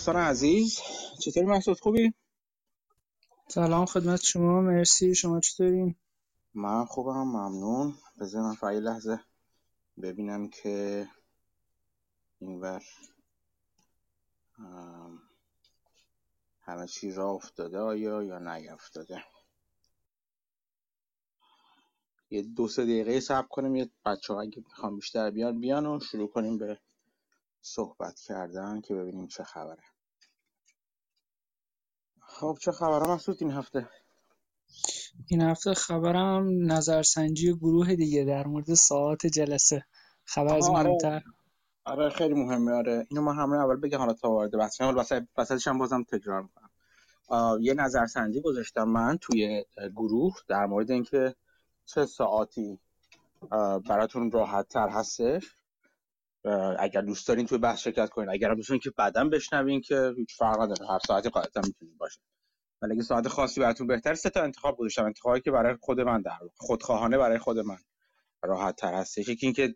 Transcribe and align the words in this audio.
سلام 0.00 0.16
دوستان 0.16 0.30
عزیز 0.30 0.80
چطوری 1.20 1.46
محسود 1.46 1.80
خوبی؟ 1.80 2.14
سلام 3.48 3.86
خدمت 3.86 4.20
شما 4.22 4.60
مرسی. 4.60 5.14
شما 5.14 5.40
چطورین؟ 5.40 5.94
من 6.54 6.84
خوبم 6.84 7.22
ممنون. 7.22 7.94
بذار 8.20 8.42
من 8.42 8.54
فعلی 8.54 8.80
لحظه 8.80 9.20
ببینم 10.02 10.48
که 10.48 11.08
اینور 12.38 12.82
همه 16.60 16.86
چی 16.86 17.12
را 17.12 17.30
افتاده 17.30 17.78
آیا 17.78 18.22
یا 18.22 18.38
نیافتاده 18.38 19.24
یه 22.30 22.42
دو 22.42 22.68
سه 22.68 22.82
دقیقه 22.84 23.20
صبر 23.20 23.48
کنیم 23.48 23.76
یه 23.76 23.90
بچه 24.06 24.34
ها 24.34 24.40
اگه 24.40 24.58
می‌خوام 24.66 24.96
بیشتر 24.96 25.30
بیان 25.30 25.60
بیان 25.60 25.86
و 25.86 26.00
شروع 26.00 26.28
کنیم 26.30 26.58
به 26.58 26.80
صحبت 27.62 28.20
کردن 28.20 28.80
که 28.80 28.94
ببینیم 28.94 29.26
چه 29.26 29.44
خبره. 29.44 29.89
خب 32.40 32.58
چه 32.60 32.72
خبره 32.72 33.14
مسعود 33.14 33.38
این 33.40 33.50
هفته؟ 33.50 33.88
این 35.26 35.42
هفته 35.42 35.74
خبرم 35.74 36.72
نظرسنجی 36.72 37.54
گروه 37.54 37.94
دیگه 37.94 38.24
در 38.24 38.46
مورد 38.46 38.74
ساعت 38.74 39.26
جلسه. 39.26 39.84
خبر 40.24 40.56
از 40.56 40.68
آره. 40.68 40.88
مهمتر. 40.88 41.22
آره 41.84 42.10
خیلی 42.10 42.34
مهمه 42.34 42.72
آره. 42.72 43.06
اینو 43.10 43.22
ما 43.22 43.32
همه 43.32 43.56
اول 43.56 43.76
بگم 43.76 43.98
حالا 43.98 44.12
تا 44.12 44.30
وارد 44.30 44.58
بحث 44.58 44.80
حالا 44.80 45.04
وسط 45.38 45.68
هم 45.68 45.78
بازم 45.78 46.02
تکرار 46.02 46.42
می‌کنم. 46.42 46.70
یه 47.60 47.74
نظرسنجی 47.74 48.40
گذاشتم 48.40 48.84
من 48.84 49.18
توی 49.20 49.64
گروه 49.96 50.34
در 50.48 50.66
مورد 50.66 50.90
اینکه 50.90 51.34
چه 51.84 52.06
ساعتی 52.06 52.78
براتون 53.88 54.30
راحت 54.30 54.68
تر 54.68 54.88
هستش. 54.88 55.56
اگر 56.78 57.00
دوست 57.00 57.28
دارین 57.28 57.46
توی 57.46 57.58
بحث 57.58 57.80
شرکت 57.80 58.10
کنین. 58.10 58.30
اگر 58.30 58.54
دوست 58.54 58.68
دارین 58.68 58.80
که 58.80 58.90
بعدا 58.90 59.24
بشنوین 59.24 59.80
که 59.80 60.12
هیچ 60.16 60.36
فرق 60.36 60.60
نداره. 60.60 60.90
هر 60.90 60.98
ساعتی 61.06 61.28
قاعدتا 61.28 61.60
می‌تونید 61.64 61.98
باشه 61.98 62.20
ولی 62.82 62.92
اگه 62.92 63.02
ساعت 63.02 63.28
خاصی 63.28 63.60
براتون 63.60 63.86
بهتر 63.86 64.14
سه 64.14 64.30
تا 64.30 64.42
انتخاب 64.42 64.76
گذاشتم. 64.76 65.04
انتخابی 65.04 65.40
که 65.40 65.50
برای 65.50 65.76
خود 65.80 66.00
من 66.00 66.22
در 66.22 66.38
خودخواهانه 66.56 67.18
برای 67.18 67.38
خود 67.38 67.58
من 67.58 67.78
راحت 68.42 68.76
تر 68.76 68.94
هستش 68.94 69.28
یکی 69.28 69.46
اینکه 69.46 69.74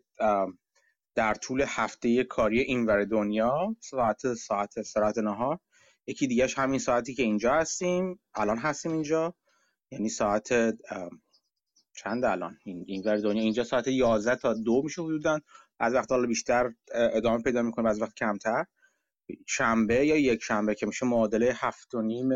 در 1.15 1.33
طول 1.33 1.63
هفته 1.67 2.23
کاری 2.23 2.61
اینور 2.61 3.05
دنیا 3.05 3.75
ساعت 3.79 4.33
ساعت 4.33 4.77
استراحت 4.77 5.17
نهار 5.17 5.59
یکی 6.07 6.27
دیگهش 6.27 6.57
همین 6.57 6.79
ساعتی 6.79 7.13
که 7.13 7.23
اینجا 7.23 7.53
هستیم 7.53 8.19
الان 8.35 8.57
هستیم 8.57 8.91
اینجا. 8.91 9.35
یعنی 9.91 10.09
ساعت 10.09 10.49
چند 11.95 12.25
الان؟ 12.25 12.57
این 12.65 12.85
اینور 12.87 13.17
دنیا. 13.17 13.43
اینجا 13.43 13.63
ساعت 13.63 13.87
11 13.87 14.35
تا 14.35 14.53
دو 14.53 14.81
میشه 14.83 15.01
حدودا. 15.01 15.39
از 15.79 15.93
وقت 15.93 16.11
حالا 16.11 16.27
بیشتر 16.27 16.73
ادامه 16.93 17.43
پیدا 17.43 17.61
می‌کنه 17.61 17.89
از 17.89 18.01
وقت 18.01 18.15
کمتر. 18.15 18.65
شنبه 19.47 20.05
یا 20.05 20.15
یک 20.15 20.43
شنبه 20.43 20.75
که 20.75 20.85
میشه 20.85 21.05
معادله 21.05 21.53
هفت 21.55 21.95
و 21.95 22.01
نیم 22.01 22.29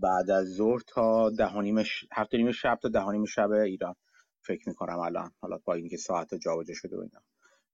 بعد 0.00 0.30
از 0.30 0.46
ظهر 0.46 0.80
تا 0.86 1.30
ده 1.30 1.60
نیم 1.60 1.78
هفت 2.12 2.34
و 2.34 2.36
نیم 2.36 2.52
شب 2.52 2.78
تا 2.82 2.88
ده 2.88 3.10
نیم 3.10 3.24
شب 3.24 3.50
ایران. 3.50 3.94
فکر 4.40 4.68
می‌کنم 4.68 4.98
الان 4.98 5.32
حالا 5.40 5.58
با 5.64 5.74
اینکه 5.74 5.96
ساعت 5.96 6.34
جابجا 6.34 6.74
شده 6.74 6.96
و 6.96 7.00
اینا. 7.00 7.20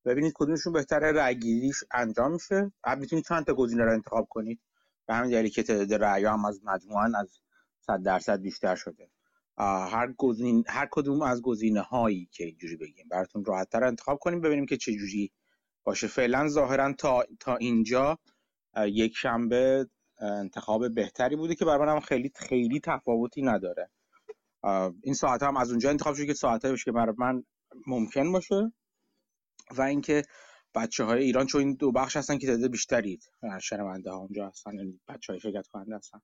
ببینید 0.05 0.33
کدومشون 0.35 0.73
بهتره 0.73 1.13
رأیگیریش 1.13 1.85
انجام 1.91 2.33
میشه. 2.33 2.73
بعد 2.83 2.99
می‌تونید 2.99 3.25
چند 3.25 3.45
تا 3.45 3.55
گزینه 3.55 3.85
رو 3.85 3.93
انتخاب 3.93 4.27
کنید. 4.31 4.61
به 5.07 5.15
همین 5.15 5.31
دلیل 5.31 5.51
که 5.51 5.63
تعداد 5.63 5.95
رأی 5.95 6.25
هم 6.25 6.45
از 6.45 6.61
مجموعا 6.65 7.13
از 7.19 7.41
100 7.81 8.03
درصد 8.03 8.41
بیشتر 8.41 8.75
شده. 8.75 9.11
هر 9.59 10.13
گزین 10.19 10.65
هر 10.69 10.89
کدوم 10.91 11.23
از 11.23 11.43
گزینه 11.43 11.81
هایی 11.81 12.29
که 12.33 12.45
اینجوری 12.45 12.77
بگیم. 12.77 13.09
براتون 13.11 13.45
راحت 13.45 13.71
تر 13.71 13.85
انتخاب 13.85 14.19
کنیم 14.19 14.41
ببینیم 14.41 14.67
که 14.67 14.77
چه 14.77 14.93
جوری 14.93 15.33
باشه. 15.85 16.07
فعلا 16.07 16.49
ظاهرا 16.49 16.93
تا 16.93 17.25
تا 17.41 17.57
اینجا 17.57 18.19
یک 18.87 19.17
شنبه 19.17 19.89
انتخاب 20.21 20.95
بهتری 20.95 21.37
بوده 21.37 21.55
که 21.55 21.65
برای 21.65 21.87
منم 21.87 22.01
خیلی 22.01 22.33
خیلی 22.35 22.81
تفاوتی 22.81 23.43
نداره. 23.43 23.91
این 25.03 25.15
ساعت 25.15 25.43
هم 25.43 25.57
از 25.57 25.71
اونجا 25.71 25.91
انتخاب 25.91 26.15
شده 26.15 26.27
که 26.27 26.35
ساعت 26.35 26.67
باشه 26.67 26.85
که 26.85 26.93
برای 26.93 27.15
من 27.19 27.45
ممکن 27.87 28.33
باشه. 28.33 28.73
و 29.77 29.83
اینکه 29.83 30.23
بچه 30.75 31.05
های 31.05 31.25
ایران 31.25 31.47
چون 31.47 31.61
این 31.61 31.75
دو 31.75 31.93
بخش 31.93 32.17
هستن 32.17 32.39
که 32.39 32.47
تعداد 32.47 32.71
بیشتری 32.71 33.19
شنونده 33.63 34.11
ها 34.11 34.17
اونجا 34.17 34.49
هستن 34.49 34.75
یعنی 34.75 35.01
بچه 35.09 35.33
های 35.33 35.41
شرکت 35.41 35.67
کننده 35.67 35.97
هستن 35.97 36.21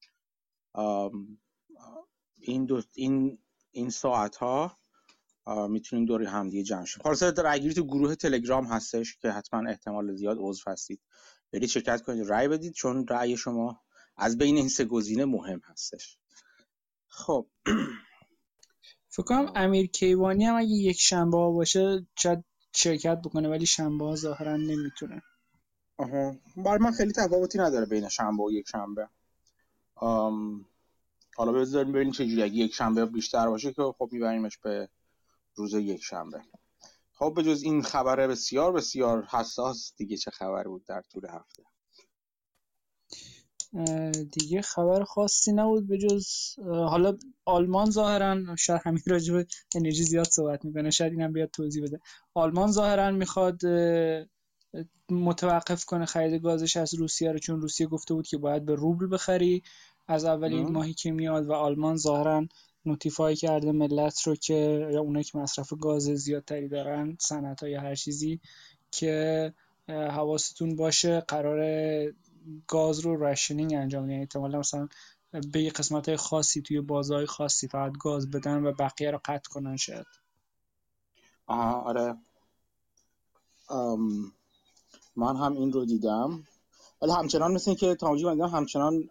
این 2.45 2.65
دو 2.65 2.83
این 2.95 3.39
این 3.71 3.91
ساعت 3.91 4.37
ها 4.37 4.77
می‌تونیم 5.69 6.05
دوری 6.05 6.27
همدیگه 6.27 6.63
جمع 6.63 6.85
شیم. 6.85 7.03
خلاصه 7.03 7.31
رأیگیری 7.31 7.75
تو 7.75 7.85
گروه 7.85 8.15
تلگرام 8.15 8.67
هستش 8.67 9.17
که 9.17 9.31
حتما 9.31 9.69
احتمال 9.69 10.15
زیاد 10.15 10.37
عضو 10.41 10.71
هستید. 10.71 11.01
برید 11.53 11.69
شرکت 11.69 12.03
کنید 12.03 12.33
رأی 12.33 12.49
بدید 12.49 12.73
چون 12.73 13.07
رأی 13.09 13.37
شما 13.37 13.81
از 14.17 14.39
بین 14.39 14.57
این 14.57 14.69
سه 14.69 14.85
گزینه 14.85 15.25
مهم 15.25 15.61
هستش. 15.65 16.19
خب. 17.09 17.47
فکر 19.09 19.23
کنم 19.23 19.53
امیر 19.55 19.87
کیوانی 19.87 20.45
هم 20.45 20.57
اگه 20.57 20.69
یک 20.69 21.01
شنبه 21.01 21.37
باشه 21.37 22.07
شاید 22.19 22.45
شرکت 22.73 23.19
بکنه 23.25 23.49
ولی 23.49 23.67
شنبه 23.67 24.05
ها 24.05 24.17
ظاهرا 24.17 24.57
نمی‌تونه. 24.57 25.23
آها. 25.97 26.37
برای 26.57 26.79
من 26.79 26.93
خیلی 26.93 27.13
تفاوتی 27.13 27.59
نداره 27.59 27.87
بین 27.87 28.09
شنبه 28.09 28.43
و 28.43 28.51
یک 28.53 28.69
شنبه. 28.69 29.09
آم... 29.95 30.67
حالا 31.37 31.53
بذاریم 31.53 31.93
ببینیم 31.93 32.13
چجوری. 32.13 32.43
اگه 32.43 32.55
یک 32.55 32.75
شنبه 32.75 33.07
بیشتر 33.07 33.49
باشه 33.49 33.73
که 33.73 33.83
خب 33.99 34.09
میبریمش 34.13 34.59
به 34.59 34.89
روز 35.55 35.75
یک 35.75 36.03
شنبه. 36.03 36.41
خب 37.13 37.33
به 37.37 37.43
جز 37.43 37.63
این 37.63 37.83
خبر 37.83 38.27
بسیار 38.27 38.73
بسیار 38.73 39.25
حساس 39.25 39.93
دیگه 39.97 40.17
چه 40.17 40.31
خبر 40.31 40.65
بود 40.65 40.85
در 40.85 41.03
طول 41.13 41.27
هفته؟ 41.27 41.63
دیگه 44.33 44.63
خبر 44.63 45.05
خاصی 45.05 45.53
نبود 45.53 45.89
به 45.89 45.99
جز 45.99 46.29
حالا 46.67 47.19
آلمان 47.45 47.91
ظاهرا 47.91 48.57
شاید 48.57 48.81
همین 48.85 49.03
راجع 49.07 49.35
به 49.35 49.47
انرژی 49.75 50.05
زیاد 50.05 50.27
صحبت 50.27 50.65
می‌کنه 50.65 50.91
شاید 50.91 51.13
اینم 51.13 51.33
بیاد 51.33 51.51
توضیح 51.51 51.83
بده. 51.85 52.01
آلمان 52.35 52.73
ظاهرا 52.73 53.11
می‌خواد 53.11 53.61
متوقف 55.11 55.85
کنه 55.85 56.07
خرید 56.07 56.43
گازش 56.43 56.77
از 56.77 56.95
روسیه 56.95 57.33
رو 57.33 57.39
چون 57.39 57.61
روسیه 57.61 57.87
گفته 57.87 58.15
بود 58.15 58.27
که 58.27 58.39
باید 58.39 58.65
به 58.65 58.75
روبل 58.75 59.07
بخری. 59.07 59.63
از 60.09 60.25
اولین 60.25 60.73
ماهی 60.73 60.95
که 60.95 61.11
میاد 61.11 61.47
و 61.47 61.53
آلمان 61.53 61.97
ظاهرا 61.97 62.47
notify 62.87 63.37
کرده 63.37 63.73
ملت 63.73 64.23
رو 64.23 64.37
که 64.37 64.89
یا 64.93 65.01
اونایی 65.01 65.25
که 65.25 65.39
مصرف 65.39 65.73
گاز 65.81 66.03
زیادتری 66.03 66.69
دارن 66.69 67.17
صنعت 67.21 67.63
یا 67.63 67.81
هر 67.81 67.95
چیزی 67.95 68.41
که 68.91 69.53
حواستون 69.89 70.77
باشه 70.77 71.21
قرار 71.21 71.61
گاز 72.69 73.01
رو 73.01 73.25
rationing 73.25 73.75
انجام 73.75 74.11
یعنی 74.11 74.23
احتمالا 74.23 74.59
مثلا 74.59 74.89
به 75.53 75.63
یه 75.63 75.71
قسمت 75.71 76.09
های 76.09 76.17
خاصی 76.17 76.63
توی 76.63 76.81
بازهای 76.81 77.27
خاصی 77.27 77.69
فقط 77.69 77.93
گاز 78.01 78.31
بدن 78.31 78.67
و 78.67 78.73
بقیه 78.73 79.11
رو 79.11 79.21
قطع 79.25 79.51
کنن 79.51 79.77
شاید. 79.77 80.07
آها 81.47 81.81
آره. 81.81 82.17
ام 83.71 84.33
من 85.17 85.37
هم 85.37 85.53
این 85.53 85.73
رو 85.73 85.85
دیدم. 85.85 86.45
ولی 87.03 87.13
همچنان 87.13 87.53
مثل 87.53 87.75
که 87.75 87.95
تامجی 87.95 88.25
من 88.25 88.49
همچنان 88.49 89.09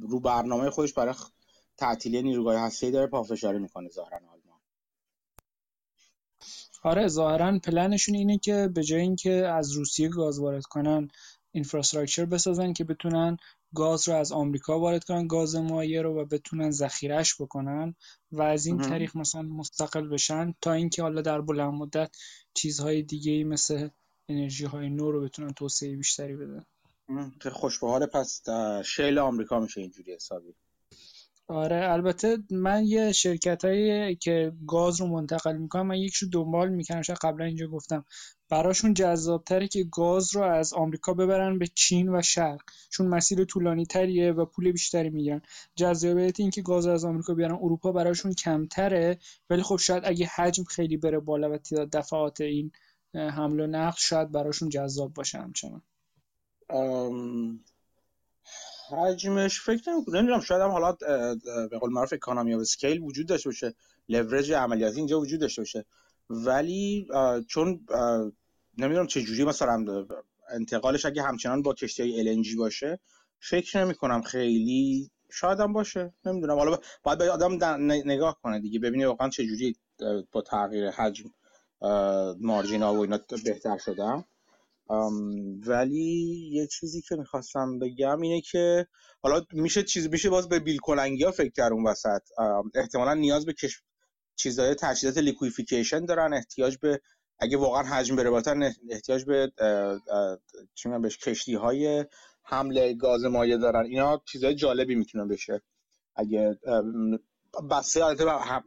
رو 0.00 0.20
برنامه 0.20 0.70
خودش 0.70 0.92
برای 0.92 1.14
تعطیلی 1.76 2.22
نیروگاه 2.22 2.60
هسته‌ای 2.60 2.92
داره 2.92 3.06
پافشاری 3.06 3.58
می‌کنه 3.58 3.88
ظاهرا 3.88 4.16
آلمان. 4.16 4.60
آره 6.82 7.08
ظاهرا 7.08 7.58
پلنشون 7.58 8.14
اینه 8.14 8.38
که 8.38 8.68
به 8.74 8.82
جای 8.82 9.00
اینکه 9.00 9.32
از 9.32 9.72
روسیه 9.72 10.08
گاز 10.08 10.38
وارد 10.38 10.62
کنن 10.62 11.08
اینفراستراکچر 11.52 12.24
بسازن 12.24 12.72
که 12.72 12.84
بتونن 12.84 13.36
گاز 13.74 14.08
رو 14.08 14.14
از 14.14 14.32
آمریکا 14.32 14.80
وارد 14.80 15.04
کنن 15.04 15.26
گاز 15.26 15.56
مایع 15.56 16.02
رو 16.02 16.20
و 16.20 16.24
بتونن 16.24 16.70
ذخیرش 16.70 17.40
بکنن 17.40 17.94
و 18.32 18.42
از 18.42 18.66
این 18.66 18.78
طریق 18.78 19.16
مثلا 19.16 19.42
مستقل 19.42 20.08
بشن 20.08 20.54
تا 20.60 20.72
اینکه 20.72 21.02
حالا 21.02 21.22
در 21.22 21.40
بلند 21.40 21.74
مدت 21.74 22.16
چیزهای 22.54 23.02
دیگه 23.02 23.44
مثل 23.44 23.88
انرژی 24.28 24.64
های 24.64 24.90
نو 24.90 25.10
رو 25.10 25.20
بتونن 25.20 25.52
توسعه 25.52 25.96
بیشتری 25.96 26.36
بدن. 26.36 26.64
خوش 27.52 27.84
پس 28.12 28.42
شیل 28.84 29.18
آمریکا 29.18 29.60
میشه 29.60 29.80
اینجوری 29.80 30.14
حسابی. 30.14 30.54
آره 31.48 31.92
البته 31.92 32.38
من 32.50 32.84
یه 32.84 33.12
شرکت 33.12 33.64
هایی 33.64 34.16
که 34.16 34.52
گاز 34.66 35.00
رو 35.00 35.06
منتقل 35.06 35.56
می‌کنم 35.56 35.86
من 35.86 35.96
یکشو 35.96 36.26
دنبال 36.32 36.68
می‌کنم 36.68 37.02
شاید 37.02 37.18
قبلا 37.18 37.44
اینجا 37.44 37.66
گفتم. 37.66 38.04
براشون 38.48 38.94
جذابتره 38.94 39.68
که 39.68 39.84
گاز 39.84 40.36
رو 40.36 40.42
از 40.42 40.72
آمریکا 40.72 41.14
ببرن 41.14 41.58
به 41.58 41.66
چین 41.74 42.16
و 42.16 42.22
شرق. 42.22 42.60
چون 42.90 43.06
مسیر 43.06 43.44
طولانی 43.44 43.86
تریه 43.86 44.32
و 44.32 44.44
پول 44.44 44.72
بیشتری 44.72 45.10
می‌گیرن. 45.10 45.42
جذابیت 45.76 46.40
این 46.40 46.50
که 46.50 46.62
گاز 46.62 46.86
رو 46.86 46.92
از 46.92 47.04
آمریکا 47.04 47.34
بیارن 47.34 47.58
اروپا 47.62 47.92
براشون 47.92 48.34
کمتره. 48.34 49.18
ولی 49.50 49.62
خب 49.62 49.76
شاید 49.76 50.02
اگه 50.06 50.26
حجم 50.26 50.64
خیلی 50.64 50.96
بره 50.96 51.18
بالا 51.18 51.50
و 51.50 51.58
تعداد 51.58 51.90
دفعات 51.90 52.40
این 52.40 52.72
حمل 53.14 53.60
و 53.60 53.66
نقل 53.66 53.98
شاید 53.98 54.32
براشون 54.32 54.68
جذاب 54.68 55.14
باشه 55.14 55.38
همچنان. 55.38 55.82
حجمش 58.90 59.60
فکر 59.60 59.90
نمی‌دونم 60.08 60.40
شاید 60.40 60.62
هم 60.62 60.70
حالا 60.70 60.92
به 61.70 61.78
قول 61.80 61.92
معروف 61.92 62.12
اکانومی 62.12 62.54
و 62.54 62.58
اسکیل 62.58 63.00
وجود 63.00 63.26
داشته 63.26 63.48
باشه 63.48 63.74
لورج 64.08 64.52
عملیاتی 64.52 64.96
اینجا 64.96 65.20
وجود 65.20 65.40
داشته 65.40 65.60
باشه. 65.62 65.84
ولی 66.30 67.08
چون 67.48 67.86
نمی‌دونم 68.78 69.06
چه 69.06 69.22
جوری 69.22 69.44
مثلا 69.44 70.06
انتقالش 70.50 71.06
اگه 71.06 71.22
همچنان 71.22 71.62
با 71.62 71.74
کشتی 71.74 72.02
های 72.02 72.44
LNG 72.44 72.56
باشه 72.58 73.00
فکر 73.40 73.84
نمی 73.84 73.94
کنم 73.94 74.22
خیلی 74.22 75.10
شاید 75.32 75.60
هم 75.60 75.72
باشه. 75.72 76.14
نمی‌دونم. 76.24 76.58
حالا 76.58 76.78
باید 77.02 77.18
به 77.18 77.30
آدم 77.30 77.64
نگاه 78.04 78.38
کنه 78.42 78.60
دیگه 78.60 78.78
ببینی 78.78 79.04
واقعا 79.04 79.28
چه 79.28 79.46
جوری 79.46 79.76
با 80.32 80.42
تغییر 80.42 80.90
حجم 80.90 81.30
مارجین 82.40 82.82
ها 82.82 82.94
و 82.94 82.98
اینا 83.00 83.18
بهتر 83.44 83.78
شدم. 83.78 84.24
ولی 85.66 86.50
یه 86.52 86.66
چیزی 86.66 87.02
که 87.02 87.16
می‌خواستم 87.16 87.78
بگم 87.78 88.20
اینه 88.20 88.40
که 88.40 88.86
حالا 89.22 89.44
میشه 89.52 89.82
چیز 89.82 90.08
میشه 90.08 90.30
باز 90.30 90.48
به 90.48 90.58
بیل 90.58 90.78
کلنگی 90.82 91.24
ها 91.24 91.30
فکر 91.30 91.50
کرد 91.50 91.72
اون 91.72 91.86
وسط. 91.86 92.22
احتمالا 92.74 93.14
نیاز 93.14 93.46
به 93.46 93.52
کش... 93.52 93.82
چیزای 94.36 94.74
تجهیزات 94.74 95.18
liquefaction 95.18 96.04
دارن 96.04 96.34
احتیاج 96.34 96.76
به 96.78 97.00
اگه 97.38 97.56
واقعا 97.56 97.82
حجم 97.82 98.16
بره 98.16 98.30
بالاتر 98.30 98.72
احتیاج 98.90 99.24
به 99.24 99.52
چی 100.74 100.88
بهش 100.88 101.18
کشتی 101.18 101.54
های 101.54 102.06
حمل 102.42 102.94
گاز 102.94 103.24
مایع 103.24 103.56
دارن. 103.56 103.84
اینا 103.84 104.22
چیزای 104.32 104.54
جالبی 104.54 104.94
می‌تونه 104.94 105.24
بشه. 105.24 105.62
اگه 106.16 106.58
بسته 107.70 108.04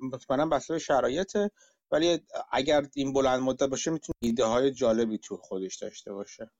مطمئنا 0.01 0.45
بسته 0.45 0.79
شرایطه. 0.79 1.51
ولی 1.93 2.19
اگر 2.51 2.87
این 2.93 3.13
بلند 3.13 3.41
مدت 3.41 3.63
باشه 3.63 3.91
می‌تونه 3.91 4.15
ایده 4.19 4.45
های 4.45 4.71
جالبی 4.71 5.17
تو 5.17 5.37
خودش 5.37 5.75
داشته 5.75 6.13
باشه. 6.13 6.51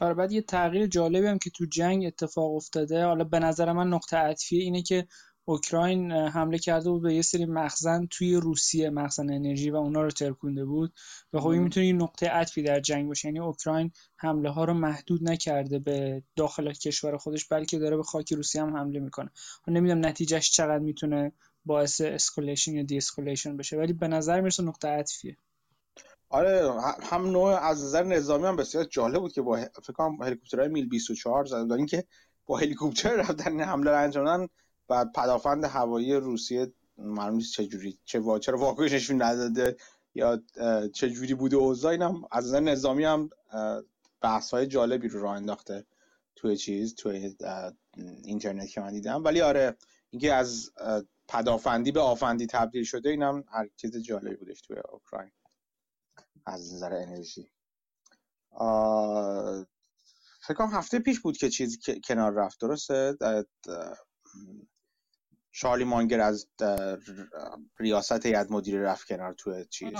آره 0.00 0.14
بعد 0.14 0.32
یه 0.32 0.42
تغییر 0.42 0.86
جالبی 0.86 1.26
هم 1.26 1.38
که 1.38 1.50
تو 1.50 1.66
جنگ 1.66 2.06
اتفاق 2.06 2.54
افتاده 2.54 3.04
حالا 3.04 3.24
به 3.24 3.38
نظر 3.38 3.72
من 3.72 3.88
نقطه 3.88 4.16
عطفیه 4.16 4.62
اینه 4.62 4.82
که 4.82 5.06
اوکراین 5.44 6.12
حمله 6.12 6.58
کرده 6.58 6.90
بود 6.90 7.02
به 7.02 7.14
یه 7.14 7.22
سری 7.22 7.46
مخزن 7.46 8.06
توی 8.10 8.34
روسیه 8.34 8.90
مخزن 8.90 9.32
انرژی 9.32 9.70
و 9.70 9.76
اونا 9.76 10.02
رو 10.02 10.10
ترکونده 10.10 10.64
بود. 10.64 10.92
و 11.32 11.40
خب 11.40 11.46
این 11.46 11.62
می‌تونه 11.62 11.86
این 11.86 12.02
نقطه 12.02 12.28
عطفی 12.28 12.62
در 12.62 12.80
جنگ 12.80 13.08
باشه. 13.08 13.28
یعنی 13.28 13.40
اوکراین 13.40 13.92
حمله 14.16 14.50
ها 14.50 14.64
رو 14.64 14.74
محدود 14.74 15.30
نکرده 15.30 15.78
به 15.78 16.22
داخل 16.36 16.72
کشور 16.72 17.16
خودش 17.16 17.48
بلکه 17.48 17.78
داره 17.78 17.96
به 17.96 18.02
خاک 18.02 18.32
روسیه 18.32 18.62
هم 18.62 18.76
حمله 18.76 19.00
می‌کنه. 19.00 19.30
نمی‌دونم 19.68 20.06
نتیجهش 20.06 20.50
چقدر 20.50 20.78
می‌تونه 20.78 21.32
باعث 21.64 22.00
escalation 22.00 22.74
یا 22.74 22.82
de-escalation 22.82 23.56
بشه. 23.56 23.76
ولی 23.76 23.92
به 23.92 24.08
نظر 24.08 24.40
می‌رسه 24.40 24.62
نقطه 24.62 24.88
عطفیه. 24.88 25.36
آره 26.28 26.72
هم 27.02 27.26
نوع 27.26 27.48
از 27.48 27.84
نظر 27.84 28.02
نظامی 28.02 28.46
هم 28.46 28.56
بسیار 28.56 28.84
جالب 28.84 29.20
بود 29.20 29.32
که 29.32 29.42
با 29.42 29.56
فکر 29.56 29.92
کنم 29.92 30.22
هلیکوپترهای 30.22 30.68
میل 30.68 30.88
24 30.88 31.44
زدن. 31.44 31.72
اینکه 31.72 32.04
با 32.46 32.58
هلیکوپتر 32.58 33.16
رفتن 33.16 33.60
حمله 33.60 33.90
انجام 33.90 34.48
و 34.88 35.04
پدافند 35.04 35.64
هوایی 35.64 36.14
روسیه 36.14 36.72
معلوم 36.98 37.36
نیست 37.36 37.52
چه 37.52 37.66
جوری 37.66 37.98
چه 38.04 38.18
وا... 38.18 38.38
چرا 38.38 38.58
واکنش 38.58 38.92
نشون 38.92 39.22
نداده 39.22 39.76
یا 40.14 40.42
چه 40.94 41.10
جوری 41.10 41.34
بوده 41.34 41.56
اوضاع 41.56 41.92
اینم 41.92 42.22
از 42.32 42.46
نظر 42.46 42.60
نظامی 42.60 43.04
هم 43.04 43.30
بحث 44.20 44.50
های 44.50 44.66
جالبی 44.66 45.08
رو 45.08 45.22
راه 45.22 45.36
انداخته 45.36 45.86
توی 46.36 46.56
چیز 46.56 46.94
توی 46.94 47.36
اینترنت 48.24 48.68
که 48.68 48.80
من 48.80 48.92
دیدم. 48.92 49.24
ولی 49.24 49.40
آره 49.40 49.76
اینکه 50.10 50.34
از 50.34 50.70
پدافندی 51.30 51.92
به 51.92 52.00
آفندی 52.00 52.46
تبدیل 52.46 52.84
شده 52.84 53.10
اینم 53.10 53.44
هر 53.52 53.68
چیز 53.76 53.96
جالبی 53.96 54.36
بودش 54.36 54.60
توی 54.60 54.76
اوکراین. 54.88 55.32
از 56.46 56.74
نظر 56.74 56.94
انرژی. 56.94 57.50
فکر 60.42 60.54
کنم 60.54 60.70
هفته 60.72 60.98
پیش 60.98 61.20
بود 61.20 61.36
که 61.36 61.50
چیزی 61.50 61.78
کنار 62.04 62.32
رفت 62.32 62.60
درسته؟ 62.60 63.16
شارلی 65.52 65.84
مانگر 65.84 66.20
از 66.20 66.46
ریاست 67.78 68.26
هیئت 68.26 68.50
مدیره 68.50 68.82
رفت 68.82 69.08
کنار 69.08 69.32
تو 69.32 69.64
چیز. 69.64 69.92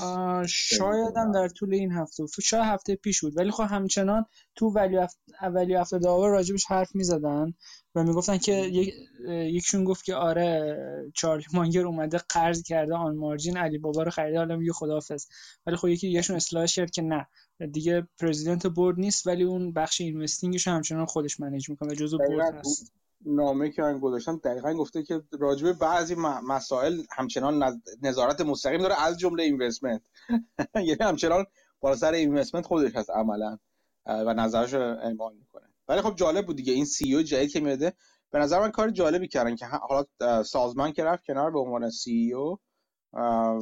شاید 0.48 1.16
هم 1.16 1.32
در 1.32 1.48
طول 1.48 1.74
این 1.74 1.92
هفته 1.92 2.24
شاید 2.42 2.64
هفته 2.64 2.96
پیش 2.96 3.20
بود. 3.20 3.38
ولی 3.38 3.50
خب 3.50 3.66
همچنان 3.70 4.26
تو 4.54 4.66
ولی 4.66 4.98
اولی 5.40 5.74
هفته 5.74 5.98
داور 5.98 6.28
راجبش 6.28 6.64
حرف 6.66 6.94
می‌زدن 6.94 7.54
و 7.94 8.02
می‌گفتن 8.02 8.38
که 8.38 8.52
یک 8.52 8.94
یکشون 9.28 9.84
گفت 9.84 10.04
که 10.04 10.14
آره 10.14 10.76
چارلی 11.14 11.44
مانگر 11.54 11.86
اومده 11.86 12.18
قرض 12.18 12.62
کرده 12.62 12.94
آن 12.94 13.16
مارجین 13.16 13.56
علی 13.56 13.78
بابا 13.78 14.02
رو 14.02 14.10
خریده 14.10 14.38
حالا 14.38 14.56
میگه 14.56 14.72
خداحافظ. 14.72 15.26
ولی 15.66 15.76
خب 15.76 15.88
یکی 15.88 16.08
یهشون 16.08 16.36
اصلاحش 16.36 16.76
کرد 16.76 16.90
که 16.90 17.02
نه. 17.02 17.26
دیگه 17.72 18.08
پرزیدنت 18.18 18.66
بورد 18.66 18.98
نیست 18.98 19.26
ولی 19.26 19.42
اون 19.42 19.72
بخش 19.72 20.00
اینوستینگش 20.00 20.68
همچنان 20.68 21.06
خودش 21.06 21.40
منیج 21.40 21.70
می‌کنه 21.70 21.92
و 21.92 21.94
جزو 21.94 22.18
بورد 22.18 22.54
هست. 22.54 22.92
نامه 23.26 23.70
که 23.70 23.82
من 23.82 23.98
گذاشتم 23.98 24.36
دقیقا 24.36 24.74
گفته 24.74 25.02
که 25.02 25.22
راجبه 25.40 25.72
بعضی 25.72 26.14
مسائل 26.48 27.02
همچنان 27.16 27.80
نظارت 28.02 28.40
مستقیم 28.40 28.80
داره 28.80 29.02
از 29.02 29.18
جمله 29.18 29.42
اینوستمنت. 29.42 30.02
یعنی 30.74 30.98
همچنان 31.00 31.46
بالا 31.80 31.96
سر 31.96 32.12
اینوستمنت 32.12 32.66
خودش 32.66 32.96
هست 32.96 33.10
عملا 33.10 33.58
و 34.06 34.34
نظرش 34.34 34.74
اعمال 34.74 35.34
می‌کنه. 35.34 35.68
ولی 35.88 36.00
خب 36.00 36.14
جالب 36.16 36.46
بود 36.46 36.56
دیگه 36.56 36.72
این 36.72 36.84
سی 36.84 37.14
او 37.14 37.22
جدید 37.22 37.52
که 37.52 37.60
میاده 37.60 37.92
به 38.30 38.38
نظر 38.38 38.60
من 38.60 38.70
کار 38.70 38.90
جالبی 38.90 39.28
کردن 39.28 39.56
که 39.56 39.66
حالا 39.66 40.04
سازمان 40.42 40.92
که 40.92 41.04
رفت 41.04 41.24
کنار 41.24 41.50
به 41.50 41.58
عنوان 41.58 41.90
سی 41.90 42.32
او 42.32 42.58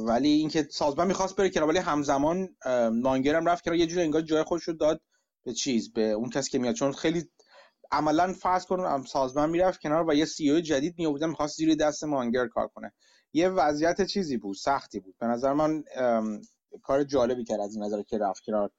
ولی 0.07 0.29
اینکه 0.29 0.67
سازمان 0.71 1.07
می‌خواست 1.07 1.35
بره 1.35 1.49
کنار 1.49 1.69
ولی 1.69 1.77
همزمان 1.77 2.49
مانگر 2.93 3.35
هم 3.35 3.45
رفت 3.45 3.63
کنار 3.63 3.77
یه 3.77 3.87
جوری 3.87 4.01
انگار 4.01 4.21
جای 4.21 4.43
خودش 4.43 4.63
رو 4.63 4.73
داد 4.73 5.01
به 5.45 5.53
چیز 5.53 5.93
به 5.93 6.11
اون 6.11 6.29
کسی 6.29 6.49
که 6.49 6.59
میاد. 6.59 6.75
چون 6.75 6.91
خیلی 6.91 7.29
عملا 7.91 8.33
فرض 8.33 8.65
کن 8.65 9.03
سازمان 9.03 9.49
می‌رفت 9.49 9.81
کنار 9.81 10.09
و 10.09 10.13
یه 10.13 10.25
سی 10.25 10.51
او 10.51 10.59
جدید 10.59 10.95
می 10.97 11.05
آورد 11.05 11.23
می‌خواست 11.23 11.57
زیر 11.57 11.75
دست 11.75 12.03
مانگر 12.03 12.47
کار 12.47 12.67
کنه. 12.67 12.93
یه 13.33 13.49
وضعیت 13.49 14.01
چیزی 14.01 14.37
بود 14.37 14.55
سختی 14.55 14.99
بود. 14.99 15.15
به 15.19 15.27
نظر 15.27 15.53
من 15.53 15.83
کار 16.83 17.03
جالبی 17.03 17.43
کرد 17.43 17.59
از 17.59 17.75
این 17.75 17.83
نظر 17.83 18.01
که 18.01 18.17
رفت 18.17 18.43
کنار. 18.43 18.71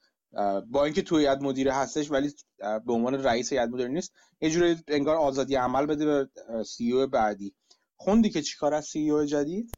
با 0.66 0.84
اینکه 0.84 1.02
توی 1.02 1.22
هیئت 1.22 1.42
مدیره 1.42 1.72
هستش 1.72 2.10
ولی 2.10 2.34
به 2.58 2.92
عنوان 2.92 3.14
رئیس 3.14 3.52
هیئت 3.52 3.68
مدیره 3.68 3.88
نیست. 3.88 4.12
یه 4.40 4.50
جوری 4.50 4.76
انگار 4.88 5.16
آزادی 5.16 5.54
عمل 5.54 5.86
بده 5.86 6.06
به 6.06 6.28
CEO 6.64 7.06
بعدی. 7.06 7.54
خوندی 7.96 8.30
که 8.30 8.42
چیکار 8.42 8.74
از 8.74 8.84
CEO 8.84 9.24
جدید؟ 9.24 9.72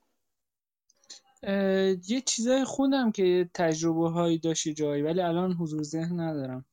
یه 2.08 2.22
چیزای 2.26 2.64
خوندم 2.64 3.12
که 3.12 3.50
تجربه 3.54 4.10
هایی 4.10 4.38
داشتی 4.38 4.74
جایی 4.74 5.02
ولی 5.02 5.20
الان 5.20 5.52
حضور 5.52 5.82
ذهن 5.82 6.20
ندارم. 6.20 6.64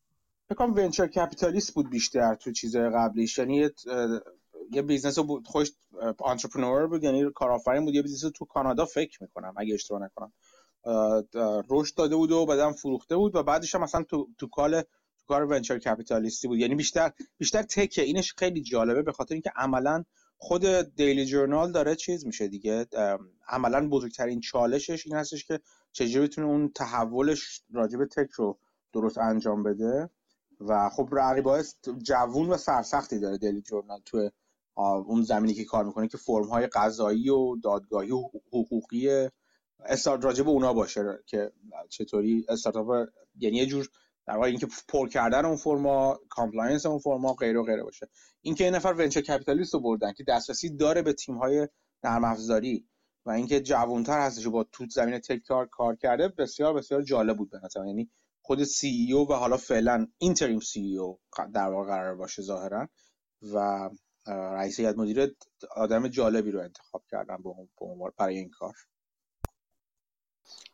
فکر 0.50 0.64
venture 0.64 1.08
capitalist 1.08 1.74
بود 1.74 1.90
بیشتر 1.90 2.36
تو 2.36 2.52
چیزهای 2.52 2.90
قبلیش. 2.90 3.38
یعنی 3.38 3.70
یه 4.72 4.82
business 4.82 5.20
بود 5.20 5.48
خودش 5.48 5.72
entrepreneur 6.26 6.88
بود 6.88 7.04
یعنی 7.04 7.32
کارآفرین 7.36 7.86
بود. 7.86 7.96
یه 7.96 8.02
business 8.02 8.32
تو 8.36 8.46
کانادا 8.46 8.86
فکر 8.86 9.24
می‌کنم 9.24 9.54
اگه 9.58 9.74
اشتباه 9.74 10.02
نکنم. 10.02 10.34
رشد 11.70 11.96
داده 11.96 12.16
بود 12.16 12.32
و 12.32 12.46
بعدم 12.46 12.72
فروخته 12.72 13.16
بود 13.16 13.36
و 13.36 13.44
بعدش 13.44 13.76
هم 13.76 13.82
مثلا 13.82 14.04
تو 14.04 14.28
تو 14.38 14.48
کال 14.48 14.82
تو 14.82 15.26
کار 15.28 15.46
ونچر 15.46 15.80
کپیتالیستی 15.80 16.48
بود. 16.48 16.60
یعنی 16.60 16.76
بیشتر 16.76 17.12
بیشتر 17.38 17.64
تکه 17.64 18.02
اینش 18.02 18.34
خیلی 18.38 18.62
جالبه 18.62 19.02
به 19.02 19.12
خاطر 19.12 19.34
اینکه 19.34 19.52
عملا 19.56 20.04
خود 20.38 20.66
دیلی 20.96 21.26
جورنال 21.26 21.72
داره 21.72 21.96
چیز 21.96 22.26
میشه 22.26 22.48
دیگه. 22.48 22.88
عملا 23.48 23.90
بزرگترین 23.90 24.40
چالشش 24.40 25.08
این 25.08 25.16
هستش 25.16 25.46
که 25.46 25.60
چجوری 25.92 26.28
بتونه 26.28 26.48
اون 26.48 26.72
تحولش 26.76 27.62
راجع 27.74 27.98
به 27.98 28.06
تک 28.06 28.32
رو 28.32 28.60
درست 28.94 29.18
انجام 29.18 29.64
بده. 29.64 30.10
و 30.60 30.90
خب 30.90 31.10
رقیبای 31.12 31.64
جوون 32.04 32.50
و 32.50 32.58
سرسختی 32.58 33.20
داره 33.20 33.38
دلی 33.38 33.62
جورنال 33.62 34.02
تو 34.06 34.30
اون 34.76 35.24
زمینی 35.24 35.54
که 35.54 35.66
کار 35.66 35.86
می‌کنه 35.86 36.08
که 36.08 36.18
فرم 36.18 36.48
های 36.48 36.68
قضایی 36.68 37.30
و 37.30 37.56
دادگاهی 37.56 38.12
و 38.12 38.30
حقوقی 38.48 39.30
استارت 39.86 40.26
راجب 40.26 40.50
اونا 40.50 40.74
باشه 40.74 41.20
که 41.26 41.52
چطوری 41.90 42.46
استارتاپ 42.50 43.08
یعنی 43.40 43.58
یه 43.58 43.66
جور 43.66 43.90
در 44.28 44.36
واقع 44.36 44.48
اینکه 44.48 44.68
پر 44.88 45.10
کردن 45.10 45.46
اون 45.46 45.56
فرما 45.56 46.20
کامپلاینس 46.30 46.86
اون 46.86 47.00
فرما 47.00 47.34
غیر 47.34 47.58
و 47.58 47.64
غیره 47.64 47.84
باشه. 47.84 48.10
اینکه 48.42 48.64
یه 48.64 48.72
نفر 48.72 48.94
ونچر 48.94 49.22
کپیتالیست 49.22 49.74
رو 49.74 49.80
بردن 49.80 50.14
که 50.14 50.24
دسترسی 50.24 50.70
داره 50.70 51.02
به 51.02 51.14
تیم 51.14 51.38
های 51.38 51.68
نرم 52.04 52.24
افزاری 52.24 52.86
و 53.26 53.30
اینکه 53.30 53.60
جوانتر 53.62 54.20
هستش 54.20 54.48
با 54.48 54.64
تو 54.64 54.86
زمین 54.90 55.20
تک 55.20 55.38
کار 55.48 55.68
کار 55.68 55.96
کرده 55.96 56.28
بسیار 56.28 56.74
بسیار 56.74 57.02
جالب 57.02 57.38
بود 57.38 57.50
به 57.50 57.60
نظر 57.64 57.86
یعنی 57.86 58.10
خود 58.50 58.64
سی 58.64 59.14
او 59.14 59.32
و 59.32 59.34
حالا 59.34 59.58
فعلا 59.58 60.08
اینتریم 60.18 60.60
سی 60.60 60.98
او 60.98 61.20
در 61.54 61.68
واقع 61.68 61.88
قرار 61.88 62.16
باشه 62.16 62.42
ظاهرا 62.42 62.90
و 63.54 63.90
رئیس 64.28 64.80
هیئت 64.80 64.98
مدیره 64.98 65.36
آدم 65.76 66.08
جالبی 66.08 66.52
رو 66.52 66.60
انتخاب 66.60 67.04
کردن 67.12 67.38
به 67.44 67.50
برای 68.18 68.38
این 68.38 68.50
کار 68.50 68.74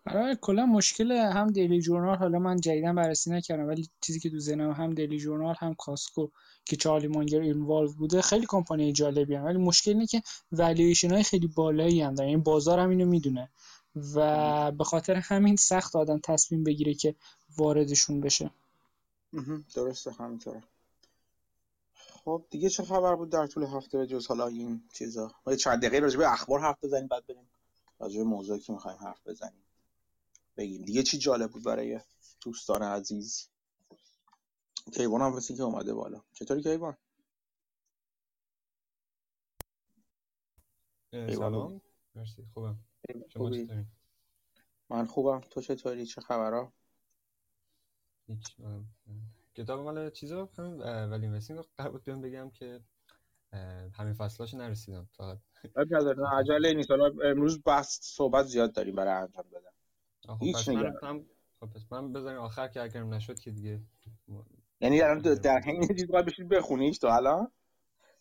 آره 0.07 0.35
کلا 0.35 0.65
مشکل 0.65 1.11
هم 1.11 1.51
دیلی 1.51 1.81
جورنال 1.81 2.17
حالا 2.17 2.39
من 2.39 2.59
جدیدا 2.59 2.93
بررسی 2.93 3.31
نکردم 3.31 3.67
ولی 3.67 3.89
چیزی 4.01 4.19
که 4.19 4.29
تو 4.29 4.39
ذهنم 4.39 4.71
هم 4.71 4.93
دیلی 4.93 5.19
جورنال 5.19 5.55
هم 5.59 5.73
کاسکو 5.73 6.27
که 6.65 6.75
چارلی 6.75 7.07
مانگر 7.07 7.39
اینوالو 7.39 7.93
بوده 7.93 8.21
خیلی 8.21 8.45
کمپانی 8.49 8.93
جالبی 8.93 9.35
هم. 9.35 9.45
ولی 9.45 9.57
مشکل 9.57 9.91
اینه 9.91 10.05
که 10.05 10.21
والیویشن 10.51 11.11
های 11.11 11.23
خیلی 11.23 11.47
بالایی 11.47 12.01
هم 12.01 12.13
دارن 12.13 12.29
یعنی 12.29 12.41
بازار 12.41 12.79
هم 12.79 12.89
اینو 12.89 13.05
می‌دونه 13.05 13.49
و 13.95 14.71
به 14.71 14.83
خاطر 14.83 15.15
همین 15.15 15.55
سخت 15.55 15.95
آدم 15.95 16.19
تصمیم 16.19 16.63
بگیره 16.63 16.93
که 16.93 17.15
واردشون 17.57 18.21
بشه. 18.21 18.51
درسته 19.75 20.11
همینطوره. 20.11 20.63
خب 21.93 22.45
دیگه 22.49 22.69
چه 22.69 22.83
خبر 22.83 23.15
بود 23.15 23.29
در 23.29 23.47
طول 23.47 23.63
هفته 23.63 23.97
به 23.97 24.07
جز 24.07 24.27
حالا 24.27 24.47
این 24.47 24.83
چیزا؟ 24.93 25.31
ما 25.47 25.55
چند 25.55 25.79
دقیقه 25.79 25.99
راجع 25.99 26.17
به 26.17 26.33
اخبار 26.33 26.59
حرف 26.59 26.83
بزنیم 26.83 27.07
بعد 27.07 27.25
بریم 27.25 27.47
راجع 27.99 28.17
به 28.17 28.23
موضوعی 28.23 28.59
که 28.59 28.73
می‌خوایم 28.73 28.97
حرف 28.97 29.27
بزنیم. 29.27 29.63
بگیم 30.57 30.81
دیگه 30.81 31.03
چی 31.03 31.17
جالب 31.17 31.51
بود 31.51 31.63
برای 31.63 31.99
دوستان 32.41 32.83
عزیز؟ 32.83 33.49
کیوان 34.93 35.21
هم 35.21 35.39
که 35.39 35.63
اومده 35.63 35.93
بالا. 35.93 36.21
چطوری 36.33 36.63
کیوان؟ 36.63 36.97
سلام. 41.11 41.81
مرسی 42.15 42.45
خوبم. 42.53 42.79
شما 43.29 43.49
چطوری؟ 43.49 43.85
من 44.89 45.05
خوبم. 45.05 45.39
تو 45.39 45.61
چطوری؟ 45.61 46.05
چه 46.05 46.21
خبرها؟ 46.21 46.73
هیچ 48.27 48.55
کتاب 49.55 49.79
مال 49.79 50.09
چیزا 50.09 50.49
همین 50.57 50.81
ولی 50.81 51.27
مسین 51.27 51.61
قرار 51.77 51.91
بود 51.91 52.03
بیام 52.03 52.21
بگم 52.21 52.49
که 52.49 52.79
همین 53.93 54.13
فصلاش 54.13 54.53
نرسیدم 54.53 55.07
فقط 55.11 55.37
عجله 56.33 56.73
نیست. 56.73 56.91
حالا 56.91 57.11
امروز 57.23 57.63
بحث 57.65 57.99
صحبت 58.01 58.45
زیاد 58.45 58.73
داریم 58.73 58.95
برای 58.95 59.13
انجام 59.13 59.45
بدن 59.51 59.69
خب 60.35 60.43
هیچ 60.43 60.69
من 60.69 61.25
خب 61.59 61.69
پس 61.69 61.85
من 61.91 62.13
بذاریم 62.13 62.39
آخر 62.39 62.67
که 62.67 62.81
اگرم 62.81 63.13
نشد 63.13 63.39
که 63.39 63.51
دیگه 63.51 63.81
یعنی 64.81 65.01
الان 65.01 65.21
در 65.21 65.59
حین 65.59 65.87
چیز 65.87 66.07
باید 66.07 66.25
بشید 66.25 66.49
بخونیش 66.49 66.97
تو 66.97 67.07
الان؟ 67.07 67.51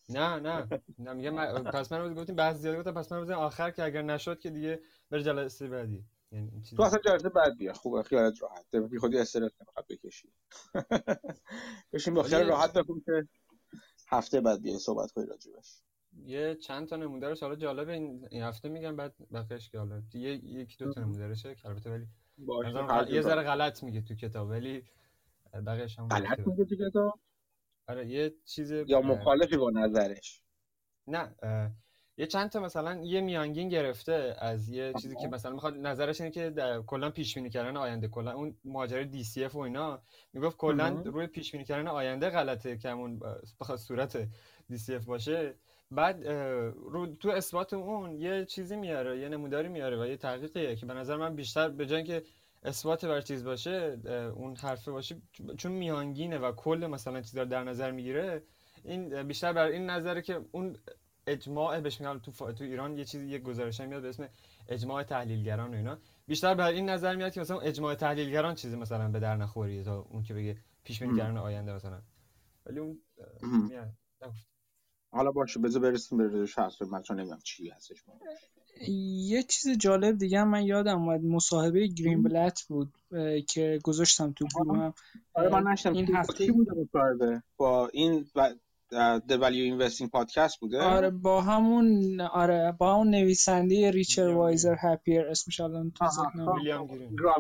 نه 0.09 0.41
نه. 0.41 0.69
نه 0.99 1.13
میگم 1.13 1.63
پس 1.65 1.93
من 1.93 2.15
گفتیم 2.15 2.37
بحث 2.37 2.57
زیاد 2.57 2.77
گفتم 2.77 2.95
پس 2.95 3.13
من 3.13 3.23
بذاریم 3.23 3.43
آخر 3.43 3.71
که 3.71 3.85
اگر 3.85 4.03
نشد 4.03 4.41
که 4.41 4.51
دیگه 4.51 4.81
بر 5.11 5.21
جلسه 5.21 5.69
بعدی. 5.69 6.05
یعنی 6.33 6.63
تو 6.77 6.83
اصلا 6.83 6.99
جلسه 6.99 7.29
بعد 7.29 7.57
بیا. 7.59 7.73
خوبه 7.73 8.03
خیالت 8.03 8.43
راحت. 8.43 8.77
بی 8.77 8.99
خودی 8.99 9.19
استرس 9.19 9.53
نمی‌خواد 9.61 9.87
بکشی. 9.89 10.29
بشین 11.93 12.15
با 12.15 12.23
خیال 12.23 12.49
راحت 12.49 12.73
بخون 12.73 13.03
که 13.07 13.29
هفته 14.09 14.41
بعد 14.41 14.63
بیا 14.63 14.79
صحبت 14.79 15.13
کنی 15.13 15.27
راجبش 15.27 15.83
یه 16.27 16.55
چند 16.55 16.89
تا 16.89 16.97
نمونه 16.97 17.29
رو 17.29 17.37
حالا 17.41 17.57
جالب 17.57 17.89
این, 17.89 18.29
هفته 18.33 18.69
میگم 18.69 18.97
بعد 18.97 19.15
بقیش 19.33 19.71
که 19.71 19.79
حالا 19.79 20.03
یه 20.15 20.35
یکی 20.35 20.77
دو 20.85 20.93
تا 20.93 21.01
نمونه 21.01 21.35
که 21.35 21.57
البته 21.65 21.91
ولی 21.91 22.07
یه 23.15 23.21
ذره 23.21 23.43
غلط 23.43 23.83
میگه 23.83 24.01
تو 24.01 24.15
کتاب 24.15 24.49
ولی 24.49 24.85
بقیش 25.67 25.99
هم 25.99 26.09
غلط 26.09 26.39
میگه 26.39 26.65
تو 26.65 26.77
کتاب؟ 26.91 27.21
آره 27.89 28.07
یه 28.07 28.35
چیز 28.45 28.71
یا 28.71 29.01
مخالفی 29.01 29.57
با 29.57 29.71
نظرش. 29.71 30.41
نه 31.07 31.35
یه 32.17 32.27
چند 32.27 32.51
تا 32.51 32.61
مثلا 32.61 33.01
یه 33.05 33.21
میانگین 33.21 33.69
گرفته 33.69 34.37
از 34.39 34.69
یه 34.69 34.93
چیزی 35.03 35.17
که 35.17 35.29
مثلا 35.29 35.53
می‌خواد 35.53 35.77
نظرش 35.77 36.21
اینه 36.21 36.31
که 36.31 36.53
کلا 36.87 37.11
پیش 37.11 37.35
بینی 37.35 37.51
کردن 37.51 37.77
آینده 37.77 38.09
کلا 38.09 38.33
اون 38.33 38.57
ماجرای 38.65 39.05
DCF 39.05 39.55
و 39.55 39.59
اینا 39.59 40.03
می‌گفت 40.33 40.57
کلا 40.57 41.03
روی 41.05 41.27
پیش 41.27 41.53
بینی 41.53 41.65
کردن 41.65 41.89
آینده 41.89 42.31
غلطه 42.31 42.79
که 42.79 42.89
همون 42.89 43.21
بخواد 43.61 43.79
صورت 43.79 44.29
DCF 44.69 45.05
باشه. 45.05 45.55
بعد 45.91 46.27
رو 46.75 47.07
تو 47.07 47.29
اثبات 47.29 47.75
اون 47.75 48.21
یه 48.21 48.45
چیزی 48.45 48.77
میاره 48.77 49.19
یه 49.19 49.29
نموداری 49.29 49.69
میاره 49.69 50.03
و 50.03 50.07
یه 50.07 50.17
تحقیقیه 50.17 50.77
که 50.77 50.87
به 50.87 50.95
نظر 50.95 51.17
من 51.17 51.37
بیشتر 51.37 51.69
به 51.69 51.87
جای 51.87 52.05
که 52.05 52.23
اثبات 52.65 53.05
بر 53.05 53.21
چیز 53.21 53.45
باشه 53.45 53.99
اون 54.37 54.57
حرفه 54.57 54.91
باشه 54.91 55.17
چون 55.57 55.73
میانگینه 55.73 56.39
و 56.39 56.53
کل 56.53 56.87
مثلا 56.91 57.21
چیزا 57.21 57.43
رو 57.43 57.49
در 57.49 57.65
نظر 57.65 57.91
می‌گیره 57.91 58.43
این 58.85 59.23
بیشتر 59.23 59.53
بر 59.53 59.67
این 59.67 59.91
نظره 59.91 60.23
که 60.23 60.41
اون 60.53 60.77
اجماع 61.27 61.81
بهش 61.81 62.01
میگن 62.01 62.19
تو 62.19 62.53
تو 62.53 62.65
ایران 62.65 62.99
یه 62.99 63.05
چیزی 63.05 63.27
یه 63.27 63.39
گزارش 63.39 63.81
میاد 63.81 64.03
به 64.03 64.09
اسم 64.09 64.29
اجماع 64.69 65.03
تحلیلگران 65.03 65.75
و 65.75 65.77
اینا. 65.77 65.99
بیشتر 66.27 66.55
بر 66.55 66.69
این 66.69 66.89
نظر 66.91 67.17
میاد 67.17 67.33
که 67.33 67.41
مثلا 67.41 67.61
اجماع 67.61 67.95
تحلیلگران 67.95 68.55
چیزی 68.55 68.77
مثلا 68.77 69.09
به 69.09 69.21
در 69.21 69.37
نخوریه 69.37 69.85
تا 69.85 70.01
اون 70.01 70.23
که 70.23 70.35
بگه 70.35 70.59
پیش 70.85 71.03
بینی 71.03 71.19
کردن 71.19 71.37
آینده 71.37 71.75
مثلا. 71.75 72.03
ولی 72.67 72.79
اون 72.79 73.03
حالا 75.11 75.31
باشه 75.31 75.61
بذار 75.61 75.83
برسیم 75.83 76.19
به 76.19 76.49
هست 76.57 76.83
من 76.83 77.03
چون 77.03 77.17
نمی‌دونم 77.21 77.41
چی 77.41 77.69
هستش. 77.69 78.05
یه 78.89 79.43
چیز 79.43 79.79
جالب 79.79 80.19
دیگه 80.19 80.45
من 80.45 80.63
یادم 80.63 81.03
اومد. 81.03 81.21
مصاحبه 81.21 81.87
گرین 81.87 82.23
بلت 82.23 82.63
بود 82.69 82.95
که 83.49 83.79
گذاشتم 83.85 84.33
تو 84.33 84.47
گروهم 84.55 84.95
آره 85.35 85.49
من 85.49 85.73
نشتم 85.73 85.93
این 85.93 86.17
هفته 86.17 86.53
بود 86.53 86.91
با 87.57 87.89
این 87.89 88.27
The 89.29 89.37
Value 89.41 89.71
Investing 89.73 90.11
پادکست 90.11 90.61
بوده؟ 90.61 90.83
آره 90.83 91.11
با 91.11 91.41
همون 91.41 92.21
آره 92.21 92.75
با 92.79 92.95
همون 92.95 93.11
نویسنده 93.11 93.91
ریچر 93.91 94.29
وایزر 94.29 94.77
هپیر 94.81 95.27
اسمش 95.27 95.61
الان 95.61 95.91
تو 95.91 96.05
ویلیام 96.57 96.87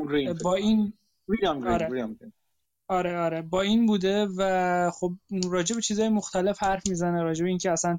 گرین 0.06 0.38
با 0.44 0.54
این 0.54 0.92
ویلیام 1.28 1.60
گرین 1.60 1.72
آره. 1.72 2.32
آره 2.88 3.18
آره 3.18 3.42
با 3.42 3.62
این 3.62 3.86
بوده 3.86 4.26
و 4.36 4.90
خب 4.90 5.12
راجع 5.44 5.74
به 5.74 5.82
چیزهای 5.82 6.08
مختلف 6.08 6.62
حرف 6.62 6.82
می‌زنه 6.88 7.22
راجع 7.22 7.42
به 7.42 7.48
اینکه 7.48 7.70
اصلا 7.70 7.98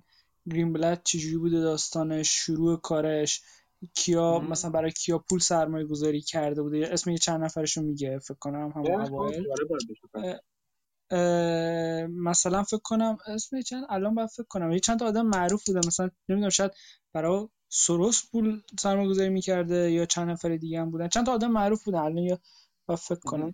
گرین 0.51 0.73
بلد 0.73 1.01
چجوری 1.03 1.37
بوده 1.37 1.59
داستانش 1.59 2.29
شروع 2.29 2.77
کارش 2.81 3.41
کیا 3.93 4.39
مثلا 4.39 4.71
برای 4.71 4.91
کیا 4.91 5.17
پول 5.17 5.39
سرمایه 5.39 5.85
گذاری 5.85 6.21
کرده 6.21 6.61
بوده؟ 6.61 6.89
اسم 6.91 7.09
یه 7.09 7.17
چند 7.17 7.43
نفرشو 7.43 7.81
میگه 7.81 8.19
فکر 8.19 8.37
کنم 8.39 8.73
هم 8.75 8.85
اوایل. 8.85 9.47
مثلا 12.09 12.63
فکر 12.63 12.81
کنم 12.83 13.17
اسم 13.27 13.61
چند 13.61 13.85
الان 13.89 14.15
باید 14.15 14.29
فکر 14.29 14.45
کنم. 14.49 14.71
یه 14.71 14.79
چند 14.79 14.99
تا 14.99 15.05
آدم 15.05 15.25
معروف 15.25 15.63
بوده 15.67 15.79
مثلا 15.87 16.09
نمی‌دونم 16.29 16.49
شاید 16.49 16.71
برای 17.13 17.47
سروس 17.69 18.29
پول 18.31 18.61
سرمایه 18.79 19.09
گذاری 19.09 19.29
می‌کرده 19.29 19.91
یا 19.91 20.05
چند 20.05 20.29
نفر 20.29 20.55
دیگه 20.55 20.81
هم 20.81 20.91
بودن. 20.91 21.07
چند 21.07 21.25
تا 21.25 21.33
آدم 21.33 21.51
معروف 21.51 21.83
بودن 21.83 21.99
الان 21.99 22.17
یا 22.17 22.39
با 22.85 22.95
فکر 22.95 23.19
کنم. 23.19 23.53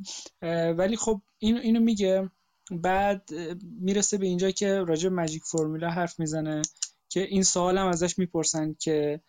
ولی 0.78 0.96
خب 0.96 1.22
اینو 1.40 1.60
اینو 1.60 1.80
میگه. 1.80 2.30
بعد 2.72 3.30
می‌رسه 3.62 4.18
به 4.18 4.26
اینجا 4.26 4.52
که 4.52 4.80
راجع 4.80 5.10
ماجیک 5.10 5.44
فرمولا 5.46 5.90
حرف 5.90 6.20
می‌زنه. 6.20 6.62
که 7.12 7.20
این 7.22 7.44
سوال 7.44 7.78
هم 7.78 7.88
ازش 7.88 8.20
می‌پرسن 8.20 8.76
که 8.80 9.22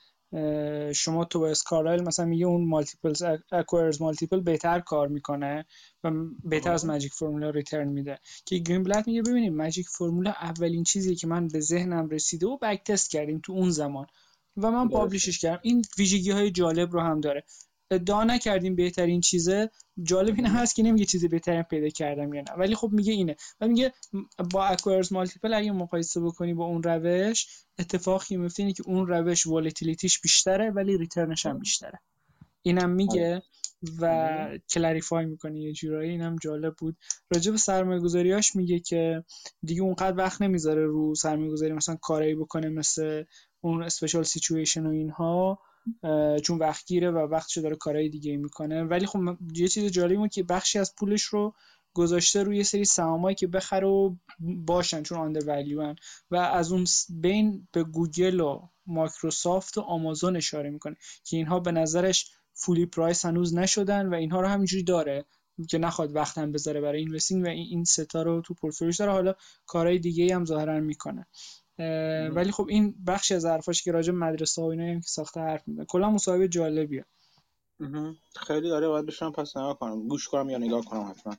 شما 0.95 1.25
تو 1.25 1.41
اسکارایل 1.43 2.03
مثلا 2.03 2.27
میگه 2.27 2.47
اون 2.47 2.69
مالتیپل 2.69 3.15
اکوایرز 3.53 4.03
مالتیپل 4.03 4.41
بهتر 4.41 4.81
کار 4.81 5.09
می‌کنه 5.09 5.67
و 6.05 6.11
بهتر 6.45 6.73
از 6.73 6.87
magic 6.87 7.13
formula 7.13 7.51
return 7.51 7.89
میده. 7.89 8.19
که 8.47 8.59
گرین‌بلت 8.59 9.07
میگه 9.07 9.23
ببینیم 9.23 9.57
magic 9.57 9.89
formula 9.89 10.31
اولین 10.31 10.85
چیزی 10.85 11.15
که 11.15 11.27
من 11.27 11.49
به 11.49 11.61
ذهنم 11.61 12.09
رسیده 12.09 12.47
و 12.47 12.59
back 12.59 12.85
test 12.85 13.11
کردیم 13.11 13.41
تو 13.45 13.53
اون 13.53 13.71
زمان. 13.71 14.07
و 14.57 14.71
من 14.71 14.89
publish 14.89 15.28
ش 15.28 15.39
کردم. 15.39 15.61
این 15.63 15.83
ویژگی 15.99 16.31
های 16.31 16.51
جالب 16.51 16.93
رو 16.93 17.01
هم 17.01 17.21
داره. 17.21 17.45
ادعا 17.93 18.25
نکردیم 18.25 18.77
بهترین 18.77 19.21
چیزه. 19.21 19.71
جالب 20.03 20.35
این 20.37 20.47
هست 20.47 20.75
که 20.75 20.83
نمیگه 20.83 21.05
چیزی 21.05 21.29
بهترین 21.29 21.63
پیدا 21.63 21.89
کردم 21.89 22.35
یا 22.35 22.41
نه. 22.41 22.53
ولی 22.59 22.75
خب 22.75 22.91
میگه 22.93 23.13
اینه. 23.13 23.37
و 23.61 23.69
میگه 23.69 23.93
با 24.51 24.65
acquirer's 24.65 25.13
multiple 25.13 25.55
اگه 25.55 25.73
مقایسه 25.73 26.21
بکنی 26.21 26.55
با 26.55 26.65
اون 26.65 26.83
روش 26.83 27.47
اتفاقی 27.79 28.37
میفته 28.37 28.63
اینه 28.63 28.73
که 28.73 28.83
اون 28.87 29.07
روش 29.07 29.47
volatility 29.47 30.09
ش 30.09 30.21
بیشتره 30.21 30.71
ولی 30.71 30.99
return 30.99 31.35
ش 31.35 31.47
هم 31.47 31.59
بیشتره. 31.59 32.01
اینم 32.63 32.91
میگه 32.91 33.43
و 34.01 34.59
clarify 34.71 35.25
می‌کنه 35.25 35.61
یه 35.61 35.73
جورایی. 35.73 36.11
اینم 36.11 36.37
جالب 36.43 36.75
بود. 36.79 36.97
راجع 37.35 37.51
به 37.51 37.59
سرمایه 37.59 38.01
گذاریاش 38.01 38.57
میگه 38.57 38.81
که 38.81 39.25
دیگه 39.63 39.83
اونقدر 39.83 40.17
وقت 40.17 40.43
نمی‌ذاره 40.43 40.87
رو 40.87 41.15
سرمایه 41.15 41.51
گذاری 41.51 41.73
مثلا 41.73 41.97
کاری 41.97 42.35
بکنه 42.35 42.69
مثل 42.69 43.25
اون 43.61 43.83
special 43.83 44.23
situation 44.23 44.87
و 44.87 44.91
اینها. 44.91 45.59
چون 46.43 46.59
وقت 46.59 46.87
گیره 46.87 47.11
و 47.11 47.19
وقتشو 47.19 47.61
داره 47.61 47.77
کارهای 47.77 48.09
دیگه 48.09 48.37
می‌کنه. 48.37 48.85
ولی 48.85 49.07
خب 49.07 49.21
یه 49.55 49.69
چیز 49.69 49.93
جالبی 49.93 50.29
که 50.29 50.43
بخشی 50.43 50.79
از 50.79 50.95
پولش 50.95 51.23
رو 51.23 51.55
گذاشته 51.95 52.43
روی 52.43 52.65
سری 52.65 52.85
سهامایی 52.85 53.35
که 53.35 53.47
بخره 53.47 53.87
و 53.87 54.15
باشن 54.41 55.03
چون 55.03 55.19
undervalue 55.19 55.47
ان 55.47 55.97
و 56.31 56.37
از 56.37 56.73
اون 56.73 56.85
بین 57.09 57.69
به 57.73 57.85
گوگل 57.85 58.41
و 58.41 58.69
مایکروسافت 58.87 59.79
و 59.79 59.81
آمازون 59.81 60.37
اشاره 60.37 60.71
می‌کنه 60.71 60.97
که 61.25 61.37
اینها 61.37 61.61
به 61.61 61.73
نظرش 61.73 62.31
fully 62.55 62.87
priced 62.87 63.25
هنوز 63.25 63.55
نشدن 63.55 64.09
و 64.09 64.15
اینها 64.15 64.41
رو 64.41 64.49
همینجوری 64.49 64.83
داره 64.83 65.25
که 65.69 65.79
نخواد 65.79 66.17
وقت 66.17 66.39
هم 66.39 66.53
بذاره 66.53 66.81
برای 66.81 67.01
investing 67.01 67.45
و 67.45 67.49
این 67.49 67.85
ستا 67.85 68.23
رو 68.23 68.41
تو 68.41 68.55
پورتفولیوش 68.55 68.97
داره. 68.97 69.13
حالا 69.13 69.35
کارهای 69.67 69.99
دیگه 69.99 70.35
هم 70.35 70.45
ظاهرا 70.45 70.81
می‌کنه. 70.81 71.27
ولی 72.35 72.53
خب 72.53 72.67
این 72.69 72.95
بخش 73.07 73.33
از 73.33 73.45
حرفاش 73.45 73.83
که 73.83 73.93
راجع 73.93 74.13
مدرسه 74.13 74.63
و 74.63 74.65
اینا 74.65 74.95
که 74.95 75.07
ساخته 75.07 75.41
حرف 75.41 75.69
می‌زنه. 75.69 75.85
کلا 75.85 76.11
مصاحبه 76.11 76.49
جالبیه. 76.49 77.05
خیلی 78.47 78.69
داره 78.69 78.89
باید 78.89 79.07
بشم 79.07 79.33
پس 79.33 79.57
نگاه 79.57 79.79
کنم. 79.79 80.09
گوش 80.09 80.29
کنم 80.29 80.51
یا 80.51 80.59
نگاه 80.59 80.85
کنم 80.85 81.11
حتما. 81.11 81.37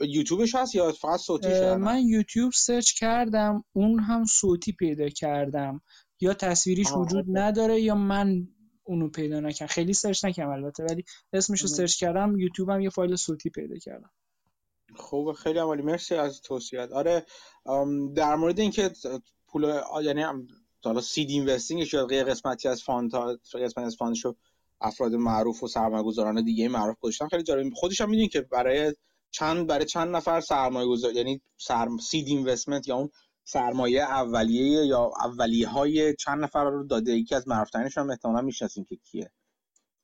یوتیوبش 0.00 0.54
هست 0.54 0.74
یا 0.74 0.92
فقط 0.92 1.20
صوتی 1.20 1.74
من 1.74 1.98
یوتیوب 1.98 2.52
سرچ 2.52 2.92
کردم 2.92 3.64
اون 3.72 3.98
هم 3.98 4.24
صوتی 4.24 4.72
پیدا 4.72 5.08
کردم. 5.08 5.80
یا 6.20 6.34
تصویریش 6.34 6.92
وجود 6.92 7.24
نداره 7.28 7.80
یا 7.80 7.94
من 7.94 8.48
اونو 8.84 9.08
پیدا 9.08 9.40
نکردم. 9.40 9.72
خیلی 9.72 9.92
سرچ 9.92 10.24
نکردم 10.24 10.50
البته 10.50 10.84
ولی 10.84 11.04
اسمش 11.32 11.60
رو 11.60 11.68
سرچ 11.68 11.96
کردم 11.96 12.36
یوتیوب 12.38 12.70
هم 12.70 12.80
یه 12.80 12.90
فایل 12.90 13.16
صوتی 13.16 13.50
پیدا 13.50 13.76
کردم. 13.76 14.10
خوب 14.96 15.32
خیلی 15.32 15.58
عالی. 15.58 15.82
مرسی 15.82 16.14
از 16.14 16.42
توصیت 16.42 16.92
آره 16.92 17.26
در 18.14 18.34
مورد 18.34 18.60
اینکه 18.60 18.90
پول 19.48 19.80
یعنی 20.02 20.24
حالا 20.84 21.00
seed 21.00 21.30
investing 21.30 21.82
ش 21.82 21.94
یا 21.94 22.06
قسمتی 22.06 22.68
از 22.68 22.82
fund 22.82 23.10
قسمتی 23.54 23.86
از 23.86 23.96
fund 23.96 24.19
شو 24.19 24.36
افراد 24.80 25.14
معروف 25.14 25.62
و 25.62 25.68
سرمایه‌گذاران 25.68 26.44
دیگه 26.44 26.68
معروف 26.68 26.96
گذاشتن. 27.00 27.28
خیلی 27.28 27.42
جالب. 27.42 27.72
خودش 27.74 28.00
هم 28.00 28.10
می‌دونی 28.10 28.28
که 28.28 28.40
برای 28.40 28.94
چند 29.30 29.66
برای 29.66 29.84
چند 29.84 30.16
نفر 30.16 30.40
سرمایه 30.40 30.88
گذار 30.88 31.12
یعنی 31.12 31.40
سرم... 31.56 31.98
seed 31.98 32.28
investment 32.28 32.88
یا 32.88 32.96
اون 32.96 33.10
سرمایه 33.44 34.02
اولیه 34.02 34.86
یا 34.86 35.12
اولیه 35.20 35.68
های 35.68 36.14
چند 36.16 36.44
نفر 36.44 36.64
رو 36.64 36.86
داده 36.86 37.12
یکی 37.12 37.34
از 37.34 37.48
معروفترینش 37.48 37.98
هم 37.98 38.10
احتمالاً 38.10 38.40
می‌شناسین 38.40 38.84
که 38.84 38.96
کیه. 38.96 39.30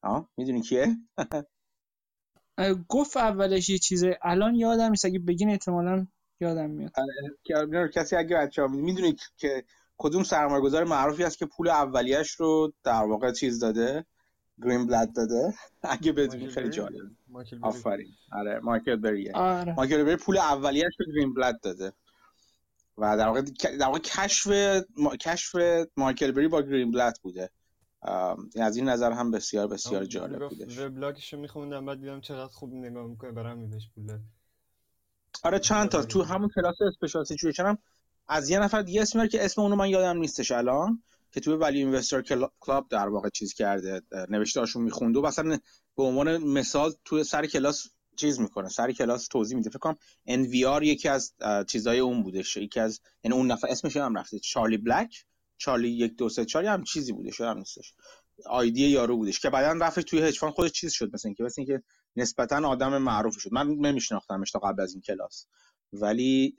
ها 0.02 0.28
می‌دونی 0.36 0.60
کیه؟ 0.62 0.96
گفت 2.88 3.16
اولش 3.16 3.68
یه 3.68 3.78
چیزه 3.78 4.18
الان 4.22 4.54
یادم 4.54 4.90
نیست 4.90 5.04
اگه 5.04 5.18
بگین 5.18 5.50
احتمالا 5.50 6.06
یادم 6.40 6.70
میاد. 6.70 6.92
آره، 7.54 7.88
کسی 7.88 8.16
اگه 8.16 8.36
بچه 8.36 8.62
ها 8.62 8.68
می‌دونی 8.68 9.16
که 9.36 9.64
کدوم 9.98 10.22
سرمایه‌گذار 10.22 10.84
معروفی 10.84 11.24
است 11.24 11.38
که 11.38 11.46
پول 11.46 11.68
اولیش 11.68 12.30
رو 12.30 12.72
در 12.84 13.02
واقع 13.02 13.32
چیز 13.32 13.60
داده؟ 13.60 14.04
گرین 14.62 14.86
بلد 14.86 15.12
داده. 15.12 15.54
اگه 15.82 16.12
بدونی 16.12 16.48
خیلی 16.48 16.70
جالب 16.70 17.10
آفرین. 17.62 18.12
آره 18.32 18.60
مایکل 18.62 18.96
بری 18.96 19.30
آره. 19.30 19.74
مایکل 19.74 20.04
بری 20.04 20.16
پول 20.16 20.38
اولیش 20.38 20.92
رو 20.98 21.12
گرین 21.12 21.34
بلد 21.34 21.60
داده. 21.60 21.92
و 22.98 23.16
در 23.16 23.26
واقع 23.26 23.42
در 23.78 23.86
واقع 23.86 23.98
کشف 23.98 24.46
کشف 25.20 25.56
مایکل 25.96 26.32
بری 26.32 26.48
با 26.48 26.62
گرین 26.62 26.90
بلت 26.90 27.18
بوده. 27.22 27.50
از 28.56 28.76
این 28.76 28.88
نظر 28.88 29.12
هم 29.12 29.30
بسیار 29.30 29.66
بسیار 29.66 30.04
جالب 30.04 30.48
بودش. 30.48 30.78
وبلاگش 30.78 31.32
رو 31.32 31.40
میخوندم 31.40 31.86
بعد 31.86 32.00
دیدم 32.00 32.20
چقدر 32.20 32.52
خوب 32.52 32.74
نگاه 32.74 33.06
می‌کنه 33.06 33.32
برام 33.32 33.58
میدش 33.58 33.90
پول 33.94 34.18
آره 35.42 35.58
چند 35.58 35.88
تا 35.88 36.02
تو 36.02 36.22
همون 36.22 36.48
کلاس 36.54 36.76
special 36.80 37.24
situation 37.24 37.66
هم 37.66 37.78
از 38.28 38.50
یه 38.50 38.58
نفر 38.58 38.82
دیگه 38.82 39.02
اسم 39.02 39.26
که 39.26 39.44
اسم 39.44 39.60
اونو 39.60 39.76
من 39.76 39.88
یادم 39.88 40.18
نیستش 40.18 40.52
الان 40.52 41.02
که 41.32 41.40
توی 41.40 41.54
Value 41.54 41.78
Investors 41.78 42.22
Club 42.22 42.86
در 42.90 43.08
واقع 43.08 43.28
چیز 43.28 43.54
کرده 43.54 44.02
نوشته 44.28 44.60
هاشون 44.60 44.82
می‌خوند 44.82 45.16
و 45.16 45.22
مثلا 45.22 45.58
به 45.96 46.02
عنوان 46.02 46.36
مثال 46.38 46.92
توی 47.04 47.24
سر 47.24 47.46
کلاس 47.46 47.86
چیز 48.16 48.40
می‌کنه 48.40 48.68
سر 48.68 48.92
کلاس 48.92 49.28
توضیح 49.28 49.56
میده. 49.56 49.70
فکر 49.70 49.78
کنم 49.78 49.96
NVR 50.28 50.82
یکی 50.82 51.08
از 51.08 51.34
چیزای 51.66 51.98
اون 51.98 52.22
بودش. 52.22 52.56
یکی 52.56 52.80
از 52.80 53.00
یعنی 53.24 53.36
اون 53.36 53.50
نفر 53.50 53.68
اسمش 53.70 53.96
هم 53.96 54.18
رفته 54.18 54.38
چارلی 54.38 54.76
بلک. 54.76 55.24
چارلی 55.58 55.88
یک 55.88 56.16
دو 56.16 56.28
سه 56.28 56.44
چاری 56.44 56.66
هم 56.66 56.84
چیزی 56.84 57.12
بوده 57.12 57.30
شده 57.30 57.46
هم 57.46 57.58
نیستش. 57.58 57.94
آیدی 58.46 58.88
یارو 58.88 59.16
بودش 59.16 59.40
که 59.40 59.50
بعدا 59.50 59.86
رفت 59.86 60.00
توی 60.00 60.22
هج 60.22 60.38
خودش 60.38 60.72
چیز 60.72 60.92
شد 60.92 61.10
مثلا 61.14 61.28
اینکه 61.28 61.44
مثلا 61.44 61.64
اینکه 61.64 61.82
نسبتا 62.16 62.68
آدم 62.68 62.98
معروفی 62.98 63.40
شد. 63.40 63.52
من 63.52 63.68
نمیشناختمش 63.68 64.50
تا 64.50 64.58
قبل 64.58 64.82
از 64.82 64.92
این 64.92 65.02
کلاس. 65.02 65.46
ولی 65.92 66.56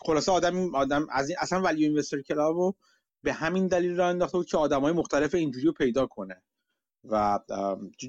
خلاصه 0.00 0.32
آدم 0.32 0.74
آدم 0.74 1.06
از 1.10 1.28
این 1.28 1.38
اصلا 1.40 1.60
ولی 1.60 1.84
اینوستر 1.84 2.22
کلابو 2.22 2.74
به 3.22 3.32
همین 3.32 3.66
دلیل 3.66 3.96
را 3.96 4.08
انداخته 4.08 4.38
بود 4.38 4.46
که 4.46 4.56
آدمای 4.56 4.92
مختلف 4.92 5.34
اینجوری 5.34 5.66
رو 5.66 5.72
پیدا 5.72 6.06
کنه. 6.06 6.42
و 7.04 7.38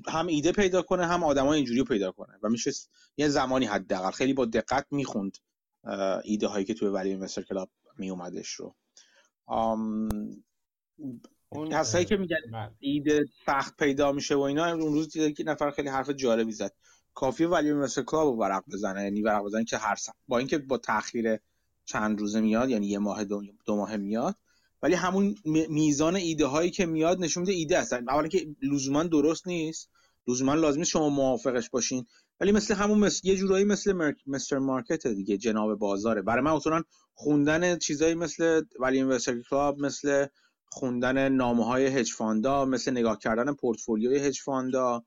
هم 0.07 0.27
ایده 0.27 0.51
پیدا 0.51 0.81
کنه 0.81 1.05
هم 1.05 1.23
آدمای 1.23 1.57
اینجوری 1.57 1.79
رو 1.79 1.85
پیدا 1.85 2.11
کنه. 2.11 2.39
و 2.43 2.49
میشه 2.49 2.71
یه 3.17 3.29
زمانی 3.29 3.65
حداقل 3.65 4.11
خیلی 4.11 4.33
با 4.33 4.45
دقت 4.45 4.85
می‌خوند 4.91 5.37
ایده 6.23 6.47
هایی 6.47 6.65
که 6.65 6.73
توی 6.73 6.87
ولی 6.87 7.09
اینوستر 7.09 7.41
کلاب 7.41 7.69
می 7.97 8.09
اومدش 8.09 8.49
رو. 8.49 8.75
اون 9.45 10.43
هستایی 11.73 12.05
که 12.05 12.17
میگن 12.17 12.37
بله. 12.53 12.71
ایده 12.79 13.25
سخت 13.45 13.77
پیدا 13.77 14.11
میشه 14.11 14.35
و 14.35 14.41
اینا 14.41 14.65
اون 14.65 14.93
روز 14.93 15.09
دیده 15.09 15.31
که 15.31 15.43
نفر 15.43 15.71
خیلی 15.71 15.89
حرف 15.89 16.09
جالبی 16.09 16.51
زد 16.51 16.73
کافیه 17.13 17.47
ولی 17.47 17.73
مثل 17.73 18.03
کلاب 18.03 18.39
ورق 18.39 18.63
بزنه 18.73 19.03
یعنی 19.03 19.21
ورق 19.21 19.43
بزنه 19.43 19.63
که 19.63 19.77
هر 19.77 19.95
سخت. 19.95 20.15
با 20.27 20.37
اینکه 20.37 20.57
با 20.57 20.77
تاخیر 20.77 21.39
چند 21.85 22.19
روزه 22.19 22.41
میاد 22.41 22.69
یعنی 22.69 22.87
یه 22.87 22.99
ماه 22.99 23.23
دو, 23.23 23.41
دو 23.65 23.75
ماه 23.75 23.97
میاد 23.97 24.35
ولی 24.81 24.95
همون 24.95 25.35
میزان 25.69 26.15
ایده 26.15 26.45
هایی 26.45 26.71
که 26.71 26.85
میاد 26.85 27.19
نشون 27.19 27.41
میده 27.41 27.53
ایده 27.53 27.79
هست 27.79 27.93
اولا 27.93 28.27
که 28.27 28.47
لزوما 28.61 29.03
درست 29.03 29.47
نیست 29.47 29.89
لزوما 30.27 30.53
لازم 30.53 30.83
شما 30.83 31.09
موافقش 31.09 31.69
باشین 31.69 32.05
ولی 32.41 32.51
مثل 32.51 32.73
همون 32.73 32.99
مثل 32.99 33.27
یه 33.27 33.35
جورایی 33.35 33.65
مثل 33.65 34.13
مستر 34.27 34.57
مارکت 34.57 35.07
دیگه 35.07 35.37
جناب 35.37 35.75
بازاره. 35.75 36.21
برای 36.21 36.41
من 36.43 36.51
اصلا 36.51 36.83
خوندن 37.13 37.77
چیزایی 37.77 38.15
مثل 38.15 38.61
Value 38.79 38.97
Investors 38.97 39.41
Club 39.41 39.79
مثل 39.79 40.27
خوندن 40.65 41.29
نامه 41.29 41.65
های 41.65 41.87
hedge 41.87 42.13
fund 42.13 42.55
ا 42.55 42.65
مثل 42.65 42.91
نگاه 42.91 43.17
کردن 43.17 43.53
portfolio 43.53 44.19
ی 44.19 44.22
hedge 44.22 44.39
fund 44.41 44.91
ا 44.91 45.03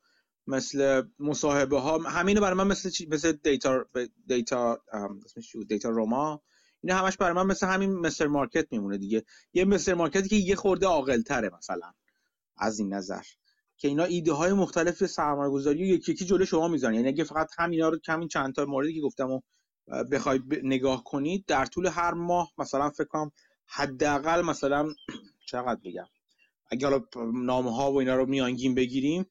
مثل 0.46 1.02
مصاحبه 1.18 1.80
ها 1.80 1.98
همینه 1.98 2.40
برای 2.40 2.58
من 2.58 2.66
مثل 2.66 2.90
مثل 3.08 3.32
data 3.32 3.84
data 4.26 4.78
Dataroma. 5.68 6.42
اینا 6.82 6.96
همش 6.96 7.16
برای 7.16 7.32
من 7.32 7.46
مثل 7.46 7.66
همین 7.66 7.92
Mr. 7.92 8.26
Market 8.26 8.72
میمونه 8.72 8.98
دیگه. 8.98 9.24
یه 9.52 9.64
Mr. 9.64 9.94
Market 9.94 10.23
ی 10.23 10.28
که 10.28 10.36
یه 10.36 10.56
خورده 10.56 10.86
عاقل 10.86 11.22
تره 11.22 11.50
مثلا 11.58 11.92
از 12.56 12.78
این 12.78 12.94
نظر. 12.94 13.22
که 13.76 13.88
اینا 13.88 14.04
ایده 14.04 14.32
های 14.32 14.52
مختلف 14.52 15.06
سرمایه 15.06 15.50
گذاری 15.50 15.82
و 15.82 15.86
یکی 15.86 16.12
یکی 16.12 16.24
جلو 16.24 16.44
شما 16.44 16.68
می‌ذارن. 16.68 16.94
یعنی 16.94 17.08
اگه 17.08 17.24
فقط 17.24 17.50
همینا 17.58 17.88
رو 17.88 17.98
کمی 17.98 18.28
چند 18.28 18.54
تا 18.54 18.64
موردی 18.64 18.94
که 18.94 19.00
گفتم 19.00 19.30
و 19.30 19.40
بخوای 20.12 20.40
نگاه 20.62 21.04
کنید 21.04 21.44
در 21.46 21.66
طول 21.66 21.86
هر 21.86 22.14
ماه 22.14 22.52
مثلا 22.58 22.90
فکر 22.90 23.04
کنم 23.04 23.32
حداقل 23.66 24.42
مثلا 24.42 24.94
چقدر 25.50 25.80
بگم؟ 25.84 26.06
اگه 26.70 26.88
حالا 26.88 27.04
نامه 27.34 27.76
ها 27.76 27.92
و 27.92 27.98
اینا 27.98 28.16
رو 28.16 28.26
میانگین 28.26 28.74
بگیریم 28.74 29.26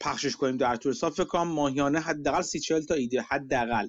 پخشش 0.00 0.36
کنیم 0.36 0.56
در 0.56 0.76
طول 0.76 0.92
سال 0.92 1.10
فکر 1.10 1.24
کنم 1.24 1.48
ماهیانه 1.48 2.00
حداقل 2.00 2.42
سی 2.42 2.60
چهل 2.60 2.84
تا 2.84 2.94
ایده 2.94 3.22
حداقل 3.22 3.88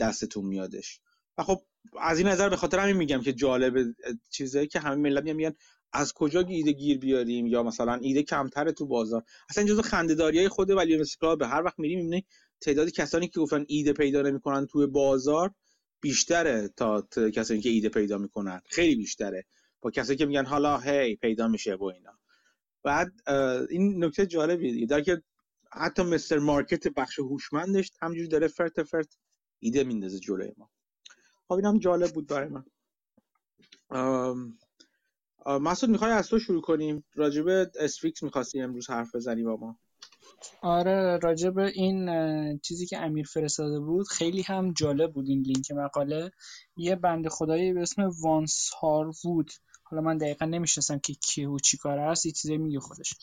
دستتون 0.00 0.44
میادش. 0.44 1.00
و 1.38 1.42
خب 1.42 1.62
از 2.00 2.18
این 2.18 2.28
نظر 2.28 2.48
به 2.48 2.56
خاطر 2.56 2.78
همین 2.78 2.96
میگم 2.96 3.20
که 3.20 3.32
جالب 3.32 3.94
چیزه 4.30 4.66
که 4.66 4.80
همه 4.80 4.96
ملت 4.96 5.24
میگن 5.24 5.54
از 5.94 6.12
کجا 6.12 6.40
ایده 6.40 6.72
گیر 6.72 6.98
بیاریم 6.98 7.46
یا 7.46 7.62
مثلا 7.62 7.94
ایده 7.94 8.22
کمتره 8.22 8.72
تو 8.72 8.86
بازار؟ 8.86 9.22
اصلا 9.48 9.64
جزو 9.64 9.82
خنده‌داریای 9.82 10.48
خود 10.48 10.70
ولی 10.70 11.04
به 11.38 11.46
هر 11.46 11.62
وقت 11.62 11.78
میریم 11.78 11.98
می‌بینی 11.98 12.24
تعداد 12.60 12.90
کسانی 12.90 13.28
که 13.28 13.40
گفتن 13.40 13.64
ایده 13.68 13.92
پیدا 13.92 14.22
نمی‌کنن 14.22 14.66
توی 14.66 14.86
بازار 14.86 15.54
بیشتره 16.00 16.68
تا 16.76 17.08
کسانی 17.34 17.60
که 17.60 17.68
ایده 17.68 17.88
پیدا 17.88 18.18
می‌کنن. 18.18 18.60
خیلی 18.66 18.96
بیشتره. 18.96 19.44
با 19.80 19.90
کسایی 19.90 20.18
که 20.18 20.26
میگن 20.26 20.44
حالا 20.44 20.78
هی 20.78 21.16
پیدا 21.16 21.48
میشه 21.48 21.74
و 21.74 21.84
اینا. 21.84 22.18
بعد 22.82 23.12
این 23.70 24.04
نکته 24.04 24.26
جالبیه 24.26 24.86
در 24.86 25.00
که 25.00 25.22
حتی 25.72 26.02
Mr. 26.02 26.38
Market 26.38 26.88
بخش 26.88 27.18
هوشمندش 27.18 27.92
همجوری 28.00 28.28
داره 28.28 28.48
فرت 28.48 28.82
فرت 28.82 29.16
ایده 29.58 29.84
میندازه 29.84 30.18
جلوی 30.18 30.52
ما. 30.56 30.70
خب 31.48 31.52
اینم 31.52 31.78
جالب 31.78 32.10
بود 32.10 32.26
برای 32.26 32.48
من. 32.48 32.64
مسعود 35.46 35.92
می‌خوای 35.92 36.10
از 36.12 36.28
تو 36.28 36.38
شروع 36.38 36.62
کنیم؟ 36.62 37.04
راجب 37.14 37.48
SVIX 37.80 38.22
می‌خواستی 38.22 38.60
امروز 38.60 38.90
حرف 38.90 39.14
بزنی 39.14 39.42
با 39.42 39.56
ما. 39.56 39.78
آره 40.62 41.18
راجب 41.22 41.58
این 41.58 42.08
چیزی 42.58 42.86
که 42.86 42.98
امیر 42.98 43.26
فرستاده 43.26 43.80
بود 43.80 44.08
خیلی 44.08 44.42
هم 44.42 44.72
جالب 44.72 45.12
بود 45.12 45.28
این 45.28 45.42
لینک 45.42 45.70
مقاله. 45.70 46.30
یه 46.76 46.96
بند 46.96 47.28
خدایی 47.28 47.72
به 47.72 47.80
اسم 47.80 48.10
وانس 48.20 48.70
هاروود. 48.80 49.50
حالا 49.82 50.02
من 50.02 50.18
دقیقا 50.18 50.46
نمی‌شناسم 50.46 50.98
که 50.98 51.12
کی 51.12 51.44
و 51.44 51.58
چی 51.58 51.76
کار 51.76 51.98
هست 51.98 52.26
یه 52.26 52.32
چیزی 52.32 52.56
میگه 52.56 52.80
خودش. 52.80 53.14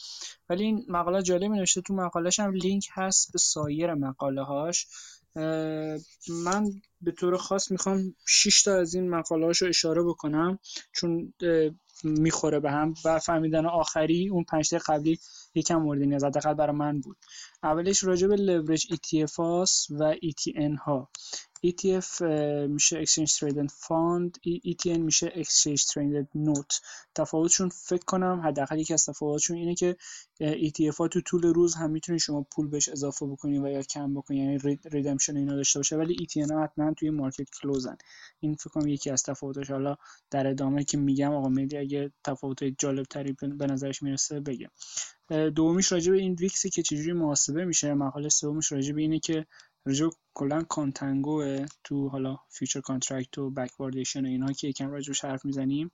ولی 0.49 0.63
این 0.63 0.85
مقاله 0.87 1.21
جالب 1.21 1.51
نوشته 1.51 1.81
تو 1.81 1.93
مقالهش 1.93 2.39
هم 2.39 2.53
لینک 2.53 2.87
هست 2.91 3.31
به 3.31 3.39
سایر 3.39 3.93
مقاله 3.93 4.43
هاش 4.43 4.87
من 6.45 6.81
به 7.01 7.11
طور 7.11 7.37
خاص 7.37 7.71
می‌خوام 7.71 8.15
6 8.27 8.63
تا 8.63 8.75
از 8.75 8.93
این 8.93 9.09
مقاله 9.09 9.47
رو 9.47 9.67
اشاره 9.67 10.03
بکنم 10.03 10.59
چون 10.93 11.33
می‌خوره 12.03 12.59
به 12.59 12.71
هم 12.71 12.93
و 13.05 13.19
فهمیدن 13.19 13.65
آخری 13.65 14.29
اون 14.29 14.43
پنج 14.43 14.75
قبلی 14.75 15.19
یکم 15.55 15.75
مورد 15.75 16.01
نیاز 16.01 16.23
حداقل 16.23 16.53
برای 16.53 16.75
من 16.75 17.01
بود. 17.01 17.17
اولش 17.63 18.03
راجع 18.03 18.27
به 18.27 18.35
لورج 18.35 18.87
ETF 18.93 19.39
و 19.89 20.15
ETN 20.15 20.77
ها. 20.85 21.09
ETF 21.67 22.21
میشه 22.69 23.05
Exchange 23.05 23.29
Traded 23.29 23.69
Fund. 23.69 24.29
ETN 24.71 24.99
میشه 24.99 25.29
Exchange 25.43 25.81
Traded 25.81 26.27
Note. 26.37 26.81
تفاوتشون 27.15 27.69
فکر 27.69 28.05
کنم 28.05 28.41
حداقل 28.45 28.79
یکی 28.79 28.93
از 28.93 29.05
تفاوتشون 29.05 29.57
اینه 29.57 29.75
که 29.75 29.97
ETF 30.41 30.95
ها 30.97 31.07
تو 31.07 31.21
طول 31.21 31.43
روز 31.43 31.75
هم 31.75 31.91
می‌تونید 31.91 32.21
شما 32.21 32.45
پول 32.51 32.67
بهش 32.67 32.89
اضافه 32.89 33.25
بکنید 33.25 33.63
و 33.63 33.67
یا 33.67 33.81
کم 33.81 34.13
بکنید 34.13 34.39
یعنی 34.39 34.79
redemption 34.91 35.37
اینا 35.37 35.55
داشته 35.55 35.79
باشه 35.79 35.95
ولی 35.95 36.15
ETN 36.15 36.51
ها 36.51 36.63
حتما 36.63 36.93
توی 36.93 37.09
market 37.09 37.49
close 37.61 37.91
ان 37.91 37.97
این 38.39 38.55
فکر 38.55 38.69
کنم 38.69 38.87
یکی 38.87 39.09
از 39.09 39.23
تفاوتش 39.23 39.71
حالا 39.71 39.95
در 40.31 40.47
ادامه 40.47 40.83
که 40.83 40.97
میگم 40.97 41.33
آقا 41.33 41.49
میدی 41.49 41.77
اگه 41.77 42.11
تفاوت 42.23 42.63
جالب 42.63 43.05
تری 43.05 43.35
به 43.57 43.67
نظرش 43.67 44.03
می‌رسه 44.03 44.39
بگم 44.39 44.69
دومیش 45.55 45.91
راجع 45.91 46.11
به 46.11 46.17
این 46.17 46.33
VIX 46.33 46.60
ی 46.60 46.69
که 46.69 46.81
چجوری 46.81 47.13
محاسبه 47.13 47.65
میشه 47.65 47.93
مقاله 47.93 48.29
سومش 48.29 48.71
راجع 48.71 48.93
به 48.93 49.01
اینه 49.01 49.19
که 49.19 49.45
راجع 49.85 50.09
کلا 50.33 50.61
contango 50.61 51.65
تو 51.83 52.07
حالا 52.09 52.37
future 52.49 52.81
contract 52.81 53.37
و 53.37 53.49
backwardation 53.49 54.25
و 54.25 54.27
اینها 54.27 54.51
که 54.51 54.67
یکم 54.67 54.91
راجعش 54.91 55.25
حرف 55.25 55.45
می‌زنیم. 55.45 55.91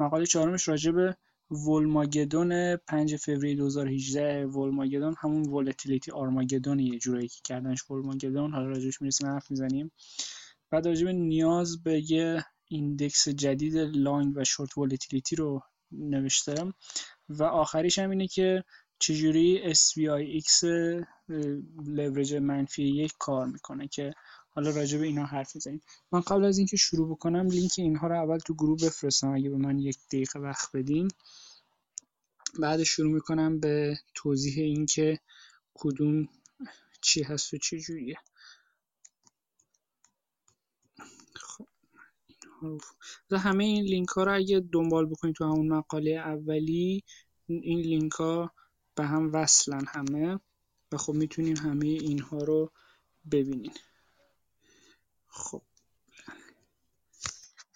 مقاله 0.00 0.26
چهارمش 0.26 0.68
راجع 0.68 0.90
به 0.90 1.16
Volmageddon 1.50 2.76
5 2.76 3.16
فوریه 3.16 3.56
2018 3.56 4.46
Volmageddon 4.46 5.14
همون 5.18 5.48
volatility 5.48 6.10
Armageddon 6.10 6.78
یه 6.78 6.98
جورایی 6.98 7.28
که 7.28 7.40
کردنش 7.44 7.90
Volmageddon. 7.90 8.52
حالا 8.52 8.66
راجعش 8.68 9.02
می‌رسیم 9.02 9.28
حرف 9.28 9.50
می‌زنیم. 9.50 9.92
بعد 10.70 10.86
راجع 10.86 11.04
به 11.04 11.12
نیاز 11.12 11.82
به 11.82 12.10
یه 12.10 12.44
index 12.68 13.28
جدید 13.28 13.76
long 13.76 14.32
و 14.36 14.44
short 14.44 14.78
volatility 14.78 15.36
رو 15.36 15.60
نوشتم. 15.92 16.74
و 17.28 17.42
آخریش 17.42 17.98
هم 17.98 18.10
اینه 18.10 18.26
که 18.26 18.64
چجوری 18.98 19.74
SVIX 19.74 20.64
لورج 21.86 22.34
منفی 22.34 22.82
یک 22.82 23.12
کار 23.18 23.46
می‌کنه 23.46 23.88
که 23.88 24.12
حالا 24.48 24.70
راجع 24.70 24.98
به 24.98 25.06
اینا 25.06 25.24
حرف 25.24 25.54
می‌زنیم. 25.54 25.80
من 26.12 26.20
قبل 26.20 26.44
از 26.44 26.58
اینکه 26.58 26.76
شروع 26.76 27.10
بکنم 27.10 27.46
لینک 27.46 27.72
اینها 27.78 28.06
رو 28.06 28.16
اول 28.22 28.38
تو 28.38 28.54
گروه 28.54 28.78
بفرستم. 28.82 29.34
اگه 29.34 29.50
به 29.50 29.56
من 29.56 29.78
یک 29.78 29.98
دقیقه 30.06 30.40
وقت 30.40 30.76
بدین. 30.76 31.08
بعد 32.60 32.82
شروع 32.82 33.12
می‌کنم 33.12 33.60
به 33.60 33.98
توضیح 34.14 34.64
اینکه 34.64 35.20
کدوم 35.74 36.28
چی 37.00 37.22
هست 37.22 37.54
و 37.54 37.56
چی 37.56 37.80
جوریه. 37.80 38.16
خب 41.34 42.80
همه 43.32 43.64
این 43.64 43.84
لینک 43.84 44.08
ها 44.08 44.24
رو 44.24 44.34
اگه 44.34 44.60
دنبال 44.72 45.06
بکنید 45.06 45.34
تو 45.34 45.44
همون 45.44 45.68
مقاله 45.68 46.10
اولی 46.10 47.04
این 47.46 47.80
لینک 47.80 48.12
ها 48.12 48.52
به 48.96 49.06
هم 49.06 49.30
وصلن 49.32 49.84
همه 49.86 50.40
و 50.92 50.96
خب 50.96 51.12
می‌تونین 51.12 51.56
همه 51.56 51.86
اینها 51.86 52.38
رو 52.38 52.70
ببینین 53.30 53.74
خب. 55.28 55.62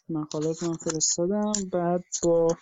مقالات 0.09 0.63
من 0.63 0.75
فرستادم 0.75 1.53
بعد 1.73 2.05
با 2.23 2.57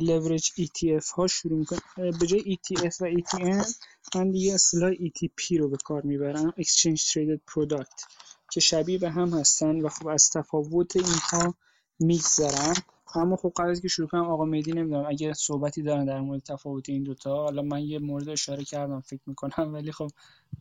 لورج 0.00 0.50
ETF 0.52 1.06
ها 1.10 1.26
شروع 1.26 1.58
می‌کنم. 1.58 1.80
به 1.96 2.26
جای 2.26 2.58
ETF 2.58 3.00
و 3.00 3.10
ETN 3.10 3.74
من 4.14 4.30
دیگه 4.30 4.54
اصطلاح 4.54 4.92
ETP 4.92 5.58
رو 5.58 5.68
به 5.68 5.76
کار 5.76 6.02
می‌برم 6.02 6.50
Exchange 6.50 7.00
Traded 7.00 7.40
Product 7.52 8.06
که 8.50 8.60
شبیه 8.60 8.98
به 8.98 9.10
هم 9.10 9.28
هستن 9.28 9.80
و 9.80 9.88
خب 9.88 10.06
از 10.06 10.30
تفاوت 10.30 10.96
اینها 10.96 11.54
میگذرم. 12.00 12.74
اما 13.14 13.36
خب 13.36 13.52
قبل 13.56 13.74
که 13.74 13.88
شروع 13.88 14.08
کنم. 14.08 14.24
آقا 14.24 14.44
مهدی 14.44 14.72
نمی‌دونم 14.72 15.06
اگه 15.08 15.32
صحبتی 15.32 15.82
دارن 15.82 16.04
در 16.04 16.20
مورد 16.20 16.42
تفاوت 16.42 16.88
این 16.88 17.02
دوتا 17.02 17.34
حالا 17.34 17.62
من 17.62 17.82
یه 17.82 17.98
مورد 17.98 18.28
اشاره 18.28 18.64
کردم 18.64 19.00
فکر 19.00 19.20
می‌کنم 19.26 19.74
ولی 19.74 19.92
خب 19.92 20.08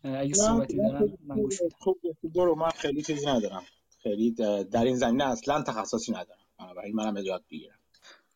اگه 0.03 0.33
صحبتی 0.33 0.77
دارن 0.77 1.17
من 1.25 1.41
گوش 1.41 1.60
خب 1.79 1.97
برو 2.23 2.55
من 2.55 2.69
خیلی 2.69 3.01
چیزی 3.01 3.25
ندارم. 3.25 3.63
خیلی 4.03 4.31
در 4.71 4.83
این 4.83 4.95
زمینه 4.95 5.23
اصلا 5.23 5.62
تخصصی 5.62 6.12
ندارم. 6.12 6.39
بنابراین 6.60 6.95
منم 6.95 7.17
یاد 7.17 7.43
بگیرم. 7.51 7.79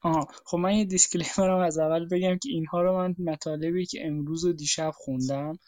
آها 0.02 0.28
خب 0.46 0.58
من 0.58 0.74
یه 0.76 0.86
دیسکلیمر 0.86 1.50
از 1.52 1.78
اول 1.78 2.08
بگم 2.08 2.38
که 2.38 2.50
اینها 2.50 2.82
رو 2.82 2.98
من 2.98 3.16
مطالبی 3.20 3.86
که 3.86 4.08
امروز 4.08 4.46
و 4.46 4.54
دیشب 4.54 4.92
خوندم 4.96 5.60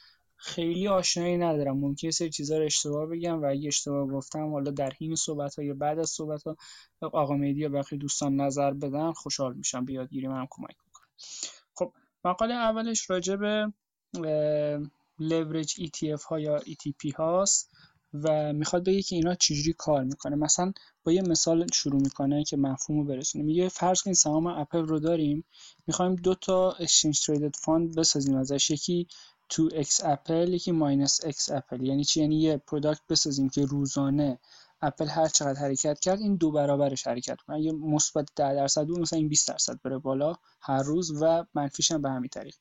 خیلی 0.45 0.87
آشنایی 0.87 1.37
ندارم. 1.37 1.77
ممکنه 1.77 2.11
سری 2.11 2.29
چیزا 2.29 2.57
رو 2.57 2.65
اشتباه 2.65 3.05
بگم 3.05 3.41
و 3.41 3.45
اگه 3.45 3.67
اشتباه 3.67 4.07
گفتم 4.07 4.51
حالا 4.51 4.71
در 4.71 4.91
حین 4.99 5.15
صحبت 5.15 5.55
ها 5.55 5.63
یا 5.65 5.73
بعد 5.73 5.99
از 5.99 6.09
صحبت 6.09 6.43
ها 6.43 6.57
آقا 7.01 7.35
مهدی 7.37 7.59
یا 7.59 7.69
بقیه 7.69 7.99
دوستان 7.99 8.35
نظر 8.35 8.71
بدن 8.73 9.11
خوشحال 9.11 9.53
میشم. 9.53 9.85
به 9.85 9.93
یادگیری 9.93 10.27
منم 10.27 10.47
کمک 10.49 10.75
می‌کنم 10.85 11.07
خب 11.75 11.93
مقاله 12.25 12.53
اولش 12.53 13.09
راجع 13.09 13.35
به 13.35 13.71
leverage 15.21 15.71
ETF 15.71 16.23
ها 16.23 16.39
یا 16.39 16.59
ETP 16.59 17.15
هاست 17.15 17.69
و 18.13 18.53
می‌خواد 18.53 18.85
بگه 18.85 19.01
که 19.01 19.15
اینا 19.15 19.35
چجوری 19.35 19.73
کار 19.77 20.03
می‌کنه. 20.03 20.35
مثلا 20.35 20.73
با 21.03 21.11
یه 21.11 21.21
مثال 21.21 21.67
شروع 21.73 22.01
می‌کنه 22.01 22.43
که 22.43 22.57
مفهوم 22.57 22.99
رو 22.99 23.05
برسونه. 23.05 23.43
میگه 23.43 23.69
فرض 23.69 24.01
کنید 24.01 24.15
سهام 24.15 24.47
اپل 24.47 24.85
رو 24.87 24.99
داریم 24.99 25.45
می‌خوایم 25.87 26.15
دو 26.15 26.35
تا 26.35 26.75
exchange 26.79 27.17
traded 27.17 27.59
fund 27.65 27.97
بسازیم 27.97 28.35
ازش. 28.35 28.71
یکی 28.71 29.07
2x 29.53 30.01
اپل 30.03 30.53
یکی 30.53 30.71
minus 30.71 31.21
x 31.25 31.51
اپل 31.51 31.83
یعنی 31.83 32.03
چی؟ 32.03 32.21
یعنی 32.21 32.41
یه 32.41 32.57
product 32.57 33.01
بسازیم 33.09 33.49
که 33.49 33.65
روزانه 33.65 34.39
اپل 34.81 35.07
هر 35.07 35.27
چقدر 35.27 35.59
حرکت 35.59 35.99
کرد 35.99 36.19
این 36.19 36.35
دو 36.35 36.51
برابرش 36.51 37.07
حرکت 37.07 37.37
کنه. 37.41 37.55
اگه 37.55 37.71
مثبت 37.71 38.29
10 38.35 38.53
درصد 38.55 38.87
بود 38.87 38.99
مثلا 38.99 39.19
این 39.19 39.29
20 39.29 39.47
درصد 39.47 39.79
بره 39.83 39.97
بالا 39.97 40.35
هر 40.61 40.83
روز 40.83 41.21
و 41.21 41.45
منفیش 41.53 41.91
هم 41.91 42.01
به 42.01 42.09
همین 42.09 42.29
طریق. 42.29 42.55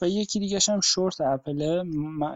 و 0.00 0.08
یکی 0.08 0.40
دیگه 0.40 0.58
هم 0.68 0.80
شورت 0.80 1.20
اپل 1.20 1.82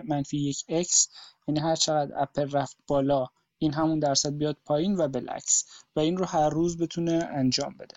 منفی 0.08 0.38
یک 0.38 0.64
x. 0.68 1.08
یعنی 1.48 1.60
هر 1.60 1.76
چقدر 1.76 2.22
اپل 2.22 2.50
رفت 2.50 2.76
بالا 2.86 3.26
این 3.58 3.74
همون 3.74 3.98
درصد 3.98 4.36
بیاد 4.36 4.56
پایین 4.64 4.96
و 4.96 5.08
بالعکس 5.08 5.64
و 5.96 6.00
این 6.00 6.16
رو 6.16 6.24
هر 6.24 6.48
روز 6.48 6.78
بتونه 6.78 7.28
انجام 7.32 7.76
بده. 7.76 7.96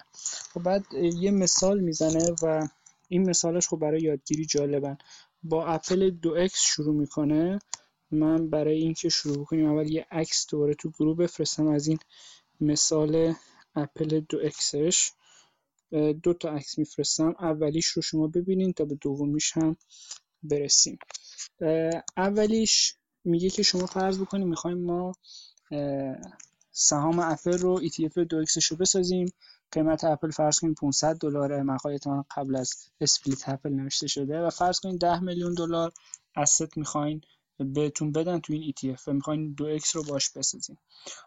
خب 0.54 0.64
بعد 0.64 0.86
یه 0.94 1.32
مثال 1.32 1.80
می‌زنه 1.80 2.36
و 2.44 2.68
این 3.10 3.30
مثالش 3.30 3.68
خب 3.68 3.78
برای 3.78 4.02
یادگیری 4.02 4.46
جالبن. 4.46 4.98
با 5.50 5.66
اپل 5.66 6.10
دو 6.10 6.48
x 6.48 6.52
شروع 6.56 6.96
می‌کنه. 6.96 7.60
من 8.12 8.50
برای 8.50 8.78
اینکه 8.78 9.10
شروع 9.10 9.46
کنیم 9.46 9.66
اول 9.66 9.92
یه 9.92 10.06
عکس 10.12 10.48
دوباره 10.50 10.74
تو 10.74 10.90
گروه 10.90 11.18
بفرستم. 11.18 11.68
از 11.68 11.88
این 11.88 12.00
مثال 12.62 13.34
اپل 13.76 14.20
دو 14.20 14.40
x 14.44 14.61
ش. 14.61 15.12
دو 16.24 16.34
تا 16.34 16.50
عکس 16.50 16.78
میفرستم. 16.78 17.36
اولیش 17.40 17.86
رو 17.86 18.02
شما 18.02 18.28
ببینین 18.28 18.74
تا 18.74 18.86
به 18.86 18.96
دومیش 18.96 19.58
هم 19.58 19.78
برسیم. 20.44 20.98
اولیش 22.18 22.96
میگه 23.24 23.50
که 23.50 23.64
شما 23.64 23.86
فرض 23.86 24.20
بکنیم 24.20 24.48
می‌خوایم 24.48 24.78
ما 24.78 25.14
سهام 26.72 27.20
اپل 27.20 27.58
رو 27.58 27.82
ETF 27.88 28.18
دو 28.18 28.38
x 28.38 28.47
ش 28.47 28.66
رو 28.66 28.78
بسازیم. 28.78 29.32
قیمت 29.76 30.04
اپل 30.04 30.32
فرض 30.32 30.60
کنیم 30.60 30.74
500 30.74 31.18
دلاره. 31.18 31.64
مقالت 31.64 32.08
من 32.08 32.24
قبل 32.36 32.56
از 32.56 32.74
split 33.02 33.50
اپل 33.50 33.70
نوشته 33.70 34.08
شده. 34.08 34.42
و 34.42 34.50
فرض 34.50 34.80
کنیم 34.80 34.96
10 34.96 35.20
میلیون 35.20 35.54
دلار 35.54 35.92
asset 36.40 36.78
می‌خواین 36.78 37.22
بهتون 37.60 38.12
بدن 38.12 38.40
تو 38.40 38.54
این 38.54 38.74
ETF 38.74 39.08
و 39.08 39.14
می‌خواین 39.14 39.54
دو 39.54 39.80
x 39.80 39.92
رو 39.92 40.04
باش 40.04 40.30
بسازین. 40.30 40.78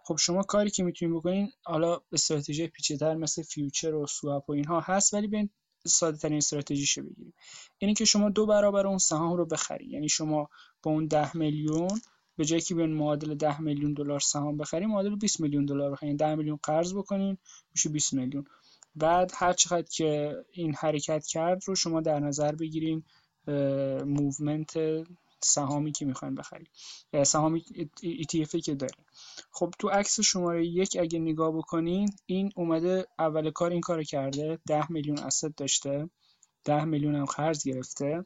خب 0.05 0.17
شما 0.17 0.43
کاری 0.43 0.71
که 0.71 0.83
می‌تونین 0.83 1.17
بکنین 1.17 1.53
حالا 1.65 2.01
استراتژی 2.13 2.67
پیچیده‌تر 2.67 3.15
مثل 3.15 3.43
future 3.43 3.95
و 3.95 4.07
swap 4.07 4.51
و 4.51 4.53
اینها 4.53 4.81
هست 4.81 5.15
ولی 5.15 5.27
ببین 5.27 5.51
ساده 5.87 6.19
ترین 6.19 6.37
استراتژیشو 6.37 7.03
بگیریم. 7.03 7.35
اینی 7.79 7.95
که 7.95 8.05
شما 8.05 8.31
دو 8.31 8.47
برابر 8.47 8.87
اون 8.87 8.99
سهام 8.99 9.37
رو 9.37 9.47
بخرید. 9.47 9.91
یعنی 9.91 10.09
شما 10.09 10.49
با 10.83 10.91
اون 10.91 11.07
10 11.07 11.37
میلیون 11.37 12.01
به 12.39 12.45
جایی 12.45 12.63
که 12.63 12.75
بیان 12.75 12.91
معادل 12.91 13.35
10 13.35 13.61
میلیون 13.61 13.93
دلار 13.93 14.21
سهام 14.21 14.57
بخریم 14.57 14.89
معادل 14.89 15.17
20 15.17 15.41
میلیون 15.41 15.65
دلار 15.65 15.91
بخریم. 15.91 16.17
10 16.17 16.35
میلیون 16.35 16.59
قرض 16.63 16.95
بکنین 16.95 17.39
میشه 17.75 17.89
20 17.89 18.13
میلیون. 18.15 18.45
بعد 18.97 19.33
هر 19.35 19.53
چقدر 19.53 19.87
که 19.91 20.35
این 20.53 20.75
حرکت 20.75 21.27
کرد 21.27 21.63
رو 21.67 21.75
شما 21.75 22.01
در 22.01 22.21
نظر 22.21 22.55
بگیرین 22.55 23.05
movement 24.05 24.73
سهامی 25.43 25.93
که 25.93 26.05
می‌خواین 26.05 26.35
بخرید. 26.35 26.71
سهامی 27.25 27.65
ETF 28.03 28.61
که 28.65 28.75
داریم 28.75 29.05
خب 29.51 29.75
تو 29.79 29.89
عکس 29.89 30.21
شماره 30.21 30.67
یک 30.67 30.97
اگه 31.01 31.19
نگاه 31.19 31.53
بکنین 31.53 32.11
این 32.27 32.53
اومده 32.57 33.07
اول 33.19 33.51
کار 33.51 33.71
این 33.71 33.81
کار 33.81 34.03
کرده. 34.03 34.59
10 34.67 34.93
میلیون 34.93 35.19
اسد 35.19 35.55
داشته. 35.55 36.11
10 36.65 36.85
میلیون 36.85 37.15
هم 37.15 37.25
قرض 37.25 37.65
گرفته. 37.65 38.25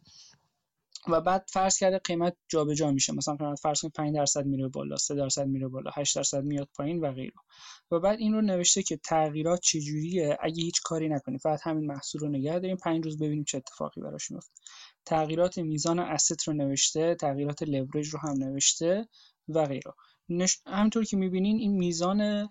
و 1.09 1.21
بعد 1.21 1.45
فرض 1.53 1.79
کرده 1.79 1.99
قیمت 1.99 2.37
جابجا 2.49 2.75
جا 2.75 2.91
میشه. 2.91 3.13
مثلا 3.13 3.37
قیمت 3.37 3.59
فرض 3.59 3.81
کنید 3.81 3.93
5 3.93 4.15
درصد 4.15 4.47
میره 4.47 4.69
بالا 4.69 4.97
3 4.97 5.15
درصد 5.15 5.47
میره 5.47 5.69
بالا 5.69 5.91
8 5.95 6.17
درصد 6.17 6.45
میاد 6.45 6.69
پایین 6.75 7.01
و 7.01 7.13
غیره. 7.13 7.33
و 7.91 8.01
بعد 8.01 8.19
این 8.19 8.33
رو 8.33 8.41
نوشته 8.41 8.83
که 8.83 8.97
تغییرات 8.97 9.61
چجوریه؟ 9.61 10.39
اگه 10.41 10.63
هیچ 10.63 10.81
کاری 10.85 11.09
نکنیم 11.09 11.39
فقط 11.39 11.61
همین 11.63 11.87
محصول 11.87 12.21
رو 12.21 12.29
نگه 12.29 12.59
داریم 12.59 12.77
5 12.77 13.05
روز 13.05 13.19
ببینیم 13.19 13.45
چه 13.45 13.59
اتفاقی 13.59 14.01
براش 14.01 14.31
میفته. 14.31 14.53
تغییرات 15.07 15.59
میزان 15.59 15.99
اسست 15.99 16.49
رو 16.49 16.55
نوشته 16.55 17.15
تغییرات 17.15 17.63
لورج 17.63 18.09
رو 18.09 18.19
هم 18.19 18.45
نوشته 18.45 19.09
و 19.49 19.67
غیره. 19.67 19.93
نش... 20.29 20.59
همینطور 20.67 21.05
که 21.05 21.17
می‌بینین 21.17 21.59
این 21.59 21.73
میزان 21.73 22.49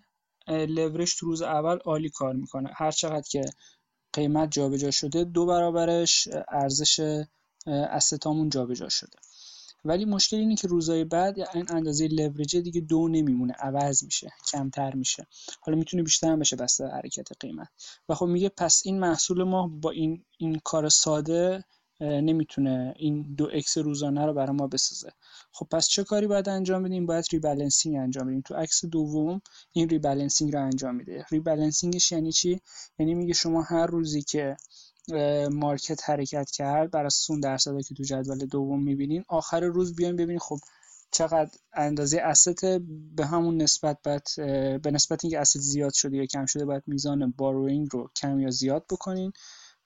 لورج 0.48 1.16
تو 1.18 1.26
روز 1.26 1.42
اول 1.42 1.78
عالی 1.78 2.10
کار 2.10 2.34
می‌کنه. 2.34 2.70
هر 2.76 2.90
چقدر 2.90 3.28
که 3.30 3.42
قیمت 4.12 4.50
جابجا 4.50 4.90
شده 4.90 5.24
دو 5.24 5.46
برابرش 5.46 6.28
ارزش 6.48 7.22
استامون 7.66 8.48
جابجا 8.48 8.88
شده. 8.88 9.18
ولی 9.84 10.04
مشکل 10.04 10.36
اینه 10.36 10.56
که 10.56 10.68
روزهای 10.68 11.04
بعد 11.04 11.40
این 11.54 11.66
اندازه 11.68 12.08
لورج 12.08 12.56
دیگه 12.56 12.80
دو 12.80 13.08
نمیمونه 13.08 13.52
عوض 13.52 14.04
میشه 14.04 14.32
کمتر 14.52 14.94
میشه. 14.94 15.26
حالا 15.60 15.78
می‌تونه 15.78 16.02
بیشتر 16.02 16.28
هم 16.28 16.38
بشه 16.38 16.56
بسته 16.56 16.86
حرکت 16.86 17.28
قیمت. 17.40 17.68
و 18.08 18.14
خب 18.14 18.26
میگه 18.26 18.48
پس 18.48 18.82
این 18.84 19.00
محصول 19.00 19.42
ما 19.42 19.68
با 19.68 19.90
این 19.90 20.24
این 20.38 20.60
کار 20.64 20.88
ساده 20.88 21.64
نمی‌تونه 22.00 22.94
این 22.96 23.34
دو 23.34 23.48
x 23.52 23.78
روزانه 23.78 24.26
رو 24.26 24.34
برای 24.34 24.56
ما 24.56 24.66
بسازه. 24.66 25.12
خب 25.52 25.66
پس 25.70 25.88
چه 25.88 26.04
کاری 26.04 26.26
باید 26.26 26.48
انجام 26.48 26.82
بدیم؟ 26.82 27.06
باید 27.06 27.24
rebalancing 27.32 27.96
انجام 27.96 28.26
بدیم. 28.26 28.40
تو 28.40 28.54
عکس 28.54 28.84
دوم 28.84 29.40
این 29.72 29.88
rebalancing 29.88 30.52
رو 30.52 30.62
انجام 30.62 30.94
میده. 30.94 31.26
rebalancing 31.30 31.99
ش 31.99 32.12
یعنی 32.12 32.32
چی؟ 32.32 32.60
یعنی 32.98 33.14
میگه 33.14 33.34
شما 33.34 33.62
هر 33.62 33.86
روزی 33.86 34.22
که 34.22 34.56
market 35.50 36.10
حرکت 36.10 36.50
کرد. 36.50 36.90
بر 36.90 37.06
اساس 37.06 37.30
اون 37.30 37.40
درصدی 37.40 37.82
که 37.82 37.94
تو 37.94 38.02
جدول 38.02 38.38
دوم 38.46 38.82
می‌بینین. 38.82 39.24
آخر 39.28 39.60
روز 39.60 39.94
بیاین 39.94 40.16
ببینین 40.16 40.38
خب 40.38 40.58
چقدر 41.10 41.50
اندازه 41.72 42.20
asset 42.20 42.64
به 43.16 43.26
همون 43.26 43.62
نسبت 43.62 43.98
بعد 44.04 44.26
به 44.82 44.90
نسبت 44.90 45.24
اینکه 45.24 45.40
asset 45.40 45.58
زیاد 45.58 45.92
شده 45.92 46.16
یا 46.16 46.26
کم 46.26 46.46
شده 46.46 46.64
باید 46.64 46.82
میزان 46.86 47.34
borrowing 47.36 47.88
رو 47.92 48.10
کم 48.16 48.40
یا 48.40 48.50
زیاد 48.50 48.84
بکنین 48.90 49.32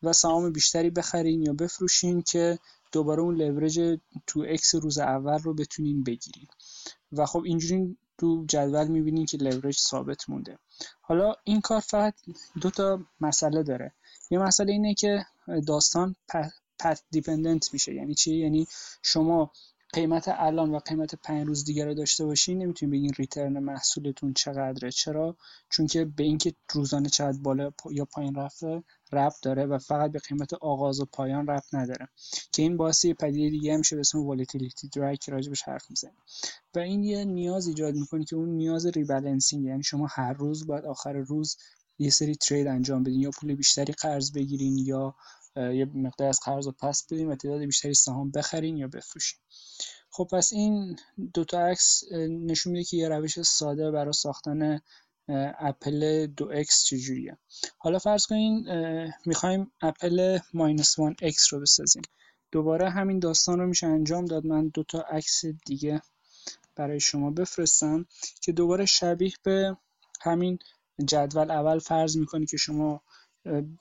و 0.02 0.12
سهام 0.12 0.52
بیشتری 0.52 0.90
بخرین 0.90 1.42
یا 1.42 1.52
بفروشین 1.52 2.22
که 2.22 2.59
دوباره 2.92 3.22
اون 3.22 3.35
leverage 3.35 3.98
two 4.26 4.44
x 4.48 4.74
روز 4.74 4.98
اول 4.98 5.38
رو 5.38 5.55
بتونین 5.55 6.05
بگیرین. 6.05 6.46
و 7.12 7.26
خب 7.26 7.42
اینجوری 7.44 7.96
تو 8.18 8.44
جدول 8.48 8.88
می‌بینین 8.88 9.26
که 9.26 9.37
لورج 9.37 9.79
ثابت 9.79 10.31
مونده. 10.31 10.59
حالا 11.00 11.35
این 11.44 11.61
کار 11.61 11.81
فقط 11.81 12.14
دو 12.61 12.70
تا 12.70 13.00
مسئله 13.20 13.62
داره. 13.62 13.92
یه 14.30 14.38
مسئله 14.38 14.72
اینه 14.72 14.94
که 14.94 15.26
داستان 15.66 16.16
path 16.79 17.02
dependent 17.11 17.72
میشه. 17.72 17.94
یعنی 17.94 18.14
چی؟ 18.14 18.36
یعنی 18.36 18.66
شما 19.02 19.50
قیمت 19.92 20.24
الان 20.28 20.74
و 20.74 20.78
قیمت 20.78 21.14
پنج 21.14 21.46
روز 21.46 21.64
دیگه 21.64 21.84
رو 21.84 21.94
داشته 21.94 22.24
باشین 22.24 22.62
نمی‌تونین 22.62 22.90
بگین 22.90 23.12
return 23.18 23.59
محصولتون 23.58 24.32
چقدره. 24.32 24.90
چرا؟ 24.90 25.36
چون 25.70 25.86
که 25.86 26.04
به 26.04 26.24
اینکه 26.24 26.54
روزانه 26.72 27.08
چقدر 27.08 27.38
بالا 27.38 27.70
یا 27.90 28.04
پایین 28.04 28.34
رفته 28.34 28.82
ربط 29.12 29.34
داره 29.42 29.66
و 29.66 29.78
فقط 29.78 30.12
به 30.12 30.18
قیمت 30.18 30.54
آغاز 30.54 31.00
و 31.00 31.04
پایان 31.04 31.46
ربط 31.46 31.74
نداره. 31.74 32.08
که 32.52 32.62
این 32.62 32.76
باعث 32.76 33.06
پدیده 33.06 33.50
دیگه 33.50 33.76
میشه 33.76 33.96
به 33.96 34.00
اسم 34.00 34.26
volatility 34.26 34.88
drag 34.88 35.18
که 35.18 35.32
راجبش 35.32 35.62
حرف 35.62 35.90
می‌زنیم. 35.90 36.22
و 36.74 36.78
این 36.78 37.04
یه 37.04 37.24
نیاز 37.24 37.66
ایجاد 37.66 37.94
می‌کنه 37.94 38.24
که 38.24 38.36
اون 38.36 38.48
نیاز 38.48 38.86
rebalancing 38.87 39.64
یعنی 39.64 39.82
شما 39.82 40.06
هر 40.10 40.32
روز 40.32 40.66
باید 40.66 40.84
آخر 40.84 41.12
روز 41.12 41.56
یه 41.98 42.11
سری 42.11 42.35
trade 42.35 42.66
انجام 42.66 43.02
بدین 43.02 43.20
یا 43.20 43.30
پول 43.30 43.54
بیشتری 43.54 43.92
قرض 43.92 44.32
بگیرین 44.32 44.78
یا 44.78 45.14
یه 45.56 45.90
مقدار 45.94 46.28
از 46.28 46.40
قرض 46.44 46.66
رو 46.66 46.72
پس 46.72 47.06
بدین 47.12 47.28
و 47.28 47.37
تعداد 47.37 47.61
بیشتری 47.61 47.94
سهام 47.94 48.30
بخرین 48.30 48.76
یا 48.76 48.88
بفروشین. 48.88 49.38
خب 50.11 50.28
پس 50.32 50.52
این 50.52 50.96
دوتا 51.35 51.66
عکس 51.66 52.04
نشون 52.28 52.72
میده 52.72 52.85
که 52.85 52.96
یه 52.96 53.09
روش 53.09 53.42
ساده 53.42 53.90
برای 53.90 54.12
ساختن 54.12 54.80
اپل 55.59 56.26
دو 56.26 56.50
x 56.52 56.85
چجوریه. 56.85 57.38
حالا 57.78 57.98
فرض 57.98 58.26
کنین 58.26 58.68
می‌خوایم 59.26 59.72
اپل 59.80 60.38
minus 60.55 60.98
one 60.98 61.16
x 61.22 61.52
رو 61.52 61.61
بسازیم. 61.61 62.02
دوباره 62.52 62.90
همین 62.90 63.18
داستان 63.18 63.59
رو 63.59 63.66
میشه 63.66 63.87
انجام 63.87 64.24
داد. 64.24 64.46
من 64.46 64.68
دوتا 64.68 65.00
عکس 65.00 65.44
دیگه 65.66 66.02
برای 66.76 67.00
شما 67.00 67.30
بفرستم 67.30 68.06
که 68.40 68.52
دوباره 68.52 68.85
شبیه 68.87 69.32
به 69.42 69.76
همین 70.20 70.59
جدول 71.04 71.50
اول 71.50 71.78
فرض 71.78 72.16
می‌کنی 72.16 72.46
که 72.46 72.56
شما 72.56 73.02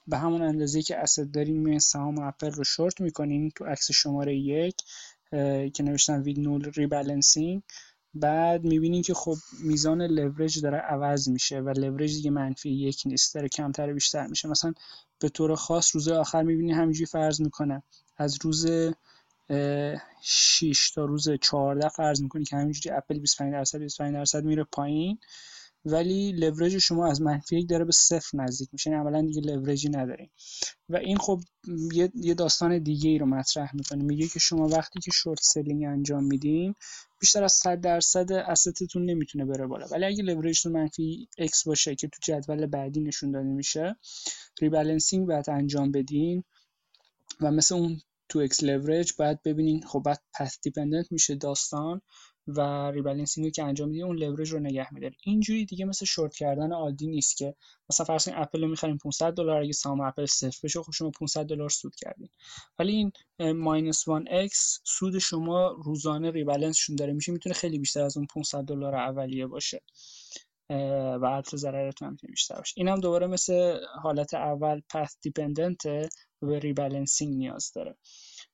به 0.08 0.18
همون 0.18 0.42
اندازه 0.42 0.82
که 0.82 0.98
asset 0.98 1.32
دارین 1.32 1.60
میان 1.60 1.80
سهام 1.80 2.20
اپل 2.20 2.52
رو 2.52 2.64
شورت 2.64 3.02
می‌کنین 3.02 3.52
تو 3.56 3.66
عکس 3.66 3.92
شماره 3.92 4.36
یک 4.36 4.76
که 5.74 5.84
نوشتن 5.84 6.22
with 6.22 6.40
no 6.40 6.72
rebalancing 6.76 7.62
بعد 8.14 8.64
می‌بینین 8.64 9.02
که 9.02 9.14
خب 9.14 9.36
میزان 9.64 10.02
لورج 10.02 10.62
داره 10.62 10.78
عوض 10.78 11.30
میشه 11.30 11.60
و 11.60 11.70
لورج 11.70 12.14
دیگه 12.14 12.30
منفی 12.32 12.70
یک 12.70 13.04
نیست 13.06 13.36
داره 13.36 13.50
کمتر 13.50 13.94
بیشتر 13.94 14.28
میشه. 14.28 14.48
مثلا 14.48 14.74
به 15.20 15.30
طور 15.30 15.56
خاص 15.56 15.96
روز 15.96 16.08
آخر 16.08 16.44
می‌بینی 16.44 16.72
همینجوری 16.72 17.06
فرض 17.06 17.42
می‌کنه 17.42 17.84
از 18.18 18.38
روز 18.42 18.68
6 20.22 20.92
تا 20.96 21.06
روز 21.06 21.30
14 21.30 21.90
فرض 21.90 22.22
می‌کنی 22.22 22.44
که 22.44 22.56
همینجوری 22.56 22.96
اپل 22.96 23.20
25 23.20 23.54
درصد 23.54 23.80
25 23.80 24.14
درصد 24.14 24.44
میره 24.44 24.64
پایین. 24.64 25.20
ولی 25.86 26.32
لورج 26.32 26.78
شما 26.78 27.08
از 27.08 27.22
منفی 27.22 27.58
یک 27.58 27.70
داره 27.70 27.86
به 27.86 27.92
صفر 27.92 28.38
نزدیک 28.38 28.70
میشه 28.74 28.90
یعنی 28.90 29.02
عملا 29.02 29.22
دیگه 29.22 29.42
لورجی 29.42 29.90
نداریم 29.90 30.32
و 30.90 30.96
این 30.96 31.18
خب 31.18 31.42
یه 32.16 32.34
داستان 32.34 32.80
دیگه 32.80 33.10
ای 33.10 33.18
رو 33.18 33.26
مطرح 33.26 33.76
می‌کنه. 33.76 34.04
میگه 34.04 34.28
که 34.28 34.40
شما 34.40 34.68
وقتی 34.68 35.00
که 35.00 35.12
short 35.12 35.40
selling 35.42 35.84
انجام 35.86 36.24
میدین 36.24 36.76
بیشتر 37.20 37.44
از 37.44 37.54
100 37.54 37.82
درصد 37.82 38.32
asset 38.32 38.78
تون 38.78 39.06
نمی‌تونه 39.06 39.46
بره 39.46 39.68
بالا. 39.68 39.88
ولی 39.92 40.06
اگه 40.06 40.24
لورجتون 40.24 40.72
منفی 40.72 41.30
x 41.42 41.64
باشه 41.66 41.96
که 41.96 42.08
تو 42.08 42.20
جدول 42.24 42.66
بعدی 42.66 43.02
نشون 43.02 43.32
داده 43.32 43.50
میشه 43.50 43.96
rebalancing 44.62 45.28
باید 45.28 45.50
انجام 45.50 45.92
بدین 45.92 46.44
و 47.42 47.52
مثل 47.52 47.76
اون 47.76 48.02
تو 48.30 48.40
اکس 48.40 48.64
لورج 48.64 49.14
باید 49.18 49.42
ببینین 49.44 49.82
خب 49.88 50.02
بعد 50.06 50.22
path 50.34 50.60
dependent 50.64 51.12
میشه 51.12 51.36
داستان. 51.36 52.02
و 52.48 52.92
rebalancing 52.92 53.52
که 53.52 53.64
انجام 53.64 53.90
میدین 53.90 54.06
اون 54.06 54.18
لورج 54.18 54.52
رو 54.52 54.60
نگه 54.60 54.94
میداره 54.94 55.16
اینجوری 55.24 55.66
دیگه 55.66 55.86
مثل 55.86 56.06
شورت 56.06 56.36
کردن 56.36 56.72
عادی 56.72 57.08
نیست 57.08 57.38
که 57.38 57.56
مثلا 57.90 58.06
فرض 58.06 58.26
کنید 58.26 58.38
اپل 58.38 58.62
رو 58.62 58.68
می‌خریم 58.68 58.98
500 58.98 59.34
دلار 59.34 59.62
اگه 59.62 59.74
سهام 59.74 60.02
اپل 60.02 60.26
صفر 60.26 60.60
بشه 60.64 60.82
خب 60.82 60.92
شما 60.92 61.10
500 61.10 61.46
دلار 61.46 61.70
سود 61.70 61.96
کردین. 61.96 62.30
ولی 62.80 63.12
این 63.38 63.52
minus 63.52 64.08
1 64.08 64.52
x 64.52 64.56
سود 64.84 65.18
شما 65.18 65.68
روزانه 65.68 66.32
rebalance 66.32 66.76
شون 66.76 66.96
داره 66.96 67.14
میشه 67.14 67.32
می‌تونه 67.32 67.56
خیلی 67.56 67.80
بیشتر 67.80 68.04
از 68.04 68.18
اون 68.18 68.28
500 68.34 68.64
دلار 68.64 68.96
اولیه 68.96 69.48
باشه 69.48 69.82
و 70.70 71.26
البته 71.26 71.58
ضررتون 71.58 72.06
هم 72.06 72.12
می‌تونه 72.12 72.32
بیشتر 72.32 72.56
باشه. 72.56 72.74
این 72.78 72.88
هم 72.88 73.00
دوباره 73.00 73.28
مثل 73.28 73.78
حالت 74.04 74.34
اول 74.34 74.82
path 74.90 75.16
dependent 75.22 75.88
به 76.42 76.60
rebalancing 76.60 77.38
نیاز 77.38 77.72
داره. 77.76 77.98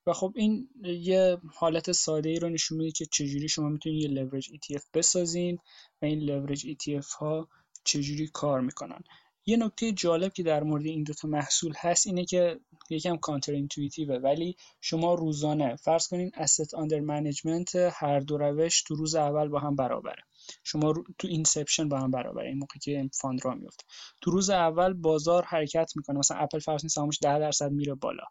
و 0.07 0.13
خب 0.13 0.33
این 0.35 0.69
یه 0.83 1.37
حالت 1.55 1.91
ساده 1.91 2.29
ای 2.29 2.39
رو 2.39 2.49
نشون 2.49 2.77
میده 2.77 2.91
که 2.91 3.05
چجوری 3.05 3.49
شما 3.49 3.69
می‌تونید 3.69 4.01
یه 4.03 4.07
لورج 4.09 4.49
ETF 4.49 4.83
بسازین 4.93 5.57
و 6.01 6.05
این 6.05 6.19
لورج 6.19 6.67
ETF 6.67 7.07
ها 7.19 7.47
چجوری 7.83 8.27
کار 8.27 8.61
می‌کنن. 8.61 9.03
یه 9.45 9.57
نکته 9.57 9.91
جالب 9.91 10.33
که 10.33 10.43
در 10.43 10.63
مورد 10.63 10.85
این 10.85 11.03
دوتا 11.03 11.27
محصول 11.27 11.73
هست 11.77 12.07
اینه 12.07 12.25
که 12.25 12.59
یکم 12.89 13.17
counterintuitive 13.17 13.51
ه 13.51 14.15
ولی 14.15 14.55
شما 14.81 15.13
روزانه 15.13 15.75
فرض 15.75 16.07
کنین 16.07 16.31
asset 16.31 16.69
under 16.69 17.01
management 17.07 17.75
هر 17.75 18.19
دو 18.19 18.37
روش 18.37 18.83
تو 18.83 18.95
روز 18.95 19.15
اول 19.15 19.47
با 19.47 19.59
هم 19.59 19.75
برابره. 19.75 20.23
شما 20.63 20.93
تو 21.17 21.27
inception 21.27 21.89
با 21.89 21.99
هم 21.99 22.11
برابره 22.11 22.47
این 22.47 22.57
موقعی 22.57 22.79
که 22.79 23.09
fund 23.13 23.45
را 23.45 23.55
میفته 23.55 23.83
تو 24.21 24.31
روز 24.31 24.49
اول 24.49 24.93
بازار 24.93 25.43
حرکت 25.43 25.91
می‌کنه 25.95 26.19
مثلا 26.19 26.37
اپل 26.37 26.59
فرض 26.59 26.91
سهامش 26.91 27.19
10 27.21 27.39
درصد 27.39 27.71
میره 27.71 27.95
بالا. 27.95 28.23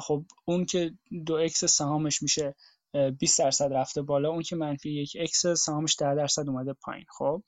خب 0.00 0.24
اون 0.44 0.64
که 0.64 0.94
دو 1.26 1.34
x 1.34 1.64
سهامش 1.64 2.22
میشه 2.22 2.54
20 3.18 3.38
درصد 3.38 3.72
رفته 3.72 4.02
بالا 4.02 4.30
اون 4.30 4.42
که 4.42 4.56
منفی 4.56 4.90
یک 4.90 5.16
x 5.20 5.46
سهامش 5.46 5.96
10 5.98 6.14
درصد 6.14 6.48
اومده 6.48 6.72
پایین 6.72 7.04
خب؟ 7.08 7.42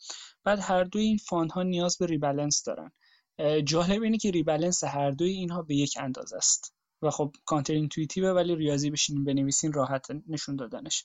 بعد 0.44 0.58
هر 0.62 0.84
دوی 0.84 1.02
این 1.02 1.16
fund 1.16 1.52
ها 1.52 1.62
نیاز 1.62 1.98
به 1.98 2.06
rebalance 2.06 2.62
دارن. 2.62 2.92
جالب 3.64 4.02
اینه 4.02 4.18
که 4.18 4.30
rebalance 4.30 4.84
هر 4.84 5.10
دوی 5.10 5.30
اینها 5.30 5.62
به 5.62 5.74
یک 5.74 5.94
اندازه 6.00 6.36
است. 6.36 6.74
و 7.02 7.10
خب 7.10 7.34
counterintuitive 7.44 7.72
ه 7.72 8.30
ولی 8.30 8.56
ریاضی 8.56 8.90
بشینیم 8.90 9.24
بنویسین 9.24 9.72
راحت 9.72 10.06
نشون 10.28 10.56
دادنش. 10.56 11.04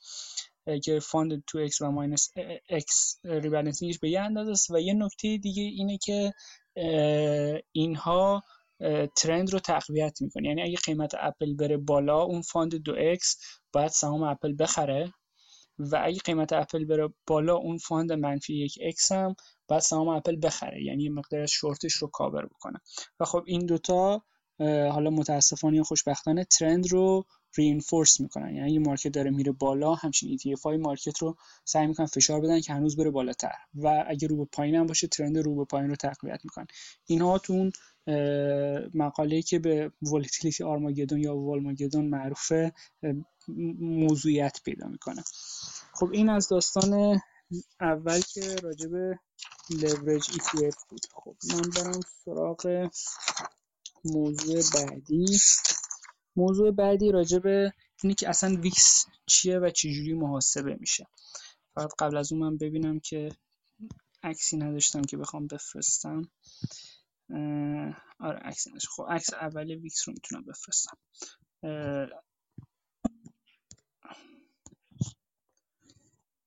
که 0.84 1.00
fund 1.00 1.44
two 1.48 1.58
x 1.58 1.82
و 1.82 1.92
minus 1.92 2.32
x 2.70 3.20
rebalancing 3.24 3.88
ش 3.88 4.00
به 4.00 4.10
یه 4.10 4.22
اندازه 4.22 4.52
است. 4.52 4.72
و 4.72 4.80
یه 4.80 4.94
نکته 4.94 5.38
دیگه 5.38 5.64
اینه 5.64 5.98
که 5.98 6.34
اینها 7.72 8.44
trend 9.16 9.54
رو 9.54 9.60
تقویت 9.60 10.22
می‌کنه 10.22 10.48
یعنی 10.48 10.62
اگه 10.62 10.78
قیمت 10.86 11.16
اپل 11.20 11.54
بره 11.56 11.78
بالا 11.78 12.22
اون 12.22 12.42
fund 12.42 12.76
دو 12.76 12.96
x 12.98 13.38
باید 13.74 13.92
سهام 13.92 14.24
اپل 14.24 14.56
بخره. 14.60 15.14
و 15.80 16.02
اگه 16.04 16.20
قیمت 16.20 16.54
اپل 16.54 16.86
بره 16.86 17.10
بالا 17.28 17.56
اون 17.56 17.78
fund 17.78 18.12
منفی 18.14 18.54
یک 18.56 18.80
x 18.82 19.12
هم 19.12 19.36
باید 19.68 19.82
سهام 19.82 20.08
اپل 20.08 20.36
بخره. 20.44 20.84
یعنی 20.84 21.10
مقدار 21.10 21.46
شورتش 21.46 21.94
رو 21.94 22.08
کاور 22.08 22.46
بکنه. 22.46 22.80
و 23.20 23.26
خب 23.26 23.44
این 23.48 23.66
دوتا 23.66 24.24
حالا 24.60 25.10
متاسفانه 25.10 25.78
یا 25.78 25.84
خوشبختانه 25.84 26.44
trend 26.44 26.92
رو 26.92 27.26
reinforce 27.58 28.20
می‌کنن. 28.20 28.56
یعنی 28.56 28.72
اگه 28.72 28.80
market 28.80 29.12
داره 29.12 29.32
میره 29.32 29.52
بالا 29.52 29.94
همچین 29.94 30.38
ETF 30.38 30.62
های 30.62 30.78
market 30.78 31.18
رو 31.18 31.36
سعی 31.66 31.88
می‌کنن 31.88 32.06
فشار 32.06 32.42
بدن 32.42 32.62
که 32.62 32.74
هنوز 32.74 32.98
بره 32.98 33.10
بالاتر. 33.10 33.56
و 33.76 34.06
اگه 34.08 34.28
رو 34.28 34.38
به 34.38 34.46
پایین 34.46 34.76
هم 34.76 34.88
باشه 34.88 35.08
trend 35.08 35.38
رو 35.38 35.56
به 35.56 35.66
پایین 35.66 35.90
رو 35.90 35.96
تقویت 35.96 36.40
می‌کنن. 36.44 36.68
اینها 37.06 37.38
تو 37.38 37.54
اون 37.54 37.72
مقاله 38.94 39.42
که 39.42 39.60
به 39.60 39.92
volatility 40.02 40.64
Armageddon 40.64 41.20
یا 41.20 41.38
Volmageddon 41.38 42.06
معروفه 42.06 42.74
موضوعیت 43.80 44.60
پیدا 44.66 44.88
می‌کنه. 44.88 45.24
خب 45.94 46.10
این 46.12 46.30
از 46.30 46.48
داستان 46.48 47.22
اول 47.82 48.22
که 48.22 48.56
راجع 48.56 48.88
به 48.88 49.20
لورج 49.70 50.24
ETF 50.24 50.76
بود. 50.90 51.02
خب 51.14 51.36
من 51.54 51.62
برم 51.76 52.00
سراغ 52.26 52.90
موضوع 54.06 54.62
بعدی. 54.74 55.26
موضوع 56.36 56.72
بعدی 56.72 57.12
راجع 57.12 57.40
به 57.40 57.74
اینه 58.04 58.16
که 58.16 58.30
اصلا 58.30 58.56
VIX 58.62 59.06
چیه 59.26 59.60
و 59.60 59.70
چجوری 59.70 60.14
محاسبه 60.14 60.78
میشه. 60.80 61.08
فقط 61.76 61.90
قبل 62.00 62.18
از 62.18 62.32
اون 62.34 62.42
من 62.42 62.58
ببینم 62.58 63.00
که 63.00 63.30
عکسی 64.24 64.58
نداشتم 64.58 65.02
که 65.02 65.18
بخوام 65.18 65.48
بفرستم. 65.48 66.32
آره 68.20 68.40
عکس 68.42 68.68
نداشت 68.68 68.88
خب 68.88 69.06
عکس 69.10 69.34
اولی 69.34 69.76
VIX 69.76 70.08
رو 70.08 70.14
می‌تونم 70.14 70.44
بفرستم. 70.44 70.98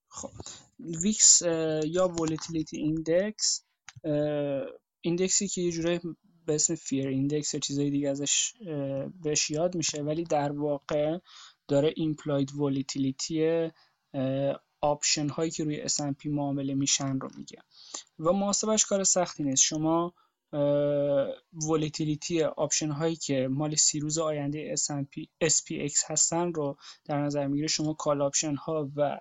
خب 0.09 0.31
VIX 0.79 1.43
یا 1.85 2.09
volatility 2.09 2.77
index 2.77 3.65
index 5.01 5.41
ی 5.41 5.49
که 5.49 5.61
یه 5.61 5.73
جورایی 5.73 6.01
به 6.49 6.55
اسم 6.55 6.75
fear 6.75 7.09
index 7.09 7.55
یا 7.55 7.61
چیزای 7.61 7.91
دیگه 7.91 8.09
ازش 8.09 8.55
بهش 9.23 9.51
یاد 9.51 9.75
میشه. 9.75 10.03
ولی 10.03 10.25
در 10.25 10.53
واقع 10.53 11.19
داره 11.69 11.93
implied 11.97 12.55
volatility 12.55 13.69
option 14.81 15.29
هایی 15.29 15.51
که 15.51 15.65
روی 15.65 15.89
S&P 15.89 16.27
معامله 16.27 16.75
میشن 16.75 17.19
رو 17.19 17.29
میگه. 17.37 17.59
و 18.19 18.33
محاسبش 18.33 18.87
کار 18.87 19.05
سختی 19.05 19.43
نیست. 19.43 19.63
شما 19.63 20.15
volatility 21.69 22.43
option 22.43 22.91
هایی 22.91 23.17
که 23.17 23.49
مال 23.51 23.75
سی 23.75 24.01
روز 24.01 24.19
آینده 24.19 24.75
S&P 24.77 25.25
SPX 25.45 26.11
هستن 26.11 26.53
رو 26.53 26.77
در 27.05 27.23
نظر 27.23 27.47
می‌گیره. 27.47 27.69
شما 27.69 27.95
call 27.95 28.23
option 28.23 28.55
ها 28.55 28.91
و 28.97 29.19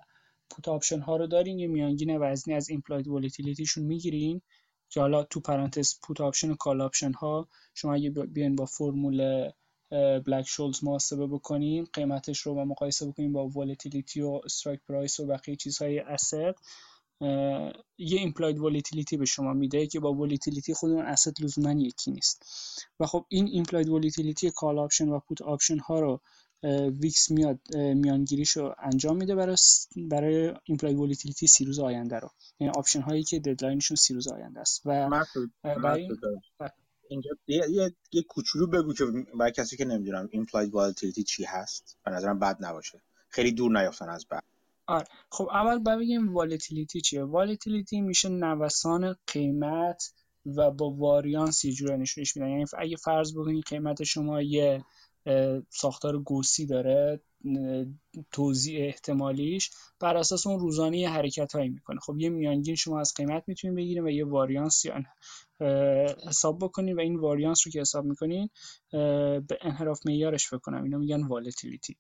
put 0.50 0.68
option 0.68 1.00
ها 1.00 1.18
رو 1.18 1.28
دارین 1.28 1.60
یه 1.60 1.68
میانگین 1.68 2.18
وزنی 2.18 2.54
از 2.54 2.70
implied 2.70 3.08
volatility 3.08 3.62
شون 3.62 3.84
می‌گیرین. 3.84 4.42
که 4.90 5.00
حالا 5.00 5.24
تو 5.24 5.40
پرانتز 5.40 6.00
put 6.04 6.22
option 6.22 6.52
و 6.52 6.56
call 6.56 6.82
option 6.82 7.14
ها 7.14 7.48
شما 7.74 7.94
اگه 7.94 8.10
بیاین 8.10 8.56
با 8.56 8.66
فرمول 8.66 9.50
Black-Scholes 10.26 10.84
محاسبه 10.84 11.28
بکنیم 11.28 11.88
قیمتش 11.94 12.40
رو 12.40 12.56
با 12.56 12.66
مقایسه 12.66 13.06
بکنیم 13.06 13.34
با 13.34 13.48
volatility 13.48 14.22
و 14.22 14.42
strike 14.46 14.80
price 14.88 15.20
و 15.20 15.26
بقیه 15.26 15.56
چیزهای 15.56 16.00
asset 16.00 16.56
یه 17.98 18.20
implied 18.20 18.60
volatility 18.60 19.18
به 19.18 19.26
شما 19.26 19.54
میده 19.54 19.88
که 19.88 20.00
با 20.00 20.14
volatility 20.14 20.74
خود 20.74 20.92
اون 20.92 21.06
asset 21.06 21.42
لزوما 21.42 21.72
یکی 21.72 22.12
نیست. 22.12 22.44
و 23.00 23.06
خب 23.06 23.26
این 23.30 23.48
implied 23.48 23.90
volatility 23.90 24.52
call 24.52 24.80
option 24.80 25.10
و 25.10 25.20
put 25.20 25.42
option 25.42 25.78
ها 25.78 26.00
رو 26.00 26.22
VIX 27.02 27.32
میاد 27.32 27.60
میانگیریش 27.76 28.52
رو 28.52 28.76
انجام 28.80 29.18
میده 29.18 29.36
برای 29.36 29.56
برای 30.10 30.54
implied 30.64 30.98
volatility 30.98 31.48
سی 31.48 31.66
روز 31.66 31.80
آینده 31.80 32.20
رو. 32.20 32.30
یعنی 32.60 32.74
option 32.78 33.02
هایی 33.02 33.24
که 33.24 33.40
deadline 33.40 33.78
شون 33.78 33.98
سی 33.98 34.14
روز 34.14 34.28
آینده 34.28 34.60
است. 34.60 34.82
و 34.86 35.10
برای 35.64 36.10
اینجا 37.10 37.30
یه, 37.48 37.62
یه, 37.70 37.96
یه 38.12 38.22
کوچولو 38.22 38.68
بگو 38.68 38.94
که 38.94 39.06
برای 39.40 39.52
کسی 39.52 39.78
که 39.78 39.86
نمی‌دونم 39.86 40.30
implied 40.32 40.74
volatility 40.74 41.24
چی 41.24 41.44
هست. 41.44 41.98
به 42.06 42.12
نظرم 42.12 42.40
بد 42.40 42.58
نباشه. 42.66 43.02
خیلی 43.30 43.52
دور 43.52 43.80
نیافتن 43.80 44.10
از 44.10 44.26
بحث. 44.30 44.44
آره. 44.88 45.06
خب 45.30 45.50
اول 45.52 45.98
بگیم 45.98 46.34
volatility 46.34 47.02
چیه؟ 47.02 47.24
volatility 47.24 48.02
میشه 48.02 48.30
نوسان 48.30 49.16
قیمت 49.28 50.14
و 50.46 50.72
با 50.72 50.90
واریانس 50.90 51.66
یه 51.66 51.72
جوری 51.72 51.98
نشونش 51.98 52.38
میدن. 52.38 52.50
یعنی 52.50 52.66
اگه 52.78 52.96
فرض 52.96 53.34
بکنید 53.34 53.64
قیمت 53.66 54.04
شما 54.04 54.42
یه 54.42 54.84
ساختار 55.70 56.18
گوسی 56.18 56.66
داره 56.66 57.22
توزیع 58.32 58.86
احتمالیش 58.86 59.72
بر 60.00 60.18
اساس 60.18 60.48
اون 60.48 60.60
روزانه 60.60 61.10
حرکت 61.10 61.56
هایی 61.56 61.70
می‌کنه. 61.70 62.00
خب 62.00 62.18
یه 62.18 62.30
میانگین 62.30 62.76
شما 62.76 63.00
از 63.00 63.14
قیمت 63.16 63.44
می‌تونید 63.48 63.78
بگیریم 63.78 64.06
و 64.06 64.10
یه 64.10 64.26
واریانس 64.26 64.86
یا 64.86 65.04
حساب 66.28 66.60
بکنید 66.60 66.98
و 66.98 67.00
این 67.00 67.16
واریانس 67.16 67.62
رو 67.66 67.72
که 67.72 67.82
حساب 67.82 68.06
می‌کنین 68.06 68.50
به 68.92 69.58
انحراف 69.62 70.00
معیارش 70.06 70.48
فکر 70.48 70.58
کنم. 70.58 70.84
اینا 70.84 70.98
میگن 70.98 71.28
volatility 71.28 71.98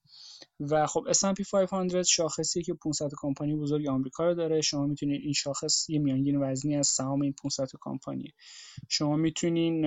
و 0.59 0.87
خب 0.87 1.05
S&P 1.13 1.51
500 1.69 2.01
شاخصی 2.01 2.61
که 2.63 2.73
500 2.73 3.09
کمپانی 3.17 3.55
بزرگ 3.55 3.87
آمریکا 3.87 4.25
رو 4.25 4.33
داره. 4.33 4.61
شما 4.61 4.85
می‌تونید 4.87 5.21
این 5.21 5.33
شاخص 5.33 5.89
یه 5.89 5.99
میانگین 5.99 6.43
وزنی 6.43 6.75
از 6.75 6.87
سهام 6.87 7.21
این 7.21 7.33
500 7.43 7.67
کمپانی. 7.81 8.33
شما 8.89 9.15
می‌تونین 9.15 9.85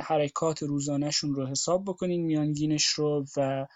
حرکات 0.00 0.62
روزانهشون 0.62 1.34
رو 1.34 1.46
حساب 1.46 1.84
بکنین 1.84 2.22
میانگینش 2.22 2.86
رو 2.86 3.24
و 3.36 3.66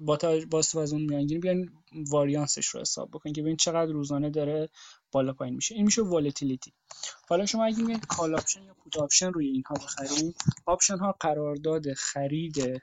با 0.00 0.18
استفاده 0.58 0.82
از 0.82 0.92
اون 0.92 1.02
میانگین 1.02 1.40
بیاین 1.40 1.68
واریانسش 1.92 2.66
رو 2.66 2.80
حساب 2.80 3.10
بکنین 3.10 3.32
که 3.34 3.42
ببین 3.42 3.56
چقدر 3.56 3.92
روزانه 3.92 4.30
داره 4.30 4.68
بالا 5.12 5.32
پایین 5.32 5.54
میشه. 5.54 5.74
این 5.74 5.84
میشه 5.84 6.02
volatility 6.02 6.72
حالا 7.28 7.46
شما 7.46 7.64
اگه 7.64 7.78
میگین 7.78 7.98
call 7.98 8.34
option 8.34 8.62
یا 8.62 8.74
put 8.74 8.96
option 8.96 9.32
روی 9.32 9.46
اینها 9.46 9.74
بخرین 9.74 10.34
option 10.66 10.98
ها 10.98 11.16
قرارداد 11.20 11.92
خرید 11.92 12.82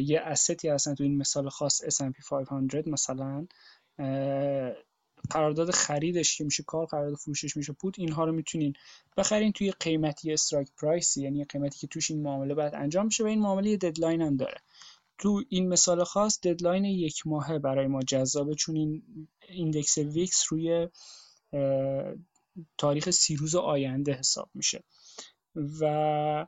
یه 0.00 0.20
asset 0.24 0.61
ی 0.61 0.68
هستن 0.68 0.94
تو 0.94 1.04
این 1.04 1.16
مثال 1.16 1.48
خاص 1.48 1.82
S&P 1.82 2.28
500 2.28 2.88
مثلا 2.88 3.46
قرارداد 5.30 5.70
خریدش 5.70 6.36
که 6.36 6.44
میشه 6.44 6.62
call 6.62 6.86
قرارداد 6.86 7.18
فروشش 7.18 7.56
میشه 7.56 7.72
put 7.72 7.98
اینها 7.98 8.24
رو 8.24 8.32
می‌تونین 8.32 8.72
بخرین 9.16 9.52
توی 9.52 9.70
قیمتی 9.70 10.32
strike 10.32 10.68
price 10.76 11.16
یعنی 11.16 11.44
قیمتی 11.44 11.78
که 11.78 11.86
توش 11.86 12.10
این 12.10 12.22
معامله 12.22 12.54
بعد 12.54 12.74
انجام 12.74 13.06
میشه 13.06 13.24
و 13.24 13.26
این 13.26 13.40
معامله 13.40 13.70
یه 13.70 13.76
deadline 13.76 14.22
هم 14.22 14.36
داره. 14.36 14.60
تو 15.18 15.42
این 15.48 15.68
مثال 15.68 16.04
خاص 16.04 16.40
deadline 16.40 16.84
یک 16.84 17.26
ماهه 17.26 17.58
برای 17.58 17.86
ما 17.86 18.02
جذابه 18.02 18.54
چون 18.54 18.76
این 18.76 19.02
index 19.48 19.98
VIX 19.98 20.44
روی 20.48 20.88
تاریخ 22.78 23.10
سی 23.10 23.36
روز 23.36 23.54
آینده 23.54 24.12
حساب 24.12 24.50
میشه. 24.54 24.84
و 25.80 26.46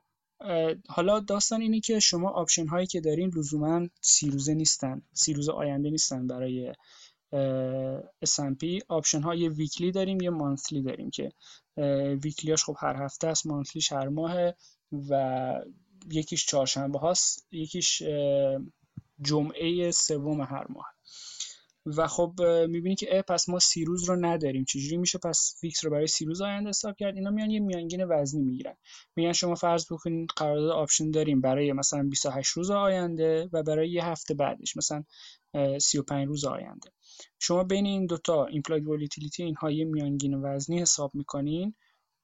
حالا 0.88 1.20
داستان 1.20 1.60
اینه 1.60 1.80
که 1.80 2.00
شما 2.00 2.30
option 2.30 2.66
هایی 2.66 2.86
که 2.86 3.00
دارین 3.00 3.32
لزوما 3.36 3.88
سی 4.00 4.30
روزه 4.30 4.54
نیستن 4.54 5.02
سی 5.12 5.32
روز 5.32 5.48
آینده 5.48 5.90
نیستن 5.90 6.26
برای 6.26 6.72
S&P 8.24 8.82
option 8.88 9.22
ها 9.22 9.34
یه 9.34 9.48
weekly 9.48 9.92
داریم 9.92 10.20
یه 10.20 10.30
monthly 10.30 10.82
داریم 10.82 11.10
که 11.10 11.32
weekly 12.24 12.54
اش 12.54 12.64
خب 12.64 12.76
هر 12.78 12.96
هفته 13.04 13.26
است 13.26 13.46
monthly 13.46 13.82
ش 13.82 13.92
هر 13.92 14.08
ماه 14.08 14.52
و 15.10 15.52
یکیش 16.10 16.46
چهارشنبه 16.46 16.98
هاست 16.98 17.46
یکیش 17.52 18.02
جمعه 19.20 19.90
سوم 19.90 20.40
هر 20.40 20.66
ماه. 20.68 20.86
و 21.86 22.06
خب 22.06 22.34
می‌بینی 22.68 22.94
که 22.94 23.16
اه 23.16 23.22
پس 23.22 23.48
ما 23.48 23.58
سی 23.58 23.84
روز 23.84 24.04
رو 24.08 24.16
نداریم. 24.16 24.64
چجوری 24.64 24.96
میشه؟ 24.96 25.18
پس 25.18 25.56
VIX 25.60 25.84
رو 25.84 25.90
برای 25.90 26.06
سی 26.06 26.24
روز 26.24 26.42
آینده 26.42 26.68
حساب 26.68 26.96
کرد. 26.96 27.16
اینا 27.16 27.30
میان 27.30 27.50
یه 27.50 27.60
میانگین 27.60 28.04
وزنی 28.04 28.42
می‌گیرن. 28.42 28.76
میگن 29.16 29.32
شما 29.32 29.54
فرض 29.54 29.92
بکنید 29.92 30.30
قرارداد 30.36 30.70
option 30.70 31.10
داریم 31.10 31.40
برای 31.40 31.72
مثلا 31.72 32.02
28 32.02 32.50
روز 32.50 32.70
آینده 32.70 33.48
و 33.52 33.62
برای 33.62 33.90
یه 33.90 34.04
هفته 34.04 34.34
بعدش 34.34 34.76
مثلا 34.76 35.04
35 35.78 36.28
روز 36.28 36.44
آینده. 36.44 36.90
شما 37.38 37.64
بین 37.64 37.86
این 37.86 38.06
دوتا 38.06 38.46
implied 38.46 38.86
volatility 38.86 39.42
اینها 39.42 39.70
یه 39.70 39.84
میانگین 39.84 40.34
وزنی 40.34 40.80
حساب 40.80 41.14
می‌کنین 41.14 41.74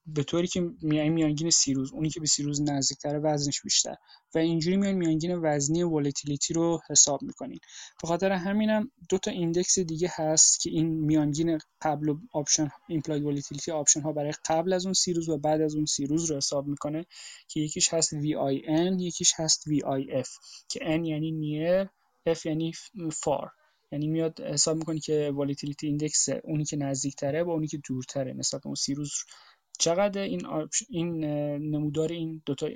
به 0.05 0.23
طوری 0.23 0.47
که 0.47 0.61
میانگین 0.81 1.49
سی 1.49 1.73
روز 1.73 1.93
اونی 1.93 2.09
که 2.09 2.19
به 2.19 2.25
سی 2.25 2.43
روز 2.43 2.61
نزدیکتره 2.61 3.19
وزنش 3.19 3.61
بیشتر 3.61 3.95
و 4.35 4.37
اینجوری 4.37 4.77
میان 4.77 4.93
میانگین 4.93 5.39
وزنی 5.43 5.83
volatility 5.83 6.53
رو 6.53 6.79
حساب 6.89 7.21
می‌کنین. 7.21 7.59
به 8.01 8.07
خاطر 8.07 8.31
همینم 8.31 8.91
دو 9.09 9.17
تا 9.17 9.31
index 9.31 9.79
دیگه 9.79 10.11
هست 10.15 10.59
که 10.59 10.69
این 10.69 10.87
میانگین 10.87 11.59
قبل 11.81 12.15
option 12.33 12.69
implied 12.89 13.23
volatility 13.23 13.71
option 13.71 14.01
ها 14.01 14.11
برای 14.11 14.33
قبل 14.49 14.73
از 14.73 14.85
اون 14.85 14.93
سی 14.93 15.13
روز 15.13 15.29
و 15.29 15.37
بعد 15.37 15.61
از 15.61 15.75
اون 15.75 15.85
سی 15.85 16.05
روز 16.05 16.31
رو 16.31 16.37
حساب 16.37 16.67
می‌کنه 16.67 17.05
که 17.47 17.59
یکیش 17.59 17.93
هست 17.93 18.13
VIN 18.13 19.01
یکیش 19.01 19.33
هست 19.35 19.63
VIF 19.69 20.29
که 20.69 20.79
N 20.79 21.07
یعنی 21.07 21.31
near 21.41 21.87
F 22.37 22.45
یعنی 22.45 22.71
far 22.95 23.60
یعنی 23.91 24.07
میاد 24.07 24.41
حساب 24.41 24.77
می‌کنی 24.77 24.99
که 24.99 25.31
volatility 25.33 25.87
index 25.87 26.29
اونی 26.43 26.65
که 26.65 26.77
نزدیکتره 26.77 27.43
با 27.43 27.53
اونی 27.53 27.67
که 27.67 27.79
دورتره. 27.87 28.33
نسبت 28.33 28.65
اون 28.65 28.75
سی 28.75 28.93
روز 28.93 29.11
چقدر 29.79 30.21
این 30.21 30.47
این 30.89 31.25
نمودار 31.71 32.11
این 32.11 32.41
دوتا 32.45 32.69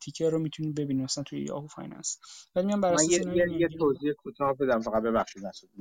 ticker 0.00 0.30
رو 0.30 0.38
می‌تونید 0.38 0.74
ببینید 0.74 1.04
مثلا 1.04 1.24
توی 1.24 1.44
Yahoo 1.44 1.66
Finance. 1.66 2.18
بعد 2.54 2.64
میام 2.64 2.80
بر 2.80 2.92
اساس 2.92 3.10
یه, 3.10 3.46
یه, 3.58 3.68
توضیح 3.78 4.12
کوتاه 4.12 4.56
بدم 4.56 4.80
فقط 4.80 5.02
ببخشید 5.02 5.46
مسعود 5.46 5.72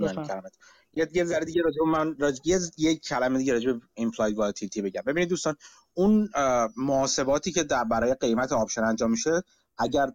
یه 0.94 1.08
یه 1.14 1.24
ذره 1.24 1.46
دیگه 1.46 1.62
راجع 1.62 1.84
من 1.84 2.16
راجع 2.20 2.42
یه, 2.46 2.60
یه 2.78 2.96
کلمه 2.96 3.38
دیگه 3.38 3.54
راجع 3.54 3.72
به 3.72 3.80
implied 3.94 4.38
volatility 4.38 4.82
بگم. 4.82 5.02
ببینید 5.08 5.30
دوستان 5.30 5.56
اون 5.94 6.30
محاسباتی 6.78 7.52
که 7.52 7.64
در 7.64 7.84
برای 7.84 8.14
قیمت 8.14 8.52
option 8.52 8.84
انجام 8.84 9.12
میشه 9.12 9.42
اگر 9.78 10.12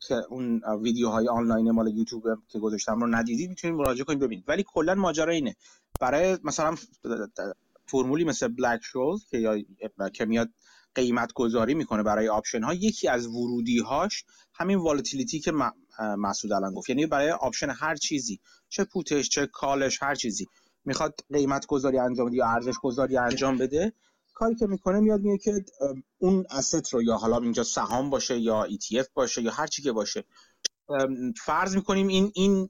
که 0.00 0.14
اون 0.14 0.62
ویدیوهای 0.82 1.28
آنلاین 1.28 1.70
مال 1.70 1.88
یوتیوب 1.88 2.24
که 2.48 2.58
گذاشتم 2.58 3.00
رو 3.00 3.06
ندیدید 3.06 3.48
می‌تونید 3.48 3.76
مراجعه 3.76 4.04
کنید 4.04 4.18
ببینید 4.18 4.44
ولی 4.48 4.64
کلا 4.66 4.94
ماجرا 4.94 5.32
اینه. 5.32 5.56
برای 6.00 6.38
مثلا 6.44 6.74
فرمولی 7.86 8.24
مثل 8.24 8.48
Black-Scholes 8.48 9.24
که 9.30 9.38
یا 9.38 9.58
که 10.12 10.24
میاد 10.24 10.48
قیمت 10.94 11.32
گذاری 11.32 11.74
می‌کنه 11.74 12.02
برای 12.02 12.28
option 12.28 12.62
ها 12.62 12.74
یکی 12.74 13.08
از 13.08 13.26
ورودی 13.26 13.78
هاش 13.78 14.24
همین 14.54 14.78
volatility 14.78 15.40
که 15.40 15.52
مسعود 16.18 16.52
الان 16.52 16.74
گفت. 16.74 16.88
یعنی 16.88 17.06
برای 17.06 17.30
option 17.30 17.70
هر 17.70 17.96
چیزی 17.96 18.40
چه 18.68 18.84
put 18.84 19.10
ش 19.10 19.28
چه 19.28 19.46
call 19.46 19.83
ش 19.83 20.02
هر 20.02 20.14
چیزی. 20.14 20.46
می‌خواد 20.84 21.14
قیمت 21.32 21.66
گذاری 21.66 21.98
انجام 21.98 22.26
بده 22.26 22.36
یا 22.36 22.46
ارزش 22.46 22.74
گذاری 22.82 23.16
انجام 23.16 23.58
بده 23.58 23.92
کاری 24.40 24.54
که 24.54 24.66
می‌کنه 24.66 25.00
میاد 25.00 25.20
میگه 25.20 25.38
که 25.38 25.64
اون 26.18 26.44
asset 26.44 26.88
رو 26.92 27.02
یا 27.02 27.16
حالا 27.16 27.38
اینجا 27.38 27.62
سهام 27.62 28.10
باشه 28.10 28.38
یا 28.38 28.68
ETF 28.68 29.06
باشه 29.14 29.42
یا 29.42 29.50
هر 29.50 29.66
چی 29.66 29.82
که 29.82 29.92
باشه 29.92 30.24
فرض 31.44 31.76
می‌کنیم 31.76 32.08
این 32.08 32.32
این 32.34 32.68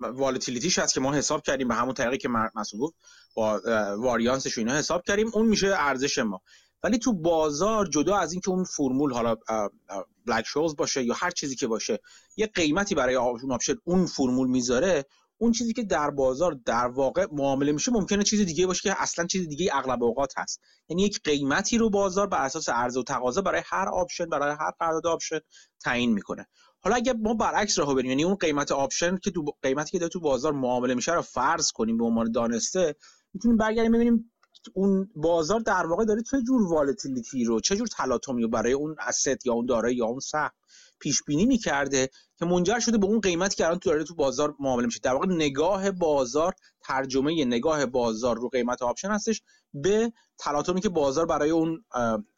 volatility 0.00 0.65
ش 0.65 0.78
هست 0.78 0.94
که 0.94 1.00
ما 1.00 1.12
حساب 1.12 1.42
کردیم 1.42 1.68
به 1.68 1.74
همون 1.74 1.94
طریقی 1.94 2.18
که 2.18 2.28
مسعود 2.28 2.94
با 3.34 3.60
واریانسش 3.98 4.58
اینا 4.58 4.74
حساب 4.74 5.02
کردیم 5.06 5.30
اون 5.34 5.46
میشه 5.46 5.74
ارزش 5.76 6.18
ما. 6.18 6.40
ولی 6.82 6.98
تو 6.98 7.12
بازار 7.12 7.86
جدا 7.86 8.16
از 8.16 8.32
اینکه 8.32 8.50
اون 8.50 8.64
فرمول 8.64 9.12
حالا 9.12 9.36
Black-Scholes 10.26 10.76
باشه 10.76 11.04
یا 11.04 11.14
هر 11.14 11.30
چیزی 11.30 11.56
که 11.56 11.66
باشه 11.66 11.98
یه 12.36 12.46
قیمتی 12.46 12.94
برای 12.94 13.14
اون 13.14 13.52
option 13.52 13.74
اون 13.84 14.06
فرمول 14.06 14.48
می‌ذاره 14.48 15.06
اون 15.38 15.52
چیزی 15.52 15.72
که 15.72 15.82
در 15.82 16.10
بازار 16.10 16.58
در 16.64 16.86
واقع 16.86 17.26
معامله 17.32 17.72
میشه 17.72 17.92
ممکنه 17.92 18.22
چیز 18.24 18.40
دیگه 18.40 18.66
باشه 18.66 18.82
که 18.82 19.02
اصلا 19.02 19.26
چیز 19.26 19.48
دیگه 19.48 19.70
اغلب 19.76 20.02
اوقات 20.02 20.32
هست. 20.36 20.60
یعنی 20.88 21.02
یک 21.02 21.20
قیمتی 21.24 21.78
رو 21.78 21.90
بازار 21.90 22.26
بر 22.26 22.44
اساس 22.44 22.68
عرضه 22.68 23.00
و 23.00 23.02
تقاضا 23.02 23.42
برای 23.42 23.62
هر 23.66 23.88
option 23.88 24.26
برای 24.26 24.56
هر 24.60 24.70
قرارداد 24.80 25.06
option 25.06 25.38
تعیین 25.84 26.12
می‌کنه. 26.12 26.46
حالا 26.80 26.96
اگه 26.96 27.12
ما 27.12 27.34
برعکس 27.34 27.78
راهو 27.78 27.94
بریم 27.94 28.10
یعنی 28.10 28.24
اون 28.24 28.34
قیمت 28.34 28.72
option 28.72 29.16
که 29.16 29.30
تو 29.30 29.44
قیمتی 29.62 29.90
که 29.90 29.98
داره 29.98 30.10
تو 30.10 30.20
بازار 30.20 30.52
معامله 30.52 30.94
میشه 30.94 31.14
رو 31.14 31.22
فرض 31.22 31.70
کنیم 31.72 31.98
به 31.98 32.04
عنوان 32.04 32.32
دانسته 32.32 32.96
می‌تونیم 33.34 33.56
برگردیم 33.56 33.92
ببینیم 33.92 34.32
اون 34.74 35.10
بازار 35.16 35.60
در 35.60 35.86
واقع 35.86 36.04
داره 36.04 36.22
چه 36.22 36.42
جور 36.42 36.72
volatility 36.72 37.44
رو 37.44 37.60
چه 37.60 37.76
جور 37.76 37.86
تلاطمی 37.86 38.42
رو 38.42 38.48
برای 38.48 38.72
اون 38.72 38.96
asset 38.98 39.46
یا 39.46 39.52
اون 39.52 39.66
دارایی 39.66 39.96
یا 39.96 40.06
اون 40.06 40.20
سهم 40.20 40.50
پیش 41.02 41.22
بینی 41.26 41.46
می‌کرده 41.46 42.10
که 42.38 42.44
منجر 42.44 42.78
شده 42.78 42.98
به 42.98 43.06
اون 43.06 43.20
قیمتی 43.20 43.56
که 43.56 43.66
الان 43.66 43.78
تو 43.78 43.90
داره 43.90 44.04
تو 44.04 44.14
بازار 44.14 44.54
معامله 44.60 44.86
میشه. 44.86 45.00
در 45.02 45.12
واقع 45.12 45.26
نگاه 45.26 45.90
بازار 45.90 46.54
ترجمه 46.80 47.44
نگاه 47.44 47.86
بازار 47.86 48.36
رو 48.36 48.48
قیمت 48.48 48.82
option 48.82 49.10
هستش 49.10 49.42
به 49.74 50.12
تلاطمی 50.38 50.80
که 50.80 50.88
بازار 50.88 51.26
برای 51.26 51.50
اون 51.50 51.84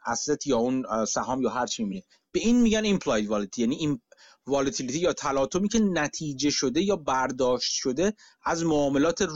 asset 0.06 0.46
یا 0.46 0.56
اون 0.56 1.04
سهام 1.04 1.42
یا 1.42 1.50
هر 1.50 1.66
چی 1.66 1.82
می‌بینه. 1.82 2.02
به 2.32 2.40
این 2.40 2.60
میگن 2.60 2.84
implied 2.84 3.28
volatility 3.28 3.60
یعنی 3.62 3.76
این 3.76 4.00
volatility 4.46 4.98
یا 4.98 5.12
تلاطمی 5.12 5.68
که 5.68 5.78
نتیجه 5.78 6.50
شده 6.50 6.82
یا 6.82 6.96
برداشت 6.96 7.72
شده 7.72 8.14
از 8.44 8.64
معاملات 8.64 9.28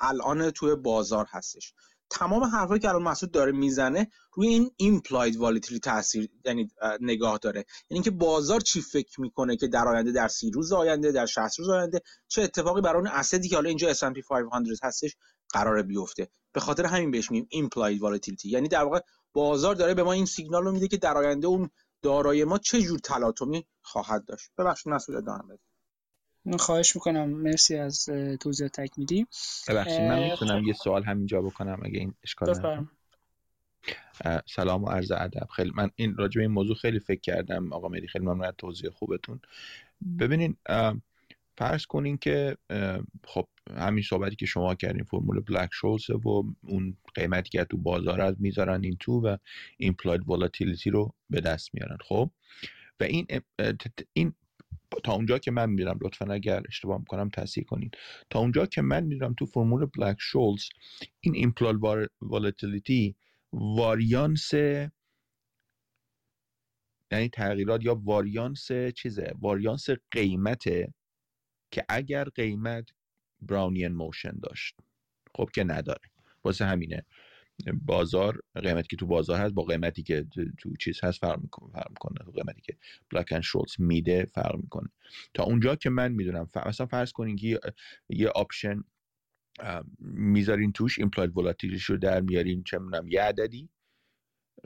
الان 0.00 0.50
توی 0.50 0.74
بازار 0.74 1.26
هستش. 1.30 1.74
تمام 2.10 2.44
حرفایی 2.44 2.80
که 2.80 2.88
الان 2.88 3.02
مسعود 3.02 3.32
داره 3.32 3.52
می‌زنه 3.52 4.10
روی 4.32 4.48
این 4.48 4.70
implied 4.76 5.36
volatility 5.36 5.90
تاثیر 5.90 6.30
یعنی 6.44 6.70
نگاه 7.00 7.38
داره. 7.38 7.64
یعنی 7.90 8.04
که 8.04 8.10
بازار 8.10 8.60
چی 8.60 8.80
فکر 8.80 9.20
می‌کنه 9.20 9.56
که 9.56 9.66
در 9.66 9.88
آینده 9.88 10.12
در 10.12 10.28
سی 10.28 10.50
روز 10.50 10.72
آینده 10.72 11.12
در 11.12 11.26
60 11.26 11.58
روز 11.58 11.68
آینده 11.68 12.00
چه 12.28 12.42
اتفاقی 12.42 12.80
برای 12.80 12.96
اون 12.96 13.06
asset 13.06 13.41
ی 13.41 13.48
که 13.48 13.54
حالا 13.54 13.68
اینجا 13.68 13.94
S&P 13.94 14.22
500 14.28 14.50
هستش 14.82 15.16
قراره 15.48 15.82
بیفته. 15.82 16.28
به 16.52 16.60
خاطر 16.60 16.86
همین 16.86 17.10
بهش 17.10 17.30
میگیم 17.30 17.46
implied 17.50 18.02
volatility 18.02 18.48
یعنی 18.48 18.68
در 18.68 18.84
واقع 18.84 19.00
بازار 19.32 19.74
داره 19.74 19.94
به 19.94 20.02
ما 20.02 20.12
این 20.12 20.26
سیگنال 20.26 20.64
رو 20.64 20.72
میده 20.72 20.88
که 20.88 20.96
در 20.96 21.18
آینده 21.18 21.46
اون 21.46 21.70
دارای 22.02 22.44
ما 22.44 22.58
چه 22.58 22.82
جور 22.82 22.98
تلاطمی 22.98 23.66
خواهد 23.82 24.24
داشت. 24.24 24.50
ببخشید 24.58 24.92
مسعود 24.92 25.16
ادامه 25.16 25.58
خواهش 26.58 26.96
می‌کنم. 26.96 27.28
مرسی 27.30 27.76
از 27.76 28.04
توضیح 28.40 28.68
تکمیلی 28.68 29.26
ببخشید 29.68 30.00
من 30.00 30.22
می‌تونم 30.30 30.64
یه 30.64 30.72
سوال 30.72 31.04
همینجا 31.04 31.42
بکنم 31.42 31.80
اگه 31.82 31.98
این 31.98 32.14
اشکال 32.22 32.86
سلام 34.46 34.84
و 34.84 34.88
عرض 34.88 35.10
ادب. 35.10 35.46
خیلی 35.56 35.72
من 35.74 35.90
این 35.96 36.16
راجع 36.16 36.34
به 36.34 36.42
این 36.42 36.50
موضوع 36.50 36.76
خیلی 36.76 37.00
فکر 37.00 37.20
کردم. 37.20 37.72
آقا 37.72 37.88
مهدی 37.88 38.08
خیلی 38.08 38.24
ممنون 38.24 38.44
از 38.44 38.54
توضیح 38.58 38.90
خوبتون. 38.90 39.40
ببینین 40.18 40.56
فرض 41.58 41.86
کنین 41.86 42.18
که 42.18 42.56
خب 43.24 43.48
همین 43.76 44.02
صحبتی 44.02 44.36
که 44.36 44.46
شما 44.46 44.74
کردین 44.74 45.04
فرمول 45.04 45.40
Black-Scholes 45.40 46.10
و 46.10 46.44
اون 46.62 46.96
قیمتی 47.14 47.50
که 47.50 47.64
تو 47.64 47.76
بازار 47.76 48.20
از 48.20 48.34
می‌ذارن 48.38 48.84
این 48.84 48.96
تو 49.00 49.20
و 49.20 49.36
implied 49.76 50.28
volatility 50.28 50.90
رو 50.90 51.14
به 51.30 51.40
دست 51.40 51.74
میارن. 51.74 51.98
خب؟ 52.04 52.30
و 53.00 53.04
این 53.04 53.26
این 54.12 54.34
تا 55.04 55.12
اونجا 55.12 55.38
که 55.38 55.50
من 55.50 55.70
می‌دونم 55.70 55.98
لطفا 56.02 56.26
اگر 56.32 56.62
اشتباه 56.68 56.98
می‌کنم 56.98 57.28
تصحیح 57.28 57.64
کنین. 57.64 57.90
تا 58.30 58.38
اونجا 58.38 58.66
که 58.66 58.82
من 58.82 59.04
می‌دونم 59.04 59.34
تو 59.34 59.46
فرمول 59.46 59.86
Black-Scholes 59.86 60.68
این 61.20 61.34
implied 61.34 62.10
volatility 62.22 63.16
واریانس 63.52 64.54
یعنی 67.12 67.28
تغییرات 67.32 67.84
یا 67.84 67.94
واریانس 67.94 68.68
چیزه؟ 68.96 69.32
واریانس 69.40 69.90
قیمته 70.10 70.94
که 71.70 71.84
اگر 71.88 72.24
قیمت 72.24 72.88
Brownian 73.42 73.88
motion 73.92 74.38
داشت 74.42 74.76
خب 75.34 75.50
که 75.54 75.64
نداره. 75.64 76.10
واسه 76.44 76.64
همینه. 76.64 77.04
بازار 77.84 78.42
قیمتی 78.54 78.88
که 78.88 78.96
تو 78.96 79.06
بازار 79.06 79.40
هست 79.40 79.54
با 79.54 79.62
قیمتی 79.62 80.02
که 80.02 80.26
تو 80.58 80.76
چیز 80.80 81.04
هست 81.04 81.18
فرق 81.20 81.40
می‌کنه 81.42 81.72
فرق 81.72 81.88
می‌کنه. 81.90 82.24
تو 82.24 82.30
قیمتی 82.30 82.60
که 82.60 82.76
Black 83.10 83.32
and 83.32 83.42
Scholes 83.42 83.74
میده 83.78 84.24
فرق 84.24 84.56
می‌کنه. 84.56 84.88
تا 85.34 85.42
اونجا 85.42 85.76
که 85.76 85.90
من 85.90 86.12
می‌دونم 86.12 86.48
مثلا 86.66 86.86
فرض 86.86 87.12
کنین 87.12 87.36
که 87.36 87.60
یه 88.08 88.28
option 88.28 88.84
می‌ذارین 90.00 90.72
توش 90.72 90.98
implied 90.98 91.36
volatility 91.38 91.84
رو 91.88 91.96
در 91.98 92.20
میارین 92.20 92.62
چه 92.62 92.78
می‌دونم 92.78 93.08
یه 93.08 93.22
عددی 93.22 93.68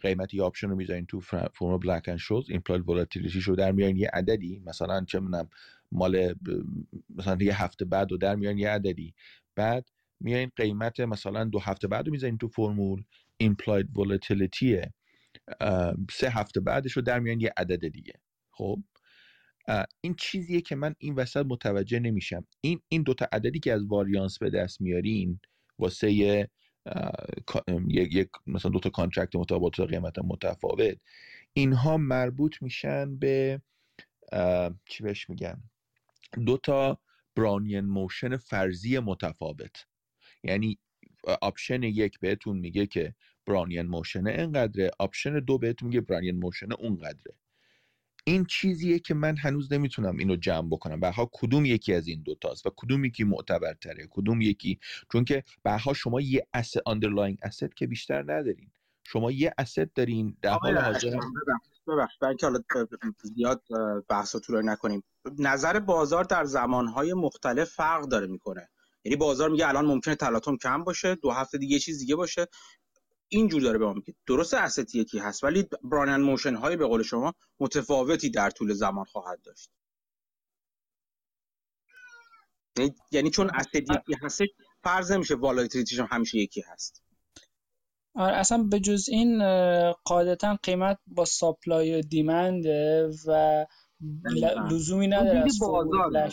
قیمتی 0.02 0.40
option 0.40 0.68
رو 0.68 0.76
می‌ذارین 0.76 1.06
تو 1.06 1.20
فرم 1.20 1.78
Black 1.78 2.08
and 2.08 2.18
Scholes 2.18 2.50
implied 2.50 2.88
volatility 2.88 3.40
رو 3.40 3.56
در 3.56 3.72
میارین 3.72 3.96
یه 3.96 4.10
عددی 4.12 4.62
مثلا 4.66 5.04
چه 5.04 5.20
می‌دونم 5.20 5.48
مال 5.92 6.34
مثلا 7.16 7.38
یه 7.40 7.62
هفته 7.62 7.84
بعد 7.84 8.10
رو 8.10 8.16
در 8.16 8.36
میارین 8.36 8.58
یه 8.58 8.70
عددی. 8.70 9.14
بعد 9.54 9.88
میایین 10.20 10.50
قیمت 10.56 11.00
مثلا 11.00 11.44
دو 11.44 11.58
هفته 11.58 11.88
بعد 11.88 12.08
رو 12.08 12.36
تو 12.36 12.48
فرمول 12.48 13.04
implied 13.36 13.98
volatility 13.98 14.80
سه 16.10 16.30
هفته 16.30 16.60
بعدش 16.60 16.92
رو 16.92 17.02
در 17.02 17.18
میارین 17.18 17.40
یه 17.40 17.52
عدد 17.56 17.88
دیگه. 17.88 18.14
خب؟ 18.50 18.82
این 20.00 20.14
چیزیه 20.18 20.60
که 20.60 20.76
من 20.76 20.94
این 20.98 21.14
وسط 21.14 21.46
متوجه 21.48 21.98
نمیشم. 21.98 22.46
این 22.60 22.80
این 22.88 23.02
دوتا 23.02 23.28
عددی 23.32 23.60
که 23.60 23.72
از 23.72 23.86
واریانس 23.86 24.38
به 24.38 24.50
دست 24.50 24.80
میارین 24.80 25.40
واسه 25.78 26.12
یک 27.88 28.28
مثلا 28.46 28.70
دوتا 28.70 28.90
contract 28.90 29.36
متفاوت 29.36 29.80
قیمت 29.80 30.18
متفاوت 30.18 30.98
اینها 31.52 31.96
مربوط 31.96 32.62
میشن 32.62 33.16
به 33.16 33.62
چی 34.86 35.02
بهش 35.02 35.30
میگن؟ 35.30 35.62
دو 36.46 36.56
تا 36.56 36.98
Brownian 37.36 37.80
motion 37.80 38.36
فرضی 38.36 38.98
متفاوت. 38.98 39.86
یعنی 40.44 40.78
option 41.42 41.82
یک 41.82 42.20
بهتون 42.20 42.58
میگه 42.58 42.86
که 42.86 43.14
Brownian 43.46 43.82
motion 43.82 44.26
اینقدره 44.26 44.90
option 44.98 45.38
دو 45.38 45.58
بهتون 45.58 45.88
میگه 45.88 46.00
Brownian 46.00 46.38
motion 46.38 46.72
اونقدره. 46.72 47.34
این 48.24 48.44
چیزیه 48.44 48.98
که 48.98 49.14
من 49.14 49.36
هنوز 49.36 49.72
نمی‌تونم 49.72 50.16
اینو 50.16 50.36
جمع 50.36 50.68
بکنم. 50.68 51.00
بها 51.00 51.30
کدوم 51.32 51.64
یکی 51.64 51.94
از 51.94 52.08
این 52.08 52.22
دوتاست 52.22 52.66
و 52.66 52.70
کدوم 52.76 53.04
یکی 53.04 53.24
معتبرتره 53.24 54.06
کدوم 54.10 54.40
یکی؟ 54.40 54.78
چون 55.12 55.24
که 55.24 55.44
بها 55.64 55.92
شما 55.92 56.20
یه 56.20 56.46
اس 56.52 56.74
underlying 56.86 57.38
asset 57.42 57.74
که 57.74 57.86
بیشتر 57.86 58.22
ندارین. 58.22 58.70
شما 59.06 59.30
یه 59.30 59.54
asset 59.58 59.92
دارین 59.92 60.36
در 60.42 60.52
حال 60.52 60.78
حاضر 60.78 61.18
ببخشید 61.88 62.42
حالا 62.42 62.58
زیاد 63.22 63.62
بحث 64.08 64.36
رو 64.48 64.62
نکنیم. 64.62 65.02
نظر 65.38 65.80
بازار 65.80 66.24
در 66.24 66.44
زمانهای 66.44 67.14
مختلف 67.14 67.68
فرق 67.68 68.08
داره 68.08 68.26
می‌کنه. 68.26 68.68
یعنی 69.04 69.16
بازار 69.16 69.50
میگه 69.50 69.68
الان 69.68 69.86
ممکنه 69.86 70.14
تلاطم 70.14 70.56
کم 70.56 70.84
باشه 70.84 71.14
دو 71.14 71.30
هفته 71.30 71.58
دیگه 71.58 71.78
چیز 71.78 71.98
دیگه 71.98 72.16
باشه. 72.16 72.46
اینجور 73.28 73.62
داره 73.62 73.78
به 73.78 73.86
ما 73.86 73.92
میگه. 73.92 74.14
درست 74.26 74.54
asset 74.54 74.93
ای 74.93 75.00
یکی 75.00 75.18
هست 75.18 75.44
ولی 75.44 75.68
Brownian 75.82 76.16
motion 76.16 76.54
های 76.54 76.76
به 76.76 76.86
قول 76.86 77.02
شما 77.02 77.34
متفاوتی 77.60 78.30
در 78.30 78.50
طول 78.50 78.72
زمان 78.72 79.04
خواهد 79.04 79.42
داشت. 79.42 79.70
یعنی, 83.10 83.30
چون 83.30 83.50
asset 83.54 83.74
ای 83.74 83.78
یکی 83.78 84.16
هست 84.22 84.40
فرض 84.84 85.12
نمیشه 85.12 85.34
volatility 85.34 85.89
ش 85.89 86.00
هم 86.00 86.08
همیشه 86.10 86.38
یکی 86.38 86.60
هست. 86.60 87.02
آره 88.14 88.36
اصلا 88.36 88.62
به 88.62 88.80
جز 88.80 89.08
این 89.08 89.42
قاعدتا 89.92 90.58
قیمت 90.62 90.98
با 91.06 91.24
supply 91.24 91.94
و 91.98 92.02
demand 92.02 92.66
و 93.26 93.66
لزومی 94.70 95.06
نداره 95.06 95.38
از 95.38 95.58
بازار. 95.60 96.30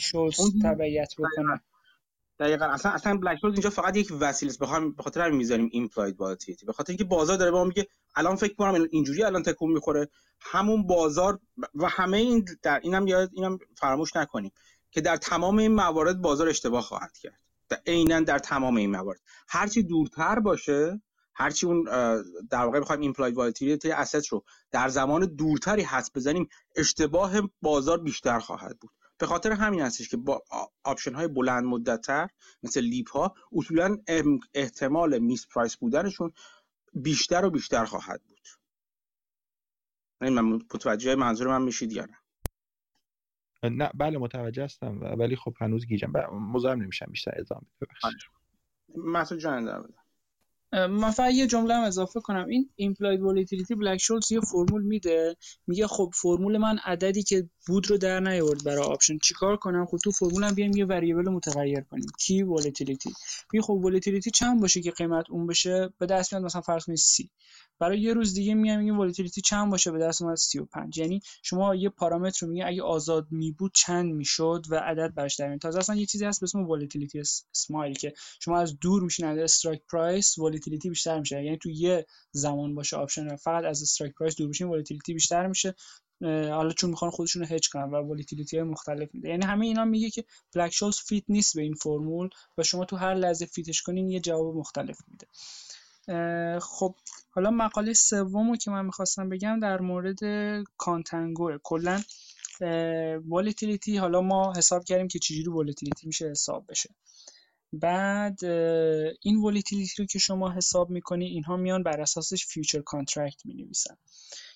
تبعیت 0.63 1.13
بکنه. 1.17 1.61
دقیقا. 2.39 2.65
اصلا 2.65 2.91
اصلا 2.91 3.17
Black 3.17 3.39
اینجا 3.43 3.69
فقط 3.69 3.97
یک 3.97 4.13
وسیله 4.19 4.49
است. 4.49 4.59
بخوام 4.59 4.91
به 4.91 5.03
خاطر 5.03 5.21
همین 5.21 5.37
می‌ذاریم 5.37 5.69
implied 5.71 6.19
volatility 6.19 6.65
به 6.65 6.73
خاطر 6.73 6.91
اینکه 6.91 7.03
بازار 7.03 7.37
داره 7.37 7.51
به 7.51 7.57
ما 7.57 7.63
میگه 7.63 7.87
الان 8.15 8.35
فکر 8.35 8.53
کنم 8.55 8.87
اینجوری 8.91 9.23
الان 9.23 9.43
تکون 9.43 9.71
می‌خوره. 9.71 10.09
همون 10.41 10.87
بازار 10.87 11.39
و 11.75 11.87
همه 11.87 12.17
این 12.17 12.45
در 12.63 12.79
اینم 12.83 13.07
یاد 13.07 13.29
اینم 13.33 13.57
فراموش 13.77 14.15
نکنیم 14.15 14.51
که 14.91 15.01
در 15.01 15.17
تمام 15.17 15.57
این 15.57 15.73
موارد 15.73 16.21
بازار 16.21 16.49
اشتباه 16.49 16.81
خواهد 16.81 17.17
کرد. 17.17 17.39
عینا 17.87 18.19
در 18.19 18.39
تمام 18.39 18.75
این 18.75 18.91
موارد. 18.91 19.19
هرچی 19.47 19.83
دورتر 19.83 20.39
باشه 20.39 21.01
هرچی 21.33 21.65
اون 21.65 21.83
در 22.49 22.65
واقع 22.65 22.79
بخوایم 22.79 23.01
implied 23.01 23.35
volatility 23.35 23.91
asset 23.91 24.27
رو 24.27 24.43
در 24.71 24.89
زمان 24.89 25.25
دورتری 25.25 25.81
حدس 25.81 26.09
بزنیم 26.15 26.49
اشتباه 26.75 27.31
بازار 27.61 27.97
بیشتر 27.97 28.39
خواهد 28.39 28.79
بود. 28.79 28.91
به 29.19 29.25
خاطر 29.25 29.51
همین 29.51 29.81
هستش 29.81 30.09
که 30.09 30.17
با 30.17 30.43
option 30.83 31.13
های 31.13 31.27
بلند 31.27 31.63
مدتتر 31.63 32.27
مثل 32.63 32.81
LEAP 32.81 33.09
ها 33.09 33.35
اصولا 33.51 33.97
احتمال 34.53 35.19
misprice 35.19 35.77
بودنشون 35.77 36.31
بیشتر 36.93 37.45
و 37.45 37.49
بیشتر 37.49 37.85
خواهد 37.85 38.21
بود. 38.27 38.47
این 40.21 40.33
من 40.33 40.41
متوجه 40.73 41.15
منظور 41.15 41.47
من 41.47 41.61
میشید 41.61 41.91
یا 41.91 42.05
نه؟ 42.05 42.17
نه 43.69 43.91
بله 43.93 44.17
متوجه 44.17 44.63
هستم 44.63 44.99
ولی 44.99 45.35
خب 45.35 45.53
هنوز 45.59 45.85
گیجم. 45.85 46.11
مزاحم 46.31 46.81
نمیشم 46.81 47.05
بیشتر 47.09 47.31
ادامه 47.35 47.67
ببخشید. 47.81 48.19
مسعود 48.95 49.41
جان 49.41 49.93
من 50.73 51.11
فقط 51.11 51.33
یه 51.33 51.47
جمله 51.47 51.75
هم 51.75 51.83
اضافه 51.83 52.19
کنم. 52.19 52.47
این 52.47 52.69
implied 52.75 53.21
volatility 53.21 53.75
Black-Scholes 53.75 54.31
یه 54.31 54.39
فرمول 54.39 54.81
میده. 54.81 55.35
میگه 55.67 55.87
خب 55.87 56.11
فرمول 56.15 56.57
من 56.57 56.77
عددی 56.77 57.23
که 57.23 57.49
بود 57.67 57.89
رو 57.89 57.97
در 57.97 58.19
نیاورد 58.19 58.63
برای 58.63 58.83
option 58.83 59.17
چیکار 59.17 59.57
کنم؟ 59.57 59.85
خب 59.85 59.97
تو 59.97 60.11
فرمولم 60.11 60.51
بیایم 60.51 60.77
یه 60.77 60.85
variable 60.85 61.29
متغیر 61.29 61.81
کنیم. 61.81 62.07
کی 62.19 62.43
volatility 62.43 63.13
میگه 63.53 63.63
خب 63.63 63.73
volatility 63.73 64.31
چند 64.31 64.61
باشه 64.61 64.81
که 64.81 64.91
قیمت 64.91 65.25
اون 65.29 65.47
بشه؟ 65.47 65.89
به 65.99 66.05
دست 66.05 66.33
میاد 66.33 66.45
مثلا 66.45 66.61
فرض 66.61 66.85
کنید 66.85 66.97
سی 66.97 67.29
برای 67.79 68.01
یه 68.01 68.13
روز 68.13 68.33
دیگه 68.33 68.53
میام 68.53 68.79
میگیم 68.79 68.99
volatility 68.99 69.41
چند 69.41 69.71
باشه 69.71 69.91
به 69.91 69.99
دست 69.99 70.21
اومد؟ 70.21 70.35
35 70.35 70.97
یعنی 70.97 71.19
شما 71.43 71.75
یه 71.75 71.89
پارامتر 71.89 72.47
رو 72.47 72.53
اگه 72.65 72.83
آزاد 72.83 73.27
می 73.31 73.51
بود 73.51 73.71
چند 73.75 74.13
می‌شد 74.13 74.65
و 74.69 74.75
عدد 74.75 75.13
براش 75.15 75.35
در 75.35 75.47
میاد. 75.47 75.59
تازه 75.59 75.79
اصلا 75.79 75.95
یه 75.95 76.05
چیزی 76.05 76.25
هست 76.25 76.39
به 76.39 76.43
اسم 76.43 76.69
volatility 76.69 77.19
smile 77.53 77.93
که 77.93 78.13
شما 78.41 78.59
از 78.59 78.79
دور 78.79 79.03
میشین 79.03 79.25
از 79.25 79.37
strike 79.37 79.81
price 79.91 80.37
volatility 80.37 80.89
بیشتر 80.89 81.19
میشه. 81.19 81.43
یعنی 81.43 81.57
تو 81.57 81.69
یه 81.69 82.05
زمان 82.31 82.75
باشه 82.75 82.97
option 82.97 83.35
فقط 83.35 83.63
از 83.63 83.81
strike 83.81 84.15
price 84.15 84.35
دور 84.35 84.49
بشین 84.49 84.67
volatility 84.67 85.13
بیشتر 85.13 85.47
میشه. 85.47 85.75
حالا 86.21 86.71
چون 86.71 86.89
می‌خوان 86.89 87.11
خودشون 87.11 87.45
هج 87.45 87.69
کنن 87.69 87.89
و 87.91 87.95
volatility 87.95 88.57
های 88.57 88.67
مختلف 88.67 89.09
میده. 89.13 89.29
یعنی 89.29 89.45
همه 89.45 89.65
اینا 89.65 89.85
میگه 89.85 90.09
که 90.09 90.25
Black-Scholes 90.55 90.97
fit 90.97 91.23
نیست 91.29 91.55
به 91.55 91.61
این 91.61 91.73
فرمول 91.73 92.29
و 92.57 92.63
شما 92.63 92.85
تو 92.85 92.95
هر 92.95 93.13
لحظه 93.13 93.45
fit 93.45 93.67
ش 93.67 93.81
کنین 93.81 94.09
یه 94.09 94.19
جواب 94.19 94.55
مختلف 94.55 94.97
میده. 95.07 95.27
خب 96.61 96.95
حالا 97.29 97.51
مقاله 97.51 97.93
سومو 97.93 98.55
که 98.55 98.71
من 98.71 98.85
می‌خواستم 98.85 99.29
بگم 99.29 99.59
در 99.59 99.81
مورد 99.81 100.19
contango 100.77 101.57
کلا 101.63 102.01
volatility 103.29 103.97
حالا 103.97 104.21
ما 104.21 104.53
حساب 104.57 104.83
کردیم 104.83 105.07
که 105.07 105.19
چجوری 105.19 105.49
volatility 105.49 106.07
میشه 106.07 106.29
حساب 106.29 106.65
بشه. 106.69 106.89
بعد 107.73 108.45
این 109.21 109.37
volatility 109.43 109.93
رو 109.97 110.05
که 110.05 110.19
شما 110.19 110.51
حساب 110.51 110.89
می‌کنی 110.89 111.25
اینها 111.25 111.57
میان 111.57 111.83
بر 111.83 112.01
اساسش 112.01 112.45
future 112.45 112.81
contract 112.81 113.45
می 113.45 113.53
نویسن 113.53 113.97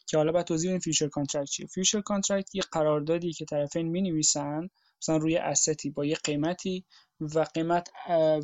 که 0.08 0.18
حالا 0.18 0.32
بعد 0.32 0.46
توضیح 0.46 0.70
بدیم 0.70 0.80
future 0.80 1.08
contract 1.08 1.50
چیه. 1.50 1.68
future 1.68 2.02
contract 2.02 2.56
یه 2.56 2.62
قراردادی 2.72 3.34
که 3.34 3.46
طرفین 3.46 3.88
می 3.88 4.02
نویسن 4.02 4.70
مثلا 5.02 5.18
روی 5.18 5.38
asset 5.38 5.81
ای 5.81 5.90
با 5.90 6.06
یه 6.06 6.16
قیمتی 6.24 6.86
و 7.20 7.40
قیمت 7.40 7.90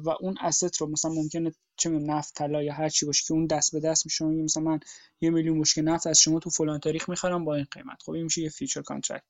و 0.03 0.09
اون 0.19 0.37
asset 0.41 0.77
رو 0.77 0.87
مثلا 0.87 1.11
ممکنه 1.11 1.51
چه 1.77 1.89
نفت 1.89 2.33
طلا 2.33 2.63
یا 2.63 2.73
هر 2.73 2.89
چی 2.89 3.05
باشه 3.05 3.23
که 3.27 3.33
اون 3.33 3.45
دست 3.45 3.71
به 3.71 3.79
دست 3.79 4.05
میشه 4.05 4.25
مثلا 4.25 4.63
من 4.63 4.79
یه 5.21 5.29
میلیون 5.29 5.61
بشکه 5.61 5.81
نفت 5.81 6.07
از 6.07 6.19
شما 6.19 6.39
تو 6.39 6.49
فلان 6.49 6.79
تاریخ 6.79 7.09
می‌خرم 7.09 7.45
با 7.45 7.55
این 7.55 7.65
قیمت. 7.71 7.97
خب 8.05 8.11
این 8.11 8.23
میشه 8.23 8.41
یه 8.41 8.49
future 8.49 8.81
contract 8.81 9.23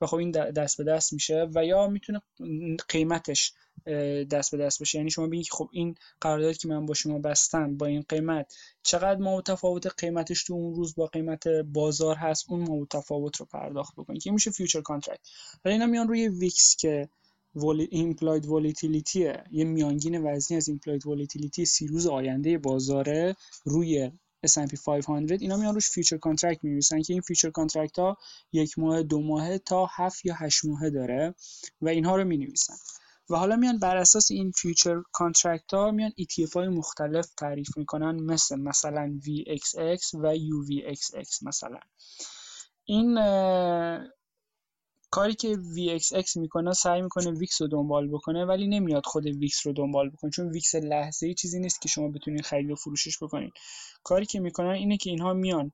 و 0.00 0.06
خب 0.06 0.16
این 0.16 0.30
دست 0.30 0.78
به 0.78 0.84
دست 0.84 1.12
میشه 1.12 1.48
و 1.54 1.64
یا 1.64 1.88
می‌تونه 1.88 2.22
قیمتش 2.88 3.52
دست 4.30 4.50
به 4.50 4.56
دست 4.56 4.80
بشه. 4.82 4.98
یعنی 4.98 5.10
شما 5.10 5.26
ببینید 5.26 5.46
که 5.46 5.52
خب 5.52 5.68
این 5.72 5.94
قراردادی 6.20 6.54
که 6.54 6.68
من 6.68 6.86
با 6.86 6.94
شما 6.94 7.18
بستم 7.18 7.76
با 7.76 7.86
این 7.86 8.04
قیمت 8.08 8.54
چقدر 8.82 9.20
مابه‌التفاوت 9.20 9.86
قیمتش 9.86 10.44
تو 10.44 10.54
اون 10.54 10.74
روز 10.74 10.94
با 10.94 11.06
قیمت 11.06 11.48
بازار 11.48 12.16
هست 12.16 12.44
اون 12.48 12.60
مابه‌التفاوت 12.68 13.36
رو 13.36 13.46
پرداخت 13.46 13.94
بکنید 13.96 14.22
که 14.22 14.30
میشه 14.30 14.50
future 14.50 14.80
contract 14.80 15.28
ولی 15.64 15.74
اینا 15.74 15.86
میان 15.86 16.08
روی 16.08 16.28
VIX 16.28 16.76
که 16.76 17.08
implied 17.90 18.46
volatility 18.46 19.32
یه 19.50 19.64
میانگین 19.64 20.26
وزنی 20.26 20.56
از 20.56 20.68
implied 20.68 21.06
volatility 21.06 21.64
سی 21.64 21.86
روز 21.86 22.06
آینده 22.06 22.58
بازاره 22.58 23.36
روی 23.64 24.10
S&P 24.46 24.84
500 24.84 25.42
اینا 25.42 25.56
میان 25.56 25.74
روش 25.74 25.90
future 25.90 26.16
contract 26.16 26.64
می‌نویسن 26.64 27.02
که 27.02 27.12
این 27.12 27.22
future 27.22 27.50
contract 27.50 27.98
ها 27.98 28.16
یک 28.52 28.78
ماه 28.78 29.02
دو 29.02 29.20
ماه 29.20 29.58
تا 29.58 29.88
هفت 29.96 30.26
یا 30.26 30.34
هشت 30.34 30.64
ماه 30.64 30.90
داره 30.90 31.34
و 31.80 31.88
اینها 31.88 32.16
رو 32.16 32.24
می‌نویسن. 32.24 32.74
و 33.30 33.36
حالا 33.36 33.56
میان 33.56 33.78
بر 33.78 33.96
اساس 33.96 34.30
این 34.30 34.50
future 34.50 35.02
contract 35.12 35.74
ها 35.74 35.90
میان 35.90 36.10
ETF 36.10 36.52
های 36.52 36.68
مختلف 36.68 37.26
تعریف 37.36 37.76
می‌کنن 37.76 38.20
مثل 38.22 38.60
مثلا 38.60 39.20
VXX 39.24 40.14
و 40.14 40.34
UVXX 40.34 41.42
مثلا. 41.42 41.80
این 42.84 43.18
کاری 45.14 45.34
که 45.34 45.56
VXX 45.56 46.36
می‌کنه 46.36 46.72
سعی 46.72 47.02
می‌کنه 47.02 47.30
VIX 47.30 47.62
رو 47.62 47.68
دنبال 47.68 48.08
بکنه 48.08 48.44
ولی 48.44 48.66
نمیاد 48.66 49.06
خود 49.06 49.26
VIX 49.26 49.66
رو 49.66 49.72
دنبال 49.72 50.10
بکنه. 50.10 50.30
چون 50.30 50.50
VIX 50.50 50.74
لحظه 50.74 51.26
ای 51.26 51.34
چیزی 51.34 51.60
نیست 51.60 51.82
که 51.82 51.88
شما 51.88 52.08
بتونید 52.08 52.44
خرید 52.44 52.70
و 52.70 52.74
فروشش 52.74 53.22
بکنید. 53.22 53.52
کاری 54.02 54.26
که 54.26 54.40
می‌کنن 54.40 54.70
اینه 54.70 54.96
که 54.96 55.10
اینها 55.10 55.32
میان 55.32 55.72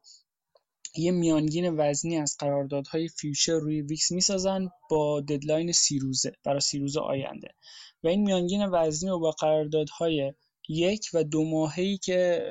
یه 0.96 1.10
میانگین 1.10 1.76
وزنی 1.76 2.16
از 2.16 2.36
قراردادهای 2.38 3.08
future 3.08 3.58
روی 3.58 3.82
VIX 3.82 4.12
می‌سازن 4.12 4.68
با 4.90 5.20
deadline 5.20 5.72
سی 5.72 5.98
روزه 5.98 6.32
برای 6.44 6.60
سی 6.60 6.78
روز 6.78 6.96
آینده. 6.96 7.48
و 8.02 8.08
این 8.08 8.22
میانگین 8.22 8.66
وزنی 8.72 9.10
رو 9.10 9.18
با 9.18 9.30
قراردادهای 9.30 10.32
یک 10.68 11.10
و 11.14 11.24
دو 11.24 11.44
ماهه‌ای 11.44 11.98
که 11.98 12.44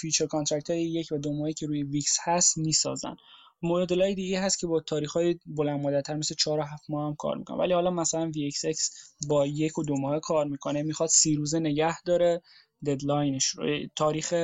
future 0.00 0.26
contract 0.26 0.70
های 0.70 0.82
یک 0.82 1.08
و 1.12 1.18
دو 1.18 1.32
ماهی 1.32 1.54
که 1.54 1.66
روی 1.66 1.82
VIX 1.82 2.16
هست 2.22 2.58
می‌سازن. 2.58 3.16
مدلای 3.62 4.14
دیگه 4.14 4.40
هست 4.40 4.58
که 4.58 4.66
با 4.66 4.80
تاریخ 4.80 5.12
های 5.12 5.38
بلند 5.46 6.10
مثل 6.10 6.34
4 6.34 6.58
و 6.58 6.62
7 6.62 6.90
ماه 6.90 7.06
هم 7.08 7.14
کار 7.14 7.36
می‌کنه 7.36 7.56
ولی 7.56 7.72
حالا 7.72 7.90
مثلا 7.90 8.32
VXX 8.32 8.76
با 9.28 9.46
یک 9.46 9.78
و 9.78 9.82
دو 9.82 9.96
ماه 9.96 10.20
کار 10.20 10.46
می‌کنه 10.46 10.82
می‌خواد 10.82 11.08
سی 11.08 11.34
روزه 11.34 11.58
نگه 11.58 12.02
داره 12.02 12.42
deadline 12.86 13.34
ش 13.34 13.46
رو. 13.46 13.86
تاریخ 13.96 14.34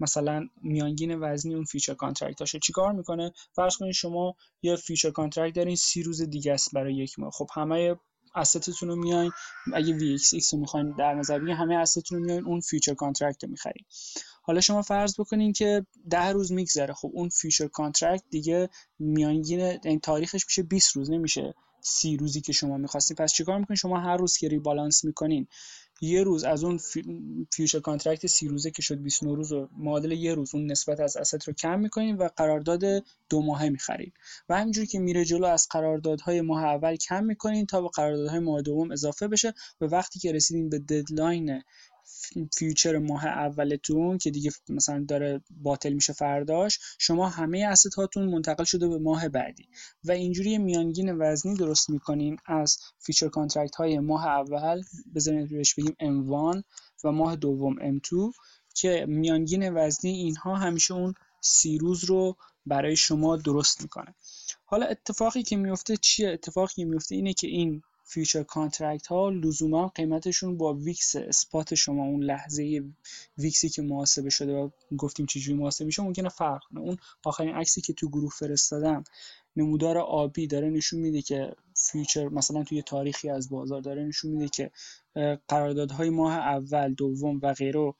مثلا 0.00 0.48
میانگین 0.62 1.14
وزنی 1.20 1.54
اون 1.54 1.64
future 1.64 1.94
contract 1.94 2.40
هاشه 2.40 2.58
چیکار 2.58 2.92
می‌کنه؟ 2.92 3.32
فرض 3.52 3.76
کنید 3.76 3.92
شما 3.92 4.34
یه 4.62 4.76
future 4.76 5.10
contract 5.10 5.56
دارین 5.56 5.76
سی 5.76 6.02
روز 6.02 6.22
دیگه 6.22 6.52
است 6.52 6.74
برای 6.74 6.94
یک 6.94 7.18
ماه. 7.18 7.30
خب 7.30 7.46
همه 7.54 7.96
asset 8.34 8.68
تون 8.68 8.88
رو 8.88 8.96
میاین 8.96 9.30
اگه 9.74 9.98
VXX 9.98 10.52
رو 10.52 10.58
می‌خواین 10.58 10.94
در 10.98 11.14
نظر 11.14 11.38
بگیرین 11.38 11.56
همه 11.56 11.74
asset 11.74 12.01
تون 12.01 12.18
رو 12.18 12.24
میاین 12.24 12.44
اون 12.44 12.60
future 12.60 12.94
contract 12.94 13.44
رو 13.44 13.50
می‌خرین. 13.50 13.84
حالا 14.46 14.60
شما 14.60 14.82
فرض 14.82 15.20
بکنین 15.20 15.52
که 15.52 15.86
ده 16.10 16.28
روز 16.28 16.52
میگذره. 16.52 16.94
خب 16.94 17.10
اون 17.14 17.28
future 17.28 17.66
contract 17.66 18.24
دیگه 18.30 18.68
میانگین 18.98 19.60
این 19.60 20.00
تاریخش 20.00 20.44
میشه 20.46 20.62
20 20.62 20.96
روز 20.96 21.10
نمیشه 21.10 21.54
سی 21.80 22.16
روزی 22.16 22.40
که 22.40 22.52
شما 22.52 22.76
می‌خواستین 22.76 23.16
پس 23.16 23.32
چیکار 23.32 23.58
می‌کنین؟ 23.58 23.76
شما 23.76 24.00
هر 24.00 24.16
روز 24.16 24.36
که 24.36 24.48
rebalance 24.48 25.04
می‌کنین. 25.04 25.46
یه 26.00 26.22
روز 26.22 26.44
از 26.44 26.64
اون 26.64 26.78
future 27.52 27.80
contract 27.80 28.26
سی 28.26 28.48
روزه 28.48 28.70
که 28.70 28.82
شد 28.82 29.02
29 29.02 29.34
روز 29.34 29.52
و 29.52 29.68
معادل 29.76 30.12
یه 30.12 30.34
روز 30.34 30.54
اون 30.54 30.70
نسبت 30.70 31.00
از 31.00 31.16
asset 31.16 31.48
رو 31.48 31.54
کم 31.54 31.78
می‌کنین 31.78 32.16
و 32.16 32.28
قرارداد 32.36 32.84
دو 33.30 33.42
ماهه 33.42 33.68
می‌خرین. 33.68 34.12
و 34.48 34.58
همینجوری 34.58 34.86
که 34.86 34.98
میره 34.98 35.24
جلو 35.24 35.46
از 35.46 35.68
قراردادهای 35.70 36.40
ماه 36.40 36.64
اول 36.64 36.96
کم 36.96 37.24
می‌کنین 37.24 37.66
تا 37.66 37.80
به 37.80 37.88
قراردادهای 37.88 38.38
ماه 38.38 38.62
دوم 38.62 38.90
اضافه 38.90 39.28
بشه. 39.28 39.54
و 39.80 39.84
وقتی 39.84 40.18
که 40.18 40.32
رسیدین 40.32 40.68
به 40.68 40.78
deadline 40.78 41.62
future 42.52 42.98
ماه 42.98 43.26
اولتون 43.26 44.18
که 44.18 44.30
دیگه 44.30 44.50
مثلا 44.68 45.04
داره 45.08 45.40
باطل 45.50 45.92
میشه 45.92 46.12
فرداش 46.12 46.78
شما 46.98 47.28
همه 47.28 47.66
asset 47.68 47.94
هاتون 47.94 48.28
منتقل 48.28 48.64
شده 48.64 48.88
به 48.88 48.98
ماه 48.98 49.28
بعدی. 49.28 49.68
و 50.04 50.12
اینجوری 50.12 50.58
میانگین 50.58 51.16
وزنی 51.18 51.54
درست 51.54 51.90
می‌کنین 51.90 52.36
از 52.46 52.78
future 52.98 53.28
contract 53.28 53.76
های 53.76 53.98
ماه 53.98 54.26
اول 54.26 54.82
بزنید 55.14 55.52
روش 55.52 55.74
بگیم 55.74 55.96
M1 56.00 56.62
و 57.04 57.12
ماه 57.12 57.36
دوم 57.36 57.98
M2 57.98 58.34
که 58.74 59.06
میانگین 59.08 59.74
وزنی 59.74 60.10
اینها 60.10 60.56
همیشه 60.56 60.94
اون 60.94 61.14
سی 61.40 61.78
روز 61.78 62.04
رو 62.04 62.36
برای 62.66 62.96
شما 62.96 63.36
درست 63.36 63.82
می‌کنه. 63.82 64.14
حالا 64.64 64.86
اتفاقی 64.86 65.42
که 65.42 65.56
میفته 65.56 65.96
چیه؟ 65.96 66.30
اتفاقی 66.30 66.74
که 66.74 66.84
میفته 66.84 67.14
اینه 67.14 67.32
که 67.32 67.46
این 67.46 67.82
future 68.08 68.42
contract 68.42 69.06
ها 69.06 69.30
لزوما 69.30 69.88
قیمتشون 69.88 70.56
با 70.56 70.74
VIX 70.74 71.16
spot 71.16 71.74
شما 71.74 72.04
اون 72.04 72.22
لحظه 72.22 72.82
VIX 73.38 73.61
ی 73.61 73.68
که 73.68 73.82
محاسبه 73.82 74.30
شده 74.30 74.52
و 74.52 74.70
گفتیم 74.98 75.26
چجوری 75.26 75.58
محاسبه 75.58 75.86
میشه 75.86 76.02
ممکنه 76.02 76.28
فرق 76.28 76.60
کنه. 76.70 76.80
اون 76.80 76.96
آخرین 77.24 77.54
عکسی 77.54 77.80
که 77.80 77.92
تو 77.92 78.08
گروه 78.08 78.30
فرستادم 78.30 79.04
نمودار 79.56 79.98
آبی 79.98 80.46
داره 80.46 80.70
نشون 80.70 81.00
میده 81.00 81.22
که 81.22 81.52
future 81.76 82.28
مثلا 82.28 82.64
توی 82.64 82.82
تاریخی 82.82 83.30
از 83.30 83.48
بازار 83.50 83.80
داره 83.80 84.04
نشون 84.04 84.30
میده 84.30 84.48
که 84.48 84.70
قراردادهای 85.48 86.10
ماه 86.10 86.32
اول 86.32 86.94
دوم 86.94 87.40
و 87.42 87.54
غیره 87.54 87.94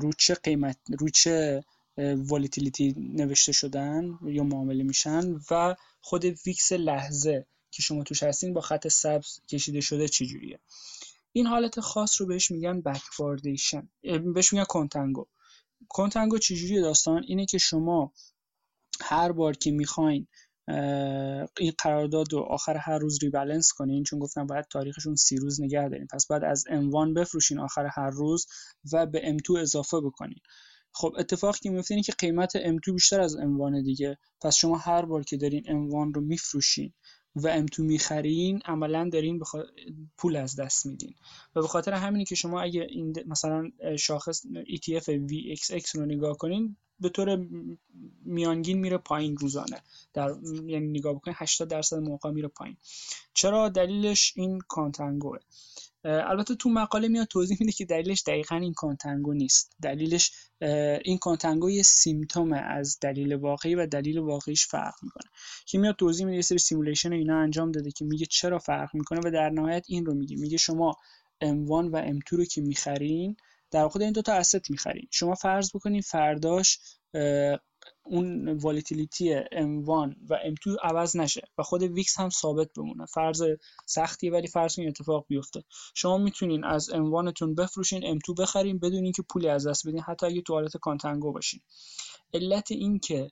رو 0.00 0.12
چه 0.18 0.34
قیمت 0.34 0.76
رو 0.98 1.08
چه 1.08 1.64
volatility 1.98 2.94
نوشته 2.98 3.52
شدن 3.52 4.18
یا 4.22 4.42
معامله 4.42 4.84
میشن 4.84 5.34
و 5.50 5.74
خود 6.00 6.24
VIX 6.24 6.72
لحظه. 6.72 7.46
که 7.76 7.82
شما 7.82 8.02
توش 8.02 8.22
هستین 8.22 8.54
با 8.54 8.60
خط 8.60 8.88
سبز 8.88 9.40
کشیده 9.48 9.80
شده 9.80 10.08
چجوریه؟ 10.08 10.60
این 11.32 11.46
حالت 11.46 11.80
خاص 11.80 12.20
رو 12.20 12.26
بهش 12.26 12.50
میگن 12.50 12.80
backwardation 12.80 13.88
بهش 14.34 14.52
میگن 14.52 14.64
contango. 14.64 15.26
contango 15.88 16.38
چجوری 16.38 16.80
داستان؟ 16.80 17.24
اینه 17.26 17.46
که 17.46 17.58
شما 17.58 18.12
هر 19.00 19.32
بار 19.32 19.56
که 19.56 19.70
می‌خواین 19.70 20.26
این 21.58 21.72
قرارداد 21.78 22.32
رو 22.32 22.38
آخر 22.38 22.76
هر 22.76 22.98
روز 22.98 23.18
rebalance 23.22 23.72
کنین 23.72 24.04
چون 24.04 24.18
گفتم 24.18 24.46
باید 24.46 24.64
تاریخشون 24.70 25.14
سی 25.14 25.36
روز 25.36 25.60
نگه 25.60 25.88
دارین. 25.88 26.06
پس 26.06 26.26
باید 26.26 26.44
از 26.44 26.64
M1 26.68 27.14
بفروشین 27.16 27.58
آخر 27.58 27.86
هر 27.86 28.10
روز 28.10 28.46
و 28.92 29.06
به 29.06 29.38
M2 29.38 29.56
اضافه 29.58 30.00
بکنین. 30.00 30.38
خب 30.92 31.14
اتفاقی 31.18 31.58
که 31.62 31.70
میفته 31.70 31.94
اینه 31.94 32.02
که 32.02 32.12
قیمت 32.18 32.58
M2 32.58 32.92
بیشتر 32.92 33.20
از 33.20 33.36
M1 33.36 33.84
دیگه. 33.84 34.18
پس 34.42 34.56
شما 34.56 34.78
هر 34.78 35.02
بار 35.02 35.22
که 35.22 35.36
دارین 35.36 35.62
M1 35.64 36.14
رو 36.14 36.20
میفروشین 36.20 36.92
و 37.36 37.66
M2 37.66 37.78
می‌خرین 37.78 38.62
عملا 38.64 39.08
دارین 39.12 39.38
بخ... 39.38 39.54
پول 40.16 40.36
از 40.36 40.56
دست 40.56 40.86
میدین. 40.86 41.14
و 41.56 41.60
به 41.60 41.68
خاطر 41.68 41.92
همینی 41.92 42.24
که 42.24 42.34
شما 42.34 42.60
اگه 42.60 42.86
این 42.90 43.14
مثلا 43.26 43.70
شاخص 43.98 44.42
ETF 44.46 45.04
VXX 45.04 45.90
رو 45.94 46.06
نگاه 46.06 46.36
کنین 46.36 46.76
به 47.00 47.08
طور 47.08 47.46
میانگین 48.24 48.78
میره 48.78 48.98
پایین 48.98 49.36
روزانه. 49.36 49.82
در 50.14 50.34
یعنی 50.66 50.86
نگاه 50.86 51.14
بکنین 51.14 51.36
80 51.38 51.68
درصد 51.68 51.96
موقع 51.96 52.30
میره 52.30 52.48
پایین. 52.48 52.76
چرا 53.34 53.68
دلیلش 53.68 54.32
این 54.36 54.58
کانتنگوه 54.68 55.38
البته 56.06 56.54
تو 56.54 56.68
مقاله 56.68 57.08
میاد 57.08 57.26
توضیح 57.26 57.56
میده 57.60 57.72
که 57.72 57.84
دلیلش 57.84 58.22
دقیقا 58.26 58.56
این 58.56 58.74
کانتنگو 58.74 59.34
نیست. 59.34 59.72
دلیلش 59.82 60.30
این 61.04 61.18
کانتنگو 61.18 61.70
یه 61.70 61.82
سیمتوم 61.82 62.52
از 62.52 62.98
دلیل 63.00 63.34
واقعی 63.34 63.74
و 63.74 63.86
دلیل 63.86 64.18
واقعیش 64.18 64.66
فرق 64.66 64.94
می‌کنه. 65.02 65.30
که 65.66 65.78
میاد 65.78 65.96
توضیح 65.96 66.26
میده 66.26 66.36
یه 66.36 66.42
سری 66.42 66.58
simulation 66.58 67.12
اینا 67.12 67.38
انجام 67.38 67.72
داده 67.72 67.90
که 67.90 68.04
میگه 68.04 68.26
چرا 68.26 68.58
فرق 68.58 68.90
می‌کنه 68.94 69.20
و 69.24 69.30
در 69.30 69.50
نهایت 69.50 69.84
این 69.88 70.06
رو 70.06 70.14
میگه. 70.14 70.36
میگه 70.36 70.56
شما 70.56 70.94
M1 71.44 71.90
و 71.92 72.02
M2 72.02 72.30
رو 72.30 72.44
که 72.44 72.60
می‌خرین 72.60 73.36
در 73.70 73.82
واقع 73.82 74.04
این 74.04 74.12
دو 74.12 74.22
تا 74.22 74.42
می‌خرین. 74.70 75.08
شما 75.10 75.34
فرض 75.34 75.70
بکنین 75.74 76.00
فرداش 76.00 76.78
اون 78.06 78.48
volatility 78.48 79.40
M1 79.40 80.16
و 80.30 80.38
M2 80.54 80.76
عوض 80.82 81.16
نشه 81.16 81.42
و 81.58 81.62
خود 81.62 81.82
VIX 81.82 82.20
هم 82.20 82.28
ثابت 82.30 82.68
بمونه. 82.76 83.06
فرض 83.06 83.42
سختیه 83.86 84.32
ولی 84.32 84.46
فرض 84.46 84.78
این 84.78 84.88
اتفاق 84.88 85.24
بیفته. 85.28 85.64
شما 85.94 86.18
می‌تونین 86.18 86.64
از 86.64 86.90
M1 86.90 87.32
تون 87.32 87.54
بفروشین 87.54 88.18
M2 88.18 88.34
بخرین 88.38 88.78
بدون 88.78 89.04
اینکه 89.04 89.22
پولی 89.30 89.48
از 89.48 89.66
دست 89.66 89.88
بدین 89.88 90.00
حتی 90.00 90.26
اگه 90.26 90.42
تو 90.42 90.56
حالت 90.56 90.76
contango 90.76 91.32
باشین. 91.32 91.60
علت 92.34 92.70
این 92.70 92.98
که 92.98 93.30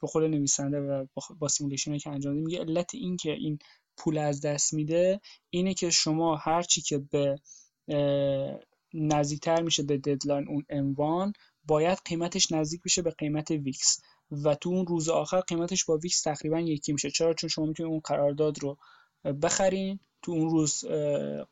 به 0.00 0.06
خود 0.06 0.24
نویسنده 0.24 0.80
و 0.80 1.06
با 1.38 1.48
simulation 1.48 1.98
که 1.98 2.10
انجام 2.10 2.34
میگه 2.34 2.58
علت 2.58 2.94
این 2.94 3.16
که 3.16 3.32
این 3.32 3.58
پول 3.96 4.18
از 4.18 4.40
دست 4.40 4.74
میده 4.74 5.20
اینه 5.50 5.74
که 5.74 5.90
شما 5.90 6.36
هرچی 6.36 6.80
که 6.80 6.98
به 6.98 7.36
نزدیکتر 8.94 9.62
میشه 9.62 9.82
به 9.82 9.98
deadline 9.98 10.48
اون 10.48 10.62
M1 10.70 11.32
باید 11.64 11.98
قیمتش 12.04 12.52
نزدیک 12.52 12.82
بشه 12.82 13.02
به 13.02 13.10
قیمت 13.10 13.50
VIX. 13.50 14.00
و 14.30 14.54
تو 14.54 14.70
اون 14.70 14.86
روز 14.86 15.08
آخر 15.08 15.40
قیمتش 15.40 15.84
با 15.84 15.96
VIX 15.96 16.22
تقریبا 16.22 16.60
یکی 16.60 16.92
میشه. 16.92 17.10
چرا؟ 17.10 17.34
چون 17.34 17.50
شما 17.50 17.66
می‌تونید 17.66 17.92
اون 17.92 18.00
قرارداد 18.04 18.58
رو 18.58 18.78
بخرین. 19.42 20.00
تو 20.22 20.32
اون 20.32 20.50
روز 20.50 20.84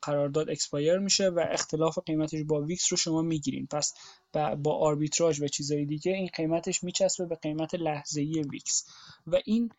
قرارداد 0.03 0.51
expire 0.51 0.99
میشه 0.99 1.29
و 1.29 1.45
اختلاف 1.51 1.99
قیمتش 2.07 2.43
با 2.47 2.61
VIX 2.61 2.87
رو 2.91 2.97
شما 2.97 3.23
می‌گیرین. 3.23 3.67
پس 3.67 3.95
با 4.33 4.79
آربیتراژ 4.79 5.41
و 5.43 5.49
چیزهای 5.49 5.87
دیگه 5.87 6.13
این 6.13 6.29
قیمتش 6.37 6.85
میچسبه 6.85 7.27
به 7.27 7.35
قیمت 7.35 7.75
لحظه‌ای 7.75 8.43
ویکس. 8.43 8.85
و 9.27 9.39
این 9.45 9.71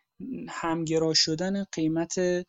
همگرا 0.48 1.14
شدن 1.14 1.64
قیمت 1.64 2.42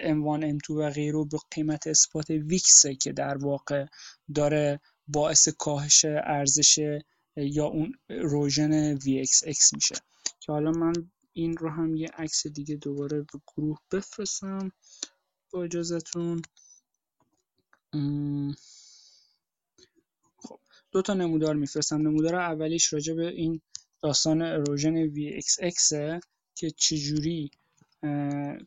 M1 0.00 0.40
M2 0.40 0.70
و 0.70 0.90
غیره 0.90 1.24
به 1.24 1.38
قیمت 1.50 1.86
اثبات 1.86 2.30
ویکسه 2.30 2.94
که 2.94 3.12
در 3.12 3.36
واقع 3.36 3.86
داره 4.34 4.80
باعث 5.08 5.48
کاهش 5.48 6.04
ارزش 6.04 6.78
یا 7.36 7.66
اون 7.66 7.94
روژن 8.08 8.98
VXX 8.98 9.72
میشه. 9.74 9.94
که 10.40 10.52
حالا 10.52 10.70
من 10.70 10.92
این 11.32 11.56
رو 11.56 11.70
هم 11.70 11.96
یه 11.96 12.08
عکس 12.08 12.46
دیگه 12.46 12.76
دوباره 12.76 13.20
به 13.20 13.40
گروه 13.46 13.78
بفرستم 13.92 14.72
با 15.52 15.64
اجازتون 15.64 16.42
خب 20.36 20.60
دو 20.92 21.02
تا 21.02 21.14
نمودار 21.14 21.54
میفرستم. 21.54 21.96
نمودار 21.96 22.34
اولیش 22.34 22.92
راجع 22.92 23.14
به 23.14 23.28
این 23.28 23.60
داستان 24.02 24.42
erosion 24.42 25.08
VXX 25.08 25.92
که 26.54 26.70
چجوری 26.70 27.50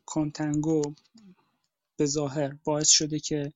contango 0.06 0.94
به 1.96 2.06
ظاهر 2.06 2.56
باعث 2.64 2.88
شده 2.88 3.18
که 3.18 3.52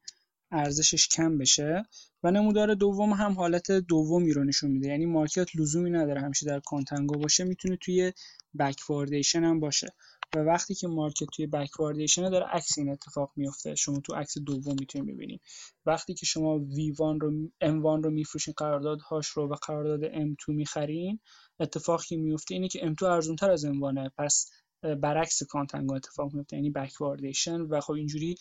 ارزشش 0.50 1.08
کم 1.08 1.38
بشه 1.38 1.82
و 2.22 2.30
نمودار 2.30 2.74
دوم 2.74 3.12
هم 3.12 3.32
حالت 3.32 3.72
دومی 3.72 4.32
رو 4.32 4.44
نشون 4.44 4.70
میده. 4.70 4.88
یعنی 4.88 5.06
market 5.06 5.56
لزومی 5.56 5.90
نداره 5.90 6.20
همیشه 6.20 6.46
در 6.46 6.60
contango 6.60 7.18
باشه 7.18 7.44
می‌تونه 7.44 7.76
توی 7.76 8.12
backwardation 8.58 9.44
هم 9.44 9.60
باشه. 9.60 9.88
و 10.36 10.38
وقتی 10.38 10.74
که 10.74 10.88
market 10.88 11.26
توی 11.36 11.46
backwardation 11.46 12.30
داره 12.30 12.46
عکس 12.46 12.78
این 12.78 12.88
اتفاق 12.88 13.32
میفته 13.36 13.74
شما 13.74 14.00
تو 14.00 14.14
عکس 14.14 14.38
دوم 14.38 14.76
می‌تونید 14.80 15.14
ببینید 15.14 15.40
وقتی 15.86 16.14
که 16.14 16.26
شما 16.26 16.58
V1 16.58 17.18
رو 17.20 17.48
M1 17.64 18.04
رو 18.04 18.10
میفروشین 18.10 18.54
قراردادهاش 18.56 19.26
رو 19.26 19.48
و 19.48 19.54
قرارداد 19.54 20.12
M2 20.12 20.48
می‌خرین 20.48 21.20
اتفاقی 21.60 22.16
میفته 22.16 22.54
اینه 22.54 22.68
که 22.68 22.78
M2 22.78 23.02
ارزونتر 23.02 23.50
از 23.50 23.66
M1 23.66 24.10
پس 24.18 24.50
برعکس 24.82 25.42
contango 25.42 25.94
اتفاق 25.94 26.34
میفته 26.34 26.56
یعنی 26.56 26.70
backwardation 26.70 27.60
و 27.60 27.80
خب 27.80 27.92
اینجوری 27.92 28.36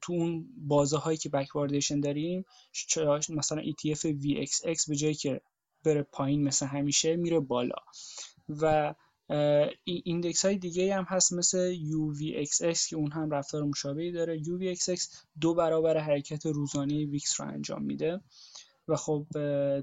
تو 0.00 0.12
اون 0.12 0.48
بازه 0.56 0.98
هایی 0.98 1.18
که 1.18 1.28
backwardation 1.28 2.00
داریم 2.00 2.44
مثلا 3.30 3.62
ETF 3.62 4.00
VXX 4.00 4.88
به 4.88 4.96
جایی 4.96 5.14
که 5.14 5.40
بره 5.84 6.02
پایین 6.02 6.44
مثل 6.44 6.66
همیشه 6.66 7.16
میره 7.16 7.40
بالا. 7.40 7.76
و 8.48 8.94
index 9.84 10.44
های 10.44 10.56
دیگه 10.58 10.96
هم 10.96 11.04
هست 11.08 11.32
مثل 11.32 11.74
UVXX 11.74 12.88
که 12.88 12.96
اون 12.96 13.12
هم 13.12 13.30
رفتار 13.30 13.62
مشابهی 13.62 14.12
داره. 14.12 14.42
UVXX 14.42 15.16
دو 15.40 15.54
برابر 15.54 15.98
حرکت 15.98 16.46
روزانه 16.46 17.06
VIX 17.06 17.40
رو 17.40 17.48
انجام 17.48 17.82
میده. 17.82 18.20
و 18.88 18.96
خب 18.96 19.26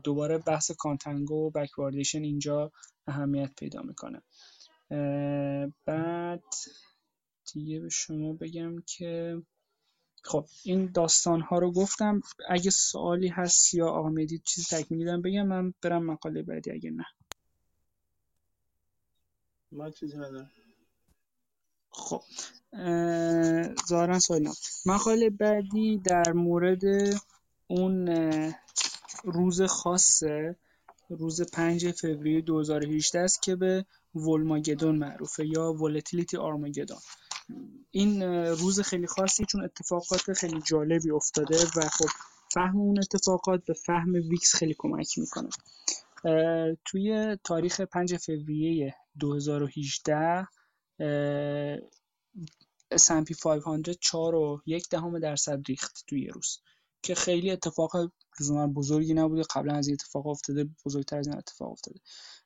دوباره 0.04 0.38
بحث 0.38 0.72
کانتنگو 0.72 1.36
و 1.36 1.50
بکواردیشن 1.50 2.24
اینجا 2.24 2.72
اهمیت 3.08 3.52
پیدا 3.58 3.82
می‌کنه. 3.82 4.22
بعد 5.86 6.44
دیگه 7.54 7.80
به 7.80 7.90
شما 7.90 8.34
بگم 8.34 8.82
که 8.82 9.42
خب 10.24 10.46
این 10.64 10.92
داستان 10.92 11.42
ها 11.42 11.60
رو 11.60 11.72
گفتم. 11.72 12.22
اگه 12.50 12.70
سوالی 12.72 13.28
هست 13.28 13.74
یا 13.74 13.88
آقا 13.88 14.10
مدید 14.10 14.44
چیز 14.44 14.68
تکمیلی 14.68 15.22
بگم 15.22 15.48
من 15.48 15.74
برم 15.82 16.06
مقاله 16.06 16.44
بعدی 16.44 16.72
اگه 16.72 16.92
نه. 16.92 17.06
من 19.72 19.92
چیزی 19.92 20.18
ندارم. 20.18 20.52
خب 21.90 22.22
ظاهرا 23.88 24.20
سوال 24.20 24.48
مقاله 24.86 25.30
بعدی 25.30 25.98
در 25.98 26.32
مورد 26.32 26.82
اون 27.68 28.10
روز 29.24 29.62
خاصه 29.62 30.56
روز 31.10 31.42
5 31.42 31.92
فوریه 31.92 32.42
2018 32.42 33.20
است 33.20 33.42
که 33.42 33.56
به 33.56 33.86
ولماگدون 34.16 34.96
معروفه 34.96 35.46
یا 35.46 35.74
ولتیلیتی 35.74 36.38
آرماگدون 36.38 36.98
این 37.92 38.24
روز 38.48 38.80
خیلی 38.80 39.08
خاصی 39.08 39.46
چون 39.46 39.64
اتفاقات 39.64 40.34
خیلی 40.34 40.62
جالبی 40.62 41.12
افتاده 41.12 41.58
و 41.76 41.82
خب 41.82 42.10
فهم 42.54 42.78
اون 42.78 43.00
اتفاقات 43.00 43.66
به 43.66 43.74
فهم 43.74 44.14
ویکس 44.14 44.56
خیلی 44.56 44.76
کمک 44.78 45.18
می‌کنه. 45.18 45.50
توی 46.86 47.38
تاریخ 47.44 47.82
5 47.82 48.16
فوریه 48.16 48.96
2018 49.20 50.48
S&P 52.94 53.40
500 53.44 53.92
4 53.92 54.36
و 54.36 54.62
یک 54.66 54.90
دهم 54.90 55.20
درصد 55.20 55.62
ریخت 55.68 56.04
توی 56.08 56.22
یه 56.22 56.32
روز 56.32 56.60
که 57.02 57.16
خیلی 57.16 57.52
اتفاق 57.52 58.12
بزرگی 58.76 59.14
نبوده 59.14 59.44
قبلا 59.56 59.74
از 59.74 59.88
این 59.88 59.98
اتفاق 60.02 60.28
افتاده 60.28 60.70
بزرگتر 60.86 61.18
از 61.18 61.28
این 61.28 61.38
اتفاق 61.38 61.72
افتاده. 61.72 62.00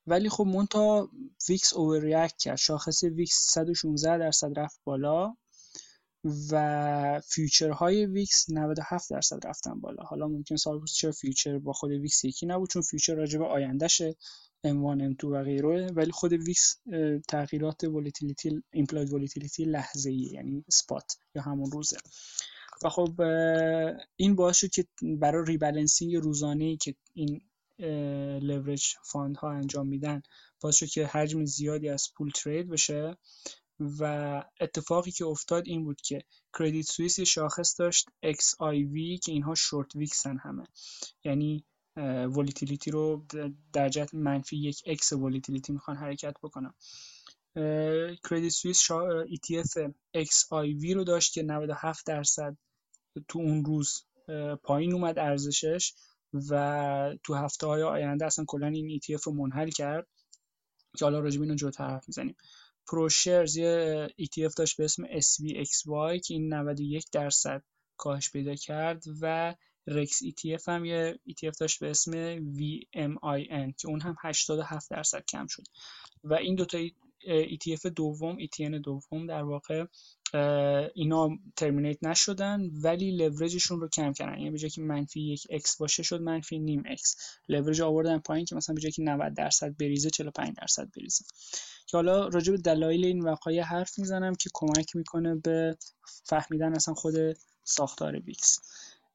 ولی 0.09 0.29
خب 0.29 0.43
منتها 0.43 1.09
VIX 1.49 1.73
over 1.73 2.27
کرد. 2.27 2.55
شاخص 2.57 3.03
VIX 3.03 3.51
116 3.51 4.17
درصد 4.17 4.59
رفت 4.59 4.79
بالا 4.83 5.35
و 6.51 7.21
future 7.25 8.05
های 8.05 8.23
VIX 8.23 8.49
97 8.49 9.09
درصد 9.09 9.47
رفتن 9.47 9.79
بالا. 9.79 10.03
حالا 10.03 10.27
ممکنه 10.27 10.55
سوال 10.55 10.85
چرا 10.85 11.11
future 11.11 11.59
با 11.59 11.73
خود 11.73 11.91
VIX 11.91 12.25
یکی 12.25 12.45
نبود 12.45 12.69
چون 12.69 12.81
future 12.81 13.15
راجع 13.15 13.39
به 13.39 13.45
آیندهشه 13.45 14.15
M1 14.67 14.99
M2 15.13 15.23
و 15.23 15.43
غیره. 15.43 15.87
ولی 15.87 16.11
خود 16.11 16.33
VIX 16.33 16.77
تغییرات 17.27 17.83
volatility 17.83 18.63
implied 18.73 19.13
volatility 19.13 19.65
لحظه‌ای 19.65 20.29
یعنی 20.33 20.63
spot 20.67 21.17
یا 21.35 21.41
همون 21.41 21.71
روزه. 21.71 21.97
و 22.83 22.89
خب 22.89 23.21
این 24.15 24.35
باعث 24.35 24.57
شد 24.57 24.69
که 24.69 24.85
برای 25.01 25.45
rebalancing 25.47 26.15
روزانه 26.15 26.65
ای 26.65 26.77
که 26.77 26.95
این 27.13 27.41
leverage 28.41 28.95
fund 29.03 29.37
ها 29.37 29.51
انجام 29.51 29.87
میدن. 29.87 30.21
باعث 30.61 30.75
شد 30.75 30.85
که 30.85 31.05
حجم 31.05 31.45
زیادی 31.45 31.89
از 31.89 32.11
پول 32.15 32.31
trade 32.31 32.69
بشه. 32.69 33.17
و 33.99 34.43
اتفاقی 34.61 35.11
که 35.11 35.25
افتاد 35.25 35.63
این 35.67 35.83
بود 35.83 36.01
که 36.01 36.21
کردیت 36.59 36.85
سوئیس 36.85 37.19
شاخص 37.19 37.79
داشت 37.79 38.09
XIV 38.25 39.19
که 39.23 39.31
اینها 39.31 39.55
شورت 39.55 39.95
ویکسن 39.95 40.37
همه. 40.37 40.63
یعنی 41.23 41.65
volatility 42.35 42.91
رو 42.91 43.25
در 43.73 43.89
جهت 43.89 44.13
منفی 44.13 44.57
یک 44.57 44.83
x 44.85 45.13
volatility 45.13 45.73
می‌خوان 45.73 45.97
حرکت 45.97 46.33
بکنن. 46.43 46.73
کردیت 48.29 48.51
سوئیس 48.51 48.79
شا... 48.79 49.25
ETF 49.25 49.91
XIV 50.17 50.93
رو 50.95 51.03
داشت 51.03 51.33
که 51.33 51.43
97 51.43 52.05
درصد 52.05 52.57
تو 53.27 53.39
اون 53.39 53.65
روز 53.65 54.03
پایین 54.63 54.93
اومد 54.93 55.19
ارزشش. 55.19 55.93
و 56.33 57.15
تو 57.23 57.33
هفته 57.33 57.67
های 57.67 57.83
آینده 57.83 58.25
اصلا 58.25 58.45
کلا 58.47 58.67
این 58.67 58.99
ETF 58.99 59.23
رو 59.23 59.33
منحل 59.33 59.69
کرد 59.69 60.07
که 60.97 61.05
حالا 61.05 61.19
راجب 61.19 61.41
اینو 61.41 61.55
جدا 61.55 61.85
حرف 61.85 62.07
می‌زنیم. 62.07 62.35
پروشرز 62.87 63.57
یه 63.57 64.07
ETF 64.21 64.53
داشت 64.57 64.77
به 64.77 64.83
اسم 64.83 65.03
SVXY 65.07 66.21
که 66.25 66.33
این 66.33 66.53
91 66.53 67.05
درصد 67.11 67.63
کاهش 67.97 68.31
پیدا 68.31 68.55
کرد 68.55 69.03
و 69.21 69.55
رکس 69.87 70.23
ETF 70.23 70.67
هم 70.67 70.85
یه 70.85 71.19
ETF 71.29 71.57
داشت 71.59 71.79
به 71.79 71.89
اسم 71.89 72.35
VMIN 72.37 73.75
که 73.77 73.87
اون 73.87 74.01
هم 74.01 74.15
87 74.21 74.91
درصد 74.91 75.25
کم 75.25 75.47
شد. 75.47 75.63
و 76.23 76.33
این 76.33 76.55
دوتا 76.55 76.77
ETF 77.29 77.85
دوم 77.95 78.37
ETN 78.39 78.81
دوم 78.83 79.27
در 79.27 79.43
واقع 79.43 79.85
اینا 80.95 81.29
ترمینیت 81.55 82.03
نشدن 82.03 82.69
ولی 82.83 83.11
لورجشون 83.11 83.81
رو 83.81 83.89
کم 83.89 84.13
کردن. 84.13 84.37
یعنی 84.37 84.51
به 84.51 84.57
جای 84.57 84.69
که 84.69 84.81
منفی 84.81 85.21
یک 85.21 85.47
x 85.51 85.77
باشه 85.79 86.03
شد 86.03 86.21
منفی 86.21 86.59
نیم 86.59 86.83
x. 86.83 87.01
لورج 87.49 87.81
آوردن 87.81 88.19
پایین 88.19 88.45
که 88.45 88.55
مثلا 88.55 88.75
به 88.75 88.81
جای 88.81 88.91
که 88.91 89.03
90 89.03 89.33
درصد 89.33 89.77
بریزه 89.77 90.09
45 90.09 90.55
درصد 90.61 90.89
بریزه. 90.97 91.25
که 91.87 91.97
حالا 91.97 92.27
راجع 92.27 92.51
به 92.51 92.57
دلایل 92.57 93.05
این 93.05 93.21
وقایع 93.21 93.63
حرف 93.63 93.99
می‌زنم 93.99 94.35
که 94.35 94.49
کمک 94.53 94.95
می‌کنه 94.95 95.35
به 95.35 95.77
فهمیدن 96.23 96.75
اصلا 96.75 96.93
خود 96.93 97.13
ساختار 97.63 98.19
ویکس. 98.19 98.59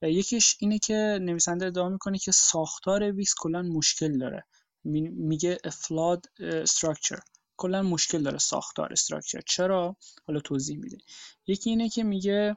یکیش 0.02 0.56
اینه 0.60 0.78
که 0.78 1.18
نویسنده 1.22 1.66
ادعا 1.66 1.88
می‌کنه 1.88 2.18
که 2.18 2.32
ساختار 2.32 3.12
ویکس 3.12 3.34
کلا 3.38 3.62
مشکل 3.62 4.18
داره. 4.18 4.44
میگه 4.84 5.58
flawed 5.72 6.26
structure. 6.64 7.33
کلا 7.56 7.82
مشکل 7.82 8.22
داره 8.22 8.38
ساختار 8.38 8.92
structure. 8.92 9.40
چرا؟ 9.46 9.96
حالا 10.26 10.40
توضیح 10.40 10.78
میده. 10.78 10.98
یکی 11.46 11.70
اینه 11.70 11.88
که 11.88 12.04
میگه 12.04 12.56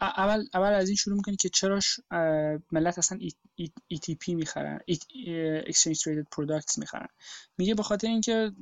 اول 0.00 0.46
اول 0.54 0.72
از 0.72 0.88
این 0.88 0.96
شروع 0.96 1.16
می‌کنی 1.16 1.36
که 1.36 1.48
چرا 1.48 1.80
ملت 2.72 2.98
اصلا 2.98 3.18
ETP 3.94 4.28
می‌خرن 4.28 4.80
Exchange 5.66 5.98
Traded 5.98 6.26
Products 6.36 6.78
می‌خرن. 6.78 7.08
میگه 7.58 7.74
به 7.74 7.82
خاطر 7.82 8.08
اینکه 8.08 8.52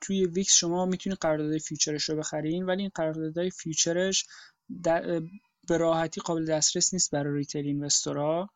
توی 0.00 0.26
ویکس 0.26 0.54
شما 0.54 0.86
می‌تونید 0.86 1.18
قرارداد 1.18 1.58
future 1.58 1.95
ش 1.95 2.08
رو 2.08 2.16
بخرین 2.16 2.64
ولی 2.64 2.82
این 2.82 2.90
قراردادهای 2.94 3.50
future 3.50 4.07
ش 4.07 4.26
به 5.68 5.76
راحتی 5.76 6.20
قابل 6.20 6.44
دسترس 6.44 6.94
نیست 6.94 7.10
برای 7.10 7.38
retail 7.38 7.66
investor 7.66 8.41
ها 8.41 8.50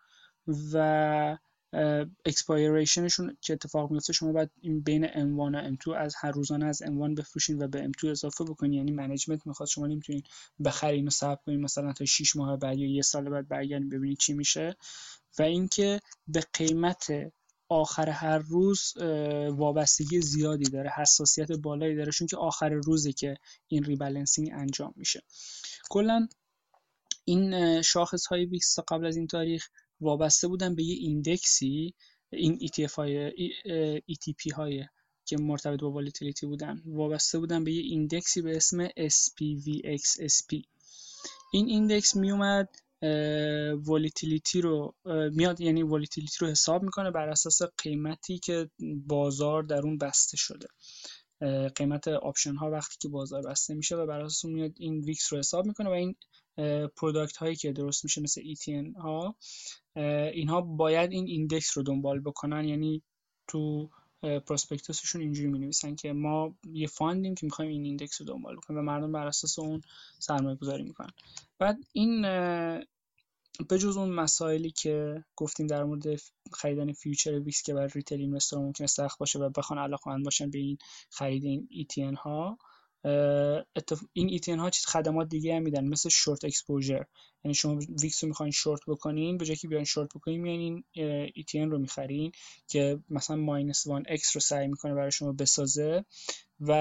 و 0.72 1.39
expiration 2.24 3.05
شون 3.05 3.36
که 3.41 3.53
اتفاق 3.53 3.91
میفته 3.91 4.12
شما 4.12 4.33
باید 4.33 4.51
این 4.61 4.81
بین 4.81 5.07
M1 5.07 5.55
و 5.55 5.77
M2 5.77 5.89
از 5.97 6.14
هر 6.18 6.31
روزانه 6.31 6.66
از 6.66 6.83
M1 6.83 7.14
بفروشین 7.18 7.62
و 7.62 7.68
به 7.68 7.91
M2 7.93 8.05
اضافه 8.05 8.45
بکنین. 8.45 8.73
یعنی 8.73 8.93
management 8.93 9.47
می‌خواد 9.47 9.68
شما 9.68 9.87
نمی‌تونین 9.87 10.23
بخرین 10.64 11.07
و 11.07 11.11
صبر 11.11 11.41
کنین 11.47 11.61
مثلا 11.61 11.93
تا 11.93 12.05
6 12.05 12.37
ماه 12.37 12.57
بعد 12.57 12.79
یا 12.79 12.89
یه 12.89 13.03
سال 13.03 13.31
بعد 13.31 13.49
برگردین 13.49 13.89
ببینید 13.89 14.18
چی 14.18 14.33
میشه. 14.33 14.77
و 15.39 15.43
اینکه 15.43 16.01
به 16.29 16.41
قیمت 16.53 17.07
آخر 17.68 18.09
هر 18.09 18.39
روز 18.39 18.93
وابستگی 19.51 20.20
زیادی 20.20 20.70
داره 20.70 20.91
حساسیت 20.91 21.53
بالایی 21.53 21.97
داره 21.97 22.12
چون 22.12 22.27
که 22.27 22.37
آخر 22.37 22.68
روزی 22.68 23.12
که 23.12 23.37
این 23.68 23.85
rebalancing 23.84 24.51
انجام 24.53 24.95
میشه. 24.97 25.23
کلا 25.91 26.29
این 27.25 27.83
شاخص 27.83 28.27
های 28.27 28.45
ویکس 28.47 28.79
قبل 28.89 29.07
از 29.07 29.16
این 29.16 29.27
تاریخ 29.27 29.68
وابسته 30.03 30.48
بودن 30.48 30.74
به 30.74 30.82
یه 30.82 30.94
index 30.95 31.78
ی 31.78 31.95
این 32.32 32.59
ETF 32.59 32.92
های 32.92 33.30
ETP 34.12 34.53
های 34.55 34.84
که 35.24 35.36
مرتبط 35.36 35.80
با 35.80 35.90
volatility 35.90 36.47
بودن 36.46 36.82
وابسته 36.86 37.38
بودن 37.38 37.64
به 37.64 37.72
یه 37.72 37.82
index 37.82 38.32
ی 38.32 38.43
به 38.42 38.57
اسم 38.57 38.88
SPVXSP 38.88 40.62
این 41.53 41.68
index 41.68 42.16
می 42.16 42.30
اومد 42.30 42.68
volatility 43.84 44.61
رو 44.61 44.94
میاد 45.32 45.61
یعنی 45.61 45.82
volatility 45.82 46.36
رو 46.40 46.46
حساب 46.46 46.82
می‌کنه 46.82 47.11
بر 47.11 47.28
اساس 47.28 47.62
قیمتی 47.62 48.38
که 48.38 48.70
بازار 49.07 49.62
در 49.62 49.80
اون 49.80 49.98
بسته 49.98 50.36
شده. 50.36 50.66
قیمت 51.76 52.09
option 52.09 52.55
ها 52.55 52.70
وقتی 52.70 52.96
که 53.00 53.09
بازار 53.09 53.42
بسته 53.42 53.74
میشه 53.74 53.96
و 53.96 54.07
بر 54.07 54.20
اساس 54.20 54.44
اون 54.44 54.55
میاد 54.55 54.72
این 54.76 55.00
ویکس 55.00 55.32
رو 55.32 55.38
حساب 55.38 55.66
می‌کنه 55.66 55.88
و 55.88 55.92
این 55.92 56.14
product 56.97 57.36
هایی 57.36 57.57
که 57.57 57.72
درست 57.72 58.05
میشه 58.05 58.20
مثل 58.20 58.42
ETN 58.55 58.96
ها 58.96 59.36
اینها 60.32 60.61
باید 60.61 61.12
این 61.12 61.26
index 61.26 61.76
رو 61.76 61.82
دنبال 61.82 62.20
بکنن. 62.20 62.64
یعنی 62.64 63.03
تو 63.48 63.90
prospectus 64.22 64.93
شون 64.93 65.20
اینجوری 65.20 65.48
می 65.48 65.59
نویسن 65.59 65.94
که 65.94 66.12
ما 66.12 66.55
یه 66.72 66.86
fund 66.86 67.18
یم 67.18 67.34
که 67.34 67.46
می‌خوایم 67.46 67.70
این 67.70 67.84
index 67.84 68.20
رو 68.20 68.26
دنبال 68.26 68.57
بکنیم 68.57 68.80
و 68.80 68.82
مردم 68.82 69.12
بر 69.12 69.26
اساس 69.26 69.59
اون 69.59 69.82
سرمایه 70.18 70.57
گذاری 70.57 70.82
می‌کنن. 70.82 71.11
بعد 71.59 71.78
این 71.92 72.22
به 73.68 73.78
جز 73.78 73.96
اون 73.96 74.11
مسائلی 74.11 74.70
که 74.70 75.24
گفتیم 75.36 75.66
در 75.66 75.84
مورد 75.84 76.05
خریدن 76.53 76.92
future 76.93 77.40
ویکس 77.40 77.62
که 77.62 77.74
برای 77.74 77.88
retail 77.95 78.20
investor 78.20 78.57
ممکنه 78.57 78.86
سخت 78.86 79.18
باشه 79.18 79.38
و 79.38 79.48
بخوان 79.48 79.78
علاقمند 79.78 80.24
باشن 80.24 80.50
به 80.50 80.59
این 80.59 80.78
خرید 81.11 81.44
این 81.44 81.68
ETN 81.72 82.18
ها 82.18 82.59
این 84.12 84.38
ETN 84.38 84.59
ها 84.59 84.70
چیز 84.70 84.84
خدمات 84.86 85.28
دیگه 85.28 85.57
هم 85.57 85.62
میدن 85.62 85.84
مثل 85.88 86.09
short 86.09 86.45
exposure. 86.45 87.05
یعنی 87.44 87.55
شما 87.55 87.78
ویکس 88.03 88.24
رو 88.24 88.28
می‌خواین 88.28 88.53
شورت 88.53 88.80
بکنین 88.86 89.38
به 89.38 89.44
جای 89.44 89.57
که 89.57 89.68
بیاین 89.68 89.84
شورت 89.84 90.09
بکنین 90.14 90.40
میان 90.40 90.59
این 90.59 90.84
ETN 91.38 91.70
رو 91.70 91.78
می‌خرین 91.78 92.32
که 92.68 92.98
مثلا 93.11 93.36
minus 93.36 93.86
1 93.86 94.20
x 94.24 94.32
رو 94.34 94.40
سعی 94.40 94.68
می‌کنه 94.68 94.94
برای 94.94 95.12
شما 95.12 95.32
بسازه 95.32 96.05
و 96.61 96.72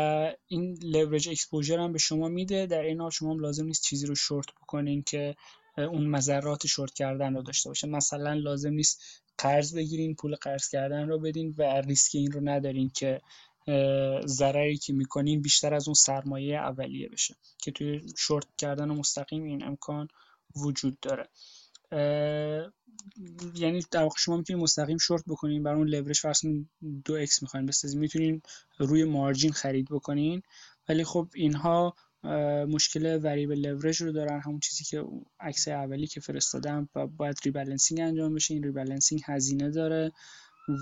این 0.48 0.78
leverage 0.82 1.30
exposure 1.30 1.80
هم 1.80 1.92
به 1.92 2.00
شما 2.00 2.28
میده. 2.28 2.66
در 2.66 2.82
این 2.82 3.02
حال 3.02 3.10
شما 3.10 3.32
هم 3.34 3.40
لازم 3.40 3.66
نیست 3.66 3.84
چیزی 3.84 4.08
رو 4.08 4.16
شورت 4.16 4.48
بکنین 4.62 5.04
که 5.04 5.36
اون 5.78 6.08
مذرات 6.08 6.68
شورت 6.68 6.94
کردن 6.94 7.34
رو 7.34 7.42
داشته 7.42 7.70
باشه. 7.70 7.88
مثلا 7.88 8.34
لازم 8.34 8.74
نیست 8.74 9.02
قرض 9.38 9.76
بگیرین 9.76 10.16
پول 10.16 10.36
قرض 10.36 10.70
کردن 10.70 11.08
رو 11.08 11.20
بدین 11.20 11.56
و 11.58 11.82
ریسک 11.82 12.16
این 12.16 12.32
رو 12.32 12.42
ندارین 12.44 12.92
که 12.96 13.22
ضرری 14.26 14.78
که 14.78 14.94
می‌کنین 14.94 15.42
بیشتر 15.42 15.74
از 15.74 15.88
اون 15.88 15.96
سرمایه 15.96 16.58
اولیه 16.58 17.10
بشه 17.10 17.36
که 17.58 17.72
توی 17.72 18.02
شورت 18.18 18.46
کردن 18.58 18.92
مستقیم 18.92 19.44
این 19.44 19.64
امکان 19.64 20.08
وجود 20.56 20.98
داره. 21.00 21.30
یعنی 23.56 23.82
در 23.92 24.04
واقع 24.04 24.16
شما 24.18 24.38
می‌تونید 24.38 24.64
مستقیم 24.64 24.98
شورت 24.98 25.24
بکنین 25.28 25.64
برای 25.64 25.78
اون 25.78 25.88
لورج 25.88 26.20
فرض 26.20 26.42
دو 27.06 27.14
x 27.14 27.42
می‌خواین 27.42 27.66
بسازین. 27.66 28.00
می‌تونین 28.00 28.42
روی 28.78 29.04
margin 29.04 29.52
خرید 29.52 29.88
بکنین. 29.92 30.42
ولی 30.90 31.04
خب 31.04 31.28
اینها 31.36 31.96
مشکل 32.68 33.20
variable 33.24 33.60
leverage 33.60 34.02
رو 34.02 34.12
دارن. 34.12 34.42
همون 34.42 34.60
چیزی 34.60 34.84
که 34.84 35.04
عکس 35.40 35.68
اولی 35.68 36.08
که 36.08 36.20
فرستادم 36.20 36.90
و 36.96 37.08
باید 37.08 37.40
rebalancing 37.46 38.02
انجام 38.02 38.34
بشه. 38.34 38.54
این 38.54 38.64
rebalancing 38.64 39.22
هزینه 39.26 39.70
داره. 39.70 40.12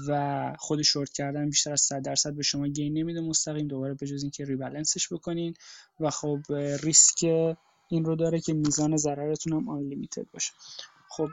و 0.07 0.53
خود 0.59 0.81
شورت 0.81 1.13
کردن 1.13 1.49
بیشتر 1.49 1.71
از 1.71 1.81
100 1.81 2.01
درصد 2.01 2.33
به 2.33 2.43
شما 2.43 2.67
gain 2.67 2.97
نمیده 2.97 3.21
مستقیم. 3.21 3.67
دوباره 3.67 3.93
به 3.93 4.07
جز 4.07 4.21
اینکه 4.21 4.45
rebalance 4.45 5.01
ش 5.01 5.13
بکنین 5.13 5.53
و 5.99 6.09
خب 6.09 6.39
ریسک 6.83 7.23
این 7.91 8.05
رو 8.05 8.15
داره 8.15 8.39
که 8.39 8.53
میزان 8.53 8.97
ضررتون 8.97 9.53
هم 9.53 9.69
unlimited 9.69 10.25
باشه. 10.33 10.51
خب 11.09 11.29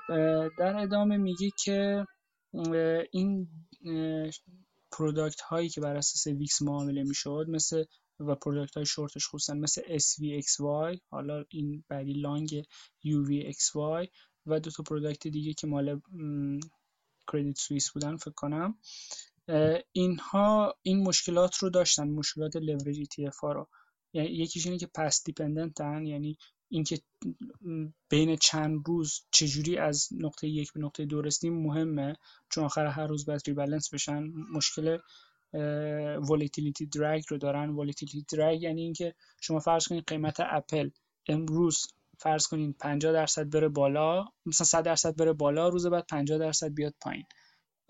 در 0.58 0.76
ادامه 0.76 1.16
میگه 1.16 1.50
که 1.64 2.06
این 3.10 3.48
product 4.92 5.40
هایی 5.40 5.68
که 5.68 5.80
بر 5.80 5.96
اساس 5.96 6.26
ویکس 6.26 6.62
معامله 6.62 7.02
می‌شد 7.02 7.46
مثل 7.48 7.84
و 8.20 8.34
product 8.34 8.76
های 8.76 8.86
شورتش 8.86 9.28
خصوصا 9.28 9.54
مثل 9.54 9.82
SVXY 9.98 10.98
حالا 11.10 11.44
این 11.48 11.84
بعدی 11.88 12.12
long 12.12 12.64
UVXY 13.06 14.08
و 14.46 14.60
دو 14.60 14.70
تا 14.70 14.82
product 14.82 15.28
دیگه 15.28 15.52
که 15.52 15.66
مال 15.66 16.00
کردیت 17.32 17.58
سوئیس 17.58 17.90
بودن 17.90 18.16
فکر 18.16 18.34
کنم. 18.36 18.78
اینها 19.92 20.74
این 20.82 21.02
مشکلات 21.02 21.56
رو 21.56 21.70
داشتن 21.70 22.08
مشکلات 22.08 22.56
لورج 22.56 22.96
ETF 23.02 23.36
ها 23.42 23.52
رو. 23.52 23.68
یعنی 24.12 24.28
یکیش 24.28 24.66
اینه 24.66 24.78
که 24.78 24.88
path 24.94 25.24
dependent 25.24 25.98
ن 25.98 26.06
یعنی 26.06 26.38
اینکه 26.68 26.98
بین 28.08 28.36
چند 28.36 28.82
روز 28.86 29.20
چجوری 29.30 29.78
از 29.78 30.08
نقطه 30.12 30.48
یک 30.48 30.72
به 30.72 30.80
نقطه 30.80 31.04
دو 31.04 31.22
رسیدیم 31.22 31.62
مهمه. 31.62 32.16
چون 32.50 32.64
آخر 32.64 32.86
هر 32.86 33.06
روز 33.06 33.26
باید 33.26 33.42
rebalance 33.46 33.94
بشن. 33.94 34.22
مشکل 34.52 34.98
volatility 36.30 36.86
drag 36.86 37.24
رو 37.28 37.38
دارن. 37.38 37.70
volatility 37.70 38.36
drag 38.36 38.62
یعنی 38.62 38.82
اینکه 38.82 39.14
شما 39.40 39.58
فرض 39.58 39.88
کنید 39.88 40.04
قیمت 40.06 40.36
اپل 40.40 40.90
امروز 41.28 41.86
فرض 42.18 42.46
کنین 42.46 42.72
50 42.72 43.12
درصد 43.12 43.50
بره 43.50 43.68
بالا 43.68 44.24
مثلا 44.46 44.64
100 44.64 44.84
درصد 44.84 45.16
بره 45.16 45.32
بالا 45.32 45.68
روز 45.68 45.86
بعد 45.86 46.06
50 46.06 46.38
درصد 46.38 46.68
بیاد 46.74 46.94
پایین. 47.00 47.24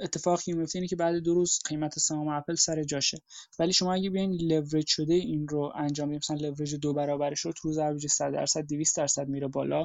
اتفاقی 0.01 0.53
میفته 0.53 0.79
اینه 0.79 0.89
که 0.89 0.97
بعد 0.97 1.17
دو 1.17 1.35
روز 1.35 1.59
قیمت 1.69 1.99
سهام 1.99 2.29
اپل 2.29 2.55
سر 2.55 2.83
جاشه. 2.83 3.19
ولی 3.59 3.73
شما 3.73 3.95
اگه 3.95 4.11
بیاین 4.11 4.33
لورج 4.33 4.87
شده 4.87 5.15
این 5.15 5.49
رو 5.49 5.73
انجام 5.77 6.09
بدید 6.09 6.19
مثلا 6.25 6.37
لورج 6.37 6.75
دو 6.75 6.93
برابرش 6.93 7.41
رو 7.41 7.53
تو 7.53 7.69
روز 7.69 7.79
اول 7.79 7.99
100 7.99 8.33
درصد 8.33 8.61
200 8.61 8.97
درصد 8.97 9.29
میره 9.29 9.49
بالا. 9.49 9.85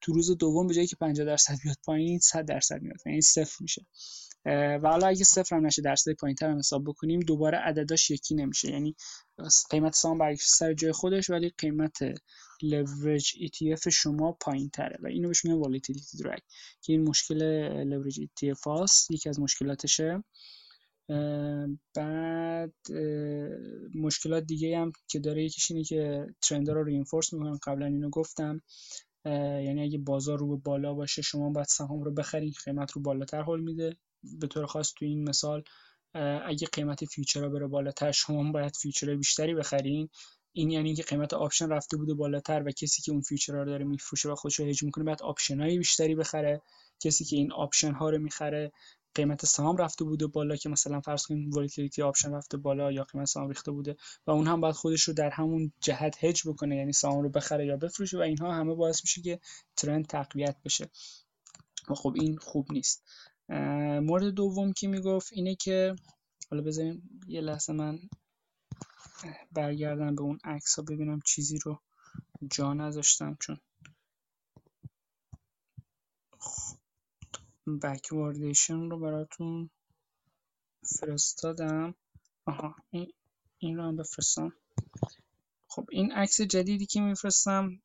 تو 0.00 0.12
روز 0.12 0.30
دوم 0.30 0.66
به 0.66 0.74
جایی 0.74 0.86
که 0.86 0.96
50 0.96 1.26
درصد 1.26 1.54
بیاد 1.62 1.76
پایین 1.84 2.18
100 2.18 2.44
درصد 2.44 2.82
میاد 2.82 2.98
یعنی 3.06 3.20
صفر 3.20 3.56
میشه. 3.60 3.86
و 4.46 4.80
حالا 4.84 5.06
اگه 5.06 5.24
صفر 5.24 5.56
هم 5.56 5.66
نشه 5.66 5.82
درصد 5.82 6.12
پایینتر 6.12 6.50
هم 6.50 6.58
حساب 6.58 6.84
بکنیم 6.84 7.20
دوباره 7.20 7.58
عدداش 7.58 8.10
یکی 8.10 8.34
نمیشه. 8.34 8.70
یعنی 8.70 8.96
قیمت 9.70 9.94
سهام 9.94 10.18
برگشت 10.18 10.48
سر 10.48 10.74
جای 10.74 10.92
خودش 10.92 11.30
ولی 11.30 11.52
قیمت 11.58 11.98
لورج 12.62 13.36
ETF 13.36 13.88
شما 13.88 14.32
پایین 14.32 14.70
تره 14.70 14.98
و 15.02 15.06
اینو 15.06 15.28
بهش 15.28 15.44
میگن 15.44 15.56
volatility 15.56 16.18
drag 16.18 16.42
که 16.82 16.92
این 16.92 17.08
مشکل 17.08 17.42
لورج 17.82 18.20
ETF 18.20 18.66
هاست 18.66 19.10
یکی 19.10 19.28
از 19.28 19.40
مشکلاتشه. 19.40 20.24
بعد 21.94 22.74
مشکلات 23.94 24.44
دیگه 24.44 24.78
هم 24.78 24.92
که 25.08 25.18
داره 25.18 25.44
یکیش 25.44 25.70
اینه 25.70 25.84
که 25.84 26.26
trend 26.42 26.70
رو 26.70 26.84
reinforce 26.84 27.32
می‌کنن 27.32 27.58
قبلا 27.62 27.86
اینو 27.86 28.10
گفتم. 28.10 28.60
یعنی 29.24 29.82
اگه 29.82 29.98
بازار 29.98 30.38
رو 30.38 30.56
به 30.56 30.62
بالا 30.64 30.94
باشه 30.94 31.22
شما 31.22 31.50
باید 31.50 31.66
سهام 31.66 32.02
رو 32.02 32.10
بخرین 32.14 32.52
قیمت 32.64 32.92
رو 32.92 33.02
بالاتر 33.02 33.42
حل 33.42 33.60
میده. 33.60 33.96
به 34.22 34.46
طور 34.46 34.66
خاص 34.66 34.92
تو 34.96 35.04
این 35.04 35.28
مثال 35.28 35.62
اگه 36.44 36.66
قیمت 36.72 37.04
futures 37.04 37.43
ها 37.43 37.48
بره 37.48 37.66
بالاتر 37.66 38.12
شما 38.12 38.52
باید 38.52 38.76
futures 38.76 39.16
بیشتری 39.16 39.54
بخرین. 39.54 40.08
این 40.52 40.70
یعنی 40.70 40.94
که 40.94 41.02
قیمت 41.02 41.34
option 41.34 41.68
رفته 41.68 41.96
بوده 41.96 42.14
بالاتر 42.14 42.62
و 42.66 42.70
کسی 42.70 43.02
که 43.02 43.12
اون 43.12 43.20
future 43.20 43.52
رو 43.52 43.64
داره 43.64 43.84
میفروشه 43.84 44.28
و 44.28 44.34
خودش 44.34 44.54
رو 44.54 44.66
هج 44.66 44.82
می‌کنه 44.82 45.04
باید 45.04 45.22
option 45.22 45.60
های 45.60 45.78
بیشتری 45.78 46.14
بخره. 46.14 46.62
کسی 47.00 47.24
که 47.24 47.36
این 47.36 47.52
option 47.52 47.92
ها 47.92 48.10
رو 48.10 48.18
می‌خره 48.18 48.72
قیمت 49.14 49.46
سهام 49.46 49.76
رفته 49.76 50.04
بوده 50.04 50.26
بالا 50.26 50.56
که 50.56 50.68
مثلا 50.68 51.00
فرض 51.00 51.26
کنیم 51.26 51.50
volatility 51.52 52.02
option 52.02 52.34
رفته 52.34 52.56
بالا 52.56 52.92
یا 52.92 53.04
قیمت 53.04 53.26
سهام 53.26 53.48
ریخته 53.48 53.70
بوده 53.70 53.96
و 54.26 54.30
اون 54.30 54.46
هم 54.46 54.60
باید 54.60 54.74
خودش 54.74 55.02
رو 55.02 55.14
در 55.14 55.30
همون 55.30 55.72
جهت 55.80 56.24
هج 56.24 56.48
بکنه 56.48 56.76
یعنی 56.76 56.92
سهام 56.92 57.22
رو 57.22 57.30
بخره 57.30 57.66
یا 57.66 57.76
بفروشه 57.76 58.18
و 58.18 58.20
اینها 58.20 58.54
همه 58.54 58.74
باعث 58.74 59.00
میشه 59.04 59.22
که 59.22 59.40
ترند 59.76 60.06
تقویت 60.06 60.56
بشه. 60.64 60.90
و 61.90 61.94
خب 61.94 62.14
این 62.20 62.36
خوب 62.36 62.72
نیست. 62.72 63.04
مورد 64.02 64.24
دوم 64.24 64.72
که 64.72 64.88
می‌گفت 64.88 65.32
اینه 65.32 65.54
که 65.54 65.96
حالا 66.50 66.62
بذاریم 66.62 67.20
یه 67.26 67.40
لحظه 67.40 67.72
من 67.72 67.98
برگردم 69.52 70.14
به 70.14 70.22
اون 70.22 70.38
عکس 70.44 70.76
ها 70.76 70.82
ببینم 70.82 71.20
چیزی 71.24 71.58
رو 71.58 71.80
جا 72.50 72.74
نذاشتم 72.74 73.36
چون 73.40 73.60
بکواردیشن 77.82 78.90
رو 78.90 78.98
براتون 78.98 79.70
فرستادم. 80.84 81.94
آها 82.46 82.74
این, 82.90 83.12
این 83.58 83.76
رو 83.76 83.82
هم 83.82 83.96
بفرستم. 83.96 84.52
خب 85.68 85.86
این 85.90 86.12
عکس 86.12 86.40
جدیدی 86.40 86.86
که 86.86 87.00
میفرستم 87.00 87.82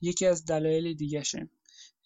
یکی 0.00 0.26
از 0.26 0.44
دلایل 0.44 0.94
دیگهشه. 0.94 1.48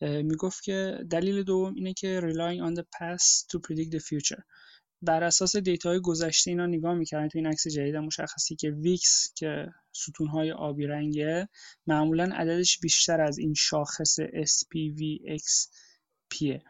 می‌گفت 0.00 0.62
که 0.62 0.98
دلیل 1.10 1.42
دوم 1.42 1.74
اینه 1.74 1.94
که 1.94 2.20
relying 2.20 2.70
on 2.70 2.80
the 2.80 2.84
past 2.84 3.46
to 3.50 3.58
predict 3.60 3.90
the 3.92 4.00
future. 4.00 4.42
بر 5.02 5.24
اساس 5.24 5.56
دیتاهای 5.56 6.00
گذشته 6.00 6.50
اینا 6.50 6.66
نگاه 6.66 6.94
می‌کردن. 6.94 7.28
تو 7.28 7.38
این 7.38 7.46
عکس 7.46 7.68
جدید 7.68 7.96
مشخصی 7.96 8.56
که 8.56 8.70
ویکس 8.70 9.32
که 9.36 9.66
ستونهای 9.92 10.52
آبی 10.52 10.86
رنگه 10.86 11.48
معمولا 11.86 12.30
عددش 12.34 12.78
بیشتر 12.78 13.20
از 13.20 13.38
این 13.38 13.54
شاخص 13.54 14.20
SPVX 14.20 15.68
پیه 16.30 16.62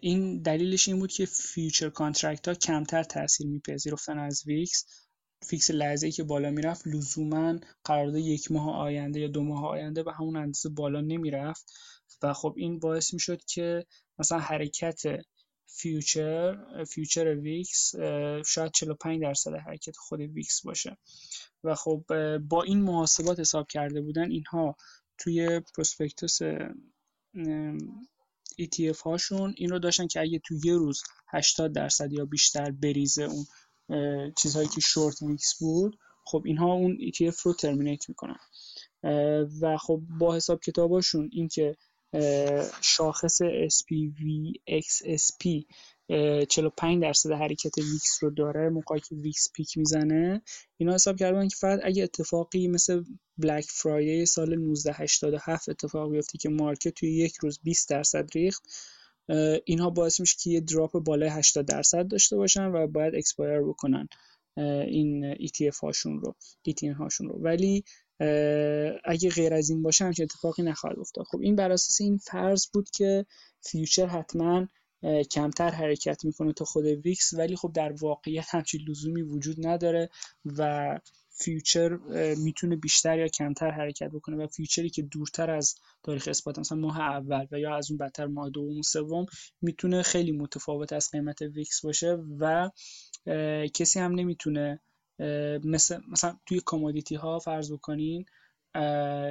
این 0.00 0.42
دلیلش 0.42 0.88
این 0.88 0.98
بود 0.98 1.12
که 1.12 1.26
future 1.26 1.88
contract 1.90 2.48
ها 2.48 2.54
کمتر 2.54 3.02
تاثیر 3.02 3.46
میپذیرفتن 3.46 4.18
از 4.18 4.42
VIX. 4.46 4.84
VIX 5.42 5.70
لحظه 5.70 6.10
که 6.10 6.22
بالا 6.24 6.50
می‌رفت 6.50 6.86
لزوما 6.86 7.58
قرارداد 7.84 8.16
یک 8.16 8.52
ماه 8.52 8.76
آینده 8.76 9.20
یا 9.20 9.28
دو 9.28 9.42
ماه 9.42 9.64
آینده 9.66 10.02
به 10.02 10.12
همون 10.12 10.36
اندازه 10.36 10.68
بالا 10.68 11.00
نمی‌رفت. 11.00 11.72
و 12.22 12.32
خب 12.32 12.54
این 12.56 12.78
باعث 12.78 13.14
می‌شد 13.14 13.44
که 13.44 13.86
مثلا 14.18 14.38
حرکت 14.38 15.02
future 15.72 16.84
future 16.84 17.34
VIX 17.34 17.94
شاید 18.46 18.72
45 18.72 19.22
درصد 19.22 19.54
حرکت 19.54 19.96
خود 19.96 20.20
VIX 20.20 20.62
باشه. 20.62 20.96
و 21.64 21.74
خب 21.74 22.04
با 22.38 22.62
این 22.62 22.82
محاسبات 22.82 23.40
حساب 23.40 23.66
کرده 23.68 24.00
بودن 24.00 24.30
اینها 24.30 24.76
توی 25.18 25.60
prospectus 25.60 26.38
ETF 28.62 29.00
هاشون 29.04 29.54
این 29.56 29.70
رو 29.70 29.78
داشتن 29.78 30.06
که 30.06 30.20
اگه 30.20 30.40
تو 30.44 30.54
یه 30.64 30.74
روز 30.74 31.02
80 31.28 31.72
درصد 31.72 32.12
یا 32.12 32.24
بیشتر 32.24 32.70
بریزه 32.70 33.22
اون 33.22 33.46
چیزهایی 34.32 34.68
که 34.68 34.80
short 34.80 35.22
VIX 35.22 35.58
بود 35.58 35.98
خب 36.24 36.42
اینها 36.46 36.72
اون 36.72 36.98
ETF 36.98 37.38
رو 37.40 37.54
terminate 37.54 38.08
می‌کنن. 38.08 38.38
و 39.60 39.76
خب 39.76 40.02
با 40.18 40.36
حساب 40.36 40.60
کتاباشون 40.60 41.30
اینکه 41.32 41.76
شاخص 42.80 43.42
SPVXSP 43.42 45.44
45 46.48 47.02
درصد 47.02 47.32
حرکت 47.32 47.78
VIX 47.78 48.18
رو 48.22 48.30
داره 48.30 48.68
موقعی 48.68 49.00
که 49.00 49.14
VIX 49.14 49.48
peak 49.54 49.78
می‌زنه. 49.78 50.42
اینا 50.76 50.94
حساب 50.94 51.16
کردن 51.16 51.48
که 51.48 51.56
فقط 51.56 51.80
اگه 51.82 52.02
اتفاقی 52.02 52.68
مثل 52.68 53.04
Black 53.38 53.66
Friday 53.68 54.26
سال 54.26 54.52
1987 54.52 55.68
اتفاق 55.68 56.10
بیفته 56.10 56.38
که 56.38 56.48
market 56.48 56.94
توی 56.94 57.16
یک 57.16 57.36
روز 57.36 57.60
20 57.62 57.88
درصد 57.88 58.28
ریخت 58.34 58.62
اینها 59.64 59.90
باعث 59.90 60.20
میشه 60.20 60.36
که 60.40 60.50
یه 60.50 60.60
drop 60.60 60.98
بالای 60.98 61.28
80 61.28 61.66
درصد 61.66 62.08
داشته 62.08 62.36
باشن 62.36 62.66
و 62.66 62.86
باید 62.86 63.14
expire 63.14 63.60
بکنن 63.60 64.08
این 64.56 65.34
ETF 65.34 65.78
هاشون 65.82 66.20
رو 66.20 66.34
ETN 66.68 66.96
هاشون 66.98 67.28
رو. 67.28 67.38
ولی 67.38 67.84
اگه 69.04 69.30
غیر 69.30 69.54
از 69.54 69.70
این 69.70 69.82
باشه 69.82 70.04
همچین 70.04 70.24
اتفاقی 70.24 70.62
نخواهد 70.62 70.98
افتاد. 70.98 71.24
خب 71.30 71.40
این 71.40 71.56
بر 71.56 71.72
اساس 71.72 72.00
این 72.00 72.18
فرض 72.18 72.66
بود 72.72 72.90
که 72.90 73.26
future 73.60 74.06
حتما 74.06 74.66
کمتر 75.30 75.70
حرکت 75.70 76.24
می‌کنه 76.24 76.52
تا 76.52 76.64
خود 76.64 76.84
VIX 76.84 77.32
ولی 77.32 77.56
خب 77.56 77.72
در 77.74 77.92
واقعیت 77.92 78.46
همچین 78.48 78.80
لزومی 78.88 79.22
وجود 79.22 79.66
نداره 79.66 80.08
و 80.44 80.98
future 81.30 81.96
می‌تونه 82.36 82.76
بیشتر 82.76 83.18
یا 83.18 83.28
کمتر 83.28 83.70
حرکت 83.70 84.10
بکنه 84.10 84.36
و 84.36 84.46
future 84.46 84.84
ی 84.84 84.90
که 84.90 85.02
دورتر 85.02 85.50
از 85.50 85.74
تاریخ 86.02 86.28
اثبات 86.28 86.58
مثلا 86.58 86.78
ماه 86.78 87.00
اول 87.00 87.46
و 87.52 87.58
یا 87.58 87.76
از 87.76 87.90
اون 87.90 87.98
بدتر 87.98 88.26
ماه 88.26 88.50
دوم 88.50 88.78
و 88.78 88.82
سوم 88.82 89.26
می‌تونه 89.62 90.02
خیلی 90.02 90.32
متفاوت 90.32 90.92
از 90.92 91.08
قیمت 91.12 91.42
VIX 91.42 91.80
باشه 91.84 92.18
و 92.38 92.70
کسی 93.74 94.00
هم 94.00 94.12
نمی‌تونه 94.12 94.80
مثل 95.64 96.00
مثلا 96.08 96.38
توی 96.46 96.60
commodity 96.60 97.14
ها 97.14 97.38
فرض 97.38 97.72
بکنین 97.72 98.26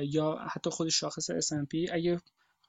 یا 0.03 0.37
حتی 0.51 0.69
خود 0.69 0.89
شاخص 0.89 1.31
S&P 1.31 1.89
اگه 1.91 2.21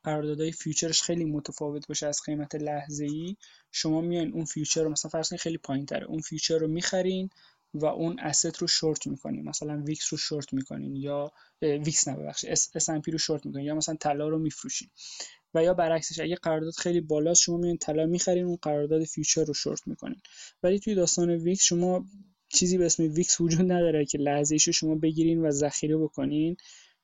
قراردادهای 0.04 0.52
future 0.52 0.90
ش 0.90 1.02
خیلی 1.02 1.24
متفاوت 1.24 1.88
باشه 1.88 2.06
از 2.06 2.20
قیمت 2.26 2.54
لحظه 2.54 3.04
ای 3.04 3.36
شما 3.72 4.00
میان 4.00 4.32
اون 4.32 4.44
future 4.44 4.82
رو 4.82 4.90
مثلا 4.90 5.10
فرض 5.10 5.34
خیلی 5.34 5.58
پایین 5.58 5.86
تره 5.86 6.06
اون 6.06 6.20
future 6.20 6.58
رو 6.58 6.68
می‌خرین 6.68 7.30
و 7.74 7.86
اون 7.86 8.18
asset 8.18 8.58
رو 8.58 8.66
شورت 8.66 9.06
می‌کنین. 9.06 9.48
مثلا 9.48 9.82
VIX 9.86 10.12
رو 10.12 10.18
شورت 10.18 10.52
می‌کنین 10.52 10.96
یا 10.96 11.32
VIX 11.62 12.08
نه 12.08 12.16
ببخشید 12.16 12.54
S&P 12.54 13.12
رو 13.12 13.18
شورت 13.18 13.46
می‌کنین 13.46 13.64
یا 13.64 13.74
مثلا 13.74 13.96
طلا 14.00 14.28
رو 14.28 14.38
میفروشین. 14.38 14.88
و 15.54 15.62
یا 15.64 15.74
برعکسش 15.74 16.20
اگه 16.20 16.34
قرارداد 16.36 16.74
خیلی 16.74 17.00
بالاست 17.00 17.40
شما 17.40 17.56
میان 17.56 17.76
طلا 17.76 18.06
می‌خرین 18.06 18.44
اون 18.46 18.58
قرارداد 18.62 19.04
future 19.04 19.44
رو 19.44 19.54
شورت 19.54 19.86
می‌کنین. 19.86 20.20
ولی 20.62 20.78
توی 20.78 20.94
داستان 20.94 21.30
VIX 21.30 21.62
شما 21.64 22.04
چیزی 22.52 22.78
به 22.78 22.86
اسم 22.86 23.02
VIX 23.02 23.40
وجود 23.40 23.72
نداره 23.72 24.04
که 24.04 24.18
لحظه 24.18 24.56
رو 24.66 24.72
شما 24.72 24.94
بگیرین 24.94 25.40
و 25.40 25.50
ذخیره 25.50 25.96
بکنین 25.96 26.56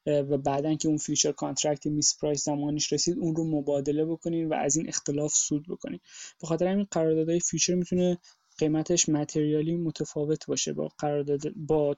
و 0.06 0.38
بعدا 0.38 0.74
که 0.74 0.88
اون 0.88 0.96
future 0.96 1.32
contract 1.32 1.86
misprice 1.86 2.44
زمانش 2.44 2.92
رسید 2.92 3.18
اون 3.18 3.36
رو 3.36 3.44
مبادله 3.44 4.04
بکنین 4.04 4.48
و 4.48 4.54
از 4.54 4.76
این 4.76 4.88
اختلاف 4.88 5.34
سود 5.34 5.68
بکنین. 5.68 6.00
به 6.40 6.46
خاطر 6.46 6.66
همین 6.66 6.86
قراردادهای 6.90 7.40
future 7.40 7.74
می‌تونه 7.74 8.18
قیمتش 8.58 9.08
materially 9.08 9.76
متفاوت 9.76 10.46
باشه 10.46 10.72
با 10.72 10.88
قرارداد 10.98 11.52
با 11.56 11.96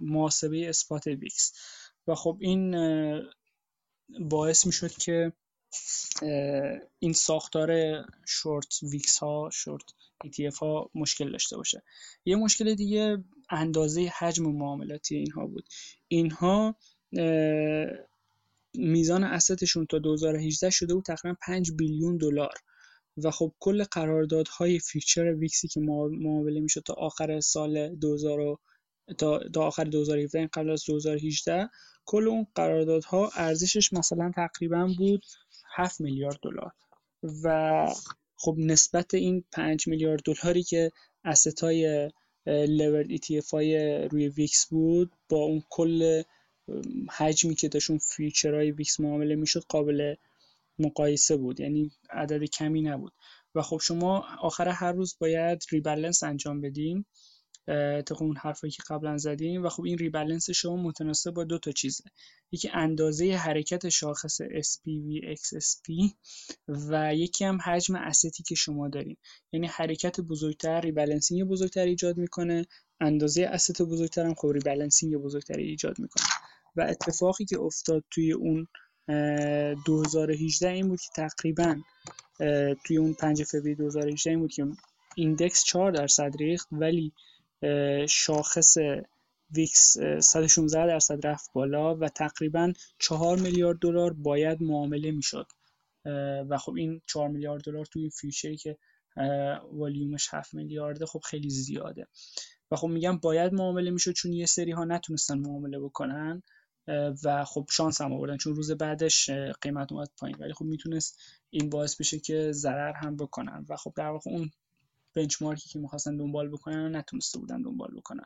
محاسبه 0.00 0.68
spot 0.68 1.06
VIX. 1.06 1.52
و 2.06 2.14
خب 2.14 2.36
این 2.40 2.76
باعث 4.20 4.66
می‌شد 4.66 4.92
که 4.92 5.32
این 6.98 7.12
ساختار 7.12 7.70
short 8.26 8.78
VIX 8.82 9.18
ها 9.18 9.50
short 9.52 9.84
ETF 10.24 10.58
ها 10.58 10.90
مشکل 10.94 11.32
داشته 11.32 11.56
باشه. 11.56 11.82
یه 12.24 12.36
مشکل 12.36 12.74
دیگه 12.74 13.24
اندازه 13.50 14.12
حجم 14.18 14.44
معاملاتی 14.46 15.16
اینها 15.16 15.46
بود. 15.46 15.68
اینها 16.08 16.76
میزان 18.74 19.24
asset 19.24 19.58
شون 19.58 19.86
تا 19.86 19.98
2018 19.98 20.70
شده 20.70 20.94
بود 20.94 21.04
تقریبا 21.04 21.36
5 21.46 21.72
billion 21.72 22.16
دلار. 22.16 22.54
و 23.16 23.30
خب 23.30 23.52
کل 23.60 23.84
قراردادهای 23.84 24.78
فیچر 24.78 25.34
ویکسی 25.34 25.68
که 25.68 25.80
معامله 25.80 26.60
می‌شد 26.60 26.82
تا 26.86 26.94
آخر 26.94 27.40
سال 27.40 27.94
2000 27.96 28.58
تا, 29.18 29.38
تا 29.38 29.66
آخر 29.66 29.84
2017 29.84 30.46
قبل 30.46 30.70
از 30.70 30.84
2018 30.86 31.70
کل 32.04 32.28
اون 32.28 32.46
قراردادها 32.54 33.30
ارزشش 33.34 33.92
مثلا 33.92 34.32
تقریبا 34.36 34.94
بود 34.98 35.24
7 35.76 36.00
میلیارد 36.00 36.38
دلار. 36.42 36.72
و 37.44 37.86
خب 38.44 38.54
نسبت 38.58 39.14
این 39.14 39.44
5 39.52 39.88
میلیارد 39.88 40.20
دلاری 40.22 40.62
که 40.62 40.92
استای 41.24 42.10
لورد 42.46 43.16
ETF 43.16 43.54
روی 44.12 44.28
ویکس 44.28 44.66
بود 44.70 45.12
با 45.28 45.36
اون 45.38 45.62
کل 45.70 46.22
حجمی 47.10 47.54
که 47.54 47.68
داشون 47.68 47.98
فیچرهای 47.98 48.70
ویکس 48.70 49.00
معامله 49.00 49.34
می‌شد 49.34 49.64
قابل 49.68 50.14
مقایسه 50.78 51.36
بود. 51.36 51.60
یعنی 51.60 51.90
عدد 52.10 52.44
کمی 52.44 52.82
نبود. 52.82 53.12
و 53.54 53.62
خب 53.62 53.78
شما 53.82 54.24
آخر 54.40 54.68
هر 54.68 54.92
روز 54.92 55.16
باید 55.20 55.62
rebalance 55.70 56.22
انجام 56.22 56.60
بدیم 56.60 57.06
طبق 58.06 58.22
اون 58.22 58.36
حرفایی 58.36 58.70
که 58.70 58.82
قبلا 58.88 59.16
زدیم. 59.16 59.64
و 59.64 59.68
خب 59.68 59.84
این 59.84 59.98
rebalance 59.98 60.50
شما 60.50 60.76
متناسب 60.76 61.30
با 61.30 61.44
دو 61.44 61.58
تا 61.58 61.72
چیزه. 61.72 62.04
یکی 62.52 62.70
اندازه 62.72 63.36
حرکت 63.36 63.88
شاخص 63.88 64.42
SPV 64.42 65.34
XSP 65.36 66.14
و 66.68 67.14
یکی 67.14 67.44
هم 67.44 67.58
حجم 67.64 67.94
asset 67.94 68.34
ی 68.34 68.42
که 68.42 68.54
شما 68.54 68.88
دارین. 68.88 69.16
یعنی 69.52 69.66
حرکت 69.66 70.20
بزرگتر 70.20 70.80
rebalancing 70.80 71.44
بزرگتر 71.44 71.84
ایجاد 71.84 72.16
می‌کنه. 72.16 72.66
اندازه 73.00 73.42
asset 73.42 73.82
بزرگتر 73.82 74.26
هم 74.26 74.34
خب 74.34 74.48
rebalancing 74.48 75.16
بزرگتر 75.16 75.56
ایجاد 75.56 75.98
می‌کنه. 75.98 76.26
و 76.76 76.80
اتفاقی 76.80 77.44
که 77.44 77.58
افتاد 77.60 78.04
توی 78.10 78.32
اون 78.32 78.66
2018 79.86 80.68
این 80.68 80.88
بود 80.88 81.00
که 81.00 81.08
تقریبا 81.16 81.76
توی 82.86 82.96
اون 82.96 83.14
5 83.14 83.42
فوریه 83.42 83.74
2018 83.74 84.30
این 84.30 84.40
بود 84.40 84.52
که 84.52 84.66
index 85.16 85.64
4 85.64 85.92
درصد 85.92 86.32
ریخت. 86.38 86.68
ولی 86.72 87.12
شاخص 88.08 88.76
VIX 89.50 89.98
116 90.20 90.86
درصد 90.86 91.26
رفت 91.26 91.50
بالا 91.54 91.96
و 91.96 92.08
تقریبا 92.08 92.72
4 92.98 93.38
میلیارد 93.38 93.78
دلار 93.78 94.12
باید 94.12 94.62
معامله 94.62 95.10
می‌شد. 95.10 95.46
و 96.48 96.58
خب 96.58 96.74
این 96.74 97.00
4 97.06 97.28
میلیارد 97.28 97.62
دلار 97.62 97.86
توی 97.86 98.10
future 98.10 98.49
ی 98.49 98.56
که 98.56 98.78
والیومش 99.72 100.28
7 100.30 100.54
میلیارده 100.54 101.06
خب 101.06 101.20
خیلی 101.24 101.50
زیاده. 101.50 102.06
و 102.70 102.76
خب 102.76 102.88
میگم 102.88 103.18
باید 103.18 103.52
معامله 103.52 103.90
می‌شد 103.90 104.12
چون 104.12 104.32
یه 104.32 104.46
سری 104.46 104.72
ها 104.72 104.84
نتونستن 104.84 105.38
معامله 105.38 105.80
بکنن 105.80 106.42
و 107.24 107.44
خب 107.44 107.66
شانس 107.70 108.00
هم 108.00 108.12
آوردن 108.12 108.36
چون 108.36 108.54
روز 108.54 108.70
بعدش 108.70 109.30
قیمت 109.60 109.92
اومد 109.92 110.08
پایین. 110.18 110.36
ولی 110.40 110.52
خب 110.52 110.64
می‌تونست 110.64 111.20
این 111.50 111.70
باعث 111.70 111.96
بشه 112.00 112.18
که 112.18 112.52
ضرر 112.52 112.92
هم 112.92 113.16
بکنن. 113.16 113.66
و 113.68 113.76
خب 113.76 113.92
در 113.96 114.08
واقع 114.08 114.30
اون 114.30 114.50
بنچمارکی 115.14 115.68
که 115.68 115.78
می‌خواستن 115.78 116.16
دنبال 116.16 116.48
بکنن 116.48 116.96
نتونسته 116.96 117.38
بودن 117.38 117.62
دنبال 117.62 117.90
بکنن. 117.96 118.24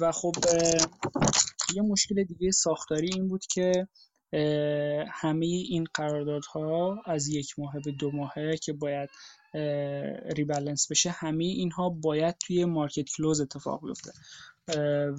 و 0.00 0.12
خب 0.12 0.32
یه 1.74 1.82
مشکل 1.82 2.24
دیگه 2.24 2.50
ساختاری 2.50 3.10
این 3.14 3.28
بود 3.28 3.46
که 3.46 3.88
همه 5.10 5.46
این 5.46 5.86
قراردادها 5.94 7.02
از 7.06 7.28
یک 7.28 7.58
ماه 7.58 7.74
به 7.84 7.92
دو 7.92 8.10
ماهه 8.10 8.56
که 8.56 8.72
باید 8.72 9.10
rebalance 10.36 10.90
بشه 10.90 11.10
همه 11.10 11.44
اینها 11.44 11.88
باید 11.88 12.34
توی 12.38 12.64
market 12.64 13.04
close 13.16 13.40
اتفاق 13.40 13.86
بیفته. 13.86 14.12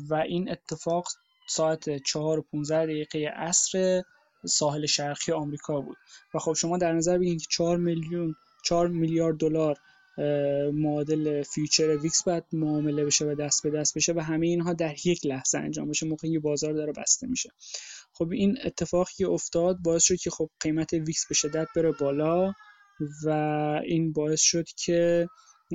و 0.10 0.14
این 0.16 0.52
اتفاق 0.52 1.08
ساعت 1.50 2.04
4 2.04 2.40
و 2.40 2.42
15 2.42 2.86
دقیقه 2.86 3.34
عصر 3.36 4.04
ساحل 4.46 4.86
شرقی 4.86 5.32
آمریکا 5.32 5.82
بود. 5.82 5.98
و 6.34 6.40
خب 6.40 6.54
شما 6.54 6.78
در 6.78 6.94
نظر 6.94 7.18
بگیرید 7.18 7.42
که 7.42 7.48
4 7.50 7.78
میلیون 7.78 8.36
4 8.66 8.88
میلیارد 8.88 9.38
دلار 9.38 9.78
معادل 10.74 11.44
future 11.44 11.98
VIX 11.98 12.24
باید 12.24 12.44
معامله 12.54 13.06
بشه 13.06 13.26
و 13.26 13.36
دست 13.36 13.64
به 13.64 13.70
دست 13.70 13.98
بشه 13.98 14.14
و 14.14 14.20
همه 14.20 14.48
اینها 14.48 14.74
در 14.74 14.96
یک 15.06 15.26
لحظه 15.26 15.58
انجام 15.58 15.90
بشه. 15.90 16.06
موقعی 16.06 16.40
بازار 16.40 16.74
داره 16.74 16.94
بسته 16.94 17.28
میشه. 17.28 17.50
خب 18.14 18.32
این 18.32 18.58
اتفاقی 18.64 19.26
افتاد 19.26 19.78
باعث 19.84 20.04
شد 20.04 20.16
که 20.16 20.30
خب 20.30 20.50
قیمت 20.60 20.94
VIX 20.94 21.28
به 21.28 21.36
شدت 21.36 21.68
بره 21.76 21.92
بالا 21.92 22.54
و 23.26 23.30
این 23.86 24.14
باعث 24.14 24.42
شد 24.42 24.66
که 24.86 25.28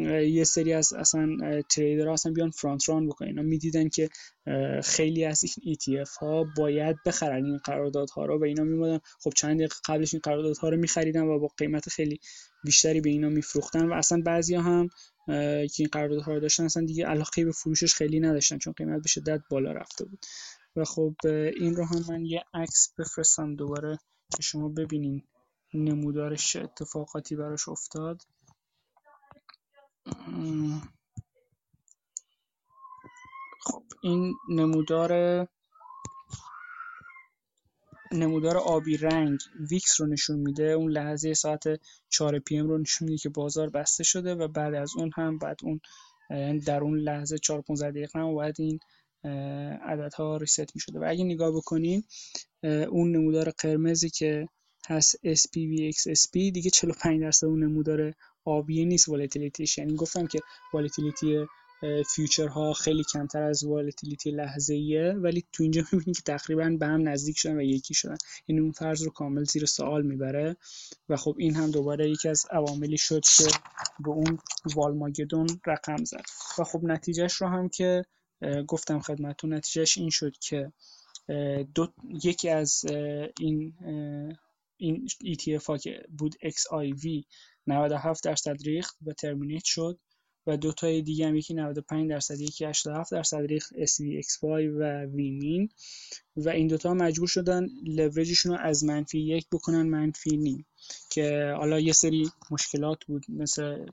یه 0.07 0.44
سری 0.44 0.72
از 0.72 0.92
اصلا 0.92 1.36
تریدرها 1.68 2.12
اصلا 2.12 2.32
بیان 2.32 2.51
فرانت 2.51 2.88
ران 2.88 3.07
بکنن. 3.07 3.28
اینا 3.28 3.42
می‌دیدن 3.42 3.88
که 3.88 4.09
خیلی 4.84 5.24
از 5.24 5.44
این 5.44 5.74
ETF 5.74 6.11
ها 6.20 6.46
باید 6.57 6.96
بخرن 7.07 7.44
این 7.44 7.57
قراردادها 7.57 8.26
رو 8.26 8.40
و 8.40 8.44
اینا 8.44 8.64
میمدن. 8.64 9.01
خب 9.20 9.30
چند 9.36 9.57
دقیقه 9.57 9.74
قبلش 9.84 10.14
این 10.14 10.20
قراردادها 10.24 10.68
رو 10.68 10.76
میخریدن 10.76 11.22
و 11.22 11.38
با 11.38 11.49
قیمت 11.57 11.88
خیلی 11.88 12.20
بیشتری 12.64 13.01
به 13.01 13.11
اینا 13.11 13.28
میفروختن 13.28 13.88
و 13.88 13.92
اصلا 13.92 14.22
بعضیا 14.26 14.62
هم 14.62 14.88
که 15.66 15.74
این 15.78 15.88
قراردادها 15.92 16.32
رو 16.34 16.40
داشتن 16.40 16.64
اصلا 16.64 16.84
دیگه 16.84 17.07
علاقه 17.07 17.44
به 17.44 17.53
فروشش 17.53 17.94
خیلی 17.94 18.20
نداشتن 18.20 18.59
چون 18.59 18.72
قیمت 18.72 19.03
به 19.03 19.09
شدت 19.09 19.40
بالا 19.51 19.72
رفته 19.72 20.05
بود. 20.05 20.26
و 20.76 20.84
خب 20.84 21.14
این 21.57 21.76
رو 21.76 21.84
هم 21.84 22.05
من 22.09 22.24
یه 22.24 22.44
عکس 22.55 22.92
بفرستم 22.99 23.57
دوباره 23.57 23.99
که 24.36 24.42
شما 24.42 24.68
ببینین 24.68 25.22
نمودارش 25.74 26.57
اتفاقاتی 26.57 27.36
براش 27.36 27.68
افتاد. 27.68 28.22
خب 33.61 33.82
این 34.02 34.34
نمودار 34.50 35.46
نمودار 38.12 38.56
آبی 38.56 38.96
رنگ 38.96 39.38
VIX 39.70 40.01
رو 40.00 40.06
نشون 40.06 40.38
میده. 40.38 40.62
اون 40.62 40.90
لحظه 40.90 41.34
ساعت 41.34 41.62
4 42.09 42.38
PM 42.39 42.68
رو 42.68 42.78
نشون 42.78 43.09
میده 43.09 43.18
که 43.18 43.28
بازار 43.28 43.70
بسته 43.70 44.04
شده 44.04 44.34
و 44.34 44.48
بعد 44.48 44.74
از 44.74 44.92
اون 44.96 45.11
هم 45.16 45.38
بعد 45.38 45.56
اون 45.62 45.80
یعنی 46.30 46.59
در 46.59 46.80
اون 46.80 46.98
لحظه 46.98 47.38
4 47.38 47.61
15 47.61 47.90
دقیقه 47.90 48.18
هم 48.18 48.34
باید 48.34 48.56
این 48.59 48.78
عددها 49.86 50.36
reset 50.36 50.76
می 50.76 50.80
شده 50.80 50.98
و 50.98 51.04
اگه 51.09 51.24
نگاه 51.24 51.52
بکنیم 51.52 52.04
اون 52.64 53.16
نمودار 53.16 53.50
قرمزی 53.50 54.11
که 54.11 54.48
هست 54.88 55.16
SPVXSP 55.16 56.32
دیگه 56.32 56.70
45 56.70 57.20
درصد 57.20 57.46
اون 57.46 57.64
نمودار 57.64 58.14
آبی 58.49 58.84
نیست 58.84 59.09
volatility 59.09 59.67
ش 59.67 59.78
یعنی 59.78 59.94
گفتم 59.94 60.26
که 60.26 60.40
volatility 60.72 61.47
ها 62.49 62.72
خیلی 62.72 63.05
کمتر 63.12 63.42
از 63.42 63.64
volatility 63.64 64.30
لحظه 64.30 64.74
ایه 64.74 65.12
ولی 65.12 65.44
تو 65.53 65.62
اینجا 65.62 65.82
می‌بینید 65.92 66.16
که 66.16 66.22
تقریبا 66.22 66.76
به 66.80 66.86
هم 66.86 67.09
نزدیک 67.09 67.38
شدن 67.38 67.57
و 67.57 67.62
یکی 67.62 67.94
شدن. 67.94 68.16
این 68.46 68.61
اون 68.61 68.72
فرض 68.72 69.03
رو 69.03 69.11
کامل 69.11 69.44
زیر 69.44 69.66
سوال 69.66 70.03
می‌بره 70.03 70.57
و 71.09 71.16
خب 71.16 71.36
این 71.38 71.55
هم 71.57 71.70
دوباره 71.70 72.11
یکی 72.11 72.28
از 72.28 72.46
عواملی 72.51 72.99
شد 72.99 73.22
که 73.36 73.44
به 74.01 74.11
اون 74.11 74.38
Volmageddon 74.74 75.47
رقم 75.66 76.05
زد. 76.05 76.24
و 76.59 76.64
خب 76.64 76.80
نتیجهش 76.84 77.32
رو 77.32 77.49
هم 77.49 77.68
که 77.68 78.05
گفتم 78.66 79.01
خدمتتون 79.01 79.55
نتیجهش 79.55 79.99
این 79.99 80.11
شد 80.11 80.32
که 80.40 80.72
دو 81.74 81.92
یکی 82.24 82.49
از 82.49 82.84
این 83.40 83.74
این 84.76 85.09
ETF 85.09 85.64
ها 85.64 85.78
که 85.78 86.05
بود 86.18 86.34
XIV 86.34 87.24
97 87.69 88.25
درصد 88.25 88.57
ریخت 88.64 88.97
و 89.07 89.12
ترمینیت 89.12 89.64
شد 89.64 89.99
و 90.47 90.57
دو 90.57 90.73
تای 90.73 91.03
دیگه 91.03 91.27
هم 91.27 91.37
یکی 91.37 91.55
95 91.55 92.11
درصد 92.11 92.41
یکی 92.41 92.64
87 92.64 93.12
درصد 93.12 93.37
ریخت 93.37 93.73
SVXY 93.85 94.69
و 94.79 95.05
ویمین 95.05 95.69
و 96.37 96.49
این 96.49 96.66
دوتا 96.66 96.95
مجبور 96.95 97.29
شدن 97.29 97.66
لورجشون 97.85 98.53
رو 98.53 98.59
از 98.61 98.85
منفی 98.85 99.19
یک 99.19 99.47
بکنن 99.53 99.83
منفی 99.83 100.37
نیم. 100.37 100.66
که 101.11 101.55
حالا 101.57 101.81
یه 101.81 101.93
سری 101.93 102.31
مشکلات 102.51 103.05
بود 103.05 103.25
مثل 103.29 103.87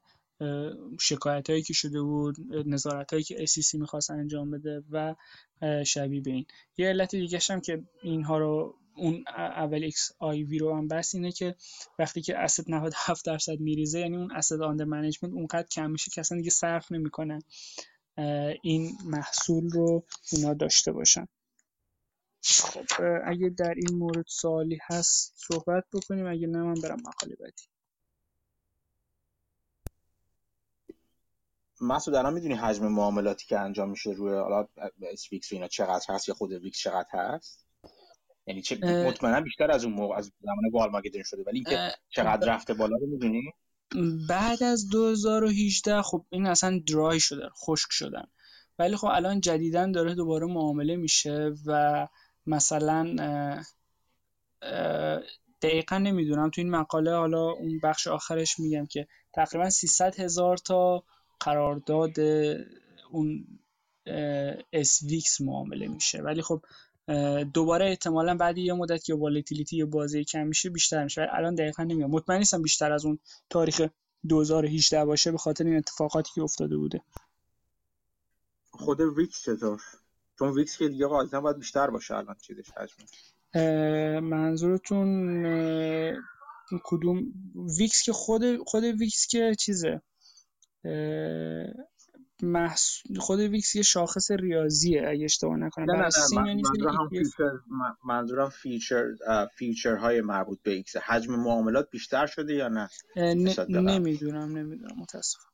شکایت 1.01 1.49
هایی 1.49 1.61
که 1.61 1.73
شده 1.73 2.01
بود 2.01 2.35
نظارت 2.65 3.11
هایی 3.11 3.23
که 3.23 3.45
SEC 3.45 3.73
می‌خواست 3.73 4.11
انجام 4.11 4.51
بده 4.51 4.83
و 4.91 5.15
شبیه 5.85 6.21
به 6.21 6.31
این. 6.31 6.45
یه 6.77 6.87
علت 6.87 7.15
دیگه 7.15 7.39
هم 7.49 7.61
که 7.61 7.83
اینها 8.03 8.37
رو 8.37 8.75
اون 8.95 9.23
اول 9.37 9.83
XIV 9.83 10.57
رو 10.57 10.77
هم 10.77 10.87
بستن 10.87 11.15
اینه 11.15 11.31
که 11.31 11.55
وقتی 11.99 12.21
که 12.21 12.37
asset 12.37 12.65
97 12.71 13.25
درصد 13.25 13.59
میریزه 13.59 13.99
یعنی 13.99 14.17
اون 14.17 14.35
asset 14.35 14.61
under 14.61 14.85
management 14.85 15.33
اونقدر 15.33 15.67
کم 15.67 15.91
میشه 15.91 16.11
که 16.11 16.21
اصلا 16.21 16.37
دیگه 16.37 16.49
صرف 16.49 16.91
نمی‌کنن 16.91 17.41
این 18.63 18.97
محصول 19.05 19.69
رو 19.69 20.05
اینا 20.31 20.53
داشته 20.53 20.91
باشن. 20.91 21.27
خب 22.43 22.85
اگه 23.25 23.49
در 23.49 23.73
این 23.77 23.97
مورد 23.97 24.25
سوالی 24.27 24.79
هست 24.83 25.33
صحبت 25.35 25.83
بکنیم 25.93 26.27
اگه 26.27 26.47
نه 26.47 26.57
من 26.57 26.73
برم 26.73 26.99
مقاله 26.99 27.35
بعدی. 27.35 27.63
مسعود 31.81 32.15
الان 32.15 32.33
می‌دونی 32.33 32.53
حجم 32.53 32.87
معاملاتی 32.87 33.45
که 33.45 33.59
انجام 33.59 33.89
میشه 33.89 34.09
روی 34.09 34.33
حالا 34.33 34.67
SVIX 35.01 35.53
اینا 35.53 35.67
چقدر 35.67 36.05
هست 36.09 36.29
یا 36.29 36.35
خود 36.35 36.51
VIX 36.51 36.79
چقدر 36.79 37.09
هست؟ 37.11 37.64
یعنی 38.47 38.61
چه 38.61 38.75
مطمئنا 39.07 39.41
بیشتر 39.41 39.71
از 39.71 39.85
اون 39.85 39.93
موقع 39.93 40.15
از 40.15 40.31
زمان 40.41 40.71
Volmageddon 40.73 41.23
شده. 41.23 41.43
ولی 41.47 41.55
اینکه 41.55 41.91
چقدر 42.09 42.53
رفته 42.53 42.73
بالا 42.73 42.97
رو 42.97 43.07
می‌دونی؟ 43.07 43.53
بعد 44.29 44.63
از 44.63 44.89
2018 44.89 46.01
خب 46.01 46.25
این 46.29 46.45
اصلا 46.45 46.81
dry 46.87 47.19
شده 47.19 47.49
خشک 47.49 47.87
شدن. 47.91 48.25
ولی 48.79 48.95
خب 48.95 49.07
الان 49.07 49.41
جدیدا 49.41 49.91
داره 49.91 50.15
دوباره 50.15 50.45
معامله 50.45 50.95
میشه 50.95 51.51
و 51.65 52.07
مثلا 52.47 53.15
دقیقا 55.61 55.97
نمی‌دونم. 55.97 56.49
تو 56.49 56.61
این 56.61 56.69
مقاله 56.69 57.15
حالا 57.15 57.49
اون 57.49 57.79
بخش 57.83 58.07
آخرش 58.07 58.59
میگم 58.59 58.85
که 58.85 59.07
تقریبا 59.33 59.69
300 59.69 60.19
هزار 60.19 60.57
تا 60.57 61.03
قرارداد 61.39 62.19
اون 63.11 63.47
VIX 65.09 65.41
معامله 65.41 65.87
میشه. 65.87 66.21
ولی 66.21 66.41
خب 66.41 66.61
دوباره 67.53 67.85
احتمالا 67.85 68.35
بعد 68.35 68.57
یه 68.57 68.73
مدت 68.73 69.03
که 69.03 69.13
volatility 69.13 69.77
یا 69.77 69.85
بازی 69.85 70.23
کم 70.23 70.47
میشه 70.47 70.69
بیشتر 70.69 71.03
میشه. 71.03 71.27
الان 71.31 71.55
دقیقا 71.55 71.83
نمیام 71.83 72.11
مطمئن 72.11 72.37
نیستم 72.37 72.61
بیشتر 72.61 72.91
از 72.91 73.05
اون 73.05 73.19
تاریخ 73.49 73.81
2018 74.29 75.05
باشه 75.05 75.31
به 75.31 75.37
خاطر 75.37 75.63
این 75.65 75.77
اتفاقاتی 75.77 76.31
که 76.35 76.41
افتاده 76.41 76.77
بوده. 76.77 77.01
خود 78.71 79.01
VIX 79.01 79.41
چطور؟ 79.43 79.81
چون 80.39 80.53
VIX 80.53 80.77
که 80.77 80.89
دیگه 80.89 81.07
غالبا 81.07 81.41
باید 81.41 81.57
بیشتر 81.57 81.89
باشه 81.89 82.15
الان 82.15 82.35
چیزش 82.41 82.69
حجمش. 82.71 83.33
منظورتون 84.23 85.43
کدوم؟ 86.83 87.33
VIX 87.77 88.03
که 88.03 88.13
خود 88.13 88.57
خود 88.65 88.83
VIX 88.83 89.27
که 89.27 89.55
چیزه؟ 89.59 90.01
محص... 92.43 93.01
خود 93.19 93.39
VIX 93.39 93.75
یه 93.75 93.81
شاخص 93.81 94.31
ریاضیه 94.31 95.07
اگه 95.07 95.25
اشتباه 95.25 95.57
نکنم. 95.57 95.91
نه 95.91 95.97
نه 95.97 96.41
نه 96.41 96.47
یعنی 96.47 96.61
منظورم 96.61 97.09
future 97.09 97.51
منظورم 98.05 98.49
future 98.49 99.05
future 99.55 99.95
های 99.95 100.21
مربوط 100.21 100.61
به 100.63 100.71
VIX. 100.71 100.97
حجم 100.97 101.35
معاملات 101.35 101.89
بیشتر 101.91 102.25
شده 102.25 102.53
یا 102.53 102.67
نه؟ 102.67 102.89
نمی‌دونم 103.69 104.57
نمی‌دونم 104.57 104.95
متاسفم. 104.97 105.49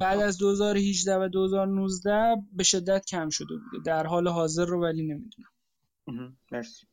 بعد 0.00 0.20
از 0.20 0.38
2018 0.38 1.16
و 1.16 1.28
2019 1.28 2.36
به 2.52 2.62
شدت 2.62 3.04
کم 3.04 3.28
شده 3.28 3.54
بوده. 3.54 3.82
در 3.84 4.06
حال 4.06 4.28
حاضر 4.28 4.64
رو 4.64 4.82
ولی 4.82 5.02
نمی‌دونم. 5.02 6.36
مرسی. 6.52 6.86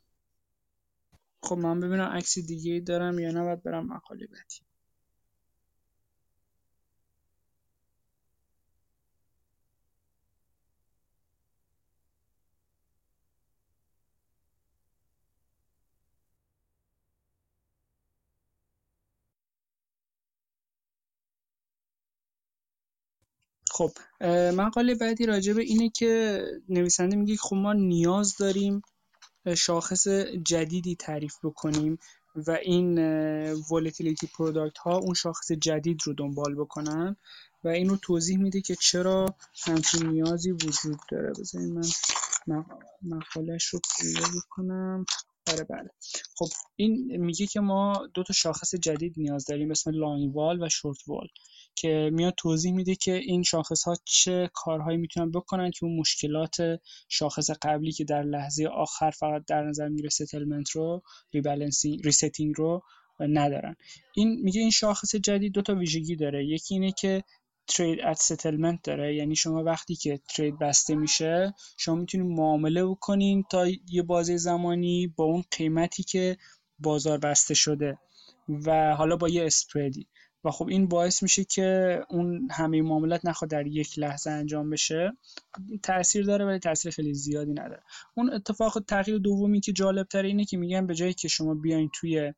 خب 1.44 1.58
من 1.58 1.80
ببینم 1.80 2.10
عکس 2.10 2.40
دیگه 2.40 2.80
دارم 2.80 3.20
یا 3.20 3.32
نه 3.32 3.44
باید 3.44 3.64
برم 3.64 3.88
مقاله 3.88 4.28
بعدی. 4.28 4.71
خب 23.82 23.92
مقاله 24.56 24.96
بعدی 24.96 25.26
راجع 25.26 25.54
به 25.54 25.62
اینه 25.62 25.90
که 25.90 26.42
نویسنده 26.70 27.16
میگه 27.16 27.36
خب 27.36 27.56
ما 27.56 27.74
نیاز 27.74 28.38
داریم 28.38 28.82
شاخص 29.58 30.08
جدیدی 30.46 30.96
تعریف 30.96 31.36
بکنیم 31.44 32.00
و 32.36 32.52
این 32.52 33.00
volatility 33.72 34.28
product 34.28 34.78
ها 34.78 34.98
اون 34.98 35.14
شاخص 35.14 35.52
جدید 35.52 36.02
رو 36.04 36.14
دنبال 36.14 36.56
بکنن 36.56 37.16
و 37.64 37.68
این 37.68 37.90
رو 37.90 37.98
توضیح 37.98 38.38
میده 38.38 38.62
که 38.62 38.76
چرا 38.76 39.26
همچین 39.64 40.08
نیازی 40.08 40.52
وجود 40.52 41.00
داره. 41.12 41.34
بذارید 41.40 41.74
من 42.48 42.66
مقالش 43.02 43.66
رو 43.66 43.80
پیدا 44.00 44.28
بکنم 44.38 45.06
آره 45.52 45.64
بله. 45.64 45.90
خب 46.36 46.48
این 46.76 47.18
میگه 47.18 47.48
که 47.48 47.60
ما 47.60 48.08
دو 48.14 48.24
تا 48.24 48.34
شاخص 48.34 48.76
جدید 48.76 49.14
نیاز 49.18 49.46
داریم 49.46 49.72
اسم 49.72 49.92
long 49.92 50.36
vol 50.36 50.64
و 50.64 50.70
short 50.70 50.98
vol 51.08 51.28
که 51.76 52.10
میاد 52.14 52.34
توضیح 52.38 52.74
میده 52.74 52.96
که 52.96 53.14
این 53.14 53.44
شاخص 53.44 53.84
ها 53.84 53.96
چه 54.06 54.50
کارهایی 54.54 54.98
می‌تونن 54.98 55.32
بکنن 55.32 55.72
که 55.72 55.86
اون 55.86 56.00
مشکلات 56.00 56.58
شاخص 57.10 57.50
قبلی 57.62 57.92
که 57.92 58.04
در 58.04 58.24
لحظه 58.24 58.66
آخر 58.66 59.12
فقط 59.12 59.46
در 59.48 59.64
نظر 59.64 59.88
می‌گیره 59.88 60.10
settlement 60.10 60.70
رو 60.70 61.04
rebalancing 61.34 62.06
resetting 62.06 62.54
رو 62.58 62.84
ندارن. 63.20 63.76
این 64.16 64.42
میگه 64.42 64.62
این 64.62 64.70
شاخص 64.70 65.16
جدید 65.16 65.54
دو 65.54 65.62
تا 65.62 65.76
ویژگی 65.76 66.16
داره. 66.16 66.46
یکی 66.46 66.74
اینه 66.74 66.92
که 66.92 67.24
trade 67.68 68.00
at 68.02 68.18
settlement 68.18 68.80
داره. 68.84 69.16
یعنی 69.16 69.36
شما 69.36 69.64
وقتی 69.64 69.96
که 69.96 70.20
trade 70.36 70.60
بسته 70.60 70.96
میشه 70.96 71.54
شما 71.78 71.96
می‌تونید 71.96 72.28
معامله 72.28 72.86
بکنین 72.86 73.44
تا 73.52 73.68
یه 73.90 74.04
بازه 74.04 74.38
زمانی 74.38 75.08
با 75.08 75.24
اون 75.24 75.44
قیمتی 75.58 76.04
که 76.04 76.38
بازار 76.80 77.18
بسته 77.18 77.54
شده 77.54 77.98
و 78.50 78.96
حالا 78.96 79.16
با 79.16 79.30
یه 79.30 79.46
spread 79.46 79.99
ی 79.99 80.08
و 80.44 80.52
خب 80.52 80.68
این 80.68 80.88
باعث 80.88 81.24
میشه 81.24 81.44
که 81.44 82.00
اون 82.10 82.48
همه 82.52 82.82
معاملات 82.82 83.26
نخواد 83.26 83.52
در 83.52 83.68
یک 83.68 84.00
لحظه 84.00 84.30
انجام 84.32 84.70
بشه. 84.70 85.12
تاثیر 85.84 86.26
داره 86.26 86.46
ولی 86.46 86.60
تاثیر 86.60 86.92
خیلی 86.92 87.14
زیادی 87.14 87.52
نداره. 87.52 87.84
اون 88.14 88.34
اتفاق 88.34 88.80
تغییر 88.88 89.18
دومی 89.18 89.62
که 89.62 89.74
جالب 89.74 90.08
تره 90.08 90.28
اینه 90.28 90.46
که 90.46 90.58
میگن 90.58 90.88
به 90.88 90.96
جایی 90.96 91.14
که 91.14 91.28
شما 91.28 91.54
بیاین 91.54 91.90
توی 91.94 92.34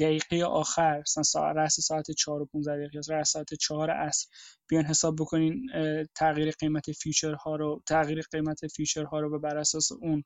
دقیقه 0.00 0.44
آخر 0.44 1.00
مثلا 1.00 1.22
ساعت 1.22 1.56
رأس 1.56 1.80
ساعت 1.80 2.10
4 2.10 2.42
و 2.42 2.46
15 2.46 2.76
دقیقه 2.76 3.14
رأس 3.14 3.30
ساعت 3.30 3.54
4 3.54 3.90
عصر 3.90 4.26
بیان 4.68 4.84
حساب 4.84 5.16
بکنین 5.16 5.70
تغییر 6.14 6.50
قیمت 6.50 6.92
future 6.92 7.34
ها 7.34 7.56
رو 7.56 7.82
تغییر 7.86 8.22
قیمت 8.32 8.66
future 8.66 9.04
ها 9.04 9.20
رو 9.20 9.40
بر 9.40 9.56
اساس 9.56 9.92
اون 9.92 10.22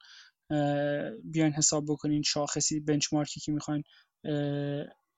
بیان 1.24 1.52
حساب 1.52 1.84
بکنین 1.88 2.22
شاخصی 2.22 2.80
benchmark 2.80 3.34
ی 3.34 3.40
که 3.40 3.52
می‌خواین 3.52 3.82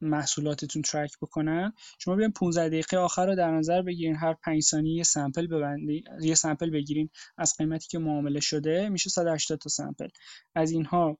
محصولاتتون 0.01 0.83
track 0.83 1.11
بکنن. 1.23 1.73
شما 1.99 2.17
بیاین 2.17 2.33
15 2.33 2.69
دقیقه 2.69 2.97
آخر 2.97 3.27
رو 3.27 3.35
در 3.35 3.51
نظر 3.51 3.83
بگیرین. 3.83 4.17
هر 4.17 4.35
5 4.45 4.63
ثانیه 4.63 4.97
یه 4.97 5.03
sample 5.03 5.47
ببندین 5.47 6.05
یه 6.21 6.35
sample 6.35 6.71
بگیرین 6.71 7.11
از 7.39 7.55
قیمتی 7.59 7.89
که 7.89 7.99
معامله 7.99 8.41
شده. 8.41 8.89
میشه 8.89 9.11
180 9.11 9.59
تا 9.59 9.69
sample 9.69 10.09
از 10.55 10.71
اینها 10.71 11.19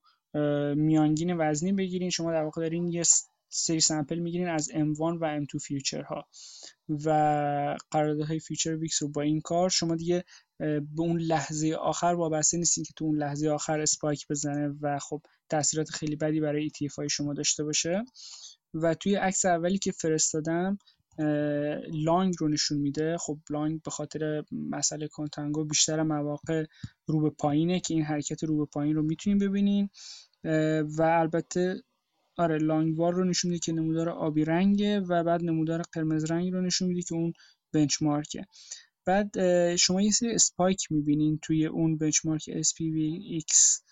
میانگین 0.75 1.37
وزنی 1.37 1.73
بگیرین. 1.73 2.09
شما 2.09 2.31
در 2.31 2.43
واقع 2.43 2.61
دارین 2.61 2.87
یه 2.87 3.03
سری 3.49 3.79
sample 3.79 4.19
می‌گیرین 4.19 4.49
از 4.49 4.71
M1 4.71 4.99
و 5.21 5.39
M2 5.39 5.59
future 5.61 6.01
ها 6.01 6.27
و 6.89 7.09
قراردادهای 7.91 8.39
future 8.39 8.75
VIX 8.75 9.01
رو 9.01 9.09
با 9.09 9.21
این 9.21 9.41
کار 9.41 9.69
شما 9.69 9.95
دیگه 9.95 10.23
به 10.59 10.81
اون 10.97 11.19
لحظه 11.19 11.73
آخر 11.73 12.05
وابسته 12.17 12.57
نیستین 12.57 12.83
که 12.83 12.93
تو 12.95 13.05
اون 13.05 13.17
لحظه 13.17 13.49
آخر 13.49 13.79
اسپایک 13.79 14.27
بزنه 14.29 14.73
و 14.81 14.99
خب 14.99 15.21
تاثیرات 15.49 15.89
خیلی 15.89 16.15
بدی 16.15 16.39
برای 16.39 16.69
ETF 16.69 16.93
های 16.97 17.09
شما 17.09 17.33
داشته 17.33 17.63
باشه. 17.63 18.05
و 18.75 18.93
توی 18.93 19.15
عکس 19.15 19.45
اولی 19.45 19.77
که 19.77 19.91
فرستادم 19.91 20.77
لانگ 21.93 22.33
رو 22.39 22.47
نشون 22.47 22.77
میده. 22.77 23.17
خب 23.17 23.37
لانگ 23.49 23.81
به 23.81 23.91
خاطر 23.91 24.43
مسئله 24.51 25.07
کنتانگو 25.07 25.65
بیشتر 25.65 26.03
مواقع 26.03 26.65
رو 27.07 27.21
به 27.21 27.29
پایینه 27.29 27.79
که 27.79 27.93
این 27.93 28.03
حرکت 28.03 28.43
رو 28.43 28.57
به 28.57 28.65
پایین 28.65 28.95
رو 28.95 29.03
می‌تونیم 29.03 29.37
ببینین 29.37 29.89
و 30.97 31.01
البته 31.01 31.83
آره 32.37 32.57
لانگوار 32.57 33.13
رو 33.13 33.23
نشون 33.23 33.51
میده 33.51 33.59
که 33.59 33.71
نمودار 33.71 34.09
آبی 34.09 34.45
رنگه 34.45 34.99
و 34.99 35.23
بعد 35.23 35.43
نمودار 35.43 35.81
قرمز 35.81 36.31
رنگ 36.31 36.53
رو 36.53 36.61
نشون 36.61 36.87
میده 36.87 37.01
که 37.01 37.15
اون 37.15 37.33
benchmark 37.73 38.32
ه. 38.32 38.45
بعد 39.05 39.29
شما 39.75 40.01
یه 40.01 40.11
سری 40.11 40.29
spike 40.29 40.91
می‌بینین 40.91 41.39
توی 41.41 41.65
اون 41.65 41.97
benchmark 41.97 42.61
SPVXSP 42.61 43.84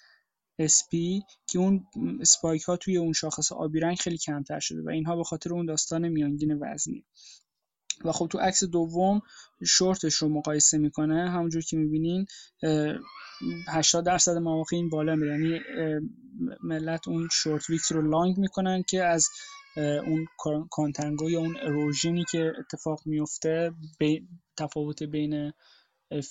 که 1.47 1.59
اون 1.59 1.85
spike 2.19 2.63
ها 2.63 2.77
توی 2.77 2.97
اون 2.97 3.13
شاخص 3.13 3.51
آبی 3.51 3.79
رنگ 3.79 3.97
خیلی 3.97 4.17
کمتر 4.17 4.59
شده 4.59 4.81
و 4.81 4.89
اینها 4.89 5.15
به 5.15 5.23
خاطر 5.23 5.53
اون 5.53 5.65
داستان 5.65 6.07
میانگین 6.09 6.59
وزنی. 6.61 7.05
و 8.05 8.11
خب 8.11 8.27
تو 8.27 8.37
عکس 8.37 8.63
دوم 8.63 9.21
شورتش 9.65 10.13
رو 10.13 10.29
مقایسه 10.29 10.77
می‌کنه 10.77 11.29
همونجور 11.29 11.61
که 11.61 11.77
می‌بینین 11.77 12.25
80 13.67 14.05
درصد 14.05 14.37
مواقع 14.37 14.77
این 14.77 14.89
بالا 14.89 15.15
میره. 15.15 15.31
یعنی 15.31 15.59
ملت 16.63 17.07
اون 17.07 17.29
short 17.31 17.69
VIX 17.69 17.91
رو 17.91 18.09
long 18.09 18.37
می‌کنن 18.37 18.83
که 18.89 19.03
از 19.03 19.27
اون 19.77 20.27
contango 20.71 21.29
یا 21.29 21.39
اون 21.39 21.57
erosion 21.61 22.17
ی 22.17 22.25
که 22.31 22.53
اتفاق 22.59 23.01
میفته 23.05 23.71
تفاوت 24.57 25.03
بین 25.03 25.53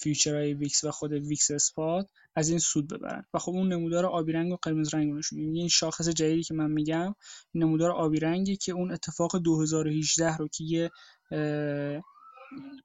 future 0.00 0.54
های 0.54 0.66
VIX 0.66 0.84
و 0.84 0.90
خود 0.90 1.12
VIX 1.12 1.50
spot 1.50 2.08
از 2.36 2.48
این 2.48 2.58
سود 2.58 2.88
ببرن. 2.88 3.24
و 3.34 3.38
خب 3.38 3.52
اون 3.52 3.72
نمودار 3.72 4.06
آبی 4.06 4.32
رنگ 4.32 4.52
و 4.52 4.56
قرمز 4.62 4.94
رنگ 4.94 5.12
نشون 5.12 5.38
میده 5.38 5.58
این 5.58 5.68
شاخص 5.68 6.08
جدیدی 6.08 6.42
که 6.42 6.54
من 6.54 6.70
میگم 6.70 7.14
نمودار 7.54 7.90
آبی 7.90 8.20
رنگی 8.20 8.56
که 8.56 8.72
اون 8.72 8.92
اتفاق 8.92 9.38
2018 9.38 10.36
رو 10.36 10.48
که 10.48 10.64
یه 10.64 10.90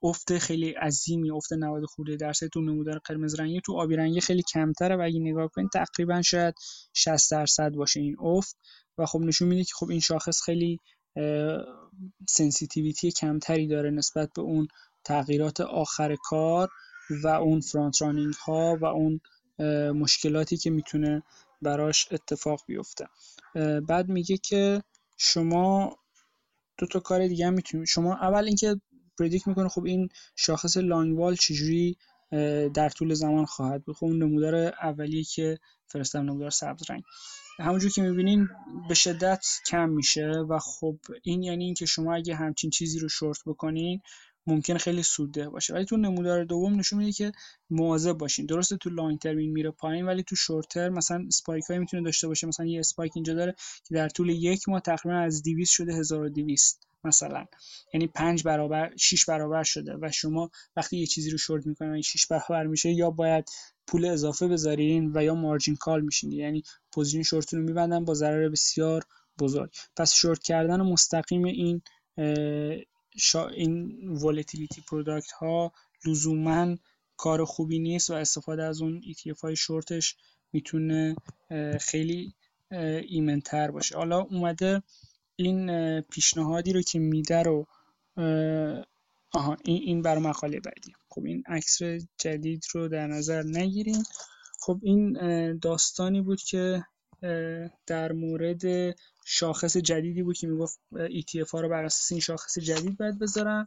افت 0.03 0.37
خیلی 0.37 0.69
عظیمی 0.69 1.31
افت 1.31 1.53
90 1.53 1.85
خورده 1.85 2.15
درصد 2.15 2.47
تو 2.47 2.61
نمودار 2.61 2.99
قرمز 2.99 3.39
رنگی 3.39 3.61
تو 3.65 3.73
آبی 3.73 3.95
رنگی 3.95 4.21
خیلی 4.21 4.43
کمتره. 4.53 4.95
و 4.95 5.01
اگه 5.01 5.19
نگاه 5.19 5.47
کنید 5.47 5.69
تقریبا 5.73 6.21
شاید 6.21 6.55
60 6.93 7.31
درصد 7.31 7.71
باشه 7.71 7.99
این 7.99 8.15
افت. 8.19 8.57
و 8.97 9.05
خب 9.05 9.19
نشون 9.19 9.47
میده 9.47 9.63
که 9.63 9.73
خب 9.75 9.89
این 9.89 9.99
شاخص 9.99 10.41
خیلی 10.41 10.79
sensitivity 12.29 13.11
کمتری 13.11 13.67
داره 13.67 13.89
نسبت 13.91 14.29
به 14.35 14.41
اون 14.41 14.67
تغییرات 15.03 15.61
آخر 15.61 16.15
کار 16.15 16.69
و 17.23 17.27
اون 17.27 17.59
front 17.59 18.01
running 18.01 18.33
ها 18.33 18.77
و 18.81 18.85
اون 18.85 19.19
مشکلاتی 19.95 20.57
که 20.57 20.69
می‌تونه 20.69 21.23
براش 21.61 22.07
اتفاق 22.11 22.61
بیفته. 22.67 23.07
بعد 23.87 24.09
میگه 24.09 24.37
که 24.37 24.83
شما 25.17 25.97
دو 26.77 26.85
تا 26.85 26.99
کار 26.99 27.27
دیگه 27.27 27.49
می‌تونید 27.49 27.87
شما 27.87 28.15
اول 28.15 28.43
اینکه 28.43 28.81
predict 29.19 29.47
می‌کنه 29.47 29.69
خب 29.69 29.85
این 29.85 30.09
شاخص 30.35 30.77
long 30.77 31.10
vol 31.10 31.35
چجوری 31.35 31.97
در 32.73 32.89
طول 32.89 33.13
زمان 33.13 33.45
خواهد 33.45 33.83
بود. 33.83 33.95
خب 33.95 34.05
اون 34.05 34.23
نمودار 34.23 34.55
اولیه 34.55 35.23
که 35.23 35.59
فرستادم 35.87 36.19
نمودار 36.19 36.49
سبز 36.49 36.89
رنگ. 36.89 37.03
همونجور 37.59 37.91
که 37.91 38.01
می‌بینین 38.01 38.49
به 38.87 38.93
شدت 38.93 39.45
کم 39.67 39.89
میشه 39.89 40.27
و 40.27 40.59
خب 40.59 40.97
این 41.23 41.43
یعنی 41.43 41.65
اینکه 41.65 41.85
شما 41.85 42.15
اگه 42.15 42.35
همچین 42.35 42.69
چیزی 42.69 42.99
رو 42.99 43.09
شورت 43.09 43.39
بکنین 43.45 44.01
ممکنه 44.47 44.77
خیلی 44.77 45.03
سودده 45.03 45.49
باشه. 45.49 45.73
ولی 45.73 45.85
تو 45.85 45.97
نمودار 45.97 46.43
دوم 46.43 46.79
نشون 46.79 46.99
میده 46.99 47.11
که 47.11 47.31
مواظب 47.69 48.13
باشین. 48.13 48.45
درسته 48.45 48.77
تو 48.77 48.89
long 48.89 49.19
term 49.19 49.37
میره 49.37 49.71
پایین 49.71 50.05
ولی 50.05 50.23
تو 50.23 50.35
short 50.35 50.67
term 50.67 50.93
مثلا 50.93 51.23
spike 51.27 51.63
هایی 51.63 51.79
می‌تونه 51.79 52.03
داشته 52.03 52.27
باشه. 52.27 52.47
مثلا 52.47 52.65
یه 52.65 52.79
spike 52.79 53.11
اینجا 53.15 53.33
داره 53.33 53.55
که 53.87 53.95
در 53.95 54.09
طول 54.09 54.29
یک 54.29 54.69
ماه 54.69 54.79
تقریبا 54.81 55.17
از 55.17 55.43
200 55.43 55.73
شده 55.73 55.93
1200 55.93 56.87
مثلا. 57.03 57.45
یعنی 57.93 58.07
5 58.07 58.43
برابر 58.43 58.93
6 58.97 59.25
برابر 59.25 59.63
شده 59.63 59.97
و 60.01 60.11
شما 60.11 60.51
وقتی 60.75 60.97
یه 60.97 61.05
چیزی 61.05 61.29
رو 61.29 61.37
شورت 61.37 61.67
می‌کنین 61.67 61.91
و 61.91 62.01
6 62.01 62.27
برابر 62.27 62.67
میشه 62.67 62.91
یا 62.91 63.09
باید 63.09 63.49
پول 63.87 64.05
اضافه 64.05 64.47
بذارین 64.47 65.11
و 65.15 65.23
یا 65.23 65.35
margin 65.35 65.75
call 65.75 66.01
میشین. 66.01 66.31
یعنی 66.31 66.63
position 66.91 67.21
short 67.21 67.53
رو 67.53 67.61
میبندن 67.61 68.05
با 68.05 68.13
ضرر 68.13 68.49
بسیار 68.49 69.03
بزرگ. 69.39 69.75
پس 69.95 70.13
شورت 70.13 70.43
کردن 70.43 70.81
مستقیم 70.81 71.43
این 71.43 71.81
شا 73.17 73.47
این 73.47 74.07
volatility 74.07 74.81
product 74.81 75.31
ها 75.31 75.71
لزوما 76.05 76.77
کار 77.17 77.45
خوبی 77.45 77.79
نیست 77.79 78.09
و 78.09 78.13
استفاده 78.13 78.63
از 78.63 78.81
اون 78.81 79.01
ETF 79.01 79.39
های 79.39 79.55
شورتش 79.55 80.15
می‌تونه 80.53 81.15
خیلی 81.79 82.33
ایمنتر 83.07 83.71
باشه. 83.71 83.97
حالا 83.97 84.19
اومده 84.19 84.83
این 85.35 86.01
پیشنهادی 86.01 86.73
رو 86.73 86.81
که 86.81 86.99
میده 86.99 87.43
رو 87.43 87.67
آها 89.31 89.57
این 89.63 89.81
این 89.83 90.01
بر 90.01 90.17
مقاله 90.17 90.59
بعدی. 90.59 90.93
خب 91.09 91.23
این 91.25 91.43
عکس 91.47 91.81
جدید 92.17 92.65
رو 92.73 92.87
در 92.87 93.07
نظر 93.07 93.43
نگیریم. 93.43 94.03
خب 94.59 94.79
این 94.83 95.17
داستانی 95.57 96.21
بود 96.21 96.41
که 96.41 96.85
در 97.87 98.11
مورد 98.11 98.95
شاخص 99.25 99.77
جدیدی 99.77 100.23
بود 100.23 100.37
که 100.37 100.47
می‌گفت 100.47 100.79
ETF 100.93 101.49
ها 101.49 101.61
رو 101.61 101.69
بر 101.69 101.85
اساس 101.85 102.11
این 102.11 102.21
شاخص 102.21 102.59
جدید 102.59 102.97
باید 102.97 103.19
بذارن. 103.19 103.65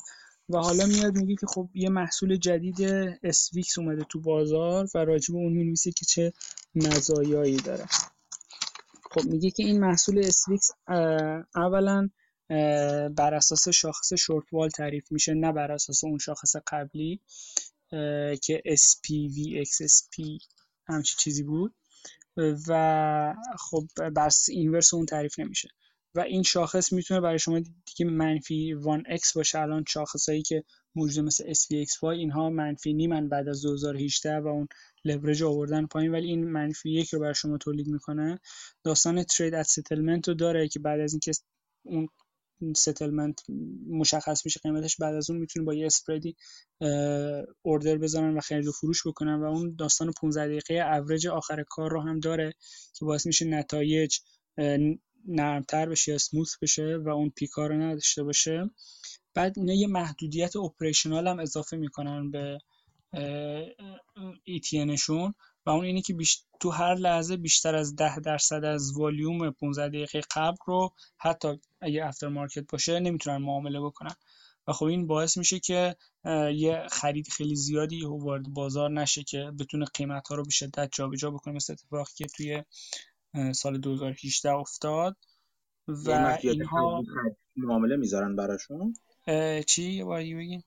و 0.49 0.59
حالا 0.59 0.87
میاد 0.87 1.17
میگه 1.17 1.37
که 1.37 1.47
خب 1.47 1.69
یه 1.75 1.89
محصول 1.89 2.37
جدید 2.37 2.83
اسویکس 3.23 3.79
اومده 3.79 4.05
تو 4.05 4.21
بازار 4.21 4.89
و 4.95 4.99
راجب 4.99 5.35
اون 5.35 5.53
می‌نویسه 5.53 5.91
که 5.91 6.07
چه 6.07 6.33
مزایایی 6.75 7.57
داره. 7.57 7.85
خب 9.11 9.25
میگه 9.25 9.51
که 9.51 9.63
این 9.63 9.81
محصول 9.81 10.19
اسویکس 10.19 10.71
اولا 11.57 12.11
بر 13.17 13.35
اساس 13.35 13.69
شاخص 13.69 14.15
شورتوال 14.15 14.69
تعریف 14.69 15.13
میشه 15.13 15.35
نه 15.35 15.53
بر 15.53 15.73
اساس 15.73 16.05
اون 16.05 16.19
شاخص 16.19 16.57
قبلی 16.67 17.21
که 18.43 18.63
SPV 18.67 19.67
XSP 19.67 20.45
همچی 20.87 21.17
چیزی 21.19 21.43
بود. 21.43 21.75
و 22.69 23.35
خب 23.59 23.87
بر 24.15 24.31
اینورس 24.49 24.95
اون 24.95 25.07
تعریف 25.07 25.39
نمیشه. 25.39 25.69
و 26.15 26.21
این 26.21 26.43
شاخص 26.43 26.93
می‌تونه 26.93 27.21
برای 27.21 27.39
شما 27.39 27.59
دیگه 27.59 28.11
منفی 28.11 28.77
1x 28.83 29.33
باشه. 29.35 29.59
الان 29.59 29.85
شاخصایی 29.89 30.43
که 30.43 30.65
موجود 30.95 31.25
مثل 31.25 31.53
SPXY 31.53 32.05
اینها 32.05 32.51
منفی 32.51 32.93
نیمن 32.93 33.29
بعد 33.29 33.49
از 33.49 33.63
2018 33.63 34.39
و 34.39 34.47
اون 34.47 34.69
لورج 35.05 35.43
آوردن 35.43 35.87
پایین 35.87 36.13
ولی 36.13 36.27
این 36.27 36.45
منفی 36.45 36.91
یک 36.91 37.09
رو 37.15 37.21
برای 37.21 37.35
شما 37.35 37.59
تولید 37.59 37.89
می‌کنه. 37.89 38.39
داستان 38.85 39.23
trade 39.23 39.55
at 39.55 39.67
settlement 39.67 40.29
رو 40.29 40.35
داره 40.35 40.69
که 40.69 40.79
بعد 40.79 41.01
از 41.01 41.13
اینکه 41.13 41.33
اون 41.83 42.09
settlement 42.77 43.41
مشخص 43.89 44.47
میشه 44.47 44.61
قیمتش 44.63 44.97
بعد 44.97 45.15
از 45.15 45.31
اون 45.31 45.39
می‌تونه 45.41 45.67
با 45.67 45.75
یه 45.75 45.87
spread 45.87 46.37
ی 47.63 47.69
order 47.69 47.99
بزنن 47.99 48.37
و 48.37 48.41
خرید 48.41 48.67
و 48.67 48.73
فروش 48.73 49.07
بکنن 49.07 49.41
و 49.41 49.45
اون 49.45 49.77
داستان 49.79 50.13
15 50.21 50.47
دقیقه 50.47 50.75
اوریج 50.75 51.27
آخر 51.27 51.63
کار 51.63 51.91
رو 51.91 52.01
هم 52.01 52.21
داره 52.21 52.55
که 52.95 53.05
باعث 53.05 53.27
میشه 53.27 53.45
نتایج 53.45 54.19
نرمتر 55.29 55.89
بشه 55.89 56.13
یا 56.13 56.19
سموث 56.19 56.57
بشه 56.63 56.97
و 56.97 57.09
اون 57.09 57.31
peak 57.31 57.59
ا 57.59 57.67
رو 57.67 57.75
نداشته 57.83 58.23
باشه. 58.23 58.71
بعد 59.35 59.59
اینا 59.59 59.75
یه 59.75 59.87
محدودیت 59.87 60.57
operational 60.57 61.29
هم 61.29 61.39
اضافه 61.39 61.77
می‌کنن 61.77 62.31
به 62.31 62.59
ETNشون 64.49 65.35
و 65.71 65.73
اون 65.73 65.85
اینه 65.85 66.03
که 66.03 66.15
تو 66.61 66.71
هر 66.71 66.95
لحظه 66.95 67.37
بیشتر 67.37 67.75
از 67.75 67.97
10 67.97 68.21
درصد 68.21 68.65
از 68.65 68.93
والیوم 68.97 69.51
15 69.51 69.89
دقیقه 69.89 70.21
قبل 70.31 70.57
رو 70.67 70.93
حتی 71.19 71.61
اگه 71.81 72.07
افتر 72.07 72.29
مارکت 72.29 72.65
باشه 72.73 73.01
نمی‌تونن 73.01 73.37
معامله 73.37 73.81
بکنن. 73.81 74.15
و 74.67 74.73
خب 74.73 74.85
این 74.85 75.07
باعث 75.07 75.37
میشه 75.37 75.59
که 75.59 75.97
یه 76.55 76.87
خرید 76.91 77.29
خیلی 77.29 77.57
زیادی 77.57 78.05
وارد 78.05 78.49
بازار 78.49 78.91
نشه 78.91 79.23
که 79.23 79.53
بتونه 79.61 79.85
قیمت 79.95 80.29
ها 80.29 80.35
رو 80.35 80.43
به 80.43 80.51
شدت 80.51 80.89
جابجا 80.93 81.31
بکنه. 81.31 81.55
مثل 81.55 81.73
اتفاقی 81.73 82.13
که 82.17 82.27
توی 82.27 82.63
سال 83.53 83.79
2018 83.79 84.51
افتاد 84.51 85.17
و 85.89 86.39
اینها 86.43 87.03
معامله 87.57 87.97
می‌ذارن 87.97 88.37
براشون؟ 88.37 88.95
چی؟ 89.67 89.93
یه 89.93 90.05
بگین. 90.05 90.63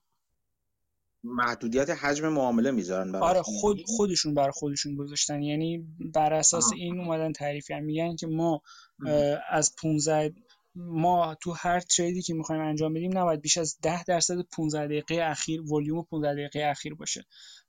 محدودیت 1.23 1.89
حجم 1.89 2.27
معامله 2.27 2.71
می‌ذارن 2.71 3.11
براشون 3.11 3.29
آره 3.29 3.41
خود 3.41 3.81
خودشون 3.85 4.33
بر 4.33 4.51
خودشون 4.51 4.95
گذاشتن. 4.95 5.41
یعنی 5.41 5.87
بر 6.13 6.33
اساس 6.33 6.65
آه. 6.65 6.73
این 6.79 6.99
اومدن 6.99 7.31
تعریف 7.31 7.67
کردن. 7.67 7.85
میگن 7.85 8.15
که 8.15 8.27
ما 8.27 8.61
از 9.49 9.75
15 9.81 10.33
ما 10.75 11.35
تو 11.41 11.51
هر 11.51 11.79
تریدی 11.79 12.21
که 12.21 12.33
می‌خوایم 12.33 12.61
انجام 12.61 12.93
بدیم 12.93 13.17
نباید 13.17 13.41
بیش 13.41 13.57
از 13.57 13.77
10 13.81 14.03
درصد 14.03 14.41
15 14.41 14.85
دقیقه 14.85 15.15
اخیر 15.23 15.61
ولیوم 15.61 16.03
15 16.03 16.33
دقیقه 16.33 16.59
اخیر 16.69 16.93
باشه. 16.93 17.25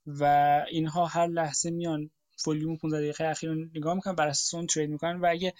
و 0.07 0.25
اینها 0.71 1.07
هر 1.07 1.27
لحظه 1.27 1.71
میان 1.71 2.11
ولیوم 2.47 2.77
15 2.77 2.99
دقیقه 2.99 3.25
اخیر 3.25 3.51
رو 3.51 3.65
نگاه 3.75 3.95
می‌کنن 3.95 4.15
بر 4.15 4.29
اساس 4.29 4.55
اون 4.55 4.67
ترید 4.67 4.91
می‌کنن. 4.91 5.21
و 5.21 5.27
اگه 5.31 5.55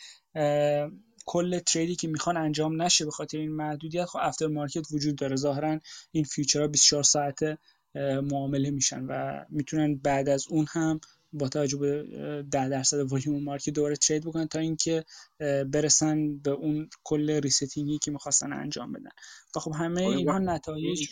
کل 1.27 1.59
trade 1.59 1.90
ی 1.90 1.97
که 1.97 2.09
می‌خوان 2.09 2.37
انجام 2.37 2.83
نشه 2.83 3.05
به 3.05 3.11
خاطر 3.11 3.39
این 3.39 3.53
محدودیت 3.53 4.05
خب 4.05 4.19
after 4.23 4.47
market 4.47 4.93
وجود 4.93 5.17
داره. 5.17 5.37
ظاهرا 5.37 5.81
این 6.13 6.25
future 6.25 6.62
ها 6.62 6.69
24 6.69 7.03
ساعته 7.03 7.59
معامله 8.23 8.71
میشن 8.71 9.05
و 9.05 9.45
می‌تونن 9.51 9.95
بعد 9.95 10.29
از 10.29 10.47
اون 10.49 10.67
هم 10.71 11.01
با 11.33 11.49
توجه 11.49 11.79
به 11.79 12.03
10 12.51 12.69
درصد 12.69 13.13
volume 13.13 13.43
market 13.43 13.71
دوباره 13.71 13.97
trade 13.97 14.27
بکنن 14.27 14.47
تا 14.47 14.59
اینکه 14.59 15.05
برسن 15.73 16.39
به 16.39 16.51
اون 16.51 16.89
کل 17.05 17.31
resting 17.31 17.90
ی 17.90 17.99
که 17.99 18.11
می‌خواستن 18.11 18.53
انجام 18.53 18.93
بدن. 18.93 19.11
و 19.57 19.61
خب 19.61 19.73
همه 19.75 20.03
اینها 20.03 20.39
نتایج 20.39 21.09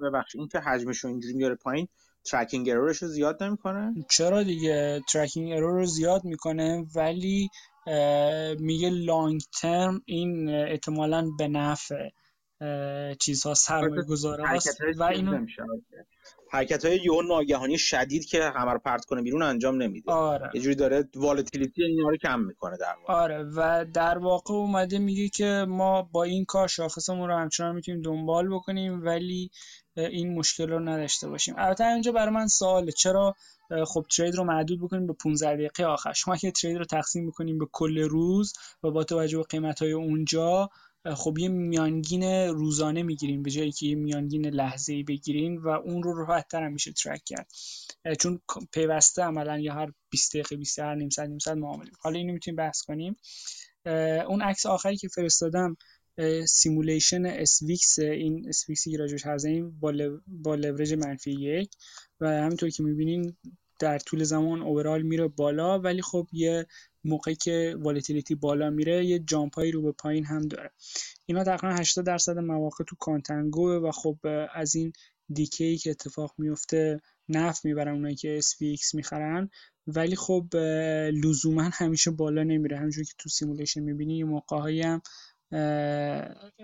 ببخشید 0.00 0.40
این 0.40 0.48
که 0.48 0.58
حجمش 0.58 1.04
اینجوری 1.04 1.34
میاره 1.34 1.54
پایین 1.54 1.88
tracking 2.24 2.70
error 2.70 2.93
ش 2.93 3.02
رو 3.02 3.08
زیاد 3.08 3.42
نمی‌کنه؟ 3.42 3.94
چرا 4.10 4.42
دیگه؟ 4.42 5.00
tracking 5.12 5.52
error 5.52 5.80
رو 5.80 5.86
زیاد 5.86 6.24
می‌کنه 6.24 6.86
ولی 6.94 7.48
میگه 8.58 8.90
لانگ 8.90 9.40
ترم 9.60 10.02
این 10.04 10.48
احتمالا 10.48 11.30
به 11.38 11.48
نفع. 11.48 12.08
چیزها 13.18 13.54
سرمایه 13.54 14.02
گذاره 14.02 14.44
و 14.98 15.02
اینو 15.02 15.46
حرکت 16.50 16.84
های 16.84 17.00
یو 17.04 17.22
ناگهانی 17.22 17.78
شدید 17.78 18.24
که 18.24 18.42
همه 18.44 18.72
رو 18.72 18.78
پرت 18.78 19.04
کنه 19.04 19.22
بیرون 19.22 19.42
انجام 19.42 19.82
نمیده. 19.82 20.12
آره. 20.12 20.50
یه 20.54 20.60
جوری 20.60 20.74
داره 20.74 21.08
والتیلیتی 21.14 21.84
اینا 21.84 22.08
رو 22.08 22.16
کم 22.16 22.40
می‌کنه 22.40 22.76
در 22.76 22.94
واقع. 23.00 23.14
آره 23.14 23.44
و 23.56 23.84
در 23.94 24.18
واقع 24.18 24.54
اومده 24.54 24.98
میگه 24.98 25.28
که 25.28 25.66
ما 25.68 26.02
با 26.02 26.24
این 26.24 26.44
کار 26.44 26.68
شاخصمون 26.68 27.28
رو 27.28 27.36
همچنان 27.36 27.74
می‌تونیم 27.74 28.02
دنبال 28.02 28.54
بکنیم 28.54 29.04
ولی 29.04 29.50
این 29.96 30.34
مشکل 30.34 30.68
رو 30.68 30.80
نداشته 30.80 31.28
باشیم. 31.28 31.54
البته 31.58 31.84
اینجا 31.84 32.12
برای 32.12 32.34
من 32.34 32.46
سواله 32.46 32.92
چرا 32.92 33.34
خب 33.86 34.06
trade 34.16 34.34
رو 34.34 34.44
محدود 34.44 34.80
بکنیم 34.80 35.06
به 35.06 35.12
15 35.12 35.54
دقیقه 35.54 35.84
آخر؟ 35.84 36.12
شما 36.12 36.36
که 36.36 36.50
trade 36.50 36.76
رو 36.76 36.84
تقسیم 36.84 37.28
بکنیم 37.28 37.58
به 37.58 37.66
کل 37.72 37.98
روز 37.98 38.52
و 38.82 38.90
با 38.90 39.04
توجه 39.04 39.38
به 39.38 39.44
قیمت 39.44 39.82
های 39.82 39.92
اونجا 39.92 40.70
خب 41.14 41.38
یه 41.38 41.48
میانگین 41.48 42.22
روزانه 42.48 43.02
می‌گیریم 43.02 43.42
به 43.42 43.50
جایی 43.50 43.72
که 43.72 43.86
یه 43.86 43.94
میانگین 43.94 44.46
لحظه 44.46 44.92
ای 44.92 45.02
بگیریم 45.02 45.62
و 45.64 45.68
اون 45.68 46.02
رو 46.02 46.26
راحت‌تر 46.26 46.62
هم 46.62 46.72
میشه 46.72 46.92
track 46.92 47.22
کرد. 47.26 47.50
چون 48.20 48.40
پیوسته 48.72 49.22
عملا 49.22 49.58
یا 49.58 49.74
هر 49.74 49.92
20 50.10 50.32
دقیقه 50.32 50.56
20 50.56 50.78
هر 50.78 50.94
نیم 50.94 51.08
ساعت 51.08 51.28
نیم 51.28 51.38
ساعت 51.38 51.58
معامله 51.58 51.90
حالا 52.00 52.18
اینو 52.18 52.32
می‌تونیم 52.32 52.56
بحث 52.56 52.82
کنیم. 52.82 53.16
اون 54.28 54.42
عکس 54.42 54.66
آخری 54.66 54.96
که 54.96 55.08
فرستادم 55.08 55.76
simulation 56.46 57.26
SVIX 57.26 57.98
این 57.98 58.48
SVIX 58.48 58.82
ی 58.82 58.90
که 58.90 59.28
حرف 59.28 59.38
زدیم 59.38 59.70
با, 59.80 59.92
با 60.26 60.54
لورج 60.54 60.94
منفی 60.94 61.30
یک. 61.30 61.70
و 62.20 62.28
همینطور 62.28 62.70
که 62.70 62.82
می‌بینین 62.82 63.36
در 63.80 63.98
طول 63.98 64.24
زمان 64.24 64.62
overall 64.62 65.02
میره 65.02 65.28
بالا 65.28 65.78
ولی 65.78 66.02
خب 66.02 66.26
یه 66.32 66.66
موقعی 67.04 67.34
که 67.34 67.76
volatility 67.78 68.34
بالا 68.34 68.70
میره 68.70 69.04
یه 69.04 69.18
jump 69.18 69.54
ایی 69.54 69.72
رو 69.72 69.82
به 69.82 69.92
پایین 69.92 70.24
هم 70.24 70.42
داره. 70.42 70.70
اینا 71.26 71.44
تقریبا 71.44 71.76
80 71.76 72.06
درصد 72.06 72.38
مواقع 72.38 72.84
تو 72.84 72.96
contango 72.96 73.70
و 73.70 73.90
خب 73.90 74.16
از 74.54 74.74
این 74.74 74.92
decay 75.32 75.70
ی 75.70 75.78
که 75.78 75.90
اتفاق 75.90 76.34
میفته 76.38 77.00
نفع 77.28 77.64
می‌برن 77.64 77.92
اونایی 77.92 78.16
که 78.16 78.40
SPX 78.40 78.94
می‌خرن. 78.94 79.50
ولی 79.86 80.16
خب 80.16 80.56
لزوما 81.12 81.70
همیشه 81.72 82.10
بالا 82.10 82.42
نمیره. 82.42 82.76
همونجوری 82.76 83.06
که 83.06 83.14
تو 83.18 83.28
simulation 83.28 83.80
می‌بینی 83.80 84.18
یه 84.18 84.24
موقعهایی 84.24 84.82
هم 84.82 85.02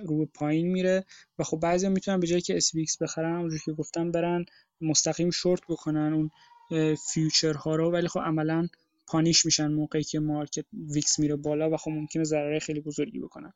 رو 0.06 0.18
به 0.18 0.26
پایین 0.34 0.66
میره. 0.66 1.04
و 1.38 1.44
خب 1.44 1.60
بعضی 1.60 1.88
می‌تونن 1.88 2.20
به 2.20 2.26
جایی 2.26 2.42
که 2.42 2.60
SPX 2.60 2.98
بخرن 3.00 3.34
همونجوری 3.34 3.62
که 3.64 3.72
گفتم 3.72 4.10
برن 4.10 4.44
مستقیم 4.80 5.30
شورت 5.30 5.60
بکنن 5.68 6.12
اون 6.12 6.30
future 7.12 7.54
ها 7.54 7.76
رو. 7.76 7.92
ولی 7.92 8.08
خب 8.08 8.20
عملا 8.20 8.68
punish 9.06 9.44
میشن 9.46 9.66
موقعی 9.66 10.04
که 10.04 10.20
market 10.20 10.64
VIX 10.94 11.18
میره 11.18 11.36
بالا 11.36 11.70
و 11.70 11.76
خب 11.76 11.90
ممکنه 11.90 12.24
ضرر 12.24 12.58
خیلی 12.58 12.80
بزرگی 12.80 13.20
بکنن. 13.20 13.52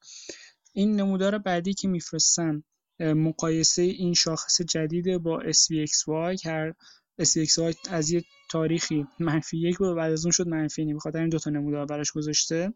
این 0.72 1.00
نمودار 1.00 1.38
بعدی 1.38 1.74
که 1.74 1.88
میفرستم 1.88 2.64
مقایسه 3.00 3.82
این 3.82 4.14
شاخص 4.14 4.62
جدید 4.62 5.16
با 5.16 5.42
SVXY 5.42 6.46
هر 6.46 6.74
SVXY 7.22 7.76
از 7.90 8.10
یه 8.10 8.24
تاریخی 8.50 9.06
منفی 9.20 9.58
یک 9.58 9.78
بود 9.78 9.88
و 9.88 9.94
بعد 9.94 10.12
از 10.12 10.24
اون 10.24 10.32
شد 10.32 10.48
منفی 10.48 10.84
نیم. 10.84 10.96
بخاطر 10.96 11.18
این 11.18 11.28
دوتا 11.28 11.50
نمودار 11.50 11.86
براش 11.86 12.12
گذاشته 12.12 12.72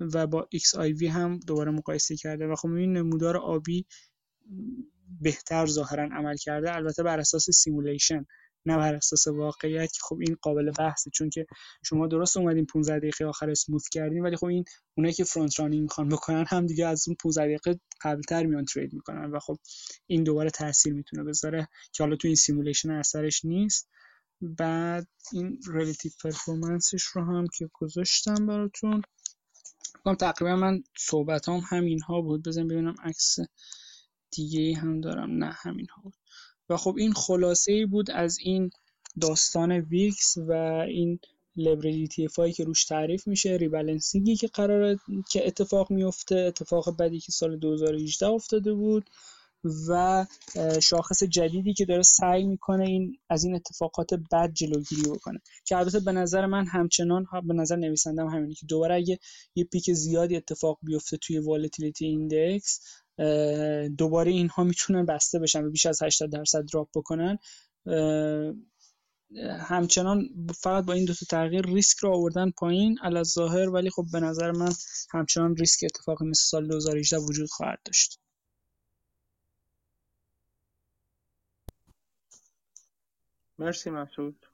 و 0.00 0.26
با 0.26 0.48
XIV 0.56 1.02
هم 1.02 1.40
دوباره 1.46 1.70
مقایسه 1.70 2.16
کرده 2.16 2.46
و 2.46 2.54
خب 2.54 2.68
این 2.68 2.92
نمودار 2.92 3.36
آبی 3.36 3.86
بهتر 5.20 5.66
ظاهرا 5.66 6.04
عمل 6.04 6.36
کرده. 6.36 6.74
البته 6.74 7.02
بر 7.02 7.20
اساس 7.20 7.50
simulation 7.50 8.26
نه 8.66 8.76
بر 8.76 8.94
اساس 8.94 9.26
واقعیت 9.26 9.92
که 9.92 10.00
خب 10.02 10.18
این 10.20 10.36
قابل 10.42 10.70
بحثه 10.78 11.10
چون 11.10 11.30
که 11.30 11.46
شما 11.84 12.06
درست 12.06 12.36
اومدین 12.36 12.66
15 12.66 12.98
دقیقه 12.98 13.24
آخر 13.24 13.50
smooth 13.50 13.88
کردین 13.88 14.22
ولی 14.22 14.36
خب 14.36 14.46
این 14.46 14.64
اونایی 14.96 15.14
که 15.14 15.24
front 15.24 15.60
running 15.60 15.82
می‌خوان 15.82 16.08
بکنن 16.08 16.44
هم 16.48 16.66
دیگه 16.66 16.86
از 16.86 17.08
اون 17.08 17.16
15 17.22 17.44
دقیقه 17.44 17.80
قبلتر 18.02 18.46
میان 18.46 18.64
trade 18.64 18.92
می‌کنن 18.92 19.30
و 19.30 19.38
خب 19.38 19.58
این 20.06 20.24
دوباره 20.24 20.50
تاثیر 20.50 20.94
می‌تونه 20.94 21.24
بذاره 21.24 21.68
که 21.92 22.02
حالا 22.02 22.16
تو 22.16 22.28
این 22.28 22.34
simulation 22.36 22.90
اثرش 22.90 23.44
نیست. 23.44 23.88
بعد 24.42 25.08
این 25.32 25.60
relative 25.74 26.12
performance 26.24 26.90
ش 26.90 27.02
رو 27.04 27.24
هم 27.24 27.46
که 27.58 27.70
گذاشتم 27.74 28.46
براتون. 28.46 29.02
تقریبا 30.20 30.56
من 30.56 30.82
صحبت 30.98 31.48
هم 31.48 31.60
همین 31.70 32.00
ها 32.02 32.20
بود. 32.20 32.48
بزن 32.48 32.68
ببینم 32.68 32.94
عکس 33.04 33.36
دیگه 34.32 34.76
هم 34.78 35.00
دارم. 35.00 35.30
نه 35.30 35.56
همین 35.62 35.86
ها 35.96 36.02
بود. 36.02 36.14
و 36.68 36.76
خب 36.76 36.94
این 36.98 37.12
خلاصه 37.12 37.72
ای 37.72 37.86
بود 37.86 38.10
از 38.10 38.38
این 38.38 38.70
داستان 39.20 39.72
VIX 39.72 40.36
و 40.48 40.52
این 40.88 41.18
لورج 41.56 42.06
ETF 42.06 42.54
که 42.56 42.64
روش 42.64 42.84
تعریف 42.84 43.26
میشه 43.26 43.50
rebalancing 43.50 44.29
ی 44.29 44.36
که 44.36 44.46
قراره 44.46 44.98
که 45.30 45.46
اتفاق 45.46 45.90
میفته 45.90 46.36
اتفاق 46.36 46.96
بدی 46.98 47.20
که 47.20 47.32
سال 47.32 47.56
2018 47.56 48.26
افتاده 48.26 48.74
بود 48.74 49.10
و 49.88 50.26
شاخص 50.82 51.22
جدیدی 51.22 51.74
که 51.74 51.84
داره 51.84 52.02
سعی 52.02 52.44
می‌کنه 52.44 52.84
این 52.84 53.18
از 53.30 53.44
این 53.44 53.54
اتفاقات 53.54 54.14
بد 54.14 54.52
جلوگیری 54.52 55.02
بکنه. 55.10 55.40
که 55.64 55.76
البته 55.76 56.00
به 56.00 56.12
نظر 56.12 56.46
من 56.46 56.66
همچنان 56.66 57.26
به 57.44 57.54
نظر 57.54 57.76
نویسندم 57.76 58.26
همینه 58.28 58.54
که 58.54 58.66
دوباره 58.66 58.94
اگه 58.94 59.18
یه 59.54 59.64
peak 59.64 59.92
زیادی 59.92 60.36
اتفاق 60.36 60.78
بیفته 60.82 61.16
توی 61.16 61.38
volatility 61.38 62.06
index 62.06 62.80
دوباره 63.98 64.30
اینها 64.30 64.64
می‌تونن 64.64 65.06
بسته 65.06 65.38
بشن 65.38 65.64
و 65.64 65.70
بیش 65.70 65.86
از 65.86 66.02
80 66.02 66.30
درصد 66.30 66.64
drop 66.72 66.88
بکنن. 66.94 67.38
همچنان 69.60 70.28
فقط 70.60 70.84
با 70.84 70.92
این 70.92 71.04
دو 71.04 71.14
تا 71.14 71.26
تغییر 71.28 71.66
ریسک 71.66 71.98
رو 71.98 72.14
آوردن 72.14 72.50
پایین 72.50 72.98
علی‌الظاهر 73.02 73.68
ولی 73.68 73.90
خب 73.90 74.06
به 74.12 74.20
نظر 74.20 74.50
من 74.52 74.72
همچنان 75.10 75.56
ریسک 75.56 75.84
اتفاقی 75.84 76.24
مثل 76.24 76.42
سال 76.42 76.66
2018 76.68 77.18
وجود 77.18 77.50
خواهد 77.50 77.78
داشت. 77.84 78.20
مرسی 83.58 83.90
مسعود. 83.90 84.46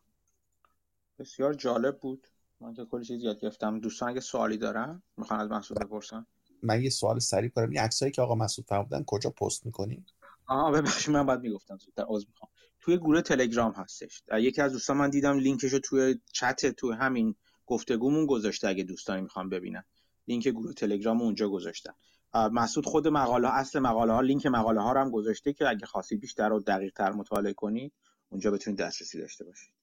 بسیار 1.18 1.54
جالب 1.54 1.98
بود. 2.00 2.28
من 2.60 2.74
که 2.74 2.84
کلی 2.84 3.04
چیز 3.04 3.22
یاد 3.22 3.40
گرفتم. 3.40 3.80
دوستان 3.80 4.08
اگه 4.08 4.20
سوالی 4.20 4.56
دارن 4.58 5.02
می‌خوان 5.16 5.40
از 5.40 5.50
مسعود 5.50 5.80
بپرسن. 5.80 6.26
من 6.62 6.82
یه 6.82 6.90
سوال 6.90 7.18
سریع 7.18 7.50
کنم. 7.50 7.70
این 7.70 7.80
عکسایی 7.80 8.12
که 8.12 8.22
آقا 8.22 8.34
مسعود 8.34 8.66
فرمودن 8.66 9.04
کجا 9.06 9.30
پست 9.30 9.66
می‌کنی؟ 9.66 10.04
آها 10.46 10.70
ببخشید 10.70 11.14
من 11.14 11.26
بعد 11.26 11.40
می‌گفتم. 11.40 11.78
زودتر 11.78 12.04
عذر 12.08 12.26
می‌خوام. 12.28 12.50
توی 12.80 12.96
گروه 12.96 13.20
تلگرام 13.20 13.72
هستش. 13.72 14.22
یکی 14.32 14.62
از 14.62 14.72
دوستان 14.72 14.96
من 14.96 15.10
دیدم 15.10 15.38
لینکشو 15.38 15.78
توی 15.78 16.18
چت 16.32 16.66
توی 16.66 16.92
همین 16.94 17.34
گفتگومون 17.66 18.26
گذاشته 18.26 18.68
اگه 18.68 18.84
دوستانی 18.84 19.22
می‌خوان 19.22 19.48
ببینن. 19.48 19.84
لینک 20.28 20.48
گروه 20.48 20.72
تلگرام 20.72 21.22
اونجا 21.22 21.48
گذاشتن 21.48 21.92
مسعود 22.34 22.86
خود 22.86 23.08
مقاله 23.08 23.48
اصل 23.48 23.78
مقاله 23.78 24.12
ها 24.12 24.20
لینک 24.20 24.46
مقاله 24.46 24.80
ها 24.82 24.92
رو 24.92 25.00
هم 25.00 25.10
گذاشته 25.10 25.52
که 25.52 25.68
اگه 25.68 25.86
خاصی 25.86 26.16
بیشتر 26.16 26.52
و 26.52 26.60
دقیق 26.60 26.92
تر 26.92 27.12
مطالعه 27.12 27.52
کنید 27.52 27.92
اونجا 28.28 28.50
بتونید 28.50 28.80
دسترسی 28.80 29.18
داشته 29.18 29.44
باشید. 29.44 29.74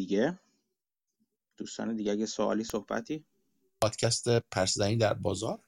دیگه. 0.00 0.38
دوستان 1.56 1.96
دیگه 1.96 2.12
اگه 2.12 2.26
سوالی 2.26 2.64
صحبتی؟ 2.64 3.24
پادکست 3.80 4.28
پرسیدنی 4.28 4.96
در 4.96 5.14
بازار؟ 5.14 5.58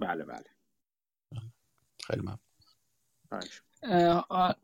بله 0.00 0.24
بله. 0.24 0.44
خیلی 2.06 2.22
ممنون. 2.22 2.38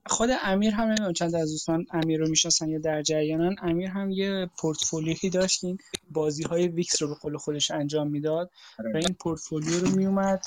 خود 0.07 0.31
امیر 0.43 0.75
هم 0.75 1.13
چند 1.13 1.35
از 1.35 1.51
دوستان 1.51 1.87
امیر 1.91 2.21
رو 2.21 2.29
می‌شناسن 2.29 2.69
یا 2.69 2.79
در 2.79 3.03
جریانن. 3.03 3.57
امیر 3.63 3.89
هم 3.89 4.11
یه 4.11 4.51
پورتفولیوی 4.59 5.31
داشت 5.31 5.65
این 5.65 5.79
بازی 6.11 6.43
های 6.43 6.69
VIX 6.69 7.03
رو 7.03 7.09
به 7.09 7.15
قول 7.15 7.37
خودش 7.37 7.71
انجام 7.71 8.11
می‌داد. 8.11 8.51
و 8.95 8.97
این 8.97 9.17
پورتفولیو 9.21 9.81
رو 9.81 9.97
میومد 9.97 10.45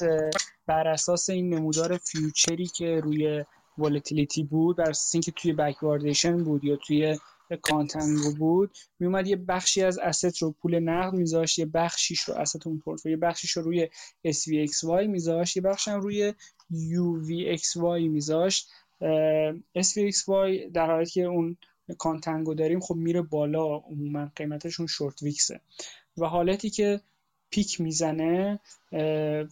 بر 0.65 0.87
اساس 0.87 1.29
این 1.29 1.53
نمودار 1.53 1.97
future 1.97 2.57
ی 2.57 2.67
که 2.67 2.99
روی 3.03 3.45
volatility 3.77 4.43
بود 4.43 4.77
بر 4.77 4.89
اساس 4.89 5.15
اینکه 5.15 5.31
توی 5.31 5.53
backwardation 5.53 6.43
بود 6.43 6.63
یا 6.63 6.75
توی 6.75 7.17
contango 7.55 8.35
بود 8.35 8.77
میومد 8.99 9.27
یه 9.27 9.35
بخشی 9.35 9.83
از 9.83 9.97
asset 9.97 10.41
رو 10.41 10.51
پول 10.51 10.79
نقد 10.79 11.13
میذاشت 11.13 11.59
یه 11.59 11.65
بخشیش 11.65 12.19
رو 12.21 12.33
asset 12.33 12.67
اون 12.67 12.79
پورتفولیو 12.79 13.17
یه 13.17 13.21
بخشیش 13.21 13.51
رو 13.51 13.63
روی 13.63 13.89
SVXY 14.27 15.07
میذاشت 15.07 15.57
یه 15.57 15.63
بخش 15.63 15.87
هم 15.87 16.01
روی 16.01 16.33
UVXY 16.71 18.09
میذاشت. 18.09 18.69
SVXY 19.77 20.71
در 20.73 20.91
حالی 20.91 21.05
که 21.05 21.23
اون 21.23 21.57
contango 21.97 22.53
داریم 22.53 22.79
خب 22.79 22.95
میره 22.95 23.21
بالا 23.21 23.75
عموما 23.75 24.31
قیمتشون 24.35 24.87
short 24.87 25.23
VIX 25.23 25.50
ه 25.50 25.59
و 26.17 26.25
حالتی 26.25 26.69
که 26.69 27.01
peak 27.49 27.81
می‌زنه 27.81 28.59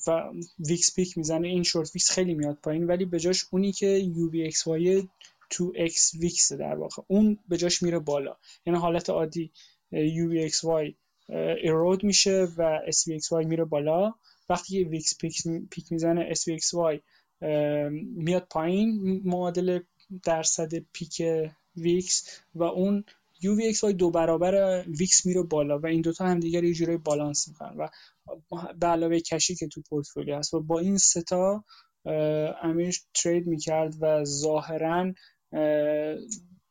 و 0.08 0.32
VIX 0.60 0.96
peak 0.96 1.18
می‌زنه 1.18 1.48
این 1.48 1.64
short 1.64 1.96
VIX 1.96 2.12
خیلی 2.12 2.34
میاد 2.34 2.58
پایین 2.64 2.84
ولی 2.84 3.06
به 3.06 3.20
جاش 3.20 3.46
اونی 3.52 3.72
که 3.72 4.12
UVXY 4.16 5.08
2x 5.54 6.20
VIX 6.20 6.54
در 6.54 6.76
واقع. 6.76 7.04
اون 7.08 7.40
به 7.48 7.58
جاش 7.58 7.84
میره 7.84 8.00
بالا. 8.00 8.38
یعنی 8.66 8.80
حالت 8.80 9.10
عادی 9.10 9.52
UVXY 9.94 10.94
erode 11.64 12.04
میشه 12.04 12.48
و 12.58 12.80
SVXY 12.92 13.46
میره 13.46 13.66
بالا. 13.66 14.14
وقتی 14.50 14.84
که 14.84 14.90
VIX 14.90 15.18
peak, 15.18 15.42
peak 15.72 15.92
می‌زنه 15.92 16.34
SVXY 16.34 17.00
میاد 18.16 18.48
پایین 18.50 19.22
معادل 19.26 19.80
درصد 20.24 20.74
پیک 20.94 21.22
VIX 21.76 22.40
و 22.56 22.64
اون 22.64 23.04
UVXY 23.44 23.94
دو 23.94 24.12
برابر 24.12 24.84
VIX 24.88 25.26
میره 25.26 25.42
بالا 25.42 25.80
و 25.80 25.86
این 25.86 26.02
دوتا 26.02 26.26
هم 26.26 26.40
دیگر 26.40 26.64
یه 26.64 26.74
جورایی 26.74 26.98
بالانس 26.98 27.48
می‌کنن 27.48 27.78
و 27.78 27.88
به 28.80 28.88
علاوه 28.88 29.20
cash 29.20 29.49
ی 29.49 29.56
که 29.56 29.68
تو 29.68 29.82
پورتفولیو 29.90 30.36
هست. 30.36 30.54
و 30.54 30.62
با 30.62 30.80
این 30.80 30.98
سه 30.98 31.42
تا 31.42 31.64
امیر 32.64 32.96
trade 33.14 33.48
می‌کرد 33.48 33.96
و 34.02 34.24
ظاهرا 34.24 35.14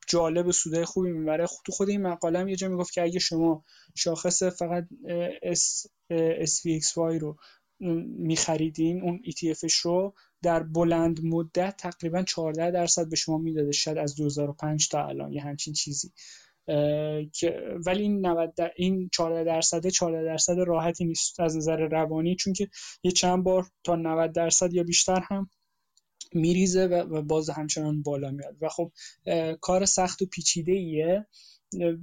جالب 0.09 0.51
سوده 0.51 0.85
خوبی 0.85 1.11
می‌بره. 1.11 1.47
تو 1.67 1.73
خود 1.73 1.89
این 1.89 2.03
مقاله 2.03 2.39
هم 2.39 2.49
یه 2.49 2.57
جا 2.57 2.69
می‌گفت 2.69 2.93
که 2.93 3.03
اگه 3.03 3.19
شما 3.19 3.65
شاخص 3.97 4.43
فقط 4.43 4.85
SVXY 6.45 7.19
رو 7.21 7.37
میخریدین 8.19 9.03
اون 9.03 9.23
ETFش 9.27 9.75
رو 9.75 10.15
در 10.43 10.63
بلند 10.63 11.25
مدت 11.25 11.77
تقریبا 11.79 12.23
14 12.23 12.71
درصد 12.71 13.09
به 13.09 13.17
شما 13.17 13.39
می‌داده 13.39 13.73
شاید 13.73 13.99
از 13.99 14.17
2005 14.17 14.89
تا 14.89 15.07
الان 15.07 15.33
یه 15.33 15.43
همچین 15.43 15.75
چیزی. 15.75 16.13
ولی 17.87 18.03
این 18.03 18.27
90 18.27 18.55
در... 18.55 18.73
این 18.77 19.09
14 19.13 19.45
درصد 19.45 19.87
14 19.87 20.25
درصد 20.25 20.59
راحتی 20.59 21.05
نیست 21.05 21.41
از 21.41 21.57
نظر 21.57 21.77
روانی 21.77 22.37
چون 22.37 22.53
که 22.53 22.69
یه 23.03 23.11
چند 23.11 23.45
بار 23.45 23.67
تا 23.85 23.97
90 23.97 24.33
درصد 24.33 24.73
یا 24.73 24.83
بیشتر 24.83 25.21
هم 25.25 25.51
میریزه 26.33 26.85
و 26.85 27.23
باز 27.23 27.51
همچنان 27.51 28.03
بالا 28.03 28.31
میاد. 28.31 28.57
و 28.61 28.69
خب 28.69 28.93
کار 29.61 29.85
سخت 29.87 30.23
و 30.23 30.27
پیچیده 30.27 30.73
ایه 30.73 31.27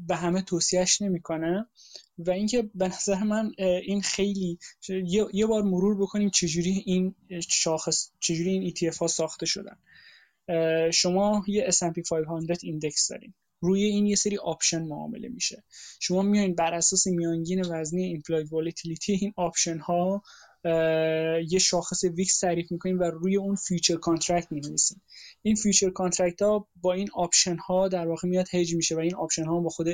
به 0.07 0.15
همه 0.15 0.41
توصیهش 0.41 1.02
نمی‌کنه. 1.02 1.68
و 2.18 2.31
اینکه 2.31 2.69
به 2.76 2.88
نظر 2.88 3.23
من 3.23 3.52
این 3.60 4.02
خیلی 4.02 4.60
یه 5.34 5.45
بار 5.45 5.64
مرور 5.64 5.97
بکنیم 5.97 6.30
چجوری 6.30 6.84
این 6.85 7.15
شاخص 7.49 8.10
چجوری 8.19 8.49
این 8.49 8.73
ETF 8.76 8.97
ها 8.97 9.07
ساخته 9.07 9.45
شدن. 9.45 9.77
شما 10.91 11.43
یه 11.47 11.69
S&P 11.72 12.10
500 12.10 12.57
index 12.64 13.07
دارین. 13.10 13.34
روی 13.61 13.84
این 13.84 14.06
یه 14.06 14.15
سری 14.15 14.38
option 14.38 14.82
معامله 14.84 15.30
میشه. 15.30 15.64
شما 15.99 16.22
میایین 16.22 16.56
بر 16.56 16.73
اساس 16.73 17.07
میانگین 17.07 17.61
وزنی 17.69 18.03
implied 18.03 18.53
volatility 18.53 19.14
این 19.14 19.34
option 19.38 19.78
ها 19.77 20.23
یه 21.50 21.60
شاخص 21.60 22.04
VIX 22.03 22.40
تعریف 22.40 22.72
می‌کنیم 22.72 23.00
و 23.00 23.04
روی 23.04 23.38
اون 23.38 23.56
future 23.56 23.95
contract 23.95 24.52
می‌نویسیم. 24.52 25.02
این 25.42 25.56
future 25.56 25.90
contract 25.90 26.41
ها 26.42 26.68
با 26.82 26.94
این 26.94 27.08
option 27.14 27.57
ها 27.58 27.88
در 27.88 28.08
واقع 28.08 28.28
میاد 28.28 28.48
هج 28.54 28.76
میشه 28.76 28.96
و 28.96 29.00
این 29.00 29.16
option 29.16 29.45
ها 29.46 29.60
با 29.60 29.70
خود 29.70 29.88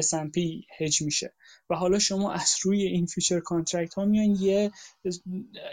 S&P 0.00 0.38
هج 0.78 1.02
میشه. 1.02 1.34
و 1.70 1.74
حالا 1.74 1.98
شما 1.98 2.32
از 2.32 2.54
روی 2.62 2.82
این 2.82 3.06
future 3.06 3.40
contract 3.40 3.94
ها 3.94 4.04
میان 4.04 4.36
یه 4.40 4.70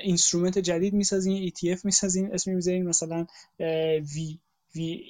instrument 0.03 0.59
جدید 0.59 0.93
می‌سازین 0.93 1.49
ETF 1.49 1.85
می‌سازین 1.85 2.33
اسمی 2.33 2.55
می‌ذارین 2.55 2.87
مثلا 2.87 3.25
وی 4.15 4.39
وی 4.75 5.03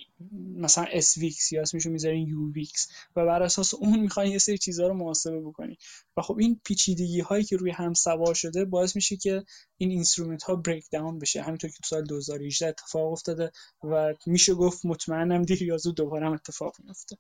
مثلا 0.55 0.85
SVIX 0.91 1.51
یا 1.51 1.61
اسمشو 1.61 1.89
می‌ذارین 1.89 2.27
UVIX 2.27 2.87
و 3.15 3.25
بر 3.25 3.43
اساس 3.43 3.73
اون 3.73 3.99
می‌خواین 3.99 4.31
یه 4.31 4.37
سری 4.37 4.57
چیزها 4.57 4.87
رو 4.87 4.93
محاسبه 4.93 5.41
بکنین. 5.41 5.75
و 6.17 6.21
خب 6.21 6.37
این 6.39 6.61
پیچیدگی 6.65 7.19
هایی 7.19 7.43
که 7.43 7.57
روی 7.57 7.71
هم 7.71 7.93
سوار 7.93 8.33
شده 8.33 8.65
باعث 8.65 8.95
میشه 8.95 9.17
که 9.17 9.43
این 9.77 9.91
instrument 9.91 10.43
ها 10.43 10.55
break 10.55 10.85
down 10.91 11.19
بشه. 11.19 11.41
همینطور 11.41 11.69
که 11.69 11.75
تو 11.77 11.87
سال 11.87 12.03
2018 12.03 12.67
اتفاق 12.67 13.11
افتاده 13.11 13.51
و 13.83 14.13
میشه 14.25 14.53
گفت 14.53 14.85
مطمئنم 14.85 15.41
دیر 15.41 15.63
یا 15.63 15.77
زود 15.77 15.95
دوباره 15.95 16.25
هم 16.25 16.33
اتفاق 16.33 16.75
میفته 16.83 17.17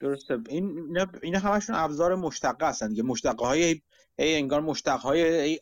درسته. 0.00 0.38
این 0.48 0.98
اینا 1.22 1.38
همشون 1.38 1.76
ابزار 1.76 2.14
مشتقه 2.14 2.68
هستن 2.68 2.88
دیگه. 2.88 3.02
مشتقه 3.02 3.46
های 3.46 3.80
ای 4.18 4.34
انگار 4.36 4.60
مشتق 4.60 5.00
های 5.00 5.60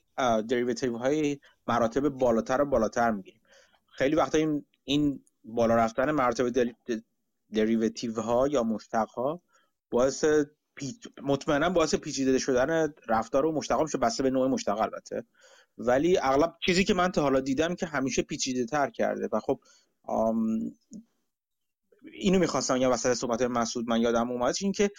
دریوتیو 0.49 0.97
های 0.97 1.39
مراتب 1.67 2.09
بالاتر 2.09 2.63
و 2.63 2.65
بالاتر 2.65 3.11
می‌گیریم. 3.11 3.41
خیلی 3.87 4.17
وقتا 4.17 4.39
این 4.39 4.67
این 4.85 5.25
بالا 5.45 5.75
رفتن 5.75 6.11
مراتب 6.11 6.73
دریوتیو 7.53 8.21
ها 8.21 8.49
یا 8.49 8.63
مشتق 8.63 9.09
ها 9.09 9.43
باعث 9.91 10.25
مطمئنا 11.23 11.71
باعث 11.71 11.95
پیچیده 11.95 12.39
شدن 12.39 12.95
رفتار 13.09 13.47
و 13.47 13.53
مشتق 13.53 13.83
میشه. 13.83 13.99
بسته 13.99 14.23
به 14.23 14.31
نوع 14.31 14.49
مشتق 14.49 14.81
البته. 14.81 15.25
ولی 15.79 16.19
اغلب 16.19 16.55
چیزی 16.67 16.85
که 16.85 16.95
من 16.95 17.13
تا 17.13 17.23
حالا 17.23 17.41
دیدم 17.41 17.75
که 17.75 17.87
همیشه 17.87 18.23
پیچیده 18.23 18.67
تر 18.67 18.91
کرده. 18.91 19.29
و 19.33 19.41
خب 19.41 19.61
اینو 22.13 22.39
می‌خواستم 22.39 22.77
یا 22.77 22.91
وسط 22.91 23.15
صحبت 23.15 23.43
مسعود 23.43 23.89
من 23.89 24.01
یادم 24.01 24.31
اومد 24.31 24.55
این 24.61 24.73
که 24.73 24.91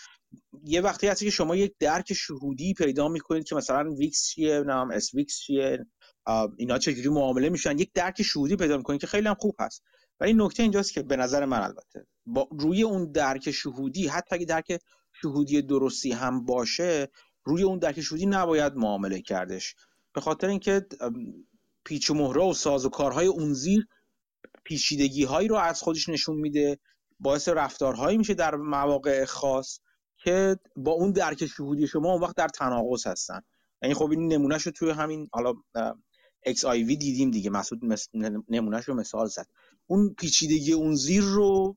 یه 0.64 0.82
وقتی 0.82 1.08
هستی 1.08 1.26
که 1.26 1.32
شما 1.32 1.56
یک 1.56 1.74
درک 1.80 2.14
شهودی 2.14 2.74
پیدا 2.74 3.08
می‌کنید 3.08 3.44
که 3.44 3.56
مثلا 3.56 3.94
VIX 3.94 4.28
چیه 4.28 4.60
نام 4.60 4.92
SVIX 4.92 5.40
چیه 5.40 5.86
اینا 6.58 6.78
چجوری 6.78 7.10
معامله 7.10 7.50
میشن 7.50 7.78
یک 7.78 7.92
درک 7.94 8.22
شهودی 8.22 8.56
پیدا 8.56 8.78
می‌کنین 8.78 9.00
که 9.00 9.08
خیلی 9.08 9.28
هم 9.28 9.36
خوب 9.40 9.56
هست. 9.60 9.84
ولی 10.20 10.34
نکته 10.34 10.64
اینجاست 10.64 10.94
که 10.94 11.02
به 11.02 11.16
نظر 11.16 11.46
من 11.46 11.62
البته 11.62 12.08
با 12.26 12.48
روی 12.52 12.84
اون 12.84 13.12
درک 13.12 13.52
شهودی 13.52 14.08
حتی 14.08 14.36
اگه 14.36 14.46
درک 14.46 14.80
شهودی 15.22 15.62
درستی 15.62 16.12
هم 16.12 16.46
باشه 16.46 17.10
روی 17.44 17.64
اون 17.64 17.80
درک 17.80 18.02
شهودی 18.02 18.26
نباید 18.26 18.74
معامله 18.76 19.22
کردش. 19.22 19.76
به 20.14 20.22
خاطر 20.22 20.48
اینکه 20.48 20.86
پیچ 21.86 22.10
و 22.10 22.14
مهره 22.14 22.42
و 22.42 22.54
ساز 22.54 22.86
و 22.86 22.90
کارهای 22.90 23.28
اون 23.28 23.54
زیر 23.54 23.88
پیچیدگی 24.70 25.24
هایی 25.24 25.48
رو 25.48 25.56
از 25.56 25.82
خودش 25.82 26.10
نشون 26.10 26.36
میده 26.36 26.80
باعث 27.20 27.50
رفتارهایی 27.50 28.18
میشه 28.18 28.34
در 28.34 28.56
مواقع 28.56 29.26
خاص 29.26 29.80
که 30.24 30.58
با 30.76 30.92
اون 30.92 31.12
درک 31.12 31.46
شهودی 31.46 31.88
شما 31.88 32.12
اون 32.12 32.22
وقت 32.22 32.36
در 32.36 32.48
تناقض 32.48 33.08
هستن. 33.08 33.42
یعنی 33.82 33.96
خب 33.96 34.12
این 34.12 34.28
نمونهش 34.28 34.62
رو 34.64 34.72
توی 34.72 34.90
همین 34.90 35.30
حالا 35.32 35.54
اکس 36.46 36.66
آی 36.66 36.84
وی 36.84 36.96
دیدیم 36.96 37.32
دیگه 37.32 37.50
مسعود 37.50 37.82
نمونهش 38.50 38.86
رو 38.86 38.94
مثال 38.94 39.28
زد. 39.28 39.48
اون 39.88 40.14
پیچیدگی 40.14 40.74
اون 40.74 40.96
زیر 40.96 41.24
رو 41.24 41.76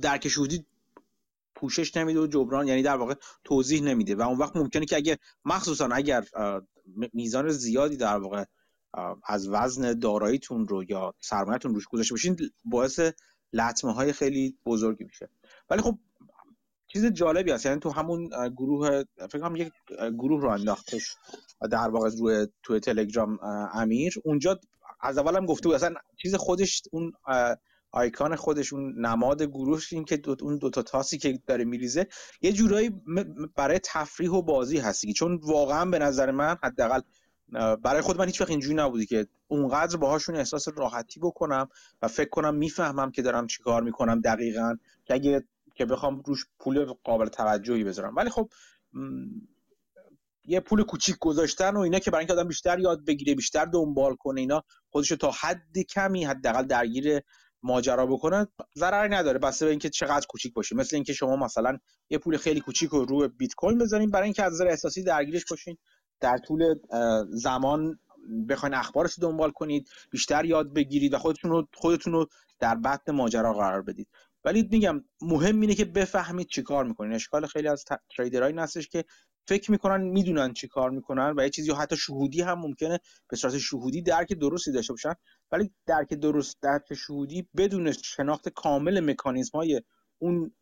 درک 0.00 0.28
شهودی 0.28 0.66
پوشش 1.54 1.96
نمیده 1.96 2.20
و 2.20 2.26
جبران 2.26 2.68
یعنی 2.68 2.82
در 2.82 2.96
واقع 2.96 3.14
توضیح 3.44 3.82
نمیده. 3.82 4.14
و 4.14 4.22
اون 4.22 4.38
وقت 4.38 4.56
ممکنه 4.56 4.86
که 4.86 4.96
اگه 4.96 5.18
مخصوصا 5.44 5.88
اگر 5.92 6.24
میزان 7.12 7.48
زیادی 7.50 7.96
در 7.96 8.16
واقع 8.16 8.44
از 9.24 9.48
وزن 9.48 9.98
داراییتون 9.98 10.68
رو 10.68 10.84
یا 10.84 11.14
سرمایهتون 11.20 11.74
روش 11.74 11.88
گذاشته 11.88 12.14
باشین 12.14 12.36
باعث 12.64 13.00
لطمه 13.52 13.92
های 13.92 14.12
خیلی 14.12 14.56
بزرگی 14.66 15.04
میشه. 15.04 15.28
ولی 15.70 15.82
خب 15.82 15.98
چیز 16.86 17.06
جالبی 17.06 17.50
هست 17.50 17.66
یعنی 17.66 17.80
تو 17.80 17.90
همون 17.90 18.28
گروه 18.56 19.04
فکر 19.16 19.38
کنم 19.38 19.56
یک 19.56 19.72
گروه 20.18 20.42
رو 20.42 20.48
انداختش 20.48 21.16
در 21.70 21.88
واقع 21.88 22.10
روی 22.18 22.46
تو 22.62 22.78
تلگرام 22.78 23.38
امیر. 23.72 24.14
اونجا 24.24 24.60
از 25.00 25.18
اول 25.18 25.36
هم 25.36 25.46
گفته 25.46 25.68
بود 25.68 25.74
اصلا 25.74 25.94
چیز 26.22 26.34
خودش 26.34 26.82
اون 26.92 27.12
آیکان 27.92 28.36
خودش 28.36 28.72
اون 28.72 29.06
نماد 29.06 29.42
گروهش 29.42 29.92
این 29.92 30.04
که 30.04 30.16
دو 30.16 30.36
اون 30.42 30.58
دوتا 30.58 30.82
تاسی 30.82 31.18
که 31.18 31.38
داره 31.46 31.64
میریزه 31.64 32.06
یه 32.42 32.52
جورایی 32.52 32.90
برای 33.56 33.80
تفریح 33.84 34.30
و 34.30 34.42
بازی 34.42 34.78
هستی 34.78 35.12
چون 35.12 35.40
واقعا 35.42 35.84
به 35.84 35.98
نظر 35.98 36.30
من 36.30 36.56
حداقل 36.62 37.00
برای 37.82 38.00
خود 38.00 38.18
من 38.18 38.26
هیچ 38.26 38.40
وقت 38.40 38.50
اینجوری 38.50 38.74
نبودی 38.74 39.06
که 39.06 39.26
اونقدر 39.48 39.96
باهاشون 39.96 40.36
احساس 40.36 40.68
راحتی 40.76 41.20
بکنم 41.20 41.68
و 42.02 42.08
فکر 42.08 42.28
کنم 42.28 42.54
می‌فهمم 42.54 43.10
که 43.10 43.22
دارم 43.22 43.46
چیکار 43.46 43.82
می‌کنم 43.82 44.20
دقیقا. 44.20 44.76
که 45.04 45.14
اگه 45.14 45.44
که 45.74 45.86
بخوام 45.86 46.22
روش 46.26 46.46
پول 46.58 46.84
قابل 47.04 47.26
توجهی 47.26 47.84
بذارم. 47.84 48.16
ولی 48.16 48.30
خب 48.30 48.50
یه 50.44 50.60
پول 50.60 50.82
کوچیک 50.82 51.16
گذاشتن 51.20 51.76
و 51.76 51.80
اینا 51.80 51.98
که 51.98 52.10
برای 52.10 52.20
اینکه 52.20 52.32
آدم 52.32 52.48
بیشتر 52.48 52.78
یاد 52.78 53.04
بگیره 53.04 53.34
بیشتر 53.34 53.64
دنبال 53.64 54.14
کنه 54.14 54.40
اینا 54.40 54.62
خودشو 54.90 55.16
تا 55.16 55.30
حد 55.30 55.78
کمی 55.90 56.24
حداقل 56.24 56.62
درگیر 56.62 57.20
ماجرا 57.62 58.06
بکنه 58.06 58.46
ضرری 58.78 59.08
نداره. 59.08 59.38
بسته 59.38 59.64
به 59.64 59.70
اینکه 59.70 59.90
چقدر 59.90 60.26
کوچیک 60.28 60.52
باشه 60.52 60.76
مثل 60.76 60.96
اینکه 60.96 61.12
شما 61.12 61.36
مثلا 61.36 61.78
یه 62.10 62.18
پول 62.18 62.36
خیلی 62.36 62.60
کوچیک 62.60 62.90
رو 62.90 63.04
روی 63.04 63.28
بیت 63.28 63.54
کوین 63.54 63.78
بذارین 63.78 64.10
برای 64.10 64.24
اینکه 64.24 64.42
از 64.42 64.52
نظر 64.52 64.66
احساسی 64.68 65.02
درگیرش 65.02 65.44
باشین. 65.50 65.76
در 66.22 66.38
طول 66.38 66.74
زمان 67.30 67.98
بخواین 68.48 68.74
اخبارش 68.74 69.12
رو 69.12 69.30
دنبال 69.30 69.50
کنید 69.50 69.88
بیشتر 70.10 70.44
یاد 70.44 70.72
بگیرید 70.74 71.14
و 71.14 71.18
خودتون 71.18 71.50
رو 71.50 71.68
خودتون 71.74 72.12
رو 72.12 72.26
در 72.60 72.74
بطن 72.74 73.12
ماجرا 73.12 73.52
قرار 73.52 73.82
بدید. 73.82 74.08
ولی 74.44 74.68
میگم 74.70 75.04
مهم 75.22 75.60
اینه 75.60 75.74
که 75.74 75.84
بفهمید 75.84 76.46
چی 76.46 76.62
کار 76.62 76.84
می‌کنین. 76.84 77.12
اشکال 77.12 77.46
خیلی 77.46 77.68
از 77.68 77.84
تریدرهای 78.16 78.52
هستش 78.52 78.88
که 78.88 79.04
فکر 79.48 79.70
می‌کنن 79.70 80.04
می‌دونن 80.04 80.52
چی 80.52 80.68
کار 80.68 80.90
می‌کنن 80.90 81.34
و 81.36 81.42
یه 81.42 81.50
چیزی 81.50 81.72
حتی 81.72 81.96
شهودی 81.96 82.42
هم 82.42 82.58
ممکنه 82.58 82.98
به 83.28 83.36
صورت 83.36 83.58
شهودی 83.58 84.02
درک 84.02 84.32
درستی 84.32 84.72
داشته 84.72 84.92
باشن. 84.92 85.14
ولی 85.52 85.70
درک 85.86 86.14
درست 86.14 86.58
درک 86.62 86.94
شهودی 86.94 87.48
بدون 87.56 87.92
شناخت 87.92 88.48
کامل 88.48 89.10
مکانیزم 89.10 89.58
های 89.58 89.82
اون 90.18 90.54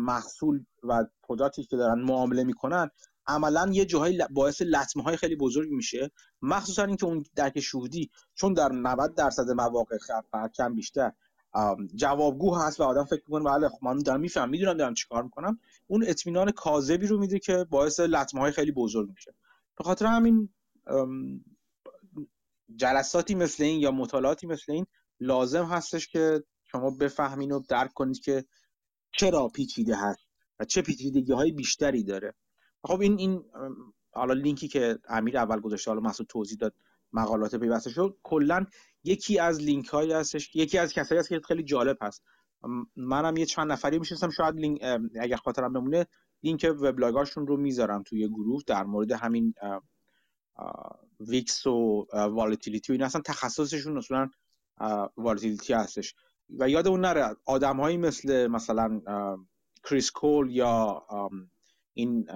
محصول 0.00 0.64
و 0.82 1.04
پروداکتی 1.22 1.64
که 1.64 1.76
دارن 1.76 2.00
معامله 2.00 2.44
می‌کنن 2.44 2.90
عملا 3.26 3.70
یه 3.72 3.84
جاهای 3.84 4.26
باعث 4.30 4.62
لطمه 4.62 5.02
های 5.02 5.16
خیلی 5.16 5.36
بزرگ 5.36 5.70
میشه. 5.70 6.10
مخصوصا 6.42 6.84
اینکه 6.84 7.06
اون 7.06 7.24
درک 7.34 7.60
شهودی 7.60 8.10
چون 8.34 8.52
در 8.52 8.72
90 8.72 9.14
درصد 9.14 9.50
مواقع 9.50 9.98
کم 10.56 10.74
بیشتر 10.74 11.12
جوابگو 11.94 12.54
هست 12.54 12.80
و 12.80 12.82
آدم 12.82 13.04
فکر 13.04 13.22
می‌کنه 13.26 13.44
بله 13.44 13.68
خب 13.68 13.78
من 13.82 13.98
دارم 13.98 14.20
میفهم 14.20 14.50
می‌دونم 14.50 14.76
دارم 14.76 14.94
چیکار 14.94 15.22
می‌کنم. 15.22 15.58
اون 15.86 16.04
اطمینان 16.06 16.50
کاذبی 16.50 17.06
رو 17.06 17.18
میده 17.18 17.38
که 17.38 17.66
باعث 17.70 18.00
لطمه 18.00 18.40
های 18.40 18.52
خیلی 18.52 18.72
بزرگ 18.72 19.10
میشه. 19.10 19.34
به 19.78 19.84
خاطر 19.84 20.06
همین 20.06 20.48
جلساتی 22.76 23.34
مثل 23.34 23.62
این 23.62 23.80
یا 23.80 23.90
مطالعاتی 23.90 24.46
مثل 24.46 24.72
این 24.72 24.86
لازم 25.20 25.64
هستش 25.64 26.08
که 26.08 26.42
شما 26.64 26.90
بفهمین 26.90 27.52
و 27.52 27.60
درک 27.68 27.92
کنید 27.92 28.20
که 28.20 28.44
چرا 29.12 29.48
پیچیده 29.48 29.96
هست 29.96 30.28
و 30.60 30.64
چه 30.64 30.82
پیچیدگی 30.82 31.32
های 31.32 31.52
بیشتری 31.52 32.04
داره. 32.04 32.34
خب 32.84 33.00
این 33.00 33.18
این 33.18 33.44
حالا 34.12 34.34
لینکی 34.34 34.68
که 34.68 34.98
امیر 35.08 35.38
اول 35.38 35.60
گذاشته 35.60 35.90
حالا 35.90 36.00
مسعود 36.00 36.28
توضیح 36.28 36.58
داد 36.58 36.74
مقالات 37.12 37.54
پیوسته 37.56 37.90
شد 37.90 38.16
کلا 38.22 38.66
یکی 39.04 39.38
از 39.38 39.60
لینک 39.60 39.86
هایی 39.86 40.12
هستش 40.12 40.56
یکی 40.56 40.78
از 40.78 40.92
کسایی 40.92 41.18
هست 41.18 41.28
که 41.28 41.40
خیلی 41.40 41.62
جالب 41.62 41.98
هست. 42.00 42.22
منم 42.96 43.36
یه 43.36 43.46
چند 43.46 43.72
نفری 43.72 43.98
می‌شناسم 43.98 44.30
شاید 44.30 44.54
لینک 44.54 44.80
اگر 45.20 45.36
خاطرم 45.36 45.72
بمونه 45.72 46.06
لینک 46.42 46.74
وبلاگاشون 46.80 47.46
رو 47.46 47.56
می‌ذارم 47.56 48.02
توی 48.02 48.28
گروه 48.28 48.62
در 48.66 48.84
مورد 48.84 49.12
همین 49.12 49.54
VIX 51.20 51.66
و 51.66 52.06
volatility 52.12 52.92
و 52.92 52.94
این 52.94 53.02
اصلا 53.02 53.20
تخصصشون 53.20 53.98
اصلا 53.98 54.30
volatility 55.16 55.72
هستش. 55.72 56.14
و 56.58 56.68
یادمون 56.68 57.00
نره 57.00 57.36
آدمهایی 57.44 57.96
مثل 57.96 58.46
مثلا 58.46 59.00
کریس 59.84 60.10
کول 60.10 60.50
یا 60.50 61.06
این 61.94 62.28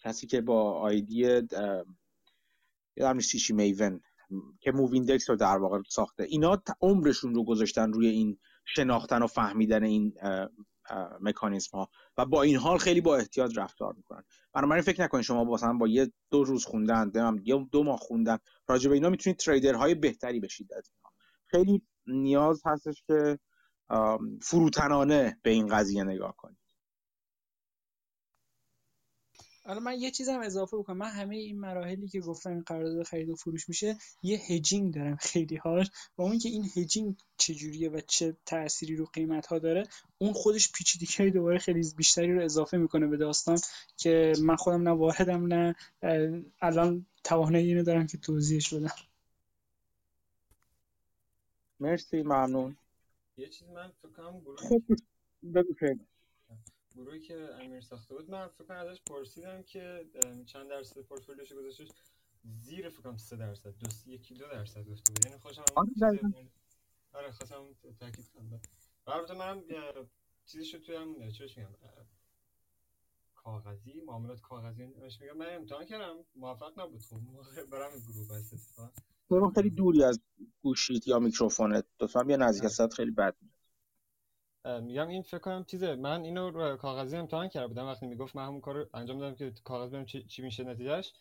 کسی 0.00 0.26
که 0.26 0.40
با 0.40 0.72
آیدی 0.72 1.14
یادم 2.96 3.18
چی 3.18 3.52
میون 3.52 4.00
که 4.60 4.72
MOVE 4.72 4.98
Index 4.98 5.30
رو 5.30 5.36
در 5.36 5.56
واقع 5.58 5.82
ساخته. 5.88 6.22
اینا 6.22 6.62
عمرشون 6.80 7.34
رو 7.34 7.44
گذاشتن 7.44 7.92
روی 7.92 8.06
این 8.06 8.38
شناختن 8.64 9.22
و 9.22 9.26
فهمیدن 9.26 9.84
این 9.84 10.14
مکانیزم 11.20 11.78
ها 11.78 11.90
و 12.16 12.26
با 12.26 12.42
این 12.42 12.56
حال 12.56 12.78
خیلی 12.78 13.00
با 13.00 13.16
احتیاط 13.16 13.58
رفتار 13.58 13.94
می‌کنن. 13.94 14.22
بنابراین 14.52 14.82
فکر 14.82 15.02
نکنید 15.02 15.24
شما 15.24 15.44
مثلا 15.44 15.72
با 15.72 15.88
یه 15.88 16.12
دو 16.30 16.44
روز 16.44 16.64
خوندن 16.64 17.12
یا 17.44 17.68
دو 17.72 17.84
ماه 17.84 17.98
خوندن 17.98 18.38
راجع 18.68 18.88
به 18.88 18.94
اینا 18.94 19.08
می‌تونید 19.08 19.38
تریدرهای 19.38 19.94
بهتری 19.94 20.40
بشید 20.40 20.72
از 20.72 20.90
اینا 20.90 21.10
خیلی 21.46 21.82
نیاز 22.06 22.62
هستش 22.66 23.02
که 23.06 23.38
فروتنانه 24.42 25.38
به 25.42 25.50
این 25.50 25.66
قضیه 25.66 26.04
نگاه 26.04 26.34
کنید. 26.36 26.59
حالا 29.70 29.80
من 29.80 30.00
یه 30.00 30.10
چیزم 30.10 30.40
اضافه 30.40 30.76
بکنم. 30.76 30.96
من 30.96 31.10
همه 31.10 31.36
این 31.36 31.60
مراحلی 31.60 32.08
که 32.08 32.20
گفتم 32.20 32.50
این 32.50 32.62
قرارداد 32.62 33.02
خرید 33.02 33.30
و 33.30 33.34
فروش 33.34 33.68
میشه 33.68 33.96
یه 34.22 34.38
هجینگ 34.38 34.94
دارم 34.94 35.16
خیلی 35.16 35.56
هاش. 35.56 35.90
و 36.18 36.22
اون 36.22 36.38
که 36.38 36.48
این 36.48 36.70
هجینگ 36.76 37.16
چجوریه 37.36 37.90
و 37.90 38.00
چه 38.00 38.36
تأثیری 38.46 38.96
رو 38.96 39.04
قیمت 39.04 39.46
ها 39.46 39.58
داره 39.58 39.86
اون 40.18 40.32
خودش 40.32 40.72
پیچیدگی 40.72 41.30
دوباره 41.30 41.58
خیلی 41.58 41.92
بیشتری 41.96 42.34
رو 42.34 42.44
اضافه 42.44 42.76
می‌کنه 42.76 43.06
به 43.06 43.16
داستان 43.16 43.58
که 43.96 44.32
من 44.42 44.56
خودم 44.56 44.82
نه 44.82 44.90
واردم 44.90 45.46
نه 45.46 45.74
الان 46.60 47.06
توانایی 47.24 47.68
اینو 47.68 47.82
دارم 47.82 48.06
که 48.06 48.18
توضیحش 48.18 48.74
بدم. 48.74 48.94
مرسی 51.80 52.22
ممنون. 52.22 52.76
یه 53.36 53.48
چیز 53.48 53.68
من 53.68 53.92
فکر 54.02 54.12
کنم 54.12 54.42
خب 54.56 54.82
گروهی 56.94 57.20
که 57.20 57.48
امیر 57.60 57.80
ساخته 57.80 58.14
بود 58.14 58.30
من 58.30 58.48
فکر 58.48 58.64
کنم 58.64 58.76
ازش 58.76 59.00
پرسیدم 59.06 59.62
که 59.62 60.06
چند 60.46 60.68
درصد 60.68 61.00
پورتفولیوش 61.00 61.52
گذاشتش؟ 61.52 61.88
زیر 62.44 62.88
فکر 62.88 63.00
کنم 63.00 63.16
3 63.16 63.36
درصد 63.36 63.70
دو 63.78 63.88
یکی 64.06 64.34
دو 64.34 64.46
درصد 64.46 64.84
گفته 64.88 65.12
بود. 65.12 65.24
یعنی 65.24 65.38
خوشم 65.38 65.64
آره 67.12 67.30
خواستم 67.32 67.74
تاکید 68.00 68.28
کنم. 68.28 68.60
البته 69.06 69.34
منم 69.34 69.62
چیزشو 70.44 70.78
توی 70.78 70.96
هم 70.96 71.30
چیش 71.32 71.58
میگم؟ 71.58 71.70
کاغذی 73.34 74.00
معاملات 74.06 74.40
کاغذی 74.40 74.86
نمیش 74.86 75.20
میگم. 75.20 75.36
من 75.36 75.54
امتحان 75.54 75.84
کردم. 75.86 76.16
موفق 76.36 76.80
نبود. 76.80 77.02
خب 77.02 77.16
برام 77.70 77.92
گروه 77.98 78.28
بس 78.28 78.52
اتفاقا 78.54 79.50
خیلی 79.50 79.70
دوری 79.70 80.04
از 80.04 80.20
گوشیت 80.62 81.08
یا 81.08 81.18
میکروفونت. 81.18 81.84
لطفا 82.00 82.22
بیا 82.22 82.36
نزدیک 82.36 82.64
از 82.64 82.80
خیلی 82.96 83.10
بد 83.10 83.36
میگم 84.64 85.08
این 85.08 85.22
فکر 85.22 85.38
کنم 85.38 85.64
چیزه. 85.64 85.94
من 85.94 86.22
اینو 86.22 86.50
رو 86.50 86.76
کاغذی 86.76 87.16
امتحان 87.16 87.48
کرده 87.48 87.66
بودم. 87.66 87.86
وقتی 87.86 88.06
می‌گفت 88.06 88.36
من 88.36 88.46
همون 88.46 88.60
کارو 88.60 88.86
انجام 88.94 89.18
دادم 89.18 89.34
که 89.34 89.52
کاغذ 89.64 89.88
ببینم 89.88 90.04
چی, 90.04 90.22
چی 90.22 90.42
میشه 90.42 90.64
نتیجهش. 90.64 91.12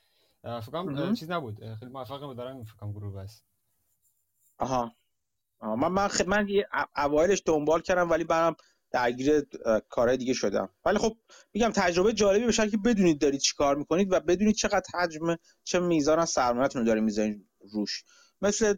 فکر 0.44 0.72
کنم 0.72 1.16
چیز 1.16 1.32
نبود. 1.32 1.76
خیلی 1.76 1.92
موفق 1.92 2.24
نبود 2.24 2.38
دارم 2.38 2.64
فکر 2.64 2.76
کنم 2.76 2.92
گروه 2.92 3.24
بس. 3.24 3.42
آها. 4.58 4.92
آها. 5.60 5.76
من 5.76 5.88
من 5.88 6.08
خ... 6.08 6.22
من 6.22 6.48
اوایلش 6.98 7.44
دنبال 7.46 7.82
کردم 7.82 8.10
ولی 8.10 8.24
برام 8.24 8.56
درگیر 8.92 9.46
کارهای 9.90 10.18
دیگه 10.18 10.34
شدم. 10.34 10.70
ولی 10.86 10.98
خب 10.98 11.18
میگم 11.54 11.72
تجربه 11.76 12.14
جالبی 12.14 12.48
بشه 12.48 12.70
که 12.70 12.78
بدونید 12.78 13.22
دارید 13.22 13.40
چی 13.40 13.56
کار 13.56 13.76
می‌کنید 13.76 14.12
و 14.12 14.20
بدونید 14.20 14.56
چقدر 14.56 14.86
حجم 14.94 15.36
چه 15.64 15.80
میزان 15.80 16.20
از 16.20 16.30
سرمایه‌تون 16.30 16.82
رو 16.82 16.88
دارید 16.88 17.04
می‌ذارید 17.04 17.50
روش. 17.74 18.04
مثل 18.42 18.76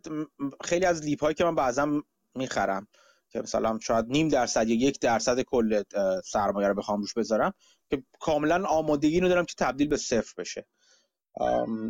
خیلی 0.64 0.86
از 0.86 1.04
لیپ 1.04 1.22
هایی 1.22 1.36
که 1.36 1.44
من 1.44 1.56
بعضا 1.56 2.02
می‌خرم. 2.36 2.88
که 3.32 3.42
مثلا 3.42 3.80
شاید 3.82 4.06
نیم 4.06 4.28
درصد 4.28 4.68
یا 4.68 4.76
یک 4.76 5.00
درصد 5.00 5.42
کل 5.42 5.84
سرمایه 6.26 6.68
رو 6.68 6.74
بخوام 6.74 7.02
روش 7.02 7.14
بذارم 7.14 7.54
که 7.90 8.04
کاملا 8.20 8.66
آمادگی 8.66 9.20
رو 9.20 9.30
دارم 9.30 9.46
که 9.46 9.54
تبدیل 9.58 9.88
به 9.88 9.98
صفر 9.98 10.34
بشه. 10.38 10.66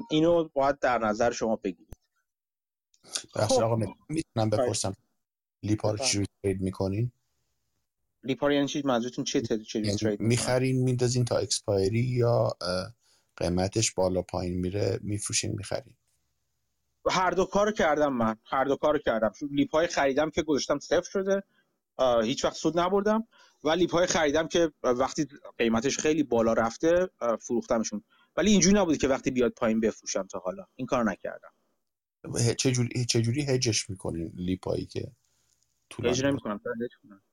اینو 0.09 0.49
باید 0.53 0.79
در 0.79 0.97
نظر 0.97 1.31
شما 1.31 1.55
بگیرید. 1.55 1.95
بخش 3.35 3.51
خب. 3.51 3.63
آقا 3.63 3.75
می‌تونم 4.09 4.49
بپرسم. 4.49 4.95
LEAP 5.63 5.85
ا 5.85 5.91
رو 5.91 5.97
چجوری 5.97 6.25
trade 6.43 6.61
می‌کنین؟ 6.61 7.11
LEAP 8.23 8.45
ا 8.45 8.51
یعنی 8.51 8.67
چی؟ 8.67 8.81
منظورتون 8.85 9.23
چه 9.23 9.41
چجوری 9.41 9.85
یعنی 9.85 9.97
trade 9.97 10.19
می‌خرین 10.19 10.83
میندازین 10.83 11.25
تا 11.25 11.37
expiry 11.37 11.99
یا 11.99 12.57
قیمتش 13.37 13.93
بالا 13.93 14.21
پایین 14.21 14.59
میره 14.59 14.99
میفروشین 15.01 15.51
می‌خرین؟ 15.51 15.95
هر 17.09 17.31
دو 17.31 17.45
کار 17.45 17.71
کردم 17.71 18.13
من. 18.13 18.35
هر 18.45 18.63
دو 18.63 18.75
کار 18.75 18.99
کردم. 18.99 19.31
LEAP 19.51 19.71
های 19.71 19.87
خریدم 19.87 20.29
که 20.29 20.41
گذاشتم 20.41 20.79
صفر 20.79 21.09
شده. 21.09 21.43
هیچ 22.23 22.45
وقت 22.45 22.55
سود 22.55 22.79
نبردم. 22.79 23.27
و 23.63 23.69
LEAP 23.69 23.91
های 23.91 24.07
خریدم 24.07 24.47
که 24.47 24.71
وقتی 24.83 25.27
قیمتش 25.57 25.97
خیلی 25.97 26.23
بالا 26.23 26.53
رفته 26.53 27.09
فروختمشون. 27.39 28.03
ولی 28.37 28.51
اینجوری 28.51 28.75
نبوده 28.75 28.97
که 28.97 29.07
وقتی 29.07 29.31
بیاد 29.31 29.51
پایین 29.51 29.79
بفروشم 29.79 30.27
تا 30.27 30.39
حالا. 30.39 30.65
این 30.75 30.87
کار 30.87 31.03
نکردم. 31.03 31.49
چجوری 32.57 33.05
چجوری 33.05 33.41
هجش 33.41 33.89
می‌کنین 33.89 34.31
LEAP 34.35 34.68
ایی 34.68 34.85
که 34.85 35.11
هج 36.03 36.25
نمی‌کنم. 36.25 36.61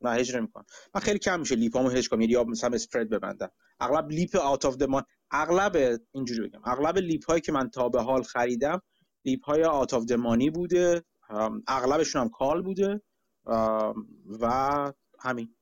نه 0.01 0.11
هج 0.11 0.37
نمی‌کنم. 0.37 0.65
من 0.95 1.01
خیلی 1.01 1.19
کم 1.19 1.41
میشه 1.41 1.55
LEAP 1.55 1.77
امو 1.77 1.89
هج 1.89 2.09
کنم. 2.09 2.21
یا 2.21 2.45
مثلا 2.45 2.75
spread 2.75 3.09
ببندم. 3.09 3.51
اغلب 3.81 4.11
LEAP 4.11 4.37
out 4.37 4.65
of 4.65 4.83
money 4.83 5.03
اغلب 5.31 6.01
اینجوری 6.13 6.49
بگم. 6.49 6.61
اغلب 6.65 6.99
LEAP 6.99 7.25
هایی 7.25 7.41
که 7.41 7.53
من 7.53 7.71
تا 7.71 7.89
به 7.89 8.03
حال 8.03 8.23
خریدم 8.23 8.83
LEAP 9.25 9.45
های 9.45 9.65
out 9.65 9.95
of 9.95 10.11
money 10.13 10.51
بوده 10.51 11.05
اغلبشون 11.67 12.23
هم 12.23 12.29
call 12.29 12.63
بوده 12.63 13.03
و 14.41 14.93
همین. 15.21 15.55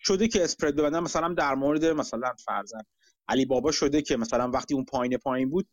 شده 0.00 0.28
که 0.28 0.44
spread 0.44 0.76
ببندم 0.76 1.02
مثلا 1.02 1.34
در 1.34 1.54
مورد 1.54 1.84
مثلا 1.84 2.32
فرضا 2.44 2.80
علی 3.28 3.44
بابا 3.44 3.72
شده 3.72 4.02
که 4.02 4.16
مثلا 4.16 4.50
وقتی 4.50 4.74
اون 4.74 4.84
پایین 4.84 5.16
پایین 5.16 5.50
بود 5.50 5.68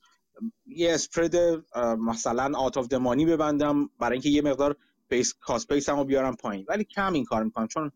یه 0.66 0.94
spread 0.94 1.36
مثلا 2.00 2.60
out 2.60 2.78
of 2.78 2.88
the 2.88 3.02
money 3.02 3.26
ببندم 3.26 3.90
برای 4.00 4.14
اینکه 4.14 4.30
یه 4.30 4.42
مقدار 4.42 4.76
base 5.10 5.34
cost 5.34 5.74
basis 5.74 5.90
هم 5.90 6.04
بیارم 6.04 6.36
پایین. 6.36 6.66
ولی 6.68 6.84
کم 6.84 7.14
این 7.14 7.26
کار 7.26 7.44
می‌کنم 7.44 7.68
چون 7.68 7.92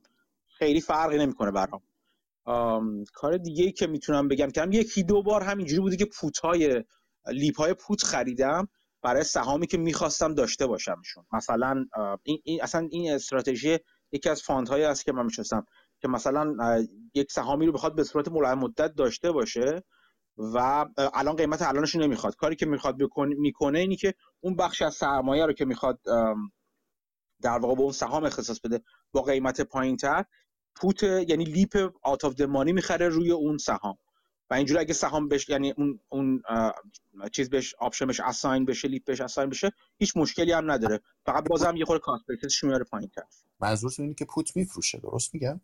خیلی 0.47 0.81
فرقی 0.81 1.17
نمی‌کنه 1.17 1.51
برام. 1.51 1.81
کار 3.13 3.37
دیگه 3.37 3.63
ای 3.63 3.71
که 3.71 3.87
می‌تونم 3.87 4.27
بگم 4.27 4.49
که 4.49 4.61
هم 4.61 4.71
یکی 4.71 5.03
دو 5.03 5.23
بار 5.23 5.43
همینجوری 5.43 5.81
بوده 5.81 5.95
که 5.97 6.05
put 6.05 6.37
های 6.37 6.83
LEAP 7.27 7.57
های 7.57 7.73
put 7.73 8.03
خریدم. 8.03 8.67
برای 9.05 9.23
سهامی 9.23 9.67
که 9.67 9.77
می‌خواستم 9.77 10.33
داشته 10.33 10.67
باشمشون. 10.67 11.25
مثلا 11.33 11.85
این, 12.23 12.39
این 12.43 12.63
اصلا 12.63 12.87
این 12.91 13.11
استراتژی 13.11 13.77
یکی 14.11 14.29
از 14.29 14.43
fund 14.43 14.67
هایی 14.67 14.83
است 14.83 15.05
که 15.05 15.11
من 15.11 15.25
می‌شناسم 15.25 15.65
که 16.01 16.07
مثلا 16.07 16.55
یک 17.13 17.31
سهامی 17.31 17.65
رو 17.65 17.71
بخواد 17.71 17.95
به 17.95 18.03
صورت 18.03 18.27
ملایم 18.27 18.57
مدت 18.57 18.95
داشته 18.95 19.31
باشه 19.31 19.83
و 20.37 20.85
الان 21.13 21.35
قیمت 21.35 21.61
الانش 21.61 21.95
نمی‌خواد. 21.95 22.35
کاری 22.35 22.55
که 22.55 22.65
می‌خواد 22.65 22.95
می‌کنه 23.17 23.79
اینی 23.79 23.95
که 23.95 24.13
اون 24.39 24.55
بخش 24.55 24.81
از 24.81 24.93
سرمایه 24.93 25.45
رو 25.45 25.53
که 25.53 25.65
می‌خواد 25.65 25.99
در 27.41 27.57
واقع 27.57 27.75
به 27.75 27.81
اون 27.81 27.91
سهام 27.91 28.23
اختصاص 28.23 28.59
بده 28.59 28.81
با 29.11 29.21
قیمت 29.21 29.61
پایین 29.61 29.97
تر 29.97 30.25
put 30.75 31.03
یعنی 31.03 31.43
LEAP 31.43 31.91
out 32.03 32.25
of 32.25 32.41
money 32.41 32.73
می‌خره 32.73 33.09
روی 33.09 33.31
اون 33.31 33.57
سهام. 33.57 33.97
و 34.49 34.53
اینجوری 34.53 34.79
اگه 34.79 34.93
سهام 34.93 35.27
بش 35.27 35.49
یعنی 35.49 35.71
اون 35.71 35.99
اون 36.09 36.41
چیز 37.31 37.49
بهش 37.49 37.75
option 37.75 38.07
بهش 38.07 38.19
assign 38.19 38.65
بشه 38.65 38.87
LEAP 38.87 39.05
بهش 39.05 39.21
assign 39.21 39.49
بشه 39.49 39.71
هیچ 39.97 40.17
مشکلی 40.17 40.51
هم 40.51 40.71
نداره. 40.71 41.01
فقط 41.25 41.47
بازم 41.49 41.75
یه 41.75 41.85
خورده 41.85 42.01
cost 42.03 42.63
میاره 42.63 42.83
پایین 42.83 43.09
تر. 43.09 43.23
منظورتون 43.59 44.03
اینه 44.03 44.15
که 44.15 44.25
put 44.25 44.55
میفروشه 44.55 44.99
درست 44.99 45.33
میگم؟ 45.33 45.61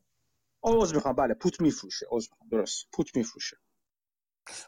عذر 0.64 0.96
می‌خوام. 0.96 1.16
بله 1.16 1.34
put 1.34 1.62
میفروشه. 1.62 2.06
عذر 2.10 2.28
می‌خوام. 2.32 2.50
درست. 2.50 2.88
put 2.92 3.16
میفروشه. 3.16 3.58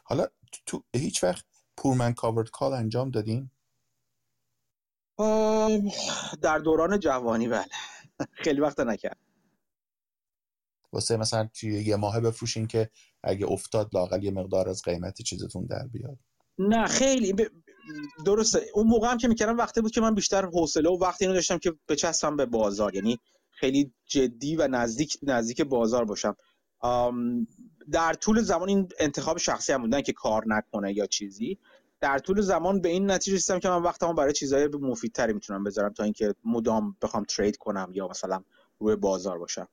حالا 0.04 0.26
تو 0.66 0.84
هیچ 0.94 1.24
وقت 1.24 1.44
poor 1.76 1.92
man's 1.92 2.12
covered 2.12 2.50
call 2.50 2.72
انجام 2.72 3.10
دادین؟ 3.10 3.50
در 6.42 6.58
دوران 6.58 7.00
جوانی 7.00 7.48
بله. 7.48 7.66
خیلی 8.32 8.60
وقت 8.60 8.80
نکرد. 8.80 9.18
واسه 10.92 11.16
مثلا 11.16 11.48
یه 11.62 11.96
ماه 11.96 12.20
بفروشین 12.20 12.66
که 12.66 12.90
اگه 13.24 13.46
افتاد 13.46 13.90
لاقل 13.94 14.24
یه 14.24 14.30
مقدار 14.30 14.68
از 14.68 14.82
قیمت 14.82 15.22
چیزتون 15.22 15.66
در 15.66 15.86
بیاد. 15.92 16.18
نه 16.58 16.86
خیلی. 16.86 17.32
ب... 17.32 17.40
درسته. 18.26 18.62
اون 18.74 18.86
موقع 18.86 19.10
هم 19.10 19.18
که 19.18 19.28
می‌کردم 19.28 19.56
وقتی 19.56 19.80
بود 19.80 19.90
که 19.90 20.00
من 20.00 20.14
بیشتر 20.14 20.46
حوصله 20.46 20.90
و 20.90 20.98
وقتی 20.98 21.24
اینو 21.24 21.34
داشتم 21.34 21.58
که 21.58 21.72
بچسبم 21.88 22.36
به 22.36 22.46
بازار. 22.46 22.94
یعنی 22.94 23.18
خیلی 23.50 23.92
جدی 24.06 24.56
و 24.56 24.68
نزدیک 24.68 25.18
نزدیک 25.22 25.60
بازار 25.60 26.04
باشم. 26.04 26.36
در 27.90 28.14
طول 28.14 28.42
زمان 28.42 28.68
این 28.68 28.88
انتخاب 28.98 29.38
شخصی 29.38 29.72
هم 29.72 29.82
بودن 29.82 30.00
که 30.00 30.12
کار 30.12 30.44
نکنه 30.46 30.96
یا 30.96 31.06
چیزی. 31.06 31.58
در 32.00 32.18
طول 32.18 32.40
زمان 32.40 32.80
به 32.80 32.88
این 32.88 33.10
نتیجه 33.10 33.36
رسیدم 33.36 33.58
که 33.58 33.68
من 33.68 33.82
وقتمو 33.82 34.14
برای 34.14 34.32
چیزهای 34.32 34.68
مفیدتری 34.80 35.32
می‌تونم 35.32 35.64
بذارم 35.64 35.92
تا 35.92 36.04
اینکه 36.04 36.34
مدام 36.44 36.96
بخوام 37.02 37.24
ترید 37.24 37.56
کنم 37.56 37.90
یا 37.94 38.08
مثلا 38.08 38.42
روی 38.78 38.96
بازار 38.96 39.38
باشم. 39.38 39.68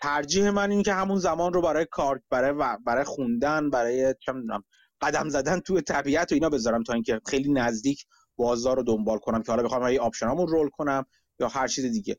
ترجیح 0.00 0.50
من 0.50 0.70
این 0.70 0.82
که 0.82 0.92
همون 0.92 1.18
زمان 1.18 1.52
رو 1.52 1.62
برای 1.62 1.86
کار 1.90 2.20
برای 2.30 2.76
برای 2.86 3.04
خوندن 3.04 3.70
برای 3.70 4.14
چه 4.20 4.32
قدم 5.00 5.28
زدن 5.28 5.60
توی 5.60 5.80
طبیعت 5.80 6.32
و 6.32 6.34
اینا 6.34 6.48
بذارم 6.48 6.82
تا 6.82 6.92
اینکه 6.92 7.20
خیلی 7.26 7.52
نزدیک 7.52 8.06
بازار 8.36 8.76
رو 8.76 8.82
دنبال 8.82 9.18
کنم 9.18 9.42
که 9.42 9.52
حالا 9.52 9.62
بخوام 9.62 9.92
یه 9.92 10.00
option 10.00 10.34
امو 10.34 10.46
roll 10.46 10.68
کنم 10.68 11.06
یا 11.40 11.48
هر 11.48 11.68
چیز 11.68 11.84
دیگه. 11.84 12.16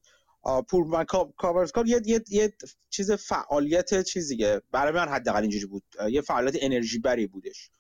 poor 0.70 1.06
covered 1.38 1.72
call 1.72 1.88
یه, 1.88 2.02
یه, 2.06 2.24
یه 2.30 2.54
چیز 2.90 3.12
فعالیت 3.12 4.04
چیزیه. 4.04 4.62
برای 4.72 4.94
من 4.94 5.08
حداقل 5.08 5.42
اینجوری 5.42 5.66
بود. 5.66 5.84
یه 6.10 6.22
فعالیت 6.22 6.56
انرژی 6.62 7.00
بری 7.00 7.28
بودش. 7.28 7.72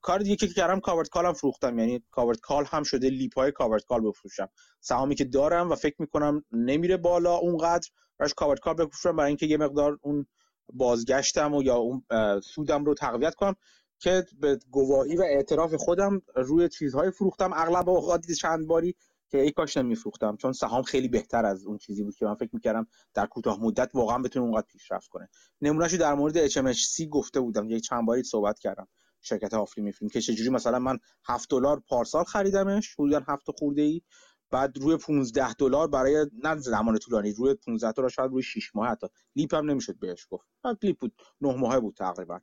کار 0.00 0.18
دیگه 0.18 0.36
که 0.36 0.48
کردم 0.48 0.80
covered 0.80 1.08
call 1.08 1.26
هم 1.26 1.32
فروختم. 1.32 1.78
یعنی 1.78 2.02
covered 2.10 2.40
call 2.40 2.64
هم 2.64 2.82
شده 2.82 3.10
LEAP 3.10 3.38
های 3.38 3.52
covered 3.52 3.84
call 3.84 4.00
بفروشم. 4.00 4.48
سهامی 4.80 5.14
که 5.14 5.24
دارم 5.24 5.70
و 5.70 5.74
فکر 5.74 5.96
می‌کنم 5.98 6.44
نمیره 6.52 6.96
بالا 6.96 7.34
اونقدر 7.34 7.88
براش 8.18 8.34
کاورد 8.34 8.60
کال 8.60 8.74
بفروشم 8.74 9.16
برای 9.16 9.28
اینکه 9.28 9.46
یه 9.46 9.56
مقدار 9.56 9.98
اون 10.02 10.26
بازگشتم 10.72 11.54
و 11.54 11.62
یا 11.62 11.76
اون 11.76 12.04
سودم 12.40 12.84
رو 12.84 12.94
تقویت 12.94 13.34
کنم 13.34 13.54
که 13.98 14.24
به 14.40 14.58
گواهی 14.70 15.16
و 15.16 15.22
اعتراف 15.22 15.74
خودم 15.74 16.22
روی 16.34 16.68
چیزهای 16.68 17.10
فروختم. 17.10 17.52
اغلب 17.52 17.88
اوقات 17.88 18.32
چند 18.32 18.66
باری 18.66 18.94
که 19.30 19.40
ای 19.40 19.50
کاش 19.50 19.76
نمیفروختم. 19.76 20.36
چون 20.36 20.52
سهام 20.52 20.82
خیلی 20.82 21.08
بهتر 21.08 21.46
از 21.46 21.66
اون 21.66 21.78
چیزی 21.78 22.02
بود 22.02 22.16
که 22.16 22.26
من 22.26 22.34
فکر 22.34 22.50
می‌کردم 22.52 22.86
در 23.14 23.26
کوتاه 23.26 23.60
مدت 23.60 23.90
واقعا 23.94 24.18
بتونه 24.18 24.46
اونقدر 24.46 24.66
پیشرفت 24.66 25.08
کنه. 25.08 25.28
نمونهشو 25.60 25.96
در 25.96 26.14
مورد 26.14 26.48
HMHC 26.48 27.02
گفته 27.10 27.40
بودم. 27.40 27.70
یک 27.70 27.82
چند 27.82 28.06
باری 28.06 28.22
صحبت 28.22 28.58
کردم. 28.58 28.88
شرکت 29.24 29.54
آفری 29.54 29.84
میفیلم 29.84 30.08
که 30.08 30.20
چجوری 30.20 30.50
مثلا 30.50 30.78
من 30.78 30.98
7 31.24 31.50
دلار 31.50 31.82
پارسال 31.88 32.24
خریدمش 32.24 32.94
حدودا 32.98 33.22
7 33.28 33.50
خورده 33.58 33.82
ای 33.82 34.02
بعد 34.50 34.78
روی 34.78 34.96
15 34.96 35.52
دلار 35.52 35.88
برای 35.88 36.26
نه 36.42 36.56
زمان 36.56 36.98
طولانی 36.98 37.32
روی 37.32 37.54
15 37.54 37.92
دلار 37.92 38.08
شاید 38.08 38.30
روی 38.30 38.42
6 38.42 38.70
ماه 38.74 38.88
حتی. 38.88 39.06
لیپ 39.36 39.54
هم 39.54 39.70
نمی‌شد 39.70 39.98
بهش 39.98 40.26
گفت. 40.30 40.48
بعد 40.64 40.78
لیپ 40.82 40.98
بود 40.98 41.12
9 41.40 41.54
ماهه 41.54 41.80
بود 41.80 41.94
تقریبا. 41.94 42.40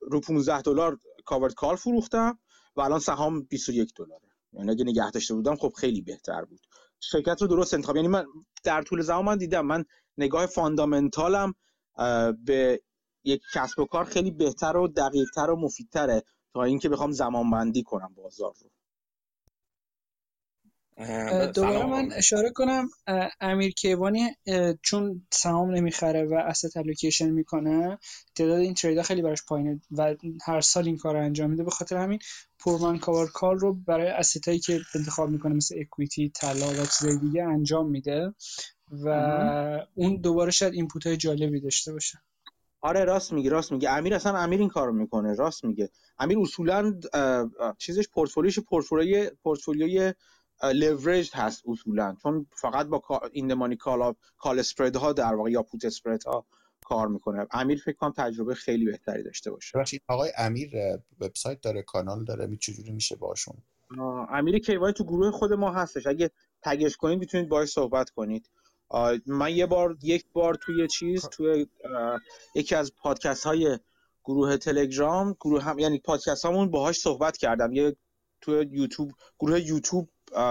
رو 0.00 0.20
15 0.20 0.62
دلار 0.62 0.98
کاورد 1.24 1.54
کال 1.54 1.76
فروختم 1.76 2.38
و 2.76 2.80
الان 2.80 2.98
سهام 2.98 3.42
21 3.42 3.92
دلاره. 3.96 4.28
یعنی 4.52 4.70
اگه 4.70 4.84
نگه 4.84 5.10
داشته 5.10 5.34
بودم 5.34 5.56
خب 5.56 5.72
خیلی 5.76 6.02
بهتر 6.02 6.44
بود. 6.44 6.60
شرکت 7.00 7.42
رو 7.42 7.48
درست 7.48 7.74
انتخاب 7.74 7.96
یعنی 7.96 8.08
من 8.08 8.24
در 8.64 8.82
طول 8.82 9.02
زمان 9.02 9.24
من 9.24 9.38
دیدم. 9.38 9.66
من 9.66 9.84
نگاه 10.18 10.46
فاندامنتالم 10.46 11.54
به 12.44 12.82
یک 13.24 13.42
کسب 13.54 13.78
و 13.78 13.84
کار 13.84 14.04
خیلی 14.04 14.30
بهتر 14.30 14.76
و 14.76 14.88
دقیقتر 14.88 15.50
و 15.50 15.56
مفیدتره 15.60 16.22
تا 16.54 16.64
اینکه 16.64 16.88
بخوام 16.88 17.12
زمان 17.12 17.50
بندی 17.50 17.82
کنم 17.82 18.14
بازار 18.14 18.54
رو. 18.60 18.70
دوباره 21.54 21.86
من 21.86 22.12
اشاره 22.12 22.50
کنم 22.50 22.88
امیر 23.40 23.72
کیوانی 23.72 24.30
چون 24.82 25.26
سهام 25.32 25.70
نمی‌خره 25.70 26.24
و 26.24 26.52
asset 26.52 26.76
الوکیشن 26.76 27.30
می‌کنه 27.30 27.98
تعداد 28.34 28.58
این 28.58 28.74
تریدا 28.74 29.02
خیلی 29.02 29.22
براش 29.22 29.44
پایینه 29.48 29.80
و 29.90 30.14
هر 30.46 30.60
سال 30.60 30.86
این 30.86 30.96
کار 30.96 31.14
رو 31.14 31.24
انجام 31.24 31.50
میده. 31.50 31.64
به 31.64 31.70
خاطر 31.70 31.96
همین 31.96 32.18
پورمان 32.58 32.98
کاور 32.98 33.30
کار 33.30 33.56
رو 33.56 33.74
برای 33.74 34.12
هایی 34.46 34.58
که 34.58 34.80
انتخاب 34.94 35.30
می‌کنه 35.30 35.54
مثل 35.54 35.74
اکویتی 35.80 36.28
طلا 36.28 36.68
و 36.68 36.86
چیزای 36.98 37.18
دیگه 37.18 37.44
انجام 37.44 37.90
میده 37.90 38.34
و 38.90 39.08
اون 39.94 40.16
دوباره 40.16 40.50
شاید 40.50 40.74
input 40.74 41.06
های 41.06 41.16
جالبی 41.16 41.60
داشته 41.60 41.92
باشه. 41.92 42.18
آره 42.84 43.04
راست 43.04 43.32
میگه 43.32 43.50
راست 43.50 43.72
میگه 43.72 43.90
امیر 43.90 44.14
اصلا 44.14 44.38
امیر 44.38 44.60
این 44.60 44.68
کارو 44.68 44.92
می‌کنه 44.92 45.34
راست 45.34 45.64
میگه. 45.64 45.90
امیر 46.18 46.38
اصولا 46.38 47.00
چیزش 47.78 48.08
پورتفولیوش 48.08 48.58
پورتفولیوی 48.58 49.30
پورتفولیوی 49.42 50.12
لورج 50.74 51.30
هست 51.34 51.62
اصولا. 51.68 52.16
چون 52.22 52.46
فقط 52.52 52.86
با 52.86 53.02
in 53.32 53.41
the 53.41 53.54
money 53.54 53.76
call 53.76 54.14
call 54.36 54.58
spread 54.58 54.96
ها 54.96 55.12
در 55.12 55.34
واقع 55.34 55.50
یا 55.50 55.62
put 55.62 55.84
spread 55.84 56.24
ها 56.24 56.46
کار 56.84 57.08
می‌کنه. 57.08 57.46
امیر 57.50 57.82
فکر 57.84 57.96
کنم 57.96 58.12
تجربه 58.16 58.54
خیلی 58.54 58.84
بهتری 58.84 59.22
داشته 59.22 59.50
باشه. 59.50 59.78
آقای 60.08 60.32
امیر 60.38 60.70
وبسایت 61.20 61.60
داره 61.60 61.82
کانال 61.82 62.24
داره 62.24 62.46
می 62.46 62.58
چجوری 62.58 62.92
میشه 62.92 63.16
باشون 63.16 63.56
امیر 64.30 64.58
کیوای 64.58 64.92
تو 64.92 65.04
گروه 65.04 65.30
خود 65.30 65.52
ما 65.52 65.72
هستش. 65.72 66.06
اگه 66.06 66.30
تگش 66.62 66.96
کنید 66.96 67.18
می‌تونید 67.18 67.48
باهاش 67.48 67.68
صحبت 67.68 68.10
کنید. 68.10 68.50
من 69.26 69.52
یه 69.56 69.66
بار 69.66 69.96
یک 70.02 70.24
بار 70.32 70.54
توی 70.54 70.88
چیز 70.88 71.28
توی 71.28 71.66
یکی 72.54 72.74
از 72.74 72.92
پادکست 72.96 73.44
های 73.44 73.78
گروه 74.24 74.56
تلگرام 74.56 75.36
گروه 75.40 75.62
هم 75.62 75.78
یعنی 75.78 75.98
پادکست 75.98 76.44
همون 76.44 76.70
باهاش 76.70 76.98
صحبت 76.98 77.36
کردم. 77.36 77.72
یه 77.72 77.96
توی 78.40 78.68
یوتیوب 78.70 79.12
گروه 79.38 79.60
یوتیوب 79.60 80.08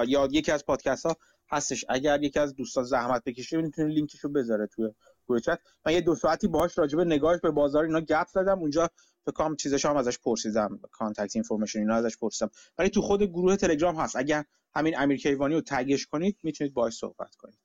یا 0.07 0.27
یکی 0.31 0.51
از 0.51 0.65
پادکست 0.65 1.05
ها 1.05 1.17
هستش. 1.49 1.85
اگر 1.89 2.23
یکی 2.23 2.39
از 2.39 2.55
دوستان 2.55 2.83
زحمت 2.83 3.23
بکشه 3.25 3.57
می‌تونه 3.57 3.93
لینکشو 3.93 4.29
بذاره 4.29 4.67
توی 4.67 4.89
گروه 5.27 5.39
چت. 5.39 5.59
من 5.85 5.93
یه 5.93 6.01
دو 6.01 6.15
ساعتی 6.15 6.47
باهاش 6.47 6.77
راجع 6.77 6.97
به 6.97 7.05
نگاهش 7.05 7.39
به 7.39 7.51
بازار 7.51 7.83
اینا 7.83 8.01
گپ 8.01 8.27
زدم. 8.27 8.59
اونجا 8.59 8.89
فکر 9.25 9.31
کنم 9.31 9.55
چیزش 9.55 9.85
هم 9.85 9.97
ازش 9.97 10.19
پرسیدم. 10.19 10.79
contact 10.91 11.35
information 11.35 11.79
اینا 11.79 11.95
ازش 11.95 12.17
پرسیدم. 12.17 12.51
ولی 12.77 12.89
تو 12.89 13.01
خود 13.01 13.23
گروه 13.23 13.55
تلگرام 13.55 13.95
هست. 13.95 14.15
اگر 14.15 14.45
همین 14.75 14.97
امیر 14.97 15.17
کیوانی 15.17 15.55
رو 15.55 15.61
tag 15.61 15.88
ش 15.88 16.05
کنید 16.05 16.37
می‌تونید 16.43 16.73
باهاش 16.73 16.93
صحبت 16.93 17.35
کنید. 17.35 17.62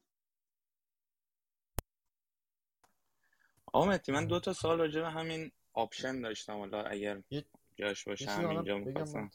آمدی 3.79 4.13
من 4.13 4.27
دو 4.27 4.41
تا 4.41 4.53
سال 4.53 4.79
راجع 4.79 5.01
به 5.01 5.11
همین 5.11 5.51
آپشن 5.73 6.21
داشتم. 6.21 6.59
حالا 6.59 6.83
اگر 6.83 7.23
جاش 7.77 8.05
باشه 8.05 8.31
همینجا 8.31 8.79
می‌خواستم. 8.79 9.31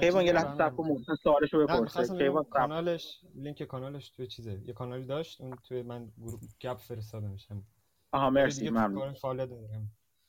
کیوان 0.00 0.24
یه 0.24 0.32
لحظه 0.32 0.54
صبر 0.56 0.76
کن 0.76 0.88
محسن 0.88 1.14
سوالشو 1.14 1.66
بپرسه 1.66 2.18
کیوان 2.18 2.44
کانالش 2.44 3.20
لینک 3.34 3.62
کانالش 3.62 4.08
توی 4.08 4.26
چیزه. 4.26 4.60
یه 4.64 4.72
کانالی 4.72 5.04
داشت 5.04 5.40
اون 5.40 5.56
توی 5.68 5.82
من 5.82 6.08
گروه 6.18 6.40
گپ 6.60 6.78
فرستادمش 6.78 7.48
آها 8.12 8.30
مرسی 8.30 8.70
ممنون. 8.70 9.14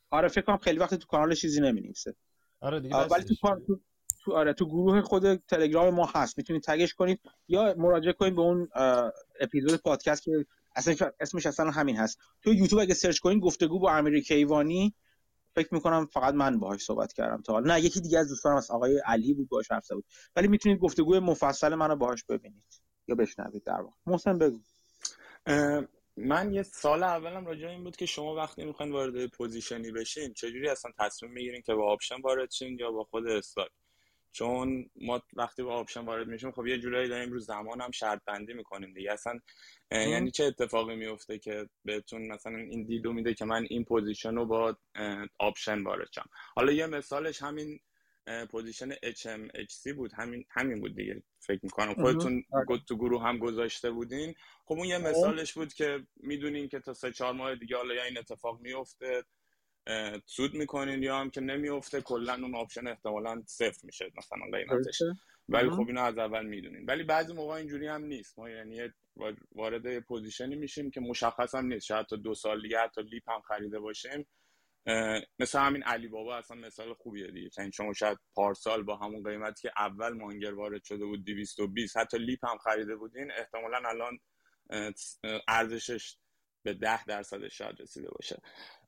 آره 0.09 0.27
فکر 0.27 0.41
کنم 0.41 0.57
خیلی 0.57 0.79
وقت 0.79 0.95
تو 0.95 1.07
کانالش 1.07 1.41
چیزی 1.41 1.61
نمی‌نویسه. 1.61 2.15
آره 2.61 2.79
دیگه 2.79 2.95
ولی 2.95 3.23
تو 3.23 3.35
تو 4.23 4.33
آره 4.33 4.53
تو 4.53 4.65
گروه 4.65 5.01
خود 5.01 5.35
تلگرام 5.35 5.93
ما 5.93 6.09
هست. 6.15 6.37
می‌تونید 6.37 6.63
تگش 6.63 6.93
کنید. 6.93 7.19
یا 7.47 7.75
مراجعه 7.77 8.13
کنید 8.13 8.35
به 8.35 8.41
اون 8.41 8.69
اپیزود 9.39 9.81
پادکست 9.81 10.23
که 10.23 10.45
اصلا 10.75 10.95
اسمش 11.19 11.45
اصلا 11.45 11.71
همین 11.71 11.97
هست. 11.97 12.19
تو 12.43 12.53
یوتیوب 12.53 12.81
اگه 12.81 12.93
سرچ 12.93 13.19
کنید 13.19 13.43
گفتگو 13.43 13.79
با 13.79 13.91
امیر 13.91 14.21
کیوانی 14.21 14.95
فکر 15.55 15.73
می‌کنم 15.73 16.05
فقط 16.05 16.33
من 16.33 16.59
باهاش 16.59 16.81
صحبت 16.83 17.13
کردم 17.13 17.41
تا 17.41 17.59
نه 17.59 17.81
یکی 17.81 18.01
دیگه 18.01 18.19
از 18.19 18.29
دوستانم 18.29 18.55
از 18.55 18.71
آقای 18.71 19.01
علی 19.05 19.33
بود 19.33 19.49
باهاش 19.49 19.71
حرف 19.71 19.91
بود 19.91 20.05
ولی 20.35 20.47
می‌تونید 20.47 20.79
گفتگوی 20.79 21.19
مفصل 21.19 21.75
منو 21.75 21.95
باهاش 21.95 22.23
ببینید 22.23 22.63
یا 23.07 23.15
بشنوید 23.15 23.63
در 23.63 23.81
واقع. 23.81 23.95
محسن 24.05 24.37
بگو. 24.37 24.59
من 26.17 26.53
یه 26.53 26.63
سوال 26.63 27.03
اولم 27.03 27.45
راجع 27.45 27.67
این 27.67 27.83
بود 27.83 27.95
که 27.95 28.05
شما 28.05 28.35
وقتی 28.35 28.65
می‌خواین 28.65 28.91
وارد 28.91 29.27
position 29.27 29.84
ی 29.84 29.91
بشین 29.91 30.33
چجوری 30.33 30.69
اصلا 30.69 30.91
تصمیم 30.99 31.31
می‌گیرین 31.31 31.61
که 31.61 31.73
با 31.73 31.91
option 31.93 32.21
وارد 32.21 32.51
شین 32.51 32.79
یا 32.79 32.91
با 32.91 33.03
خود 33.03 33.27
stock؟ 33.27 33.71
چون 34.31 34.89
ما 34.95 35.21
وقتی 35.33 35.63
با 35.63 35.73
option 35.73 36.01
وارد 36.01 36.27
میشیم 36.27 36.51
خب 36.51 36.67
یه 36.67 36.77
جورایی 36.79 37.09
داریم 37.09 37.31
رو 37.31 37.39
زمان 37.39 37.81
هم 37.81 37.91
شرط 37.91 38.21
بندی 38.25 38.53
می‌کنیم 38.53 38.93
دیگه. 38.93 39.11
اصلا 39.11 39.39
یعنی 39.91 40.31
چه 40.31 40.43
اتفاقی 40.43 40.95
میفته 40.95 41.39
که 41.39 41.69
بهتون 41.85 42.27
مثلا 42.27 42.57
این 42.57 42.83
دیدو 42.83 43.13
میده 43.13 43.33
که 43.33 43.45
من 43.45 43.65
این 43.69 43.83
position 43.83 44.35
رو 44.35 44.45
با 44.45 44.77
option 45.39 45.83
وارد 45.83 46.09
شم. 46.11 46.29
حالا 46.55 46.71
یه 46.71 46.85
مثالش 46.85 47.41
همین 47.41 47.79
position 48.51 48.93
HMHC 48.93 49.93
بود. 49.95 50.13
همین 50.13 50.45
همین 50.49 50.79
بود 50.79 50.95
دیگه 50.95 51.23
فکر 51.39 51.59
می‌کنم. 51.63 51.93
خودتون 51.93 52.43
آره. 52.51 52.79
تو 52.87 52.95
گروه 52.95 53.23
هم 53.23 53.37
گذاشته 53.37 53.91
بودین. 53.91 54.33
خب 54.65 54.73
اون 54.73 54.87
یه 54.87 54.97
خب. 54.97 55.07
مثالش 55.07 55.53
بود 55.53 55.73
که 55.73 56.07
می‌دونین 56.15 56.69
که 56.69 56.79
تا 56.79 56.93
سه 56.93 57.11
چهار 57.11 57.33
ماه 57.33 57.55
دیگه 57.55 57.77
حالا 57.77 57.93
یا 57.93 58.03
این 58.03 58.17
اتفاق 58.17 58.61
میفته 58.61 59.23
سود 60.25 60.53
می‌کنین 60.53 61.03
یا 61.03 61.19
هم 61.19 61.29
که 61.29 61.41
نمیفته 61.41 62.01
کلا 62.01 62.33
اون 62.33 62.55
option 62.55 62.87
احتمالا 62.87 63.43
صفر 63.45 63.79
میشه 63.83 64.11
مثلا 64.17 64.57
قیمتش 64.57 65.01
ولی 65.49 65.69
خب 65.69 65.87
اینو 65.87 66.01
از 66.01 66.17
اول 66.17 66.45
می‌دونین. 66.45 66.85
ولی 66.85 67.03
بعضی 67.03 67.33
موقع 67.33 67.53
اینجوری 67.53 67.87
هم 67.87 68.03
نیست. 68.03 68.39
ما 68.39 68.49
یعنی 68.49 68.81
وارد 69.51 69.99
position 69.99 70.49
ی 70.49 70.55
میشیم 70.55 70.91
که 70.91 71.01
مشخص 71.01 71.55
هم 71.55 71.65
نیست. 71.65 71.85
شاید 71.85 72.05
تا 72.05 72.15
دو 72.15 72.33
سال 72.33 72.61
دیگه 72.61 72.79
حتی 72.79 73.01
LEAP 73.01 73.29
هم 73.29 73.41
خریده 73.41 73.79
باشیم. 73.79 74.27
مثل 75.39 75.59
همین 75.59 75.83
علی 75.83 76.07
بابا 76.07 76.37
اصلا 76.37 76.57
مثال 76.57 76.93
خوبیه 76.93 77.27
دیگه. 77.27 77.49
چون 77.49 77.71
شما 77.71 77.93
شاید 77.93 78.17
پارسال 78.35 78.83
با 78.83 78.97
همون 78.97 79.23
قیمتی 79.23 79.61
که 79.61 79.71
اول 79.77 80.13
Munger 80.13 80.53
وارد 80.53 80.83
شده 80.83 81.05
بود 81.05 81.25
220 81.25 81.97
حتی 81.97 82.17
LEAP 82.17 82.45
هم 82.45 82.57
خریده 82.57 82.95
بودین 82.95 83.31
احتمالا 83.31 83.89
الان 83.89 84.19
ارزشش 85.47 86.17
به 86.63 86.73
ده 86.73 87.05
درصد 87.05 87.47
شاید 87.47 87.81
رسیده 87.81 88.09
باشه. 88.09 88.41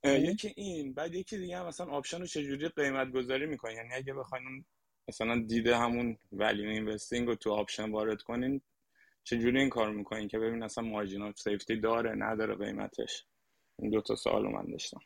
یکی 0.03 0.53
این 0.55 0.93
بعد 0.93 1.13
یکی 1.13 1.37
دیگه 1.37 1.57
هم 1.57 1.65
مثلا 1.65 1.87
option 1.87 2.19
رو 2.19 2.25
چجوری 2.25 2.69
قیمت 2.69 3.11
گذاری 3.11 3.45
می‌کنین 3.45 3.77
یعنی 3.77 3.93
اگه 3.93 4.13
بخواین 4.13 4.65
مثلا 5.07 5.43
دید 5.47 5.77
همون 5.77 6.17
value 6.31 6.69
investing 6.69 7.27
رو 7.27 7.35
تو 7.35 7.51
option 7.51 7.91
وارد 7.91 8.21
کنین 8.21 8.61
چجوری 9.23 9.59
این 9.59 9.69
کار 9.69 9.91
می‌کنین 9.91 10.27
که 10.27 10.39
ببین 10.39 10.63
اصلا 10.63 10.83
margin 10.83 11.33
safety 11.37 11.79
داره 11.79 12.15
نداره 12.17 12.55
قیمتش؟ 12.55 13.25
این 13.79 13.91
دو 13.91 14.01
تا 14.01 14.15
سوال 14.15 14.51
من 14.51 14.71
داشتم. 14.71 14.99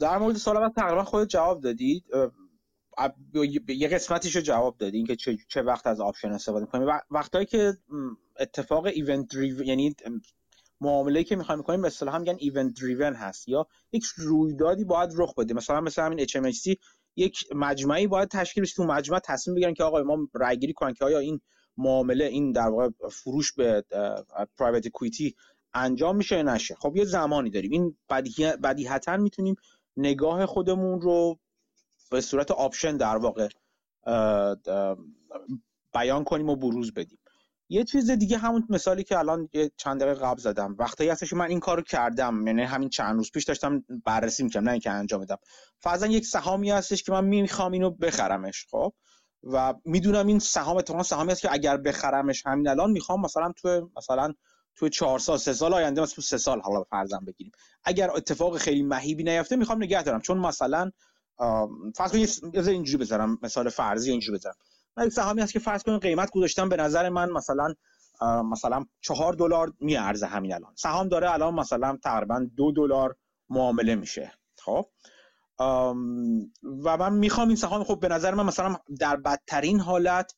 در 0.00 0.18
مورد 0.18 0.36
سوال 0.36 0.56
اول 0.56 0.68
تقریبا 0.68 1.04
خود 1.04 1.28
جواب 1.28 1.60
دادید. 1.60 2.04
یه 3.68 3.88
قسمتیشو 3.88 4.40
جواب 4.40 4.76
دادین 4.78 5.06
که 5.06 5.16
چه, 5.16 5.38
چه 5.48 5.62
وقت 5.62 5.86
از 5.86 6.00
option 6.00 6.32
استفاده 6.32 6.64
می‌کنیم 6.64 6.88
وقتایی 7.10 7.46
که 7.46 7.72
اتفاق 8.38 8.86
event 8.86 9.34
یعنی 9.64 9.94
معامله 10.82 11.24
که 11.24 11.36
می‌خوایم 11.36 11.58
می‌کنیم 11.58 11.80
مثلا 11.80 12.12
هم 12.12 12.20
میگن 12.20 12.36
event 12.38 12.80
driven 12.80 13.14
هست 13.14 13.48
یا 13.48 13.66
یک 13.92 14.04
رویدادی 14.16 14.84
باید 14.84 15.10
رخ 15.16 15.34
بده. 15.34 15.54
مثلا 15.54 15.80
مثلا 15.80 16.04
همین 16.04 16.26
HMHC 16.26 16.76
یک 17.16 17.44
مجمعی 17.54 18.06
باید 18.06 18.28
تشکیل 18.28 18.62
بشه. 18.62 18.74
تو 18.74 18.84
مجمع 18.84 19.18
تصمیم 19.18 19.54
بگیرن 19.54 19.74
که 19.74 19.84
آقا 19.84 20.02
ما 20.02 20.28
رای 20.34 20.58
گیری 20.58 20.72
کنن 20.72 20.94
که 20.94 21.04
آیا 21.04 21.18
این 21.18 21.40
معامله 21.76 22.24
این 22.24 22.52
در 22.52 22.68
واقع 22.68 22.88
فروش 23.10 23.52
به 23.52 23.84
private 24.58 24.88
equity 24.88 25.34
انجام 25.74 26.16
میشه 26.16 26.36
یا 26.36 26.42
نشه. 26.42 26.74
خب 26.74 26.96
یه 26.96 27.04
زمانی 27.04 27.50
داریم. 27.50 27.70
این 27.70 27.96
بدیهتا 28.62 29.16
می‌تونیم 29.16 29.54
نگاه 29.96 30.46
خودمون 30.46 31.00
رو 31.00 31.38
به 32.10 32.20
صورت 32.20 32.50
option 32.50 32.96
در 32.96 33.16
واقع 33.16 33.48
بیان 35.94 36.24
کنیم 36.24 36.48
و 36.48 36.56
بروز 36.56 36.94
بدیم. 36.94 37.18
یه 37.72 37.84
چیز 37.84 38.10
دیگه 38.10 38.38
همون 38.38 38.66
مثالی 38.68 39.04
که 39.04 39.18
الان 39.18 39.48
یه 39.52 39.70
چند 39.76 40.00
دقیقه 40.00 40.20
قبل 40.20 40.40
زدم. 40.40 40.76
وقتی 40.78 41.08
هستش 41.08 41.32
من 41.32 41.46
این 41.46 41.60
کارو 41.60 41.82
کردم. 41.82 42.46
یعنی 42.46 42.62
همین 42.62 42.88
چند 42.88 43.16
روز 43.16 43.30
پیش 43.30 43.44
داشتم 43.44 43.84
بررسی 44.04 44.42
می‌کردم 44.42 44.66
نه 44.66 44.72
اینکه 44.72 44.90
انجام 44.90 45.20
بدم 45.20 45.36
فرضاً 45.78 46.06
یک 46.06 46.26
سهامی 46.26 46.70
هستش 46.70 47.02
که 47.02 47.12
من 47.12 47.24
می‌خوام 47.24 47.72
اینو 47.72 47.90
بخرمش 47.90 48.66
خب؟ 48.70 48.92
و 49.42 49.74
می‌دونم 49.84 50.26
این 50.26 50.38
سهام 50.38 50.76
اتفاقا 50.76 51.02
سهامی 51.02 51.32
هست 51.32 51.40
که 51.42 51.52
اگر 51.52 51.76
بخرمش 51.76 52.46
همین 52.46 52.68
الان 52.68 52.90
می‌خوام 52.90 53.20
مثلا 53.20 53.52
تو 53.56 53.90
مثلا 53.96 54.34
تو 54.76 54.88
چهار 54.88 55.18
سال 55.18 55.38
سه 55.38 55.52
سال 55.52 55.74
آینده 55.74 56.00
مثلا 56.02 56.14
تو 56.14 56.22
سه 56.22 56.38
سال 56.38 56.60
حالا 56.60 56.82
فرضاً 56.82 57.18
بگیریم. 57.26 57.52
اگر 57.84 58.10
اتفاق 58.10 58.58
خیلی 58.58 58.82
مهیبی 58.82 59.24
نیفته 59.24 59.56
می‌خوام 59.56 59.82
نگه 59.82 60.02
دارم. 60.02 60.20
چون 60.20 60.38
مثلا 60.38 60.90
فرض 61.96 62.14
اینجوری 62.68 63.04
بذارم 63.04 63.38
مثال 63.42 63.68
فرضی 63.68 64.10
اینجوری 64.10 64.38
بذارم. 64.38 64.56
من 64.96 65.08
سهامی 65.08 65.42
هست 65.42 65.52
که 65.52 65.58
فرض 65.58 65.82
کنید 65.82 66.02
قیمت 66.02 66.30
گذاشتم 66.30 66.68
به 66.68 66.76
نظر 66.76 67.08
من 67.08 67.30
مثلا 67.30 67.74
مثلا 68.50 68.84
چهار 69.00 69.32
دلار 69.32 69.72
میارزه 69.80 70.26
همین 70.26 70.54
الان. 70.54 70.74
سهام 70.76 71.08
داره 71.08 71.32
الان 71.32 71.54
مثلا 71.54 71.98
تقریبا 72.04 72.46
دو 72.56 72.72
دلار 72.72 73.16
معامله 73.48 73.94
میشه. 73.94 74.32
خب؟ 74.58 74.86
و 76.84 76.96
من 76.96 77.12
می‌خوام 77.12 77.48
این 77.48 77.56
سهام 77.56 77.84
خب 77.84 78.00
به 78.00 78.08
نظر 78.08 78.34
من 78.34 78.46
مثلا 78.46 78.76
در 79.00 79.16
بدترین 79.16 79.80
حالت 79.80 80.34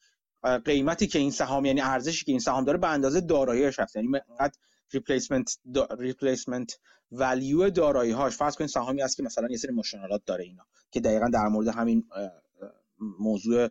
قیمتی 0.65 1.07
که 1.07 1.19
این 1.19 1.31
سهام 1.31 1.65
یعنی 1.65 1.81
ارزشی 1.81 2.25
که 2.25 2.33
این 2.33 2.41
سهام 2.41 2.65
داره 2.65 2.79
به 2.79 2.89
اندازه 2.89 3.21
داراییش 3.21 3.79
هست. 3.79 3.97
یعنی 3.97 4.09
اینقدر 4.29 4.53
replacement 4.93 5.59
replacement 5.99 6.79
value 7.13 7.71
دارایی 7.71 8.13
هاش 8.13 8.37
فرض 8.37 8.57
کنید 8.57 8.71
سهامی 8.71 9.03
هست 9.03 9.17
که 9.17 9.23
مثلا 9.23 9.49
یه 9.51 9.57
سری 9.57 9.73
ماشین‌آلات 9.73 10.23
داره 10.27 10.45
اینا 10.45 10.67
که 10.91 11.01
دقیقا 11.01 11.29
در 11.29 11.49
مورد 11.49 11.69
همین 11.69 12.05
موضوع 13.19 13.69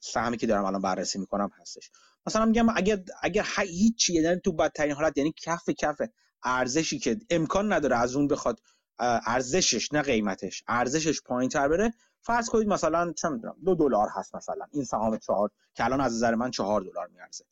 سهمی 0.00 0.36
که 0.36 0.46
دارم 0.46 0.64
الان 0.64 0.82
بررسی 0.82 1.18
می‌کنم 1.18 1.50
هستش. 1.60 1.90
مثلا 2.26 2.44
میگم 2.44 2.66
اگر 2.76 2.98
اگر 3.22 3.46
هیچ 3.58 4.10
یعنی 4.10 4.40
تو 4.40 4.52
بدترین 4.52 4.92
حالت 4.92 5.18
یعنی 5.18 5.34
کف 5.36 5.70
کف 5.70 6.00
ارزشی 6.44 6.98
که 6.98 7.18
امکان 7.30 7.72
نداره 7.72 7.96
از 7.96 8.16
اون 8.16 8.28
بخواد 8.28 8.60
ارزشش 8.98 9.92
نه 9.92 10.02
قیمتش 10.02 10.64
ارزشش 10.68 11.22
پایین 11.22 11.50
تر 11.50 11.68
بره 11.68 11.92
فرض 12.20 12.48
کنید 12.48 12.68
مثلا 12.68 13.12
چه 13.12 13.28
می‌دونم 13.28 13.56
دو 13.64 13.74
دلار 13.74 14.08
هست 14.14 14.34
مثلا 14.34 14.66
این 14.72 14.84
سهام 14.84 15.18
چهار 15.18 15.50
که 15.74 15.84
الان 15.84 16.00
از 16.00 16.14
نظر 16.14 16.34
من 16.34 16.50
چهار 16.50 16.80
دلار 16.80 17.06
میارزه. 17.06 17.44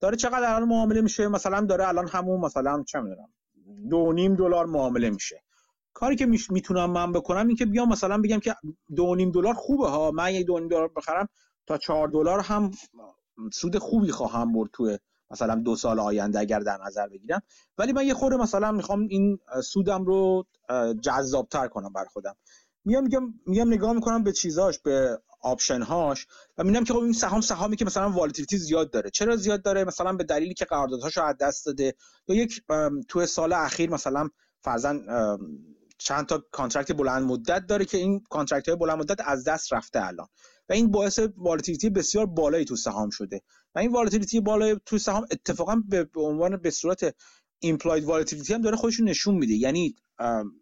داره 0.00 0.16
چقدر 0.16 0.54
الان 0.54 0.68
معامله 0.68 1.00
میشه؟ 1.00 1.28
مثلا 1.28 1.60
داره 1.60 1.88
الان 1.88 2.08
همون 2.08 2.40
مثلا 2.40 2.84
چه 2.86 3.00
می‌دونم 3.00 3.28
دو 3.90 4.12
نیم 4.12 4.36
دلار 4.36 4.66
معامله 4.66 5.10
میشه. 5.10 5.42
کاری 5.92 6.16
که 6.16 6.26
می‌تونم 6.26 6.90
من 6.90 7.12
بکنم 7.12 7.46
این 7.46 7.56
که 7.56 7.66
بیام 7.66 7.88
مثلا 7.88 8.18
بگم 8.18 8.40
که 8.40 8.54
دو 8.96 9.14
نیم 9.14 9.30
دلار 9.30 9.54
خوبه 9.54 9.88
ها 9.88 10.10
من 10.10 10.34
یک 10.34 10.46
دو 10.46 10.58
نیم 10.58 10.68
دلار 10.68 10.90
بخرم 10.96 11.28
تا 11.66 11.78
چهار 11.78 12.08
دلار 12.08 12.40
هم 12.40 12.70
سود 13.52 13.78
خوبی 13.78 14.12
خواهم 14.12 14.52
برد 14.52 14.70
توی 14.72 14.98
مثلا 15.30 15.54
دو 15.54 15.76
سال 15.76 16.00
آینده 16.00 16.38
اگر 16.38 16.60
در 16.60 16.78
نظر 16.86 17.08
بگیرم. 17.08 17.42
ولی 17.78 17.92
من 17.92 18.06
یه 18.06 18.14
خورده 18.14 18.36
مثلا 18.36 18.72
می‌خوام 18.72 19.06
این 19.10 19.38
سودم 19.64 20.04
رو 20.04 20.46
جذابتر 21.02 21.68
کنم 21.68 21.92
بر 21.92 22.04
خودم. 22.04 22.36
میام 22.84 23.04
میگم 23.04 23.34
میام 23.46 23.68
نگاه 23.68 23.92
می‌کنم 23.92 24.22
به 24.22 24.32
چیزاش 24.32 24.78
به 24.78 25.18
option 25.40 25.82
هاش 25.82 26.26
و 26.58 26.64
می‌بینم 26.64 26.84
که 26.84 26.92
خب 26.92 26.98
این 26.98 27.12
سهام 27.12 27.40
سهامی 27.40 27.76
که 27.76 27.84
مثلا 27.84 28.10
volatility 28.10 28.58
زیاد 28.58 28.90
داره. 28.90 29.10
چرا 29.10 29.36
زیاد 29.36 29.62
داره؟ 29.62 29.84
مثلا 29.84 30.12
به 30.12 30.24
دلیلی 30.24 30.54
که 30.54 30.64
قراردادهاشو 30.64 31.22
از 31.22 31.36
دست 31.40 31.66
داده 31.66 31.94
یا 32.28 32.36
یک 32.36 32.62
تو 33.08 33.26
سال 33.26 33.52
اخیر 33.52 33.90
مثلا 33.90 34.28
فرضاً 34.60 34.98
چند 35.98 36.26
تا 36.26 36.44
contract 36.52 36.92
بلند 36.92 37.22
مدت 37.22 37.66
داره 37.66 37.84
که 37.84 37.98
این 37.98 38.24
contract 38.30 38.68
های 38.68 38.78
بلند 38.78 38.98
مدت 38.98 39.20
از 39.24 39.44
دست 39.44 39.72
رفته 39.72 40.06
الان. 40.06 40.26
و 40.68 40.72
این 40.72 40.90
باعث 40.90 41.20
volatility 41.36 41.90
بسیار 41.90 42.26
بالایی 42.26 42.64
تو 42.64 42.76
سهام 42.76 43.10
شده. 43.10 43.42
و 43.74 43.78
این 43.78 43.92
volatility 43.92 44.40
بالای 44.40 44.80
تو 44.86 44.98
سهام 44.98 45.26
اتفاقا 45.30 45.82
به 45.88 46.08
عنوان 46.16 46.56
به 46.56 46.70
صورت 46.70 47.14
implied 47.58 48.04
volatility 48.04 48.54
هم 48.54 48.60
داره 48.60 48.76
خودشون 48.76 49.08
نشون 49.08 49.34
میده. 49.34 49.54
یعنی 49.54 49.94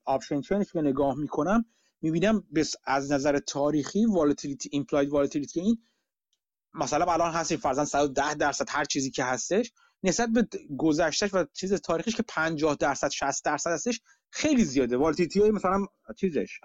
option 0.04 0.40
chain 0.40 0.63
ش 0.63 0.72
که 0.72 0.80
نگاه 0.80 1.18
می‌کنم 1.18 1.64
می‌بینم 2.00 2.44
بس 2.54 2.74
از 2.84 3.12
نظر 3.12 3.38
تاریخی 3.38 4.06
volatility 4.06 4.68
implied 4.72 5.08
volatility 5.08 5.60
این 5.60 5.78
مثلا 6.74 7.12
الان 7.12 7.32
هستیم 7.32 7.58
فرضاً 7.58 7.84
110 7.84 8.34
درصد 8.34 8.64
هر 8.68 8.84
چیزی 8.84 9.10
که 9.10 9.24
هستش 9.24 9.72
نسبت 10.02 10.28
به 10.28 10.48
گذشتهش 10.78 11.34
و 11.34 11.44
چیز 11.52 11.74
تاریخیش 11.74 12.16
که 12.16 12.22
50 12.28 12.76
درصد 12.80 13.10
60 13.10 13.44
درصد 13.44 13.70
هستش 13.70 14.00
خیلی 14.30 14.64
زیاده. 14.64 14.96
volatility 14.96 15.40
های 15.40 15.50
مثلا 15.50 15.86
چیزش 16.16 16.60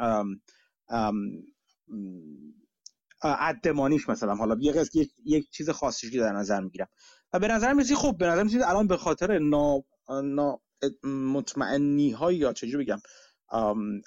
عدمانیش 3.23 4.09
مثلا. 4.09 4.35
حالا 4.35 4.57
یک 4.61 4.75
یک, 4.93 5.11
یک 5.25 5.49
چیز 5.51 5.69
خاصی 5.69 6.09
در 6.09 6.31
نظر 6.31 6.59
می‌گیرم. 6.59 6.87
و 7.33 7.39
به 7.39 7.47
نظر 7.47 7.73
میاد 7.73 7.87
خب 7.87 8.17
به 8.17 8.27
نظر 8.27 8.43
میاد 8.43 8.61
الان 8.61 8.87
به 8.87 8.97
خاطر 8.97 9.39
نا, 9.39 9.83
نا 10.23 10.59
مطمئنی 11.03 12.11
های 12.11 12.35
یا 12.35 12.53
چجوری 12.53 12.85
بگم 12.85 12.99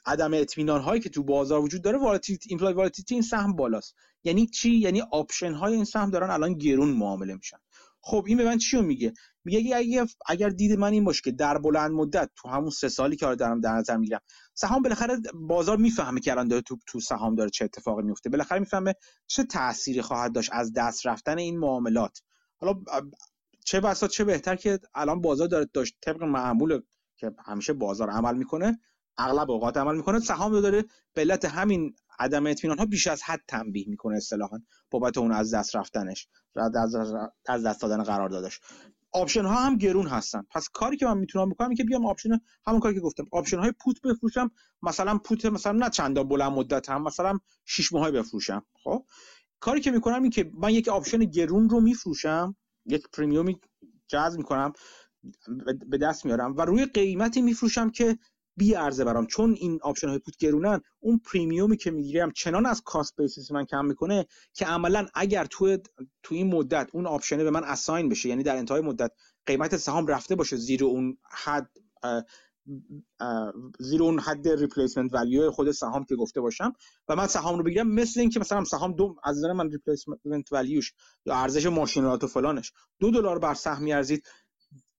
عدم 0.06 0.34
اطمینان 0.34 0.80
هایی 0.80 1.00
که 1.00 1.08
تو 1.08 1.22
بازار 1.22 1.60
وجود 1.60 1.82
داره 1.82 1.98
volatility 1.98 2.48
implied 2.50 2.74
volatility 2.74 3.14
این 3.14 3.22
سهم 3.22 3.56
بالاست. 3.56 3.94
یعنی 4.24 4.46
چی؟ 4.46 4.70
یعنی 4.70 5.02
option 5.12 5.52
های 5.52 5.74
این 5.74 5.84
سهم 5.84 6.10
دارن 6.10 6.30
الان 6.30 6.54
گرون 6.54 6.88
معامله 6.88 7.34
میشن. 7.34 7.56
خب 8.00 8.24
این 8.26 8.38
به 8.38 8.44
من 8.44 8.58
چی 8.58 8.80
میگه؟ 8.80 9.12
میگه 9.44 9.76
اگه 9.76 10.06
اگر 10.26 10.48
دید 10.48 10.78
من 10.78 10.92
این 10.92 11.04
باشه 11.04 11.22
که 11.24 11.32
در 11.32 11.58
بلند 11.58 11.90
مدت 11.90 12.30
تو 12.36 12.48
همون 12.48 12.70
سه 12.70 12.88
سالی 12.88 13.16
که 13.16 13.26
دارم 13.34 13.60
در 13.60 13.72
نظر 13.72 13.96
می‌گیرم 13.96 14.20
سهام 14.54 14.82
بالاخره 14.82 15.16
بازار 15.34 15.76
می‌فهمه 15.76 16.20
که 16.20 16.32
الان 16.32 16.48
داره 16.48 16.62
تو 16.62 16.76
تو 16.86 17.00
سهام 17.00 17.34
داره 17.34 17.50
چه 17.50 17.64
اتفاقی 17.64 18.02
میفته 18.02 18.30
بالاخره 18.30 18.58
می‌فهمه 18.58 18.94
چه 19.26 19.44
تأثیری 19.44 20.02
خواهد 20.02 20.32
داشت 20.32 20.50
از 20.52 20.72
دست 20.72 21.06
رفتن 21.06 21.38
این 21.38 21.58
معاملات. 21.58 22.22
حالا 22.56 22.74
چه 23.64 23.80
بسا 23.80 24.08
چه 24.08 24.24
بهتر 24.24 24.56
که 24.56 24.78
الان 24.94 25.20
بازار 25.20 25.48
داره 25.48 25.68
داشت 25.72 25.96
طبق 26.02 26.22
معمول 26.22 26.80
که 27.16 27.30
همیشه 27.44 27.72
بازار 27.72 28.10
عمل 28.10 28.36
می‌کنه 28.36 28.80
اغلب 29.18 29.50
اوقات 29.50 29.76
عمل 29.76 29.96
می‌کنه. 29.96 30.20
سهام 30.20 30.60
داره 30.60 30.84
به 31.14 31.20
علت 31.20 31.44
همین 31.44 31.94
عدم 32.18 32.46
اطمینان 32.46 32.78
ها 32.78 32.86
بیش 32.86 33.06
از 33.06 33.22
حد 33.22 33.40
تنبیه 33.48 33.88
می‌کنه 33.88 34.16
اصطلاحا 34.16 34.58
بابت 34.90 35.18
اون 35.18 35.32
از 35.32 35.54
دست 35.54 35.76
رفتنش 35.76 36.28
از 37.48 37.66
دست 37.66 37.82
دادن 37.82 38.02
قرار 38.02 38.28
دادش 38.28 38.60
option 39.12 39.44
ها 39.44 39.54
هم 39.54 39.76
گرون 39.76 40.06
هستن. 40.06 40.42
پس 40.50 40.68
کاری 40.68 40.96
که 40.96 41.06
من 41.06 41.18
می‌تونم 41.18 41.50
بکنم 41.50 41.68
این 41.68 41.76
که 41.76 41.84
بیام 41.84 42.06
option 42.06 42.28
همون 42.66 42.80
کاری 42.80 42.94
که 42.94 43.00
گفتم. 43.00 43.26
option 43.32 43.58
های 43.58 43.72
put 43.72 44.00
بفروشم. 44.00 44.50
مثلا 44.82 45.18
put 45.18 45.44
مثلا 45.44 45.72
نه 45.72 45.90
چند 45.90 46.28
بلند 46.28 46.52
مدت 46.52 46.90
هم 46.90 47.02
مثلا 47.02 47.38
6 47.64 47.92
ماهه 47.92 48.10
بفروشم. 48.10 48.66
خب؟ 48.84 49.06
کاری 49.60 49.80
که 49.80 49.90
می‌کنم 49.90 50.22
این 50.22 50.30
که 50.30 50.50
من 50.54 50.70
یک 50.70 50.88
option 50.88 51.18
گرون 51.18 51.68
رو 51.68 51.80
میفروشم. 51.80 52.56
یک 52.86 53.08
premium 53.12 53.54
ی 53.54 53.60
جذب 54.08 54.38
می‌کنم. 54.38 54.72
به 55.88 55.98
دست 55.98 56.24
میارم. 56.24 56.56
و 56.56 56.60
روی 56.60 56.86
قیمتی 56.86 57.42
میفروشم 57.42 57.90
که 57.90 58.18
می 58.56 58.74
ارزه 58.74 59.04
برام. 59.04 59.26
چون 59.26 59.52
این 59.58 59.78
option 59.82 60.08
های 60.08 60.18
put 60.18 60.36
گرونن 60.36 60.80
اون 61.00 61.20
premium 61.32 61.71
ی 61.71 61.76
که 61.76 61.90
می‌گیرم 61.90 62.30
چنان 62.30 62.66
از 62.66 62.82
cost 62.84 63.16
basis 63.16 63.50
من 63.52 63.64
کم 63.64 63.84
می‌کنه 63.84 64.26
که 64.54 64.66
عملا 64.66 65.06
اگر 65.14 65.44
تو 65.44 65.78
تو 66.22 66.34
این 66.34 66.54
مدت 66.54 66.88
اون 66.92 67.06
option 67.06 67.39
ه 67.39 67.44
به 67.44 67.50
من 67.50 67.64
assign 67.64 68.08
بشه 68.08 68.28
یعنی 68.28 68.42
در 68.42 68.56
انتهای 68.56 68.80
مدت 68.80 69.12
قیمت 69.46 69.76
سهام 69.76 70.06
رفته 70.06 70.34
باشه 70.34 70.56
زیر 70.56 70.84
اون 70.84 71.18
حد 71.30 71.70
زیر 73.78 74.02
اون 74.02 74.20
حد 74.20 74.48
replacement 74.48 75.14
value 75.14 75.50
خود 75.50 75.70
سهام 75.70 76.04
که 76.04 76.16
گفته 76.16 76.40
باشم 76.40 76.72
و 77.08 77.16
من 77.16 77.26
سهام 77.26 77.58
رو 77.58 77.64
بگیرم 77.64 77.88
مثل 77.88 78.20
اینکه 78.20 78.40
مثلا 78.40 78.64
سهام 78.64 78.92
دو 78.92 79.16
از 79.24 79.38
نظر 79.38 79.52
من 79.52 79.70
replacement 79.70 80.52
value 80.52 80.81
ش 80.81 80.92
یا 81.26 81.34
ارزش 81.34 81.66
ماشین‌آلات 81.66 82.24
و 82.24 82.26
فلانش 82.26 82.72
دو 83.00 83.10
دلار 83.10 83.38
بر 83.38 83.54
سهم 83.54 83.82
میارزید. 83.82 84.26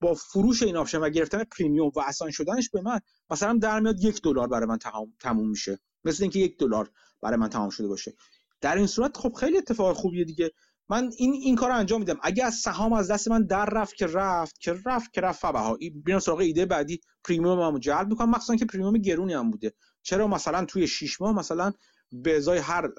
با 0.04 0.14
فروش 0.14 0.64
این 0.64 0.78
option 0.78 0.98
و 0.98 1.10
گرفتن 1.10 1.44
premium 1.44 1.92
و 1.96 2.00
assign 2.00 2.32
شدنش 2.32 2.70
به 2.70 2.82
من 2.82 3.00
مثلا 3.30 3.54
در 3.54 3.80
میاد 3.80 4.04
یک 4.04 4.22
دلار 4.22 4.48
برای 4.48 4.66
من 4.66 4.78
تموم 5.20 5.50
میشه. 5.50 5.80
مثل 6.04 6.24
اینکه 6.24 6.40
یک 6.40 6.58
دلار 6.58 6.92
برای 7.22 7.38
من 7.38 7.50
تمام 7.50 7.70
شده 7.70 7.88
باشه. 7.88 8.14
در 8.62 8.78
این 8.78 8.88
صورت 8.88 9.18
خب 9.18 9.34
خیلی 9.34 9.58
اتفاق 9.58 9.96
خوبیه 9.96 10.26
دیگه. 10.26 10.52
من 10.90 11.12
این 11.18 11.34
این 11.34 11.56
کار 11.56 11.72
انجام 11.72 12.00
میدم. 12.00 12.20
اگه 12.24 12.46
از 12.46 12.56
سهام 12.56 12.94
از 12.94 13.12
دست 13.12 13.28
من 13.28 13.46
در 13.46 13.66
رفت 13.66 13.96
که 13.96 14.08
رفت 14.08 14.60
که 14.60 14.76
رفت 14.86 15.14
که 15.14 15.22
رفت 15.22 15.42
فبها. 15.42 15.78
بیان 16.04 16.20
سراغ 16.20 16.40
ایده 16.40 16.66
بعدی. 16.66 17.02
premium 17.24 17.60
هم 17.60 17.80
جلب 17.80 18.08
می‌کنم. 18.08 18.30
مخصوصا 18.30 18.56
که 18.56 18.66
premium 18.66 18.98
گرونی 18.98 19.34
هم 19.34 19.52
بوده. 19.52 19.74
چرا 20.02 20.28
مثلا 20.28 20.66
توی 20.66 20.88
6 20.88 21.22
ماه 21.22 21.36
مثلا 21.36 21.74
به 22.12 22.38
ازای 22.38 22.58
هر 22.58 22.90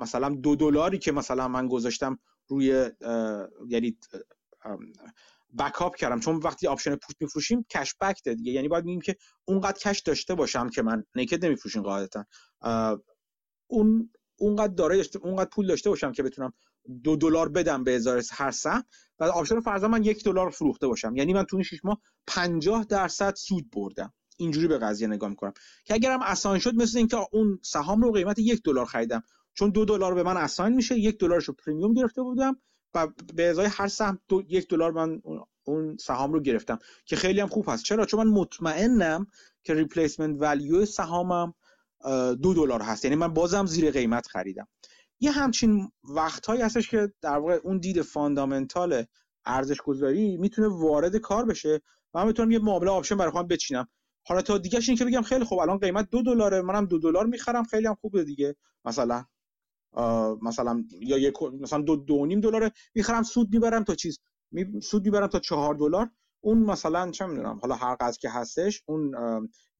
مثلا 0.00 0.28
دو 0.28 0.56
دلاری 0.56 0.98
که 0.98 1.12
مثلا 1.12 1.48
من 1.48 1.68
گذاشتم 1.68 2.18
روی 2.48 2.90
یعنی 3.68 3.98
backup 5.58 5.96
کردم. 5.96 6.20
چون 6.20 6.36
وقتی 6.36 6.66
option 6.66 6.96
put 6.96 7.16
میفروشیم 7.20 7.66
cash-backed 7.70 8.28
دیگه. 8.28 8.52
یعنی 8.52 8.68
باید 8.68 8.84
میگیم 8.84 9.00
که 9.00 9.16
اونقدر 9.44 9.78
cash 9.78 10.00
داشته 10.00 10.34
باشم 10.34 10.68
که 10.68 10.82
من 10.82 11.04
naked 11.14 11.44
نمیفروشیم 11.44 11.82
قاعدتا. 11.82 12.24
اون 13.66 14.10
اونقدر 14.36 14.74
داره 14.74 15.02
اونقدر 15.22 15.50
پول 15.50 15.66
داشته 15.66 15.90
باشم 15.90 16.12
که 16.12 16.22
بتونم 16.22 16.52
دو 17.02 17.16
دلار 17.16 17.48
بدم 17.48 17.84
به 17.84 17.96
ازای 17.96 18.22
هر 18.32 18.50
سهم. 18.50 18.84
و 19.18 19.24
option 19.24 19.60
فرضا 19.60 19.88
من 19.88 20.04
یک 20.04 20.24
دلار 20.24 20.50
فروخته 20.50 20.86
باشم. 20.86 21.16
یعنی 21.16 21.32
من 21.32 21.44
تو 21.44 21.56
این 21.56 21.62
6 21.62 21.84
ماه 21.84 22.00
50 22.26 22.84
درصد 22.84 23.34
سود 23.34 23.70
بردم. 23.70 24.12
اینجوری 24.36 24.68
به 24.68 24.78
قضیه 24.78 25.06
نگاه 25.08 25.30
می‌کنم. 25.30 25.52
که 25.84 25.94
اگرم 25.94 26.22
assign 26.22 26.58
شد 26.58 26.74
مثل 26.74 26.98
اینکه 26.98 27.16
اون 27.32 27.58
سهام 27.62 28.00
رو 28.00 28.12
قیمت 28.12 28.38
یک 28.38 28.62
دلار 28.64 28.86
خریدم. 28.86 29.22
چون 29.54 29.70
دو 29.70 29.84
دلار 29.84 30.14
به 30.14 30.22
من 30.22 30.36
assign 30.36 30.74
میشه 30.74 30.98
یک 30.98 31.18
دلارش 31.18 31.44
رو 31.44 31.54
premium 31.54 31.94
گرفته 31.94 32.22
بودم. 32.22 32.60
و 32.94 33.08
به 33.34 33.50
ازای 33.50 33.66
هر 33.66 33.88
سهم 33.88 34.18
دو 34.28 34.42
یک 34.48 34.68
دلار 34.68 34.92
من 34.92 35.22
اون 35.64 35.96
سهام 35.96 36.32
رو 36.32 36.40
گرفتم 36.40 36.78
که 37.04 37.16
خیلی 37.16 37.40
هم 37.40 37.46
خوب 37.48 37.64
هست. 37.68 37.84
چرا؟ 37.84 38.06
چون 38.06 38.24
من 38.24 38.32
مطمئنم 38.40 39.26
که 39.62 39.74
replacement 39.74 40.36
value 40.40 40.86
سهامم 40.86 41.54
دو 42.42 42.54
دلار 42.54 42.82
هست. 42.82 43.04
یعنی 43.04 43.16
من 43.16 43.34
بازم 43.34 43.66
زیر 43.66 43.90
قیمت 43.90 44.26
خریدم. 44.26 44.68
یه 45.20 45.30
همچین 45.30 45.92
وقتهایی 46.04 46.62
هستش 46.62 46.90
که 46.90 47.12
در 47.20 47.38
واقع 47.38 47.60
اون 47.64 47.78
دید 47.78 48.02
fundamental 48.02 49.04
ارزش 49.46 49.80
گذاری 49.80 50.36
می‌تونه 50.36 50.68
وارد 50.68 51.16
کار 51.16 51.44
بشه 51.44 51.80
و 52.14 52.18
من 52.20 52.26
می‌تونم 52.26 52.50
یه 52.50 52.58
معامله 52.58 52.90
option 52.90 53.16
برای 53.16 53.30
خودم 53.30 53.48
بچینم. 53.48 53.88
حالا 54.26 54.42
تا 54.42 54.58
دیگه 54.58 54.80
این 54.88 54.96
که 54.96 55.04
بگم 55.04 55.22
خیلی 55.22 55.44
خوب 55.44 55.58
الان 55.58 55.78
قیمت 55.78 56.10
دو 56.10 56.22
دلاره 56.22 56.62
منم 56.62 56.86
دو 56.86 56.98
دلار 56.98 57.26
می‌خرم 57.26 57.64
خیلی 57.64 57.86
هم 57.86 57.94
خوبه 57.94 58.24
دیگه 58.24 58.56
مثلا. 58.84 59.24
مثلا 60.42 60.84
یا 61.00 61.18
یک 61.18 61.42
مثلا 61.42 61.82
دو 61.82 61.96
دو 61.96 62.26
نیم 62.26 62.40
دلار 62.40 62.70
می‌خرم 62.94 63.22
سود 63.22 63.52
می‌برم 63.52 63.84
تا 63.84 63.94
چیز. 63.94 64.18
می 64.50 64.80
سود 64.80 65.04
می‌برم 65.04 65.26
تا 65.26 65.38
چهار 65.38 65.74
دلار. 65.74 66.10
اون 66.40 66.58
مثلا 66.58 67.10
چه 67.10 67.26
می‌دونم 67.26 67.58
حالا 67.62 67.74
هر 67.74 67.96
قضیه 68.00 68.18
که 68.20 68.30
هستش 68.30 68.82
اون 68.86 69.14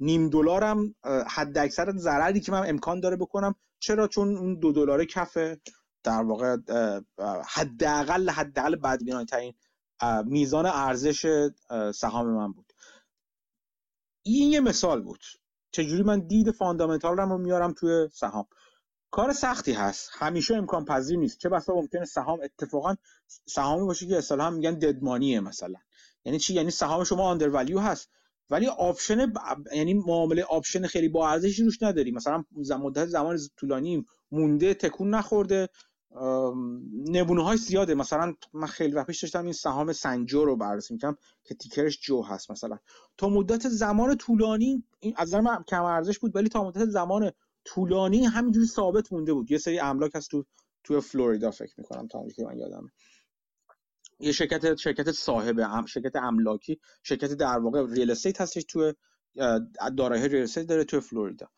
نیم 0.01 0.31
دلارم 0.31 0.95
حد 1.27 1.59
اکثر 1.59 1.93
ضرری 1.97 2.41
که 2.41 2.53
من 2.53 2.69
امکان 2.69 3.01
داره 3.01 3.17
بکنم. 3.17 3.55
چرا؟ 3.81 4.09
چون 4.09 4.37
اون 4.37 4.59
دو 4.59 4.73
دلار 4.73 5.05
کفه. 5.05 5.61
در 6.05 6.23
واقع 6.23 6.57
حداقل 7.49 8.31
حداقل 8.31 8.77
بدبینانه 8.77 9.25
ترین 9.25 9.55
میزان 10.25 10.67
ارزش 10.67 11.51
سهام 11.95 12.27
من 12.27 12.53
بود. 12.53 12.73
این 14.23 14.53
یه 14.53 14.61
مثال 14.61 15.03
بود. 15.03 15.25
چجوری 15.73 16.03
من 16.03 16.21
دید 16.27 16.51
فاندامنتال 16.51 17.17
رو 17.17 17.39
میارم 17.39 17.73
توی 17.73 18.09
سهام. 18.13 18.47
کار 19.13 19.33
سختی 19.33 19.73
هست. 19.73 20.11
همیشه 20.13 20.57
امکان 20.57 20.85
پذیر 20.85 21.19
نیست. 21.19 21.39
چه 21.39 21.49
بسا 21.49 21.75
ممکنه 21.75 22.05
سهام 22.05 22.39
اتفاقا 22.43 22.95
سهامی 23.47 23.87
باشه 23.87 24.07
که 24.07 24.19
اصطلاحا 24.19 24.51
میگن 24.51 24.75
ددمانیه 24.79 25.41
مثلا. 25.41 25.79
یعنی 26.25 26.39
چی؟ 26.39 26.55
یعنی 26.55 26.71
سهام 26.71 27.05
شما 27.05 27.25
آندر 27.25 27.49
ولیو 27.49 27.79
هست. 27.79 28.11
ولی 28.51 28.67
option 28.67 29.27
ب... 29.27 29.39
یعنی 29.75 29.95
معامله 29.95 30.43
option 30.43 30.87
خیلی 30.87 31.09
با 31.09 31.29
ارزشی 31.29 31.65
روش 31.65 31.83
نداری. 31.83 32.11
مثلا 32.11 32.45
مدت 32.81 33.07
زمان 33.07 33.39
طولانی 33.57 34.07
مونده 34.31 34.75
تکون 34.75 35.15
نخورده. 35.15 35.69
نمونه 37.09 37.45
های 37.45 37.57
زیاده. 37.57 37.95
مثلا 37.95 38.35
من 38.53 38.67
خیلی 38.67 38.93
وقت 38.93 39.07
پیش 39.07 39.23
داشتم 39.23 39.45
این 39.45 39.53
سهام 39.53 39.93
St. 39.93 40.19
Joe 40.19 40.45
رو 40.45 40.57
بررسی 40.57 40.95
می‌کنم 40.95 41.17
که 41.45 41.55
ticker 41.55 41.89
ش 41.89 42.01
JOE 42.01 42.23
هست 42.23 42.51
مثلا. 42.51 42.79
تا 43.17 43.29
مدت 43.29 43.69
زمان 43.69 44.17
طولانی 44.17 44.85
این 45.01 45.15
از 45.17 45.29
نظر 45.29 45.41
من 45.41 45.65
کم 45.69 45.85
ارزش 45.85 46.19
بود 46.19 46.37
ولی 46.37 46.49
تا 46.49 46.65
مدت 46.65 46.85
زمان 46.85 47.33
طولانی 47.65 48.25
همینجوری 48.25 48.67
ثابت 48.67 49.13
مونده 49.13 49.33
بود. 49.33 49.51
یه 49.51 49.59
سری 49.59 49.81
املاک 49.81 50.11
هست 50.15 50.31
تو 50.31 50.45
توی 50.85 51.01
فلوریدا 51.01 51.51
فکر 51.51 51.75
می‌کنم 51.79 52.09
تا 52.09 52.29
که 52.29 52.45
من 52.45 52.59
یادمه. 52.59 52.91
یه 54.21 54.33
شرکت 54.33 54.75
شرکت 54.75 55.13
صاحب 55.13 55.87
شرکت 55.87 56.17
املاکی 56.17 56.81
شرکت 57.03 57.33
در 57.33 57.59
واقع 57.59 57.87
real 57.87 58.11
estate 58.11 58.41
هستش 58.41 58.65
توی 58.65 58.95
دارایی 59.97 60.29
real 60.29 60.43
estate 60.43 60.67
داره 60.67 60.85
توی 60.85 61.01
فلوریدا. 61.01 61.49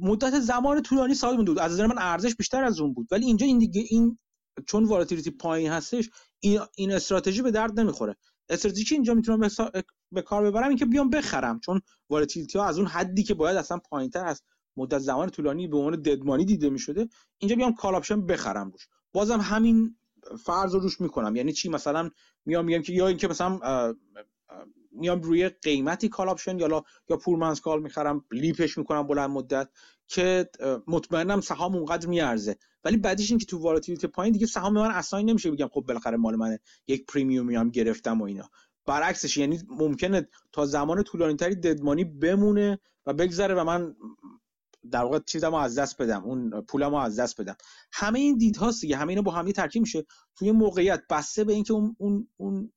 مدت 0.00 0.40
زمان 0.40 0.82
طولانی 0.82 1.14
ثابت 1.14 1.36
مونده 1.36 1.62
از 1.62 1.72
نظر 1.72 1.86
من 1.86 1.98
ارزش 1.98 2.36
بیشتر 2.36 2.64
از 2.64 2.80
اون 2.80 2.92
بود. 2.92 3.08
ولی 3.10 3.26
اینجا 3.26 3.46
این 3.46 3.58
دیگه 3.58 3.84
این 3.88 4.18
چون 4.66 4.84
volatility 4.84 5.30
پایین 5.30 5.70
هستش 5.70 6.10
این, 6.40 6.60
این 6.76 6.92
استراتژی 6.92 7.42
به 7.42 7.50
درد 7.50 7.80
نمی‌خوره. 7.80 8.16
استراتژی 8.48 8.84
که 8.84 8.94
اینجا 8.94 9.14
می‌تونم 9.14 9.48
به 10.12 10.22
کار 10.22 10.44
ببرم 10.44 10.68
این 10.68 10.78
که 10.78 10.86
بیام 10.86 11.10
بخرم. 11.10 11.60
چون 11.60 11.80
volatility 12.10 12.58
ها 12.58 12.64
از 12.64 12.78
اون 12.78 12.86
حدی 12.86 13.22
که 13.22 13.34
باید 13.34 13.56
اصلا 13.56 13.78
پایینتر 13.78 14.24
هست 14.24 14.44
مدت 14.80 14.98
زمان 14.98 15.30
طولانی 15.30 15.68
به 15.68 15.76
عنوان 15.76 16.02
dead 16.02 16.21
money 16.21 16.44
دیده 16.44 16.70
می‌شده 16.70 17.08
اینجا 17.38 17.56
بیام 17.56 17.74
call 17.74 17.94
option 17.94 18.26
بخرم 18.26 18.70
روش. 18.70 18.88
بازم 19.12 19.40
همین 19.40 19.96
فرض 20.44 20.74
رو 20.74 20.80
روش 20.80 21.00
می‌کنم. 21.00 21.36
یعنی 21.36 21.52
چی؟ 21.52 21.68
مثلا 21.68 22.10
میام 22.46 22.64
میگم 22.64 22.82
که 22.82 22.92
یا 22.92 23.08
اینکه 23.08 23.28
مثلا 23.28 23.60
میام 24.92 25.20
روی 25.20 25.48
قیمتی 25.48 26.08
call 26.08 26.28
option 26.28 26.58
یا 26.58 26.84
یا 27.08 27.16
poor 27.16 27.36
man's 27.36 27.60
call 27.60 27.82
می‌خرم 27.82 28.24
LEAPS 28.30 28.64
ش 28.64 28.78
می‌کنم 28.78 29.06
بلند 29.06 29.30
مدت 29.30 29.68
که 30.06 30.50
مطمئنم 30.86 31.40
سهام 31.40 31.76
اونقدر 31.76 32.08
میارزه. 32.08 32.56
ولی 32.84 32.96
بعدیش 32.96 33.30
این 33.30 33.38
که 33.38 33.46
تو 33.46 33.58
volatility 33.58 34.06
پایین 34.06 34.32
دیگه 34.32 34.46
سهام 34.46 34.74
من 34.74 34.90
اصلا 34.90 35.20
نمیشه 35.20 35.50
بگم 35.50 35.68
خب 35.68 35.80
بالاخره 35.80 36.16
مال 36.16 36.36
منه 36.36 36.60
یک 36.86 37.06
premium 37.06 37.50
ی 37.50 37.56
هم 37.56 37.70
گرفتم 37.70 38.20
و 38.20 38.24
اینا. 38.24 38.50
برعکسش 38.86 39.36
یعنی 39.36 39.60
ممکنه 39.68 40.28
تا 40.52 40.66
زمان 40.66 41.02
طولانی 41.02 41.36
تری 41.36 41.54
dead 41.54 41.76
money 41.76 42.04
بمونه 42.04 42.78
و 43.06 43.12
بگذره 43.14 43.54
و 43.54 43.64
من 43.64 43.96
در 44.90 45.02
واقع 45.02 45.18
چیزمو 45.18 45.56
از 45.56 45.78
دست 45.78 46.02
بدم 46.02 46.24
اون 46.24 46.60
پولمو 46.60 46.96
از 46.96 47.20
دست 47.20 47.40
بدم. 47.40 47.56
همه 47.92 48.18
این 48.18 48.36
دیدهاست 48.36 48.80
دیگه 48.80 48.96
همه 48.96 49.08
اینا 49.08 49.22
با 49.22 49.32
هم 49.32 49.52
ترکیب 49.52 49.82
میشه. 49.82 50.06
توی 50.36 50.52
موقعیت 50.52 51.02
بسته 51.10 51.44
به 51.44 51.52
اینکه 51.52 51.72
اون 51.72 51.96
اون 51.98 52.28
اون 52.36 52.72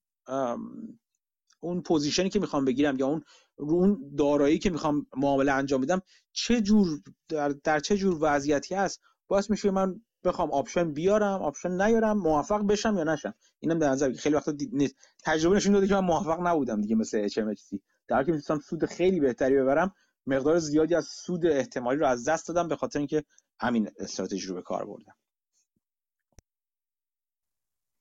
اون 1.59 1.81
position 1.81 2.24
ی 2.24 2.29
که 2.29 2.39
می‌خوام 2.39 2.65
بگیرم 2.65 2.99
یا 2.99 3.07
اون 3.07 3.23
رو 3.57 3.73
اون 3.73 4.15
دارایی 4.17 4.59
که 4.59 4.69
می‌خوام 4.69 5.07
معامله 5.17 5.51
انجام 5.51 5.81
بدم 5.81 6.01
چه 6.33 6.61
جور 6.61 7.01
در, 7.29 7.49
در 7.49 7.79
چه 7.79 7.97
جور 7.97 8.17
وضعیتی 8.21 8.75
هست 8.75 9.01
باعث 9.27 9.49
میشه 9.49 9.71
من 9.71 10.01
بخوام 10.23 10.51
option 10.51 10.91
بیارم 10.91 11.41
option 11.41 11.81
نیارم 11.81 12.17
موفق 12.17 12.61
بشم 12.67 12.97
یا 12.97 13.03
نشم. 13.03 13.33
اینم 13.59 13.79
در 13.79 13.89
نظر 13.89 14.13
خیلی 14.13 14.35
وقتا 14.35 14.53
نیست. 14.71 14.95
تجربه 15.23 15.55
نشون 15.55 15.73
داده 15.73 15.87
که 15.87 15.93
من 15.93 15.99
موفق 15.99 16.47
نبودم 16.47 16.81
دیگه 16.81 16.95
مثل 16.95 17.27
HMHC 17.27 17.77
در 18.07 18.15
حالی 18.15 18.25
که 18.25 18.31
می‌تونم 18.31 18.59
سود 18.59 18.85
خیلی 18.85 19.19
بهتری 19.19 19.55
ببرم 19.55 19.93
مقدار 20.27 20.59
زیادی 20.59 20.95
از 20.95 21.07
سود 21.07 21.45
احتمالی 21.45 21.99
رو 21.99 22.07
از 22.07 22.29
دست 22.29 22.47
دادم 22.47 22.67
به 22.67 22.75
خاطر 22.75 22.99
اینکه 22.99 23.23
همین 23.59 23.91
استراتژی 23.99 24.47
رو 24.47 24.55
به 24.55 24.61
کار 24.61 24.85
بردم. 24.85 25.15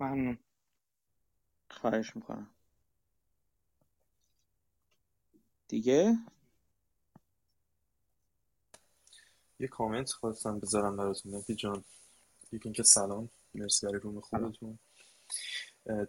ممنون. 0.00 0.38
خواهش 1.70 2.16
می‌کنم. 2.16 2.50
دیگه؟ 5.68 6.18
یه 9.58 9.68
کامنت 9.68 10.10
خواستم 10.10 10.58
بذارم 10.58 10.96
براتون 10.96 11.34
نفی 11.34 11.54
جان. 11.54 11.84
یکی 12.52 12.64
اینکه 12.64 12.82
سلام 12.82 13.30
مرسی 13.54 13.86
برای 13.86 14.00
روم 14.00 14.20
خوبتون. 14.20 14.78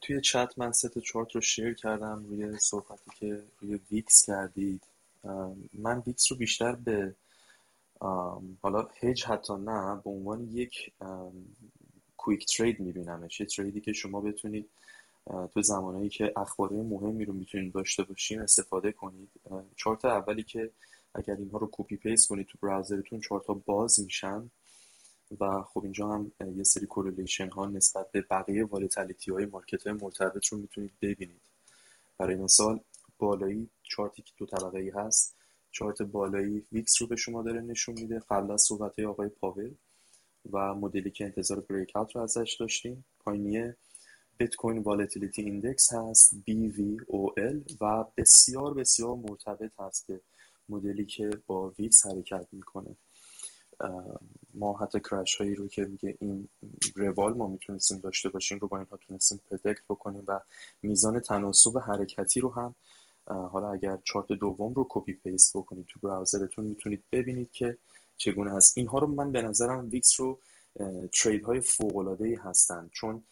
توی 0.02 0.22
چت 0.22 0.54
من 0.58 0.72
ست 0.72 1.00
چارت 1.00 1.32
رو 1.32 1.42
share 1.42 1.74
کردم 1.74 2.26
روی 2.26 2.60
صحبتی 2.60 3.12
که 3.16 3.44
روی 3.60 3.80
VIX 3.92 4.26
کردید. 4.26 4.93
من 5.74 6.04
VIX 6.08 6.32
رو 6.32 6.38
بیشتر 6.38 6.76
به 6.76 7.16
حالا 8.62 8.88
هیج 9.00 9.24
حتی 9.24 9.54
نه 9.54 9.96
به 9.96 10.10
عنوان 10.10 10.48
یک 10.52 10.94
quick 12.18 12.46
trade 12.58 12.80
میبینمش. 12.80 13.40
یه 13.40 13.46
trade 13.46 13.76
ی 13.76 13.82
که 13.82 13.94
شما 13.94 14.22
بتونید 14.22 14.70
تو 15.54 15.62
زمانهایی 15.62 16.10
که 16.10 16.34
اخبارهای 16.36 16.82
مهمی 16.82 17.26
رو 17.26 17.34
می‌تونید 17.34 17.74
داشته 17.74 18.04
باشین 18.04 18.42
استفاده 18.42 18.92
کنید. 18.92 19.30
چارت 19.76 20.06
اولی 20.06 20.44
که 20.44 20.72
اگر 21.16 21.36
اینها 21.36 21.58
رو 21.58 21.70
copy 21.72 21.98
paste 21.98 22.30
کنید 22.30 22.48
تو 22.48 22.58
browser 22.62 23.02
تون 23.02 23.20
chart 23.20 23.46
ها 23.46 23.54
باز 23.54 24.00
میشن 24.00 24.52
و 25.40 25.62
خب 25.62 25.84
اینجا 25.84 26.08
هم 26.08 26.32
یه 26.56 26.64
سری 26.64 26.86
correlation 26.86 27.50
ها 27.50 27.66
نسبت 27.66 28.12
به 28.12 28.22
بقیه 28.22 28.66
volatility 28.66 29.32
های 29.32 29.46
market 29.46 29.88
های 29.88 29.98
مرتبط 30.02 30.46
رو 30.46 30.58
می‌تونید 30.58 30.94
ببینید. 31.02 31.42
برای 32.18 32.36
مثال 32.36 32.80
بالایی 33.24 33.70
چارتی 33.84 34.22
که 34.22 34.32
دو 34.38 34.46
طبقه 34.46 34.80
ای 34.80 34.90
هست 34.90 35.36
چارت 35.72 36.02
بالایی 36.02 36.66
VIX 36.72 37.02
رو 37.02 37.08
به 37.08 37.16
شما 37.16 37.44
داره 37.44 37.62
نشون 37.62 37.96
میده 38.00 38.20
قبل 38.30 38.52
از 38.52 38.62
صحبت 38.62 39.00
های 39.00 39.06
آقای 39.06 39.30
پاول 39.30 39.72
و 40.52 40.74
مدلی 40.74 41.12
که 41.12 41.26
انتظار 41.26 41.60
break 41.60 41.92
رو 42.16 42.22
ازش 42.22 42.58
داشتیم. 42.60 43.06
پایینیه 43.20 43.78
Bitcoin 44.38 44.78
volatility 44.78 45.42
index 45.42 45.94
هست 45.94 46.34
BVOL 46.50 47.76
و 47.82 48.06
بسیار 48.18 48.74
بسیار 48.74 49.16
مرتبط 49.16 49.72
هست 49.80 50.08
به 50.08 50.22
مدلی 50.70 51.06
که 51.06 51.30
با 51.48 51.70
VIX 51.70 52.06
حرکت 52.06 52.48
می‌کنه. 52.52 52.96
ما 54.54 54.78
حتی 54.78 55.00
crash 55.00 55.36
هایی 55.36 55.56
رو 55.56 55.68
که 55.68 55.86
میگه 55.86 56.18
این 56.20 56.50
روال 56.96 57.34
ما 57.34 57.48
می‌تونستیم 57.48 58.00
داشته 58.00 58.30
باشیم 58.30 58.60
رو 58.60 58.68
با 58.68 58.78
اینها 58.78 58.98
تونستیم 58.98 59.42
predict 59.50 59.84
بکنیم 59.90 60.24
و 60.28 60.40
میزان 60.82 61.20
تناسب 61.20 61.78
حرکتی 61.78 62.40
رو 62.40 62.54
هم 62.54 62.76
حالا 63.26 63.72
اگر 63.72 63.98
چارت 64.04 64.28
دوم 64.28 64.74
رو 64.74 64.88
copy 64.90 65.14
paste 65.14 65.58
بکنید 65.58 65.86
تو 65.86 66.00
browser 66.00 66.46
تون 66.46 66.66
می‌تونید 66.66 67.04
ببینید 67.12 67.52
که 67.52 67.78
چگونه 68.18 68.52
هست. 68.52 68.78
اینها 68.78 69.00
رو 69.00 69.08
من 69.08 69.32
به 69.32 69.42
نظرم 69.42 69.90
VIX 69.90 70.20
رو 70.20 70.40
trade 71.22 71.44
های 71.44 71.62
فوق 71.62 71.98
العاده 71.98 72.40
هستند 72.44 72.90
چون 72.90 73.24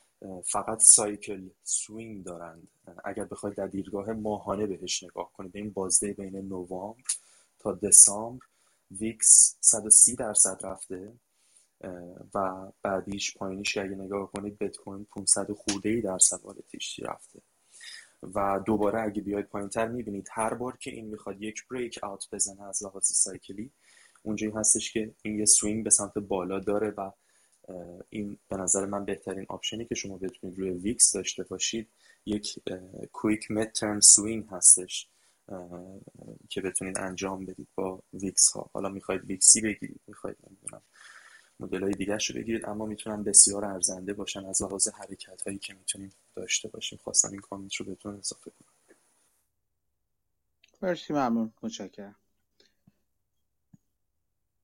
فقط 0.45 0.81
cycle 0.81 1.49
swing 1.63 2.23
دارند. 2.23 2.67
اگر 3.05 3.25
بخواید 3.25 3.55
در 3.55 3.67
دیدگاه 3.67 4.13
ماهانه 4.13 4.67
بهش 4.67 5.03
نگاه 5.03 5.31
کنید 5.33 5.55
این 5.55 5.71
بازده 5.71 6.13
بین 6.13 6.35
نوامبر 6.35 7.01
تا 7.59 7.73
دسامبر 7.73 8.45
VIX 8.91 9.57
130 9.61 10.15
درصد 10.15 10.59
رفته 10.63 11.13
و 12.35 12.67
بعدیش 12.83 13.37
پایینیش 13.37 13.73
که 13.73 13.81
اگه 13.81 13.95
نگاه 13.95 14.31
کنید 14.31 14.57
بیت 14.57 14.77
کوین 14.77 15.05
500 15.15 15.51
خورده 15.51 15.89
ای 15.89 16.01
درصد 16.01 16.39
volatility 16.43 16.90
ش 16.90 16.99
رفته. 16.99 17.41
و 18.23 18.59
دوباره 18.65 19.01
اگه 19.01 19.21
بیاید 19.21 19.45
پایین 19.45 19.69
تر 19.69 19.87
می‌بینید 19.87 20.27
هر 20.31 20.53
بار 20.53 20.77
که 20.77 20.91
این 20.91 21.05
می‌خواد 21.05 21.41
یک 21.41 21.67
breakout 21.67 22.27
بزنه 22.31 22.63
از 22.63 22.83
لحاظ 22.83 23.03
cycle 23.05 23.60
ی 23.60 23.71
اونجایی 24.23 24.53
هستش 24.53 24.93
که 24.93 25.13
این 25.21 25.39
یه 25.39 25.45
swing 25.45 25.83
به 25.83 25.89
سمت 25.89 26.17
بالا 26.17 26.59
داره 26.59 26.89
و 26.89 27.11
این 28.09 28.37
به 28.49 28.57
نظر 28.57 28.85
من 28.85 29.05
بهترین 29.05 29.45
option 29.49 29.80
ی 29.80 29.85
که 29.85 29.95
شما 29.95 30.17
بتونید 30.17 30.59
روی 30.59 30.69
VIX 30.69 31.11
داشته 31.11 31.43
باشید 31.43 31.87
یک 32.25 32.59
quick 33.11 33.51
mid 33.51 33.71
term 33.71 33.99
swing 33.99 34.45
هستش 34.51 35.07
که 36.49 36.61
بتونید 36.61 36.97
انجام 36.97 37.45
بدید 37.45 37.67
با 37.75 38.03
VIX 38.13 38.51
ها 38.51 38.69
حالا 38.73 38.89
می‌خواید 38.89 39.25
VIX 39.25 39.52
ی 39.52 39.61
بگیرید 39.61 40.01
می‌خواید 40.07 40.37
نمی‌دونم 40.47 40.81
مدل 41.61 41.83
های 41.83 41.91
دیگه 41.91 42.13
رو 42.15 42.35
بگیرید 42.35 42.65
اما 42.65 42.85
می‌تونن 42.85 43.23
بسیار 43.23 43.65
ارزنده 43.65 44.13
باشن 44.13 44.45
از 44.45 44.61
لحاظ 44.61 44.87
حرکت 44.87 45.41
هایی 45.41 45.59
که 45.59 45.73
می‌تونیم 45.73 46.09
داشته 46.35 46.67
باشیم. 46.67 46.99
خواستم 47.03 47.31
این 47.31 47.39
کامنت 47.41 47.75
رو 47.75 47.85
بهتون 47.85 48.17
اضافه 48.17 48.51
کنم. 48.51 48.95
مرسی 50.81 51.13
ممنون. 51.13 51.53
متشکرم. 51.63 52.15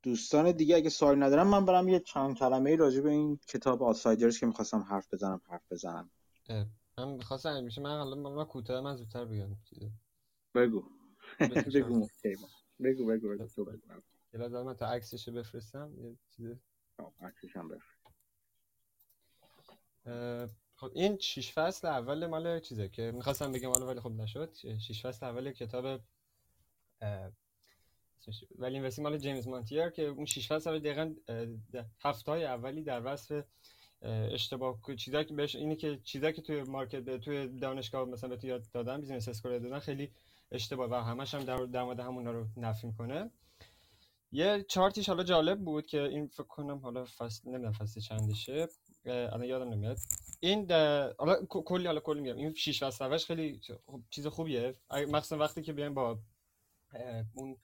دوستان 0.04 0.52
دیگه 0.52 0.76
اگه 0.76 0.90
سوال 0.90 1.24
ندارم 1.24 1.48
من 1.48 1.66
برم 1.66 1.88
یه 1.88 2.00
چند 2.00 2.36
کلمه 2.36 2.76
راجع 2.76 3.02
به 3.02 3.10
این 3.10 3.40
کتاب 3.48 3.84
آسایدرز 3.84 4.40
که 4.40 4.46
می‌خواستم 4.46 4.80
حرف 4.80 5.14
بزنم 5.14 5.42
حرف 5.50 5.72
بزنم. 5.72 6.10
من 6.98 7.08
می‌خواستم 7.08 7.64
میشه 7.64 7.82
من 7.82 7.98
حالا 7.98 8.16
من 8.16 8.46
کوتاه 8.46 8.82
من 8.82 8.96
زودتر 8.96 9.26
بگم 9.26 9.50
بگو. 10.56 10.84
بگو 11.40 12.06
بگو 12.80 13.06
بگو 13.06 13.06
بگو. 13.06 13.66
بگو 14.34 14.74
تا 14.74 14.88
عکسش 14.88 15.30
بفرستم 15.30 15.94
یه 15.98 16.18
چیز 16.36 16.56
خب 20.76 20.92
این 20.94 21.18
شش 21.20 21.52
فصل 21.52 21.88
اول 21.88 22.26
مال 22.26 22.60
چیزه 22.60 22.90
که 22.90 23.12
می‌خواستم 23.12 23.52
بگم 23.52 23.70
حالا 23.70 23.88
ولی 23.88 24.00
خب 24.00 24.12
نشد. 24.12 24.54
شش 24.80 25.06
فصل 25.06 25.26
اول 25.26 25.52
کتاب 25.52 26.02
ولی 28.56 28.80
این 28.80 28.92
مال 28.98 29.18
جیمز 29.18 29.48
مانتیر 29.48 29.90
که 29.90 30.04
اون 30.04 30.26
شش 30.26 30.52
فصل 30.52 30.70
اول 30.70 30.80
دقیقا 30.80 31.14
هفته 32.02 32.32
های 32.32 32.46
اولی 32.46 32.84
در 32.84 33.02
وصف 33.06 33.44
اشتباه 34.02 34.80
چیزایی 34.98 35.26
که 35.26 35.34
بهش 35.34 35.56
اینه 35.56 35.76
که 35.76 36.00
چیزایی 36.04 36.34
که 36.34 36.42
توی 36.42 36.64
مارکت 36.64 37.18
توی 37.18 37.48
دانشگاه 37.48 38.06
مثلا 38.06 38.30
به 38.30 38.38
تو 38.38 38.48
یاد 38.48 38.72
دادن 38.72 39.02
بیزنس 39.02 39.28
اسکول 39.28 39.60
دادن 39.60 39.80
خیلی 39.80 40.12
اشتباه 40.52 40.90
و 40.90 40.94
همش 40.94 41.36
هم 41.36 41.44
در, 41.44 41.58
در 41.58 41.84
مورد 41.84 42.00
همونا 42.00 42.32
رو 42.32 42.48
نفی 42.58 42.88
می‌کنه. 42.88 43.32
یه 44.32 44.66
چارتیش 44.70 45.10
حالا 45.10 45.24
جالب 45.24 45.60
بود 45.60 45.86
که 45.86 46.02
این 46.02 46.28
فکر 46.28 46.44
کنم 46.44 46.78
حالا 46.78 47.06
فصل 47.18 47.50
نمی‌دونم 47.50 47.72
فصل 47.72 48.00
چندشه. 48.00 48.68
الان 49.06 49.44
یادم 49.44 49.70
نمیاد. 49.70 49.98
این 50.40 50.72
حالا 51.18 51.46
کلی 51.46 51.86
حالا 51.86 52.00
کلی 52.00 52.22
میگم. 52.22 52.36
این 52.36 52.54
6 52.54 52.84
فصل 52.84 53.18
خیلی 53.18 53.62
چیز 54.10 54.28
خوبیه. 54.28 54.76
مخصوصا 54.92 55.38
وقتی 55.38 55.62
که 55.62 55.74
بیایم 55.74 55.94
با 55.94 56.20
اون 57.34 57.58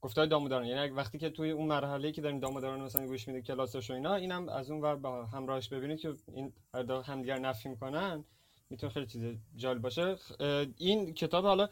گفتار 0.00 0.26
داموداران 0.26 0.66
یعنی 0.66 0.90
وقتی 0.90 1.18
که 1.18 1.30
توی 1.30 1.50
اون 1.50 1.66
مرحله 1.66 2.12
که 2.12 2.20
داریم 2.22 2.40
داموداران 2.40 2.80
مثلا 2.80 3.06
گوش 3.06 3.28
میده 3.28 3.42
کلاسش 3.42 3.90
و 3.90 3.92
اینا 3.92 4.14
اینم 4.14 4.48
از 4.48 4.70
اون 4.70 4.80
ور 4.80 4.96
با 4.96 5.26
همراهش 5.26 5.68
ببینید 5.68 5.98
که 5.98 6.14
این 6.34 6.52
هر 6.74 6.92
همدیگر 6.92 7.38
نفی 7.38 7.68
می‌کنن. 7.68 8.24
می‌تونه 8.70 8.92
خیلی 8.92 9.06
چیز 9.06 9.22
جالب 9.56 9.82
باشه. 9.82 10.16
این 10.76 11.14
کتاب 11.14 11.44
حالا 11.44 11.68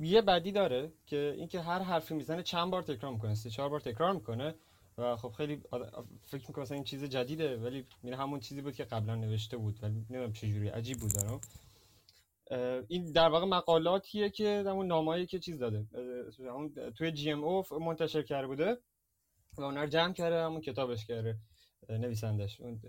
یه 0.00 0.22
بدی 0.22 0.52
داره 0.52 0.92
که 1.06 1.34
اینکه 1.36 1.60
هر 1.60 1.78
حرفی 1.78 2.14
می‌زنه 2.14 2.42
چند 2.42 2.70
بار 2.70 2.82
تکرار 2.82 3.12
می‌کنه 3.12 3.34
سه 3.34 3.50
چهار 3.50 3.68
بار 3.68 3.80
تکرار 3.80 4.12
می‌کنه 4.12 4.54
و 4.98 5.16
خب 5.16 5.28
خیلی 5.28 5.62
فکر 6.22 6.46
می‌کنم 6.48 6.62
مثلا 6.62 6.74
این 6.74 6.84
چیز 6.84 7.04
جدیده 7.04 7.56
ولی 7.56 7.86
این 8.02 8.14
همون 8.14 8.40
چیزی 8.40 8.62
بود 8.62 8.74
که 8.74 8.84
قبلا 8.84 9.14
نوشته 9.14 9.56
بود 9.56 9.78
ولی 9.82 9.94
نمی‌دونم 9.94 10.32
چه 10.32 10.48
جوری 10.48 10.68
عجیب 10.68 10.98
بود 10.98 11.12
دارم 11.12 11.40
این 12.88 13.12
در 13.12 13.28
واقع 13.28 13.46
مقالاتیه 13.46 14.30
که 14.30 14.64
همون 14.66 14.86
نامایی 14.86 15.26
که 15.26 15.38
چیز 15.38 15.58
داده. 15.58 15.86
توی 16.96 17.12
جی 17.12 17.30
ام 17.30 17.44
او 17.44 17.64
منتشر 17.80 18.22
کرده 18.22 18.46
بوده 18.46 18.78
و 19.58 19.62
اونها 19.62 19.86
جمع 19.86 20.12
کرده 20.12 20.42
همون 20.42 20.60
کتابش 20.60 21.06
کرده. 21.06 21.38
نویسندش 21.88 22.60
اون 22.60 22.80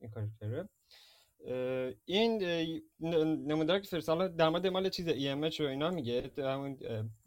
این 0.00 0.10
کار 0.10 0.28
کرده. 0.40 0.68
این 2.04 2.42
نمودار 3.46 3.78
که 3.80 3.88
فرستالا 3.88 4.28
در 4.28 4.48
مورد 4.48 4.66
مال 4.66 4.88
چیز 4.88 5.08
EMH 5.08 5.60
و 5.60 5.64
اینا 5.64 5.90
میگه 5.90 6.30
همون 6.38 6.78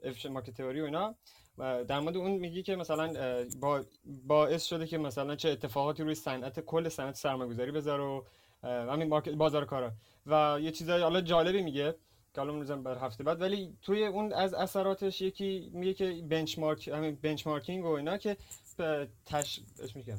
افش 0.04 0.26
مارکت 0.26 0.50
تئوری 0.50 0.82
و 0.82 0.86
اینا 0.86 1.16
و 1.58 1.84
در 1.84 2.00
مورد 2.00 2.18
اون 2.18 2.32
میگه 2.32 2.62
که 2.62 2.76
مثلا 2.76 3.14
با 3.60 3.84
باعث 4.06 4.66
شده 4.66 4.88
که 4.88 4.98
مثلا 4.98 5.36
چه 5.36 5.50
اتفاقاتی 5.50 6.04
روی 6.04 6.16
صنعت 6.16 6.60
کل 6.60 6.90
صنعت 6.90 7.16
سرمایه‌گذاری 7.16 7.72
بذاره 7.72 8.04
و 8.04 8.22
همین 8.64 9.08
مارکت 9.08 9.32
بازار 9.32 9.66
کارا. 9.66 9.92
و 10.26 10.60
یه 10.62 10.72
چیزای 10.72 11.02
حالا 11.02 11.22
جالبی 11.22 11.62
میگه 11.62 11.96
که 12.34 12.42
حالا 12.42 12.54
می‌ذارم 12.54 12.84
بر 12.84 12.98
هفته 12.98 13.24
بعد 13.24 13.42
ولی 13.42 13.78
توی 13.82 14.06
اون 14.06 14.34
از 14.34 14.54
اثراتش 14.54 15.22
یکی 15.22 15.72
میگه 15.74 15.94
که 15.94 16.24
بنچمارک 16.30 16.88
همین 16.88 17.18
بنچمارکینگ 17.22 17.86
و 17.86 17.88
اینا 17.88 18.18
که 18.18 18.38
تش 19.26 19.62
میگم 19.96 20.18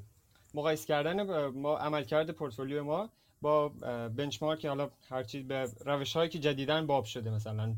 مقایسه 0.55 0.87
کردن 0.87 1.23
ما 1.49 1.77
عملکرد 1.77 2.31
پورتفولیو 2.31 2.85
ما 2.85 3.11
با 3.43 3.69
بنچمارک 4.17 4.67
حالا 4.67 4.91
هر 5.09 5.23
چیز 5.23 5.47
به 5.47 5.69
روش 5.87 6.17
هایی 6.17 6.29
که 6.31 6.39
جدیدن 6.39 6.87
باب 6.87 7.05
شده 7.05 7.31
مثلا 7.31 7.75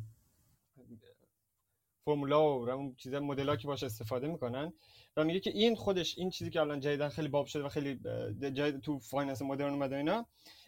فرمولا 2.05 2.59
و 2.59 2.70
اون 2.70 2.95
چیزا 2.95 3.20
مدل 3.20 3.57
که 3.57 3.66
باش 3.66 3.82
استفاده 3.82 4.27
می‌کنن. 4.27 4.73
و 5.16 5.24
میگه 5.24 5.41
که 5.41 5.51
این 5.51 5.77
خودش 5.77 6.19
این 6.19 6.31
چیزی 6.31 6.51
که 6.51 6.61
الان 6.61 6.81
جدیدن 6.81 7.09
خیلی 7.09 7.28
باب 7.28 7.47
شده 7.47 7.65
و 7.65 7.69
خیلی 7.69 7.95
جدید 8.41 8.81
تو 8.81 8.99
finance 8.98 9.43
مدرن 9.43 9.73
اومده 9.73 9.97
اینا 9.97 10.27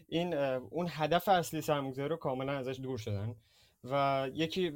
این 0.09 0.35
اون 0.35 0.86
هدف 0.90 1.28
اصلی 1.28 1.60
سرمایه‌گذاری 1.60 2.09
رو 2.09 2.16
کاملا 2.16 2.52
ازش 2.52 2.81
دور 2.81 2.98
شدن. 2.98 3.35
و 3.85 4.28
یکی 4.35 4.73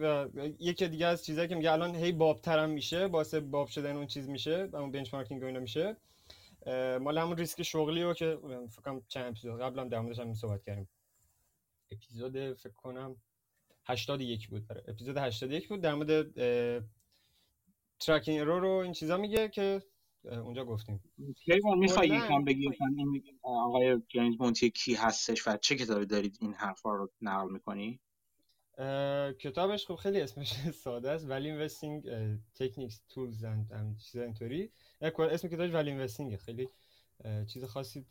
یکی 0.58 0.88
دیگه 0.88 1.06
از 1.06 1.24
چیزایی 1.24 1.48
که 1.48 1.54
میگه 1.54 1.72
الان 1.72 1.94
هی 1.94 2.12
بابترم 2.12 2.70
میشه 2.70 3.06
واسه 3.06 3.40
باب 3.40 3.68
شدن 3.68 3.96
اون 3.96 4.06
چیز 4.06 4.28
میشه 4.28 4.68
اون 4.72 4.90
benchmarking 4.90 5.42
و 5.42 5.46
اینا 5.46 5.60
میشه. 5.60 5.96
مال 7.00 7.18
همون 7.18 7.36
ریسک 7.36 7.62
شغلی 7.62 8.02
رو 8.02 8.14
که 8.14 8.38
فکر 8.70 8.82
کنم 8.82 9.02
چند 9.08 9.24
اپیزود 9.24 9.60
قبلا 9.60 9.84
در 9.84 10.00
موردش 10.00 10.18
هم 10.18 10.34
صحبت 10.34 10.62
کردیم. 10.62 10.88
اپیزود 11.90 12.54
فکر 12.54 12.72
کنم 12.72 13.16
81 13.86 14.48
بود. 14.48 14.66
برای 14.66 14.82
اپیزود 14.88 15.16
81 15.16 15.68
بود. 15.68 15.80
در 15.80 15.94
مورد 15.94 16.34
tracking 18.00 18.40
error 18.40 18.60
رو 18.60 18.70
این 18.70 18.92
چیزا 18.92 19.16
میگه 19.16 19.48
که 19.48 19.82
اونجا 20.24 20.64
گفتیم. 20.64 21.00
کیوان 21.44 21.78
می‌خوای 21.78 22.08
یکم 22.08 22.44
بگی؟ 22.44 22.68
این 22.96 23.22
آقای 23.42 24.02
جیمز 24.08 24.34
مونتیر 24.40 24.70
کی 24.70 24.94
هستش 24.94 25.48
و 25.48 25.56
چه 25.56 25.76
کتابی 25.76 26.06
دارید 26.06 26.38
این 26.40 26.54
حرفا 26.54 26.94
رو 26.94 27.10
نقل 27.20 27.50
می‌کنی؟ 27.52 28.00
کتابش 29.38 29.86
خب 29.86 29.94
خیلی 29.94 30.20
اسمش 30.20 30.52
ساده 30.84 31.10
است. 31.10 31.28
Value 31.28 31.50
Investing 31.50 32.02
techniques 32.54 33.00
tools 33.08 33.44
and 33.44 33.98
چیزا 33.98 34.22
اینطوری. 34.22 34.72
اسم 35.02 35.48
کتابش 35.48 35.70
Value 35.70 35.90
Investing 35.90 36.36
خیلی 36.36 36.68
چیز 37.46 37.64
خاصی 37.64 38.06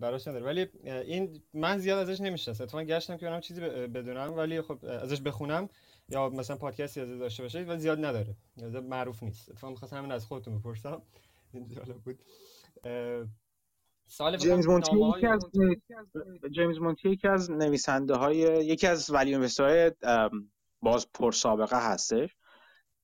براش 0.00 0.28
نداره. 0.28 0.44
ولی 0.44 0.66
این 0.84 1.42
من 1.54 1.78
زیاد 1.78 2.08
ازش 2.08 2.20
نمی‌شناسم. 2.20 2.64
اتفاقا 2.64 2.84
گشتم 2.84 3.16
که 3.16 3.26
اونم 3.26 3.40
چیزی 3.40 3.60
بدونم 3.60 4.34
ولی 4.36 4.60
خب 4.60 4.84
ازش 4.84 5.20
بخونم 5.20 5.68
یا 6.08 6.28
مثلا 6.28 6.56
پادکستی 6.56 7.00
ازش 7.00 7.18
داشته 7.18 7.42
باشه 7.42 7.62
ولی 7.62 7.78
زیاد 7.78 8.04
نداره. 8.04 8.36
معروف 8.82 9.22
نیست. 9.22 9.50
اتفاقا 9.50 9.70
می‌خواستم 9.70 9.96
همین 9.96 10.12
از 10.12 10.26
خودتون 10.26 10.58
بپرسم. 10.58 11.02
این 11.52 11.68
جالب 11.68 11.96
بود. 11.96 12.18
سال 14.08 14.36
جیمز 14.36 14.66
مونتی 14.66 14.96
یکی 15.16 15.26
از 15.26 15.40
جیمز 16.54 16.78
مونتی 16.78 17.10
یکی 17.10 17.28
از 17.28 17.50
نویسنده 17.50 18.14
های 18.14 18.36
یکی 18.66 18.86
از 18.86 19.10
ولی 19.10 19.48
های 19.58 19.92
باز 20.82 21.12
پر 21.12 21.32
سابقه 21.32 21.88
هستش. 21.92 22.36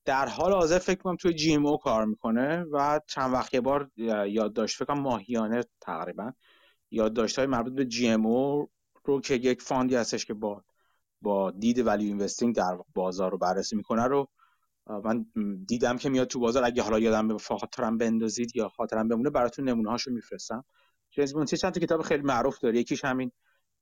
در 0.05 0.27
حال 0.27 0.53
حاضر 0.53 0.79
فکر 0.79 1.03
کنم 1.03 1.17
توی 1.17 1.35
جی 1.35 1.55
ام 1.55 1.67
او 1.67 1.79
کار 1.79 2.05
می‌کنه 2.05 2.63
و 2.63 3.01
چند 3.07 3.33
وقت 3.33 3.55
یه 3.55 3.61
بار 3.61 3.91
یادداشت 3.97 4.77
فکر 4.77 4.85
کنم 4.85 5.01
ماهیانه 5.01 5.65
تقریبا 5.81 6.33
یادداشت 6.91 7.39
های 7.39 7.47
مربوط 7.47 7.73
به 7.73 7.85
جی 7.85 8.09
ام 8.09 8.27
او 8.27 8.71
رو 9.05 9.21
که 9.21 9.35
یک 9.35 9.63
fund 9.63 9.89
ی 9.89 9.95
هستش 9.95 10.25
که 10.25 10.35
با 10.35 10.65
با 11.23 11.51
دید 11.51 11.87
value 11.87 12.07
investing 12.07 12.55
در 12.55 12.79
بازار 12.95 13.31
رو 13.31 13.39
بررسی 13.39 13.77
می‌کنه 13.77 14.05
رو 14.05 14.29
من 14.87 15.27
دیدم 15.69 15.99
که 15.99 16.09
میاد 16.09 16.27
تو 16.27 16.41
بازار. 16.41 16.65
اگه 16.65 16.83
حالا 16.83 16.99
یادم 16.99 17.29
به 17.29 17.39
خاطرم 17.39 17.99
بندازید 17.99 18.57
یا 18.57 18.69
خاطرم 18.69 19.09
بمونه 19.09 19.31
براتون 19.31 19.69
نمونه 19.69 19.91
هاشو 19.91 20.11
میفرستم. 20.11 20.65
جیمز 21.11 21.35
مونتیر 21.35 21.57
چند 21.57 21.73
تا 21.73 21.81
کتاب 21.81 22.03
خیلی 22.03 22.23
معروف 22.23 22.59
داره. 22.59 22.79
یکیش 22.79 23.05
همین 23.05 23.33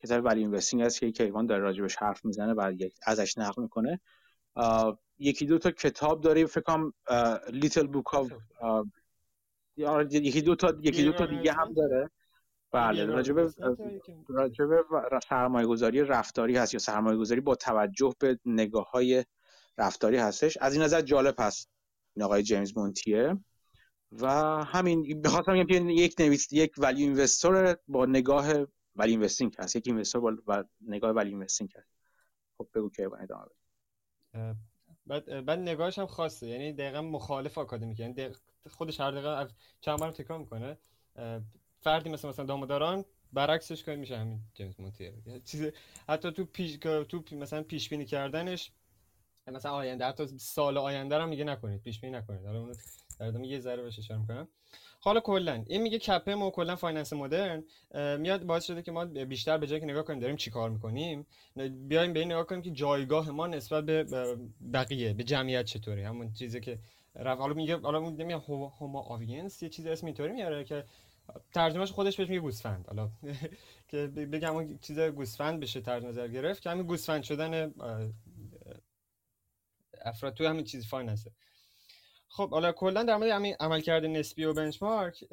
کتاب 0.03 0.25
Value 0.25 0.41
Investing 0.41 0.83
است 0.83 1.01
که 1.01 1.13
کیوان 1.13 1.47
داره 1.47 1.63
راجبش 1.63 1.97
حرف 1.97 2.25
می‌زنه 2.25 2.53
و 2.53 2.73
ازش 3.07 3.39
نقل 3.39 3.63
می‌کنه. 3.63 4.01
یکی 5.21 5.47
دو 5.47 5.59
تا 5.59 5.71
کتاب 5.71 6.21
داره 6.21 6.47
فکر 6.47 6.61
کنم 6.61 6.93
Little 7.53 7.87
Book 7.87 8.15
of 8.15 8.33
یکی 9.77 10.43
دو 10.43 10.57
تا 10.57 10.75
یکی 10.83 11.05
دو 11.05 11.13
تا 11.13 11.27
دیگه 11.27 11.53
هم 11.53 11.73
داره. 11.73 12.11
بله 12.73 13.07
راجبه 13.07 13.51
راجبه 14.29 14.85
سرمایه 15.29 15.67
گذاری 15.67 16.01
رفتاری 16.01 16.57
هست 16.57 16.75
یا 16.75 16.81
سرمایه 16.81 17.19
گذاری 17.19 17.41
با 17.41 17.55
توجه 17.55 18.15
به 18.19 18.39
نگاه 18.47 18.91
های 18.91 19.25
رفتاری 19.79 20.17
هستش. 20.17 20.57
از 20.57 20.75
این 20.75 20.83
نظر 20.83 21.01
جالب 21.01 21.35
هست 21.39 21.71
این 22.17 22.25
آقای 22.25 22.43
جیمز 22.43 22.79
مونتیره. 22.79 23.37
و 24.13 24.29
همین 24.65 25.23
بخواستم 25.23 25.65
بگم 25.65 25.89
یک 25.89 26.15
نویس 26.19 26.53
یک 26.53 26.73
value 26.79 27.03
investor 27.03 27.77
با 27.89 28.07
نگاه 28.07 28.53
value 28.97 29.11
investing 29.11 29.55
هست. 29.59 29.77
یک 29.77 29.85
investor 29.87 30.41
با 30.41 30.65
نگاه 30.81 31.11
value 31.11 31.31
investing 31.31 31.71
هست. 31.77 31.89
خب 32.59 32.69
بگو 32.75 32.91
که 32.91 33.11
ادامه 33.21 33.51
بعد 35.11 35.45
بعد 35.45 35.59
نگاهش 35.59 35.99
هم 35.99 36.07
خاصه. 36.07 36.49
یعنی 36.49 36.73
دقیقا 36.73 37.03
مخالف 37.03 37.59
آکادمیک. 37.59 38.01
یعنی 38.01 38.29
خودش 38.71 39.01
هر 39.01 39.11
دقیقه 39.11 39.55
چند 39.81 39.99
بار 39.99 40.11
تکرار 40.11 40.39
می‌کنه. 40.39 40.79
فردی 41.81 42.11
مثل 42.11 42.29
مثلا 42.29 42.45
دامداران 42.45 43.05
برعکسش 43.33 43.85
کنید 43.85 43.99
میشه. 43.99 44.19
همین 44.19 44.41
جیمز 44.55 44.81
مونتیر 44.81 45.13
چیز 45.45 45.71
حتی 46.09 46.33
تو 46.33 46.45
پیش 46.45 46.77
تو 47.09 47.23
مثلا 47.33 47.63
پیش 47.63 47.89
بینی 47.89 48.05
کردنش 48.05 48.73
مثلا 49.47 49.73
آینده 49.73 50.05
حتی 50.05 50.27
سال 50.39 50.79
آینده 50.79 51.19
رو 51.19 51.27
میگه 51.27 51.45
نکنید. 51.45 51.83
پیش 51.83 52.01
بینی 52.01 52.17
نکنید. 52.17 52.47
حالا 52.47 52.73
اون 53.21 53.45
یه 53.45 53.61
ذره 53.61 53.83
بهش 53.83 53.99
اشاره 53.99 54.21
می‌کنم. 54.21 54.49
حالا 55.03 55.21
کلا. 55.21 55.65
این 55.67 55.83
میگه 55.83 55.99
CAPM 55.99 56.43
و 56.43 56.51
کلا 56.51 56.77
finance 56.77 57.13
مدرن. 57.13 57.65
میاد 58.19 58.43
باعث 58.45 58.65
شده 58.65 58.83
که 58.83 58.93
ما 58.93 59.05
بیشتر 59.05 59.59
به 59.59 59.67
جای 59.67 59.81
که 59.81 59.87
نگاه 59.87 60.03
کنیم 60.03 60.21
داریم 60.21 60.37
چیکار 60.37 60.71
می‌کنیم 60.71 61.27
بیایم 61.89 62.13
به 62.13 62.21
این 62.21 62.33
نگاه 62.33 62.47
کنیم 62.47 62.63
که 62.63 62.71
جایگاه 62.71 63.31
ما 63.31 63.47
نسبت 63.47 63.85
به 63.85 64.05
بقیه 64.73 65.13
به 65.13 65.25
جمعیت 65.25 65.65
چطوری 65.65 66.03
همون 66.03 66.33
چیزی 66.33 66.61
که 66.61 66.79
حالا 67.17 67.55
میگه 67.55 67.77
حالا 67.77 68.01
میگه 68.01 68.37
هومو 68.37 68.99
آوینس 68.99 69.63
یه 69.63 69.69
چیز 69.69 69.87
اسم 69.87 70.07
اینطوری 70.07 70.33
میاره 70.33 70.65
که 70.65 70.85
ترجمهش 71.55 71.91
خودش 71.91 72.17
بهش 72.17 72.29
میگه 72.29 72.41
گوسفند. 72.41 72.87
حالا 72.87 73.11
که 73.91 74.07
بگم 74.07 74.55
اون 74.55 74.79
چیز 74.79 74.99
گوسفند 74.99 75.61
بشه 75.61 75.81
ترجمه 75.81 76.11
نظر 76.11 76.29
گرفت 76.29 76.63
که 76.63 76.71
همین 76.71 76.87
گوسفند 76.87 77.23
شدن 77.23 77.75
افراد 80.05 80.35
توی 80.35 80.47
همین 80.47 80.65
چیز 80.65 80.87
فایننسه. 80.87 81.31
خب 82.33 82.51
حالا 82.51 82.73
کلا 82.73 83.03
در 83.03 83.17
مورد 83.17 83.31
همین 83.31 83.57
عملکرد 83.61 84.05
نسبی 84.05 84.45
و 84.45 84.53
بنچمارک 84.53 85.25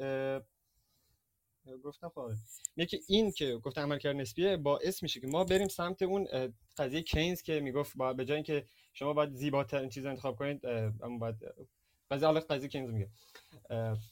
گفتم 1.84 2.08
خب 2.08 2.30
یکی 2.76 3.00
این 3.08 3.32
که 3.32 3.56
گفتم 3.56 3.80
عملکرد 3.80 4.16
نسبیه 4.16 4.56
باعث 4.56 5.02
میشه 5.02 5.20
که 5.20 5.26
ما 5.26 5.44
بریم 5.44 5.68
سمت 5.68 6.02
اون 6.02 6.28
قضیه 6.76 7.02
کینز 7.02 7.42
که 7.42 7.60
می‌گفت 7.60 7.96
با 7.96 8.12
به 8.12 8.24
جای 8.24 8.34
اینکه 8.34 8.66
شما 8.92 9.12
باید 9.12 9.32
زیباترین 9.32 9.88
چیز 9.88 10.06
انتخاب 10.06 10.36
کنید 10.36 10.66
اما 10.66 11.18
باید 11.18 11.36
قضیه 12.10 12.26
حالا 12.26 12.40
قضیه 12.40 12.68
کینز 12.68 12.90
میگه. 12.90 13.08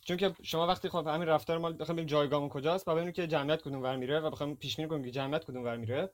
چون 0.05 0.17
که 0.17 0.35
شما 0.43 0.67
وقتی 0.67 0.89
خب 0.89 1.07
همین 1.07 1.29
رفتار 1.29 1.59
ما 1.59 1.73
بخوایم 1.73 2.07
جایگاهمون 2.07 2.49
کجاست 2.49 2.89
و 2.89 2.95
ببینیم 2.95 3.13
که 3.13 3.27
جمعیت 3.27 3.63
کدوم 3.63 3.83
ور 3.83 3.97
میره 3.97 4.21
و 4.21 4.31
بخوایم 4.31 4.57
پیش 4.57 4.77
بینی 4.77 4.89
کنیم 4.89 5.05
که 5.05 5.11
جمعیت 5.11 5.45
کدوم 5.45 5.65
ور 5.65 5.77
میره. 5.77 6.11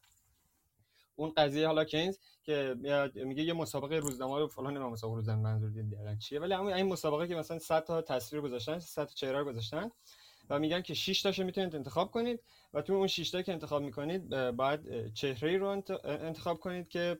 اون 1.15 1.33
قضیه 1.37 1.67
حالا 1.67 1.85
کینز 1.85 2.19
که 2.43 2.75
میگه 3.15 3.43
یه 3.43 3.53
مسابقه 3.53 3.97
روزنامه 3.97 4.39
رو 4.39 4.49
فلان 4.49 4.71
نمی‌دونم 4.71 4.93
مسابقه 4.93 5.17
روزنامه 5.17 5.43
منظور 5.43 5.71
دقیقاً 5.71 6.17
چیه؟ 6.17 6.41
ولی 6.41 6.55
همون 6.55 6.73
این 6.73 6.87
مسابقه 6.87 7.29
که 7.29 7.35
مثلا 7.35 7.59
100 7.59 7.85
تا 7.85 8.03
تصویر 8.03 8.43
گذاشتن 8.43 8.79
100 8.79 9.05
تا 9.05 9.15
چهره 9.15 9.45
گذاشتن 9.45 9.91
و 10.51 10.59
میگن 10.59 10.83
که 10.83 10.95
6 10.95 11.23
تاشو 11.23 11.45
می‌تونید 11.45 11.77
انتخاب 11.77 12.11
کنید 12.11 12.41
و 12.75 12.83
تو 12.83 12.93
اون 12.93 13.07
6 13.07 13.31
تا 13.31 13.43
که 13.43 13.53
انتخاب 13.53 13.83
می‌کنید 13.83 14.51
باید 14.51 15.13
چهره 15.15 15.57
رو 15.59 15.83
انتخاب 16.05 16.59
کنید 16.59 16.89
که 16.89 17.19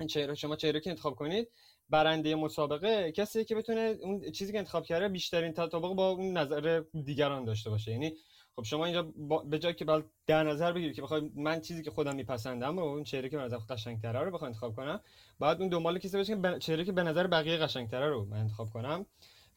این 0.00 0.08
چهره 0.08 0.34
شما 0.34 0.56
چهره 0.56 0.80
که 0.80 0.90
انتخاب 0.90 1.14
کنید؟ 1.14 1.48
برنده 1.90 2.34
مسابقه 2.34 3.12
کسی 3.12 3.44
که 3.44 3.54
بتونه 3.54 3.96
اون 4.02 4.30
چیزی 4.30 4.52
که 4.52 4.58
انتخاب 4.58 4.84
کرده 4.84 5.08
بیشترین 5.08 5.52
تطابق 5.52 5.94
با 5.94 6.10
اون 6.10 6.36
نظر 6.36 6.82
دیگران 7.04 7.44
داشته 7.44 7.70
باشه. 7.70 7.92
یعنی 7.92 8.16
خب 8.56 8.62
شما 8.62 8.84
اینجا 8.84 9.02
به 9.50 9.58
جای 9.58 9.74
که 9.74 9.84
بل 9.84 10.02
در 10.26 10.42
نظر 10.42 10.72
بگیرید 10.72 10.96
که 10.96 11.02
بخوای 11.02 11.30
من 11.34 11.60
چیزی 11.60 11.82
که 11.82 11.90
خودم 11.90 12.16
میپسندم 12.16 12.78
رو 12.78 12.84
اون 12.84 13.04
چهره 13.04 13.28
که 13.28 13.36
به 13.36 13.42
نظر 13.42 13.56
قشنگتره 13.56 14.20
رو 14.20 14.30
بخوام 14.30 14.48
انتخاب 14.48 14.76
کنم 14.76 15.00
بعد 15.40 15.60
اون 15.60 15.68
دنبال 15.68 15.98
کسی 15.98 16.16
باشه 16.16 16.36
که 16.36 16.58
چهره 16.58 16.84
که 16.84 16.92
به 16.92 17.02
نظر 17.02 17.26
بقیه 17.26 17.56
قشنگتره 17.56 18.08
رو 18.08 18.24
من 18.24 18.36
انتخاب 18.36 18.70
کنم. 18.70 19.06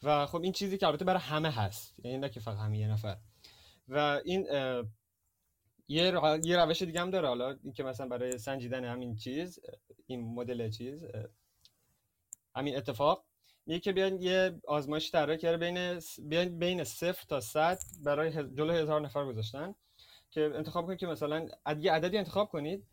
و 0.04 0.26
خب 0.26 0.42
این 0.42 0.52
چیزی 0.52 0.78
که 0.78 0.88
البته 0.88 1.06
برای 1.06 1.20
همه 1.20 1.52
هست 1.52 1.96
یعنی 2.04 2.18
نه 2.18 2.30
که 2.30 2.40
فقط 2.40 2.58
همین 2.58 2.80
یه 2.82 2.88
نفر. 2.88 3.18
و 3.88 4.22
این 4.26 4.48
یه 5.88 6.40
یه 6.44 6.58
روش 6.58 6.82
دیگه 6.82 7.02
هم 7.02 7.10
داره. 7.10 7.28
حالا 7.28 7.56
اینکه 7.64 7.84
مثلا 7.84 8.08
برای 8.08 8.38
سنجیدن 8.38 8.86
همین 8.86 9.16
چیز 9.16 9.60
این 10.08 10.34
مدل 10.34 10.70
چیز 10.70 11.06
همین 12.56 12.78
اتفاق. 12.78 13.29
که 13.78 13.92
بیان 13.92 14.22
یه 14.22 14.60
آزمایش 14.68 15.12
طراحی 15.12 15.38
کرده 15.38 15.58
بین 15.58 16.00
بیان 16.30 16.60
بین 16.60 16.84
صفر 16.84 17.26
تا 17.30 17.40
100 17.40 17.80
برای 18.04 18.32
جلو 18.32 18.74
هزار 18.74 19.02
نفر 19.02 19.26
گذاشتن 19.26 19.76
که 20.32 20.52
انتخاب 20.56 20.86
کنید 20.86 21.00
که 21.00 21.08
مثلا 21.08 21.48
یه 21.80 21.92
عددی 21.92 22.18
انتخاب 22.18 22.50
کنید 22.50 22.84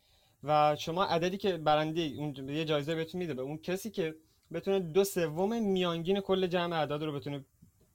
و 0.43 0.77
شما 0.79 1.05
عددی 1.05 1.37
که 1.37 1.57
برنده 1.57 2.01
اون 2.01 2.49
یه 2.49 2.65
جایزه 2.65 2.95
بهتون 2.95 3.19
میده 3.19 3.35
به 3.35 3.43
اون 3.43 3.59
کسی 3.59 3.91
که 3.91 4.15
بتونه 4.53 4.81
دو 4.81 5.05
سوم 5.05 5.63
میانگین 5.63 6.21
کل 6.21 6.47
جمع 6.47 6.77
اعداد 6.77 7.03
رو 7.03 7.13
بتونه 7.13 7.45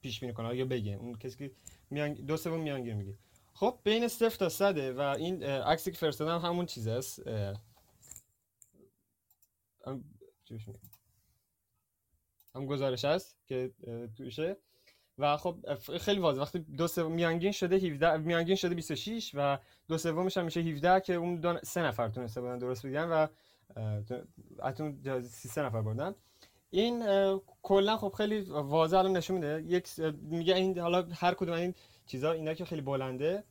پیش 0.02 0.20
بینی 0.20 0.32
کنه 0.32 0.56
یا 0.56 0.64
بگه. 0.64 0.92
اون 0.92 1.14
کسی 1.14 1.38
که 1.38 1.54
میانگ... 1.90 2.26
دو 2.26 2.36
سوم 2.36 2.60
میانگین 2.60 2.96
میگه. 2.96 3.18
خب 3.54 3.78
بین 3.84 4.08
صفر 4.08 4.36
تا 4.36 4.48
صده 4.48 4.92
و 4.92 5.00
این 5.00 5.42
عکسی 5.42 5.90
که 5.90 5.98
فرستادم 5.98 6.38
همون 6.38 6.66
چیز 6.66 6.86
است. 6.88 7.22
هم 12.54 12.66
گزارش 12.66 13.04
هست 13.04 13.36
که 13.46 13.70
توشه. 14.16 14.56
و 15.18 15.36
خب 15.36 15.56
خیلی 16.00 16.20
واضح. 16.20 16.40
وقتی 16.40 16.58
دو 16.58 16.88
سوم 16.88 17.12
میانگین 17.12 17.52
شده 17.52 17.76
17 17.76 18.16
میانگین 18.16 18.56
شده 18.56 18.74
26 18.74 19.32
و 19.34 19.58
دو 19.88 19.98
سومش 19.98 20.36
هم 20.36 20.44
میشه 20.44 20.60
17 20.60 21.00
که 21.00 21.14
اون 21.14 21.40
دو 21.40 21.58
سه 21.62 21.82
نفر 21.82 22.08
تونسته 22.08 22.40
بودن 22.40 22.58
درست 22.58 22.86
بگن 22.86 23.08
و 23.08 23.26
اتون 24.62 25.22
33 25.22 25.62
نفر 25.62 25.82
بردن. 25.82 26.14
این 26.70 27.04
کلا 27.62 27.96
خب 27.96 28.14
خیلی 28.16 28.40
واضح 28.40 28.98
الان 28.98 29.16
نشون 29.16 29.36
میده. 29.36 29.62
یک 29.66 29.88
میگه 30.22 30.54
این 30.54 30.78
حالا 30.78 31.08
هر 31.14 31.34
کدوم 31.34 31.54
این 31.54 31.74
چیزا 32.06 32.32
اینا 32.32 32.54
که 32.54 32.64
خیلی 32.64 32.80
بلنده 32.80 33.44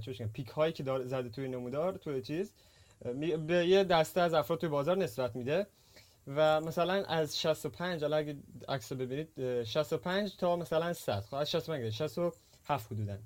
چوش 0.00 0.22
پیک 0.22 0.48
هایی 0.48 0.72
که 0.72 0.82
داره 0.82 1.06
زده 1.06 1.28
توی 1.28 1.48
نمودار 1.48 1.96
توی 1.96 2.22
چیز 2.22 2.52
به 3.46 3.66
یه 3.66 3.84
دسته 3.84 4.20
از 4.20 4.34
افراد 4.34 4.60
توی 4.60 4.68
بازار 4.68 4.96
نسبت 4.96 5.36
میده. 5.36 5.66
و 6.28 6.60
مثلا 6.60 7.04
از 7.04 7.40
65 7.40 8.02
حالا 8.02 8.16
اگه 8.16 8.36
عکس 8.68 8.92
ببینید 8.92 9.64
65 9.64 10.36
تا 10.36 10.56
مثلا 10.56 10.92
100 10.92 11.20
خب 11.20 11.34
از 11.34 11.50
65 11.50 11.92
67 11.92 12.86
حدودن 12.92 13.22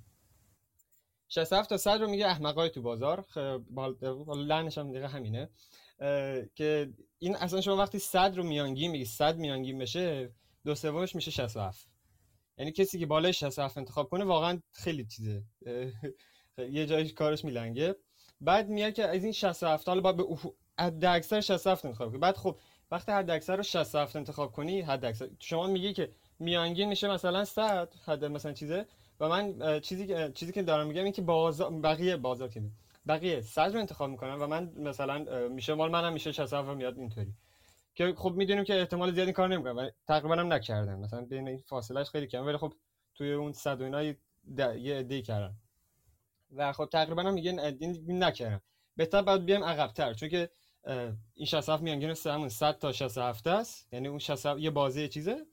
67 1.28 1.68
تا 1.68 1.76
100 1.76 2.00
رو 2.00 2.08
میگه 2.08 2.26
احمقای 2.26 2.70
تو 2.70 2.82
بازار. 2.82 3.24
لعنش 4.36 4.78
هم 4.78 4.92
دیگه 4.92 5.08
همینه. 5.08 5.48
که 6.54 6.92
این 7.18 7.36
اصلا 7.36 7.60
شما 7.60 7.76
وقتی 7.76 7.98
100 7.98 8.36
رو 8.36 8.42
میانگین 8.42 8.90
میگی 8.90 9.04
100 9.04 9.36
میانگین 9.36 9.78
بشه 9.78 10.34
دو 10.64 10.74
سومش 10.74 11.14
میشه 11.14 11.30
67 11.30 11.88
یعنی 12.58 12.72
کسی 12.72 12.98
که 12.98 13.06
بالای 13.06 13.32
67 13.32 13.78
انتخاب 13.78 14.08
کنه 14.08 14.24
واقعا 14.24 14.60
خیلی 14.72 15.04
چیزه. 15.04 15.42
یه 16.70 16.86
جایی 16.86 17.10
کارش 17.10 17.44
میلنگه. 17.44 17.96
بعد 18.40 18.68
میاد 18.68 18.92
که 18.92 19.08
از 19.08 19.24
این 19.24 19.32
67 19.32 19.88
حالا 19.88 20.00
باید 20.00 20.16
به 20.16 20.24
حد 20.78 21.04
اکثر 21.04 21.40
67 21.40 21.84
انتخاب 21.84 22.08
کنی 22.08 22.18
بعد 22.18 22.36
خب 22.36 22.58
وقتی 22.92 23.12
حد 23.12 23.30
اکثر 23.30 23.56
رو 23.56 23.62
67 23.62 24.16
انتخاب 24.16 24.52
کنی 24.52 24.80
حد 24.80 25.04
اکثر 25.04 25.28
شما 25.38 25.66
میگی 25.66 25.92
که 25.92 26.10
میانگین 26.38 26.88
میشه 26.88 27.08
مثلا 27.08 27.44
100 27.44 27.94
حد 28.04 28.24
مثلا 28.24 28.52
چیزه. 28.52 28.86
و 29.20 29.28
من 29.28 29.80
چیزی 29.80 30.32
چیزی 30.32 30.52
که 30.52 30.62
دارم 30.62 30.86
میگم 30.86 31.04
این 31.04 31.12
که 31.12 31.22
بازار 31.22 31.70
بقیه 31.70 32.16
بازار 32.16 32.48
که 32.48 32.62
بقیه 33.08 33.40
100 33.40 33.72
رو 33.72 33.80
انتخاب 33.80 34.10
می‌کنم 34.10 34.42
و 34.42 34.46
من 34.46 34.72
مثلا 34.76 35.48
میشه 35.48 35.74
مال 35.74 35.90
منم 35.90 36.12
میشه 36.12 36.32
67 36.32 36.68
و 36.68 36.74
میاد 36.74 36.98
اینطوری. 36.98 37.34
که 37.94 38.14
خب 38.16 38.32
می‌دونیم 38.32 38.64
که 38.64 38.80
احتمال 38.80 39.12
زیادی 39.12 39.32
کار 39.32 39.48
نمی‌کنه 39.48 39.72
و 39.72 39.90
تقریبا 40.08 40.36
هم 40.36 40.52
نکردن. 40.52 40.98
مثلا 40.98 41.20
بین 41.20 41.48
این 41.48 41.58
فاصلهش 41.58 42.08
خیلی 42.08 42.26
کم 42.26 42.46
ولی 42.46 42.56
خب 42.56 42.74
توی 43.14 43.32
اون 43.32 43.52
100 43.52 43.80
و 43.80 43.84
اینا 43.84 44.02
یه 44.02 44.98
عده 44.98 45.22
کردن. 45.22 45.54
و 46.56 46.72
خب 46.72 46.88
تقریبا 46.92 47.22
هم 47.22 47.34
میگن 47.34 47.58
این 47.58 48.22
نکردن. 48.22 48.60
بهتر 48.96 49.22
باید 49.22 49.44
بیایم 49.44 49.64
عقب‌تر. 49.64 50.14
چون 50.14 50.28
که 50.28 50.50
این 51.34 51.46
67 51.46 51.82
میانگین 51.82 52.14
همون 52.26 52.48
100 52.48 52.78
تا 52.78 52.92
67 52.92 53.46
است. 53.46 53.88
یعنی 53.92 54.08
اون 54.08 54.18
67 54.18 54.60
یه 54.60 54.70
بازه 54.70 55.08
چیزه. 55.08 55.46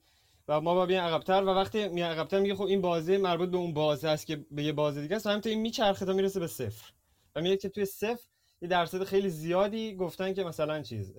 و 0.48 0.60
ما 0.60 0.74
با 0.74 0.86
بیایم 0.86 1.04
عقب‌تر 1.04 1.42
و 1.42 1.46
وقتی 1.46 1.88
می 1.88 2.02
عقب‌تر 2.02 2.40
میگه 2.40 2.54
خب 2.54 2.64
این 2.64 2.80
بازه 2.80 3.18
مربوط 3.18 3.50
به 3.50 3.56
اون 3.56 3.74
بازه 3.74 4.08
است 4.08 4.26
که 4.26 4.46
به 4.50 4.64
یه 4.64 4.72
بازه 4.72 5.02
دیگه 5.02 5.16
است. 5.16 5.26
همین 5.26 5.42
این 5.44 5.60
میچرخه 5.60 6.06
تا 6.06 6.12
می‌رسه 6.12 6.40
به 6.40 6.46
صفر. 6.46 6.92
و 7.36 7.40
میگه 7.40 7.56
که 7.56 7.68
توی 7.68 7.84
صفر 7.84 8.28
یه 8.62 8.68
درصد 8.68 9.04
خیلی 9.04 9.30
زیادی 9.30 9.94
گفتن 9.94 10.34
که 10.34 10.44
مثلا 10.44 10.82
چیز 10.82 11.14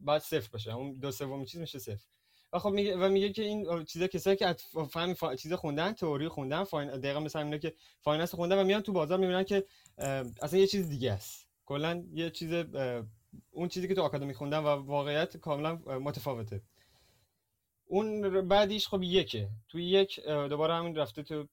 باید 0.00 0.22
صفر 0.22 0.48
باشه. 0.52 0.74
اون 0.74 0.92
دو 0.92 1.10
سوم 1.10 1.44
چیز 1.44 1.60
میشه 1.60 1.78
صفر. 1.78 2.06
و 2.52 2.58
خب 2.58 2.70
میگه 2.70 2.96
و 2.96 3.08
میگه 3.08 3.32
که 3.32 3.42
این 3.42 3.84
چیزا 3.84 4.06
کسایی 4.06 4.36
که 4.36 4.56
فهم 4.90 5.14
فا... 5.14 5.34
چیز 5.34 5.52
خوندن 5.52 5.92
تئوری 5.92 6.28
خوندن 6.28 6.64
fin... 6.64 6.90
دقیقا 6.90 7.20
مثلا 7.20 7.42
اینا 7.42 7.58
که 7.58 7.74
finance 8.00 8.34
خوندن 8.34 8.58
و 8.58 8.64
میان 8.64 8.80
تو 8.80 8.92
بازار 8.92 9.18
می‌بینن 9.18 9.44
که 9.44 9.64
اصلا 10.42 10.58
یه 10.58 10.66
چیز 10.66 10.88
دیگه 10.88 11.12
است. 11.12 11.45
کلا 11.66 12.04
یه 12.12 12.30
چیز 12.30 12.64
اون 13.50 13.68
چیزی 13.68 13.88
که 13.88 13.94
تو 13.94 14.02
آکادمی 14.02 14.34
خوندن 14.34 14.58
و 14.58 14.66
واقعیت 14.66 15.36
کاملا 15.36 15.74
متفاوته. 15.76 16.62
اون 17.86 18.48
بعدیش 18.48 18.88
خب 18.88 19.02
یکه. 19.02 19.48
تو 19.68 19.78
یک 19.78 20.20
دوباره 20.26 20.74
همین 20.74 20.96
رفته 20.96 21.22
تو 21.22 21.46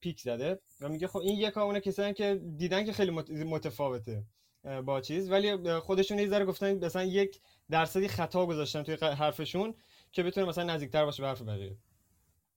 پیک 0.00 0.20
زده 0.20 0.60
و 0.80 0.88
میگه 0.88 1.06
خب 1.06 1.18
این 1.18 1.38
یک 1.38 1.58
اون 1.58 1.80
کسایی 1.80 2.14
که 2.14 2.40
دیدن 2.56 2.84
که 2.84 2.92
خیلی 2.92 3.10
متفاوته 3.44 4.24
با 4.84 5.00
چیز. 5.00 5.30
ولی 5.30 5.78
خودشون 5.80 6.18
یه 6.18 6.28
ذره 6.28 6.44
گفتن 6.44 6.84
مثلا 6.84 7.04
یک 7.04 7.40
درصدی 7.70 8.08
خطا 8.08 8.46
گذاشتن 8.46 8.82
توی 8.82 8.94
حرفشون 8.94 9.74
که 10.12 10.22
بتونه 10.22 10.46
مثلا 10.46 10.64
نزدیکتر 10.64 11.04
باشه 11.04 11.22
به 11.22 11.28
حرف 11.28 11.42
بقیه. 11.42 11.76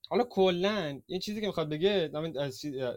حالا 0.08 0.24
کلا 0.24 1.00
این 1.06 1.20
چیزی 1.20 1.40
که 1.40 1.46
می‌خواد 1.46 1.68
بگه 1.68 2.10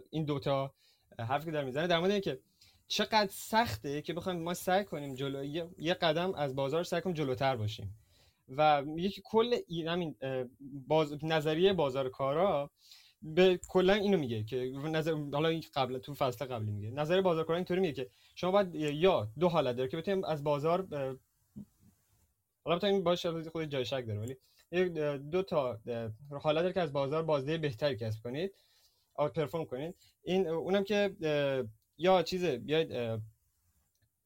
این 0.10 0.26
دوتا 0.26 0.74
حرفی 1.20 1.46
که 1.46 1.52
داره 1.52 1.66
می‌زنه 1.66 1.88
در 1.88 2.00
مورد 2.00 2.12
اینکه 2.12 2.40
چقدر 2.88 3.30
سخته 3.32 4.02
که 4.02 4.14
بخوایم 4.14 4.40
ما 4.40 4.54
سعی 4.54 4.84
کنیم 4.84 5.16
جلو 5.16 5.44
یه 5.78 5.94
قدم 5.94 6.34
از 6.34 6.56
بازار 6.56 6.84
سعی 6.84 7.02
کنیم 7.02 7.16
جلوتر 7.16 7.56
باشیم. 7.56 7.98
و 8.50 8.84
که 9.14 9.22
کل 9.22 9.56
همین 9.88 10.16
باز... 10.88 11.24
نظریه 11.24 11.74
بازار 11.74 12.10
کارا 12.10 12.72
به 13.22 13.60
کلا 13.68 13.94
اینو 13.94 14.18
میگه 14.18 14.44
که 14.44 14.58
نظر 14.86 15.12
حالا 15.34 15.62
قبل 15.74 15.98
تو 15.98 16.14
فصل 16.14 16.46
قبلی 16.46 16.72
میگه. 16.72 16.92
نظر 16.92 17.22
بازار 17.22 17.52
اینطوری 17.52 17.80
میگه 17.80 17.94
که 17.94 18.10
شما 18.36 18.52
باید 18.52 18.76
یا 18.76 19.30
دو 19.40 19.50
حالت 19.50 19.76
داره 19.76 19.90
که 19.90 19.98
بتونیم 19.98 20.24
از 20.24 20.44
بازار 20.44 20.88
حالا 22.64 22.78
بتونیم 22.78 23.04
باشه 23.04 23.50
خود 23.50 23.64
جای 23.64 23.86
شک 23.86 24.04
داره 24.08 24.20
ولی 24.20 24.38
دو 25.18 25.44
تا 25.44 25.80
حالت 26.32 26.62
داره 26.62 26.74
که 26.74 26.82
از 26.82 26.94
بازار 26.94 27.24
بازده 27.24 27.58
بهتری 27.58 27.96
کسب 27.96 28.24
کنید 28.24 28.54
آوت 29.14 29.34
پرفورم 29.34 29.66
کنید. 29.66 29.96
این 30.24 30.48
اونم 30.48 30.84
که 30.84 31.16
یا 31.98 32.24
چیزه 32.24 32.58
بیاید 32.58 33.22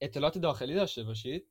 اطلاعات 0.02 0.38
داخلی 0.38 0.73
داشته 0.76 1.03
باشید 1.03 1.48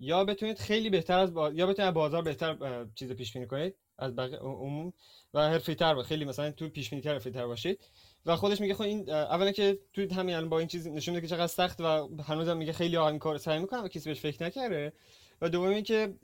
یا 0.00 0.24
بتونید 0.24 0.58
خیلی 0.58 0.90
بهتر 0.90 1.18
از 1.18 1.34
با... 1.34 1.50
یا 1.50 1.66
بتونید 1.66 1.88
از 1.88 1.94
بازار 1.94 2.22
بهتر 2.22 2.86
چیز 2.94 3.12
پیش 3.12 3.32
بینی 3.32 3.46
کنید 3.46 3.74
از 3.98 4.16
بقیه 4.16 4.38
عموم 4.38 4.92
و 5.34 5.48
حرفی 5.48 5.74
تر 5.74 6.02
خیلی 6.02 6.24
مثلا 6.24 6.50
تو 6.50 6.68
پیش 6.68 6.90
بینی 6.90 7.02
حرفی 7.02 7.30
تر 7.30 7.46
باشید. 7.46 7.80
و 8.26 8.36
خودش 8.36 8.60
میگه 8.60 8.74
خب 8.74 8.82
این 8.82 9.10
اولا 9.10 9.52
که 9.52 9.78
تو 9.92 10.14
همین 10.14 10.34
الان 10.34 10.48
با 10.48 10.58
این 10.58 10.68
چیز 10.68 10.86
نشون 10.86 11.14
میده 11.14 11.26
که 11.26 11.34
چقدر 11.34 11.46
سخت 11.46 11.80
و 11.80 12.08
هنوزم 12.22 12.56
میگه 12.56 12.72
خیلی 12.72 12.96
ها 12.96 13.08
این 13.08 13.18
کار 13.18 13.38
سعی 13.38 13.58
می‌کنن 13.58 13.80
و 13.80 13.88
کسی 13.88 14.08
بهش 14.10 14.20
فکر 14.20 14.44
نکرده 14.44 14.92
و 15.40 15.48
دوم 15.48 15.68
اینکه 15.68 16.14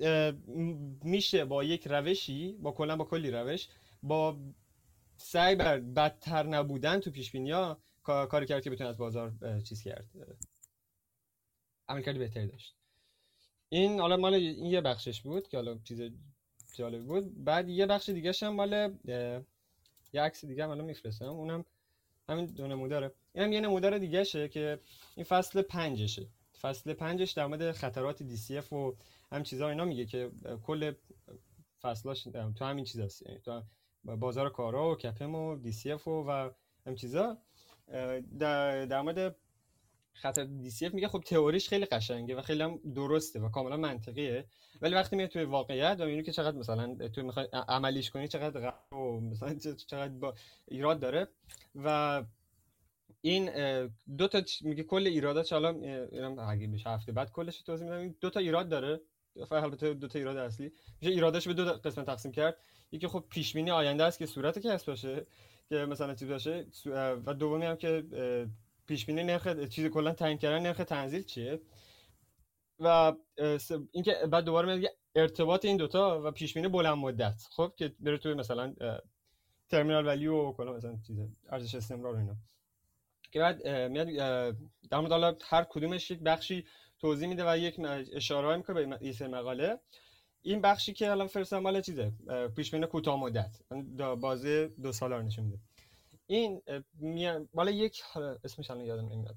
میشه 1.04 1.44
با 1.44 1.64
یک 1.64 1.86
روشی 1.86 2.52
با 2.52 2.72
کلا 2.72 2.96
با 2.96 3.04
کلی 3.04 3.30
روش 3.30 3.68
با 4.02 4.36
سعی 5.16 5.54
بر 5.54 5.80
بدتر 5.80 6.42
نبودن 6.42 7.00
تو 7.00 7.10
پیش 7.10 7.30
بینی 7.30 7.50
ها 7.50 7.78
کاری 8.04 8.46
کرد 8.46 8.62
که 8.62 8.70
بتونه 8.70 8.90
از 8.90 8.96
بازار 8.96 9.32
چیز 9.64 9.82
کرد. 9.82 10.06
عملکرد 11.88 12.18
بهتری 12.18 12.46
داشت. 12.46 12.74
این 13.68 14.00
حالا 14.00 14.16
مال 14.16 14.34
این 14.34 14.66
یه 14.66 14.80
بخشش 14.80 15.20
بود 15.20 15.48
که 15.48 15.56
حالا 15.56 15.78
چیز 15.78 16.00
جالب 16.74 17.04
بود. 17.04 17.44
بعد 17.44 17.68
یه 17.68 17.86
بخش 17.86 18.08
دیگه 18.08 18.32
هم 18.42 18.54
مال 18.54 18.98
یه 20.12 20.22
عکس 20.22 20.44
دیگه 20.44 20.64
هم 20.64 20.70
الان 20.70 20.84
میفرستم. 20.84 21.24
اونم 21.24 21.64
همین 22.28 22.46
دو 22.46 22.66
نموداره 22.66 23.12
این 23.34 23.44
هم 23.44 23.52
یه 23.52 23.60
نمودار 23.60 23.98
دیگه 23.98 24.24
شه 24.24 24.48
که 24.48 24.80
این 25.16 25.24
فصل 25.24 25.62
پنجشه. 25.62 26.26
فصل 26.60 26.92
پنجش 26.92 27.32
در 27.32 27.46
مورد 27.46 27.72
خطرات 27.72 28.22
دی 28.22 28.36
سی 28.36 28.58
اف 28.58 28.72
و 28.72 28.96
هم 29.32 29.42
چیزا 29.42 29.68
اینا 29.68 29.84
میگه 29.84 30.06
که 30.06 30.30
کل 30.62 30.92
فصلاش 31.80 32.22
تو 32.56 32.64
همین 32.64 32.84
چیزاست. 32.84 33.22
یعنی 33.22 33.40
تو 33.40 33.62
بازار 34.04 34.50
کارا 34.50 34.90
و 34.90 34.96
کپم 34.96 35.34
و 35.34 35.56
دی 35.56 35.72
سی 35.72 35.92
اف 35.92 36.08
و, 36.08 36.10
و 36.10 36.50
هم 36.86 36.94
چیزا. 36.94 37.38
در, 38.38 39.02
مورد 39.02 39.36
خطر 40.12 40.44
DCF 40.44 40.94
میگه 40.94 41.08
خب 41.08 41.20
تئوریش 41.26 41.68
خیلی 41.68 41.84
قشنگه 41.84 42.36
و 42.36 42.42
خیلی 42.42 42.62
هم 42.62 42.80
درسته 42.94 43.40
و 43.40 43.48
کاملا 43.48 43.76
منطقیه. 43.76 44.44
ولی 44.82 44.94
وقتی 44.94 45.16
میاد 45.16 45.28
توی 45.28 45.44
واقعیت 45.44 45.96
و 46.00 46.04
می‌بینی 46.04 46.22
که 46.22 46.32
چقدر 46.32 46.56
مثلا 46.56 47.08
تو 47.08 47.22
می‌خوای 47.22 47.46
عملیش 47.68 48.10
کنی 48.10 48.28
چقدر 48.28 48.72
و 48.92 49.20
مثلا 49.20 49.54
چقدر 49.74 50.08
با 50.08 50.34
ایراد 50.68 51.00
داره. 51.00 51.28
و 51.74 52.22
این 53.20 53.50
دو 54.18 54.28
تا 54.28 54.42
میگه 54.60 54.82
کل 54.82 55.06
ایرادات 55.06 55.52
حالا 55.52 55.70
اینم 56.12 56.38
اگه 56.38 56.66
بشه 56.66 56.90
هفته 56.90 57.12
بعد 57.12 57.32
کلش 57.32 57.62
توضیح 57.62 57.90
میدم. 57.90 58.14
دو 58.20 58.30
تا 58.30 58.40
ایراد 58.40 58.68
داره. 58.68 59.00
البته 59.50 59.94
دو 59.94 60.08
تا 60.08 60.18
ایراد 60.18 60.36
اصلی. 60.36 60.72
میشه 61.00 61.12
ایرادش 61.12 61.48
به 61.48 61.54
دو 61.54 61.64
قسمت 61.64 62.06
تقسیم 62.06 62.32
کرد. 62.32 62.56
یکی 62.92 63.06
خب 63.06 63.24
پیش 63.30 63.52
بینی 63.52 63.70
آینده 63.70 64.04
است 64.04 64.18
که 64.18 64.26
صورت 64.26 64.58
کسب 64.58 64.86
باشه. 64.86 65.26
که 65.68 65.76
مثلا 65.76 66.14
چیز 66.14 66.28
باشه 66.28 66.66
و 67.26 67.34
دومی 67.34 67.66
هم 67.66 67.76
که 67.76 68.04
پیش 68.86 69.06
بینی 69.06 69.22
نرخ 69.22 69.68
چیز 69.68 69.86
کلا 69.86 70.12
تعیین 70.12 70.38
کردن 70.38 70.62
نرخ 70.62 70.76
تنزیل 70.76 71.22
چیه؟ 71.22 71.60
و 72.78 73.12
اینکه 73.92 74.14
بعد 74.30 74.44
دوباره 74.44 74.74
میگه 74.74 74.90
ارتباط 75.14 75.64
این 75.64 75.76
دوتا 75.76 76.22
و 76.24 76.30
پیش 76.30 76.54
بینی 76.54 76.68
بلند 76.68 76.98
مدت. 76.98 77.46
خب 77.50 77.72
که 77.76 77.94
بره 78.00 78.18
توی 78.18 78.34
مثلا 78.34 78.74
ترمینال 79.68 80.06
ولیو 80.06 80.34
و 80.34 80.52
کلا 80.52 80.72
مثلا 80.72 80.96
چیز 81.06 81.18
ارزش 81.48 81.74
استمرار 81.74 82.16
اینا. 82.16 82.36
که 83.32 83.40
بعد 83.40 83.68
میاد 83.68 84.08
در 84.90 85.00
مورد 85.00 85.42
هر 85.44 85.64
کدومش 85.64 86.10
یک 86.10 86.20
بخشی 86.20 86.66
توضیح 86.98 87.28
میده 87.28 87.50
و 87.50 87.58
یک 87.58 87.80
اشاره 88.12 88.56
می‌کنه 88.56 88.86
به 88.86 88.98
این 89.00 89.26
مقاله. 89.26 89.80
این 90.46 90.60
بخشی 90.60 90.92
که 90.92 91.10
الان 91.10 91.26
فرستم 91.26 91.58
مال 91.58 91.80
چیزه؟ 91.80 92.12
پیش 92.56 92.70
بینی 92.70 92.86
کوتاه 92.86 93.20
مدت. 93.20 93.56
بازه 94.20 94.66
دو 94.82 94.92
ساله 94.92 95.16
رو 95.16 95.22
نشون 95.22 95.44
میده. 95.44 95.58
این 96.26 96.62
مال 97.54 97.68
یک 97.68 98.02
اسمش 98.44 98.70
الان 98.70 98.84
یادم 98.84 99.08
نمیاد. 99.08 99.36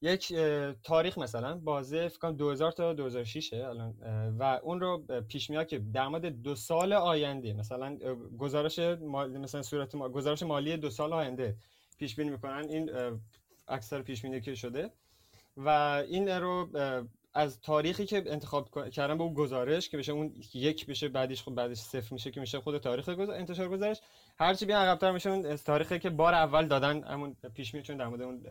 یک 0.00 0.34
تاریخ 0.82 1.18
مثلا. 1.18 1.54
بازه 1.54 2.08
فکر 2.08 2.18
کنم 2.18 2.36
2000 2.36 2.72
تا 2.72 2.92
2006 2.92 3.52
الان 3.52 3.94
و 4.38 4.60
اون 4.62 4.80
رو 4.80 4.98
پیش 5.28 5.50
میاد 5.50 5.66
که 5.66 5.78
در 5.78 6.08
مورد 6.08 6.26
دو 6.26 6.54
سال 6.54 6.92
آینده 6.92 7.52
مثلا 7.52 7.96
گزارش 8.38 8.78
مال 8.78 9.38
مثلا 9.38 9.62
صورت 9.62 9.96
گزارش 9.96 10.42
مالی 10.42 10.76
دو 10.76 10.90
سال 10.90 11.12
آینده 11.12 11.56
پیش 11.98 12.16
بینی 12.16 12.30
می‌کنن. 12.30 12.68
این 12.68 12.90
اکثر 13.68 14.02
پیش 14.02 14.22
بینی 14.22 14.40
که 14.40 14.54
شده. 14.54 14.90
و 15.56 15.68
این 16.08 16.28
رو 16.28 16.68
از 17.34 17.60
تاریخی 17.60 18.06
که 18.06 18.22
انتخاب 18.26 18.88
کردن 18.90 19.18
به 19.18 19.24
اون 19.24 19.34
گزارش 19.34 19.88
که 19.88 19.96
بشه 19.96 20.12
اون 20.12 20.34
یک 20.54 20.86
بشه 20.86 21.08
بعدش 21.08 21.42
خود 21.42 21.54
بعدش 21.54 21.76
صفر 21.76 22.14
میشه 22.14 22.30
که 22.30 22.40
میشه 22.40 22.60
خود 22.60 22.78
تاریخ 22.78 23.08
گزارش 23.08 23.40
انتشار 23.40 23.68
گزارش. 23.68 24.00
هرچی 24.38 24.66
بیان 24.66 24.82
عقب‌تر 24.82 25.10
میشه 25.10 25.30
اون 25.30 25.56
تاریخی 25.56 25.98
که 25.98 26.10
بار 26.10 26.34
اول 26.34 26.66
دادن 26.66 27.02
همون 27.02 27.36
پیش 27.54 27.76
چون 27.76 27.96
در 27.96 28.06
مورد 28.08 28.22
اون 28.22 28.42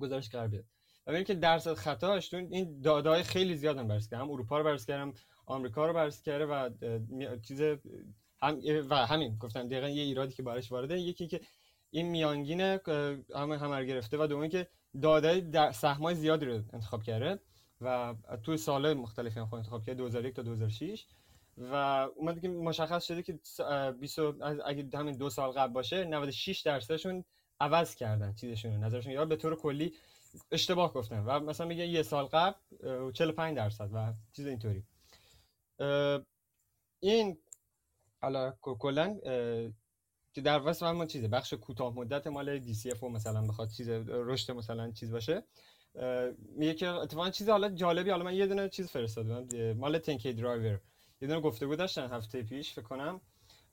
گزارش 0.00 0.28
قرار 0.28 0.48
بیاد. 0.48 0.64
و 1.06 1.22
که 1.22 1.34
درصد 1.34 1.74
خطاش 1.74 2.34
این 2.34 2.80
دادای 2.80 3.22
خیلی 3.22 3.54
زیاد 3.54 3.78
هم 3.78 3.88
بررسی 3.88 4.16
هم 4.16 4.30
اروپا 4.30 4.58
رو 4.58 4.64
بررسی 4.64 4.86
کردم 4.86 5.12
آمریکا 5.46 5.86
رو 5.86 5.92
بررسی 5.92 6.22
کرده 6.22 6.46
و 6.46 6.70
چیز 7.42 7.62
هم 8.42 8.60
و 8.90 9.06
همین 9.06 9.36
گفتم 9.36 9.68
دقیقا 9.68 9.88
یه 9.88 10.02
ایرادی 10.02 10.34
که 10.34 10.42
بارش 10.42 10.72
وارده. 10.72 10.98
یکی 10.98 11.26
که 11.26 11.40
این 11.90 12.06
میانگین 12.06 12.60
همه 13.34 13.58
همه 13.58 13.84
گرفته 13.84 14.18
و 14.18 14.26
دومی 14.26 14.48
که 14.48 14.68
دادای 15.02 15.72
سهمای 15.72 16.14
زیادی 16.14 16.46
رو 16.46 16.62
انتخاب 16.72 17.02
کرده. 17.02 17.38
و 17.80 18.14
تو 18.42 18.56
سال 18.56 18.94
مختلفی 18.94 19.40
هم 19.40 19.54
انتخاب 19.54 19.84
کرده 19.84 19.94
2001 19.94 20.34
تا 20.34 20.42
2006 20.42 21.06
و 21.58 21.74
اومده 22.16 22.40
که 22.40 22.48
مشخص 22.48 23.04
شده 23.04 23.22
که 23.22 23.38
20 24.00 24.18
اگه 24.64 24.88
همین 24.94 25.16
دو 25.16 25.30
سال 25.30 25.50
قبل 25.50 25.72
باشه 25.72 26.04
96 26.04 26.60
درصدشون 26.60 27.24
عوض 27.60 27.94
کردن 27.94 28.34
چیزشون 28.34 28.72
نظرشون 28.72 29.12
یا 29.12 29.24
به 29.24 29.36
طور 29.36 29.56
کلی 29.56 29.94
اشتباه 30.52 30.92
گفتن. 30.92 31.24
و 31.24 31.40
مثلا 31.40 31.66
میگه 31.66 31.86
یه 31.86 32.02
سال 32.02 32.24
قبل 32.24 32.56
45 33.12 33.56
درصد 33.56 33.90
و 33.92 34.12
چیز 34.32 34.46
اینطوری. 34.46 34.84
این 37.00 37.38
حالا 38.20 38.50
کلا 38.62 39.18
که 40.32 40.40
در 40.40 40.58
واسه 40.58 40.86
همون 40.86 41.06
چیزه 41.06 41.28
بخش 41.28 41.52
کوتاه 41.52 41.94
مدت 41.94 42.26
مال 42.26 42.58
DCF 42.58 43.04
مثلا 43.04 43.46
بخواد 43.46 43.68
چیز 43.68 43.88
رشد 44.08 44.52
مثلا 44.52 44.92
چیز 44.92 45.12
باشه. 45.12 45.44
میگه 46.56 46.74
که 46.74 46.88
اتفاقا 46.88 47.30
چیز 47.30 47.48
حالا 47.48 47.68
جالبی 47.68 48.10
حالا 48.10 48.24
من 48.24 48.34
یه 48.34 48.46
دونه 48.46 48.68
چیز 48.68 48.90
فرستادم 48.90 49.72
مال 49.72 49.98
تنگی 49.98 50.32
درایور. 50.32 50.80
یه 51.20 51.28
دونه 51.28 51.40
گفتگو 51.40 51.76
داشتن 51.76 52.06
هفته 52.10 52.42
پیش 52.42 52.72
فکر 52.72 52.82
کنم. 52.82 53.20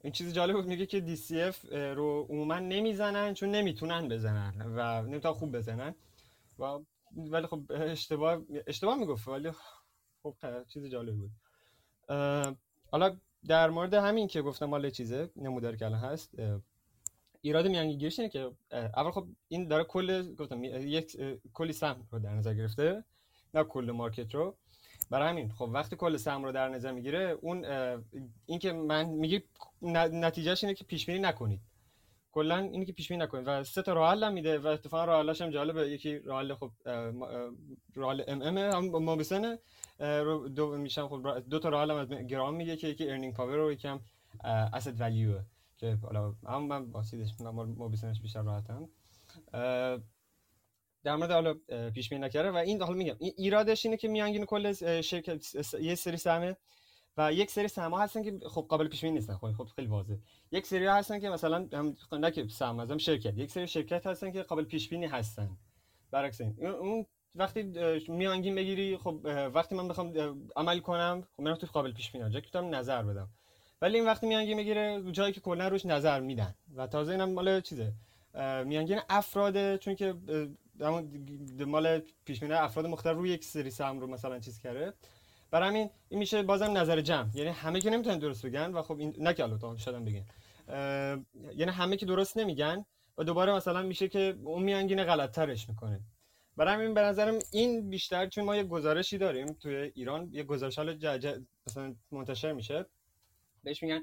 این 0.01 0.13
چیز 0.13 0.33
جالب 0.33 0.55
بود 0.55 0.65
میگه 0.65 0.85
که 0.85 1.03
DCF 1.47 1.65
رو 1.71 2.27
عموما 2.29 2.59
نمی‌زنن 2.59 3.33
چون 3.33 3.51
نمی‌تونن 3.51 4.07
بزنن 4.07 4.73
و 4.75 5.01
نمی‌تونن 5.01 5.33
خوب 5.33 5.57
بزنن. 5.57 5.95
و 6.59 6.79
ولی 7.15 7.47
خب 7.47 7.61
اشتباه 7.69 8.41
اشتباه 8.67 8.99
می‌گفت 8.99 9.27
ولی 9.27 9.51
خب 10.23 10.35
چیز 10.67 10.85
جالب 10.85 11.15
بود. 11.15 11.31
حالا 12.91 13.17
در 13.47 13.69
مورد 13.69 13.93
همین 13.93 14.27
که 14.27 14.41
گفتم 14.41 14.65
مال 14.65 14.89
چیزه 14.89 15.29
نمودار 15.35 15.75
که 15.75 15.85
الان 15.85 15.99
هست 15.99 16.35
ایراد 17.45 17.67
میانگینگیریش 17.67 18.19
اینه 18.19 18.31
که 18.31 18.51
اول 18.71 19.11
خب 19.11 19.27
این 19.47 19.67
داره 19.67 19.83
کل 19.83 20.35
گفتم 20.35 20.63
یک 20.63 21.17
کلی 21.53 21.73
سهم 21.73 22.07
رو 22.11 22.19
در 22.19 22.33
نظر 22.33 22.53
گرفته 22.53 23.03
نه 23.53 23.63
کل 23.63 23.91
مارکت 23.91 24.35
رو. 24.35 24.55
برای 25.09 25.29
همین 25.29 25.51
خب 25.51 25.69
وقتی 25.73 25.95
کل 25.95 26.17
سهم 26.17 26.43
رو 26.43 26.51
در 26.51 26.69
نظر 26.69 26.91
می‌گیره 26.91 27.37
اون 27.41 27.65
این 28.45 28.59
که 28.59 28.73
من 28.73 29.05
میگه 29.05 29.43
نتیجهش 30.11 30.63
اینه 30.63 30.73
که 30.73 30.83
پیش 30.83 31.05
بینی 31.05 31.19
نکنید. 31.19 31.61
کلا 32.31 32.57
اینی 32.57 32.85
که 32.85 32.93
پیش 32.93 33.07
بینی 33.07 33.23
نکنید 33.23 33.47
و 33.47 33.63
سه 33.63 33.81
تا 33.81 33.93
راه 33.93 34.29
میده 34.29 34.59
و 34.59 34.67
اتفاقا 34.67 35.05
راه 35.05 35.19
حلش 35.19 35.41
هم 35.41 35.49
جالبه. 35.49 35.89
یکی 35.89 36.19
راه 36.19 36.39
حل 36.39 36.53
خب 36.53 36.71
راه 37.95 38.13
حل 38.13 38.23
ام 38.27 38.41
ام 38.41 38.57
هم 38.57 38.85
مابسن 38.89 39.57
دو 40.55 40.77
میشم 40.77 41.07
خب 41.07 41.39
دو 41.49 41.59
تا 41.59 41.69
راه 41.69 41.81
حل 41.81 41.91
از 41.91 42.09
گرام 42.09 42.55
میگه 42.55 42.75
که 42.75 42.87
یکی 42.87 43.09
ارنینگ 43.09 43.33
پاور 43.33 43.55
رو 43.55 43.71
یکم 43.71 43.99
اسید 44.73 45.01
ولیو 45.01 45.39
که 45.77 45.97
حالا 46.01 46.35
هم 46.47 46.63
من 46.63 46.91
باسیدش 46.91 47.41
مابسنش 47.41 48.21
بیشتر 48.21 48.41
راحتم 48.41 48.89
در 51.03 51.15
مورد 51.15 51.31
حالا 51.31 51.53
پیش 51.89 52.09
بینی 52.09 52.21
نکرده 52.21 52.51
و 52.51 52.55
این 52.55 52.81
حالا 52.81 52.97
میگم 52.97 53.15
ایرادش 53.19 53.85
اینه 53.85 53.97
که 53.97 54.07
میانگین 54.07 54.45
کل 54.45 54.71
شرکت 55.01 55.55
یه 55.81 55.95
سری 55.95 56.17
سهمه 56.17 56.57
و 57.17 57.33
یک 57.33 57.51
سری 57.51 57.67
سهم 57.67 57.93
هستن 57.93 58.23
که 58.23 58.39
خب 58.49 58.65
قابل 58.69 58.87
پیش 58.87 59.01
بینی 59.01 59.13
نیستن. 59.13 59.33
خب 59.35 59.51
خب 59.51 59.63
خیلی 59.63 59.87
واضحه. 59.87 60.19
یک 60.51 60.65
سری 60.65 60.85
هستن 60.85 61.19
که 61.19 61.29
مثلا 61.29 61.67
هم 61.73 61.95
نه 62.11 62.31
که 62.31 62.47
سهم 62.47 62.79
ازم 62.79 62.97
شرکت. 62.97 63.37
یک 63.37 63.51
سری 63.51 63.67
شرکت 63.67 64.07
هستن 64.07 64.31
که 64.31 64.43
قابل 64.43 64.63
پیش 64.63 64.89
بینی 64.89 65.05
هستن. 65.05 65.57
برعکس 66.11 66.41
این. 66.41 66.65
اون 66.65 67.05
وقتی 67.35 67.63
میانگین 68.07 68.55
بگیری 68.55 68.97
خب 68.97 69.19
وقتی 69.53 69.75
من 69.75 69.87
بخوام 69.87 70.13
عمل 70.55 70.79
کنم 70.79 71.27
خب 71.37 71.43
من 71.43 71.55
تو 71.55 71.67
قابل 71.67 71.93
پیش 71.93 72.11
بینی 72.11 72.29
جایی 72.29 72.69
نظر 72.69 73.03
بدم. 73.03 73.29
ولی 73.81 73.97
این 73.97 74.05
وقتی 74.05 74.27
میانگین 74.27 74.57
بگیره 74.57 75.03
جایی 75.11 75.33
که 75.33 75.41
کلا 75.41 75.67
روش 75.67 75.85
نظر 75.85 76.19
میدن. 76.19 76.55
و 76.75 76.87
تازه 76.87 77.11
اینم 77.11 77.29
مال 77.29 77.61
چیزه. 77.61 77.93
میانگین 78.65 78.99
افراد 79.09 79.77
چون 79.77 79.95
که 79.95 80.13
مال 81.67 82.01
پیش 82.25 82.39
بینی 82.39 82.53
افراد 82.53 82.85
مختلف 82.85 83.17
روی 83.17 83.29
یک 83.29 83.43
سری 83.43 83.69
سهم 83.69 83.99
رو 83.99 84.07
مثلا 84.07 84.39
چیز 84.39 84.59
کرده. 84.59 84.93
برای 85.51 85.69
همین 85.69 85.89
این 86.09 86.19
میشه 86.19 86.43
بازم 86.43 86.77
نظر 86.77 87.01
جمع. 87.01 87.29
یعنی 87.33 87.49
همه 87.49 87.81
که 87.81 87.89
نمی‌تونن 87.89 88.19
درست 88.19 88.45
بگن 88.45 88.71
و 88.71 88.81
خب 88.81 88.99
این 88.99 89.15
نه 89.17 89.33
که 89.33 89.47
شدن 89.77 90.05
بگن. 90.05 90.25
یعنی 91.55 91.71
همه 91.71 91.97
که 91.97 92.05
درست 92.05 92.37
نمیگن 92.37 92.85
و 93.17 93.23
دوباره 93.23 93.53
مثلا 93.53 93.81
میشه 93.81 94.07
که 94.07 94.37
اون 94.43 94.63
میانگین 94.63 95.03
غلط 95.03 95.31
ترش 95.31 95.69
می‌کنه. 95.69 95.99
برای 96.57 96.73
همین 96.73 96.93
به 96.93 97.01
نظرم 97.01 97.39
این 97.51 97.89
بیشتر 97.89 98.27
چون 98.27 98.43
ما 98.43 98.55
یه 98.55 98.63
گزارشی 98.63 99.17
داریم 99.17 99.53
توی 99.53 99.75
ایران 99.75 100.29
یه 100.31 100.43
گزارش 100.43 100.77
حال 100.77 100.97
مثلا 101.67 101.95
منتشر 102.11 102.53
میشه. 102.53 102.85
بهش 103.65 103.83
میگن 103.83 104.01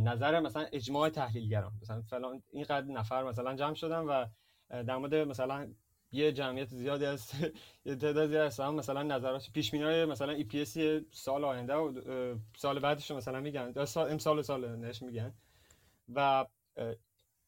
نظر 0.00 0.40
مثلا 0.40 0.66
اجماع 0.72 1.08
تحلیلگران. 1.08 1.72
مثلا 1.82 2.02
فلان 2.02 2.42
اینقدر 2.52 2.86
نفر 2.86 3.24
مثلا 3.24 3.54
جمع 3.54 3.74
شدن 3.74 3.98
و 3.98 4.26
در 4.70 4.96
مورد 4.96 5.14
مثلا 5.14 5.68
یه 6.12 6.32
جمعیت 6.32 6.68
زیادی 6.68 7.04
از 7.04 7.30
یه 7.84 7.96
تعداد 7.96 8.28
زیادی 8.28 8.46
هستن 8.46 8.68
مثلا 8.68 9.02
نظرات 9.02 9.50
پیش 9.52 9.74
های 9.74 10.04
مثلا 10.04 10.32
ای 10.32 10.44
پی 10.44 10.64
سال 11.12 11.44
آینده 11.44 11.74
و 11.74 11.92
سال 12.56 12.78
بعدش 12.78 13.10
مثلا 13.10 13.40
میگن. 13.40 13.84
سال 13.84 14.10
امسال 14.10 14.42
سال 14.42 14.76
نش 14.76 15.02
میگن. 15.02 15.34
و 16.14 16.46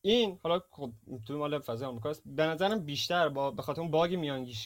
این 0.02 0.38
حالا 0.42 0.60
خب 0.70 0.92
تو 1.26 1.38
مال 1.38 1.58
فضای 1.58 1.88
آمریکاست 1.88 2.22
به 2.26 2.42
نظرم 2.42 2.84
بیشتر 2.84 3.28
با 3.28 3.50
به 3.50 3.62
خاطر 3.62 3.80
اون 3.80 3.90
باگ 3.90 4.14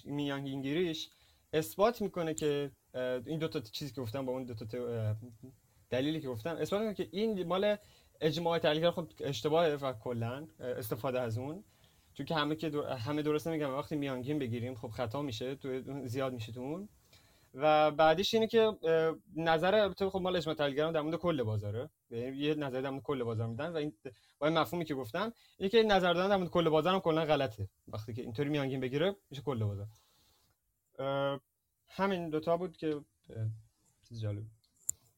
میانگینگیریش 0.05 1.11
اثبات 1.53 2.03
می‌کنه 2.03 2.35
که 2.35 2.71
این 3.27 3.39
دو 3.39 3.49
تا 3.49 3.61
چیزی 3.61 3.95
که 3.95 4.01
گفتم 4.01 4.27
با 4.27 4.33
اون 4.33 4.45
دو 4.45 4.55
تا 4.55 4.67
دلیلی 5.93 6.21
که 6.21 6.29
گفتم 6.29 6.57
اثبات 6.57 6.97
که 6.97 7.09
این 7.11 7.47
مال 7.47 7.77
اجماع 8.21 8.59
تحلیل 8.59 8.91
خب 8.91 9.09
اشتباهه 9.21 9.75
و 9.75 9.93
کلا 9.93 10.47
استفاده 10.61 11.21
از 11.21 11.39
اون. 11.39 11.65
چون 12.15 12.27
که 12.27 12.35
همه 12.35 12.57
که 12.57 12.71
همه 12.99 13.23
درست 13.23 13.49
نمیگم 13.49 13.75
وقتی 13.75 13.97
میانگین 13.97 14.39
بگیریم 14.39 14.75
خب 14.75 14.89
خطا 14.89 15.23
میشه 15.23 15.55
تو 15.55 15.69
زیاد 16.07 16.33
میشه 16.33 16.53
تو 16.53 16.61
اون. 16.61 16.89
و 17.55 17.91
بعدیش 17.91 18.35
اینه 18.35 18.47
که 18.47 18.73
نظر 19.37 19.75
البته 19.75 20.11
خب 20.11 20.19
مال 20.19 20.37
اجماع 20.37 20.57
تحلیلگران 20.57 20.93
در 20.93 21.01
مورد 21.01 21.17
کل 21.17 21.43
بازاره. 21.43 21.91
یعنی 22.11 22.37
یه 22.37 22.55
نظر 22.55 22.81
در 22.81 22.91
مورد 22.91 23.03
کل 23.03 23.23
بازار 23.23 23.47
میدن 23.47 23.69
و 23.73 23.77
این 23.77 23.93
با 24.39 24.47
این 24.47 24.59
مفهومی 24.59 24.85
که 24.85 24.95
گفتم 24.95 25.33
اینه 25.59 25.71
که 25.71 25.83
نظر 25.83 26.13
دادن 26.13 26.29
در 26.29 26.37
مورد 26.37 26.51
کل 26.51 26.69
بازار 26.69 26.95
هم 26.95 27.01
کلا 27.01 27.25
غلطه. 27.25 27.69
وقتی 27.89 28.15
که 28.15 28.23
اینطوری 28.23 28.49
میانگین 28.49 28.81
بگیره 28.81 29.17
میشه 29.31 29.43
کل 29.43 29.65
بازار. 29.65 29.87
همین 31.89 32.31
دوتا 32.31 32.57
بود 32.57 32.77
که 32.77 33.01
چیز 34.09 34.21
جالب. 34.21 34.43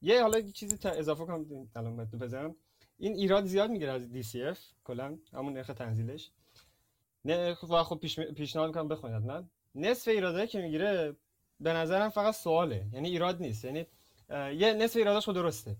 یه 0.05 0.23
حالا 0.23 0.41
چیزی 0.41 0.89
اضافه 0.89 1.25
کنم 1.25 1.69
الان 1.77 1.97
بزنم 1.97 2.55
این 2.99 3.15
ایراد 3.15 3.45
زیاد 3.45 3.71
می‌گیره 3.71 3.93
از 3.93 4.09
DCF 4.13 4.59
کلا 4.85 5.19
همون 5.33 5.53
نرخ 5.53 5.67
تنزیلش. 5.67 6.31
نه 7.25 7.55
خب, 7.55 7.83
خب 7.83 7.99
پیش 7.99 8.21
پیشنهاد 8.21 8.69
می‌کنم 8.69 8.89
بخونید 8.89 9.23
من 9.23 9.49
نصف 9.75 10.09
ایراده 10.09 10.47
که 10.47 10.61
می‌گیره 10.61 11.17
به 11.61 11.73
نظرم 11.73 12.09
فقط 12.09 12.35
سواله. 12.35 12.87
یعنی 12.93 13.09
ایراد 13.09 13.41
نیست. 13.41 13.65
یعنی 13.65 13.87
یه 14.31 14.73
نصف 14.73 14.97
ایراداش 14.97 15.25
خود 15.25 15.35
درسته. 15.35 15.77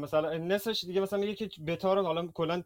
مثلا 0.00 0.38
نصفش 0.38 0.84
دیگه 0.84 1.00
مثلا 1.00 1.18
میگه 1.18 1.34
که 1.34 1.62
بتا 1.62 1.94
رو 1.94 2.02
حالا 2.02 2.26
کلا 2.26 2.62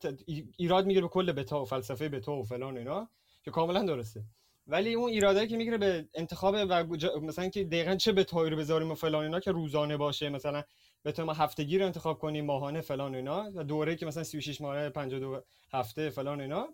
ایراد 0.57 0.87
می‌گیره 0.87 1.03
به 1.03 1.09
کل 1.09 1.33
بتا 1.33 1.63
و 1.63 1.65
فلسفه 1.65 2.09
بتا 2.09 2.33
و 2.33 2.43
فلان 2.43 2.79
اینا 2.79 3.09
که 3.45 3.51
کاملا 3.51 3.83
درسته. 3.83 4.23
ولی 4.67 4.95
اون 4.95 5.11
ایراده 5.11 5.47
که 5.47 5.57
می‌گیره 5.57 5.79
به 5.79 6.09
انتخاب 6.15 6.55
و 6.69 6.85
مثلا 7.23 7.49
که 7.49 7.65
دقیقا 7.65 7.95
چه 7.95 8.13
بتایی 8.13 8.51
رو 8.51 8.57
بذاریم 8.57 8.91
و 8.91 8.95
فلان 8.95 9.25
اینا 9.25 9.41
که 9.41 9.53
روزانه 9.53 9.97
باشه 9.97 10.29
مثلا 10.29 10.63
بتا 11.05 11.25
ما 11.25 11.33
هفتگی 11.33 11.79
رو 11.79 11.87
انتخاب 11.87 12.19
کنیم 12.19 12.45
ماهانه 12.45 12.81
فلان 12.81 13.15
اینا 13.15 13.51
و 13.55 13.65
دوره 13.65 13.97
که 13.97 14.07
مثلا 14.07 14.25
36 14.25 14.61
ماه 14.61 14.89
52 14.89 15.43
هفته 15.73 16.11
فلان 16.11 16.41
اینا 16.41 16.69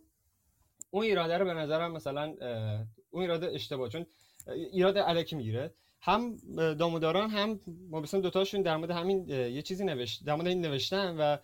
اون 0.90 1.04
ایراده 1.04 1.38
رو 1.38 1.44
به 1.44 1.54
نظرم 1.54 1.92
مثلا 1.92 2.34
اون 3.10 3.22
ایراده 3.22 3.50
اشتباه. 3.54 3.88
چون 3.88 4.06
ایراد 4.46 4.96
الکی 4.96 5.36
می‌گیره. 5.36 5.74
هم 6.02 6.36
داموداران 6.56 7.30
هم 7.30 7.60
مابسن 7.90 8.20
دوتاشون 8.20 8.62
در 8.62 8.76
مورد 8.76 8.90
همین 8.90 9.28
یه 9.28 9.62
چیزی 9.62 9.84
نوشت 9.84 10.24
در 10.24 10.34
مورد 10.34 10.46
این 10.46 10.60
نوشتن 10.60 11.16
و 11.18 11.36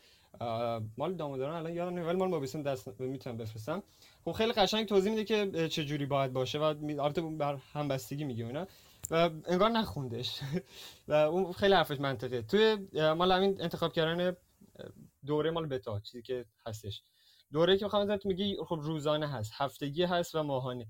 مال 0.98 1.14
داموداران 1.14 1.55
الان 1.56 1.74
یادم 1.74 1.90
نمیاد 1.90 2.06
ولی 2.09 2.18
مال 2.18 2.28
مابسن 2.28 2.62
دست 2.62 3.01
می‌تونم 3.01 3.36
بفرستم. 3.36 3.82
خب 4.27 4.32
خیلی 4.32 4.53
قشنگ 4.53 4.86
توضیح 4.86 5.12
میده 5.12 5.24
که 5.24 5.69
چه 5.69 5.85
جوری 5.85 6.07
باید 6.07 6.32
باشه 6.32 6.59
و 6.59 6.62
البته 6.62 7.23
بر 7.23 7.59
همبستگی 7.73 8.24
میگه 8.24 8.47
اینا. 8.47 8.66
و 9.11 9.31
انگار 9.44 9.70
نخوندش. 9.70 10.40
و 11.09 11.12
اون 11.12 11.53
خیلی 11.53 11.74
حرفش 11.74 12.01
منطقه 12.01 12.43
توی 12.43 12.77
مال 13.16 13.32
همین 13.32 13.62
انتخاب 13.62 13.93
کردن 13.93 14.36
دوره 15.27 15.51
مال 15.51 15.66
بتا 15.66 16.01
چیزی 16.01 16.23
که 16.23 16.44
هستش. 16.66 17.03
دوره 17.53 17.77
که 17.77 17.85
می‌خوام 17.85 18.16
تو 18.16 18.28
میگی 18.28 18.57
خب 18.66 18.78
روزانه 18.82 19.28
هست 19.28 19.53
هفتگی 19.55 20.03
هست 20.03 20.35
و 20.35 20.43
ماهانه. 20.43 20.86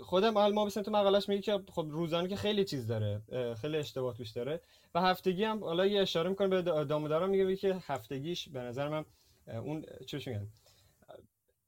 خودم 0.00 0.30
مال 0.30 0.52
ما 0.52 0.64
بسن 0.64 0.82
تو 0.82 0.90
مقالش 0.90 1.28
میگه 1.28 1.42
که 1.42 1.60
خب 1.72 1.86
روزانه 1.90 2.28
که 2.28 2.36
خیلی 2.36 2.64
چیز 2.64 2.86
داره 2.86 3.22
خیلی 3.60 3.76
اشتباه 3.76 4.14
توش 4.14 4.30
داره. 4.30 4.60
و 4.94 5.00
هفتگی 5.00 5.44
هم 5.44 5.64
حالا 5.64 5.86
یه 5.86 6.00
اشاره 6.00 6.30
می‌کنه 6.30 6.48
به 6.48 6.62
دامدارا 6.62 7.26
میگه 7.26 7.56
که 7.56 7.76
هفتگیش 7.86 8.48
به 8.48 8.60
نظر 8.60 8.88
من 8.88 9.04
اون 9.46 9.84
چوش 10.06 10.28
میگن؟ 10.28 10.48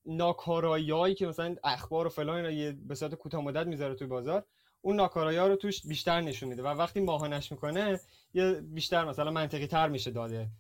ناکارایی 0.09 1.15
که 1.15 1.27
مثلا 1.27 1.57
اخبار 1.65 2.07
و 2.07 2.11
فلان 2.11 2.45
اینا 2.45 2.79
به 2.87 2.95
صورت 2.95 3.15
کوتاه 3.15 3.41
مدت 3.41 3.67
می‌ذاره 3.67 3.95
توی 3.95 4.07
بازار 4.07 4.47
اون 4.81 4.97
ناکارایی 4.97 5.39
رو 5.39 5.57
توش 5.57 5.87
بیشتر 5.87 6.21
نشون 6.21 6.49
میده 6.49 6.63
و 6.63 6.67
وقتی 6.67 7.01
ماهانش 7.01 7.53
می‌کنه 7.53 8.01
یه 8.35 8.53
بیشتر 8.53 9.05
مثلا 9.05 9.31
منطقی 9.31 9.67
تر 9.67 9.89
میشه 9.89 10.11
داده. 10.11 10.51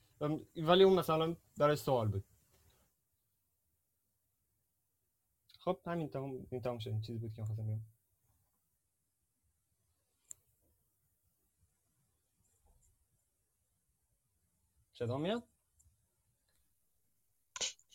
ولی 0.56 0.84
اون 0.84 0.98
مثلا 0.98 1.36
برای 1.56 1.76
سوال 1.76 2.08
بود. 2.08 2.24
خب 5.58 5.80
همین 5.86 6.08
تمام 6.08 6.46
این 6.50 6.60
تمام 6.60 6.78
شد. 6.78 7.00
چیزی 7.00 7.18
بود 7.18 7.34
که 7.34 7.44
خواستم 7.44 7.66
بگم. 7.66 7.80
صدا 14.92 15.18
میاد؟ 15.18 15.42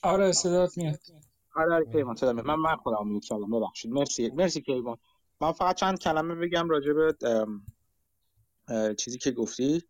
آره 0.04 0.32
صدات 0.32 0.78
میاد. 0.78 1.00
آره 1.56 1.74
آره. 1.76 1.86
پیمان 1.86 2.16
صدا 2.16 2.34
من 2.34 2.56
من 2.56 2.76
خودم 2.76 3.08
میگم 3.08 3.20
سلام 3.20 3.60
ببخشید. 3.60 3.92
مرسی. 3.92 4.30
مرسی 4.30 4.62
کیوان. 4.62 4.98
من 5.42 5.52
فقط 5.52 5.76
چند 5.76 6.00
کلمه 6.00 6.36
بگم 6.36 6.70
راجع 6.70 6.94
به 6.94 7.16
چیزی 8.96 9.18
که 9.18 9.32
گفتی. 9.32 9.84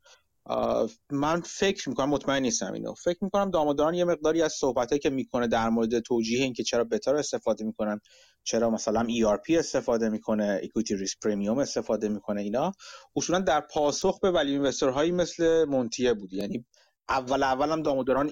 من 1.12 1.42
فکر 1.42 1.90
می‌کنم 1.90 2.10
مطمئن 2.10 2.42
نیستم 2.42 2.74
اینو. 2.74 2.94
فکر 2.94 3.24
می‌کنم 3.24 3.52
داماداران 3.52 3.94
یه 3.94 4.06
مقداری 4.06 4.42
از 4.42 4.54
صحبته 4.54 5.00
که 5.00 5.10
می‌کنه 5.10 5.48
در 5.48 5.70
مورد 5.70 6.00
توجیه 6.00 6.44
اینکه 6.44 6.64
چرا 6.64 6.84
بتا 6.84 7.12
رو 7.12 7.18
استفاده 7.18 7.66
می‌کنن 7.66 8.00
چرا 8.44 8.70
مثلا 8.70 9.08
ERP 9.08 9.58
استفاده 9.58 10.10
می‌کنه 10.10 10.62
equity 10.64 10.92
risk 10.92 11.16
premium 11.26 11.58
استفاده 11.60 12.10
می‌کنه 12.10 12.42
اینا 12.42 12.72
اصولا 13.16 13.40
در 13.40 13.62
پاسخ 13.62 14.20
به 14.20 14.32
ولی 14.32 14.72
هایی 14.82 15.12
مثل 15.12 15.66
مونتیه 15.66 16.14
بود. 16.14 16.34
یعنی 16.34 16.66
اول 17.10 17.44
اول 17.44 17.70
هم 17.70 17.82
داماداران 17.82 18.32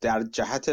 در 0.00 0.22
جهت 0.22 0.70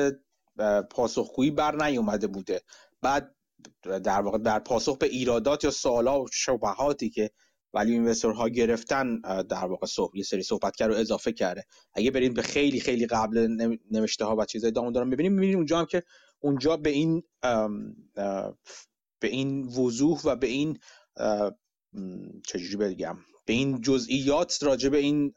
پاسخگویی 0.90 1.52
بر 1.52 1.86
نیومده 1.86 2.28
بوده. 2.28 2.62
بعد 3.02 3.36
در 3.84 4.22
واقع 4.22 4.38
در 4.38 4.60
پاسخ 4.60 4.98
به 4.98 5.06
ایرادات 5.06 5.64
یا 5.64 5.72
سوالا 5.72 6.22
و 6.22 6.28
شبهاتی 6.34 7.10
که 7.10 7.32
ولی 7.74 7.92
اینوستور 7.92 8.34
ها 8.34 8.50
گرفتن 8.50 9.20
در 9.50 9.66
واقع 9.66 9.88
صحب 9.88 10.16
یه 10.16 10.24
سری 10.24 10.44
صحبت 10.44 10.82
رو 10.82 10.94
اضافه 10.94 11.32
کرده. 11.32 11.66
اگه 11.94 12.12
بریم 12.12 12.34
به 12.34 12.42
خیلی 12.42 12.80
خیلی 12.80 13.08
قبل 13.08 13.48
نوشته 13.92 14.26
ها 14.26 14.36
و 14.36 14.46
چیزای 14.46 14.72
دامون 14.72 14.94
دارم 14.94 15.10
ببینیم 15.10 15.34
می‌بینیم 15.34 15.58
اونجا 15.58 15.80
هم 15.80 15.86
که 15.86 16.04
اونجا 16.40 16.78
به 16.78 16.90
این 16.90 17.24
به 19.20 19.28
این 19.28 19.64
وضوح 19.64 20.22
و 20.26 20.36
به 20.36 20.48
این 20.48 20.80
چجوری 22.48 22.76
بگم 22.78 23.18
به 23.46 23.54
این 23.54 23.82
جزئیات 23.82 24.64
راجع 24.64 24.90
به 24.90 24.98
این 24.98 25.34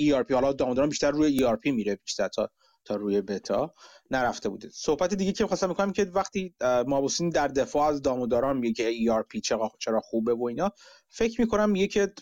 ERP 0.00 0.30
حالا 0.30 0.52
دامون 0.52 0.88
بیشتر 0.88 1.10
روی 1.10 1.38
ERP 1.38 1.66
میره 1.66 1.96
بیشتر 2.04 2.28
تا 2.28 2.50
تا 2.88 2.96
روی 2.96 3.20
بتا 3.20 3.74
نرفته 4.10 4.48
بوده. 4.48 4.70
صحبت 4.72 5.14
دیگه 5.14 5.32
که 5.32 5.46
خواستم 5.46 5.68
می‌کنم 5.68 5.92
که 5.92 6.04
وقتی 6.04 6.54
مابوسین 6.86 7.30
در 7.30 7.48
دفاع 7.48 7.88
از 7.88 8.02
داموداران 8.02 8.56
میگه 8.56 8.74
که 8.74 8.92
ERP 8.92 9.40
چرا 9.40 9.72
چرا 9.78 10.00
خوبه 10.00 10.34
و 10.34 10.44
اینا 10.44 10.72
فکر 11.08 11.40
می‌کنم 11.40 11.70
میگه 11.70 11.86
که 11.86 12.12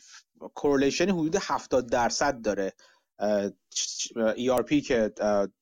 کورلیشن 0.54 1.10
حدود 1.10 1.36
70 1.40 1.90
درصد 1.90 2.40
داره 2.42 2.72
ERP 4.36 4.86
که 4.86 5.12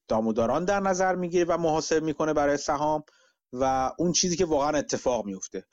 داموداران 0.09 0.65
در 0.65 0.81
نظر 0.81 1.15
می‌گیره 1.15 1.45
و 1.45 1.59
محاسب 1.59 2.03
می‌کنه 2.03 2.33
برای 2.33 2.57
سهام 2.57 3.05
و 3.53 3.93
اون 3.99 4.13
چیزی 4.13 4.37
که 4.37 4.45
واقعا 4.45 4.79
اتفاق 4.79 5.27
میفته 5.27 5.67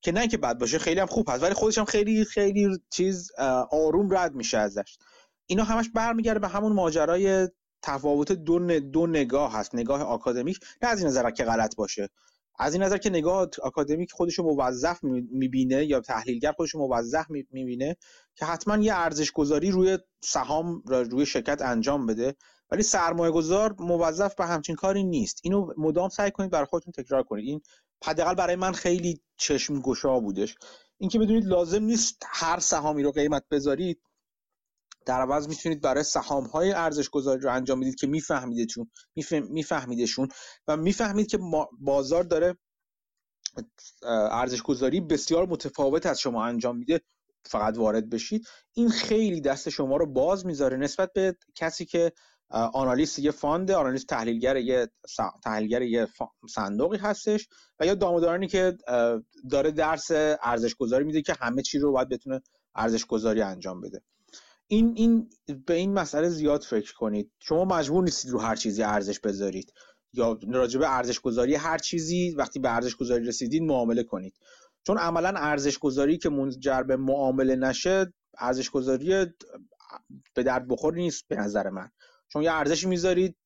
که 0.00 0.12
نه 0.12 0.28
که 0.28 0.36
بد 0.36 0.58
باشه 0.58 0.78
خیلی 0.78 1.00
هم 1.00 1.06
خوب 1.06 1.30
هست 1.30 1.42
ولی 1.42 1.54
خودش 1.54 1.78
هم 1.78 1.84
خیلی 1.84 2.24
خیلی 2.24 2.68
چیز 2.90 3.32
آروم 3.70 4.16
رد 4.16 4.34
میشه 4.34 4.58
ازش. 4.58 4.98
اینا 5.46 5.64
همش 5.64 5.88
برمیگرده 5.94 6.38
به 6.40 6.48
همون 6.48 6.72
ماجرای 6.72 7.48
تفاوت 7.82 8.32
دو, 8.32 8.80
دو 8.80 9.06
نگاه 9.06 9.52
هست 9.52 9.74
نگاه 9.74 10.02
آکادمیک. 10.02 10.58
نه 10.82 10.88
از 10.88 10.98
این 10.98 11.08
نظر 11.08 11.30
که 11.30 11.44
غلط 11.44 11.76
باشه. 11.76 12.08
از 12.58 12.74
این 12.74 12.82
نظر 12.82 12.98
که 12.98 13.10
نگاه 13.10 13.48
آکادمیک 13.62 14.12
خودشو 14.12 14.42
موظف 14.42 14.98
می‌بینه 15.30 15.84
یا 15.84 16.00
تحلیلگر 16.00 16.52
خودشو 16.52 16.78
موظف 16.78 17.26
می‌بینه 17.30 17.96
که 18.34 18.44
حتما 18.44 18.76
یه 18.76 18.94
ارزش 18.94 19.32
گذاری 19.32 19.70
روی 19.70 19.98
سهام 20.24 20.82
روی 20.86 21.26
شرکت 21.26 21.62
انجام 21.62 22.06
بده. 22.06 22.34
ولی 22.70 22.82
سرمایه 22.82 23.32
گذار 23.32 23.74
موظف 23.78 24.34
به 24.34 24.46
همچین 24.46 24.76
کاری 24.76 25.04
نیست. 25.04 25.40
اینو 25.42 25.72
مدام 25.76 26.08
سعی 26.08 26.30
کنید 26.30 26.50
برای 26.50 26.66
خودتون 26.66 26.92
تکرار 26.92 27.22
کنید. 27.22 27.44
این 27.44 27.60
حداقل 28.04 28.34
برای 28.34 28.56
من 28.56 28.72
خیلی 28.72 29.20
چشم 29.36 29.80
گشا 29.80 30.20
بودش. 30.20 30.54
اینکه 30.98 31.18
بدونید 31.18 31.44
لازم 31.44 31.82
نیست 31.82 32.22
هر 32.26 32.58
سهامی 32.58 33.02
رو 33.02 33.12
قیمت 33.12 33.44
بذارید 33.50 34.00
در 35.08 35.20
عوض 35.20 35.48
می‌تونید 35.48 35.80
برای 35.80 36.02
سهام 36.02 36.44
های 36.44 36.72
ارزش 36.72 37.08
گذاری 37.08 37.40
رو 37.40 37.52
انجام 37.52 37.80
بدید 37.80 37.94
که 37.94 38.06
میفهمیدشون 38.06 38.90
میفهمیدشون 39.50 40.28
و 40.68 40.76
می‌فهمید 40.76 41.26
که 41.26 41.38
بازار 41.80 42.24
داره 42.24 42.56
ارزش 44.30 44.62
گذاری 44.62 45.00
بسیار 45.00 45.46
متفاوت 45.46 46.06
از 46.06 46.20
شما 46.20 46.44
انجام 46.44 46.76
میده 46.76 47.00
فقط 47.44 47.78
وارد 47.78 48.10
بشید. 48.10 48.46
این 48.74 48.88
خیلی 48.88 49.40
دست 49.40 49.68
شما 49.68 49.96
رو 49.96 50.06
باز 50.06 50.46
می‌ذاره 50.46 50.76
نسبت 50.76 51.12
به 51.12 51.36
کسی 51.54 51.84
که 51.84 52.12
آنالیست 52.50 53.18
یه 53.18 53.30
فاند 53.30 53.70
آنالیست 53.70 54.06
تحلیلگر 54.06 54.56
یه 54.56 54.88
تحلیلگر 55.44 55.82
یه 55.82 56.08
صندوقی 56.50 56.96
هستش 56.96 57.48
و 57.80 57.86
یا 57.86 57.94
دامدارانی 57.94 58.48
که 58.48 58.76
داره 59.50 59.70
درس 59.70 60.10
ارزش 60.42 60.74
گذاری 60.74 61.04
میده 61.04 61.22
که 61.22 61.34
همه 61.40 61.62
چی 61.62 61.78
رو 61.78 61.92
باید 61.92 62.08
بتونه 62.08 62.40
ارزش 62.74 63.04
گذاری 63.06 63.42
انجام 63.42 63.80
بده. 63.80 64.02
این 64.70 64.92
این 64.96 65.30
به 65.66 65.74
این 65.74 65.92
مسئله 65.92 66.28
زیاد 66.28 66.62
فکر 66.62 66.94
کنید. 66.94 67.32
شما 67.40 67.64
مجبور 67.64 68.04
نیستید 68.04 68.30
رو 68.30 68.38
هر 68.38 68.56
چیزی 68.56 68.82
ارزش 68.82 69.20
بذارید. 69.20 69.72
یا 70.12 70.38
راجع 70.48 70.80
به 70.80 70.96
ارزش 70.96 71.20
گذاری 71.20 71.54
هر 71.54 71.78
چیزی 71.78 72.34
وقتی 72.36 72.58
به 72.58 72.74
ارزش 72.74 72.96
گذاری 72.96 73.26
رسیدید 73.26 73.62
معامله 73.62 74.02
کنید. 74.02 74.34
چون 74.86 74.98
عملا 74.98 75.28
ارزش 75.28 75.78
گذاری 75.78 76.18
که 76.18 76.28
منجر 76.28 76.82
به 76.82 76.96
معامله 76.96 77.56
نشه 77.56 78.12
ارزش 78.38 78.70
گذاری 78.70 79.26
به 80.34 80.42
درد 80.42 80.68
بخور 80.68 80.94
نیست 80.94 81.24
به 81.28 81.36
نظر 81.36 81.70
من. 81.70 81.90
چون 82.32 82.42
یه 82.42 82.52
ارزشی 82.52 82.86
می‌ذارید 82.86 83.36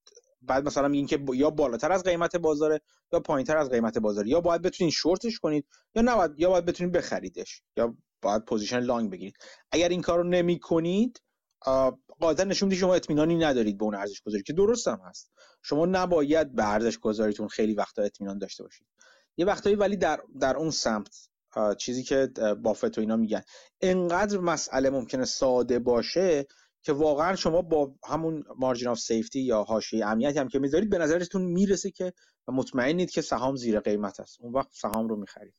بعد 0.42 0.66
مثلا 0.66 0.88
میگین 0.88 1.06
که 1.06 1.24
یا 1.34 1.50
بالاتر 1.50 1.92
از 1.92 2.02
قیمت 2.02 2.36
بازاره 2.36 2.80
یا 3.12 3.20
پایینتر 3.20 3.56
از 3.56 3.70
قیمت 3.70 3.98
بازاره. 3.98 4.28
یا 4.28 4.40
باید 4.40 4.62
بتونید 4.62 4.92
شورتش 4.92 5.38
کنید 5.38 5.66
یا 5.94 6.02
نباید 6.02 6.30
یا 6.36 6.50
باید 6.50 6.64
بتونید 6.64 6.92
بخریدش. 6.92 7.62
یا 7.76 7.96
باید 8.22 8.44
position 8.44 8.80
long 8.80 9.10
بگیرید. 9.10 9.36
اگر 9.72 9.88
این 9.88 10.02
کار 10.02 10.18
رو 10.18 10.24
نمی 10.24 10.58
کنید 10.58 11.22
قاعدتا 12.20 12.44
نشون 12.44 12.68
میده 12.68 12.80
شما 12.80 12.94
اطمینانی 12.94 13.36
ندارید 13.36 13.78
به 13.78 13.84
اون 13.84 13.94
ارزش 13.94 14.20
گذاری 14.20 14.42
که 14.42 14.52
درست 14.52 14.88
هم 14.88 15.00
هست. 15.04 15.32
شما 15.62 15.86
نباید 15.86 16.54
به 16.54 16.68
ارزش 16.68 16.98
گذاریتون 16.98 17.48
خیلی 17.48 17.74
وقتا 17.74 18.02
اطمینان 18.02 18.38
داشته 18.38 18.62
باشید. 18.62 18.86
یه 19.36 19.46
وقتایی 19.46 19.76
ولی 19.76 19.96
در 19.96 20.20
در 20.40 20.56
اون 20.56 20.70
سمت 20.70 21.28
چیزی 21.78 22.02
که 22.02 22.26
بافِت 22.62 22.98
و 22.98 23.00
اینا 23.00 23.16
میگن. 23.16 23.42
انقدر 23.80 24.38
مسئله 24.38 24.90
ممکنه 24.90 25.24
ساده 25.24 25.78
باشه 25.78 26.46
که 26.82 26.92
واقعا 26.92 27.36
شما 27.36 27.62
با 27.62 27.94
همون 28.04 28.44
مارجین 28.58 28.88
آف 28.88 28.98
سیفتی 28.98 29.40
یا 29.40 29.62
حاشیه 29.62 30.06
امنیتی 30.06 30.38
هم 30.38 30.48
که 30.48 30.58
می‌ذارید 30.58 30.90
به 30.90 30.98
نظرتون 30.98 31.42
می‌رسه 31.42 31.90
که 31.90 32.12
مطمئنید 32.48 33.10
که 33.10 33.22
سهام 33.22 33.56
زیر 33.56 33.80
قیمت 33.80 34.20
است. 34.20 34.40
اون 34.40 34.52
وقت 34.52 34.68
سهام 34.72 35.08
رو 35.08 35.16
می‌خرید. 35.16 35.54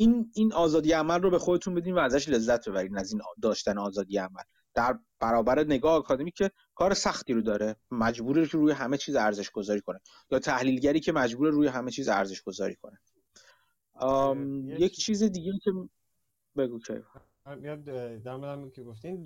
این 0.00 0.30
این 0.34 0.52
آزادی 0.52 0.92
عمل 0.92 1.22
رو 1.22 1.30
به 1.30 1.38
خودتون 1.38 1.74
بدین 1.74 1.94
و 1.94 1.98
ازش 1.98 2.28
لذت 2.28 2.68
ببرین 2.68 2.98
از 2.98 3.12
این 3.12 3.22
داشتن 3.42 3.78
آزادی 3.78 4.18
عمل. 4.18 4.42
در 4.74 4.98
برابر 5.20 5.64
نگاه 5.64 5.92
آکادمی 5.92 6.30
که 6.30 6.50
کار 6.74 6.94
سختی 6.94 7.32
رو 7.32 7.42
داره 7.42 7.76
مجبوره 7.90 8.46
که 8.46 8.58
روی 8.58 8.72
همه 8.72 8.96
چیز 8.96 9.16
ارزش 9.16 9.50
گذاری 9.50 9.80
کنه 9.80 10.00
یا 10.30 10.38
تحلیلگری 10.38 11.00
که 11.00 11.12
مجبور 11.12 11.50
روی 11.50 11.66
همه 11.68 11.90
چیز 11.90 12.08
ارزش 12.08 12.42
گذاری 12.42 12.76
کنه 12.76 12.98
یک 14.78 14.96
چیز 14.96 15.22
دیگه 15.22 15.52
که 15.64 15.70
بگو 16.56 16.78
که 16.78 17.02
میاد 17.56 17.84
در 18.22 18.36
مورد 18.36 18.72
که 18.72 18.82
گفتین 18.82 19.22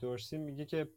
دورسی 0.00 0.38
میگه 0.38 0.64
که 0.64 0.88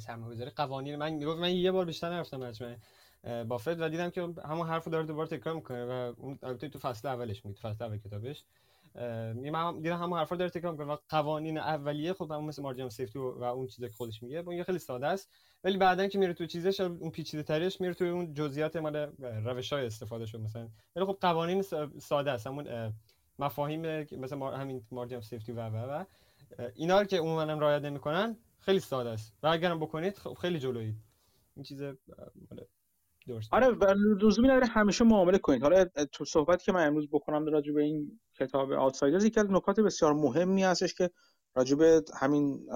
سرمایه‌گذاری 0.00 0.50
قوانین 0.50 0.96
من 0.96 1.12
می‌گفت 1.12 1.38
من 1.38 1.52
یه 1.52 1.72
بار 1.72 1.84
بیشتر 1.84 2.10
نرفتم 2.10 2.36
مجمع 2.36 2.76
بافت 3.24 3.80
و 3.80 3.88
دیدم 3.88 4.10
که 4.10 4.20
همون 4.44 4.66
حرفو 4.68 4.90
داره 4.90 5.06
دوباره 5.06 5.28
تکرار 5.28 5.54
می‌کنه 5.54 5.84
و 5.84 6.14
اون 6.18 6.38
البته 6.42 6.68
تو 6.68 6.78
فصل 6.78 7.08
اولش 7.08 7.44
میگه 7.44 7.60
فصل 7.60 7.84
اول 7.84 7.98
کتابش. 7.98 8.44
من 9.34 9.80
دیدم 9.80 9.98
همون 9.98 10.18
حرفا 10.18 10.36
داره 10.36 10.50
تکرار 10.50 10.72
می‌کنه 10.72 10.86
و 10.86 10.96
قوانین 11.08 11.58
اولیه 11.58 12.12
خب 12.12 12.32
همون 12.32 12.44
مثل 12.44 12.62
مارجین 12.62 12.88
سیفتی 12.88 13.18
و 13.18 13.44
اون 13.44 13.66
چیزی 13.66 13.88
که 13.88 13.94
خودش 13.94 14.22
میگه 14.22 14.38
اون 14.46 14.62
خیلی 14.62 14.78
ساده 14.78 15.06
است. 15.06 15.30
ولی 15.64 15.76
بعدا 15.76 16.06
که 16.06 16.18
میره 16.18 16.34
تو 16.34 16.46
چیزش 16.46 16.80
اون 16.80 17.10
پیچیده 17.10 17.42
ترش 17.42 17.80
میره 17.80 17.94
تو 17.94 18.04
اون 18.04 18.34
جزئیات 18.34 18.76
مال 18.76 18.96
روش 19.18 19.72
های 19.72 19.86
استفاده 19.86 20.26
شد 20.26 20.40
مثلا. 20.40 20.68
ولی 20.96 21.04
خب 21.04 21.18
قوانین 21.20 21.62
ساده 21.98 22.30
است. 22.30 22.46
همون 22.46 22.94
مفاهیم 23.38 23.80
مثلا 24.00 24.56
همین 24.56 24.86
مارجین 24.90 25.20
سیفتی 25.20 25.52
و 25.52 25.68
و 25.68 25.76
و. 25.76 26.04
اینا 26.74 27.00
رو 27.00 27.06
که 27.06 27.18
عموما 27.18 27.42
رعایت 27.42 27.82
نمی‌کنن 27.82 28.36
خیلی 28.60 28.80
ساده 28.80 29.10
است. 29.10 29.34
و 29.42 29.46
اگرم 29.46 29.80
بکنید 29.80 30.18
خب 30.18 30.34
خیلی 30.34 30.58
جلویید 30.58 30.96
این 31.56 31.62
چیز 31.62 31.82
درست 33.28 33.54
آره 33.54 33.94
لزومی 34.22 34.48
نداره 34.48 34.66
همیشه 34.66 35.04
معامله 35.04 35.38
کنید. 35.38 35.62
حالا 35.62 35.84
تو 36.12 36.24
صحبتی 36.24 36.64
که 36.64 36.72
من 36.72 36.86
امروز 36.86 37.08
بکنم 37.12 37.46
راجع 37.46 37.72
به 37.72 37.82
این 37.82 38.20
کتاب 38.38 38.72
آوتسایدرز 38.72 39.24
یکی 39.24 39.40
از 39.40 39.46
نکات 39.50 39.80
بسیار 39.80 40.12
مهمی 40.12 40.64
هستش 40.64 40.94
که 40.94 41.10
راجع 41.54 41.76
به 41.76 42.04
همین 42.20 42.66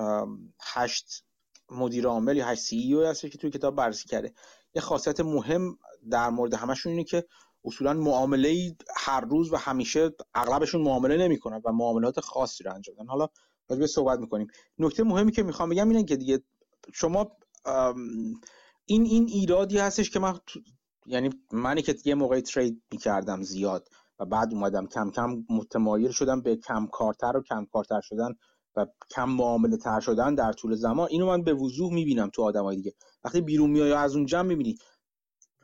هشت 0.62 1.24
مدیر 1.70 2.06
عامل 2.06 2.36
یا 2.36 2.46
هشت 2.46 2.60
سی 2.60 2.76
ای 2.76 3.04
هستش 3.04 3.30
که 3.30 3.38
توی 3.38 3.50
کتاب 3.50 3.76
بررسی 3.76 4.08
کرده. 4.08 4.32
یه 4.74 4.82
خاصیت 4.82 5.20
مهم 5.20 5.78
در 6.10 6.30
مورد 6.30 6.54
همشون 6.54 6.92
اینه 6.92 7.04
که 7.04 7.24
اصولا 7.64 7.92
معامله 7.92 8.76
هر 8.96 9.20
روز 9.20 9.52
و 9.52 9.56
همیشه 9.56 10.10
اغلبشون 10.34 10.82
معامله 10.82 11.16
نمی‌کنن 11.16 11.62
و 11.64 11.72
معاملات 11.72 12.20
خاصی 12.20 12.64
رو 12.64 12.74
انجام 12.74 12.96
حالا 13.08 13.28
راجع 13.68 13.80
به 13.80 13.86
صحبت 13.86 14.18
می‌کنیم. 14.18 14.46
نکته 14.78 15.02
مهمی 15.02 15.32
که 15.32 15.42
می‌خوام 15.42 15.68
بگم 15.68 15.88
اینه 15.88 16.04
که 16.04 16.16
دیگه 16.16 16.42
شما 16.94 17.36
این 18.90 19.02
این 19.04 19.26
ایرادی 19.28 19.78
هستش 19.78 20.10
که 20.10 20.18
من 20.18 20.38
یعنی 21.06 21.30
منی 21.52 21.82
که 21.82 21.94
یه 22.04 22.14
موقعی 22.14 22.40
ترید 22.42 22.82
می‌کردم 22.92 23.42
زیاد 23.42 23.88
و 24.18 24.26
بعد 24.26 24.54
اومدم 24.54 24.86
کم 24.86 25.10
کم 25.10 25.44
متمایل 25.50 26.10
شدم 26.10 26.40
به 26.40 26.56
کم 26.56 26.86
کارتر 26.86 27.36
و 27.36 27.42
کم 27.42 27.66
کارتر 27.72 28.00
شدن 28.00 28.34
و 28.76 28.86
کم 29.10 29.28
معامله 29.28 29.76
تر 29.76 30.00
شدن 30.00 30.34
در 30.34 30.52
طول 30.52 30.74
زمان. 30.74 31.08
اینو 31.10 31.26
من 31.26 31.42
به 31.42 31.54
وضوح 31.54 31.92
می‌بینم 31.92 32.30
تو 32.34 32.42
آدمای 32.42 32.76
دیگه. 32.76 32.92
وقتی 33.24 33.40
بیرون 33.40 33.70
میای 33.70 33.92
از 33.92 34.16
اون 34.16 34.26
جمع 34.26 34.48
می‌بینی 34.48 34.76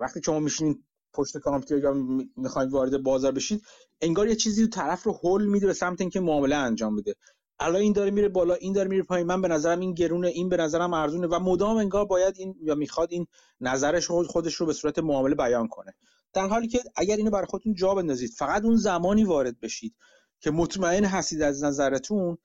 وقتی 0.00 0.20
شما 0.24 0.38
میشینین 0.40 0.84
پشت 1.14 1.38
کامپیوتر 1.38 1.84
یا 1.84 1.94
می‌خواید 2.36 2.70
وارد 2.70 3.02
بازار 3.02 3.32
بشید 3.32 3.62
انگار 4.00 4.28
یه 4.28 4.36
چیزی 4.36 4.68
تو 4.68 4.80
طرف 4.80 5.02
رو 5.02 5.12
هول 5.12 5.46
میده 5.46 5.66
به 5.66 5.72
سمت 5.72 6.00
اینکه 6.00 6.20
معامله 6.20 6.56
انجام 6.56 6.96
بده. 6.96 7.14
الان 7.60 7.82
این 7.82 7.92
داره 7.92 8.10
میره 8.10 8.28
بالا 8.28 8.54
این 8.54 8.72
داره 8.72 8.88
میره 8.88 9.02
پایین. 9.02 9.26
من 9.26 9.42
به 9.42 9.48
نظرم 9.48 9.80
این 9.80 9.94
گرونه 9.94 10.28
این 10.28 10.48
به 10.48 10.56
نظرم 10.56 10.94
ارزونه 10.94 11.26
و 11.26 11.38
مدام 11.38 11.76
انگار 11.76 12.04
باید 12.04 12.34
این 12.38 12.54
یا 12.62 12.74
می‌خواد 12.74 13.12
این 13.12 13.26
نظرش 13.60 14.06
خودش 14.10 14.54
رو 14.54 14.66
به 14.66 14.72
صورت 14.72 14.98
معامله 14.98 15.34
بیان 15.34 15.68
کنه. 15.68 15.94
در 16.32 16.48
حالی 16.48 16.68
که 16.68 16.80
اگر 16.96 17.16
اینو 17.16 17.30
برای 17.30 17.46
خودتون 17.46 17.74
جا 17.74 17.94
بندازید 17.94 18.30
فقط 18.30 18.64
اون 18.64 18.76
زمانی 18.76 19.24
وارد 19.24 19.60
بشید 19.60 19.94
که 20.40 20.50
مطمئن 20.50 21.04
هستید 21.04 21.42
از 21.42 21.64
نظرتون 21.64 22.38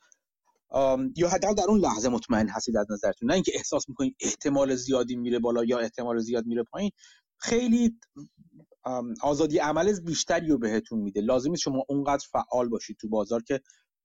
یا 1.15 1.29
حداقل 1.29 1.55
در 1.55 1.65
اون 1.67 1.79
لحظه 1.79 2.09
مطمئن 2.09 2.47
هستید 2.49 2.77
از 2.77 2.91
نظرتون. 2.91 3.29
نه 3.29 3.33
اینکه 3.33 3.51
احساس 3.55 3.89
می‌کنید 3.89 4.15
احتمال 4.19 4.75
زیادی 4.75 5.15
میره 5.15 5.39
بالا 5.39 5.63
یا 5.63 5.79
احتمال 5.79 6.19
زیاد 6.19 6.45
میره 6.45 6.63
پایین. 6.63 6.91
خیلی 7.37 7.99
آزادی 9.21 9.57
عمل 9.57 9.99
بیشتری 9.99 10.47
رو 10.47 10.57
بهتون 10.57 10.99
میده. 10.99 11.21
لازمی 11.21 11.57
شما 11.57 11.85
اونقدر 11.89 12.25
فعال 12.31 12.69
باشید 12.69 12.97
تو 13.01 13.09
بازار 13.09 13.43
که 13.43 13.61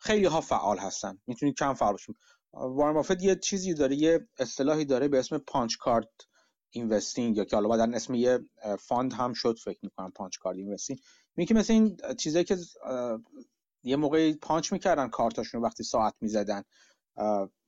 خیلی 0.07 0.27
ها 0.27 0.41
فعال 0.41 0.79
هستن. 0.79 1.19
می‌تونید 1.27 1.55
کم 1.57 1.75
فعال 1.75 1.93
باشید 1.93 2.17
وارن 2.53 2.93
بافت 2.95 3.23
یه 3.23 3.37
چیزی 3.37 3.75
داره 3.75 3.97
یه 3.97 4.29
اصطلاحی 4.39 4.85
داره 4.85 5.09
به 5.09 5.19
اسم 5.19 5.39
punch 5.39 5.77
card 5.77 6.09
investing 6.71 7.37
یا 7.37 7.45
که 7.45 7.57
حالا 7.57 7.69
بعدن 7.69 7.95
اسم 7.95 8.15
یه 8.15 8.39
fund 8.79 9.13
هم 9.13 9.33
شد 9.33 9.59
فکر 9.65 9.79
می‌کنم 9.83 10.11
Punch 10.11 10.39
Card 10.39 10.57
Investing. 10.57 11.01
میگه 11.37 11.57
مثل 11.57 11.73
این 11.73 11.97
چیزایی 12.19 12.45
که 12.45 12.57
یه 13.85 13.97
موقعی 13.97 14.35
پانچ 14.35 14.73
می‌کردن 14.73 15.09
کارتاشون 15.09 15.63
وقتی 15.63 15.85
ساعت 15.85 16.15
می‌زدن 16.21 16.63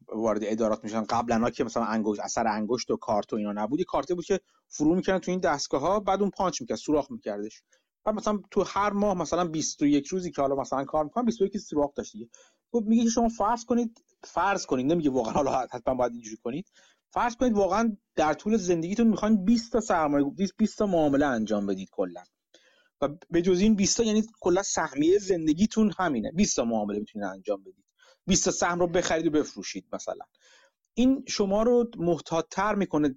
وارد 0.09 0.40
ادارات 0.43 0.85
میشن 0.85 1.02
قبلا 1.05 1.39
ها 1.39 1.51
که 1.51 1.65
مثلا 1.65 1.85
انگشت 1.85 2.20
اثر 2.20 2.47
انگشت 2.47 2.90
و 2.90 2.97
کارت 2.97 3.32
و 3.32 3.36
اینا 3.36 3.52
نبودی 3.52 3.85
کارتی 3.85 4.15
بود 4.15 4.24
که 4.24 4.40
فرو 4.69 4.94
می‌کردن 4.94 5.19
تو 5.19 5.31
این 5.31 5.40
دستگاه 5.40 5.81
ها 5.81 6.01
بعد 6.01 6.20
اون 6.20 6.31
پانچ 6.31 6.60
می‌کرد 6.60 6.78
سوراخ 6.78 7.10
میکردش. 7.10 7.62
و 8.06 8.12
مثلا 8.12 8.40
تو 8.50 8.64
هر 8.66 8.90
ماه 8.90 9.14
مثلا 9.18 9.44
21 9.44 10.06
روزی 10.06 10.30
که 10.30 10.42
حالا 10.42 10.54
مثلا 10.54 10.84
کار 10.84 11.04
می‌کنم 11.04 11.24
21 11.24 11.58
سوراخ 11.58 11.94
داشت 11.94 12.12
دیگه. 12.12 12.28
خب 12.72 12.84
میگه 12.86 13.04
که 13.04 13.10
شما 13.10 13.28
فرض 13.28 13.64
کنید 13.64 14.04
فرض 14.24 14.66
کنید 14.66 14.86
نمیگه 14.86 15.10
واقعا 15.10 15.32
حالا 15.32 15.66
حتما 15.72 15.94
باید 15.94 16.12
اینجوری 16.12 16.36
کنید. 16.36 16.66
فرض 17.10 17.36
کنید 17.36 17.52
واقعا 17.52 17.96
در 18.16 18.34
طول 18.34 18.56
زندگیتون 18.56 19.06
می‌خواین 19.06 19.44
20 19.44 19.72
تا 19.72 19.80
سرمایه 19.80 20.32
20 20.56 20.78
تا 20.78 20.86
معامله 20.86 21.26
انجام 21.26 21.66
بدید 21.66 21.88
کلا. 21.92 22.22
و 23.00 23.08
به 23.30 23.42
جز 23.42 23.60
این 23.60 23.74
20 23.74 23.96
تا 23.96 24.02
یعنی 24.02 24.24
کلا 24.40 24.62
سهمیه 24.62 25.18
زندگیتون 25.18 25.92
همینه. 25.98 26.32
20 26.32 26.56
تا 26.56 26.64
معامله 26.64 26.98
می‌تونید 26.98 27.28
انجام 27.28 27.60
بدید. 27.60 27.84
20 28.26 28.44
تا 28.44 28.50
سهم 28.50 28.80
رو 28.80 28.86
بخرید 28.86 29.26
و 29.26 29.30
بفروشید 29.30 29.86
مثلا. 29.92 30.24
این 30.94 31.24
شما 31.28 31.62
رو 31.62 31.90
محتاط‌تر 31.96 32.74
می‌کنه 32.74 33.14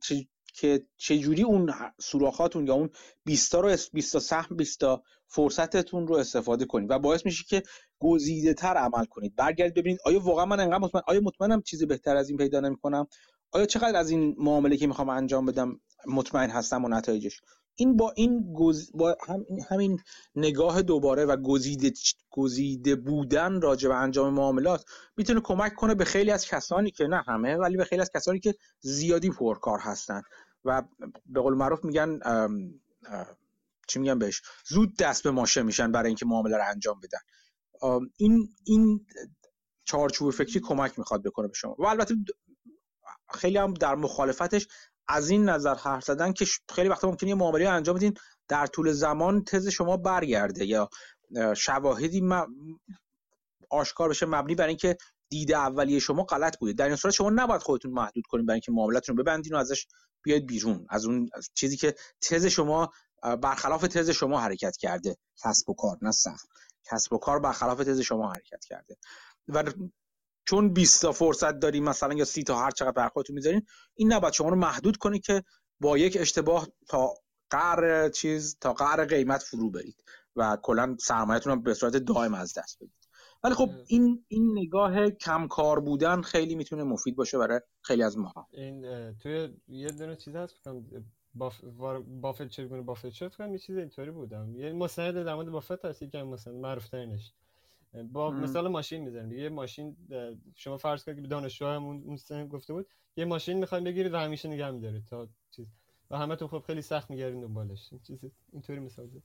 که 0.53 0.85
چجوری 0.97 1.43
اون 1.43 1.73
سوراخاتون 2.01 2.67
یا 2.67 2.73
اون 2.73 2.89
20 3.25 3.51
تا 3.51 3.59
رو 3.59 3.77
20 3.93 4.13
تا 4.13 4.19
سهم 4.19 4.55
20 4.55 4.79
تا 4.79 5.03
فرصتتون 5.27 6.07
رو 6.07 6.15
استفاده 6.15 6.65
کنید 6.65 6.91
و 6.91 6.99
باعث 6.99 7.25
میشه 7.25 7.43
که 7.49 7.63
گزیده 7.99 8.53
تر 8.53 8.73
عمل 8.73 9.05
کنید. 9.05 9.35
برگردید 9.35 9.73
ببینید 9.73 9.99
آیا 10.05 10.19
واقعا 10.19 10.45
من 10.45 10.59
انقدر 10.59 10.77
مطمئن 10.77 11.03
آیا 11.07 11.21
مطمئنم 11.23 11.61
چیزی 11.61 11.85
بهتر 11.85 12.15
از 12.15 12.29
این 12.29 12.37
پیدا 12.37 12.59
نمی‌کنم؟ 12.59 13.07
آیا 13.51 13.65
چقدر 13.65 13.99
از 13.99 14.09
این 14.09 14.35
معامله 14.37 14.77
که 14.77 14.87
می‌خوام 14.87 15.09
انجام 15.09 15.45
بدم 15.45 15.81
مطمئن 16.07 16.49
هستم 16.49 16.85
و 16.85 16.87
نتایجش؟ 16.87 17.41
این 17.81 17.97
با 17.97 18.13
این 18.15 18.53
گز... 18.53 18.91
با 18.93 19.17
هم... 19.27 19.45
همین 19.69 19.99
نگاه 20.35 20.81
دوباره 20.81 21.25
و 21.25 21.37
گزیده 21.37 21.91
گزیده 22.29 22.95
بودن 22.95 23.61
راجع 23.61 23.89
به 23.89 23.95
انجام 23.95 24.33
معاملات 24.33 24.85
می‌تونه 25.17 25.41
کمک 25.41 25.75
کنه 25.75 25.95
به 25.95 26.05
خیلی 26.05 26.31
از 26.31 26.45
کسانی 26.45 26.91
که 26.91 27.07
نه 27.07 27.23
همه 27.27 27.55
ولی 27.55 27.77
به 27.77 27.85
خیلی 27.85 28.01
از 28.01 28.09
کسانی 28.15 28.39
که 28.39 28.55
زیادی 28.79 29.29
پرکار 29.29 29.79
هستن. 29.79 30.21
و 30.65 30.83
به 31.25 31.41
قول 31.41 31.53
معروف 31.53 31.85
میگن 31.85 32.19
چی 33.87 33.99
میگن 33.99 34.19
بهش؟ 34.19 34.41
زود 34.67 34.97
دست 34.97 35.23
به 35.23 35.31
ماشه 35.31 35.61
میشن 35.63 35.91
برای 35.91 36.07
اینکه 36.07 36.25
معامله 36.25 36.57
رو 36.57 36.63
انجام 36.67 36.99
بدن. 36.99 37.19
این 38.17 38.49
این 38.63 39.05
چارچوب 39.85 40.31
فکری 40.31 40.59
کمک 40.59 40.99
می‌خواد 40.99 41.23
بکنه 41.23 41.47
به 41.47 41.53
شما. 41.53 41.75
و 41.79 41.85
البته 41.85 42.15
خیلی 43.33 43.57
هم 43.57 43.73
در 43.73 43.95
مخالفتش 43.95 44.67
از 45.11 45.29
این 45.29 45.49
نظر 45.49 45.75
حرف 45.75 46.03
زدن 46.03 46.33
که 46.33 46.45
خیلی 46.69 46.89
وقتا 46.89 47.07
ممکنه 47.07 47.29
یه 47.29 47.35
معامله 47.35 47.69
انجام 47.69 47.95
بدین 47.95 48.13
در 48.47 48.67
طول 48.67 48.91
زمان 48.91 49.43
تز 49.43 49.67
شما 49.67 49.97
برگرده 49.97 50.65
یا 50.65 50.89
شواهدی 51.57 52.29
آشکار 53.69 54.09
بشه 54.09 54.25
مبنی 54.25 54.55
بر 54.55 54.67
اینکه 54.67 54.97
دیده 55.29 55.57
اولیه 55.57 55.99
شما 55.99 56.23
غلط 56.23 56.57
بوده. 56.57 56.73
در 56.73 56.87
این 56.87 56.95
صورت 56.95 57.13
شما 57.13 57.29
نباید 57.29 57.61
خودتون 57.61 57.91
محدود 57.91 58.23
کنید 58.29 58.45
برای 58.45 58.55
اینکه 58.55 58.71
معاملتون 58.71 59.17
رو 59.17 59.23
ببندین 59.23 59.55
و 59.55 59.57
ازش 59.57 59.87
بیاید 60.23 60.45
بیرون. 60.45 60.85
از 60.89 61.05
اون 61.05 61.29
چیزی 61.53 61.77
که 61.77 61.95
تز 62.21 62.45
شما 62.45 62.91
برخلاف 63.41 63.81
تز 63.81 64.09
شما 64.09 64.39
حرکت 64.39 64.77
کرده. 64.77 65.17
کسب 65.43 65.69
و 65.69 65.73
کار 65.73 65.97
نه 66.01 66.11
سخت. 66.11 66.47
کسب 66.83 67.13
و 67.13 67.17
کار 67.17 67.39
برخلاف 67.39 67.79
تز 67.79 67.99
شما 67.99 68.33
حرکت 68.33 68.65
کرده. 68.65 68.97
و 69.47 69.63
چون 70.45 70.73
20 70.73 71.01
تا 71.01 71.11
فرصت 71.11 71.59
داریم 71.59 71.83
مثلا 71.83 72.13
یا 72.13 72.25
30 72.25 72.43
تا 72.43 72.59
هر 72.59 72.71
چقدر 72.71 72.91
بر 72.91 73.07
خودتون 73.09 73.35
می‌ذارین 73.35 73.65
این 73.95 74.13
نباید 74.13 74.33
شما 74.33 74.49
رو 74.49 74.55
محدود 74.55 74.97
کنه 74.97 75.19
که 75.19 75.43
با 75.79 75.97
یک 75.97 76.17
اشتباه 76.19 76.67
تا 76.87 77.13
قر 77.49 78.09
چیز 78.09 78.57
تا 78.61 78.73
قر 78.73 79.05
قیمت 79.05 79.43
فرو 79.43 79.69
برید 79.69 80.03
و 80.35 80.57
کلا 80.63 80.95
سرمایه‌تون 80.99 81.53
رو 81.53 81.61
به 81.61 81.73
صورت 81.73 81.97
دائم 81.97 82.33
از 82.33 82.53
دست 82.57 82.77
بدید. 82.77 83.01
ولی 83.43 83.53
خب 83.53 83.69
این 83.87 84.25
این 84.27 84.51
نگاه 84.57 85.09
کم 85.09 85.47
کار 85.47 85.79
بودن 85.79 86.21
خیلی 86.21 86.55
می‌تونه 86.55 86.83
مفید 86.83 87.15
باشه 87.15 87.37
برای 87.37 87.59
خیلی 87.81 88.03
از 88.03 88.17
ماها. 88.17 88.47
این 88.51 88.81
توی 89.17 89.49
یه 89.67 89.87
دونه 89.87 90.15
چیز 90.15 90.35
هست 90.35 90.55
باف... 91.33 91.61
بافت 92.21 92.47
چگونه 92.47 92.81
بافت 92.81 93.09
شد 93.09 93.35
کنم 93.35 93.53
یه 93.53 93.59
چیز 93.59 93.77
اینطوری 93.77 94.11
بودم 94.11 94.55
یه 94.55 94.73
مستند 94.73 95.23
در 95.23 95.35
مورد 95.35 95.49
بافت 95.49 95.85
هست 95.85 96.01
یکم 96.01 96.23
مستند 96.23 96.55
معروف 96.55 96.89
ترینش 96.89 97.33
با 97.93 98.31
مثال 98.31 98.67
ماشین 98.67 99.03
می‌زنیم 99.03 99.31
یه 99.31 99.49
ماشین 99.49 99.97
شما 100.55 100.77
فرض 100.77 101.03
کنید 101.03 101.21
که 101.21 101.27
دانشجو 101.27 101.65
همون 101.65 102.17
اون 102.29 102.47
گفته 102.47 102.73
بود 102.73 102.87
یه 103.17 103.25
ماشین 103.25 103.57
می‌خوایم 103.57 103.83
بگیرید 103.83 104.13
و 104.13 104.17
همیشه 104.17 104.49
نگه 104.49 104.71
میدارید 104.71 105.05
تا 105.05 105.27
چیز. 105.51 105.67
و 106.09 106.17
همه 106.17 106.35
تو 106.35 106.47
خب 106.47 106.63
خیلی 106.67 106.81
سخت 106.81 107.09
میگردین 107.09 107.41
دنبالش. 107.41 107.93
چیز 108.03 108.19
اینطوری 108.51 108.79
مثال 108.79 109.07
زد. 109.07 109.21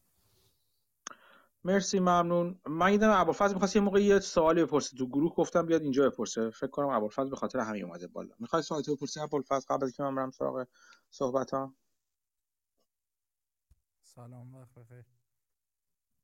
مرسی 1.64 2.00
ممنون. 2.00 2.60
من 2.66 2.90
دیدم 2.90 3.10
ابوالفضل 3.10 3.52
می‌خواست 3.52 3.76
یه 3.76 3.82
موقع 3.82 4.02
یه 4.02 4.18
سوالی 4.18 4.64
بپرسه. 4.64 4.96
تو 4.96 5.06
گروه 5.06 5.34
گفتم 5.34 5.66
بیاد 5.66 5.82
اینجا 5.82 6.10
بپرسه. 6.10 6.50
فکر 6.50 6.70
کنم 6.70 6.88
ابوالفضل 6.88 7.30
به 7.30 7.36
خاطر 7.36 7.58
همین 7.58 7.84
اومده 7.84 8.06
بالا. 8.06 8.34
می‌خوای 8.38 8.62
سوالی 8.62 8.94
بپرسی 8.94 9.20
ابوالفضل 9.20 9.66
قبل 9.68 9.84
از 9.84 9.92
که 9.92 10.02
من 10.02 10.14
برم 10.14 10.30
سراغ 10.30 10.66
صحبت 11.10 11.50
ها 11.50 11.74
سلام 14.02 14.54
وقت 14.54 14.74
بخیر. 14.74 15.15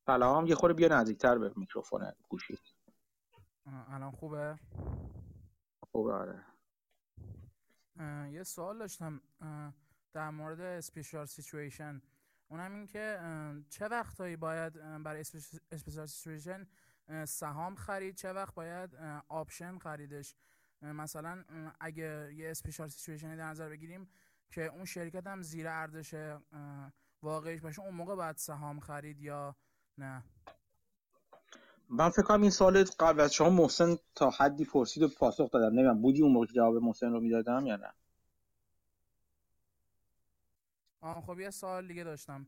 سلام. 0.07 0.47
یه 0.47 0.55
خورده 0.55 0.75
بیا 0.75 0.89
نزدیکتر 0.89 1.39
به 1.39 1.53
میکروفون 1.57 2.13
گوشی. 2.29 2.59
الان 3.67 4.11
خوبه؟ 4.11 4.59
خوبه 5.91 6.13
آره. 6.13 6.45
یه 8.31 8.43
سوال 8.43 8.79
داشتم 8.79 9.21
در 10.13 10.31
مورد 10.31 10.61
special 10.61 11.27
situation 11.27 12.03
اونم 12.49 12.75
این 12.75 12.87
که 12.87 13.19
چه 13.71 13.89
وقتهایی 13.89 14.37
باید 14.37 15.03
برای 15.03 15.25
special 15.73 16.07
situation 16.07 16.67
سهام 17.25 17.75
خرید؟ 17.75 18.15
چه 18.15 18.33
وقت 18.33 18.55
باید 18.55 18.95
option 19.29 19.79
خریدش؟ 19.79 20.35
مثلا 20.83 21.45
اگه 21.81 22.35
یه 22.35 22.51
special 22.51 22.89
situation 22.89 23.32
ی 23.32 23.37
در 23.37 23.49
نظر 23.51 23.69
بگیریم 23.69 24.09
که 24.51 24.63
اون 24.63 24.85
شرکت 24.85 25.27
هم 25.27 25.43
زیر 25.43 25.69
ارزش 25.69 26.39
واقعیش 27.23 27.61
باشه 27.61 27.83
اون 27.83 27.95
موقع 27.95 28.15
باید 28.15 28.37
سهام 28.37 28.81
خرید 28.81 29.21
یا 29.21 29.57
نه. 29.99 30.23
من 31.89 32.11
فکر 32.11 32.23
کنم 32.23 32.43
این 32.43 32.51
سال 32.51 32.85
قبل 32.85 33.21
از 33.21 33.35
شما 33.35 33.51
محسن 33.51 33.97
تا 34.15 34.31
حدی 34.31 34.65
پرسید 34.65 35.03
و 35.03 35.09
پاسخ 35.09 35.51
دادم. 35.51 35.75
نمی‌دونم 35.75 36.03
بودی 36.03 36.23
اون 36.23 36.33
موقع 36.33 36.47
جواب 36.47 36.77
محسن 36.77 37.13
رو 37.13 37.21
می‌دادم 37.21 37.67
یا 37.67 37.77
نه؟ 37.77 37.93
آه 41.01 41.21
خب 41.21 41.41
یه 41.41 41.51
سوال 41.51 41.89
دیگه 41.89 42.05
داشتم. 42.05 42.47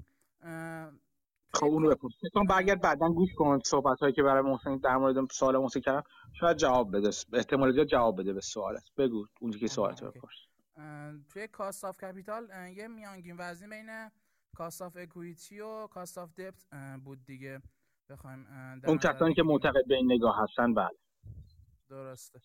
خب 1.54 1.66
اونو 1.66 1.90
بپرس. 1.90 2.12
فکر 2.20 2.44
برگرد 2.48 2.80
بعدا 2.80 3.08
گوش 3.08 3.28
کن 3.36 3.58
صحبت 3.64 3.98
هایی 4.00 4.12
که 4.12 4.22
برای 4.22 4.42
محسن 4.42 4.76
در 4.76 4.96
مورد 4.96 5.30
سوال 5.32 5.58
محسن 5.58 5.80
کردم. 5.80 6.02
شاید 6.40 6.56
جواب 6.56 6.96
بده. 6.96 7.10
احتمال 7.32 7.72
زیاد 7.72 7.86
جواب 7.86 8.20
بده 8.20 8.32
به 8.32 8.40
سوالت 8.40 8.90
بگو 8.96 9.26
اونی 9.40 9.58
که 9.58 9.66
سوالت 9.66 10.02
رو 10.02 10.10
بپرس. 10.10 10.36
توی 11.32 11.48
cost 11.48 11.84
of 11.84 12.04
capital 12.04 12.48
یه 12.76 12.88
میانگین 12.88 13.36
وزنی 13.38 13.68
بین 13.68 14.10
cost 14.54 14.82
of 14.82 14.96
equity 14.96 15.60
و 15.60 15.86
cost 15.86 16.18
of 16.18 16.34
debt 16.34 16.66
بود 17.04 17.24
دیگه. 17.24 17.62
بخوایم 18.08 18.46
اون 18.86 18.98
کسانی 18.98 19.34
که 19.34 19.42
معتقد 19.42 19.86
به 19.88 19.94
این 19.94 20.12
نگاه 20.12 20.42
هستن 20.42 20.74
بله. 20.74 20.88
درسته. 21.88 22.40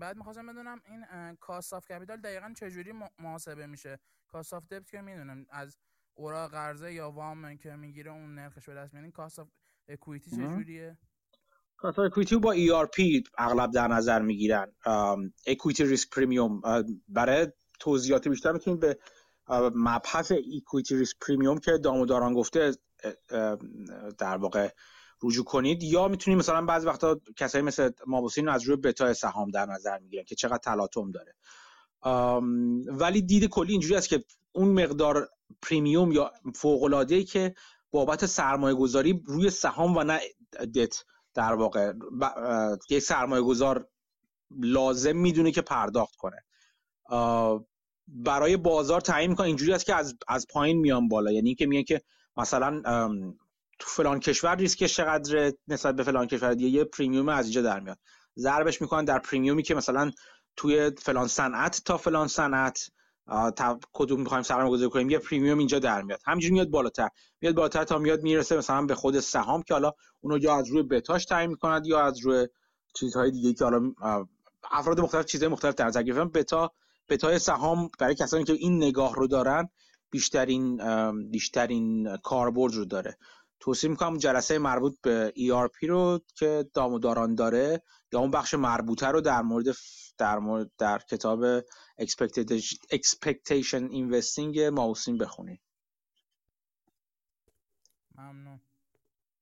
بعد 0.00 0.16
می‌خواستم 0.16 0.46
بدونم 0.46 0.80
این 0.84 1.36
cost 1.40 1.74
of 1.74 1.86
capital 1.86 2.16
دقیقا 2.16 2.52
چجوری 2.56 2.92
محاسبه 3.18 3.66
میشه؟ 3.66 3.98
cost 4.28 4.54
of 4.54 4.66
debt 4.66 4.90
که 4.90 5.00
می‌دونم 5.00 5.46
از 5.50 5.78
اوراق 6.14 6.48
قرضه 6.48 6.92
یا 6.92 7.10
وام 7.10 7.56
که 7.56 7.76
می‌گیره 7.76 8.10
اون 8.10 8.34
نرخش 8.34 8.68
به 8.68 8.74
دست 8.74 8.94
میاد 8.94 9.12
cost 9.12 9.38
of 9.38 9.48
equity 9.88 10.30
چجوریه؟ 10.30 10.98
cost 11.76 11.98
of 11.98 12.04
equity 12.04 12.36
با 12.36 12.52
ERP 12.52 13.24
اغلب 13.38 13.70
در 13.70 13.88
نظر 13.88 14.22
می‌گیرن. 14.22 14.72
equity 15.46 15.84
risk 15.84 16.10
premium 16.10 16.60
برای 17.08 17.52
توضیحات 17.80 18.28
بیشتر 18.28 18.52
می‌تونید 18.52 18.80
به 18.80 18.98
مبحث 19.74 20.32
equity 20.56 20.96
risk 20.96 21.16
premium 21.20 21.58
که 21.58 21.78
داموداران 21.78 22.34
گفته 22.34 22.76
در 24.18 24.36
واقع 24.36 24.68
رجوع 25.22 25.44
کنید 25.44 25.82
یا 25.82 26.08
می‌تونید 26.08 26.38
مثلا 26.38 26.64
بعضی 26.64 26.86
وقتا 26.86 27.20
کسایی 27.36 27.64
مثل 27.64 27.90
مابوسین 28.06 28.48
از 28.48 28.62
روی 28.62 28.76
بتا 28.76 29.14
سهام 29.14 29.50
در 29.50 29.66
نظر 29.66 29.98
می‌گیرن 29.98 30.24
که 30.24 30.34
چقدر 30.34 30.58
تلاطم 30.58 31.12
داره. 31.12 31.34
ولی 32.86 33.22
دید 33.22 33.44
کلی 33.44 33.72
اینجوری 33.72 33.94
است 33.94 34.08
که 34.08 34.24
اون 34.52 34.68
مقدار 34.68 35.28
premium 35.62 36.12
یا 36.12 36.32
فوق 36.54 36.82
العاده 36.82 37.24
که 37.24 37.54
بابت 37.90 38.26
سرمایه 38.26 38.74
گذاری 38.74 39.22
روی 39.26 39.50
سهام 39.50 39.96
و 39.96 40.02
نه 40.04 40.20
دت 40.74 41.04
در 41.34 41.52
واقع 41.52 41.92
یک 42.90 42.98
سرمایه 42.98 43.42
گذار 43.42 43.88
لازم 44.50 45.16
می‌دونه 45.16 45.52
که 45.52 45.62
پرداخت 45.62 46.16
کنه. 46.16 46.44
برای 48.08 48.56
بازار 48.56 49.00
تعیین 49.00 49.30
می‌کنه. 49.30 49.46
اینجوری 49.46 49.72
است 49.72 49.86
که 49.86 49.94
از 49.94 50.16
از 50.28 50.46
پایین 50.50 50.78
میان 50.78 51.08
بالا. 51.08 51.32
یعنی 51.32 51.54
که 51.54 51.66
میگه 51.66 51.82
که 51.82 52.02
مثلا 52.36 52.82
تو 53.78 53.88
فلان 53.88 54.20
کشور 54.20 54.56
ریسکش 54.56 54.96
چقدر 54.96 55.52
نسبت 55.68 55.96
به 55.96 56.02
فلان 56.02 56.26
کشور 56.26 56.54
دیگه 56.54 56.68
یه 56.78 56.84
premium 56.84 57.28
از 57.28 57.44
اینجا 57.44 57.62
در 57.62 57.80
میاد. 57.80 57.98
ضربش 58.38 58.80
می‌کنن 58.80 59.04
در 59.04 59.18
premium 59.18 59.57
ی 59.57 59.62
که 59.62 59.74
مثلا 59.74 60.10
توی 60.56 60.90
فلان 60.98 61.26
صنعت 61.26 61.82
تا 61.84 61.96
فلان 61.98 62.28
صنعت 62.28 62.90
تا 63.56 63.80
کدوم 63.92 64.20
می‌خوایم 64.20 64.42
سرمایه 64.42 64.70
گذاری 64.70 64.90
کنیم 64.90 65.10
یه 65.10 65.18
premium 65.18 65.58
اینجا 65.58 65.78
در 65.78 66.02
میاد. 66.02 66.20
همینجوری 66.26 66.54
میاد 66.54 66.68
بالاتر. 66.68 67.08
میاد 67.40 67.54
بالاتر 67.54 67.84
تا 67.84 67.98
میاد 67.98 68.22
می‌رسه 68.22 68.56
مثلا 68.56 68.82
به 68.82 68.94
خود 68.94 69.20
سهام 69.20 69.62
که 69.62 69.74
حالا 69.74 69.92
اونو 70.20 70.38
یا 70.38 70.58
از 70.58 70.68
روی 70.68 70.82
بتاش 70.82 71.24
تعیین 71.24 71.50
می‌کنند 71.50 71.86
یا 71.86 72.00
از 72.00 72.18
روی 72.18 72.48
چیزهای 72.94 73.30
دیگه 73.30 73.52
که 73.52 73.64
حالا 73.64 73.92
افراد 74.70 75.00
مختلف 75.00 75.24
چیزهای 75.24 75.52
مختلف 75.52 75.74
در 75.74 75.86
نظر 75.86 76.02
گرفتن. 76.02 76.28
بتا 76.28 76.72
بتای 77.08 77.38
سهام 77.38 77.90
برای 77.98 78.14
کسانی 78.14 78.44
که 78.44 78.52
این 78.52 78.76
نگاه 78.76 79.14
رو 79.14 79.26
دارن 79.26 79.68
بیشترین 80.10 80.80
بیشترین 81.30 82.16
کاربرد 82.16 82.74
رو 82.74 82.84
داره. 82.84 83.18
توصیه 83.60 83.90
می‌کنم 83.90 84.18
جلسه 84.18 84.58
مربوط 84.58 85.00
به 85.02 85.32
ERP 85.36 85.88
رو 85.88 86.20
که 86.34 86.70
داموداران 86.74 87.34
داره 87.34 87.82
یا 88.12 88.20
اون 88.20 88.30
بخش 88.30 88.54
مربوطه 88.54 89.06
رو 89.06 89.20
در 89.20 89.42
مورد 89.42 89.66
در 90.18 90.38
مورد 90.38 90.70
در 90.78 90.98
کتاب 90.98 91.60
Expectation 92.92 93.90
Investing 93.90 94.58
ماوسین 94.72 95.18
بخونید 95.18 95.60
ممنون. 98.14 98.60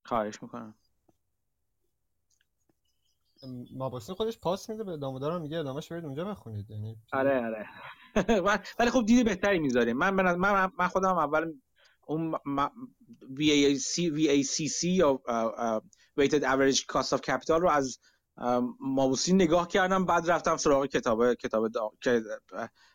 خواهش 0.04 0.42
می‌کنم. 0.42 0.74
مابوسین 3.74 4.14
خودش 4.14 4.38
پاس 4.38 4.70
میده 4.70 4.84
به 4.84 4.96
داموداران 4.96 5.42
میگه 5.42 5.58
ادامهش 5.58 5.88
برید 5.88 6.04
اونجا 6.04 6.24
بخونید. 6.24 6.70
یعنی 6.70 6.96
آره 7.12 7.46
آره. 7.46 7.66
ولی 8.78 8.90
خب 8.90 9.06
دید 9.06 9.24
بهتری 9.24 9.58
می‌ذاریم 9.58 9.96
من 9.96 10.34
من 10.34 10.70
من 10.78 10.88
خودم 10.88 11.18
اول 11.18 11.52
اون 12.06 12.34
VAC 13.22 14.12
VACC 14.16 14.84
یا 14.84 15.20
Weighted 16.20 16.42
Average 16.42 16.78
Cost 16.78 17.16
of 17.16 17.20
Capital 17.20 17.50
رو 17.60 17.68
از 17.68 17.98
مابوسی 18.80 19.32
نگاه 19.32 19.68
کردم 19.68 20.04
بعد 20.04 20.30
رفتم 20.30 20.56
سراغ 20.56 20.86
کتاب 20.86 21.34
کتاب 21.34 21.70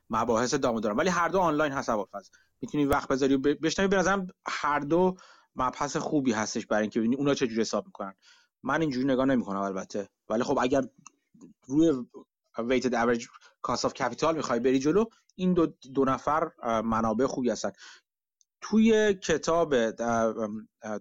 مباحث 0.09 0.53
دامو 0.53 0.79
دارم 0.79 0.97
ولی 0.97 1.09
هر 1.09 1.27
دو 1.27 1.39
آنلاین 1.39 1.71
هست 1.71 1.89
ابوالفضل 1.89 2.29
می‌تونی 2.61 2.85
وقت 2.85 3.07
بذاری 3.07 3.37
بشنوی. 3.37 3.87
به 3.87 3.97
نظرم 3.97 4.27
هر 4.47 4.79
دو 4.79 5.15
مبحث 5.55 5.97
خوبی 5.97 6.31
هستش 6.31 6.65
برای 6.65 6.81
اینکه 6.81 6.99
ببینی 6.99 7.15
اونا 7.15 7.33
چجوری 7.33 7.61
حساب 7.61 7.85
می‌کنن. 7.85 8.13
من 8.63 8.81
اینجوری 8.81 9.07
نگاه 9.07 9.25
نمی‌کنم 9.25 9.61
البته. 9.61 10.09
ولی 10.29 10.43
خب 10.43 10.57
اگر 10.61 10.81
روی 11.67 12.05
weighted 12.57 12.93
average 12.93 13.23
cost 13.67 13.89
of 13.89 13.91
capital 13.91 14.35
می‌خوای 14.35 14.59
بری 14.59 14.79
جلو 14.79 15.05
این 15.35 15.53
دو, 15.53 15.67
دو 15.93 16.05
نفر 16.05 16.51
منابع 16.81 17.25
خوبی 17.25 17.49
هستن. 17.49 17.71
توی 18.61 19.13
کتاب 19.13 19.75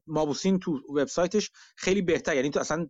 مابوسین 0.07 0.59
تو 0.59 0.81
وبسایتش 0.89 1.51
خیلی 1.77 2.03
بهتر. 2.03 2.37
یعنی 2.37 2.51
تو 2.51 2.61
اصلا 2.61 2.87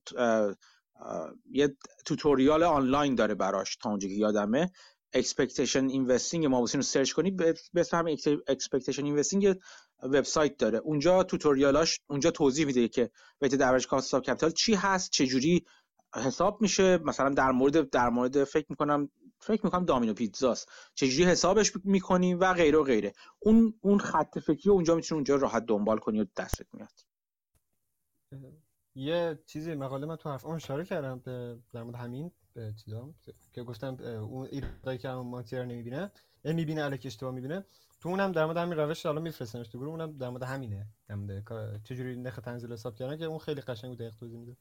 یه 1.51 1.77
tutorial 2.05 2.63
آنلاین 2.63 3.15
داره 3.15 3.35
براش 3.35 3.77
تا 3.77 3.91
اونجا 3.91 4.09
که 4.09 4.15
یادمه. 4.15 4.71
expectation 5.13 5.89
investing 5.89 6.47
مابوسین 6.47 6.79
رو 6.79 6.83
سرچ 6.83 7.13
کنید 7.13 7.37
به 7.37 7.55
اسم 7.75 7.97
همین 7.97 8.19
expectation 8.49 9.05
investing 9.05 9.57
وبسایت 10.03 10.57
داره. 10.57 10.79
اونجا 10.79 11.23
tutorial 11.23 11.85
اش 11.85 12.01
اونجا 12.07 12.31
توضیح 12.31 12.67
میده 12.67 12.89
که 12.89 13.11
بیت 13.41 13.55
درج 13.55 13.87
cost 13.87 14.15
of 14.15 14.23
capital 14.23 14.51
چی 14.51 14.75
هست 14.75 15.11
چه 15.11 15.27
جوری 15.27 15.67
حساب 16.15 16.63
میشه. 16.63 16.99
مثلا 16.99 17.29
در 17.29 17.51
مورد 17.51 17.91
در 17.91 18.09
مورد 18.09 18.45
فکر 18.45 18.67
می‌کنم 18.69 19.11
فکر 19.41 19.61
می‌کنم 19.65 19.85
دامینو 19.85 20.15
پیتزاست. 20.15 20.69
چجوری 20.95 21.25
حسابش 21.25 21.73
می‌کنیم 21.85 22.39
و 22.41 22.55
غیره 22.55 22.79
و 22.79 22.83
غیره. 22.83 23.13
اون 23.39 23.75
اون 23.81 23.99
خط 23.99 24.39
فکری 24.39 24.71
اونجا 24.71 24.95
می‌تونی 24.95 25.17
اونجا 25.17 25.37
راحت 25.37 25.67
دنبال 25.67 25.99
کنی 25.99 26.21
و 26.21 26.27
دستت 26.37 26.67
میاد. 26.73 26.93
یه 28.95 29.39
چیزی 29.47 29.75
مقاله 29.75 30.07
من 30.07 30.17
تو 30.17 30.31
حرف 30.31 30.47
اشاره 30.47 30.85
کردم 30.85 31.21
در 31.73 31.83
مورد 31.83 31.97
همین. 31.97 32.31
به 32.59 32.73
چیزا 32.85 33.15
که 33.53 33.63
گفتم 33.63 33.95
اون 34.05 34.49
ایدایی 34.51 34.99
که 34.99 35.09
مانتیر 35.09 35.65
نمی‌بینه 35.65 36.11
می‌بینه 36.45 36.83
الکی 36.85 37.09
اشتباه 37.09 37.35
می‌بینه. 37.35 37.65
تو 38.01 38.09
اونم 38.09 38.33
در 38.33 38.45
مورد 38.45 38.57
همین 38.57 38.79
روش 38.79 39.07
حالا 39.07 39.21
میفرستنش 39.21 39.69
تو 39.69 39.79
گروه 39.79 39.91
اونم 39.91 40.19
در 40.19 40.29
مورد 40.29 40.43
همینه. 40.43 40.87
در 41.09 41.15
مورد 41.15 41.83
چجوری 41.85 42.17
نرخ 42.17 42.37
تنزیل 42.37 42.73
حساب 42.73 42.95
کردن 42.95 43.17
که 43.17 43.25
اون 43.25 43.39
خیلی 43.39 43.61
قشنگ 43.61 43.93
و 43.93 43.95
دقیق 43.95 44.15
توضیح 44.15 44.39
میده 44.39 44.57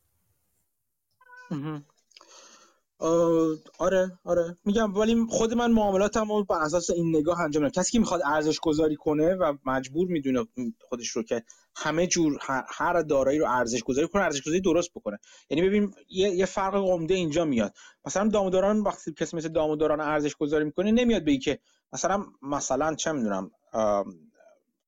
آره 2.99 4.19
آره. 4.23 4.57
میگم 4.65 4.95
ولی 4.95 5.25
خود 5.29 5.53
من 5.53 5.71
معاملاتم 5.71 6.31
رو 6.31 6.43
بر 6.43 6.61
اساس 6.61 6.89
این 6.89 7.15
نگاه 7.15 7.41
انجام 7.41 7.63
میدم 7.63 7.81
کسی 7.81 7.91
که 7.91 7.99
می‌خواد 7.99 8.21
ارزش 8.25 8.59
گذاری 8.59 8.95
کنه 8.95 9.33
و 9.35 9.53
مجبور 9.65 10.07
می‌دونه 10.07 10.45
خودش 10.81 11.07
رو 11.07 11.23
که 11.23 11.43
همه 11.75 12.07
جور 12.07 12.37
هر 12.69 13.01
دارایی 13.01 13.39
رو 13.39 13.45
ارزش 13.49 13.83
گذاری 13.83 14.07
کنه 14.07 14.21
ارزش 14.21 14.41
گذاری 14.41 14.61
درست 14.61 14.89
بکنه. 14.95 15.19
یعنی 15.49 15.67
ببین 15.67 15.93
یه, 16.09 16.29
یه 16.29 16.45
فرق 16.45 16.75
عمده 16.75 17.13
اینجا 17.13 17.45
میاد. 17.45 17.73
مثلا 18.05 18.27
داموداران 18.29 18.79
وقتی 18.79 19.13
کسی 19.13 19.37
مثل 19.37 19.49
داموداران 19.49 19.99
ارزش 19.99 20.35
گذاری 20.35 20.65
می‌کنه 20.65 20.91
نمیاد 20.91 21.25
بگی 21.25 21.39
که 21.39 21.59
مثلا 21.93 22.25
مثلا 22.41 22.95
چه 22.95 23.11
می‌دونم 23.11 23.51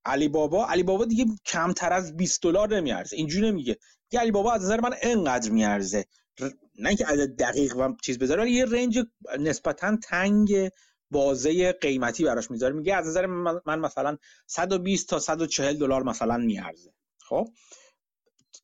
علی 0.06 0.27
بابا 0.27 0.68
علی 0.68 0.84
بابا 0.84 1.06
دیگه 1.06 1.26
کمتر 1.45 1.94
از 1.94 2.18
20 2.18 2.44
دلار 2.44 2.76
نمیارزه. 2.76 3.15
اینجوری 3.18 3.52
نمیگه. 3.52 3.77
علی 4.14 4.31
بابا 4.31 4.53
از 4.53 4.64
نظر 4.64 4.80
من 4.80 4.94
انقدر 5.02 5.52
میارزه. 5.52 6.06
نه 6.80 6.89
اینکه 6.89 7.06
عدد 7.06 7.35
دقیق 7.35 7.77
و 7.77 7.95
چیز 8.03 8.19
بذاره 8.19 8.41
ولی 8.41 8.51
یه 8.51 8.65
رنج 8.65 8.99
نسبتا 9.39 9.97
تنگ 10.03 10.69
بازه 11.11 11.72
قیمتی 11.72 12.23
براش 12.23 12.51
می‌ذاره. 12.51 12.73
میگه 12.73 12.95
از 12.95 13.07
نظر 13.07 13.26
من 13.65 13.80
مثلا 13.80 14.18
120 14.47 15.10
تا 15.10 15.19
140 15.19 15.77
دلار 15.77 16.03
مثلا 16.03 16.38
میارزه. 16.38 16.93
خب؟ 17.19 17.47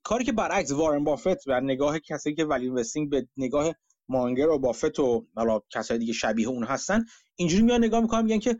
کاری 0.03 0.23
که 0.25 0.31
برعکس 0.31 0.71
وارن 0.71 1.03
بافت 1.03 1.47
و 1.47 1.61
نگاه 1.61 1.99
کسی 1.99 2.35
که 2.35 2.45
ولی 2.45 2.65
اینوستینگ 2.65 3.09
به 3.09 3.27
نگاه 3.37 3.73
مانگر 4.09 4.47
و 4.47 4.59
بافت 4.59 4.99
و 4.99 5.27
حالا 5.35 5.61
کسای 5.69 5.97
دیگه 5.97 6.13
شبیه 6.13 6.47
اون 6.47 6.63
هستن 6.63 7.05
اینجوری 7.35 7.63
میان 7.63 7.83
نگاه 7.83 8.01
می‌کنن 8.01 8.23
میگن 8.23 8.39
که 8.39 8.57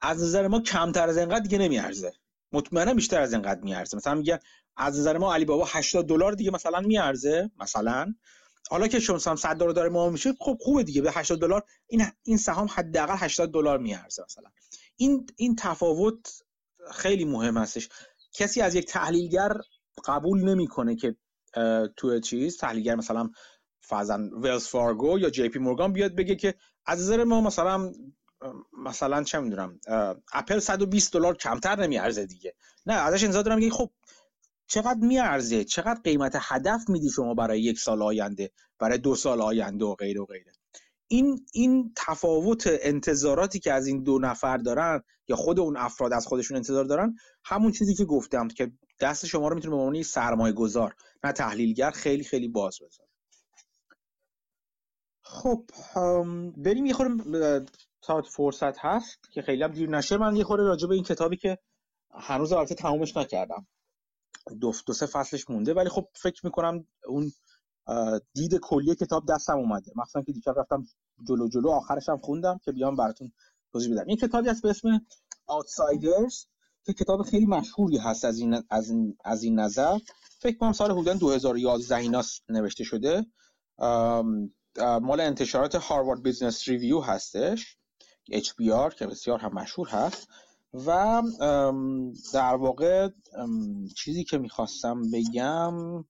از 0.00 0.22
نظر 0.22 0.48
ما 0.48 0.60
کمتر 0.60 1.08
از 1.08 1.18
اینقدر 1.18 1.40
دیگه 1.40 1.58
نمیارزه. 1.58 2.12
مطمئنا 2.52 2.94
بیشتر 2.94 3.20
از 3.20 3.32
اینقدر 3.32 3.60
میارزه. 3.60 3.96
مثلا 3.96 4.14
میگه 4.14 4.40
از 4.76 4.98
نظر 4.98 5.18
ما 5.18 5.34
علی 5.34 5.44
بابا 5.44 5.64
80 5.68 6.06
دلار 6.06 6.32
دیگه 6.32 6.50
مثلا 6.50 6.80
میارزه 6.80 7.50
مثلا. 7.60 8.14
حالا 8.72 8.88
که 8.88 9.00
شما 9.00 9.18
100 9.18 9.56
دلار 9.56 9.70
داره 9.70 9.88
ما 9.88 10.10
میشه 10.10 10.34
خب 10.38 10.58
خوبه 10.60 10.82
دیگه 10.82 11.02
به 11.02 11.12
80 11.12 11.40
دلار 11.40 11.64
این 11.86 12.04
این 12.22 12.36
سهام 12.36 12.68
حداقل 12.74 13.14
80 13.18 13.52
دلار 13.52 13.78
میارزه 13.78 14.22
مثلا. 14.24 14.50
این 14.96 15.26
این 15.36 15.56
تفاوت 15.56 16.42
خیلی 16.92 17.24
مهم 17.24 17.56
هستش. 17.56 17.88
کسی 18.32 18.60
از 18.60 18.74
یک 18.74 18.86
تحلیلگر 18.86 19.52
قبول 20.04 20.40
نمی‌کنه 20.44 20.96
که 20.96 21.16
تو 21.96 22.20
چیز 22.20 22.56
تحلیلگر 22.56 22.94
مثلا 22.94 23.30
فرضا 23.80 24.30
Wells 24.42 24.66
Fargo 24.66 25.18
یا 25.18 25.30
JP 25.30 25.58
Morgan 25.58 25.92
بیاد 25.92 26.14
بگه 26.14 26.36
که 26.36 26.54
از 26.86 27.00
نظر 27.00 27.24
ما 27.24 27.40
مثلا 27.40 27.92
مثلا 28.78 29.22
چه 29.22 29.40
می‌دونم 29.40 29.80
اپل 30.32 30.58
120 30.58 31.12
دلار 31.12 31.36
کمتر 31.36 31.76
نمیارزه 31.76 32.26
دیگه. 32.26 32.54
نه 32.86 32.94
ازش 32.94 33.24
انتظار 33.24 33.42
دارم 33.42 33.58
میگه 33.58 33.70
خب 33.70 33.90
چقدر 34.66 34.98
میارزه؟ 35.00 35.64
چقدر 35.64 36.00
قیمت 36.04 36.32
هدف 36.40 36.80
میدی 36.88 37.10
شما 37.10 37.34
برای 37.34 37.60
یک 37.60 37.78
سال 37.78 38.02
آینده 38.02 38.50
برای 38.78 38.98
دو 38.98 39.14
سال 39.14 39.40
آینده 39.40 39.84
و 39.84 39.94
غیره 39.94 40.20
و 40.20 40.24
غیره؟ 40.24 40.52
این 41.08 41.46
این 41.52 41.92
تفاوت 41.96 42.62
انتظاراتی 42.66 43.60
که 43.60 43.72
از 43.72 43.86
این 43.86 44.02
دو 44.02 44.18
نفر 44.18 44.56
دارن 44.56 45.02
یا 45.28 45.36
خود 45.36 45.60
اون 45.60 45.76
افراد 45.76 46.12
از 46.12 46.26
خودشون 46.26 46.56
انتظار 46.56 46.84
دارن 46.84 47.14
همون 47.44 47.72
چیزی 47.72 47.94
که 47.94 48.04
گفتم 48.04 48.48
که 48.48 48.72
دست 49.00 49.26
شما 49.26 49.48
رو 49.48 49.54
می‌تونه 49.54 49.76
به 49.76 49.82
عنوان 49.82 50.02
سرمایه 50.02 50.52
گذار 50.52 50.94
نه 51.24 51.32
تحلیلگر 51.32 51.90
خیلی 51.90 52.24
خیلی 52.24 52.48
باز 52.48 52.78
بذاره. 52.82 53.08
خب 55.22 55.70
بریم 56.56 56.86
یه 56.86 56.94
خورده 56.94 57.64
تا 58.02 58.22
فرصت 58.22 58.78
هست 58.78 59.18
که 59.32 59.42
خیلی 59.42 59.62
هم 59.62 59.72
دیر 59.72 59.88
نشه. 59.88 60.16
من 60.16 60.36
یه 60.36 60.44
خورده 60.44 60.64
راجع 60.64 60.88
به 60.88 60.94
این 60.94 61.04
کتابی 61.04 61.36
که 61.36 61.58
هنوز 62.14 62.52
البته 62.52 62.74
تمومش 62.74 63.16
نکردم. 63.16 63.66
دو, 64.60 64.72
دو 64.86 64.92
سه 64.92 65.06
فصلش 65.06 65.50
مونده. 65.50 65.74
ولی 65.74 65.88
خب 65.88 66.08
فکر 66.14 66.46
می‌کنم 66.46 66.86
اون 67.06 67.32
دید 68.34 68.54
کلی 68.54 68.94
کتاب 68.94 69.28
دستم 69.28 69.58
اومده. 69.58 69.92
مخصوصا 69.96 70.22
که 70.22 70.32
دیشب 70.32 70.54
رفتم 70.56 70.84
جلو 71.28 71.48
جلو 71.48 71.70
آخرش 71.70 72.08
هم 72.08 72.18
خوندم 72.18 72.60
که 72.64 72.72
بیام 72.72 72.96
براتون 72.96 73.32
توضیح 73.72 73.94
بدم. 73.94 74.04
این 74.06 74.16
کتابی 74.16 74.48
هست 74.48 74.62
به 74.62 74.70
اسم 74.70 75.00
Outsiders 75.50 76.46
که 76.86 76.92
کتاب 76.92 77.22
خیلی 77.22 77.46
مشهوری 77.46 77.98
هست 77.98 78.24
از 78.24 78.38
این 78.38 78.62
از 78.70 78.90
این, 78.90 79.16
از 79.24 79.42
این 79.42 79.60
نظر. 79.60 79.98
فکر 80.40 80.56
کنم 80.56 80.72
سال 80.72 80.90
حدود 80.90 81.18
2011 81.18 81.96
اینا 81.96 82.22
نوشته 82.48 82.84
شده. 82.84 83.26
مال 84.78 85.20
انتشارات 85.20 85.74
Harvard 85.74 86.22
Business 86.22 86.68
Review 86.68 87.00
هستش. 87.00 87.76
HBR 88.30 88.94
که 88.94 89.06
بسیار 89.06 89.38
هم 89.38 89.52
مشهور 89.52 89.88
هست. 89.88 90.28
و 90.74 91.22
در 92.34 92.54
واقع 92.54 93.08
چیزی 93.96 94.24
که 94.24 94.38
می‌خواستم 94.38 95.02
بگم 95.10 96.04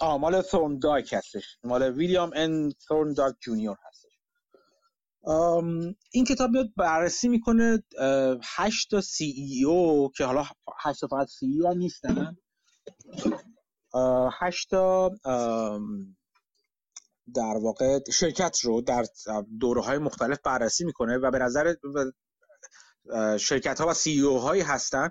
آه 0.00 0.18
مال 0.18 0.42
ثورندایک 0.42 1.12
هستش. 1.12 1.58
مال 1.64 1.82
ویلیام 1.82 2.30
ان 2.34 2.72
ثورندایک 2.88 3.34
جونیور 3.40 3.76
هستش. 3.88 4.12
این 6.12 6.24
کتاب 6.24 6.50
میاد 6.50 6.68
بررسی 6.76 7.28
می‌کنه 7.28 7.82
هشت 8.56 8.90
تا 8.90 9.00
CEO 9.00 10.10
که 10.16 10.24
حالا 10.24 10.44
هشت 10.84 11.00
تا 11.00 11.06
فقط 11.06 11.28
CEO 11.28 11.74
نیستن. 11.74 12.36
هشت 14.40 14.70
تا 14.70 15.10
در 17.34 17.56
واقع 17.62 17.98
شرکت 18.12 18.58
رو 18.62 18.80
در 18.80 19.04
دوره 19.60 19.82
های 19.82 19.98
مختلف 19.98 20.38
بررسی 20.44 20.84
می‌کنه 20.84 21.18
و 21.18 21.30
به 21.30 21.38
نظر 21.38 21.74
شرکت 23.40 23.80
ها 23.80 23.88
و 23.88 23.94
سی 23.94 24.20
او 24.20 24.38
هایی 24.38 24.62
هستن 24.62 25.10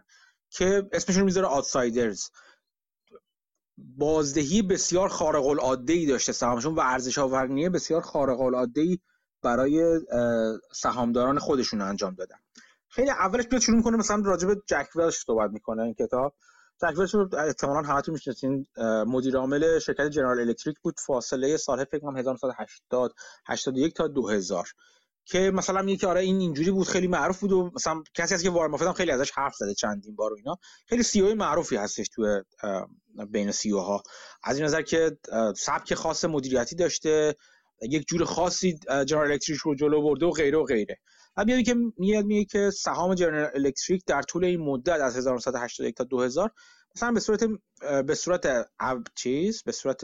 که 0.50 0.90
اسمشون 0.92 1.24
می‌ذاره 1.24 1.48
آتسایدرز 1.48 2.30
بازدهی 3.78 4.62
بسیار 4.62 5.10
خارق 5.10 5.46
العاده 5.46 5.94
ای 5.94 6.06
داشته 6.06 6.32
سهامشون 6.32 6.76
و 6.76 6.80
ارزش 6.80 7.18
آوردنی 7.18 7.70
بسیار 7.70 8.02
خارق 8.02 8.42
العاده 8.42 8.82
ای 8.82 9.00
برای 9.42 10.00
سهامداران 10.74 11.40
خودشون 11.40 11.82
انجام 11.82 12.16
دادن. 12.16 12.36
خیلی 12.90 13.10
اولش 13.10 13.48
بیاد 13.48 13.62
شروع 13.62 13.78
می‌کنه 13.78 13.98
مثلا 13.98 14.22
راجع 14.26 14.48
به 14.48 14.62
جک 14.68 14.88
ولش 14.96 15.18
صحبت 15.18 15.52
می‌کنه 15.52 15.84
این 15.84 15.94
کتاب. 15.94 16.36
جک 16.82 16.98
ولش 16.98 17.14
رو 17.14 17.30
احتمالاً 17.38 17.88
همتون 17.88 18.14
می‌شناسین. 18.14 18.68
مدیر 19.08 19.38
عامل 19.38 19.80
شرکت 19.80 20.08
General 20.08 20.40
Electric 20.40 20.76
بود 20.84 21.00
فاصله 21.00 21.58
سال 21.58 21.86
فکر 21.86 22.00
کنم 22.00 22.18
1980 22.18 23.14
81 23.48 23.94
تا 23.94 24.08
2000 24.08 24.68
که 25.32 25.52
مثلا 25.54 25.82
میگه 25.82 25.98
که 25.98 26.08
آره 26.08 26.22
این 26.22 26.40
اینجوری 26.40 26.72
بود 26.72 26.88
خیلی 26.88 27.08
معروف 27.08 27.40
بود 27.40 27.52
و 27.52 27.72
مثلا 27.76 28.04
کسی 28.14 28.34
هست 28.34 28.44
که 28.44 28.50
وارن 28.50 28.72
بافت 28.72 28.92
خیلی 28.92 29.12
ازش 29.12 29.32
حرف 29.32 29.56
زده 29.56 29.74
چندین 29.74 30.16
بار 30.16 30.34
و 30.34 30.36
اینا. 30.36 30.58
خیلی 30.88 31.04
CEO 31.04 31.34
معروفی 31.34 31.76
هستش 31.76 32.10
تو 32.10 32.44
بین 33.30 33.52
CEO 33.52 33.72
ها 33.72 34.04
از 34.44 34.56
این 34.56 34.66
نظر 34.66 34.82
که 34.82 35.18
سبک 35.58 35.94
خاص 35.94 36.26
مدیریتی 36.26 36.76
داشته 36.76 37.36
یک 37.82 38.08
جور 38.08 38.26
خاصی 38.26 38.80
General 39.08 39.32
Electric 39.32 39.60
رو 39.60 39.76
جلو 39.76 40.02
برده 40.02 40.26
و 40.26 40.32
غیره 40.32 40.58
و 40.58 40.64
غیره. 40.64 40.98
و 41.38 41.46
میاد 41.46 41.62
که 41.62 41.76
میاد 41.98 42.26
میگه 42.26 42.46
که 42.46 42.70
سهام 42.70 43.16
General 43.16 43.50
Electric 43.56 44.04
در 44.08 44.22
طول 44.22 44.46
این 44.46 44.62
مدت 44.62 45.02
از 45.02 45.18
1981 45.18 45.96
تا 45.96 46.04
2000 46.04 46.52
مثلا 46.96 47.12
به 47.12 47.20
صورت 47.20 47.44
به 48.06 48.16
صورت 48.16 48.48
چیز 49.16 49.64
به 49.64 49.72
صورت 49.72 50.02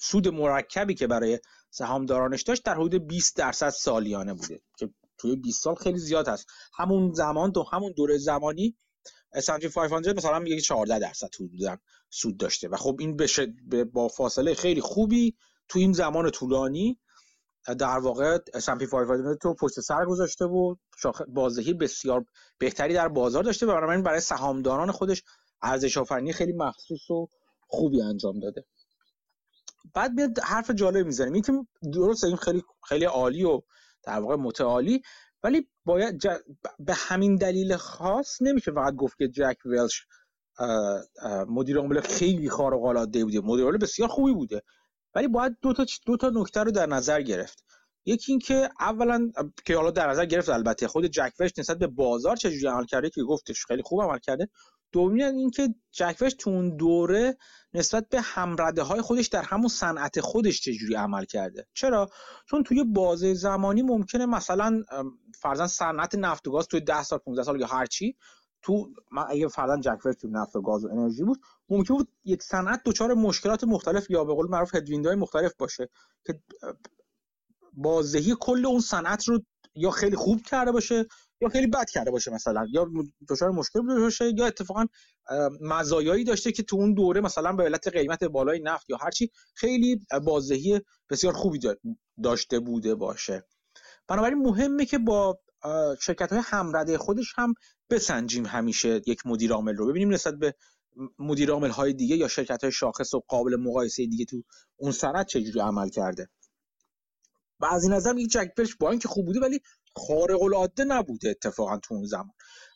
سود 0.00 0.28
مرکبی 0.28 0.94
که 0.94 1.06
برای 1.06 1.38
سهامدارانش 1.70 2.42
داشت 2.42 2.64
در 2.64 2.74
حدود 2.74 3.06
20 3.06 3.36
درصد 3.36 3.68
سالیانه 3.68 4.34
بوده 4.34 4.60
که 4.78 4.90
توی 5.18 5.36
20 5.36 5.62
سال 5.62 5.74
خیلی 5.74 5.98
زیاد 5.98 6.28
هست. 6.28 6.46
همون 6.74 7.12
زمان 7.12 7.52
تو 7.52 7.64
همون 7.72 7.92
دوره 7.96 8.18
زمانی 8.18 8.76
S&P 9.36 9.66
500 9.66 10.16
مثلا 10.16 10.38
میگه 10.38 10.60
14 10.60 10.98
درصد 10.98 11.28
حدودا 11.40 11.76
سود 12.10 12.36
داشته. 12.36 12.68
و 12.68 12.76
خب 12.76 12.96
این 13.00 13.16
به 13.68 13.84
با 13.84 14.08
فاصله 14.08 14.54
خیلی 14.54 14.80
خوبی 14.80 15.36
تو 15.68 15.78
این 15.78 15.92
زمان 15.92 16.30
طولانی 16.30 16.98
در 17.78 17.98
واقع 17.98 18.38
S&P 18.38 18.90
500 18.90 19.38
تو 19.42 19.54
پشت 19.54 19.80
سر 19.80 20.04
گذاشته 20.04 20.44
و 20.44 20.74
بازدهی 21.28 21.74
بسیار 21.74 22.24
بهتری 22.58 22.94
در 22.94 23.08
بازار 23.08 23.42
داشته 23.42 23.66
و 23.66 24.02
برای 24.02 24.20
سهامداران 24.20 24.90
خودش 24.90 25.22
ارزش 25.62 25.98
آفرینی 25.98 26.32
خیلی 26.32 26.52
مخصوص 26.52 27.10
و 27.10 27.28
خوبی 27.66 28.02
انجام 28.02 28.40
داده. 28.40 28.64
بعد 29.94 30.12
میاد 30.12 30.38
حرف 30.38 30.70
جالب 30.70 31.06
می‌زنیم 31.06 31.32
این 31.32 31.42
که 31.42 31.52
درست 31.92 32.24
این 32.24 32.36
خیلی 32.36 32.62
خیلی 32.88 33.04
عالی 33.04 33.44
و 33.44 33.60
در 34.02 34.20
واقع 34.20 34.36
متعالی 34.36 35.02
ولی 35.42 35.68
باید 35.84 36.22
به 36.78 36.94
همین 36.94 37.36
دلیل 37.36 37.76
خاص 37.76 38.42
نمیشه 38.42 38.72
فقط 38.72 38.94
گفت 38.94 39.18
که 39.18 39.28
جک 39.28 39.56
ولش 39.64 40.06
مدیر 41.48 41.78
عامل 41.78 42.00
خیلی 42.00 42.50
خارق 42.50 42.84
العاده 42.84 43.24
بوده. 43.24 43.40
مدیر 43.40 43.64
عامل 43.64 43.76
بسیار 43.76 44.08
خوبی 44.08 44.32
بوده. 44.32 44.62
ولی 45.14 45.28
باید 45.28 45.56
دو 45.62 45.72
تا 45.72 45.86
دو 46.06 46.16
تا 46.16 46.30
نکته 46.34 46.62
رو 46.62 46.70
در 46.70 46.86
نظر 46.86 47.22
گرفت. 47.22 47.64
یکی 48.04 48.32
اینکه 48.32 48.68
اولا 48.80 49.30
که 49.64 49.76
حالا 49.76 49.90
در 49.90 50.10
نظر 50.10 50.26
گرفت 50.26 50.48
البته 50.48 50.88
خود 50.88 51.06
جک 51.06 51.32
ولش 51.40 51.50
نسبت 51.58 51.78
به 51.78 51.86
بازار 51.86 52.36
چجوری 52.36 52.66
عمل 52.66 52.84
کرده 52.84 53.10
که 53.10 53.22
گفتش 53.22 53.64
خیلی 53.66 53.82
خوب 53.82 54.02
عمل 54.02 54.18
کرده. 54.18 54.48
دومی 54.92 55.24
اینکه 55.24 55.74
جکوش 55.92 56.34
تو 56.34 56.50
اون 56.50 56.76
دوره 56.76 57.36
نسبت 57.74 58.08
به 58.08 58.20
همرده 58.20 58.82
های 58.82 59.00
خودش 59.00 59.26
در 59.26 59.42
همون 59.42 59.68
صنعت 59.68 60.20
خودش 60.20 60.60
چجوری 60.60 60.94
عمل 60.94 61.24
کرده. 61.24 61.66
چرا؟ 61.74 62.08
چون 62.50 62.62
توی 62.62 62.84
بازه 62.84 63.34
زمانی 63.34 63.82
ممکنه 63.82 64.26
مثلا 64.26 64.82
فرضاً 65.40 65.66
صنعت 65.66 66.14
نفت 66.14 66.48
و 66.48 66.50
گاز 66.50 66.66
توی 66.66 66.80
10 66.80 67.02
سال 67.02 67.18
15 67.18 67.42
سال 67.42 67.60
یا 67.60 67.66
هر 67.66 67.86
چی 67.86 68.16
تو 68.62 68.90
من 69.12 69.24
اگه 69.28 69.48
فرضاً 69.48 69.76
جک 69.76 69.98
تو 70.20 70.28
نفت 70.28 70.56
و 70.56 70.62
گاز 70.62 70.84
و 70.84 70.88
انرژی 70.88 71.24
بود 71.24 71.40
ممکن 71.68 71.96
بود 71.96 72.08
یک 72.24 72.42
صنعت 72.42 72.82
دچار 72.84 73.14
مشکلات 73.14 73.64
مختلف 73.64 74.10
یا 74.10 74.24
به 74.24 74.34
قول 74.34 74.48
معروف 74.50 74.74
هدویندهای 74.74 75.16
مختلف 75.16 75.54
باشه 75.58 75.88
که 76.26 76.42
بازدهی 77.72 78.36
کل 78.40 78.66
اون 78.66 78.80
صنعت 78.80 79.28
رو 79.28 79.40
یا 79.78 79.90
خیلی 79.90 80.16
خوب 80.16 80.42
کرده 80.42 80.72
باشه 80.72 81.06
یا 81.40 81.48
خیلی 81.48 81.66
بد 81.66 81.90
کرده 81.90 82.10
باشه 82.10 82.30
مثلا. 82.30 82.66
یا 82.72 82.90
دچار 83.28 83.50
مشکل 83.50 83.80
بوده 83.80 84.00
باشه 84.00 84.32
یا 84.36 84.46
اتفاقا 84.46 84.86
مزایایی 85.60 86.24
داشته 86.24 86.52
که 86.52 86.62
تو 86.62 86.76
اون 86.76 86.94
دوره 86.94 87.20
مثلا 87.20 87.52
به 87.52 87.64
علت 87.64 87.88
قیمت 87.88 88.24
بالای 88.24 88.60
نفت 88.60 88.90
یا 88.90 88.96
هرچی 88.96 89.30
خیلی 89.54 90.00
بازدهی 90.24 90.80
بسیار 91.10 91.32
خوبی 91.32 91.60
داشته 92.22 92.60
بوده 92.60 92.94
باشه. 92.94 93.46
بنابراین 94.08 94.38
مهمه 94.38 94.84
که 94.84 94.98
با 94.98 95.38
شرکت 96.00 96.32
های 96.32 96.42
همرده 96.44 96.98
خودش 96.98 97.32
هم 97.36 97.54
بسنجیم 97.90 98.46
همیشه 98.46 99.00
یک 99.06 99.26
مدیر 99.26 99.52
عامل 99.52 99.76
رو. 99.76 99.86
ببینیم 99.86 100.12
نسبت 100.12 100.34
به 100.34 100.54
مدیر 101.18 101.50
عامل 101.50 101.70
های 101.70 101.92
دیگه 101.92 102.16
یا 102.16 102.28
شرکت 102.28 102.62
های 102.62 102.72
شاخص 102.72 103.14
و 103.14 103.20
قابل 103.28 103.56
مقایسه 103.56 104.06
دیگه 104.06 104.24
تو 104.24 104.42
اون 104.76 104.92
سرعت 104.92 105.26
چجوری 105.26 105.60
عمل 105.60 105.88
کرده. 105.88 106.28
بعضی 107.60 107.88
نظر 107.88 108.12
میگه 108.12 108.28
جک 108.28 108.50
ولش 108.56 108.76
با 108.76 108.90
اینکه 108.90 109.08
خوب 109.08 109.26
بوده 109.26 109.40
ولی 109.40 109.60
خارق 109.96 110.42
العاده 110.42 110.84
نبوده 110.84 111.28
اتفاقا 111.30 111.78
تو 111.78 111.94
اون 111.94 112.04
زمان. 112.04 112.32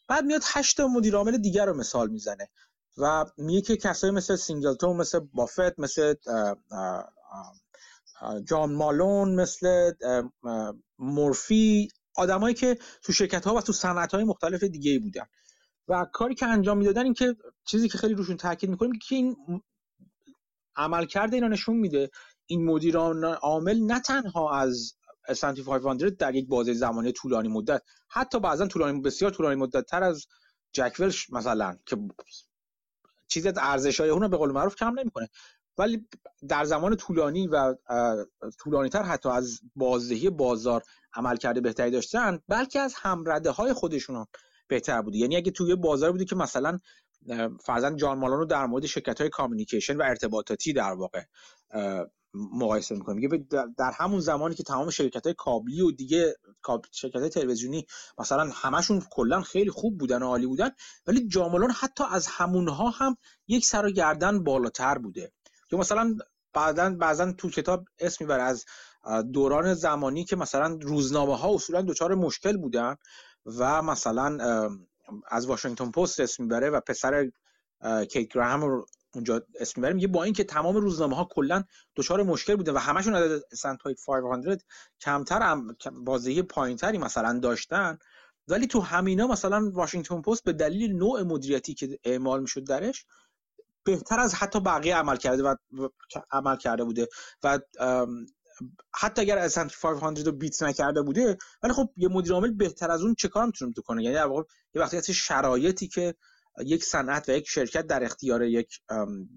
بعد 0.08 0.24
میاد 0.24 0.42
هشت 0.44 0.80
مدیر 0.80 1.16
عامل 1.16 1.36
دیگر 1.38 1.66
رو 1.66 1.76
مثال 1.76 2.10
می‌زنه 2.10 2.48
و 2.96 3.24
میگه 3.38 3.60
که 3.60 3.76
کسایی 3.76 4.12
مثل 4.12 4.36
سینگلتون 4.36 4.96
مثل 4.96 5.18
بافت 5.18 5.78
مثل 5.78 6.14
جان 8.48 8.72
مالون 8.72 9.34
مثل 9.34 9.92
مورفی 10.98 11.88
آدمایی 12.16 12.54
که 12.54 12.78
تو 13.02 13.12
شرکت 13.12 13.44
ها 13.46 13.54
و 13.54 13.60
تو 13.60 13.72
صنعت 13.72 14.14
های 14.14 14.24
مختلف 14.24 14.62
دیگه 14.64 14.90
ای 14.90 14.98
بودن. 14.98 15.26
و 15.88 16.06
کاری 16.12 16.34
که 16.34 16.46
انجام 16.46 16.78
می‌دادن 16.78 17.04
این 17.04 17.14
که 17.14 17.36
چیزی 17.64 17.88
که 17.88 17.98
خیلی 17.98 18.14
روشون 18.14 18.36
تاکید 18.36 18.70
می‌کنیم 18.70 18.92
که 19.08 19.14
این 19.14 19.36
عملکرد 20.76 21.34
اینا 21.34 21.48
نشون 21.48 21.76
میده 21.76 22.10
این 22.46 22.64
مدیران 22.64 23.24
عامل 23.24 23.80
نه 23.80 24.00
تنها 24.00 24.58
از 24.58 24.94
S&P 25.28 25.60
500 25.60 26.16
در 26.16 26.34
یک 26.34 26.48
بازه 26.48 26.72
زمانی 26.72 27.12
طولانی 27.12 27.48
مدت 27.48 27.82
حتی 28.08 28.40
بعضا 28.40 28.66
طولانی 28.66 29.00
بسیار 29.00 29.30
طولانی 29.30 29.54
مدت 29.54 29.86
تر 29.86 30.02
از 30.02 30.26
جک 30.72 30.96
ولش 30.98 31.30
مثلا 31.30 31.78
که 31.86 31.96
چیزی 33.28 33.48
از 33.48 33.54
ارزش 33.58 34.00
های 34.00 34.10
اون 34.10 34.22
رو 34.22 34.28
به 34.28 34.36
قول 34.36 34.50
معروف 34.50 34.74
کم 34.74 34.98
نمی‌کنه. 34.98 35.28
ولی 35.78 36.08
در 36.48 36.64
زمان 36.64 36.96
طولانی 36.96 37.48
و 37.48 37.74
طولانی 38.58 38.88
تر 38.88 39.02
حتی 39.02 39.28
از 39.28 39.60
بازدهی 39.76 40.30
بازار 40.30 40.82
عمل 41.14 41.36
کرده 41.36 41.60
بهتری 41.60 41.90
داشتن 41.90 42.38
بلکه 42.48 42.80
از 42.80 42.94
همرده 42.96 43.50
های 43.50 43.72
خودشون 43.72 44.26
بهتر 44.68 45.02
بوده. 45.02 45.18
یعنی 45.18 45.36
اگه 45.36 45.50
توی 45.50 45.76
بازار 45.76 46.12
بودی 46.12 46.24
که 46.24 46.36
مثلا 46.36 46.78
فرزن 47.64 47.96
جان 47.96 48.18
مالان 48.18 48.38
رو 48.38 48.44
در 48.44 48.66
مورد 48.66 48.86
شرکت 48.86 49.20
های 49.20 49.30
کامیونیکیشن 49.30 49.96
و 49.96 50.02
ارتباطاتی 50.02 50.72
در 50.72 50.92
واقع 50.92 51.22
مقایسه 52.34 52.94
می‌کنه 52.94 53.14
میگه 53.14 53.46
در 53.78 53.92
همون 53.96 54.20
زمانی 54.20 54.54
که 54.54 54.62
تمام 54.62 54.90
شرکت 54.90 55.24
های 55.26 55.34
کابلی 55.34 55.80
و 55.80 55.90
دیگه 55.90 56.36
شرکت 56.92 57.20
های 57.20 57.28
تلویزیونی 57.28 57.86
مثلا 58.18 58.50
همشون 58.54 59.02
کلا 59.10 59.40
خیلی 59.40 59.70
خوب 59.70 59.98
بودن 59.98 60.22
و 60.22 60.26
عالی 60.26 60.46
بودن 60.46 60.70
ولی 61.06 61.28
جامالون 61.28 61.70
حتی 61.70 62.04
از 62.10 62.26
همونها 62.26 62.90
هم 62.90 63.16
یک 63.48 63.66
سر 63.66 63.86
و 63.86 63.90
گردن 63.90 64.44
بالاتر 64.44 64.98
بوده. 64.98 65.32
که 65.70 65.76
مثلا 65.76 66.16
بعدا 66.52 66.90
بعضا 66.90 67.32
تو 67.32 67.50
کتاب 67.50 67.84
اسم 67.98 68.24
می‌بره 68.24 68.42
از 68.42 68.64
دوران 69.32 69.74
زمانی 69.74 70.24
که 70.24 70.36
مثلا 70.36 70.78
روزنامه 70.82 71.36
ها 71.36 71.54
اصولا 71.54 71.82
دچار 71.82 72.14
مشکل 72.14 72.56
بودن 72.56 72.96
و 73.46 73.82
مثلا 73.82 74.38
از 75.28 75.46
واشنگتن 75.46 75.90
پست 75.90 76.20
اسم 76.20 76.42
می‌بره 76.42 76.70
و 76.70 76.80
پسر 76.80 77.30
کیت 78.10 78.28
گراهام 78.34 78.84
اونجا 79.14 79.42
اسم 79.60 79.80
می‌بره 79.80 79.94
میگه 79.94 80.08
با 80.08 80.24
اینکه 80.24 80.44
تمام 80.44 80.76
روزنامه 80.76 81.16
ها 81.16 81.28
کلا 81.30 81.64
دچار 81.96 82.22
مشکل 82.22 82.56
بوده 82.56 82.72
و 82.72 82.78
همشون 82.78 83.14
عدد 83.14 83.42
سنت 83.54 83.78
500 84.06 84.60
کمتر 85.00 85.42
هم 85.42 85.76
بازدهی 86.04 86.42
پایینتری 86.42 86.98
مثلا 86.98 87.38
داشتن 87.38 87.98
ولی 88.48 88.66
تو 88.66 88.80
همینا 88.80 89.26
مثلا 89.26 89.70
واشنگتن 89.74 90.22
پست 90.22 90.44
به 90.44 90.52
دلیل 90.52 90.92
نوع 90.92 91.22
مدیریتی 91.22 91.74
که 91.74 91.98
اعمال 92.04 92.40
می‌شد 92.40 92.64
درش 92.64 93.06
بهتر 93.84 94.20
از 94.20 94.34
حتی 94.34 94.60
بقیه 94.60 94.96
عمل 94.96 95.16
کرده 95.16 95.42
و 95.42 95.54
عمل 96.30 96.56
کرده 96.56 96.84
بوده 96.84 97.08
و 97.42 97.58
حتی 98.94 99.22
اگر 99.22 99.38
از 99.38 99.58
500 99.82 100.26
رو 100.26 100.32
بیت 100.32 100.62
نکرده 100.62 101.02
بوده 101.02 101.38
ولی 101.62 101.72
خب 101.72 101.90
یه 101.96 102.08
مدیر 102.08 102.32
عامل 102.32 102.50
بهتر 102.50 102.90
از 102.90 103.02
اون 103.02 103.14
چه 103.14 103.28
کار 103.28 103.46
می‌تونه 103.46 103.72
بکنه؟ 103.76 104.02
یعنی 104.02 104.14
در 104.14 104.26
واقع 104.26 104.42
یه 104.74 104.82
وقتی 104.82 105.14
شرایطی 105.14 105.88
که 105.88 106.14
یک 106.58 106.84
صنعت 106.84 107.28
و 107.28 107.32
یک 107.32 107.48
شرکت 107.48 107.86
در 107.86 108.04
اختیار 108.04 108.42
یک 108.42 108.80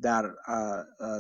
در 0.02 0.32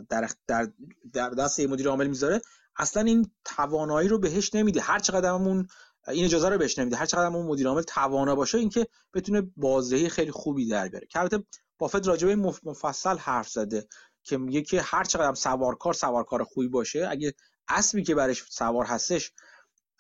در 0.10 0.30
در, 0.48 0.68
در 1.14 1.30
دست 1.30 1.60
مدیر 1.60 1.88
عامل 1.88 2.08
می‌ذاره 2.08 2.42
اصلا 2.78 3.04
این 3.04 3.32
توانایی 3.46 4.08
رو 4.08 4.20
بهش 4.20 4.56
نمیده. 4.56 4.82
هر 4.82 5.00
چقدر 5.00 5.30
همون 5.30 5.68
این 6.08 6.26
اجازه 6.26 6.50
رو 6.50 6.58
بهش 6.58 6.80
نمیده. 6.80 6.96
هر 6.96 7.06
چقدر 7.06 7.26
اون 7.26 7.46
مدیر 7.46 7.68
عامل 7.68 7.82
توانا 7.82 8.36
باشه 8.36 8.58
اینکه 8.58 8.88
بتونه 9.14 9.42
بازدهی 9.58 10.10
خیلی 10.10 10.32
خوبی 10.32 10.68
در 10.68 10.88
بیاره. 10.88 11.08
که 11.08 11.20
البته 11.20 11.44
بافت 11.78 12.08
راجبه 12.08 12.36
مفصل 12.64 13.18
حرف 13.18 13.50
زده 13.50 13.88
که 14.24 14.38
میگه 14.38 14.62
که 14.62 14.82
هر 14.82 15.04
چقدر 15.04 15.28
هم 15.28 15.34
سوارکار 15.34 15.94
سوارکار 15.94 16.44
خوبی 16.44 16.68
باشه 16.68 17.08
اگه 17.10 17.34
اسبی 17.68 18.04
که 18.04 18.16
برش 18.16 18.44
سوار 18.50 18.86
هستش 18.86 19.32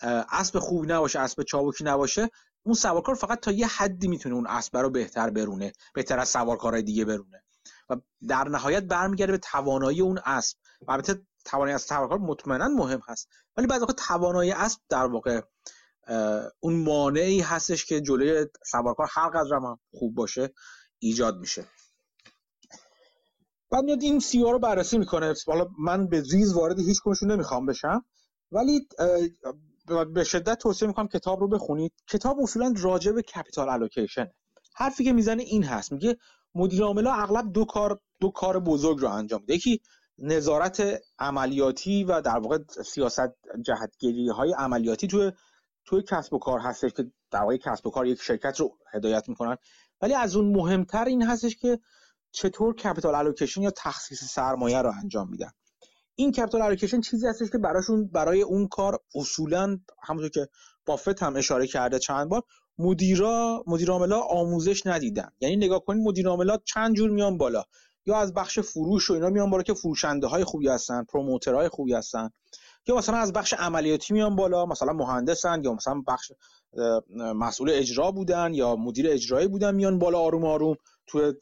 اسب 0.01 0.59
خوبی 0.59 0.87
نباشه 0.87 1.19
اسب 1.19 1.43
چابکی 1.43 1.83
نباشه 1.83 2.29
اون 2.63 2.75
سوارکار 2.75 3.15
فقط 3.15 3.39
تا 3.39 3.51
یه 3.51 3.67
حدی 3.67 4.07
می‌تونه 4.07 4.35
اون 4.35 4.47
اسب 4.47 4.77
رو 4.77 4.89
بهتر 4.89 5.29
برونه 5.29 5.73
بهتر 5.93 6.19
از 6.19 6.29
سوارکارهای 6.29 6.83
دیگه 6.83 7.05
برونه. 7.05 7.43
و 7.89 7.95
در 8.27 8.43
نهایت 8.43 8.83
برمیگرده 8.83 9.31
به 9.31 9.37
توانایی 9.37 10.01
اون 10.01 10.19
اسب. 10.25 10.57
البته 10.87 11.21
توانایی 11.45 11.75
از 11.75 11.81
سوارکار 11.81 12.17
مطمئنا 12.17 12.67
مهم 12.67 13.01
هست. 13.07 13.29
ولی 13.57 13.67
بعد 13.67 13.81
وقت 13.81 13.95
توانایی 13.95 14.51
اسب 14.51 14.79
در 14.89 15.05
واقع 15.05 15.41
اون 16.59 16.83
مانعی 16.83 17.39
هستش 17.39 17.85
که 17.85 18.01
جلوی 18.01 18.45
سوارکار 18.65 19.07
هر 19.11 19.29
قدر 19.29 19.55
هم 19.55 19.79
خوب 19.93 20.15
باشه 20.15 20.53
ایجاد 20.99 21.37
میشه. 21.37 21.67
بعد 23.71 23.83
میاد 23.83 24.03
این 24.03 24.19
CEO 24.19 24.41
رو 24.41 24.59
بررسی 24.59 24.97
می‌کنه. 24.97 25.33
حالا 25.47 25.67
من 25.79 26.07
به 26.07 26.23
ریز 26.31 26.53
وارد 26.53 26.79
هیچ 26.79 26.99
کدومشون 26.99 27.31
نمی‌خوام 27.31 27.65
بشم. 27.65 28.05
ولی 28.51 28.87
به 30.13 30.23
شدت 30.23 30.57
توصیه 30.57 30.87
می‌کنم 30.87 31.07
کتاب 31.07 31.39
رو 31.39 31.47
بخونید. 31.47 31.93
کتاب 32.07 32.39
اصولا 32.39 32.73
راجع 32.77 33.11
به 33.11 33.21
capital 33.21 33.69
allocation 33.69 34.27
حرفی 34.75 35.03
که 35.03 35.13
می‌زنه 35.13 35.43
این 35.43 35.63
هست. 35.63 35.91
میگه 35.91 36.17
مدیر 36.55 36.83
عاملا 36.83 37.13
اغلب 37.13 37.51
دو 37.53 37.65
کار 37.65 37.99
دو 38.19 38.29
کار 38.29 38.59
بزرگ 38.59 38.99
رو 38.99 39.09
انجام 39.09 39.41
میده. 39.41 39.53
یکی 39.55 39.81
نظارت 40.17 41.01
عملیاتی 41.19 42.03
و 42.03 42.21
در 42.21 42.37
واقع 42.37 42.57
سیاست 42.85 43.35
جهتگیری 43.61 44.29
های 44.29 44.53
عملیاتی 44.57 45.07
توی 45.07 45.31
توی 45.85 46.03
کسب 46.03 46.33
و 46.33 46.39
کار 46.39 46.59
هستش 46.59 46.91
که 46.91 47.11
در 47.31 47.41
واقع 47.41 47.57
کسب 47.57 47.87
و 47.87 47.89
کار 47.89 48.07
یک 48.07 48.21
شرکت 48.21 48.59
رو 48.59 48.77
هدایت 48.93 49.29
می‌کنن. 49.29 49.57
ولی 50.01 50.13
از 50.13 50.35
اون 50.35 50.55
مهمتر 50.55 51.05
این 51.05 51.23
هستش 51.23 51.55
که 51.55 51.79
چطور 52.31 52.75
capital 52.75 53.15
allocation 53.15 53.61
یا 53.61 53.71
تخصیص 53.77 54.23
سرمایه 54.23 54.81
رو 54.81 54.91
انجام 55.03 55.29
میدن. 55.29 55.51
این 56.15 56.31
capital 56.31 56.61
allocation 56.61 57.01
چیزی 57.01 57.27
هستش 57.27 57.49
که 57.51 57.57
براشون 57.57 58.07
برای 58.07 58.41
اون 58.41 58.67
کار 58.67 58.99
اصولا 59.15 59.79
همونطور 60.03 60.29
که 60.29 60.47
بافت 60.85 61.23
هم 61.23 61.35
اشاره 61.35 61.67
کرده 61.67 61.99
چند 61.99 62.29
بار 62.29 62.41
مدیرا 62.77 63.63
مدیر 63.67 63.91
آموزش 64.29 64.87
ندیدن. 64.87 65.31
یعنی 65.39 65.55
نگاه 65.55 65.85
کنید 65.85 66.07
مدیر 66.07 66.27
چند 66.65 66.95
جور 66.95 67.09
میان 67.09 67.37
بالا. 67.37 67.63
یا 68.05 68.17
از 68.17 68.33
بخش 68.33 68.59
فروش 68.59 69.09
و 69.09 69.13
اینا 69.13 69.29
میان 69.29 69.49
بالا 69.49 69.63
که 69.63 69.73
فروشنده 69.73 70.27
های 70.27 70.43
خوبی 70.43 70.67
هستن 70.67 71.03
promoter 71.03 71.56
های 71.56 71.69
خوبی 71.69 71.93
هستن. 71.93 72.29
یا 72.87 72.95
مثلا 72.95 73.17
از 73.17 73.33
بخش 73.33 73.53
عملیاتی 73.53 74.13
میان 74.13 74.35
بالا 74.35 74.65
مثلا 74.65 74.93
مهندسن 74.93 75.63
یا 75.63 75.73
مثلا 75.73 76.01
بخش 76.07 76.31
مسئول 77.17 77.69
اجرا 77.69 78.11
بودن 78.11 78.53
یا 78.53 78.75
مدیر 78.75 79.09
اجرایی 79.09 79.47
بودن 79.47 79.75
میان 79.75 79.99
بالا 79.99 80.19
آروم 80.19 80.45
آروم. 80.45 80.75
توی 81.07 81.33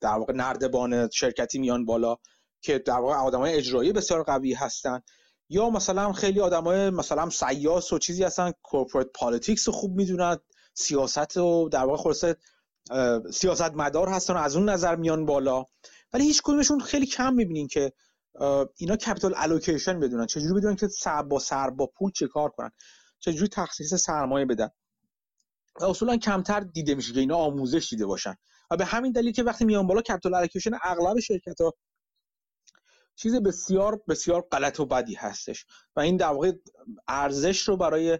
در 0.00 0.18
واقع 0.18 0.32
نردبان 0.32 1.08
شرکتی 1.10 1.58
میان 1.58 1.84
بالا. 1.84 2.16
که 2.60 2.78
در 2.78 2.98
واقع 2.98 3.14
آدمای 3.14 3.54
اجرایی 3.54 3.92
بسیار 3.92 4.22
قوی 4.22 4.54
هستن. 4.54 5.00
یا 5.48 5.70
مثلا 5.70 6.12
خیلی 6.12 6.40
آدمای 6.40 6.90
مثلا 6.90 7.30
سیاس 7.30 7.92
و 7.92 7.98
چیزی 7.98 8.24
هستن 8.24 8.52
corporate 8.62 9.08
politics 9.14 9.68
رو 9.68 9.74
خوب 9.74 9.96
می‌دونن 9.96 10.36
سیاست 10.74 11.36
و 11.36 11.68
در 11.68 11.84
واقع 11.84 12.02
خلاصه 12.02 12.36
سیاست 13.32 13.74
مدار 13.74 14.08
هستن 14.08 14.34
و 14.34 14.36
از 14.36 14.56
اون 14.56 14.68
نظر 14.68 14.96
میان 14.96 15.26
بالا. 15.26 15.64
ولی 16.12 16.24
هیچ 16.24 16.42
کدومشون 16.44 16.80
خیلی 16.80 17.06
کم 17.06 17.34
می‌بینین 17.34 17.68
که 17.68 17.92
اینا 18.76 18.96
capital 18.96 19.34
allocation 19.36 20.00
بدونن. 20.00 20.26
چجوری 20.26 20.54
بدونن 20.54 20.76
که 20.76 20.88
سر 20.88 21.22
با 21.22 21.38
سر 21.38 21.70
با 21.70 21.86
پول 21.86 22.10
چه 22.10 22.26
کار 22.26 22.50
کنن؟ 22.50 22.70
چجوری 23.20 23.48
تخصیص 23.48 23.94
سرمایه 23.94 24.46
بدن؟ 24.46 24.68
و 25.80 25.84
اصولا 25.84 26.16
کمتر 26.16 26.60
دیده 26.60 26.94
میشه 26.94 27.12
که 27.12 27.20
اینا 27.20 27.36
آموزش 27.36 27.88
دیده 27.90 28.06
باشن. 28.06 28.34
و 28.70 28.76
به 28.76 28.84
همین 28.84 29.12
دلیل 29.12 29.32
که 29.32 29.42
وقتی 29.42 29.64
میان 29.64 29.86
بالا 29.86 30.02
capital 30.02 30.34
allocation 30.34 30.70
اغلب 30.82 31.18
شرکت 31.18 31.60
ها 31.60 31.74
چیز 33.18 33.34
بسیار 33.34 34.02
بسیار 34.08 34.40
غلط 34.52 34.80
و 34.80 34.86
بدی 34.86 35.14
هستش. 35.14 35.66
و 35.96 36.00
این 36.00 36.16
در 36.16 36.32
واقع 36.32 36.52
ارزش 37.08 37.60
رو 37.60 37.76
برای 37.76 38.18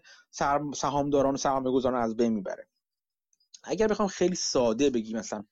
سهامداران 0.75 1.35
و 1.35 1.37
سرمایه 1.37 1.75
گذاران 1.75 2.03
از 2.03 2.17
بین 2.17 2.33
می‌بره. 2.33 2.69
اگر 3.65 3.89
بخوام 3.89 4.09
خیلی 4.09 4.35
ساده 4.35 4.91
بگیم 4.91 5.19
مثلا 5.19 5.45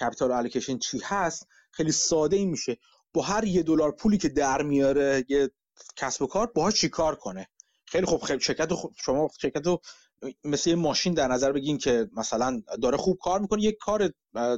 capital 0.00 0.32
allocation 0.32 0.78
چی 0.78 1.00
هست 1.04 1.48
خیلی 1.70 1.92
ساده 1.92 2.36
این 2.36 2.50
میشه. 2.50 2.78
با 3.12 3.22
هر 3.22 3.44
یه 3.44 3.62
دلار 3.62 3.92
پولی 3.92 4.18
که 4.18 4.28
در 4.28 4.62
میاره 4.62 5.24
یه 5.28 5.50
کسب 5.96 6.22
و 6.22 6.26
کار 6.26 6.46
باهاش 6.46 6.74
چیکار 6.74 7.14
کنه؟ 7.14 7.48
خیلی 7.86 8.06
خوب 8.06 8.22
خیلی 8.22 8.40
شرکت 8.40 8.72
شما 8.96 9.28
شرکت 9.40 9.66
رو 9.66 9.80
مثل 10.44 10.70
یه 10.70 10.76
ماشین 10.76 11.14
در 11.14 11.28
نظر 11.28 11.52
بگین 11.52 11.78
که 11.78 12.10
مثلا 12.16 12.62
داره 12.82 12.96
خوب 12.96 13.18
کار 13.22 13.40
می‌کنه 13.40 13.62
یک 13.62 13.76
کار 13.80 14.10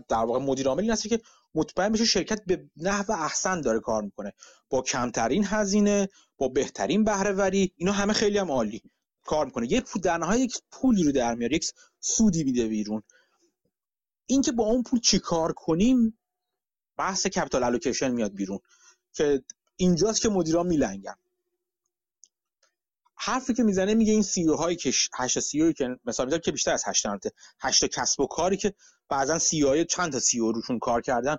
در 0.09 0.25
واقع 0.25 0.39
مدیر 0.39 0.69
عامل 0.69 0.91
هست 0.91 1.09
که 1.09 1.21
مطمئن 1.55 1.93
بشه 1.93 2.05
شرکت 2.05 2.41
به 2.47 2.71
نحو 2.77 3.13
احسن 3.13 3.61
داره 3.61 3.81
کار 3.81 4.03
می‌کنه. 4.03 4.33
با 4.71 4.83
کمترین 4.83 5.45
هزینه 5.47 6.09
با 6.39 6.49
بهترین 6.49 7.05
بهره 7.05 7.33
وری 7.33 7.73
اینا 7.77 7.93
همه 7.93 8.13
خیلی 8.13 8.39
هم 8.39 8.51
عالی 8.51 8.83
کار 9.25 9.45
می‌کنه. 9.45 9.73
یک 9.73 9.85
پول 9.85 10.03
در 10.03 10.19
نهایت 10.19 10.41
یک 10.41 10.59
پولی 10.71 11.05
رو 11.05 11.13
در 11.13 11.35
میاره 11.35 11.57
یک 11.57 11.71
سودی 12.01 12.45
میده 12.45 12.67
بیرون. 12.67 13.03
اینکه 14.27 14.53
با 14.53 14.65
اون 14.65 14.83
پول 14.83 15.01
چیکار 15.01 15.53
کنیم 15.53 16.19
بحث 16.97 17.27
capital 17.27 17.65
allocation 17.65 18.11
میاد 18.11 18.35
بیرون. 18.35 18.59
که 19.13 19.43
اینجاست 19.77 20.21
که 20.21 20.29
مدیران 20.29 20.67
میلنگن. 20.67 21.15
حرفی 23.17 23.55
که 23.55 23.63
می‌زنه 23.63 23.95
میگه 23.95 24.13
این 24.13 24.23
CEO 24.23 24.45
هایی 24.45 24.77
که 24.77 24.93
8 25.15 25.41
CEO 25.41 25.73
که 25.73 25.89
مثلا 26.05 26.27
می‌ذارم 26.27 26.41
که 26.41 26.53
بیشتر 26.53 26.73
از 26.73 26.83
8 26.87 27.03
تا 27.03 27.31
8 27.61 27.85
کسب 27.85 28.21
و 28.21 28.27
کاری 28.27 28.57
که 28.57 28.75
بعضا 29.09 29.39
CEO 29.39 29.85
چند 29.85 30.13
تا 30.13 30.21
CEO 30.21 30.39
روشون 30.39 30.79
کار 30.79 31.01
کردن 31.01 31.37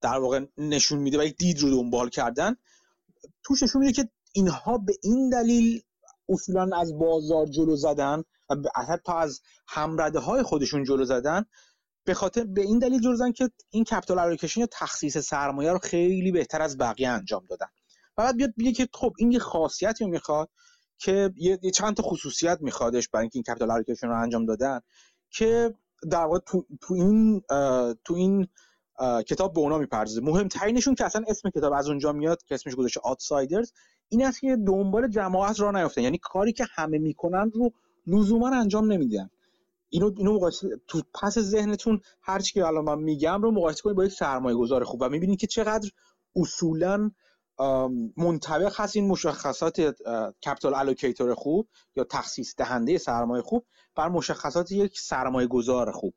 در 0.00 0.18
واقع 0.18 0.46
نشون 0.58 0.98
میده 0.98 1.18
و 1.18 1.24
یک 1.24 1.36
دید 1.36 1.60
رو 1.60 1.70
دنبال 1.70 2.08
کردن. 2.08 2.56
توش 3.44 3.62
نشون 3.62 3.82
میده 3.82 3.92
که 3.92 4.08
اینها 4.32 4.78
به 4.78 4.94
این 5.02 5.30
دلیل 5.30 5.82
اصولا 6.28 6.76
از 6.76 6.98
بازار 6.98 7.46
جلو 7.46 7.76
زدن 7.76 8.22
و 8.50 8.54
حتی 8.88 9.12
از 9.12 9.40
همرده 9.68 10.18
های 10.18 10.42
خودشون 10.42 10.84
جلو 10.84 11.04
زدن. 11.04 11.44
به 12.04 12.14
خاطر 12.14 12.44
به 12.44 12.60
این 12.60 12.78
دلیل 12.78 13.00
جلو 13.00 13.16
زدن 13.16 13.32
که 13.32 13.50
این 13.70 13.84
capital 13.84 14.18
allocation 14.18 14.60
یا 14.60 14.68
تخصیص 14.72 15.18
سرمایه 15.18 15.72
رو 15.72 15.78
خیلی 15.78 16.32
بهتر 16.32 16.62
از 16.62 16.78
بقیه 16.78 17.08
انجام 17.08 17.46
دادن. 17.50 17.66
و 18.18 18.22
بعد 18.22 18.36
بیاد 18.36 18.54
میگه 18.56 18.72
که 18.72 18.88
خب 18.92 19.12
این 19.18 19.32
یه 19.32 19.38
خاصیتی 19.38 20.04
رو 20.04 20.10
می‌خواد. 20.10 20.50
که 20.98 21.32
یه, 21.36 21.58
چند 21.74 21.96
تا 21.96 22.02
خصوصیت 22.02 22.58
میخوادش 22.60 23.08
برای 23.08 23.22
اینکه 23.22 23.36
این 23.36 23.42
capital 23.42 23.70
allocation 23.70 24.06
رو 24.06 24.22
انجام 24.22 24.46
دادن 24.46 24.80
که 25.30 25.74
در 26.10 26.24
واقع 26.24 26.38
تو, 26.38 26.66
تو 26.80 26.94
این 26.94 27.42
تو 28.04 28.14
این 28.14 28.48
کتاب 29.26 29.52
به 29.52 29.60
اونا 29.60 29.78
می‌پردازه. 29.78 30.20
مهمترینشون 30.20 30.94
که 30.94 31.04
اصلا 31.04 31.24
اسم 31.28 31.50
کتاب 31.50 31.72
از 31.72 31.88
اونجا 31.88 32.12
میاد 32.12 32.42
که 32.42 32.54
اسمش 32.54 32.74
گذاشته 32.74 33.00
Outsiders 33.04 33.72
این 34.08 34.24
است 34.24 34.40
که 34.40 34.56
دنبال 34.66 35.08
جماعت 35.08 35.60
را 35.60 35.70
نیفتن. 35.70 36.02
یعنی 36.02 36.18
کاری 36.18 36.52
که 36.52 36.66
همه 36.74 36.98
می‌کنن 36.98 37.50
رو 37.54 37.72
لزوما 38.06 38.48
انجام 38.48 38.92
نمیدن. 38.92 39.30
اینو 39.88 40.12
اینو 40.16 40.34
مقایسه 40.34 40.68
تو 40.86 41.02
پس 41.22 41.38
ذهنتون 41.38 42.00
هر 42.22 42.38
چی 42.38 42.52
که 42.52 42.66
الان 42.66 42.84
من 42.84 42.98
میگم 42.98 43.42
رو 43.42 43.50
مقایسه 43.50 43.82
کنید 43.82 43.96
با 43.96 44.04
یک 44.04 44.12
سرمایه 44.12 44.56
گذار 44.56 44.84
خوب 44.84 45.02
و 45.02 45.08
می‌بینید 45.08 45.38
که 45.38 45.46
چقدر 45.46 45.90
اصولا 46.36 47.10
منطبق 48.16 48.80
هست 48.80 48.96
این 48.96 49.08
مشخصات 49.08 49.80
capital 50.46 50.74
allocator 50.74 51.34
خوب 51.34 51.68
یا 51.96 52.04
تخصیص 52.04 52.54
دهنده 52.56 52.98
سرمایه 52.98 53.42
خوب 53.42 53.66
بر 53.94 54.08
مشخصات 54.08 54.72
یک 54.72 55.00
سرمایه 55.00 55.46
گذار 55.46 55.92
خوب. 55.92 56.14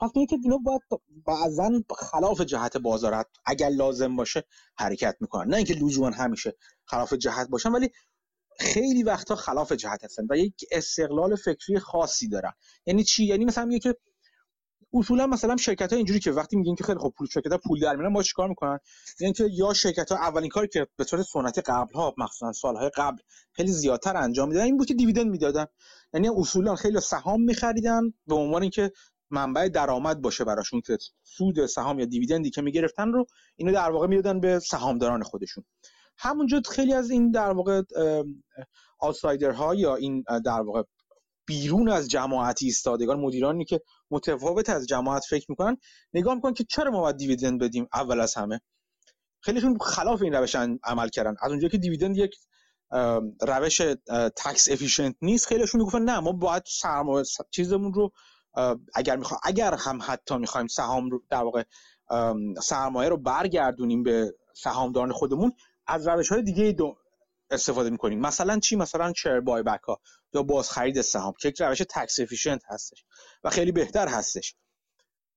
پس 0.00 0.10
میگه 0.14 0.26
که 0.26 0.36
اینا 0.44 0.56
باید 0.56 0.80
بعضا 1.26 1.82
خلاف 1.98 2.40
جهت 2.40 2.76
بازار 2.76 3.26
اگر 3.46 3.68
لازم 3.68 4.16
باشه 4.16 4.44
حرکت 4.76 5.16
می‌کنن. 5.20 5.50
نه 5.50 5.56
اینکه 5.56 5.74
لزوما 5.74 6.10
همیشه 6.10 6.56
خلاف 6.84 7.12
جهت 7.12 7.48
باشن 7.48 7.72
ولی 7.72 7.90
خیلی 8.60 9.02
وقتا 9.02 9.36
خلاف 9.36 9.72
جهت 9.72 10.04
هستن 10.04 10.26
و 10.30 10.36
یک 10.36 10.64
استقلال 10.72 11.36
فکری 11.36 11.78
خاصی 11.78 12.28
دارن. 12.28 12.52
یعنی 12.86 13.04
چی؟ 13.04 13.24
یعنی 13.24 13.44
مثلا 13.44 13.64
میگه 13.64 13.78
که 13.78 13.96
اصولا 14.92 15.26
مثلا 15.26 15.56
شرکت 15.56 15.90
ها 15.90 15.96
اینجوری 15.96 16.20
که 16.20 16.32
وقتی 16.32 16.56
میگن 16.56 16.74
که 16.74 16.84
خیلی 16.84 16.98
خوب 16.98 17.14
پول 17.18 17.26
شرکت 17.26 17.52
ها 17.52 17.58
پول 17.58 17.80
در 17.80 17.96
میارن 17.96 18.12
ما 18.12 18.22
چیکار 18.22 18.48
می‌کنن؟ 18.48 18.78
یعنی 19.20 19.34
که 19.34 19.48
یا 19.52 19.74
شرکت 19.74 20.12
ها 20.12 20.18
اولین 20.18 20.48
کاری 20.48 20.68
که 20.68 20.86
به 20.96 21.04
صورت 21.04 21.22
سنتی 21.22 21.60
قبل 21.60 21.94
ها 21.94 22.14
مخصوصا 22.18 22.52
سالهای 22.52 22.90
قبل 22.96 23.18
خیلی 23.52 23.72
زیادتر 23.72 24.16
انجام 24.16 24.48
می‌دادن 24.48 24.66
این 24.66 24.76
بود 24.76 24.86
که 24.86 24.94
دیویدند 24.94 25.30
می‌دادن. 25.30 25.66
یعنی 26.14 26.28
اصولا 26.28 26.74
خیلی 26.74 27.00
سهام 27.00 27.42
میخریدن 27.42 28.02
به 28.26 28.34
عنوان 28.34 28.62
اینکه 28.62 28.92
منبع 29.30 29.68
درآمد 29.68 30.20
باشه 30.20 30.44
براشون 30.44 30.80
که 30.80 30.98
سود 31.22 31.66
سهام 31.66 31.98
یا 31.98 32.04
دیویدندی 32.04 32.50
که 32.50 32.62
می‌گرفتن 32.62 33.12
رو 33.12 33.26
اینو 33.56 33.72
در 33.72 33.90
واقع 33.90 34.06
می‌دادن 34.06 34.40
به 34.40 34.58
سهامداران 34.58 35.22
خودشون. 35.22 35.64
همونجا 36.18 36.62
خیلی 36.70 36.92
از 36.92 37.10
این 37.10 37.30
در 37.30 37.50
واقع 37.50 37.82
ها 39.54 39.74
یا 39.74 39.96
این 39.96 40.24
در 40.44 40.60
واقع 40.60 40.82
بیرون 41.48 41.88
از 41.88 42.08
جماعتی 42.08 42.66
ایستادگان 42.66 43.20
مدیرانی 43.20 43.64
که 43.64 43.80
متفاوت 44.10 44.70
از 44.70 44.86
جماعت 44.86 45.24
فکر 45.30 45.46
می‌کنن 45.48 45.76
نگاه 46.14 46.34
می‌کنن 46.34 46.54
که 46.54 46.64
چرا 46.64 46.90
ما 46.90 47.00
باید 47.00 47.16
دیویدند 47.16 47.60
بدیم 47.60 47.88
اول 47.94 48.20
از 48.20 48.34
همه؟ 48.34 48.60
خیلیشون 49.40 49.78
خلاف 49.78 50.22
این 50.22 50.32
روش 50.34 50.54
عمل 50.84 51.08
کردن. 51.08 51.34
از 51.42 51.50
اونجا 51.50 51.68
که 51.68 51.78
دیویدند 51.78 52.16
یک 52.16 52.36
روش 53.40 53.82
تکس 54.36 54.68
افیشنت 54.70 55.14
نیست 55.22 55.46
خیلیشون 55.46 55.80
می‌گفتن 55.80 56.02
نه 56.02 56.20
ما 56.20 56.32
باید 56.32 56.62
سرمایه 56.66 57.24
چیزمون 57.50 57.92
رو 57.92 58.12
اگر 58.94 59.16
میخوا... 59.16 59.38
اگر 59.44 59.74
هم 59.74 59.98
حتی 60.02 60.38
می‌خوایم 60.38 60.66
سهام 60.66 61.10
رو 61.10 61.22
در 61.30 61.42
واقع 61.42 61.62
سرمایه 62.62 63.08
رو 63.08 63.16
برگردونیم 63.16 64.02
به 64.02 64.34
سهامداران 64.54 65.12
خودمون 65.12 65.52
از 65.86 66.08
روش 66.08 66.28
های 66.28 66.42
دیگه 66.42 66.72
دو 66.72 66.96
استفاده 67.50 67.90
می‌کنیم. 67.90 68.20
مثلا 68.20 68.58
چی؟ 68.58 68.76
مثلا 68.76 69.12
share 69.12 69.40
buyback 69.40 69.80
ها 69.80 70.00
یا 70.34 70.42
باز 70.42 70.70
خرید 70.70 71.00
سهام. 71.00 71.34
که 71.40 71.48
یک 71.48 71.62
روش 71.62 71.82
tax 71.90 72.20
efficient 72.20 72.62
هستش 72.68 73.04
و 73.44 73.50
خیلی 73.50 73.72
بهتر 73.72 74.08
هستش. 74.08 74.54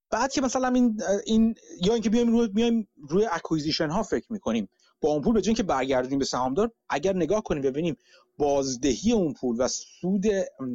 بعد 0.10 0.32
که 0.32 0.42
مثلا 0.42 0.68
این 0.68 1.02
این 1.26 1.56
یا 1.82 1.94
اینکه 1.94 2.10
بیایم 2.10 2.32
روی 2.32 2.48
بیایم 2.48 2.88
روی 3.10 3.26
acquisition 3.32 3.90
ها 3.90 4.04
فکر 4.04 4.34
می‌کنیم. 4.34 4.70
با 5.02 5.10
اون 5.10 5.22
پول 5.22 5.34
به 5.34 5.42
که 5.42 5.64
برگردونیم 5.64 6.20
به 6.20 6.26
سهامدار 6.26 6.72
اگر 6.90 7.16
نگاه 7.16 7.44
کنیم 7.44 7.62
ببینیم 7.62 7.98
بازدهی 8.38 9.12
اون 9.12 9.34
پول 9.34 9.56
و 9.60 9.68
سود 9.68 10.26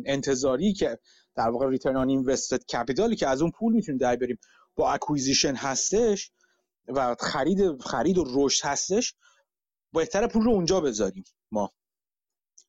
انتظاری 0.07 0.73
که 0.73 0.99
در 1.35 1.49
واقع 1.49 1.69
return 1.69 1.97
on 1.97 2.09
invested 2.09 2.65
capital 2.65 3.10
ی 3.10 3.17
که 3.17 3.29
از 3.29 3.43
اون 3.43 3.51
پول 3.51 3.73
می‌تونیم 3.73 3.99
در 3.99 4.17
بریم 4.17 4.39
با 4.75 4.93
acquisition 4.93 5.55
هستش 5.55 6.31
و 6.89 7.17
خرید 7.21 7.83
خرید 7.83 8.19
و 8.19 8.25
رشد 8.35 8.67
هستش 8.67 9.15
بهتر 9.93 10.27
پول 10.27 10.45
رو 10.45 10.51
اونجا 10.51 10.81
بذاریم 10.81 11.25
ما. 11.53 11.73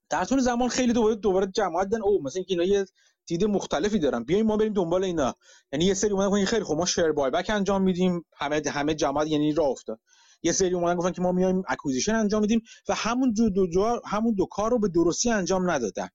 در 0.10 0.26
طول 0.26 0.40
زمان 0.40 0.70
خیلی 0.70 0.94
دوباره 0.94 1.16
دوباره 1.16 1.48
جماعت 1.48 1.90
دن 1.90 2.02
او 2.02 2.24
مثلا 2.24 2.44
اینا 2.48 2.64
یه 2.64 2.86
دید 3.26 3.46
مختلفی 3.46 4.00
دارن. 4.00 4.24
بیایم 4.24 4.46
ما 4.46 4.58
بریم 4.58 4.74
دنبال 4.74 5.04
اینا. 5.04 5.36
یعنی 5.72 5.86
یه 5.86 5.94
سری 5.94 6.12
اومدن 6.12 6.46
خیلی 6.46 6.64
خب 6.64 6.74
ما 6.74 6.86
share 6.86 7.12
buyback 7.12 7.50
انجام 7.50 7.82
میدیم. 7.82 8.26
همه 8.38 8.62
همه 8.68 8.96
جماعت 8.96 9.28
یعنی 9.28 9.54
راه 9.54 9.68
افتاد. 9.68 10.00
یه 10.44 10.52
سری 10.52 10.74
اومدن 10.74 10.96
گفتن 10.96 11.12
که 11.12 11.22
ما 11.22 11.32
میایم 11.32 11.64
acquisition 11.68 12.16
انجام 12.16 12.42
میدیم 12.42 12.62
و 12.90 12.96
همون 12.96 13.34
دو, 13.34 13.50
دو, 13.50 13.68
دو 13.68 14.02
همون 14.06 14.34
دو 14.34 14.46
کار 14.46 14.72
رو 14.72 14.80
به 14.80 14.88
درستی 14.88 15.32
انجام 15.32 15.72
ندادن. 15.72 16.08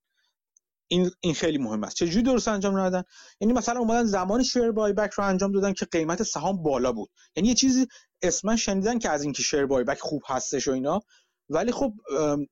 این 0.88 1.10
این 1.20 1.34
خیلی 1.34 1.58
مهم 1.58 1.84
است. 1.84 1.96
چجوری 1.96 2.22
درست 2.22 2.48
انجام 2.48 2.78
ندادن؟ 2.78 3.02
یعنی 3.40 3.54
مثلا 3.54 3.80
اومدن 3.80 4.04
زمانی 4.04 4.44
شیر 4.44 4.70
بای 4.70 4.92
بک 4.92 5.10
رو 5.10 5.24
انجام 5.24 5.52
دادن 5.52 5.72
که 5.72 5.86
قیمت 5.86 6.22
سهام 6.22 6.62
بالا 6.62 6.92
بود. 6.92 7.10
یعنی 7.36 7.48
یه 7.48 7.54
چیزی 7.54 7.86
اسما 8.22 8.56
شنیدن 8.56 8.98
که 8.98 9.10
از 9.10 9.22
اینکه 9.22 9.42
شیر 9.42 9.66
بای 9.66 9.84
بک 9.84 9.98
خوب 10.00 10.22
هستش 10.26 10.68
و 10.68 10.72
اینا. 10.72 11.00
ولی 11.48 11.72
خب 11.72 11.92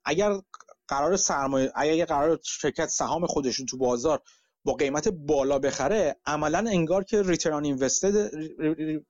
اگر 0.05 0.33
قرار 0.91 1.17
سرمایه 1.17 1.73
اگر 1.75 2.05
قرار 2.05 2.39
شرکت 2.43 2.87
سهام 2.87 3.27
خودش 3.27 3.57
تو 3.57 3.79
بازار 3.79 4.23
با 4.65 4.73
قیمت 4.73 5.09
بالا 5.09 5.59
بخره 5.59 6.17
عملا 6.27 6.59
انگار 6.59 7.05
که 7.05 7.23
ریترن 7.23 7.65
اینوستد 7.65 8.31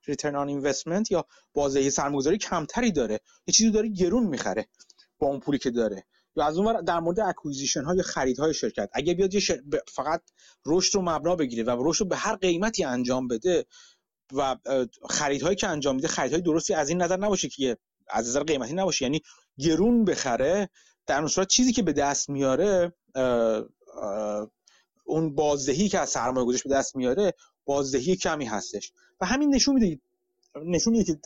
ریترن 0.07 0.35
اینوستمنت 0.35 1.11
یا 1.11 1.25
بازدهی 1.53 1.89
سرمایه‌گذاری 1.89 2.37
کمتری 2.37 2.91
داره. 2.91 3.19
یه 3.47 3.53
چیزی 3.53 3.71
داره 3.71 3.87
گرون 3.87 4.27
می‌خره 4.27 4.67
با 5.19 5.27
اون 5.27 5.39
پولی 5.39 5.57
که 5.57 5.71
داره. 5.71 6.05
یا 6.35 6.45
از 6.45 6.57
اون 6.57 6.83
در 6.83 6.99
مورد 6.99 7.19
اکوزیشن 7.19 7.83
های 7.83 8.01
خریدهای 8.01 8.53
شرکت. 8.53 8.89
اگه 8.93 9.13
بیاد 9.13 9.33
یه 9.33 9.41
فقط 9.87 10.21
رشد 10.65 10.95
رو 10.95 11.01
مبنا 11.01 11.35
بگیره 11.35 11.63
و 11.63 11.89
رشد 11.89 12.03
رو 12.03 12.09
به 12.09 12.15
هر 12.15 12.35
قیمتی 12.35 12.83
انجام 12.83 13.27
بده 13.27 13.65
و 14.33 14.55
خریدهایی 15.09 15.55
که 15.55 15.67
انجام 15.67 15.95
میده 15.95 16.07
خریدهای 16.07 16.41
درستی 16.41 16.73
از 16.73 16.89
این 16.89 17.01
نظر 17.01 17.17
نباشه 17.17 17.49
که 17.49 17.77
از 18.09 18.27
نظر 18.27 18.43
قیمتی 18.43 18.73
نباشه. 18.73 19.05
یعنی 19.05 19.21
گرون 19.59 20.05
بخره 20.05 20.69
در 21.07 21.27
صورت 21.27 21.47
چیزی 21.47 21.73
که 21.73 21.81
به 21.81 21.93
دست 21.93 22.29
میاره 22.29 22.93
اون 25.05 25.35
بازدهی 25.35 25.89
که 25.89 25.99
از 25.99 26.09
سرمایه 26.09 26.45
گذاری 26.45 26.63
به 26.65 26.75
دست 26.75 26.95
میاره 26.95 27.33
بازدهی 27.65 28.15
کمی 28.15 28.45
هستش. 28.45 28.91
و 29.21 29.25
همین 29.25 29.55
نشون 29.55 29.75
میده 29.75 30.01
نشون 30.65 30.93
میده 30.93 31.13
که 31.13 31.19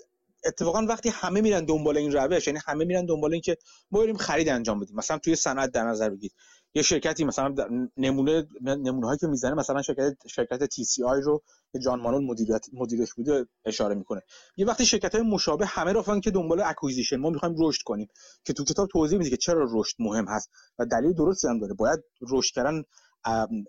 اتفاقا 0.46 0.86
وقتی 0.90 1.10
همه 1.10 1.42
میرن 1.42 1.66
دنبال 1.66 1.98
این 1.98 2.12
روش 2.12 2.48
یعنی 2.48 2.60
همه 2.66 2.86
میرن 2.86 3.06
دنبال 3.06 3.34
این 3.34 3.42
که 3.42 3.58
ما 3.92 4.00
بریم 4.00 4.18
خرید 4.18 4.50
انجام 4.50 4.80
بدیم. 4.80 4.96
مثلا 4.96 5.18
توی 5.18 5.36
صنعت 5.36 5.72
در 5.72 5.84
نظر 5.84 6.10
بگیرید 6.10 6.36
یه 6.76 6.82
شرکتی 6.82 7.24
مثلا 7.24 7.56
نمونه 7.98 8.48
نمونه 8.62 9.08
هایی 9.08 9.20
که 9.20 9.28
می‌زنه 9.28 9.54
مثلا 9.54 9.82
شرکت 9.82 10.16
شرکت 10.28 10.64
TCI 10.64 11.22
رو 11.22 11.44
که 11.74 11.80
جان 11.80 12.00
مالون 12.00 12.26
مدیریت 12.26 12.66
مدیرش 12.74 13.14
بوده 13.14 13.46
اشاره 13.66 13.96
می‌کنه. 13.96 14.22
یه 14.58 14.66
وقتی 14.66 14.86
شرکت 14.86 15.16
های 15.16 15.24
مشابه 15.24 15.66
همه 15.66 15.94
رفتن 15.94 16.20
که 16.20 16.32
دنبال 16.32 16.62
acquisition 16.62 17.16
ما 17.16 17.30
می‌خوایم 17.30 17.56
رشد 17.60 17.82
کنیم. 17.82 18.08
که 18.44 18.54
تو 18.54 18.64
کتاب 18.64 18.88
توضیح 18.88 19.18
میده 19.18 19.30
که 19.30 19.38
چرا 19.38 19.68
رشد 19.72 19.96
مهم 20.00 20.28
هست 20.28 20.50
و 20.80 20.86
دلیل 20.86 21.14
درستی 21.14 21.48
هم 21.48 21.60
داره. 21.60 21.74
باید 21.74 22.00
رشد 22.32 22.54
کردن 22.54 22.84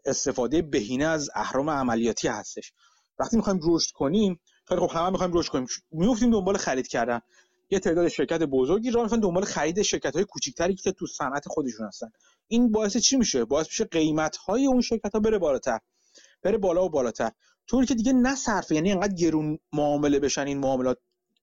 استفاده 0.05 0.63
بهینه 0.63 1.05
از 1.05 1.31
اهرام 1.35 1.71
عملیاتی 1.71 2.29
هستش. 2.29 2.73
وقتی 3.19 3.37
می‌خوایم 3.37 3.61
رشد 3.63 3.93
کنیم 3.93 4.41
خیلی 4.69 4.81
خب 4.81 4.91
همه 4.91 5.11
می‌خوایم 5.11 5.33
رشد 5.35 5.53
کنیم. 5.53 5.67
میفتیم 5.93 6.31
دنبال 6.31 6.57
خرید 6.57 6.87
کردن. 6.87 7.21
یه 7.71 7.79
تعداد 7.79 8.09
شرکت 8.09 8.43
بزرگی 8.43 8.91
راه 8.91 9.03
میفتن 9.03 9.21
دنبال 9.21 9.45
خرید 9.45 9.83
شرکت 9.83 10.15
های 10.15 10.25
کوچیکتری 10.25 10.75
که 10.75 10.93
تو 10.93 11.07
صنعت 11.07 11.49
خودشون 11.49 11.87
هستن. 11.87 12.11
این 12.49 12.73
باعث 12.73 12.97
چی 12.97 13.17
میشه؟ 13.17 13.45
باعث 13.45 13.67
میشه 13.67 13.85
قیمت 13.85 14.37
های 14.37 14.67
اون 14.67 14.81
شرکت 14.81 15.15
ها 15.15 15.21
بره 15.21 15.39
بالاتر 15.39 15.79
بره 16.43 16.59
بالا 16.59 16.85
و 16.85 16.89
بالاتر. 16.89 17.31
طوری 17.67 17.87
که 17.87 17.95
دیگه 17.95 18.13
نه 18.13 18.35
صرف 18.35 18.71
یعنی 18.71 18.93
انقدر 18.93 19.15
گرون 19.15 19.59
معامله 19.73 20.19
بشن 20.19 20.47
این 20.47 20.59
معاملات 20.59 20.99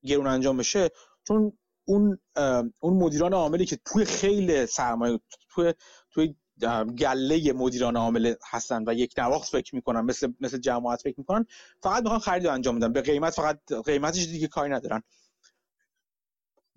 گرون 0.06 0.28
انجام 0.28 0.58
بشه 0.58 0.90
چون 1.28 1.58
اون 1.86 2.20
اون 2.80 2.94
مدیران 2.94 3.34
عاملی 3.34 3.66
که 3.66 3.80
توی 3.86 4.06
خیلی 4.06 4.66
سرمایه 4.66 5.20
توی 5.50 5.74
توی 6.12 6.36
گله 6.98 7.54
مدیران 7.54 7.98
عامل 7.98 8.36
هستن 8.50 8.84
و 8.88 8.94
یک 8.94 9.14
نواخت 9.18 9.52
فکر 9.52 9.76
می‌کنن 9.76 10.02
مثل 10.02 10.34
مثل 10.40 10.58
جماعت 10.58 11.02
فکر 11.02 11.16
می‌کنن 11.18 11.46
فقط 11.84 12.04
می‌خوان 12.04 12.20
خرید 12.20 12.48
انجام 12.48 12.80
بدن. 12.80 12.94
به 12.94 13.02
قیمت 13.02 13.34
فقط 13.34 13.60
قیمتش 13.86 14.26
دیگه 14.26 14.48
کاری 14.48 14.70
ندارن. 14.70 15.04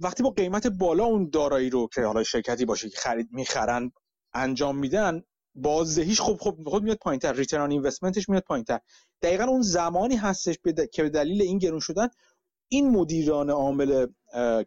وقتی 0.01 0.23
با 0.23 0.31
قیمت 0.31 0.67
بالا 0.67 1.05
اون 1.05 1.31
دارایی 1.31 1.71
رو 1.71 1.89
که 1.95 2.03
حالا 2.03 2.23
شرکتی 2.23 2.65
باشه 2.65 2.91
که 2.91 2.97
خرید 2.99 3.29
می‌خرن 3.33 3.93
انجام 4.35 4.79
میدن 4.79 5.23
بازدهیش 5.55 6.21
خب 6.21 6.37
خب 6.41 6.57
خود 6.67 6.83
میاد 6.83 6.97
پایینتر 6.97 7.33
ریترن 7.33 7.71
اینوستمنتش 7.71 8.29
میاد 8.29 8.43
پایینتر. 8.43 8.81
دقیقا 9.23 9.45
اون 9.45 9.63
زمانی 9.63 10.17
هستش 10.17 10.59
که 10.93 11.03
به 11.03 11.09
دلیل 11.09 11.43
این 11.43 11.59
گرون 11.59 11.81
شدن 11.81 12.09
این 12.69 12.91
مدیران 12.91 13.51
عامل 13.51 14.07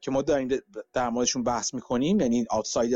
که 0.01 0.11
ما 0.11 0.21
داریم 0.21 0.61
در 0.93 1.09
موردشون 1.09 1.43
بحث 1.43 1.73
می‌کنیم 1.73 2.19
یعنی 2.19 2.45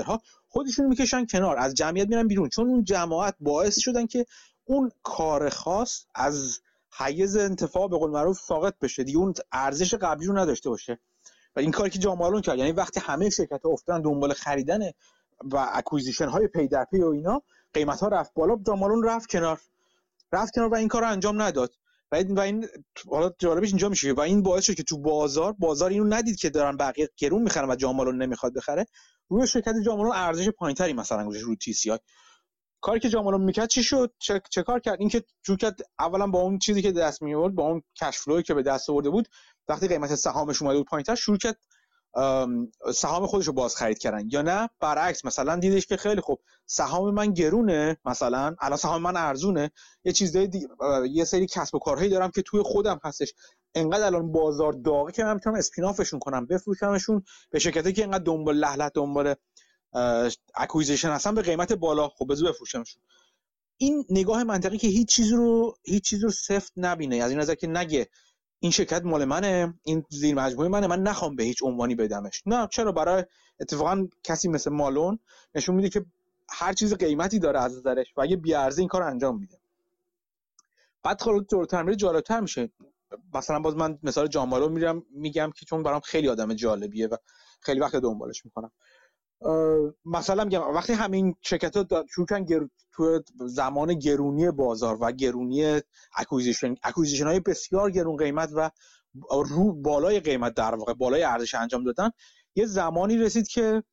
ها 0.06 0.22
خودشون 0.48 0.86
می‌کشن 0.86 1.26
کنار 1.26 1.58
از 1.58 1.74
جمعیت 1.74 2.08
میرن 2.08 2.28
بیرون. 2.28 2.50
چون 2.50 2.68
اون 2.68 2.84
جماعت 2.84 3.36
باعث 3.40 3.80
شدن 3.80 4.08
که 4.08 4.26
اون 4.64 4.92
کار 5.04 5.50
خاص 5.50 6.06
از 6.16 6.60
حیز 6.98 7.38
انتفاع 7.38 7.88
به 7.88 7.98
قول 7.98 8.12
معروف 8.12 8.40
ساقط 8.40 8.80
بشه. 8.82 9.04
دیگه 9.04 9.18
اون 9.18 9.34
ارزش 9.52 9.94
قبلی 9.94 10.28
رو 10.28 10.38
نداشته 10.38 10.70
باشه. 10.70 11.00
و 11.56 11.60
این 11.60 11.72
کاری 11.72 11.90
که 11.90 12.00
جان 12.00 12.14
مالون 12.14 12.42
کرد 12.42 12.58
یعنی 12.58 12.72
وقتی 12.72 13.00
همه 13.00 13.30
شرکت 13.30 13.66
افتادن 13.66 14.02
دنبال 14.02 14.34
خریدن 14.34 14.80
و 15.52 15.70
acquisition 15.72 16.28
های 16.28 16.48
پی 16.48 16.68
در 16.68 16.86
پی 16.92 17.02
و 17.02 17.08
اینا 17.08 17.42
قیمت 17.74 18.00
ها 18.00 18.08
رفت 18.08 18.34
بالا 18.34 18.58
جان 18.68 18.80
مالون 18.80 19.04
رفت 19.04 19.30
کنار. 19.30 19.62
رفت 20.32 20.54
کنار 20.56 20.68
و 20.68 20.76
این 20.76 20.88
کار 20.88 21.02
رو 21.02 21.08
انجام 21.08 21.42
نداد. 21.42 21.74
و 22.12 22.16
این 22.16 22.36
و 22.36 22.40
این 22.40 22.68
حالا 23.12 23.32
جالبش 23.40 23.68
اینجا 23.68 23.90
میشه. 23.90 24.14
و 24.14 24.20
این 24.20 24.44
باعث 24.44 24.64
شد 24.64 24.74
که 24.74 24.84
تو 24.84 24.98
بازار 24.98 25.54
بازار 25.54 25.90
اینو 25.90 26.04
ندید 26.04 26.36
که 26.36 26.50
دارن 26.50 26.78
بقیه 26.78 27.10
گرون 27.18 27.42
می‌خرن 27.42 27.70
و 27.70 27.76
جامالون 27.76 28.22
نمی‌خواد 28.22 28.54
بخره. 28.54 28.86
روی 29.30 29.48
شرکت 29.48 29.74
جامالون 29.86 30.16
ارزش 30.16 30.50
پایینتری 30.50 30.94
مثلا 30.94 31.28
گذاشت 31.28 31.44
رو 31.44 31.56
تی 31.56 31.74
سی 31.74 31.92
آی. 31.92 32.00
کاری 32.82 33.00
که 33.00 33.10
جامالون 33.10 33.42
می‌کرد 33.42 33.70
چی 33.70 33.84
شد؟ 33.84 34.14
چه, 34.20 34.42
چه 34.50 34.64
کار 34.64 34.80
کرد؟ 34.80 35.00
اینکه 35.00 35.24
چون 35.42 35.56
کرد 35.56 35.80
اولا 36.00 36.28
با 36.28 36.42
اون 36.42 36.60
چیزی 36.60 36.82
که 36.82 36.92
دست 36.92 37.22
می 37.22 37.36
آورد 37.36 37.56
با 37.56 37.64
اون 37.64 37.84
کش 38.02 38.20
که 38.46 38.54
به 38.54 38.64
دست 38.64 38.90
آورده 38.90 39.10
بود 39.10 39.28
وقتی 39.68 39.88
قیمت 39.88 40.16
سهامش 40.16 40.62
اومده 40.62 40.78
بود 40.78 40.88
پایینتر 40.88 41.16
شروع 41.16 41.38
کرد 41.38 41.60
سهام 42.94 43.28
خودش 43.28 43.48
رو 43.48 43.54
باز 43.54 43.76
خرید 43.76 43.98
کردن. 43.98 44.28
یا 44.32 44.42
نه؟ 44.42 44.70
برعکس 44.80 45.26
مثلا 45.26 45.56
دیدش 45.56 45.88
که 45.88 45.98
خیلی 45.98 46.22
خوب 46.22 46.40
سهام 46.66 47.14
من 47.14 47.34
گرونه 47.34 47.98
مثلا 48.06 48.56
الان 48.60 48.78
سهام 48.78 49.02
من 49.02 49.18
ارزونه. 49.18 49.72
یه 50.04 50.12
چیزای 50.12 50.48
دی... 50.48 50.68
یه 51.12 51.24
سری 51.24 51.48
کسب 51.48 51.76
و 51.76 51.80
کارهایی 51.80 52.10
دارم 52.10 52.32
که 52.32 52.42
توی 52.42 52.62
خودم 52.62 53.00
هستش. 53.04 53.34
انقدر 53.76 54.06
الان 54.06 54.32
بازار 54.32 54.74
داغه 54.74 55.12
که 55.12 55.24
من 55.24 55.34
می‌تونم 55.34 55.56
اسپینافشون 55.56 56.20
کنم 56.20 56.46
بفروشمشون 56.46 57.24
به 57.50 57.60
شرکتی 57.60 57.94
که 57.94 58.04
انقدر 58.04 58.24
دنبال 58.24 58.58
لهلت 58.58 58.92
دنبال 58.96 59.36
اکویزیشن 60.56 61.10
هستن 61.10 61.36
به 61.36 61.42
قیمت 61.42 61.74
بالا 61.74 62.10
خب 62.10 62.26
بزو 62.26 62.48
بفروشمشون. 62.48 63.02
این 63.78 64.06
نگاه 64.10 64.44
منطقی 64.44 64.78
که 64.78 64.88
هیچ 64.88 65.08
چیز 65.08 65.32
رو 65.32 65.78
هیچ 65.86 66.04
چیز 66.04 66.24
رو 66.24 66.30
سفت 66.30 66.74
نبینه. 66.78 67.16
از 67.16 67.32
این 67.32 67.40
نظر 67.40 67.56
که 67.56 67.68
نگه 67.68 68.08
این 68.64 68.72
شرکت 68.72 69.02
مال 69.04 69.26
منه 69.26 69.74
این 69.84 70.06
زیر 70.10 70.36
مجموعه 70.36 70.70
منه 70.70 70.88
من 70.88 71.00
نخوام 71.00 71.36
به 71.36 71.44
هیچ 71.44 71.64
عنوانی 71.64 71.96
بدمش. 71.96 72.44
نه 72.46 72.68
چرا؟ 72.72 72.92
برای 72.92 73.24
اتفاقا 73.60 74.08
کسی 74.24 74.48
مثل 74.48 74.72
مالون 74.72 75.20
نشون 75.56 75.76
میده 75.76 75.90
که 75.90 76.06
هر 76.50 76.74
چیز 76.74 76.94
قیمتی 76.94 77.40
داره 77.40 77.60
از 77.60 77.78
نظرش 77.78 78.14
و 78.18 78.22
اگه 78.22 78.36
بیارزه 78.36 78.82
این 78.82 78.88
کار 78.88 79.04
انجام 79.04 79.40
میده. 79.40 79.58
بعد 81.04 81.22
خب 81.22 81.46
جلوتر 81.52 81.84
میره 81.84 81.96
جالبتر 81.96 82.40
میشه. 82.40 82.72
مثلا 83.34 83.60
باز 83.60 83.76
من 83.76 84.00
مثال 84.04 84.28
جان 84.28 84.42
مالون 84.42 84.70
میرم 84.70 85.04
میگم 85.12 85.52
که 85.56 85.66
چون 85.66 85.84
برام 85.84 86.00
خیلی 86.00 86.30
آدم 86.30 86.54
جالبیه 86.54 87.08
و 87.08 87.16
خیلی 87.60 87.80
وقت 87.80 87.96
دنبالش 87.96 88.46
می‌کنم. 88.46 88.72
مثلا 90.06 90.44
میگم 90.44 90.62
وقتی 90.62 90.94
همین 90.94 91.36
شرکت 91.42 91.78
ها 91.78 92.06
شروع 92.10 92.28
تو 92.96 93.22
زمان 93.48 94.00
گرونی 94.00 94.52
بازار 94.52 94.98
و 95.02 95.12
گرونی 95.12 95.82
acquisition 96.18 96.76
acquisition 96.84 97.28
های 97.28 97.40
بسیار 97.40 97.92
گرون 97.92 98.18
قیمت 98.18 98.50
و 98.54 98.70
رو 99.30 99.74
بالای 99.74 100.20
قیمت 100.20 100.54
در 100.54 100.76
واقع 100.76 100.94
بالای 100.94 101.24
ارزش 101.24 101.56
انجام 101.56 101.84
دادن 101.84 102.10
یه 102.56 102.66
زمانی 102.66 103.18
رسید 103.18 103.48
که 103.48 103.84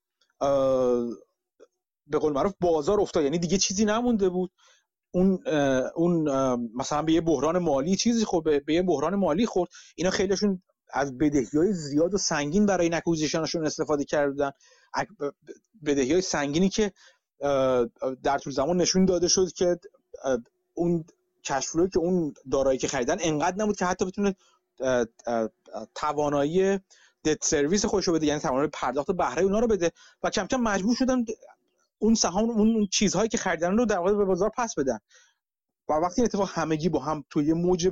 به 2.07 2.19
قول 2.21 2.33
معروف 2.33 2.53
بازار 2.61 3.01
افتاد 3.01 3.25
یعنی 3.25 3.39
دیگه 3.39 3.59
چیزی 3.59 3.85
نمونده 3.85 4.29
بود. 4.29 4.53
اون 5.15 5.39
اون 5.97 6.29
مثلا 6.75 7.03
به 7.03 7.13
یه 7.13 7.21
بحران 7.21 7.59
مالی 7.59 7.97
چیزی 7.97 8.25
خب 8.25 8.43
به 8.67 8.75
یه 8.75 8.83
بحران 8.83 9.15
مالی 9.15 9.47
خورد. 9.47 9.71
اینا 9.97 10.11
خیلیشون 10.11 10.63
از 10.93 11.19
بدهی 11.19 11.47
های 11.55 11.73
زیاد 11.73 12.15
و 12.15 12.19
سنگین 12.19 12.67
برای 12.67 12.85
این 12.87 12.95
اکوزیشنشون 12.95 13.67
استفاده 13.67 14.05
کردن. 14.05 14.51
بدهی 15.87 16.13
های 16.13 16.23
سنگینی 16.23 16.69
که 16.69 16.93
در 18.23 18.39
طول 18.39 18.53
زمان 18.53 18.77
نشون 18.77 19.05
داده 19.05 19.29
شد 19.29 19.53
که 19.53 19.79
اون 20.75 21.05
کشفلوی 21.45 21.89
که 21.89 21.99
اون 21.99 22.35
دارایی 22.51 22.79
که 22.79 22.89
خریدن 22.89 23.17
انقدر 23.21 23.57
نبود 23.57 23.77
که 23.77 23.85
حتی 23.85 24.05
بتونه 24.05 24.37
توانایی 25.95 26.79
دت 27.25 27.45
سرویس 27.45 27.85
خودش 27.85 28.09
رو 28.09 28.15
بده 28.15 28.27
یعنی 28.27 28.41
توانایی 28.41 28.71
پرداخت 28.73 29.11
بهره 29.11 29.43
اونا 29.43 29.59
رو 29.59 29.67
بده 29.67 29.93
و 30.23 30.31
کم 30.31 30.47
کم 30.47 30.61
مجبور 30.61 30.97
شدن 30.97 31.25
اون 31.99 32.15
سهام 32.15 32.51
اون 32.51 32.87
چیزهایی 32.87 33.29
که 33.29 33.39
خریدن 33.39 33.77
رو 33.77 33.85
در 33.87 33.99
واقع 33.99 34.13
به 34.13 34.25
بازار 34.25 34.51
پس 34.57 34.75
بدن. 34.75 34.99
و 35.89 35.93
وقتی 35.93 36.23
اتفاق 36.23 36.51
همگی 36.53 36.89
با 36.89 37.01
هم 37.01 37.25
توی 37.31 37.53
موج 37.53 37.91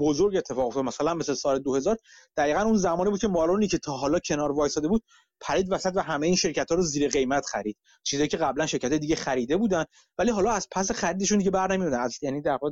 بزرگ 0.00 0.36
اتفاق 0.36 0.66
افتاد. 0.66 0.84
مثلا 0.84 1.14
مثل 1.14 1.34
سال 1.34 1.58
2000 1.58 1.96
دقیقا 2.36 2.60
اون 2.60 2.76
زمانی 2.76 3.10
بود 3.10 3.20
که 3.20 3.28
مالونی 3.28 3.68
که 3.68 3.78
تا 3.78 3.92
حالا 3.92 4.18
کنار 4.18 4.52
وایساده 4.52 4.88
بود 4.88 5.02
پرید 5.40 5.72
وسط 5.72 5.92
و 5.94 6.00
همه 6.00 6.26
این 6.26 6.36
شرکت 6.36 6.70
ها 6.70 6.76
رو 6.76 6.82
زیر 6.82 7.08
قیمت 7.08 7.46
خرید. 7.46 7.76
چیزی 8.02 8.28
که 8.28 8.36
قبلا 8.36 8.66
شرکت 8.66 8.92
دیگه 8.92 9.16
خریده 9.16 9.56
بودن 9.56 9.84
ولی 10.18 10.30
حالا 10.30 10.50
از 10.50 10.68
پس 10.70 10.92
خریدشون 10.92 11.38
دیگه 11.38 11.50
بر 11.50 11.72
نمیادن 11.72 12.00
از 12.00 12.18
یعنی 12.22 12.42
در 12.42 12.52
واقع 12.52 12.70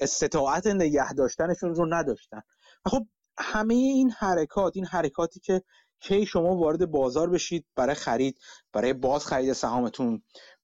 استطاعت 0.00 0.66
نگه 0.66 1.12
داشتنشون 1.12 1.74
رو 1.74 1.94
نداشتن. 1.94 2.40
خب 2.86 3.06
همه 3.38 3.74
این 3.74 4.10
حرکات 4.10 4.72
این 4.76 4.86
حرکاتی 4.86 5.40
که 5.40 5.62
کی 6.00 6.26
شما 6.26 6.56
وارد 6.56 6.90
بازار 6.90 7.30
بشید 7.30 7.66
برای 7.76 7.94
خرید 7.94 8.38
برای 8.72 8.92
باز 8.92 9.26
خرید 9.26 9.52
سهامتون 9.52 10.22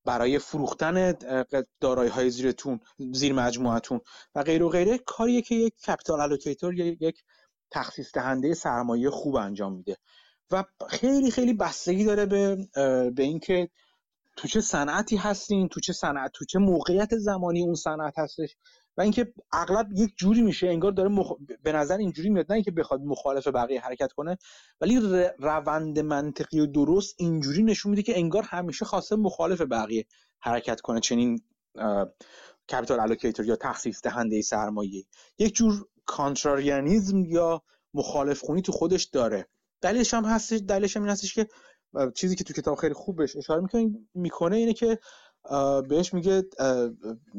برای 0.09 0.39
فروختن 0.39 1.15
دارایی 1.81 2.11
های 2.11 2.31
زیرتون 2.31 2.81
زیر 3.13 3.33
مجموعتون 3.33 4.01
و 4.35 4.43
غیر 4.43 4.63
و 4.63 4.69
غیره 4.69 4.99
کاریه 4.99 5.43
که 5.43 5.55
یک 5.55 5.75
capital 5.87 6.21
allocator 6.21 6.75
یا 6.75 6.87
یک 7.01 7.25
تخصیص 7.71 8.13
دهنده 8.15 8.55
سرمایه 8.55 9.11
خوب 9.11 9.37
انجام 9.37 9.73
میده. 9.73 9.97
و 10.51 10.65
خیلی 10.89 11.31
خیلی 11.31 11.53
بستگی 11.53 12.05
داره 12.05 12.27
به 12.27 12.57
به 13.11 13.23
اینکه 13.23 13.69
تو 14.37 14.49
چه 14.49 14.61
صنعتی 14.61 15.17
هستین 15.17 15.69
تو 15.69 15.81
چه 15.81 15.93
صنعت 15.93 16.31
تو 16.35 16.45
چه 16.45 16.59
موقعیت 16.59 17.17
زمانی 17.17 17.63
اون 17.63 17.75
صنعت 17.75 18.19
هستش. 18.19 18.57
و 18.99 19.01
اینکه 19.01 19.33
اغلب 19.53 19.89
یک 19.93 20.15
جوری 20.17 20.43
میشه 20.43 20.69
انگار 20.69 20.93
داره 20.93 21.09
مخ... 21.09 21.33
به 21.63 21.73
نظر 21.73 21.97
اینجوری 21.97 22.31
میاد 22.31 22.47
نه 22.49 22.55
اینکه 22.55 22.71
بخواد 22.71 23.01
مخالف 23.01 23.49
بقیه 23.49 23.81
حرکت 23.81 24.13
کنه 24.13 24.39
ولی 24.81 25.01
روند 25.39 25.99
منطقی 25.99 26.61
و 26.61 26.67
درست 26.67 27.15
اینجوری 27.19 27.63
نشون 27.63 27.91
میده 27.91 28.03
که 28.03 28.19
انگار 28.19 28.43
همیشه 28.43 28.85
خواسته 28.85 29.17
مخالف 29.17 29.61
بقیه 29.61 30.07
حرکت 30.41 30.81
کنه 30.81 31.01
چنین 31.01 31.41
capital 32.73 33.01
allocator 33.01 33.47
یا 33.47 33.57
تخصیص 33.57 34.03
دهنده 34.03 34.43
سرمایه 34.43 35.05
یک 35.39 35.55
جور 35.55 35.87
contrarianism 36.07 37.25
یا 37.25 37.63
مخالف 37.95 38.41
خونی 38.41 38.63
تو 38.63 38.73
خودش 38.73 39.05
داره. 39.05 39.49
دلیلش 39.81 40.15
هم 40.15 40.25
هستش 40.25 40.61
دلیلش 40.69 40.97
هم 40.97 41.03
این 41.03 41.13
هستش 41.13 41.35
که 41.35 41.49
چیزی 42.15 42.37
که 42.37 42.45
تو 42.45 42.53
کتاب 42.53 42.79
خیلی 42.79 42.95
خوب 42.95 43.17
بهش 43.17 43.37
اشاره 43.37 43.63
می‌کنه 44.15 44.57
اینه 44.57 44.73
که 44.73 44.99
بهش 45.89 46.15
میگه 46.15 46.45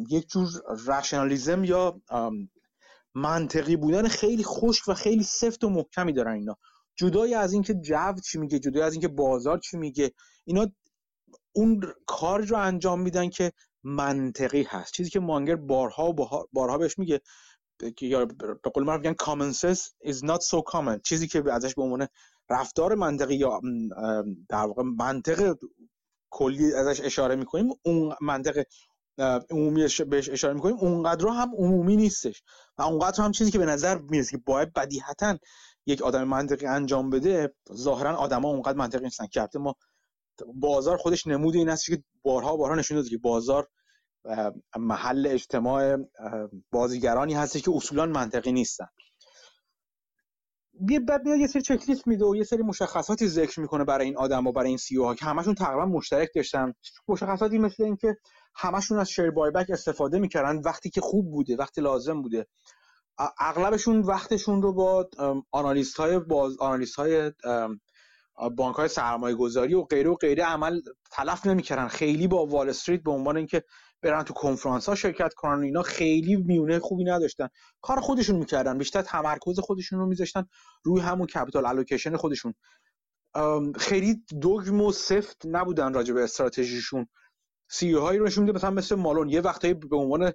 یک 0.09 0.29
جور 0.29 0.49
رشنالیزم 0.87 1.63
یا 1.63 2.01
منطقی 3.15 3.75
بودن 3.75 4.07
خیلی 4.07 4.43
خشک 4.43 4.87
و 4.87 4.93
خیلی 4.93 5.23
سفت 5.23 5.63
و 5.63 5.69
محکمی 5.69 6.13
دارن 6.13 6.33
اینا. 6.33 6.57
جدای 6.95 7.33
از 7.33 7.53
اینکه 7.53 7.73
جو 7.73 8.13
چی 8.25 8.37
میگه 8.37 8.59
جدای 8.59 8.83
از 8.83 8.93
اینکه 8.93 9.07
بازار 9.07 9.59
چی 9.59 9.77
میگه 9.77 10.11
اینا 10.45 10.67
اون 11.51 11.81
کار 12.07 12.41
رو 12.41 12.57
انجام 12.57 13.01
میدن 13.01 13.29
که 13.29 13.51
منطقی 13.83 14.63
هست. 14.63 14.93
چیزی 14.93 15.09
که 15.09 15.19
مانگر 15.19 15.55
بارها 15.55 16.09
و 16.09 16.13
بارها 16.53 16.77
بهش 16.77 16.99
میگه 16.99 17.21
یا 18.01 18.25
به 18.25 18.69
قول 18.73 18.83
معروف 18.83 19.05
میگن 19.05 19.15
common 19.23 19.53
sense 19.53 19.81
is 20.11 20.17
not 20.17 20.41
so 20.41 20.61
common. 20.71 21.01
چیزی 21.03 21.27
که 21.27 21.43
ازش 21.53 21.75
به 21.75 21.81
عنوان 21.81 22.07
رفتار 22.49 22.95
منطقی 22.95 23.35
یا 23.35 23.61
در 24.49 24.65
واقع 24.65 24.83
منطق 24.83 25.57
کلی 26.31 26.73
ازش 26.73 27.01
اشاره 27.01 27.35
می‌کنیم 27.35 27.69
اون 27.85 28.15
منطق 28.21 28.63
عمومی 29.51 29.87
بهش 30.09 30.29
اشاره 30.29 30.53
می‌کنیم 30.53 30.75
اونقدر 30.75 31.27
هم 31.27 31.51
عمومی 31.57 31.95
نیستش 31.95 32.43
و 32.77 32.81
اونقدر 32.81 33.23
هم 33.23 33.31
چیزی 33.31 33.51
که 33.51 33.57
به 33.57 33.65
نظر 33.65 33.97
می‌رسه 33.97 34.31
که 34.31 34.43
باید 34.45 34.73
بدیهتا 34.73 35.37
یک 35.85 36.01
آدم 36.01 36.23
منطقی 36.23 36.65
انجام 36.65 37.09
بده 37.09 37.53
ظاهرا 37.73 38.17
آدما 38.17 38.49
اونقدر 38.49 38.77
منطقی 38.77 39.03
نیستن 39.03 39.27
که 39.27 39.47
ما 39.55 39.75
بازار 40.55 40.97
خودش 40.97 41.27
نمود 41.27 41.55
این 41.55 41.69
است 41.69 41.85
که 41.85 42.03
بارها 42.23 42.57
بارها 42.57 42.75
نشون 42.75 42.97
داده 42.97 43.09
که 43.09 43.17
بازار 43.17 43.67
محل 44.77 45.27
اجتماع 45.27 45.97
بازیگرانی 46.71 47.33
هستش 47.33 47.61
که 47.61 47.71
اصولا 47.75 48.05
منطقی 48.05 48.51
نیستن. 48.51 48.87
یه 50.89 50.99
بعد 50.99 51.25
میاد 51.25 51.39
یه 51.39 51.47
سری 51.47 51.61
چک 51.61 51.89
لیست 51.89 52.07
میده 52.07 52.25
و 52.25 52.35
یه 52.35 52.43
سری 52.43 52.63
مشخصاتی 52.63 53.27
ذکر 53.27 53.59
می‌کنه 53.59 53.83
برای 53.83 54.05
این 54.05 54.17
آدم 54.17 54.47
و 54.47 54.51
برای 54.51 54.67
این 54.67 54.77
سی 54.77 54.97
ها 54.97 55.15
که 55.15 55.25
همشون 55.25 55.55
تقریبا 55.55 55.85
مشترک 55.85 56.29
داشتن. 56.35 56.73
مشخصاتی 57.07 57.57
مثل 57.57 57.83
اینکه 57.83 58.17
همشون 58.55 58.99
از 58.99 59.09
شیر 59.09 59.31
بای 59.31 59.51
بک 59.51 59.69
استفاده 59.69 60.19
می‌کردن 60.19 60.61
وقتی 60.65 60.89
که 60.89 61.01
خوب 61.01 61.31
بوده 61.31 61.55
وقتی 61.55 61.81
لازم 61.81 62.21
بوده. 62.21 62.47
اغلبشون 63.39 64.01
وقتشون 64.01 64.61
رو 64.61 64.73
با 64.73 65.09
آنالیست 65.51 65.97
های 65.97 66.19
باز 66.19 66.57
آنالیست 66.59 66.95
های 66.95 67.31
بانک 68.57 68.75
های 68.75 68.87
سرمایه 68.87 69.35
گذاری 69.35 69.73
و 69.73 69.83
غیره 69.83 70.09
و 70.09 70.15
غیره 70.15 70.43
عمل 70.43 70.81
تلف 71.11 71.45
نمی‌کردن. 71.45 71.87
خیلی 71.87 72.27
با 72.27 72.45
وال 72.45 72.69
استریت 72.69 73.03
به 73.03 73.11
عنوان 73.11 73.37
اینکه 73.37 73.63
برن 74.01 74.23
تو 74.23 74.33
کنفرانس 74.33 74.89
ها 74.89 74.95
شرکت 74.95 75.33
کنن 75.33 75.63
اینا. 75.63 75.81
خیلی 75.81 76.35
میونه 76.35 76.79
خوبی 76.79 77.03
نداشتن. 77.03 77.47
کار 77.81 77.99
خودشون 77.99 78.35
می‌کردن. 78.35 78.77
بیشتر 78.77 79.01
تمرکز 79.01 79.59
خودشون 79.59 79.99
رو 79.99 80.05
میذاشتن 80.05 80.45
روی 80.83 81.01
همون 81.01 81.27
کپیتال 81.27 81.65
الوکیشن 81.65 82.15
خودشون. 82.15 82.53
خیلی 83.77 84.23
دوگم 84.41 84.81
و 84.81 84.91
سفت 84.91 85.45
نبودن 85.45 85.93
راجع 85.93 86.13
به 86.13 86.23
استراتژیشون. 86.23 87.07
سی 87.69 87.93
هایی 87.93 88.19
رو 88.19 88.25
نشون 88.25 88.51
مثلا 88.51 88.71
مثل 88.71 88.95
مالون 88.95 89.29
یه 89.29 89.41
وقتایی 89.41 89.73
به 89.73 89.97
عنوان 89.97 90.31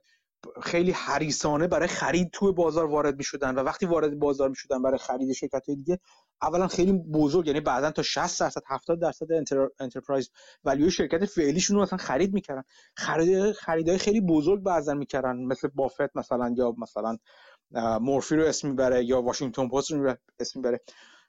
خیلی 0.62 0.90
حریصانه 0.90 1.66
برای 1.66 1.88
خرید 1.88 2.30
توی 2.32 2.52
بازار 2.52 2.86
وارد 2.86 3.16
می‌شدن 3.16 3.54
و 3.54 3.58
وقتی 3.58 3.86
وارد 3.86 4.18
بازار 4.18 4.48
می‌شدن 4.48 4.82
برای 4.82 4.98
خرید 4.98 5.32
شرکت 5.32 5.66
های 5.68 5.76
دیگه 5.76 5.98
اولا 6.42 6.68
خیلی 6.68 6.92
بزرگ 6.92 7.46
یعنی 7.46 7.60
بعدا 7.60 7.90
تا 7.90 8.02
60 8.02 8.40
درصد 8.40 8.62
70 8.66 9.00
درصد 9.00 9.32
انتر... 9.32 9.68
انترپرایز 9.80 10.30
ولیو 10.64 10.90
شرکت 10.90 11.24
فعلیشون 11.24 11.76
رو 11.76 11.82
مثلا 11.82 11.98
خرید 11.98 12.34
می‌کردن. 12.34 12.62
خرید 12.96 13.52
خریدای 13.52 13.98
خیلی 13.98 14.20
بزرگ 14.20 14.62
بعضا 14.62 14.94
می‌کردن 14.94 15.36
مثل 15.36 15.68
بافت 15.68 16.16
مثلا 16.16 16.54
یا 16.56 16.74
مثلا 16.78 17.16
مورفی 18.00 18.36
رو 18.36 18.44
اسم 18.44 18.68
می‌بره 18.68 19.04
یا 19.04 19.22
واشنگتن 19.22 19.68
پست 19.68 19.90
رو 19.92 20.14
اسم 20.40 20.60
می‌بره. 20.60 20.80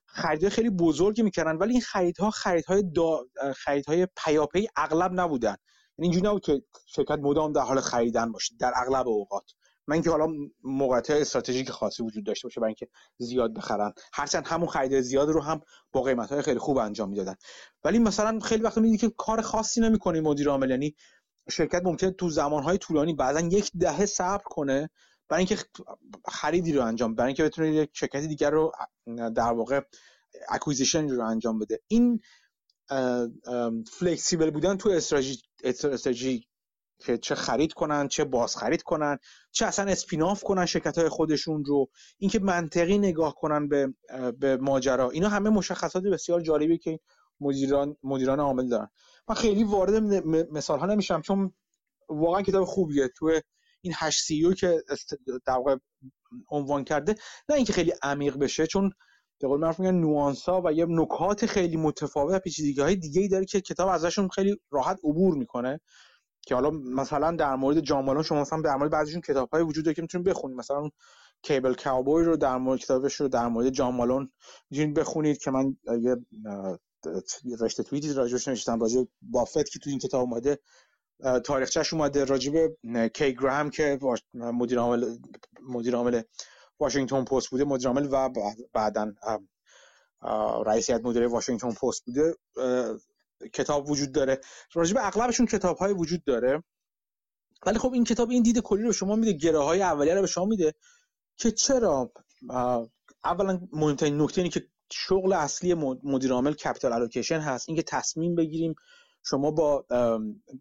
خریدهای 0.05 0.49
خیلی 0.49 0.69
بزرگی 0.69 1.21
می‌کردن 1.23 1.55
ولی 1.57 1.71
این 1.71 1.81
خریدها 1.81 2.31
خریدهای 2.31 2.83
دا... 2.83 3.19
خریدهای 3.55 4.07
پیاپی 4.25 4.67
اغلب 4.75 5.11
نبودن. 5.19 5.55
اینجوری 5.99 6.27
نبود 6.27 6.41
که 6.41 6.63
شرکت 6.85 7.19
مدام 7.21 7.53
در 7.53 7.61
حال 7.61 7.79
خریدن 7.79 8.31
باشه 8.31 8.55
در 8.59 8.73
اغلب 8.75 9.07
اوقات. 9.07 9.51
من 9.87 10.01
که 10.01 10.09
حالا 10.09 10.27
موقعیت 10.63 11.09
استراتژیک 11.09 11.69
خاصی 11.69 12.03
وجود 12.03 12.25
داشته 12.25 12.47
باشه 12.47 12.61
برای 12.61 12.69
اینکه 12.69 12.87
زیاد 13.17 13.53
بخرن. 13.53 13.93
هرچند 14.13 14.47
همون 14.47 14.67
خرید 14.67 15.01
زیاد 15.01 15.29
رو 15.29 15.41
هم 15.41 15.61
با 15.91 16.01
قیمت 16.01 16.31
های 16.31 16.41
خیلی 16.41 16.59
خوب 16.59 16.77
انجام 16.77 17.09
می‌دادن. 17.09 17.35
ولی 17.83 17.99
مثلا 17.99 18.39
خیلی 18.39 18.63
وقت 18.63 18.77
می‌دید 18.77 18.99
که 18.99 19.11
کار 19.17 19.41
خاصی 19.41 19.81
نمی‌کنه 19.81 20.21
مدیر 20.21 20.49
عامل. 20.49 20.69
یعنی 20.69 20.95
شرکت 21.51 21.81
ممکنه 21.83 22.11
تو 22.11 22.29
زمانهای 22.29 22.77
طولانی 22.77 23.13
بعدا 23.13 23.39
یک 23.39 23.71
دهه 23.79 24.05
صبر 24.05 24.43
کنه 24.45 24.89
برای 25.29 25.45
اینکه 25.47 25.63
خریدی 26.27 26.73
رو 26.73 26.85
انجام 26.85 27.15
برای 27.15 27.27
اینکه 27.27 27.43
بتونه 27.43 27.75
یک 27.75 27.89
شرکت 27.93 28.19
دیگر 28.19 28.49
رو 28.49 28.71
در 29.35 29.51
واقع 29.53 29.81
acquisition 30.49 31.09
رو 31.09 31.25
انجام 31.25 31.59
بده. 31.59 31.79
این 31.87 32.19
flexible 33.91 34.49
بودن 34.49 34.77
تو 34.77 34.89
استراتژی 34.89 35.41
استراتژی 35.65 36.47
که 36.99 37.17
چه 37.17 37.35
خرید 37.35 37.73
کنن 37.73 38.07
چه 38.07 38.23
باز 38.23 38.57
خرید 38.57 38.83
کنن 38.83 39.17
چه 39.51 39.65
اصلا 39.65 39.91
اسپیناف 39.91 40.43
کنن 40.43 40.65
شرکت 40.65 40.97
های 40.97 41.09
خودشون 41.09 41.65
رو. 41.65 41.89
اینکه 42.17 42.39
منطقی 42.39 42.97
نگاه 42.97 43.35
کنن 43.35 43.67
به 43.67 43.93
به 44.39 44.57
ماجرا. 44.57 45.09
اینا 45.09 45.29
همه 45.29 45.49
مشخصات 45.49 46.03
بسیار 46.03 46.41
جالبی 46.41 46.77
که 46.77 46.99
مدیران 47.39 47.95
مدیران 48.03 48.39
عامل 48.39 48.69
دارن. 48.69 48.89
من 49.29 49.35
خیلی 49.35 49.63
وارد 49.63 50.03
مثال 50.51 50.79
ها 50.79 50.85
نمیشم 50.85 51.21
چون 51.21 51.53
واقعا 52.09 52.41
کتاب 52.41 52.65
خوبیه. 52.65 53.07
تو 53.07 53.39
این 53.81 53.93
8 53.97 54.23
سی 54.23 54.53
که 54.53 54.83
در 55.45 55.53
واقع 55.53 55.75
عنوان 56.49 56.83
کرده 56.83 57.15
نه 57.49 57.55
اینکه 57.55 57.73
خیلی 57.73 57.93
عمیق 58.03 58.37
بشه 58.37 58.67
چون 58.67 58.91
به 59.39 59.47
قول 59.47 59.59
معروف 59.59 59.79
میگن 59.79 59.95
نوانس 59.95 60.43
ها 60.43 60.61
و 60.65 60.73
یه 60.73 60.85
نکات 60.89 61.45
خیلی 61.45 61.77
متفاوت 61.77 62.41
پیچیدگی 62.41 62.81
های 62.81 62.95
دیگه 62.95 63.21
ای 63.21 63.27
داره 63.27 63.45
که 63.45 63.61
کتاب 63.61 63.89
ازشون 63.89 64.29
خیلی 64.29 64.61
راحت 64.71 64.99
عبور 65.03 65.35
می‌کنه. 65.35 65.79
که 66.47 66.55
حالا 66.55 66.69
مثلا 66.69 67.31
در 67.31 67.55
مورد 67.55 67.79
جامالون 67.79 68.23
شما 68.23 68.41
مثلا 68.41 68.61
در 68.61 68.75
مورد 68.75 68.91
بعضیشون 68.91 69.21
کتاب 69.21 69.49
های 69.53 69.63
وجود 69.63 69.85
داره 69.85 69.95
که 69.95 70.01
می‌تونید 70.01 70.27
بخونید. 70.27 70.57
مثلا 70.57 70.77
اون 70.77 70.91
کیبل 71.41 71.73
کاوبوی 71.73 72.25
رو 72.25 72.37
در 72.37 72.57
مورد 72.57 72.79
کتابش 72.79 73.15
رو 73.15 73.27
در 73.27 73.47
مورد 73.47 73.69
جامالون 73.69 74.29
می‌تونید 74.69 74.95
بخونید 74.99 75.37
که 75.37 75.51
من 75.51 75.77
یه 76.01 76.15
رشته 77.59 77.83
توییتی 77.83 78.13
راجعش 78.13 78.47
نوشتم. 78.47 78.79
راجع 78.79 79.03
بافت 79.21 79.69
که 79.69 79.79
تو 79.79 79.89
این 79.89 79.99
کتاب 79.99 80.21
اومده 80.21 80.59
تاریخچه‌ش 81.43 81.93
اومده. 81.93 82.23
راجع 82.23 82.51
به 82.51 82.77
کی 83.09 83.33
گرام 83.33 83.69
که 83.69 83.99
مدیر 84.33 84.79
عامل 84.79 85.17
مدیر 85.69 85.95
عامل 85.95 86.21
واشنگتن 86.79 87.23
پست 87.23 87.49
بوده 87.49 87.63
مدیر 87.63 87.87
عامل 87.87 88.07
و 88.11 88.29
بعدا 88.73 89.13
رئیس 90.65 90.89
هیئت 90.89 91.05
مدیره 91.05 91.27
واشنگتن 91.27 91.71
پست 91.71 92.05
بوده. 92.05 92.35
کتاب 93.53 93.89
وجود 93.89 94.11
داره. 94.11 94.41
راجع 94.73 94.93
به 94.93 95.07
اغلبشون 95.07 95.45
کتاب 95.45 95.77
های 95.77 95.93
وجود 95.93 96.23
داره. 96.23 96.63
ولی 97.65 97.79
خب 97.79 97.93
این 97.93 98.03
کتاب 98.03 98.29
این 98.29 98.43
دید 98.43 98.59
کلی 98.59 98.83
رو 98.83 98.91
شما 98.91 99.15
میده 99.15 99.31
گره 99.33 99.59
های 99.59 99.81
اولیه 99.81 100.15
رو 100.15 100.21
به 100.21 100.27
شما 100.27 100.45
میده 100.45 100.73
که 101.37 101.51
چرا 101.51 102.11
اولا 103.23 103.67
مهمترین 103.71 104.21
نکته 104.21 104.41
اینه 104.41 104.49
که 104.49 104.67
شغل 104.91 105.33
اصلی 105.33 105.73
مدیر 106.03 106.31
عامل 106.31 106.53
کپیتال 106.53 106.93
الوکیشن 106.93 107.39
هست. 107.39 107.69
اینکه 107.69 107.83
تصمیم 107.83 108.35
بگیریم 108.35 108.75
شما 109.25 109.51
با 109.51 109.85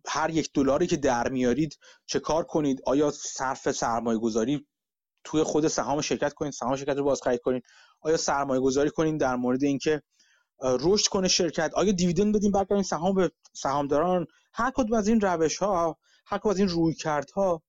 هر 0.07 0.31
یک 0.31 0.51
دلاری 0.55 0.87
که 0.87 0.97
در 0.97 1.29
میارید 1.29 1.79
چه 2.07 2.21
کار 2.21 2.45
کنید؟ 2.45 2.83
آیا 2.87 3.11
صرف 3.11 3.73
سرمایه 3.73 4.19
گذاری 4.19 4.67
توی 5.25 5.43
خود 5.43 5.69
سهام 5.69 6.01
شرکت 6.01 6.33
کنید 6.33 6.53
سهام 6.53 6.77
شرکت 6.77 6.97
رو 6.97 7.05
باز 7.05 7.23
خرید 7.23 7.41
کنید 7.41 7.63
آیا 8.01 8.17
سرمایه 8.17 8.61
گذاری 8.61 8.91
کنید 8.91 9.21
در 9.21 9.37
مورد 9.37 9.65
اینکه 9.65 10.03
رشد 10.63 11.07
کنه 11.09 11.29
شرکت؟ 11.29 11.71
آیا 11.75 11.93
دیویدند 11.93 12.37
بدیم 12.37 12.53
برگردیم 12.53 12.83
سهام 12.83 13.15
به 13.15 13.31
سهامداران؟ 13.53 14.27
هر 14.53 14.73
کدوم 14.75 14.99
از 14.99 15.09
این 15.09 15.21
روش 15.21 15.59
ها 15.59 15.97
هر 16.27 16.39
کدوم 16.39 16.51
از 16.51 16.59
این 16.59 16.69
روی 16.69 16.95
ها 17.37 17.63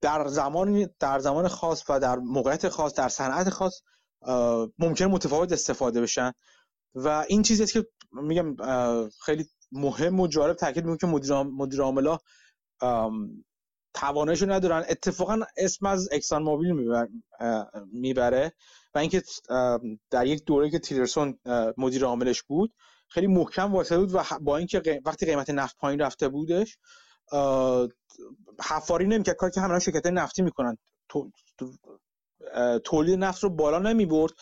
در 0.00 0.28
زمان 0.28 0.88
در 1.00 1.18
زمان 1.18 1.48
خاص 1.48 1.82
و 1.88 2.00
در 2.00 2.16
موقعیت 2.16 2.68
خاص 2.68 2.94
در 2.94 3.08
صنعت 3.08 3.50
خاص 3.50 3.80
ممکن 4.78 5.04
متفاوت 5.04 5.52
استفاده 5.52 6.00
بشن. 6.00 6.32
و 6.94 7.24
این 7.28 7.42
چیزی 7.42 7.62
است 7.62 7.72
که 7.72 7.86
میگم 8.12 8.56
خیلی 9.24 9.46
مهم 9.72 10.20
و 10.20 10.26
جالب 10.26 10.56
تاکید 10.56 10.84
می‌کنم 10.84 10.96
که 10.96 11.06
مدیر 11.06 11.42
مدیر 11.42 11.80
عاملا 11.80 12.18
تواناییشو 13.94 14.50
ندارن. 14.50 14.84
اتفاقا 14.88 15.40
اسم 15.56 15.86
از 15.86 16.08
اکسان 16.12 16.42
موبیل 16.42 16.72
می‌بره 17.92 18.52
و 18.94 18.98
اینکه 18.98 19.22
در 20.10 20.26
یک 20.26 20.44
دوره 20.44 20.70
که 20.70 20.78
تیلرسون 20.78 21.38
مدیر 21.76 22.04
عاملش 22.04 22.42
بود 22.42 22.72
خیلی 23.08 23.26
محکم 23.26 23.72
واسه 23.72 23.98
بود 23.98 24.14
و 24.14 24.24
با 24.40 24.56
اینکه 24.56 25.00
وقتی 25.04 25.26
قیمت 25.26 25.50
نفت 25.50 25.76
پایین 25.76 26.00
رفته 26.00 26.28
بودش 26.28 26.78
حفاری 28.62 29.06
نمی‌کرد 29.06 29.36
کاری 29.36 29.52
که 29.52 29.60
همه 29.60 29.78
شرکت 29.78 30.06
نفتی 30.06 30.42
می‌کنن. 30.42 30.78
تولید 32.84 33.18
نفت 33.18 33.42
رو 33.42 33.50
بالا 33.50 33.78
نمی 33.78 34.06
برد 34.06 34.32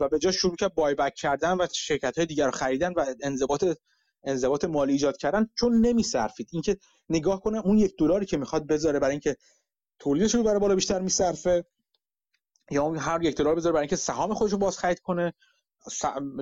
و 0.00 0.08
به 0.08 0.18
جا 0.18 0.32
شروع 0.32 0.56
کرد 0.56 0.74
بای 0.74 0.94
بک 0.94 1.14
کردن 1.14 1.56
و 1.60 1.66
شرکت 1.74 2.16
های 2.16 2.26
دیگر 2.26 2.44
رو 2.44 2.50
خریدن 2.50 2.92
و 2.92 3.04
انضباط 3.22 3.64
انضباط 4.24 4.64
مالی 4.64 4.92
ایجاد 4.92 5.16
کردن 5.16 5.48
چون 5.58 5.86
نمیصرفید. 5.86 6.48
اینکه 6.52 6.76
نگاه 7.08 7.40
کنه 7.40 7.58
اون 7.58 7.78
یک 7.78 7.94
دلاری 7.98 8.26
که 8.26 8.36
می‌خواد 8.36 8.66
بذاره 8.66 8.98
برای 8.98 9.12
اینکه 9.12 9.36
تولیدش 9.98 10.34
رو 10.34 10.42
برای 10.42 10.58
بالا 10.58 10.74
بیشتر 10.74 11.00
میصرفه 11.00 11.64
یا 12.70 12.82
اون 12.82 12.98
هر 12.98 13.22
یک 13.22 13.36
دلار 13.36 13.54
بذاره 13.54 13.72
برای 13.72 13.82
اینکه 13.82 13.96
سهام 13.96 14.34
خودش 14.34 14.52
رو 14.52 14.58
باز 14.58 14.78
خرید 14.78 15.00
کنه 15.00 15.32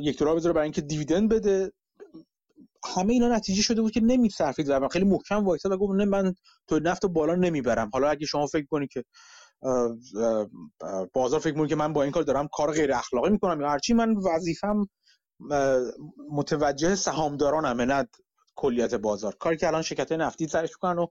یک 0.02 0.18
دلار 0.18 0.36
بذاره 0.36 0.52
برای 0.52 0.64
اینکه 0.64 0.80
دیویدند 0.80 1.28
بده. 1.28 1.72
همه 2.94 3.12
اینا 3.12 3.28
نتیجه 3.28 3.62
شده 3.62 3.82
بود 3.82 3.92
که 3.92 4.00
نمیصرفید. 4.00 4.68
و 4.68 4.88
خیلی 4.88 5.04
محکم 5.04 5.44
وایساد 5.44 5.72
و 5.72 5.76
گفت 5.76 5.92
نه 5.92 6.04
من 6.04 6.34
تو 6.68 6.78
نفت 6.78 7.06
بالا 7.06 7.34
نمی‌برم. 7.34 7.90
حالا 7.92 8.08
اگه 8.08 8.26
شما 8.26 8.46
فکر 8.46 8.66
کنید 8.66 8.88
که 8.92 9.04
بازار 11.12 11.40
فکر 11.40 11.52
می‌کنه 11.52 11.68
که 11.68 11.76
من 11.76 11.92
با 11.92 12.02
این 12.02 12.12
کار 12.12 12.22
دارم 12.22 12.48
کار 12.52 12.72
غیر 12.72 12.92
اخلاقی 12.92 13.30
می‌کنم 13.30 13.60
یا 13.60 13.68
هرچی 13.68 13.94
من 13.94 14.14
وظیفم 14.16 14.86
متوجه 16.30 16.94
سهامدارانم 16.94 17.80
نه 17.80 18.08
کلیت 18.56 18.94
بازار. 18.94 19.34
کاری 19.34 19.56
که 19.56 19.66
الان 19.66 19.82
شرکت 19.82 20.12
نفتی 20.12 20.48
سرش 20.48 20.70
می‌کنن 20.70 20.98
و 20.98 21.06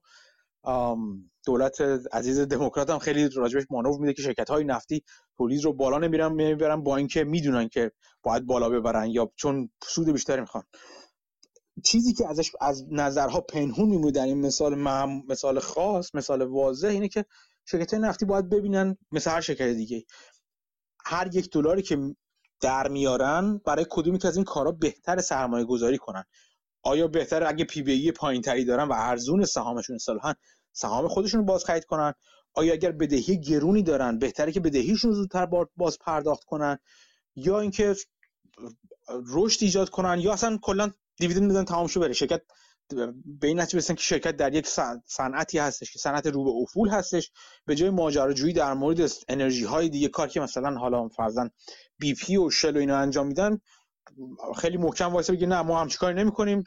دولت 1.45 1.81
عزیز 2.11 2.39
دموکرات 2.39 2.89
هم 2.89 2.99
خیلی 2.99 3.29
راجبش 3.29 3.63
مانور 3.69 3.99
میده 3.99 4.13
که 4.13 4.21
شرکت 4.21 4.49
های 4.49 4.63
نفتی 4.63 5.03
تولید 5.37 5.63
رو 5.63 5.73
بالا 5.73 5.97
نمیرن 5.97 6.31
می‌برن 6.31 6.83
با 6.83 6.97
اینکه 6.97 7.23
می‌دونن 7.23 7.67
که 7.67 7.91
باید 8.23 8.45
بالا 8.45 8.69
ببرن 8.69 9.09
یا 9.09 9.31
چون 9.35 9.69
سود 9.83 10.09
بیشتری 10.09 10.41
می‌خوان. 10.41 10.63
چیزی 11.83 12.13
که 12.13 12.27
ازش 12.27 12.51
از 12.61 12.85
نظرها 12.91 13.41
پنهون 13.41 13.89
میمونه 13.89 14.11
در 14.11 14.25
این 14.25 14.41
مثال 14.41 14.75
مثال 15.29 15.59
خاص 15.59 16.15
مثال 16.15 16.41
واضح 16.41 16.87
اینه 16.87 17.07
که 17.07 17.25
شرکت 17.65 17.93
نفتی 17.93 18.25
باید 18.25 18.49
ببینن 18.49 18.97
مثل 19.11 19.31
هر 19.31 19.41
شرکت 19.41 19.67
دیگه 19.67 20.05
هر 21.05 21.35
یک 21.35 21.49
دلاری 21.51 21.81
که 21.81 22.15
در 22.65 22.87
میارن 22.87 23.61
برای 23.65 23.85
کدومی 23.89 24.19
که 24.19 24.27
از 24.27 24.35
این 24.35 24.45
کارا 24.45 24.71
بهتر 24.71 25.21
سرمایه 25.21 25.65
گذاری 25.65 25.97
کنن. 25.97 26.23
آیا 26.83 27.07
بهتر 27.07 27.43
اگه 27.43 27.65
پی 27.65 27.81
بی 27.81 28.11
پایین 28.11 28.41
تری 28.41 28.65
دارن 28.65 28.87
و 28.87 28.93
ارزون 28.93 29.45
سهامشون 29.45 29.95
اصطلاحا 29.95 30.33
سهام 30.71 31.07
خودشون 31.07 31.39
رو 31.39 31.45
باز 31.45 31.65
خرید 31.65 31.85
کنن؟ 31.85 32.13
آیا 32.53 32.73
اگر 32.73 32.91
بدهی 32.91 33.39
گرونی 33.39 33.83
دارن 33.83 34.19
بهتره 34.19 34.51
که 34.51 34.59
بدهیشون 34.59 35.11
زودتر 35.11 35.45
باز 35.77 35.99
پرداخت 35.99 36.43
کنن؟ 36.43 36.77
یا 37.35 37.59
اینکه 37.59 37.95
رشد 39.33 39.63
ایجاد 39.63 39.89
کنن؟ 39.89 40.19
یا 40.19 40.33
اصلا 40.33 40.57
کلا 40.61 40.91
دیویدند 41.17 41.51
بدن 41.51 41.65
تمام 41.65 41.87
شو 41.87 41.99
بره. 41.99 42.13
شرکت 42.13 42.41
به 43.25 43.47
این 43.47 43.59
نتیجه 43.59 43.93
که 43.93 44.01
شرکت 44.01 44.37
در 44.37 44.53
یک 44.53 44.67
صنعتی 45.05 45.59
هستش 45.59 45.91
که 45.91 45.99
صنعت 45.99 46.27
رو 46.27 46.43
به 46.43 46.49
افول 46.49 46.89
هستش 46.89 47.31
به 47.65 47.75
جای 47.75 47.89
ماجراجویی 47.89 48.53
در 48.53 48.73
مورد 48.73 49.11
انرژی 49.27 49.63
های 49.63 49.89
دیگه 49.89 50.07
کار 50.07 50.27
که 50.27 50.39
مثلا 50.39 50.77
حالا 50.77 51.07
فرضاً 51.07 51.49
BP 51.99 52.37
و 52.37 52.49
Shell 52.49 52.75
و 52.75 52.79
اینا 52.79 52.97
انجام 52.97 53.27
میدن 53.27 53.59
خیلی 54.57 54.77
محکم 54.77 55.13
وایسه 55.13 55.33
بگه 55.33 55.47
نه 55.47 55.61
ما 55.61 55.81
همچین 55.81 55.97
کاری 55.97 56.15
نمی‌کنیم. 56.15 56.63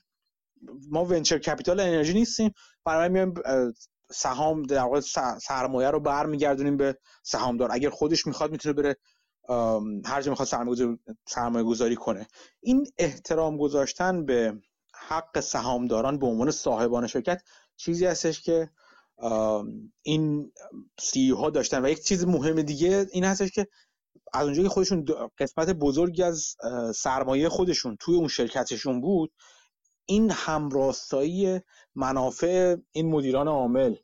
ما 0.91 1.05
venture 1.05 1.39
capital 1.39 1.81
انرژی 1.81 2.15
نیستیم. 2.15 2.53
برای 2.85 3.09
میایم 3.09 3.35
سهام 4.11 4.63
در 4.63 4.83
واقع 4.83 5.01
سرمایه 5.41 5.91
رو 5.91 6.01
برمیگردونیم 6.01 6.77
به 6.77 6.99
سهامدار. 7.23 7.69
اگر 7.73 7.91
خودش 7.91 8.27
می‌خواد 8.27 8.51
می‌تونه 8.51 8.73
بره 8.73 8.97
هر 10.05 10.23
جا 10.23 10.31
می‌خواد 10.31 10.49
سرمایه 11.27 11.65
گذاری 11.65 11.97
کنه. 11.97 12.27
این 12.61 12.87
احترام 12.99 13.57
گذاشتن 13.57 14.25
به 14.25 14.55
حق 15.09 15.41
سهامداران 15.41 16.19
به 16.19 16.27
عنوان 16.27 16.51
صاحبان 16.51 17.07
شرکت 17.07 17.43
چیزی 17.77 18.07
هستش 18.07 18.41
که 18.41 18.71
این 20.03 20.53
سی 21.01 21.31
ها 21.31 21.51
داشتن. 21.51 21.85
و 21.85 21.89
یک 21.89 22.03
چیز 22.03 22.25
مهم 22.25 22.63
دیگه 22.63 23.07
این 23.13 23.25
هستش 23.25 23.51
که 23.51 23.67
از 24.33 24.45
اونجایی 24.45 24.69
که 24.69 24.75
خودشون 24.75 25.05
قسمت 25.39 25.71
بزرگی 25.71 26.23
از 26.23 26.57
سرمایه 26.95 27.49
خودشون 27.49 27.97
توی 28.01 28.17
اون 28.17 28.29
شرکتشون 28.29 29.01
بود 29.01 29.33
این 30.07 30.31
همراستایی 30.31 31.61
منافع 31.95 32.77
این 32.93 33.11
مدیران 33.11 33.49
عامل 33.49 33.95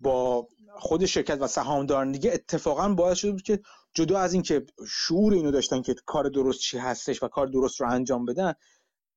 با 0.00 0.48
خود 0.76 1.06
شرکت 1.06 1.38
و 1.40 1.46
سهامداران 1.46 2.12
دیگه 2.12 2.32
اتفاقا 2.32 2.88
باعث 2.88 3.18
شده 3.18 3.30
بود 3.30 3.42
که 3.42 3.60
جدا 3.94 4.18
از 4.18 4.32
اینکه 4.32 4.66
شعور 4.88 5.32
اینو 5.34 5.50
داشتن 5.50 5.82
که 5.82 5.94
کار 6.06 6.28
درست 6.28 6.60
چی 6.60 6.78
هستش 6.78 7.22
و 7.22 7.28
کار 7.28 7.46
درست 7.46 7.80
رو 7.80 7.90
انجام 7.90 8.24
بدن 8.24 8.54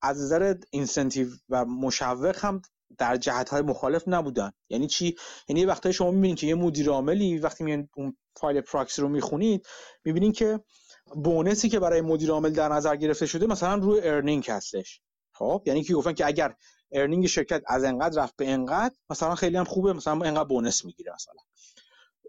از 0.04 0.22
نظر 0.22 0.56
اینسنتیو 0.72 1.28
و 1.50 1.66
مشوق 1.66 2.36
هم 2.40 2.62
در 2.98 3.18
جهت 3.18 3.50
های 3.50 3.62
مخالف 3.62 4.04
نبودن. 4.08 4.52
یعنی 4.70 4.88
چی؟ 4.88 5.16
یعنی 5.50 5.60
یه 5.60 5.68
وقتایی 5.68 5.94
شما 5.94 6.12
می‌بینید 6.12 6.38
که 6.38 6.48
یه 6.48 6.56
مدیر 6.56 6.90
عاملی 6.90 7.38
وقتی 7.38 7.64
میان 7.64 7.90
اون 7.96 8.18
فایل 8.36 8.62
پراکسی 8.62 9.02
رو 9.02 9.10
می‌خونید 9.10 9.68
می‌بینید 10.06 10.36
که 10.36 10.60
bonus 11.24 11.62
ی 11.62 11.70
که 11.70 11.80
برای 11.80 12.02
مدیر 12.02 12.32
عامل 12.32 12.50
در 12.50 12.70
نظر 12.70 12.96
گرفته 12.96 13.26
شده 13.26 13.48
مثلا 13.48 13.76
روی 13.76 14.02
earning 14.04 14.46
هستش. 14.50 15.02
خب؟ 15.34 15.64
یعنی 15.66 15.84
که 15.84 15.94
گفتن 15.94 16.14
که 16.14 16.26
اگر 16.26 16.56
earning 16.92 17.28
شرکت 17.28 17.64
از 17.68 17.84
انقدر 17.84 18.24
رفت 18.24 18.36
به 18.36 18.50
انقدر 18.50 18.96
مثلا 19.10 19.36
خیلی 19.36 19.58
هم 19.58 19.64
خوبه 19.64 19.94
مثلا 19.94 20.14
انقدر 20.14 20.44
bonus 20.44 20.86
می‌گیره 20.86 21.14
مثلا. 21.14 21.42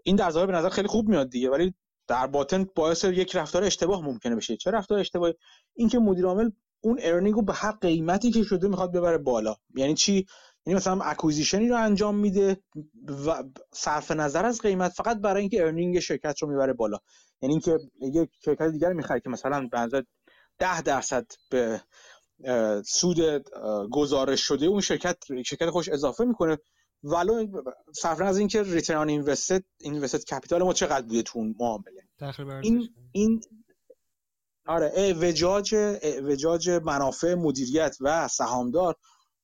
این 0.03 0.15
در 0.15 0.31
ظاهر 0.31 0.45
به 0.45 0.53
نظر 0.53 0.69
خیلی 0.69 0.87
خوب 0.87 1.09
میاد 1.09 1.29
دیگه 1.29 1.49
ولی 1.49 1.73
در 2.07 2.27
باطن 2.27 2.67
باعث 2.75 3.03
یک 3.03 3.35
رفتار 3.35 3.63
اشتباه 3.63 4.01
ممکنه 4.01 4.35
بشه. 4.35 4.57
چه 4.57 4.71
رفتار 4.71 4.99
اشتباهی؟ 4.99 5.33
اینکه 5.75 5.99
مدیر 5.99 6.25
عامل 6.25 6.49
اون 6.85 6.99
earning 7.01 7.35
رو 7.35 7.41
به 7.41 7.53
هر 7.53 7.71
قیمتی 7.71 8.31
که 8.31 8.43
شده 8.43 8.67
می‌خواد 8.67 8.91
ببره 8.91 9.17
بالا. 9.17 9.55
یعنی 9.75 9.93
چی؟ 9.93 10.25
یعنی 10.65 10.77
مثلا 10.77 11.03
acquisition 11.03 11.64
ی 11.64 11.69
رو 11.69 11.75
انجام 11.75 12.15
میده 12.15 12.61
و 13.27 13.43
صرف 13.73 14.11
نظر 14.11 14.45
از 14.45 14.61
قیمت 14.61 14.91
فقط 14.91 15.17
برای 15.17 15.41
اینکه 15.41 15.63
earning 15.63 15.99
شرکت 15.99 16.35
رو 16.41 16.49
می‌بره 16.49 16.73
بالا. 16.73 16.97
یعنی 17.41 17.53
اینکه 17.53 17.77
یک 18.01 18.29
شرکت 18.45 18.71
دیگر 18.71 18.93
می‌خره 18.93 19.19
که 19.19 19.29
مثلا 19.29 19.67
به 19.71 20.05
10 20.59 20.81
درصد 20.81 21.25
به 21.49 21.81
سود 22.85 23.17
گزارش 23.91 24.41
شده 24.41 24.65
اون 24.65 24.81
شرکت 24.81 25.17
شرکت 25.45 25.69
خودش 25.69 25.89
اضافه 25.89 26.25
می‌کنه. 26.25 26.57
ولو 27.03 27.61
صرف 27.95 28.21
از 28.21 28.37
اینکه 28.37 28.63
return 28.63 29.09
invested 29.09 29.63
invested 29.79 30.23
capital 30.23 30.63
ما 30.63 30.73
چقدر 30.73 31.07
بوده 31.07 31.21
تو 31.21 31.39
اون 31.39 31.55
معامله. 31.59 32.01
این 32.61 32.89
این 33.11 33.41
آره 34.65 34.91
اعوجاج 34.95 35.75
اعوجاج 36.01 36.69
منافع 36.69 37.33
مدیریت 37.33 37.97
و 38.01 38.27
سهامدار 38.27 38.95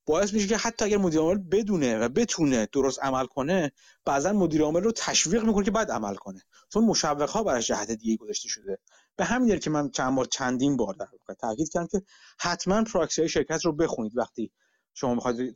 باعث 0.05 0.33
میشه 0.33 0.47
که 0.47 0.57
حتی 0.57 0.85
اگر 0.85 0.97
مدیر 0.97 1.19
عامل 1.19 1.37
بدونه 1.37 1.99
و 1.99 2.09
بتونه 2.09 2.67
درست 2.73 3.03
عمل 3.03 3.25
کنه 3.25 3.71
بعضا 4.05 4.33
مدیر 4.33 4.61
عامل 4.61 4.83
رو 4.83 4.91
تشویق 4.91 5.43
می‌کنه 5.43 5.65
که 5.65 5.71
بعد 5.71 5.91
عمل 5.91 6.15
کنه. 6.15 6.41
چون 6.73 6.85
مشوق 6.85 7.29
ها 7.29 7.43
برای 7.43 7.61
جهت 7.61 7.91
دیگه 7.91 8.17
گذاشته 8.17 8.47
شده. 8.49 8.77
به 9.15 9.25
همین 9.25 9.47
دلیل 9.47 9.59
که 9.59 9.69
من 9.69 9.89
چند 9.89 10.15
بار 10.15 10.25
چندین 10.25 10.77
بار 10.77 10.93
در 10.93 11.07
واقع 11.19 11.33
تاکید 11.33 11.69
کردم 11.69 11.87
که 11.87 12.01
حتما 12.39 12.83
پراکسی 12.83 13.21
های 13.21 13.29
شرکت 13.29 13.65
رو 13.65 13.73
بخونید 13.73 14.17
وقتی 14.17 14.51
شما 14.93 15.15
می‌خواید 15.15 15.55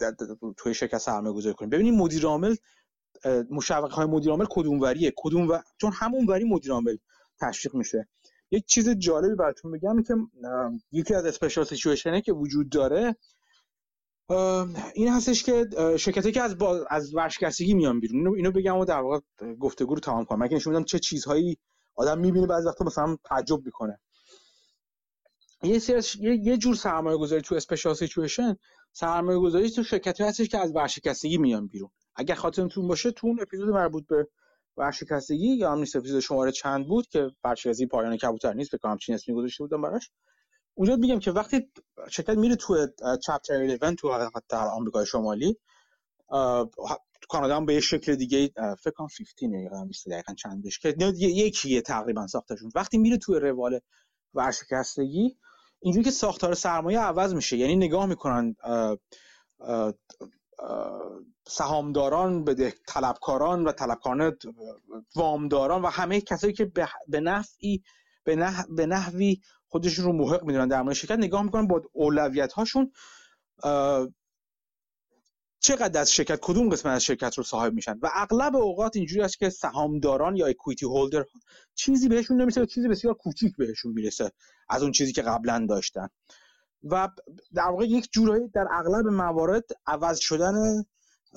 توی 0.57 0.73
شرکت 0.73 0.97
سرمایه 0.97 1.35
گذاری 1.35 1.55
کنید. 1.55 1.71
ببینید 1.71 1.93
مدیر 1.93 2.25
عامل 2.25 2.55
مشوق 3.51 3.91
های 3.91 4.05
مدیر 4.05 4.31
عامل 4.31 4.45
کدوم 4.49 4.81
وریه 4.81 5.13
کدوم 5.17 5.49
و... 5.49 5.59
چون 5.77 5.91
همون 5.93 6.25
وری 6.25 6.43
مدیر 6.43 6.71
عامل 6.71 6.97
تشویق 7.41 7.75
میشه. 7.75 8.07
یک 8.51 8.65
چیز 8.65 8.89
جالبی 8.89 9.35
براتون 9.35 9.71
بگم 9.71 10.03
که 10.03 10.13
یکی 10.91 11.13
از 11.13 11.25
اسپیشال 11.25 11.63
سیچویشنه 11.63 12.21
که 12.21 12.33
وجود 12.33 12.69
داره 12.69 13.15
این 14.93 15.07
هستش 15.07 15.43
که 15.43 15.65
شرکتی 15.99 16.31
که 16.31 16.41
از 16.41 16.57
با... 16.57 16.85
از 16.89 17.15
ورشکستگی 17.15 17.73
میان 17.73 17.99
بیرون. 17.99 18.35
اینو, 18.35 18.51
بگم 18.51 18.77
و 18.77 18.85
در 18.85 18.99
واقع 18.99 19.19
گفتگو 19.59 19.93
رو 19.93 19.99
تمام 19.99 20.25
کنم. 20.25 20.39
من 20.39 20.47
نشون 20.51 20.73
میدم 20.73 20.85
چه 20.85 20.99
چیزهایی 20.99 21.57
آدم 21.95 22.19
می‌بینه 22.19 22.47
بعضی 22.47 22.67
وقتا 22.67 22.85
مثلا 22.85 23.17
تعجب 23.23 23.65
می‌کنه. 23.65 23.99
یه 25.63 25.81
یه, 26.19 26.35
یه 26.35 26.57
جور 26.57 26.75
سرمایه 26.75 27.17
گذاری 27.17 27.41
تو 27.41 27.55
اسپیشال 27.55 27.93
سیچویشن 27.93 28.55
سرمایه 28.91 29.39
گذاری 29.39 29.69
تو 29.69 29.83
شرکتی 29.83 30.23
هستش 30.23 30.47
که 30.47 30.57
از 30.57 30.75
ورشکستگی 30.75 31.37
میان 31.37 31.67
بیرون. 31.67 31.89
اگر 32.15 32.35
خاطرتون 32.35 32.87
باشه 32.87 33.11
تو 33.11 33.27
اون 33.27 33.41
اپیزود 33.41 33.69
مربوط 33.69 34.07
به 34.07 34.27
ورشکستگی 34.77 35.55
یا 35.55 35.71
هم 35.71 35.79
نیست 35.79 35.95
اپیزود 35.95 36.19
شماره 36.19 36.51
چند 36.51 36.87
بود 36.87 37.07
که 37.07 37.31
ورشکستگی 37.43 37.85
پایان 37.85 38.17
کبوتر 38.17 38.53
نیست 38.53 38.71
به 38.71 38.89
همچین 38.89 39.15
اسمی 39.15 39.35
گذاشته 39.35 39.63
بودم 39.63 39.81
براش. 39.81 40.11
اونجا 40.73 40.95
میگم 40.95 41.19
که 41.19 41.31
وقتی 41.31 41.71
شرکت 42.11 42.29
میره 42.29 42.55
تو 42.55 42.87
چپتر 43.23 43.63
11 43.63 43.95
تو 43.95 44.29
در 44.49 44.67
آمریکای 44.67 45.05
شمالی 45.05 45.57
کانادا 47.29 47.55
هم 47.55 47.65
به 47.65 47.73
یه 47.73 47.79
شکل 47.79 48.15
دیگه 48.15 48.47
فکر 48.79 48.91
کنم 48.91 49.07
15 49.41 49.61
یادم 49.61 49.85
نیست 49.85 50.09
دقیقاً 50.09 50.33
چندش 50.33 50.79
که 50.79 50.95
یکیه 51.19 51.81
تقریبا 51.81 52.27
ساختشون 52.27 52.71
وقتی 52.75 52.97
میره 52.97 53.17
تو 53.17 53.39
روال 53.39 53.79
ورشکستگی 54.33 55.37
اینجوری 55.79 56.03
که 56.03 56.11
ساختار 56.11 56.53
سرمایه 56.53 56.99
عوض 56.99 57.33
میشه 57.33 57.57
یعنی 57.57 57.75
نگاه 57.75 58.05
می‌کنن 58.05 58.55
سهامداران 61.47 62.43
به 62.43 62.73
طلبکاران 62.87 63.63
و 63.63 63.71
طلبکاران 63.71 64.37
وامداران 65.15 65.81
و 65.81 65.87
همه 65.87 66.21
کسایی 66.21 66.53
که 66.53 66.71
به 67.07 67.19
نفعی 67.19 67.83
به, 68.23 68.85
نحوی 68.85 69.41
خودشون 69.67 70.05
رو 70.05 70.13
محق 70.13 70.43
می‌دونن 70.43 70.67
در 70.67 70.81
مورد 70.81 70.95
شرکت 70.95 71.17
نگاه 71.17 71.43
می‌کنن 71.43 71.67
با 71.67 71.81
اولویت 71.93 72.53
هاشون 72.53 72.91
چقدر 75.59 76.01
از 76.01 76.11
شرکت 76.11 76.39
کدوم 76.41 76.69
قسمت 76.69 76.93
از 76.93 77.03
شرکت 77.03 77.37
رو 77.37 77.43
صاحب 77.43 77.73
میشن؟ 77.73 77.99
و 78.01 78.09
اغلب 78.13 78.55
اوقات 78.55 78.95
اینجوری 78.95 79.21
است 79.21 79.39
که 79.39 79.49
سهامداران 79.49 80.35
یا 80.35 80.45
اکویتی 80.45 80.85
هولدر 80.85 81.25
چیزی 81.75 82.07
بهشون 82.09 82.37
نمی‌رسه 82.37 82.65
چیزی 82.65 82.87
بسیار 82.87 83.13
کوچیک 83.13 83.55
بهشون 83.57 83.91
می‌رسه 83.91 84.31
از 84.69 84.83
اون 84.83 84.91
چیزی 84.91 85.13
که 85.13 85.21
قبلا 85.21 85.65
داشتن. 85.69 86.07
و 86.83 87.09
در 87.53 87.63
واقع 87.63 87.85
یک 87.85 88.09
جورایی 88.11 88.47
در 88.47 88.67
اغلب 88.71 89.07
موارد 89.07 89.63
عوض 89.87 90.19
شدن 90.19 90.85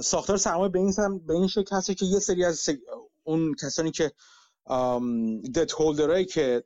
ساختار 0.00 0.36
سرمایه 0.36 0.68
به 0.68 0.78
این 0.78 1.18
به 1.26 1.34
این 1.34 1.46
شکل 1.46 1.80
که 1.80 2.06
یه 2.06 2.18
سری 2.18 2.44
از 2.44 2.68
اون 3.24 3.54
کسانی 3.54 3.90
که 3.90 4.12
دت 5.54 5.72
هولدرایی 5.72 6.24
که 6.24 6.64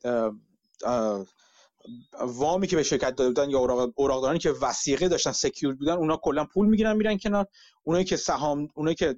وامی 2.21 2.67
که 2.67 2.77
به 2.77 2.83
شرکت 2.83 3.15
داده 3.15 3.29
بودن 3.29 3.51
یا 3.51 3.59
اوراقدارانی 3.95 4.39
که 4.39 4.51
وسیقه 4.51 5.09
داشتن 5.09 5.33
سکیورد 5.33 5.79
بودن 5.79 5.93
اونا 5.93 6.17
کلا 6.17 6.45
پول 6.45 6.67
می‌گیرن 6.67 6.97
میرن 6.97 7.19
کنار. 7.19 7.47
اونایی 7.85 8.05
که 8.05 8.17
سهام 8.17 8.69
اونایی 8.75 8.95
که 8.95 9.17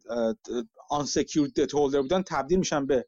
آن 0.91 1.07
سکیورد 1.07 1.53
دت 1.53 1.75
هولدر 1.75 2.03
بودن 2.03 2.23
تبدیل 2.23 2.59
میشن 2.59 2.87
به 2.87 3.07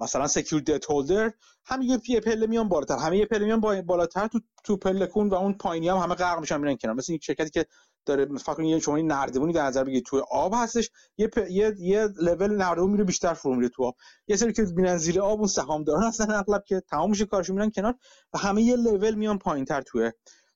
مثلا 0.00 0.26
سکیورد 0.26 0.64
دت 0.64 0.90
هولدر 0.90 1.32
همه 1.64 1.84
یه 1.84 2.20
پله 2.20 2.46
میان 2.46 2.68
بالاتر. 2.68 2.96
همه 2.96 3.18
یه 3.18 3.26
پله 3.26 3.44
میان 3.44 3.82
بالاتر 3.82 4.26
تو 4.26 4.40
تو 4.64 4.76
پله 4.76 5.06
کون 5.06 5.28
و 5.28 5.34
اون 5.34 5.54
پایینی 5.54 5.88
هم 5.88 5.96
همه 5.96 6.14
غرق 6.14 6.40
میشن 6.40 6.60
میرن 6.60 6.76
کنار. 6.76 6.94
مثل 6.94 7.12
یک 7.12 7.24
شرکتی 7.24 7.50
که 7.50 7.66
داره 8.06 8.38
فکر 8.38 8.62
یه 8.62 8.78
شما 8.78 8.96
این 8.96 9.06
نردبونی 9.06 9.52
در 9.52 9.66
نظر 9.66 9.84
بگیرید. 9.84 10.04
توی 10.04 10.22
آب 10.30 10.52
هستش 10.56 10.90
یه 11.16 11.30
یه 11.50 11.74
یه 11.78 12.08
لول 12.22 12.56
نردبون 12.56 12.90
میره 12.90 13.04
بیشتر 13.04 13.34
فرو 13.34 13.54
میره 13.54 13.68
تو 13.68 13.84
آب. 13.84 13.96
یه 14.28 14.36
سری 14.36 14.52
که 14.52 14.62
میرن 14.62 14.96
زیر 14.96 15.20
آب 15.20 15.38
اون 15.38 15.48
سهامداران 15.48 16.02
هستن 16.02 16.30
اغلب 16.30 16.64
که 16.66 16.80
تمام 16.80 17.10
میشه 17.10 17.26
کارشون 17.26 17.56
میرن 17.56 17.70
کنار 17.70 17.94
و 18.32 18.38
همه 18.38 18.62
یه 18.62 18.76
لول 18.76 19.14
میان 19.14 19.38
پایینتر 19.38 19.82
توی 19.82 20.12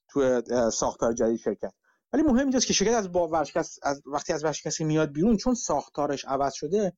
تو 0.08 0.42
ساختار 0.70 1.12
جدید 1.12 1.38
شرکت. 1.38 1.72
ولی 2.12 2.22
مهم 2.22 2.38
اینجاست 2.38 2.66
که 2.66 2.72
شرکت 2.72 2.94
از 2.94 3.12
با 3.12 3.28
ورشکست 3.28 3.78
از 3.82 4.02
وقتی 4.06 4.32
از 4.32 4.44
ورشکستی 4.44 4.84
میاد 4.84 5.12
بیرون 5.12 5.36
چون 5.36 5.54
ساختارش 5.54 6.24
عوض 6.24 6.54
شده 6.54 6.92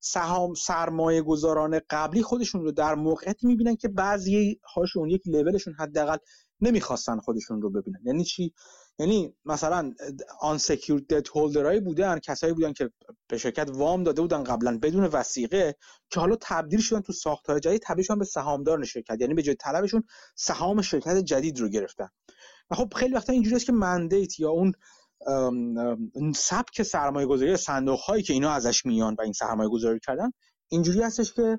سهام 0.00 0.54
سرمایه 0.54 1.22
گذاران 1.22 1.80
قبلی 1.90 2.22
خودشون 2.22 2.62
رو 2.62 2.72
در 2.72 2.94
موقعیتی 2.94 3.46
می‌بینن 3.46 3.76
که 3.76 3.88
بعضی 3.88 4.60
هاشون 4.74 5.10
یک 5.10 5.22
لولشون 5.26 5.74
حداقل 5.74 6.16
نمی‌خواستن 6.60 7.18
خودشون 7.18 7.62
رو 7.62 7.70
ببینن. 7.70 7.98
یعنی 8.04 8.24
چی؟ 8.24 8.54
یعنی 8.98 9.34
مثلا 9.44 9.92
آن 10.40 10.58
سکیور 10.58 11.00
دت 11.00 11.28
هولدرای 11.28 11.80
بودن 11.80 12.18
کسایی 12.18 12.52
بودن 12.52 12.72
که 12.72 12.90
به 13.28 13.38
شرکت 13.38 13.70
وام 13.70 14.02
داده 14.02 14.22
بودن 14.22 14.44
قبلا 14.44 14.78
بدون 14.82 15.04
وسیقه 15.04 15.76
که 16.10 16.20
حالا 16.20 16.36
تبدیل 16.40 16.80
شدن 16.80 17.00
تو 17.00 17.12
ساختار 17.12 17.58
جدید 17.58 17.82
تبدیل 17.82 18.04
شدن 18.04 18.18
به 18.18 18.24
سهامدار 18.24 18.84
شرکت. 18.84 19.16
یعنی 19.20 19.34
به 19.34 19.42
جای 19.42 19.54
طلبشون 19.54 20.02
سهام 20.36 20.82
شرکت 20.82 21.16
جدید 21.16 21.60
رو 21.60 21.68
گرفتن. 21.68 22.08
و 22.70 22.74
خب 22.74 22.92
خیلی 22.96 23.14
وقتا 23.14 23.32
اینجوری 23.32 23.56
است 23.56 23.66
که 23.66 23.72
mandate 23.72 24.40
یا 24.40 24.50
اون 24.50 24.72
سبک 26.34 26.82
سرمایه 26.82 27.26
گذاری 27.26 27.56
صندوق 27.56 28.00
هایی 28.00 28.22
که 28.22 28.32
اینا 28.32 28.50
ازش 28.50 28.86
میان 28.86 29.14
و 29.18 29.22
این 29.22 29.32
سرمایه 29.32 29.70
گذاری 29.70 30.00
کردن 30.06 30.30
اینجوری 30.68 31.02
هستش 31.02 31.32
که 31.32 31.58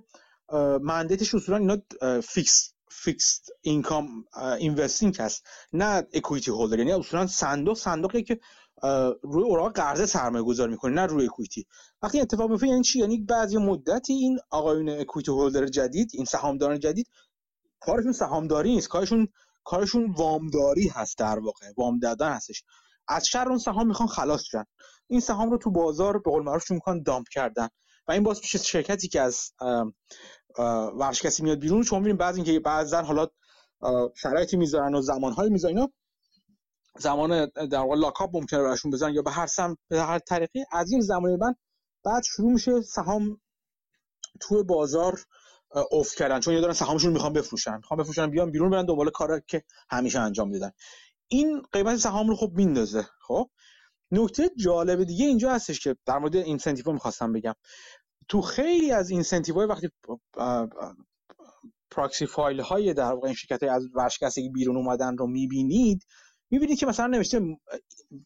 mandate 0.81 1.23
ش 1.23 1.35
اصولا 1.35 1.57
اینا 1.57 1.77
fixed 2.21 2.73
fixed 2.91 3.41
income 3.61 4.25
investing 4.59 5.15
هست 5.19 5.47
نه 5.73 6.07
equity 6.13 6.51
holder 6.51 6.79
یعنی 6.79 6.91
اصولا 6.91 7.27
صندوق 7.27 7.77
صندوقی 7.77 8.23
که 8.23 8.39
روی 9.21 9.43
اوراق 9.43 9.73
قرضه 9.73 10.05
سرمایه 10.05 10.43
گذاری 10.43 10.71
می‌کنه 10.71 10.93
نه 10.93 11.05
روی 11.05 11.25
equity 11.25 11.67
وقتی 12.01 12.21
اتفاق 12.21 12.49
میفته 12.51 12.67
یعنی 12.67 12.81
چی؟ 12.81 12.99
یعنی 12.99 13.17
بعضی 13.17 13.57
مدتی 13.57 14.13
این 14.13 14.39
آقایون 14.49 14.89
equity 14.89 15.31
holder 15.31 15.65
جدید 15.65 16.11
این 16.13 16.25
سهامداران 16.25 16.79
جدید 16.79 17.07
کارشون 17.79 18.11
سهامداری 18.11 18.75
نیست 18.75 18.89
کارشون 18.89 19.27
کارشون 19.63 20.11
وامداری 20.11 20.87
هست 20.87 21.17
در 21.17 21.39
واقع 21.39 21.65
وام 21.77 21.99
دادن 21.99 22.31
هستش. 22.31 22.63
از 23.09 23.27
شر 23.27 23.49
اون 23.49 23.57
سهام 23.57 23.87
می‌خوان 23.87 24.09
خلاص 24.09 24.43
شن. 24.43 24.63
این 25.07 25.19
سهام 25.19 25.51
رو 25.51 25.57
تو 25.57 25.71
بازار 25.71 26.17
به 26.17 26.31
قول 26.31 26.43
معروف 26.43 26.71
می‌خوان 26.71 27.03
دامپ 27.03 27.27
کردن. 27.31 27.69
و 28.07 28.11
این 28.11 28.23
باعث 28.23 28.37
میشه 28.37 28.57
شرکتی 28.57 29.07
که 29.07 29.21
از 29.21 29.51
ورشکستی 30.93 31.43
میاد 31.43 31.59
بیرون 31.59 31.83
شما 31.83 31.99
می‌بینید 31.99 32.19
بعضی 32.19 32.41
اینکه 32.41 32.59
بعضا 32.59 33.01
حالا 33.01 33.27
شرایطی 34.15 34.57
می‌ذارن 34.57 34.95
و 34.95 35.01
زمانهایی 35.01 35.49
می‌ذارن 35.49 35.77
اینا 35.77 35.91
زمان 36.97 37.45
در 37.45 37.79
واقع 37.79 37.95
لاکاپ 37.95 38.35
ممکنه 38.35 38.59
براشون 38.59 38.91
بزنن 38.91 39.13
یا 39.13 39.21
به 39.21 39.31
هر 39.31 39.47
سم 39.47 39.77
به 39.87 40.01
هر 40.01 40.19
طریقی. 40.19 40.63
از 40.71 40.91
این 40.91 41.01
زمانی 41.01 41.35
من 41.35 41.55
بعد 42.03 42.23
شروع 42.23 42.51
میشه 42.51 42.81
سهام 42.81 43.41
تو 44.41 44.63
بازار 44.63 45.19
افت 45.91 46.15
کردن. 46.15 46.39
چون 46.39 46.53
یه 46.53 46.61
دارن 46.61 46.73
سهامشون 46.73 47.13
می‌خوان 47.13 47.33
بفروشن. 47.33 47.75
می‌خوان 47.75 47.99
بفروشن 47.99 48.31
بیان 48.31 48.51
بیرون 48.51 48.69
برن 48.69 48.85
دنبال 48.85 49.09
کار 49.09 49.39
که 49.39 49.63
همیشه 49.89 50.19
انجام 50.19 50.49
میدن 50.49 50.71
این 51.31 51.61
قیمت 51.71 51.97
سهام 51.97 52.27
رو 52.27 52.35
خب 52.35 52.51
میندازه 52.55 53.07
خب؟ 53.21 53.49
نکته 54.11 54.49
جالب 54.57 55.03
دیگه 55.03 55.25
اینجا 55.25 55.51
هستش 55.51 55.79
که 55.79 55.95
در 56.05 56.17
مورد 56.17 56.35
incentive 56.35 56.91
می‌خواستم 56.91 57.33
بگم. 57.33 57.53
تو 58.27 58.41
خیلی 58.41 58.91
از 58.91 59.09
incentive 59.09 59.55
های 59.55 59.65
وقتی 59.65 59.89
proxy 61.91 62.25
file 62.25 62.59
های 62.59 62.93
در 62.93 63.13
واقع 63.13 63.27
این 63.27 63.35
شرکت 63.35 63.63
از 63.63 63.87
ورشکستگی 63.95 64.49
بیرون 64.49 64.77
اومدن 64.77 65.17
رو 65.17 65.27
می‌بینید 65.27 66.05
می‌بینید 66.51 66.79
که 66.79 66.85
مثلا 66.85 67.07
نوشته 67.07 67.41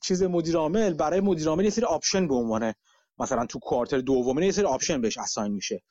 چیز 0.04 0.24
مدیر 0.24 0.58
عامل 0.58 0.94
برای 0.94 1.20
مدیر 1.20 1.48
عامل 1.48 1.64
یه 1.64 1.70
سری 1.70 1.86
option 1.86 2.28
به 2.28 2.36
عنوان 2.36 2.74
مثلا 3.20 3.46
تو 3.46 3.60
quarter 3.60 4.00
دوم 4.00 4.40
یه 4.40 4.52
سری 4.52 4.66
option 4.66 5.02
بهش 5.02 5.18
assign 5.18 5.52
میشه. 5.52 5.84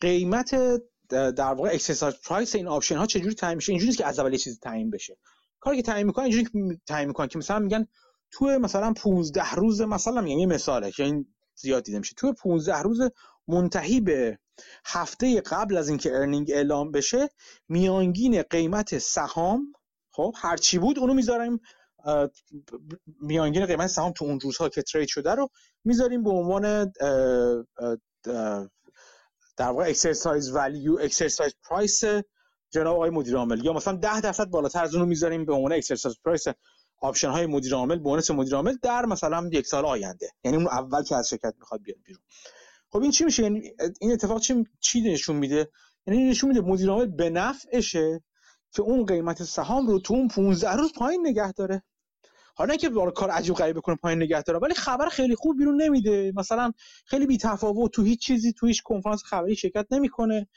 قیمت 0.00 0.80
در 1.08 1.54
واقع 1.54 1.68
exercise 1.72 2.14
price 2.24 2.54
این 2.54 2.68
option 2.68 2.96
ها 2.96 3.06
چجوری 3.06 3.34
تعیین 3.34 3.56
میشه؟ 3.56 3.72
اینجوریه 3.72 3.94
که 3.94 4.06
از 4.06 4.18
اول 4.18 4.32
یه 4.32 4.38
چیزی 4.38 4.58
تعیین 4.62 4.90
بشه. 4.90 5.16
کاری 5.60 5.76
که 5.76 5.82
تعیین 5.82 6.06
می‌کنن 6.06 6.24
اینجوری 6.24 6.80
تعیین 6.86 7.08
می‌کنن 7.08 7.26
که 7.28 7.38
مثلا 7.38 7.58
میگن 7.58 7.86
تو 8.30 8.46
مثلا 8.46 8.92
15 8.92 9.54
روز 9.54 9.80
مثلا 9.80 10.20
میگم 10.20 10.38
یه 10.38 10.46
مثاله 10.46 10.90
که 10.90 11.04
این 11.04 11.26
زیاد 11.54 11.82
دیده 11.82 11.98
میشه. 11.98 12.14
تو 12.16 12.32
15 12.32 12.78
روز 12.78 13.00
منتهی 13.48 14.00
به 14.00 14.38
هفته 14.84 15.40
قبل 15.40 15.76
از 15.76 15.88
اینکه 15.88 16.16
earning 16.16 16.50
اعلام 16.50 16.90
بشه 16.90 17.28
میانگین 17.68 18.42
قیمت 18.42 18.98
سهام 18.98 19.72
خب 20.12 20.34
هر 20.36 20.56
چی 20.56 20.78
بود 20.78 20.98
اونو 20.98 21.14
می‌ذاریم 21.14 21.60
میانگین 23.20 23.66
قیمت 23.66 23.86
سهام 23.86 24.12
تو 24.12 24.24
اون 24.24 24.40
روزها 24.40 24.68
که 24.68 24.82
trade 24.82 25.08
شده 25.08 25.30
رو 25.30 25.48
می‌ذاریم 25.84 26.22
به 26.22 26.30
عنوان 26.30 26.92
در 29.56 29.68
واقع 29.68 29.88
exercise 29.88 30.54
value 30.54 30.98
exercise 31.00 31.54
price 31.68 32.02
جناب 32.70 32.94
آقای 32.94 33.10
مدیر 33.10 33.36
عامل 33.36 33.64
یا 33.64 33.72
مثلا 33.72 33.96
10 33.96 34.20
درصد 34.20 34.44
بالاتر 34.44 34.82
از 34.82 34.94
اون 34.94 35.02
رو 35.02 35.08
می‌ذاریم 35.08 35.44
به 35.44 35.52
عنوان 35.52 35.72
exercise 35.72 36.16
price 36.24 36.44
option 37.02 37.28
های 37.28 37.46
مدیر 37.46 37.74
عامل 37.74 37.98
bonus 37.98 38.30
مدیر 38.30 38.54
عامل 38.54 38.76
در 38.82 39.06
مثلا 39.06 39.50
یک 39.52 39.66
سال 39.66 39.84
آینده. 39.84 40.30
یعنی 40.44 40.56
اون 40.56 40.66
اول 40.66 41.02
که 41.02 41.16
از 41.16 41.28
شرکت 41.28 41.54
می‌خواد 41.58 41.82
بیاد 41.82 41.98
بیرون. 42.04 42.22
خب 42.90 43.02
این 43.02 43.10
چی 43.10 43.24
میشه؟ 43.24 43.42
یعنی 43.42 43.72
این 44.00 44.12
اتفاق 44.12 44.40
چی 44.40 44.66
چی 44.80 45.00
نشون 45.00 45.36
میده؟ 45.36 45.68
یعنی 46.06 46.30
نشون 46.30 46.48
میده 46.48 46.60
مدیر 46.60 46.90
عامل 46.90 47.06
به 47.06 47.30
نفعشه 47.30 48.20
که 48.72 48.82
اون 48.82 49.06
قیمت 49.06 49.42
سهام 49.42 49.86
رو 49.86 49.98
تو 49.98 50.14
اون 50.14 50.28
15 50.28 50.72
روز 50.72 50.92
پایین 50.92 51.26
نگه 51.26 51.52
داره. 51.52 51.82
حالا 52.54 52.76
که 52.76 52.90
کار 53.14 53.30
عجیب 53.30 53.54
غریب 53.54 53.76
بکنه 53.76 53.96
پایین 53.96 54.22
نگه 54.22 54.42
داره 54.42 54.58
ولی 54.58 54.74
خبر 54.74 55.08
خیلی 55.08 55.34
خوب 55.34 55.58
بیرون 55.58 55.82
نمیده. 55.82 56.32
مثلا 56.36 56.72
خیلی 57.06 57.26
بی 57.26 57.38
تفاوت 57.38 57.92
تو 57.92 58.02
هیچ 58.02 58.20
چیزی 58.20 58.52
تو 58.52 58.66
هیچ 58.66 58.82
کنفرانس 58.82 59.22
خبری 59.24 59.56
شرکت 59.56 59.86
نمی‌کنه. 59.90 60.48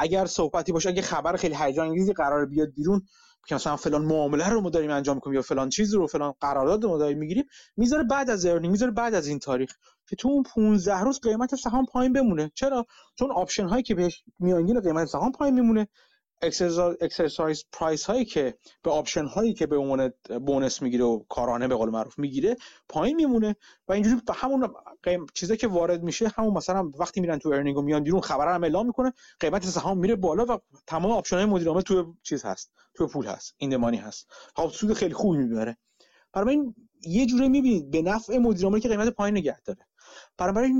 اگر 0.00 0.26
صحبتی 0.26 0.72
باشه 0.72 0.88
اگه 0.88 1.02
خبر 1.02 1.36
خیلی 1.36 1.54
هیجان 1.54 1.88
انگیزی 1.88 2.12
قرار 2.12 2.46
بیاد 2.46 2.68
بیرون 2.74 3.02
که 3.46 3.54
مثلا 3.54 3.76
فلان 3.76 4.04
معامله 4.04 4.48
رو 4.48 4.60
ما 4.60 4.70
داریم 4.70 4.90
انجام 4.90 5.16
می‌کنیم 5.16 5.34
یا 5.34 5.42
فلان 5.42 5.68
چیز 5.68 5.94
رو 5.94 6.06
فلان 6.06 6.34
قرارداد 6.40 6.84
رو 6.84 6.90
ما 6.90 6.98
داریم 6.98 7.18
می‌گیریم 7.18 7.44
می‌ذاره 7.76 8.02
بعد 8.04 8.30
از 8.30 8.46
ارنینگ 8.46 8.70
می‌ذاره 8.72 8.92
بعد 8.92 9.14
از 9.14 9.26
این 9.26 9.38
تاریخ 9.38 9.72
که 10.08 10.16
تو 10.16 10.28
اون 10.28 10.42
15 10.42 11.00
روز 11.00 11.20
قیمت 11.20 11.54
سهام 11.54 11.86
پایین 11.86 12.12
بمونه. 12.12 12.52
چرا؟ 12.54 12.86
چون 13.18 13.30
option 13.32 13.68
هایی 13.68 13.82
که 13.82 13.94
بهش 13.94 14.24
میانگین 14.38 14.80
قیمت 14.80 15.08
سهام 15.08 15.32
پایین 15.32 15.54
میمونه. 15.54 15.88
exercise 16.42 17.64
price 17.72 18.04
هایی 18.04 18.24
که 18.24 18.54
به 18.82 18.90
option 18.90 19.26
هایی 19.26 19.54
که 19.54 19.66
به 19.66 19.76
عنوان 19.76 20.12
bonus 20.46 20.82
می‌گیره 20.82 21.04
و 21.04 21.24
کارانه 21.28 21.68
به 21.68 21.74
قول 21.74 21.90
معروف 21.90 22.18
می‌گیره 22.18 22.56
پایین 22.88 23.16
میمونه 23.16 23.56
و 23.88 23.92
اینجوری 23.92 24.20
به 24.26 24.32
همون. 24.32 24.74
چیزی 25.34 25.56
که 25.56 25.68
وارد 25.68 26.02
میشه 26.02 26.28
همون 26.28 26.54
مثلا 26.54 26.90
وقتی 26.98 27.20
میرن 27.20 27.38
تو 27.38 27.48
earning 27.48 27.76
و 27.76 27.82
میان 27.82 28.02
بیرون 28.02 28.20
خبر 28.20 28.54
هم 28.54 28.62
اعلام 28.62 28.86
می‌کنه 28.86 29.12
قیمت 29.40 29.64
سهام 29.64 29.98
میره 29.98 30.16
بالا 30.16 30.44
و 30.48 30.58
تمام 30.86 31.12
option 31.12 31.36
های 31.36 31.44
مدیر 31.44 31.68
عامل 31.68 31.80
تو 31.80 32.14
چیز 32.22 32.44
هست 32.44 32.72
تو 32.94 33.06
پول 33.06 33.26
هست 33.26 33.54
in 33.56 33.70
the 33.70 33.80
money 33.80 33.96
هست 33.96 34.26
خب 34.56 34.68
سود 34.68 34.92
خیلی 34.92 35.14
خوبی 35.14 35.38
می‌بره 35.38 35.76
برای 36.32 36.54
این 36.54 36.74
یه 37.02 37.26
جوری 37.26 37.48
می‌بینید 37.48 37.90
به 37.90 38.02
نفع 38.02 38.38
مدیر 38.38 38.78
که 38.78 38.88
قیمت 38.88 39.08
پایین 39.08 39.36
نگه 39.36 39.60
داره 39.60 39.86
برای 40.38 40.72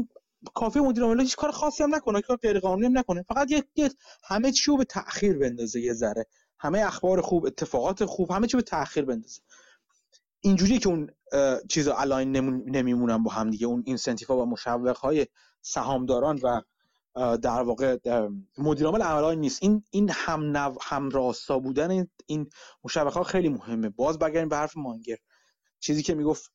کافی 0.54 0.80
مدیر 0.80 1.04
عامل 1.04 1.20
هیچ 1.20 1.36
کار 1.36 1.50
خاصی 1.50 1.82
هم 1.82 1.94
نکنه 1.94 2.20
کار 2.22 2.36
غیر 2.36 2.60
قانونی 2.60 2.86
هم 2.86 2.98
نکنه. 2.98 3.22
فقط 3.22 3.50
یه 3.50 3.90
همه 4.24 4.52
چی 4.52 4.70
رو 4.70 4.76
به 4.76 4.84
تاخیر 4.84 5.38
بندازه 5.38 5.80
یه 5.80 5.92
ذره. 5.92 6.26
همه 6.58 6.78
اخبار 6.78 7.20
خوب 7.20 7.46
اتفاقات 7.46 8.04
خوب 8.04 8.30
همه 8.30 8.46
چی 8.46 8.56
به 8.56 8.62
تاخیر 8.62 9.04
بندازه. 9.04 9.40
اینجوریه 10.40 10.78
که 10.78 10.88
اون 10.88 11.10
چیزا 11.68 11.94
align 11.94 12.32
نمیمونن 12.70 13.22
با 13.22 13.30
هم 13.30 13.50
دیگه. 13.50 13.66
اون 13.66 13.82
incentive 13.86 14.28
ها 14.28 14.36
و 14.36 14.46
مشوق 14.46 14.96
های 14.96 15.26
سهامداران 15.62 16.40
و 16.42 16.60
در 17.36 17.62
واقع 17.62 17.98
مدیر 18.58 18.86
عامل 18.86 19.34
نیست. 19.34 19.62
این 19.62 19.84
این 19.90 20.10
هم 20.10 20.56
نو 20.56 20.74
هم 20.82 21.10
راستا 21.10 21.58
بودن 21.58 22.06
این 22.26 22.50
مشوق 22.84 23.12
ها 23.12 23.22
خیلی 23.22 23.48
مهمه. 23.48 23.88
باز 23.88 24.18
بگردیم 24.18 24.48
به 24.48 24.56
حرف 24.56 24.76
مانگر. 24.76 25.16
چیزی 25.80 26.02
که 26.02 26.14
می‌گفت 26.14 26.52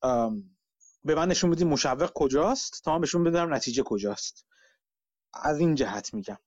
به 1.06 1.16
من 1.16 1.27
نشون 1.27 1.51
بدید 1.51 1.67
مشوق 1.67 2.11
کجاست؟ 2.16 2.82
تا 2.84 2.93
من 2.93 3.01
بهشون 3.01 3.24
بدم 3.24 3.53
نتیجه 3.53 3.84
کجاست. 3.84 4.45
از 5.34 5.59
این 5.59 5.75
جهت 5.75 6.14
میگم. 6.14 6.38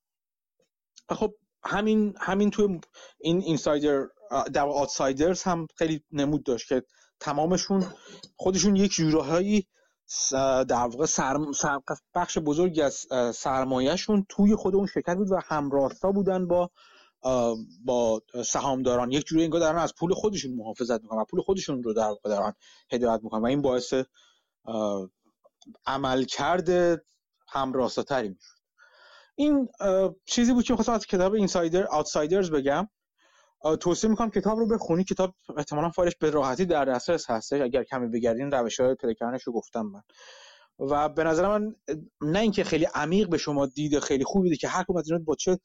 خب 1.10 1.34
همین 1.64 2.14
همین 2.20 2.50
توی 2.50 2.80
این 3.20 3.42
اینسایدر 3.42 4.06
در 4.52 4.66
آتسایدرز 4.66 5.42
هم 5.42 5.66
خیلی 5.76 6.04
نمود 6.12 6.44
داشت 6.44 6.68
که 6.68 6.82
تمامشون 7.20 7.86
خودشون 8.36 8.76
یک 8.76 8.92
جورهایی 8.92 9.66
در 10.68 10.86
واقع 10.86 11.06
سرم، 11.06 11.50
بخش 12.14 12.38
بزرگی 12.38 12.82
از 12.82 13.06
سرمایهشون 13.34 14.26
توی 14.28 14.54
خود 14.54 14.74
اون 14.74 14.86
شرکت 14.86 15.16
بود 15.16 15.32
و 15.32 15.40
همراستا 15.44 16.12
بودن 16.12 16.46
با 16.46 16.70
با 17.84 18.22
سهامداران. 18.46 19.12
یک 19.12 19.24
جوری 19.24 19.44
انگار 19.44 19.60
دارن 19.60 19.78
از 19.78 19.94
پول 19.94 20.14
خودشون 20.14 20.54
محافظت 20.54 21.02
می‌کنن 21.02 21.20
و 21.20 21.24
پول 21.24 21.40
خودشون 21.40 21.82
رو 21.82 21.92
در 21.92 22.02
واقع 22.02 22.28
دارن 22.28 22.52
هدایت 22.92 23.20
می‌کنن 23.22 23.42
و 23.42 23.46
این 23.46 23.62
باعث 23.62 23.94
عمل 25.86 26.24
کرده 26.24 27.02
همراستاتری 27.48 28.28
می‌شد. 28.28 28.58
این 29.34 29.68
چیزی 30.26 30.52
بود 30.52 30.64
که 30.64 30.74
خواستم 30.74 30.92
از 30.92 31.06
کتاب 31.06 31.34
اینسایدر 31.34 31.86
آوتسایدرز 31.90 32.50
بگم. 32.50 32.88
توصیه 33.80 34.10
می‌کنم 34.10 34.30
کتاب 34.30 34.58
رو 34.58 34.68
بخونی. 34.68 35.04
کتاب 35.04 35.34
احتمالا 35.56 35.90
فایلش 35.90 36.16
به 36.16 36.30
راحتی 36.30 36.66
در 36.66 36.84
دسترس 36.84 37.30
هستش 37.30 37.60
اگر 37.60 37.84
کمی 37.84 38.08
بگردین 38.08 38.50
روش 38.50 38.80
های 38.80 38.94
پیدا 38.94 39.30
رو 39.46 39.52
گفتم 39.52 39.82
من. 39.82 40.02
و 40.78 41.08
به 41.08 41.24
نظر 41.24 41.58
من 41.58 41.74
نه 42.20 42.38
اینکه 42.38 42.64
خیلی 42.64 42.84
عمیق 42.84 43.28
به 43.28 43.38
شما 43.38 43.66
دید 43.66 43.98
خیلی 43.98 44.24
خوبی 44.24 44.56
که 44.56 44.68
هر 44.68 44.82
کدوم 44.82 44.96
از 44.96 45.24
با 45.24 45.34
چه 45.34 45.58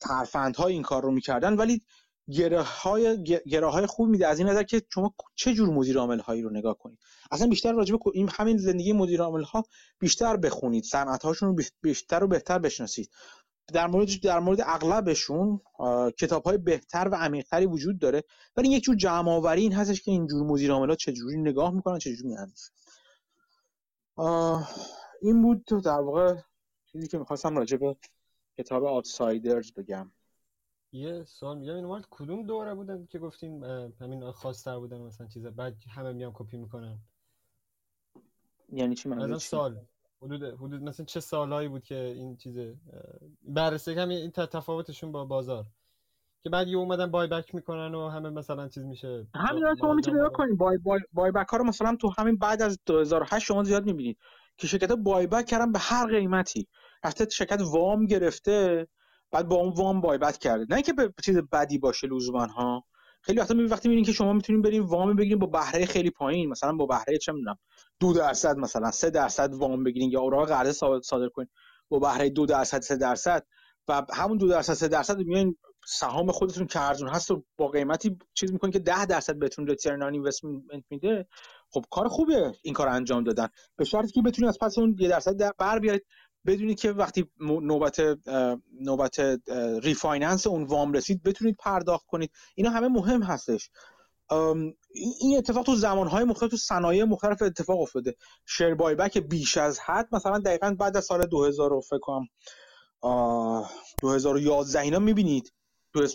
ترفندهای 0.00 0.72
این 0.72 0.82
کار 0.82 1.02
رو 1.02 1.10
می‌کردن 1.10 1.56
ولی 1.56 1.82
گره 2.32 2.62
های 3.70 3.86
خوب 3.86 4.08
میده. 4.08 4.26
از 4.26 4.38
این 4.38 4.48
نظر 4.48 4.62
که 4.62 4.82
شما 4.94 5.14
چه 5.34 5.54
جور 5.54 5.68
مدیر 5.68 5.98
عامل 5.98 6.18
هایی 6.18 6.42
رو 6.42 6.50
نگاه 6.50 6.78
کنید؟ 6.78 6.98
اصلا 7.30 7.46
بیشتر 7.46 7.72
راجع 7.72 7.96
به 7.96 8.00
این 8.14 8.28
همین 8.32 8.58
زندگی 8.58 8.92
مدیر 8.92 9.22
عامل 9.22 9.42
ها 9.42 9.64
بیشتر 9.98 10.36
بخونید. 10.36 10.84
صنعت 10.84 11.22
هاشون 11.22 11.48
رو 11.48 11.64
بیشتر 11.82 12.24
و 12.24 12.26
بهتر 12.26 12.58
بشناسید. 12.58 13.10
در 13.72 13.86
مورد 13.86 14.08
در 14.22 14.40
مورد 14.40 14.60
اغلبشون 14.60 15.60
کتاب 16.18 16.44
های 16.44 16.58
بهتر 16.58 17.08
و 17.12 17.14
عمیقتری 17.14 17.66
وجود 17.66 17.98
داره. 17.98 18.24
ولی 18.56 18.68
یک 18.68 18.82
جور 18.82 18.96
جمع 18.96 19.30
آوری 19.30 19.62
این 19.62 19.72
هستش 19.72 20.02
که 20.02 20.10
این 20.10 20.26
جور 20.26 20.46
مدیر 20.46 20.72
عامل 20.72 20.88
ها 20.88 20.96
چه 20.96 21.12
جوری 21.12 21.36
نگاه 21.36 21.70
می‌کنن 21.70 21.98
چه 21.98 22.16
جوری 22.16 22.36
این 25.22 25.42
بود 25.42 25.64
در 25.64 26.00
واقع 26.00 26.34
چیزی 26.92 27.08
که 27.08 27.18
می‌خواستم 27.18 27.56
راجع 27.56 27.76
به 27.76 27.96
کتاب 28.58 28.84
آتسایدرز 28.84 29.72
بگم. 29.72 30.12
یه 30.92 31.24
سوال 31.24 31.58
میگم 31.58 31.74
این 31.74 32.02
کدوم 32.10 32.46
دوره 32.46 32.74
بودن 32.74 33.06
که 33.06 33.18
گفتین 33.18 33.64
همین 34.00 34.30
خواستر 34.30 34.78
بودن 34.78 35.00
مثلا 35.00 35.26
چیزا؟ 35.26 35.50
بعد 35.50 35.76
همه 35.90 36.12
میام 36.12 36.32
کپی 36.34 36.56
می‌کنن. 36.56 36.98
یعنی 38.72 38.94
چی 38.94 39.08
من 39.08 39.38
سال 39.38 39.80
حدود 40.22 40.42
حدود 40.42 40.82
مثلا 40.82 41.06
چه 41.06 41.20
سالهایی 41.20 41.68
بود 41.68 41.84
که 41.84 41.94
این 41.94 42.36
چیز 42.36 42.58
بررسی 43.42 43.92
همین 43.92 44.18
این 44.18 44.30
تفاوتشون 44.30 45.12
با 45.12 45.24
بازار. 45.24 45.66
که 46.42 46.50
بعد 46.50 46.68
یه 46.68 46.76
اومدن 46.76 47.10
بای 47.10 47.28
بک 47.28 47.54
می‌کنن 47.54 47.94
و 47.94 48.08
همه 48.08 48.30
مثلا 48.30 48.68
چیز 48.68 48.84
میشه. 48.84 49.26
همین 49.34 49.64
شما 49.80 49.94
می‌تونید 49.94 50.20
نگاه 50.20 50.32
کنید 50.32 50.58
بای, 50.58 50.78
بای, 50.78 51.00
بای 51.12 51.30
بک 51.30 51.48
ها 51.48 51.56
رو 51.56 51.64
مثلا 51.64 51.96
تو 52.00 52.12
همین 52.18 52.36
بعد 52.36 52.62
از 52.62 52.78
2008 52.86 53.46
شما 53.46 53.64
زیاد 53.64 53.86
می‌بینید 53.86 54.18
که 54.56 54.66
شرکت 54.66 54.92
بای 54.92 55.26
بک 55.26 55.46
کردن 55.46 55.72
به 55.72 55.78
هر 55.78 56.06
قیمتی. 56.06 56.68
رفته 57.04 57.28
شرکت 57.28 57.60
وام 57.60 58.06
گرفته. 58.06 58.88
بعد 59.32 59.48
با 59.48 59.56
اون 59.56 59.72
وام 59.72 60.00
بایبت 60.00 60.38
کرده. 60.38 60.66
نه 60.70 60.74
اینکه 60.74 60.92
به 60.92 61.12
چیز 61.24 61.36
بدی 61.52 61.78
باشه 61.78 62.06
لزوما 62.06 62.46
ها 62.46 62.84
خیلی 63.22 63.40
وقتا 63.40 63.54
می‌بینید 63.54 63.72
وقتی 63.72 63.88
می‌بینید 63.88 64.06
که 64.06 64.12
شما 64.12 64.32
می‌تونید 64.32 64.62
برین 64.64 64.82
وام 64.82 65.16
بگیرید 65.16 65.38
با 65.38 65.46
بهره 65.46 65.86
خیلی 65.86 66.10
پایین. 66.10 66.48
مثلا 66.48 66.72
با 66.72 66.86
بهره 66.86 67.18
چه 67.18 67.32
می‌دونم 67.32 67.58
دو 68.00 68.12
درصد 68.12 68.56
مثلا 68.56 68.90
سه 68.90 69.10
درصد 69.10 69.54
وام 69.54 69.84
بگیرین 69.84 70.10
یا 70.10 70.20
اوراق 70.20 70.48
قرضه 70.48 71.00
صادر 71.02 71.28
کنین. 71.28 71.48
با 71.88 71.98
بهره 71.98 72.30
دو 72.30 72.46
درصد 72.46 72.80
سه 72.80 72.96
درصد. 72.96 73.46
و 73.88 74.02
همون 74.14 74.38
دو 74.38 74.48
درصد 74.48 74.72
سه 74.72 74.88
درصد 74.88 75.18
میان 75.18 75.56
سهام 75.86 76.32
خودتون 76.32 76.66
که 76.66 76.80
ارزون 76.80 77.08
هست 77.08 77.30
و 77.30 77.44
با 77.56 77.68
قیمتی 77.68 78.18
چیز 78.34 78.52
می‌کنین 78.52 78.72
که 78.72 78.78
ده 78.78 79.06
درصد 79.06 79.38
بهتون 79.38 79.66
ریترن 79.66 80.02
آن 80.02 80.12
اینوستمنت 80.12 80.84
میده. 80.90 81.28
خب 81.70 81.84
کار 81.90 82.08
خوبه 82.08 82.52
این 82.62 82.74
کار 82.74 82.88
انجام 82.88 83.24
دادن. 83.24 83.48
به 83.76 83.84
شرطی 83.84 84.12
که 84.12 84.22
بتونید 84.22 84.48
از 84.48 84.58
پس 84.60 84.78
اون 84.78 84.96
یه 84.98 85.08
درصد 85.08 85.56
بر 85.58 85.78
بیارید. 85.78 86.02
بدونید 86.46 86.80
که 86.80 86.92
وقتی 86.92 87.30
نوبت 87.40 88.00
نوبت 88.80 89.20
refinance 89.82 90.46
اون 90.46 90.64
وام 90.64 90.92
رسید 90.92 91.22
بتونید 91.22 91.56
پرداخت 91.58 92.06
کنید. 92.06 92.30
اینا 92.54 92.70
همه 92.70 92.88
مهم 92.88 93.22
هستش. 93.22 93.70
این 95.20 95.38
اتفاق 95.38 95.66
تو 95.66 95.74
زمانهای 95.74 96.24
مختلف 96.24 96.50
تو 96.50 96.56
صنایع 96.56 97.04
مختلف 97.04 97.42
اتفاق 97.42 97.80
افتاده. 97.80 98.16
share 98.46 98.74
buyback 98.74 99.18
بیش 99.18 99.56
از 99.56 99.80
حد 99.80 100.08
مثلا 100.12 100.38
دقیقا 100.38 100.76
بعد 100.78 100.96
از 100.96 101.04
سال 101.04 101.26
2000 101.26 101.80
فکر 101.80 101.98
کنم 101.98 102.26
2011 104.02 104.80
اینا 104.80 104.98
می‌بینید. 104.98 105.52
تو 105.94 106.06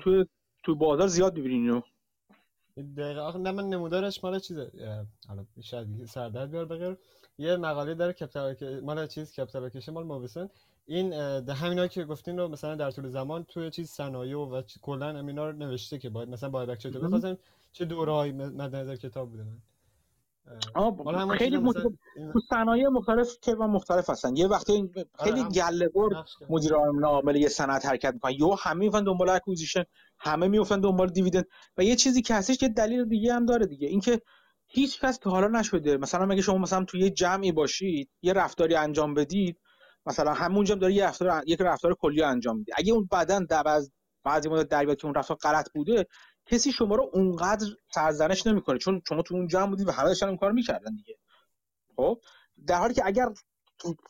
تو 0.00 0.24
تو 0.62 0.74
بازار 0.74 1.08
زیاد 1.08 1.36
می‌بینید 1.36 1.60
اینو. 1.60 1.80
دقیقا 2.96 3.30
نه 3.38 3.50
من 3.52 3.68
نمودارش 3.68 4.24
مال 4.24 4.38
چیزه. 4.38 4.70
حالا 5.28 5.44
شاید 5.62 6.06
سردرد 6.06 6.50
بیار 6.50 6.64
بغیر 6.64 6.96
یه 7.38 7.56
مقاله 7.56 7.94
داره 7.94 8.12
کپیتال 8.12 8.80
مال 8.80 9.06
چیز 9.06 9.32
کشه 9.74 9.92
مال 9.92 10.04
موبسن 10.04 10.50
این 10.86 11.12
همینایی 11.12 11.88
که 11.88 12.04
گفتین 12.04 12.38
رو 12.38 12.48
مثلا 12.48 12.74
در 12.74 12.90
طول 12.90 13.08
زمان 13.08 13.44
توی 13.44 13.70
چیز 13.70 13.90
صنایع 13.90 14.38
و 14.38 14.62
کلا 14.82 15.18
امینا 15.18 15.50
رو 15.50 15.56
نوشته 15.56 15.98
که 15.98 16.10
باید 16.10 16.28
مثلا 16.28 16.48
باید 16.48 16.78
چطور 16.78 17.06
بخواستم 17.06 17.38
چه 17.72 17.84
دورهایی 17.84 18.32
مد 18.32 18.74
نظر 18.76 18.96
کتاب 18.96 19.30
بوده. 19.30 19.44
من 21.04 21.36
خیلی 21.36 21.56
مختلف 21.56 21.92
تو 22.32 22.40
صنایع 22.50 22.88
مختلف 22.88 23.40
که 23.40 23.54
و 23.54 23.66
مختلف 23.66 24.10
هستن. 24.10 24.36
یه 24.36 24.46
وقتی 24.46 24.90
خیلی 25.24 25.40
آره، 25.40 25.48
گله 25.48 25.90
مدیر 26.48 26.74
عامل 27.04 27.36
یه 27.36 27.48
صنعت 27.48 27.86
حرکت 27.86 28.14
می‌کنن. 28.14 28.32
یو 28.32 28.54
همه 28.54 28.78
میفن 28.80 29.04
دنبال 29.04 29.28
اکوزیشن 29.28 29.84
همه 30.18 30.48
میفتن 30.48 30.80
دنبال 30.80 31.08
دیویدند 31.08 31.46
و 31.78 31.84
یه 31.84 31.96
چیزی 31.96 32.22
که 32.22 32.34
هستش 32.34 32.58
که 32.58 32.68
دلیل 32.68 33.04
دیگه 33.04 33.34
هم 33.34 33.46
داره 33.46 33.66
دیگه. 33.66 33.88
اینکه 33.88 34.20
هیچ 34.74 35.00
کس 35.00 35.18
که 35.18 35.30
حالا 35.30 35.60
نشده. 35.60 35.96
مثلا 35.96 36.26
مگه 36.26 36.42
شما 36.42 36.58
مثلا 36.58 36.84
توی 36.84 37.00
یه 37.00 37.10
جمعی 37.10 37.52
باشید 37.52 38.10
یه 38.22 38.32
رفتاری 38.32 38.74
انجام 38.74 39.14
بدید 39.14 39.60
مثلا 40.06 40.34
همونجا 40.34 40.74
داره 40.74 40.94
یه 40.94 41.04
رفتار 41.04 41.42
یک 41.46 41.60
رفتار 41.60 41.94
کلی 41.94 42.22
انجام 42.22 42.58
میده. 42.58 42.72
اگه 42.76 42.92
اون 42.92 43.08
بدن 43.12 43.44
در 43.44 43.68
از 43.68 43.92
بعضی 44.24 44.48
مدت 44.48 44.68
در 44.68 44.94
که 44.94 45.04
اون 45.04 45.14
رفتار 45.14 45.36
غلط 45.36 45.68
بوده 45.74 46.06
کسی 46.46 46.72
شما 46.72 46.94
رو 46.94 47.10
اونقدر 47.12 47.66
سرزنش 47.94 48.46
نمی‌کنه. 48.46 48.78
چون 48.78 49.02
شما 49.08 49.22
تو 49.22 49.34
اون 49.34 49.46
جمع 49.46 49.66
بودید 49.66 49.88
و 49.88 49.92
همه 49.92 50.08
داشتن 50.08 50.28
اون 50.28 50.36
کار 50.36 50.52
می‌کردن 50.52 50.94
دیگه. 50.96 51.18
خب؟ 51.96 52.20
در 52.66 52.78
حالی 52.78 52.94
که 52.94 53.02
اگر 53.06 53.28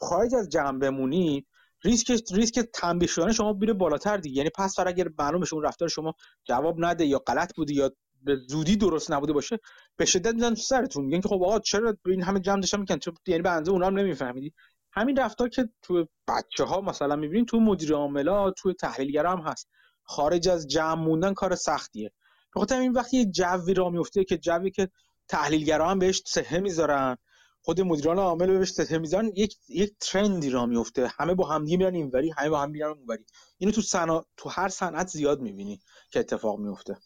خارج 0.00 0.34
از 0.34 0.48
جمع 0.48 0.78
بمونید 0.78 1.46
ریسک 1.84 2.22
ریسک 2.32 2.60
تنبیه 2.60 3.08
شدن 3.08 3.32
شما 3.32 3.52
میره 3.52 3.72
بالاتر 3.72 4.16
دیگه. 4.16 4.36
یعنی 4.36 4.50
پس 4.54 4.76
فر 4.76 4.88
اگر 4.88 5.08
معلوم 5.18 5.42
اون 5.52 5.62
رفتار 5.64 5.88
شما 5.88 6.14
جواب 6.44 6.76
نده 6.78 7.06
یا 7.06 7.18
غلط 7.18 7.54
بوده 7.56 7.74
یا 7.74 7.90
به 8.24 8.36
زودی 8.48 8.76
درست 8.76 9.10
نبوده 9.10 9.32
باشه 9.32 9.58
به 9.96 10.04
شدت 10.04 10.34
می‌زنن 10.34 10.54
تو 10.54 10.60
سرتون. 10.60 11.04
میگن 11.04 11.20
که 11.20 11.28
خب 11.28 11.42
آقا 11.42 11.58
چرا 11.58 11.96
این 12.06 12.22
همه 12.22 12.40
جمع 12.40 12.60
داشتن 12.60 12.80
می‌کنن؟ 12.80 12.98
یعنی 13.26 13.42
به 13.42 13.50
اندازه 13.50 13.72
اونا 13.72 13.86
هم 13.86 13.98
نمیفهمیدی. 13.98 14.52
همین 14.92 15.16
رفتار 15.16 15.48
که 15.48 15.68
تو 15.82 16.06
بچه 16.28 16.64
ها 16.64 16.80
مثلا 16.80 17.16
می‌بینید 17.16 17.48
تو 17.48 17.60
مدیر 17.60 17.94
عاملا 17.94 18.50
تو 18.50 18.72
تحلیلگرا 18.72 19.32
هم 19.32 19.40
هست. 19.40 19.68
خارج 20.04 20.48
از 20.48 20.66
جمع 20.68 21.04
موندن 21.04 21.34
کار 21.34 21.54
سختیه. 21.54 22.12
بخاطر 22.56 22.80
این 22.80 22.92
وقتی 22.92 23.16
یه 23.16 23.24
جوی 23.24 23.74
را 23.74 23.90
میفته 23.90 24.24
که 24.24 24.38
جوی 24.38 24.70
که 24.70 24.88
تحلیلگرا 25.28 25.90
هم 25.90 25.98
بهش 25.98 26.22
صحه 26.26 26.58
می‌ذارن 26.58 27.16
خود 27.64 27.80
مدیران 27.80 28.18
عامل 28.18 28.58
بهش 28.58 28.72
صحه 28.72 28.98
می‌ذارن 28.98 29.32
یک 29.36 29.56
یک 29.68 29.94
trend 30.00 30.50
ی 30.50 30.56
راه 30.56 30.66
میفته 30.66 31.12
همه 31.18 31.34
با 31.34 31.48
هم 31.48 31.62
میرن 31.62 31.94
اینوری 31.94 32.30
همه 32.30 32.50
با 32.50 32.60
هم 32.60 32.70
میرن 32.70 32.88
اونوری. 32.88 33.24
اینو 33.58 33.72
تو 33.72 33.80
صنع 33.80 34.22
تو 34.36 34.48
هر 34.48 34.68
صنعت 34.68 35.06
زیاد 35.06 35.40
می‌بینی 35.40 35.80
که 36.10 36.20
اتفاق 36.20 36.58
میفته 36.58 36.96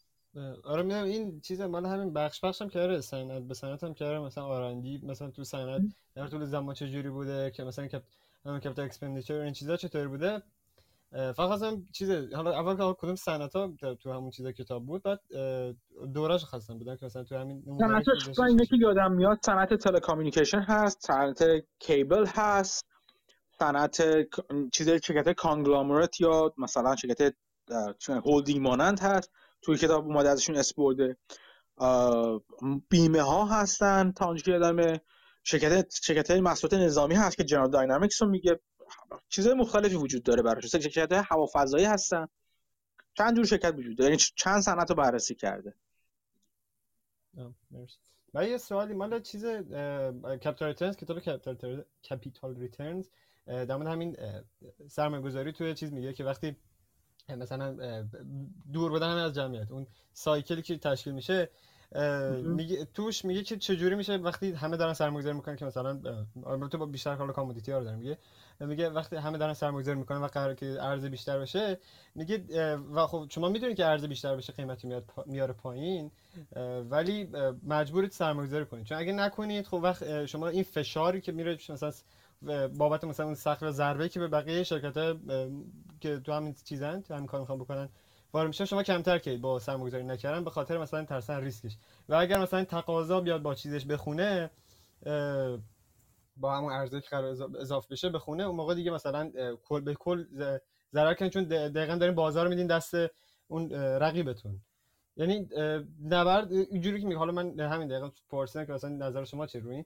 آره 0.65 0.83
می‌دونم 0.83 1.05
این 1.05 1.41
چیز 1.41 1.61
مال 1.61 1.87
همین 1.87 2.13
بخش 2.13 2.45
بخش 2.45 2.63
هم 2.63 2.69
کرده 2.69 3.01
صنعت 3.01 3.43
به 3.43 3.55
صنعت 3.55 3.85
هم 3.85 3.95
کرده 3.95 4.19
مثلا 4.19 4.45
R&D 4.45 5.01
مثلا 5.03 5.31
تو 5.31 5.45
صنعت 5.45 5.83
در 6.15 6.27
طول 6.27 6.45
زمان 6.45 6.75
چه 6.75 6.89
جوری 6.89 7.11
بوده 7.11 7.51
که 7.51 7.65
مثلا 7.65 7.87
cap 7.87 8.03
همون 8.45 8.61
capital 8.61 8.85
expenditure 8.85 9.35
این 9.35 9.53
چیزا 9.53 9.77
چطور 9.77 10.09
بوده؟ 10.09 10.43
فقط 11.13 11.63
هم 11.63 11.87
چیز 11.93 12.11
حالا 12.11 12.61
اول 12.61 12.77
که 12.77 12.97
کدوم 12.99 13.15
صنعت 13.15 13.57
ها 13.57 13.73
تو 14.01 14.13
همون 14.13 14.31
چیزا 14.31 14.53
کتاب 14.53 14.87
بود 14.87 15.03
بعد 15.03 15.21
دوراش 16.15 16.45
خواستم 16.45 16.79
بودن 16.79 16.97
که 16.97 17.07
مثلا 17.07 17.25
تو 17.25 17.37
همین 17.37 17.63
صنعتش 17.79 18.39
اینه 18.39 18.67
که 18.67 18.77
یادم 18.77 19.13
میاد 19.13 19.39
صنعت 19.45 19.75
تلکامیونیکیشن 19.75 20.61
هست 20.61 21.07
صنعت 21.07 21.45
کیبل 21.79 22.27
هست 22.27 22.87
صنعت 23.59 24.03
چیز 24.73 24.89
شرکت 24.89 25.33
کانگلامرات 25.33 26.21
یا 26.21 26.55
مثلا 26.59 26.97
شرکت 26.97 27.35
هولدینگ 28.09 28.61
مانند 28.61 29.01
هست. 29.01 29.33
توی 29.67 29.77
کتاب 29.77 30.07
اومده 30.07 30.29
ازشون 30.29 30.57
اسپورده 30.57 31.17
بیمه 32.91 33.23
ها 33.23 33.45
هستن 33.45 34.13
تا 34.13 34.27
اونجا 34.27 34.43
که 34.43 34.51
یادمه 34.51 35.01
شرکت 35.43 35.95
شرکت 36.03 36.31
محصولات 36.31 36.75
نظامی 36.75 37.15
هست 37.15 37.37
که 37.37 37.45
جنرال 37.45 37.71
داینامیکس 37.71 38.23
رو 38.23 38.29
میگه. 38.29 38.61
چیزهای 39.29 39.55
مختلفی 39.55 39.95
وجود 39.95 40.23
داره 40.23 40.43
براش. 40.43 40.67
شرکت 40.67 41.13
هوافضایی 41.13 41.85
هستن. 41.85 42.27
چند 43.15 43.37
جور 43.37 43.45
شرکت 43.45 43.75
وجود 43.77 43.97
داره. 43.97 44.11
یعنی 44.11 44.23
چند 44.35 44.61
صنعت 44.61 44.91
رو 44.91 44.97
بررسی 44.97 45.35
کرده. 45.35 45.75
و 48.35 48.45
یه 48.45 48.59
سوالی 48.59 48.95
مال 48.95 49.21
چیز 49.21 49.45
Capital 49.45 50.69
Returns 50.69 50.97
کتاب 50.97 51.19
Capital 52.11 52.57
Returns 52.57 53.09
در 53.47 53.77
مورد 53.77 53.89
همین 53.89 54.17
سرمایه 54.89 55.23
گذاری 55.23 55.53
توی 55.53 55.75
چیز 55.75 55.93
میگه 55.93 56.13
که 56.13 56.25
وقتی 56.25 56.57
مثلا 57.29 57.77
دور 58.73 58.91
بودن 58.91 59.11
همه 59.11 59.21
از 59.21 59.35
جمعیت. 59.35 59.71
اون 59.71 59.87
cycle 60.13 60.54
ی 60.54 60.63
که 60.63 60.79
تشکیل 60.79 61.13
میشه 61.13 61.51
میگه 62.43 62.85
توش 62.95 63.25
میگه 63.25 63.43
که 63.43 63.57
چجوری 63.57 63.95
میشه 63.95 64.17
وقتی 64.17 64.53
همه 64.53 64.77
دارن 64.77 64.93
سرمایه‌گذاری 64.93 65.37
می‌کنن 65.37 65.57
که 65.57 65.65
مثلا 65.65 66.01
البته 66.47 66.79
با 66.79 66.87
بیشتر 66.87 67.17
کار 67.17 67.33
کامودیتی 67.33 67.73
ها 67.73 67.79
رو 67.79 67.85
دارن 67.85 67.99
میگه 67.99 68.19
میگه 68.61 68.91
وقتی 68.91 69.17
همه 69.17 69.39
دارن 69.39 69.55
سرمایه‌گذاری 69.55 69.99
می‌کنن 69.99 70.19
و 70.19 70.27
قرار 70.27 70.55
که 70.55 70.77
ارز 70.81 71.05
بیشتر 71.05 71.39
بشه 71.39 71.79
میگه 72.15 72.45
و 72.77 73.07
خب 73.07 73.27
شما 73.31 73.49
می‌دونید 73.49 73.77
که 73.77 73.87
ارز 73.87 74.05
بیشتر 74.05 74.37
بشه 74.37 74.53
قیمتی 74.53 74.87
میاد 74.89 75.05
میاره 75.27 75.53
پایین 75.53 76.11
ولی 76.91 77.29
مجبورید 77.67 78.11
سرمایه‌گذاری 78.11 78.67
کنید. 78.67 78.85
چون 78.85 78.99
اگه 78.99 79.13
نکنید 79.13 79.67
خب 79.67 79.81
وقت 79.83 80.27
شما 80.27 80.49
این 80.49 80.63
فشاری 80.63 81.21
که 81.21 81.33
میره 81.33 81.59
مثلا 81.69 81.93
بابت 82.79 83.05
مثلا 83.05 83.27
اون 83.27 83.35
سخت 83.35 83.71
ضربه 83.71 84.09
که 84.09 84.21
به 84.21 84.29
بقیه 84.29 84.63
شرکت 84.63 85.17
که 86.01 86.19
تو 86.19 86.33
همین 86.33 86.55
چیزن 86.65 87.01
تو 87.01 87.15
همین 87.15 87.27
کار 87.27 87.41
می‌خوان 87.41 87.59
بکنن 87.59 87.89
وارد 88.33 88.47
میشه 88.49 88.65
شما 88.65 88.83
کمتر 88.83 89.19
که 89.19 89.37
با 89.37 89.59
سرمایه‌گذاری 89.59 90.05
نکردن 90.05 90.45
به 90.45 90.51
خاطر 90.51 90.79
مثلا 90.79 91.05
ترسن 91.05 91.41
ریسکش. 91.41 91.77
و 92.09 92.15
اگر 92.15 92.39
مثلا 92.39 92.65
تقاضا 92.65 93.21
بیاد 93.21 93.43
با 93.43 93.55
چیزش 93.55 93.87
بخونه 93.87 94.51
با 96.37 96.57
همون 96.57 96.73
ارزش 96.73 97.01
که 97.01 97.09
قرار 97.11 97.37
اضافه 97.61 97.89
بشه 97.91 98.09
بخونه 98.09 98.43
اون 98.43 98.57
موقع 98.57 98.75
دیگه 98.75 98.91
مثلا 98.91 99.31
کل 99.65 99.81
به 99.81 99.95
کل 99.95 100.25
ضرر 100.93 101.15
کنید 101.15 101.33
چون 101.33 101.45
دقیقا 101.45 101.95
دارین 101.95 102.15
بازار 102.15 102.49
میدین 102.49 102.67
دست 102.67 102.95
اون 103.49 103.71
رقیبتون. 103.73 104.61
یعنی 105.17 105.49
نبرد 106.05 106.53
اینجوری 106.53 107.01
که 107.01 107.07
میگه 107.07 107.19
حالا 107.19 107.33
من 107.33 107.61
همین 107.61 107.89
دقیقا 107.89 108.11
پرسیدم 108.29 108.65
که 108.65 108.73
مثلا 108.73 108.91
نظر 108.91 109.25
شما 109.25 109.47
چه 109.47 109.59
روی 109.59 109.85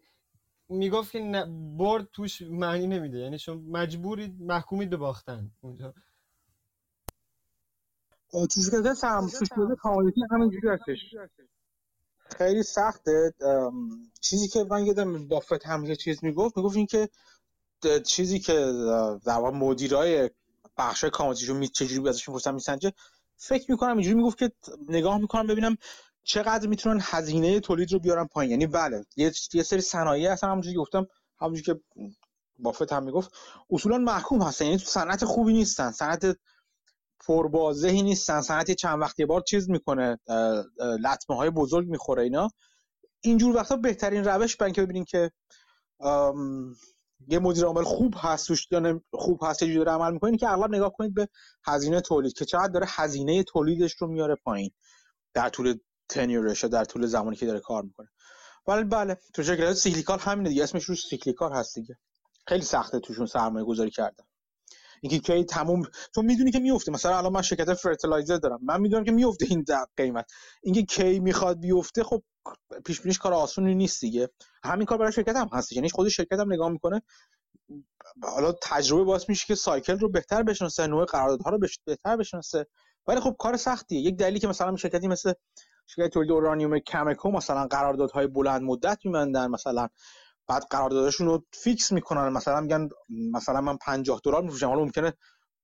می‌گفت 0.70 1.12
که 1.12 1.44
برد 1.78 2.08
توش 2.12 2.42
معنی 2.42 2.86
نمیده. 2.86 3.18
یعنی 3.18 3.38
شما 3.38 3.60
مجبورید 3.68 4.42
محکومید 4.42 4.90
به 4.90 4.96
باختن. 4.96 5.50
اونجا. 5.60 5.94
توش 8.32 8.70
که 8.70 8.94
سرم 8.94 9.28
توش 9.28 9.48
کاملیتی 9.78 10.20
همینجوری 10.30 10.68
هستش 10.68 11.14
خیلی 12.38 12.62
سخته. 12.62 13.34
چیزی 14.20 14.48
که 14.48 14.64
من 14.70 14.86
یادم 14.86 15.28
بافت 15.28 15.66
همیشه 15.66 15.96
چیز 15.96 16.24
می‌گفت 16.24 16.56
می‌گفت 16.56 16.76
این 16.76 16.86
که 16.86 17.08
چیزی 18.06 18.38
که 18.38 18.52
در 19.24 19.38
واقع 19.38 19.50
مدیرای 19.50 20.30
بخش 20.76 21.04
کاماتیشو 21.04 21.54
می 21.54 21.68
چجوری 21.68 22.08
ازشون 22.08 22.34
پرسن 22.34 22.54
میسنجه. 22.54 22.92
فکر 23.36 23.70
می‌کنم 23.70 23.92
اینجوری 23.92 24.16
می‌گفت 24.16 24.38
که 24.38 24.52
نگاه 24.88 25.18
می‌کنم 25.18 25.46
ببینم 25.46 25.76
چقدر 26.22 26.68
می‌تونن 26.68 27.00
هزینه 27.02 27.60
تولید 27.60 27.92
رو 27.92 27.98
بیارن 27.98 28.26
پایین؟ 28.26 28.50
یعنی 28.50 28.66
بله 28.66 29.04
یه, 29.16 29.32
یه 29.52 29.62
سری 29.62 29.80
صنایع 29.80 30.32
هستن 30.32 30.48
همونجوری 30.48 30.76
گفتم 30.76 31.06
همونجوری 31.40 31.64
که 31.64 31.80
بافت 32.58 32.92
هم 32.92 33.02
می‌گفت. 33.02 33.30
اصولا 33.70 33.98
محکوم 33.98 34.42
هستن 34.42 34.64
یعنی 34.64 34.78
صنعت 34.78 35.24
خوبی 35.24 35.52
نیستن 35.52 35.90
صنعت 35.90 36.36
پربازدهی 37.26 38.02
نیستن 38.02 38.40
صنعت 38.40 38.70
چند 38.70 39.00
وقتی 39.00 39.24
بار 39.24 39.40
چیز 39.40 39.70
می‌کنه 39.70 40.18
لطمه 40.78 41.36
های 41.36 41.50
بزرگ 41.50 41.88
می‌خوره 41.88 42.22
اینا. 42.22 42.50
اینجور 43.20 43.56
وقتا 43.56 43.76
بهترین 43.76 44.24
روش 44.24 44.56
برای 44.56 44.72
که 44.72 44.82
ببینین 44.82 45.04
که 45.04 45.30
یه 47.28 47.38
مدیر 47.38 47.64
عامل 47.64 47.82
خوب 47.82 48.14
هست 48.18 48.46
توش 48.46 48.68
خوب 49.12 49.40
هست 49.42 49.60
چجوری 49.60 49.76
داره 49.76 49.92
عمل 49.92 50.12
می‌کنه 50.12 50.36
که 50.36 50.50
اغلب 50.50 50.74
نگاه 50.74 50.92
کنید 50.92 51.14
به 51.14 51.28
هزینه 51.64 52.00
تولید 52.00 52.32
که 52.32 52.44
چقدر 52.44 52.72
داره 52.72 52.86
هزینه 52.88 53.42
تولیدش 53.42 53.92
رو 53.92 54.06
میاره 54.06 54.34
پایین. 54.34 54.70
در 55.34 55.48
طول 55.48 55.78
tenure 56.10 56.51
ش 56.51 56.64
در 56.64 56.84
طول 56.84 57.06
زمانی 57.06 57.36
که 57.36 57.46
داره 57.46 57.60
کار 57.60 57.82
می‌کنه. 57.82 58.08
ولی 58.66 58.84
بله 58.84 59.18
تو 59.34 59.42
شکل 59.42 59.72
cyclical 59.72 60.18
همینه 60.18 60.48
دیگه. 60.48 60.62
اسمش 60.62 60.84
روش 60.84 61.06
cyclical 61.06 61.52
هست 61.52 61.74
دیگه. 61.74 61.98
خیلی 62.46 62.62
سخته 62.62 63.00
توشون 63.00 63.26
سرمایه 63.26 63.64
گذاری 63.64 63.90
کردن. 63.90 64.24
اینکه 65.02 65.18
کی 65.18 65.44
تموم 65.44 65.82
تو 66.14 66.22
می‌دونی 66.22 66.50
که 66.50 66.58
میفته 66.58 66.92
مثلا 66.92 67.18
الان 67.18 67.32
من 67.32 67.42
شرکت 67.42 67.74
fertilizer 67.74 68.36
دارم. 68.36 68.58
من 68.62 68.80
می‌دونم 68.80 69.04
که 69.04 69.12
میفته 69.12 69.46
این 69.50 69.64
قیمت. 69.96 70.26
اینکه 70.62 70.82
کی 70.82 71.20
می‌خواد 71.20 71.60
بیفته 71.60 72.04
خب 72.04 72.22
پیش 72.84 73.00
بینیش 73.00 73.18
کار 73.18 73.32
آسونی 73.32 73.74
نیست 73.74 74.00
دیگه. 74.00 74.28
همین 74.64 74.86
کار 74.86 74.98
برای 74.98 75.12
شرکت 75.12 75.36
هم 75.36 75.48
هست 75.52 75.72
یعنی 75.72 75.90
خود 75.90 76.08
شرکت 76.08 76.38
هم 76.38 76.52
نگاه 76.52 76.68
می‌کنه. 76.68 77.02
حالا 78.22 78.52
تجربه 78.62 79.04
باعث 79.04 79.28
میشه 79.28 79.46
که 79.46 79.54
cycle 79.54 79.98
رو 79.98 80.08
بهتر 80.08 80.42
بشناسه 80.42 80.86
نوع 80.86 81.04
قراردادها 81.04 81.50
رو 81.50 81.58
بهتر 81.84 82.16
بشناسه. 82.16 82.66
ولی 83.06 83.20
خب 83.20 83.36
کار 83.38 83.56
سختیه. 83.56 84.00
یک 84.00 84.16
دلیلی 84.16 84.38
که 84.38 84.48
مثلا 84.48 84.76
شرکتی 84.76 85.08
مثل 85.08 85.32
شرکت 85.94 86.12
تولید 86.12 86.30
اورانیوم 86.30 86.78
Cameco 86.78 87.30
مثلا 87.30 87.66
قراردادهای 87.66 88.26
بلند 88.26 88.62
مدت 88.62 88.98
میبندن 89.04 89.46
مثلا 89.46 89.88
بعد 90.48 90.62
قراردادشون 90.70 91.26
رو 91.26 91.44
fix 91.52 91.92
می‌کنن 91.92 92.28
مثلا 92.28 92.60
میگن 92.60 92.88
مثلا 93.32 93.60
من 93.60 93.76
50 93.76 94.20
دلار 94.24 94.42
میفروشم 94.42 94.68
حالا 94.68 94.80
ممکنه 94.80 95.12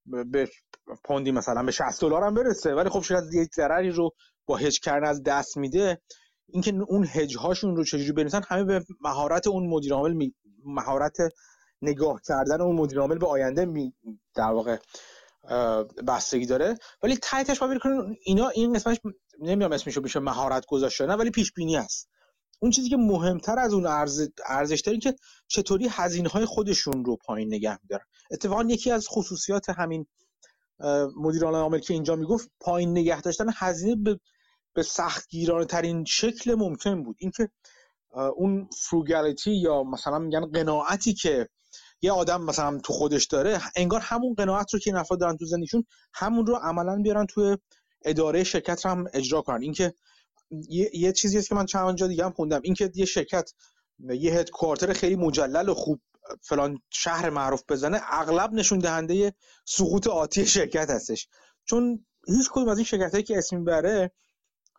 به 0.07 0.49
پوندی 1.05 1.31
مثلا 1.31 1.63
به 1.63 1.73
60 1.73 2.01
دلار 2.01 2.23
هم 2.23 2.35
برسه 2.35 2.75
ولی 2.75 2.89
خب 2.89 3.03
شاید 3.03 3.35
یک 3.35 3.55
ضرری 3.55 3.91
رو 3.91 4.11
با 4.47 4.57
هج 4.57 4.81
کردن 4.81 5.09
از 5.09 5.23
دست 5.23 5.57
میده 5.57 6.01
اینکه 6.49 6.75
اون 6.89 7.07
هج 7.11 7.37
هاشون 7.37 7.77
رو 7.77 7.85
چجوری 7.85 8.13
بنویسن 8.13 8.43
همه 8.49 8.65
به 8.65 8.85
مهارت 9.01 9.47
اون 9.47 9.67
مدیر 9.67 9.95
عامل. 9.95 10.29
مهارت 10.65 11.17
نگاه 11.83 12.21
کردن 12.29 12.61
اون 12.61 12.77
مدیر 12.77 13.01
عامل 13.01 13.19
به 13.19 13.27
آینده 13.27 13.65
می... 13.65 13.95
در 14.35 14.51
واقع 14.53 14.77
بستگی 16.09 16.47
داره 16.47 16.75
ولی 17.03 17.17
تایتش 17.17 17.59
باید 17.59 17.81
کنین 17.81 18.17
اینا 18.23 18.49
این 18.49 18.73
قسمتش 18.73 18.99
نمی‌دونم 19.41 19.73
اسمشو 19.73 20.01
بشه 20.01 20.21
مهارت 20.21 20.67
گذاشته 20.67 21.07
نه 21.07 21.15
ولی 21.15 21.31
پیش 21.31 21.53
بینی 21.53 21.77
است. 21.77 22.09
اون 22.61 22.71
چیزی 22.71 22.89
که 22.89 22.97
مهمتر 22.97 23.59
از 23.59 23.73
اون 23.73 23.87
ارز 23.87 24.29
ارزش 24.47 24.81
داره 24.81 24.99
که 24.99 25.15
چطوری 25.49 25.89
هزینه 25.91 26.29
های 26.29 26.45
خودشون 26.45 27.05
رو 27.05 27.17
پایین 27.17 27.55
نگه 27.55 27.79
میدارن. 27.83 28.05
اتفاقا 28.31 28.63
یکی 28.63 28.91
از 28.91 29.07
خصوصیات 29.09 29.71
همین 29.71 30.07
مدیران 31.17 31.55
عامل 31.55 31.79
که 31.79 31.95
اینجا 31.95 32.17
می‌گفت 32.17 32.51
پایین 32.61 32.91
نگه 32.91 33.21
داشتن 33.21 33.47
هزینه 33.55 33.97
به 33.97 34.21
به 34.75 35.65
ترین 35.69 36.05
شکل 36.05 36.55
ممکن 36.55 37.03
بود. 37.03 37.17
اینکه 37.19 37.49
اون 38.37 38.69
فروگالیتی 38.77 39.51
یا 39.51 39.83
مثلا 39.83 40.19
میگن 40.19 40.47
قناعتی 40.47 41.15
که 41.15 41.49
یه 42.03 42.13
آدم 42.13 42.43
مثلا 42.43 42.79
تو 42.79 42.93
خودش 42.93 43.27
داره 43.27 43.61
انگار 43.77 44.01
همون 44.01 44.35
قناعت 44.35 44.75
رو 44.75 44.81
که 44.81 44.91
این 44.91 44.97
افراد 44.97 45.21
دارن 45.21 45.37
تو 45.37 45.47
زندگیشون 45.47 45.85
همون 46.15 46.47
رو 46.47 46.57
عملا 46.57 47.03
بیارن 47.03 47.27
توی 47.27 47.57
اداره 48.05 48.45
شرکت 48.45 48.85
رو 48.85 48.91
هم 48.91 49.05
اجرا 49.15 49.43
کنن. 49.43 49.63
اینکه 49.63 49.95
یه, 50.69 50.91
یه 50.95 51.13
چیزی 51.13 51.39
است 51.39 51.49
که 51.49 51.55
من 51.55 51.67
چند 51.67 51.97
جا 51.97 52.07
دیگه 52.07 52.25
هم 52.25 52.33
خوندم. 52.33 52.61
اینکه 52.65 52.91
یه 52.95 53.05
شرکت 53.05 53.51
یه 53.99 54.33
هدکوارتر 54.33 54.93
خیلی 54.93 55.17
مجلل 55.17 55.69
و 55.69 55.75
خوب 55.75 56.01
فلان 56.43 56.79
شهر 56.91 57.31
معروف 57.31 57.63
بزنه 57.69 58.01
اغلب 58.11 58.53
نشون 58.53 58.79
دهنده 58.79 59.35
سقوط 59.65 60.07
آتی 60.07 60.47
شرکت 60.47 60.91
هستش. 60.91 61.29
چون 61.65 62.07
هیچ 62.29 62.51
کدوم 62.51 62.69
از 62.69 62.79
این 62.79 62.85
شرکت 62.85 63.13
هایی 63.13 63.25
که 63.25 63.39
اسم 63.39 63.57
می‌بره 63.57 64.13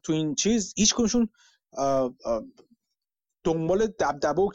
تو 0.04 0.14
این 0.14 0.36
چیز 0.36 0.74
هیچ 0.78 0.94
کنشون 0.94 1.30
دنبال 3.48 3.88
دبدبه 3.88 4.42
و 4.42 4.50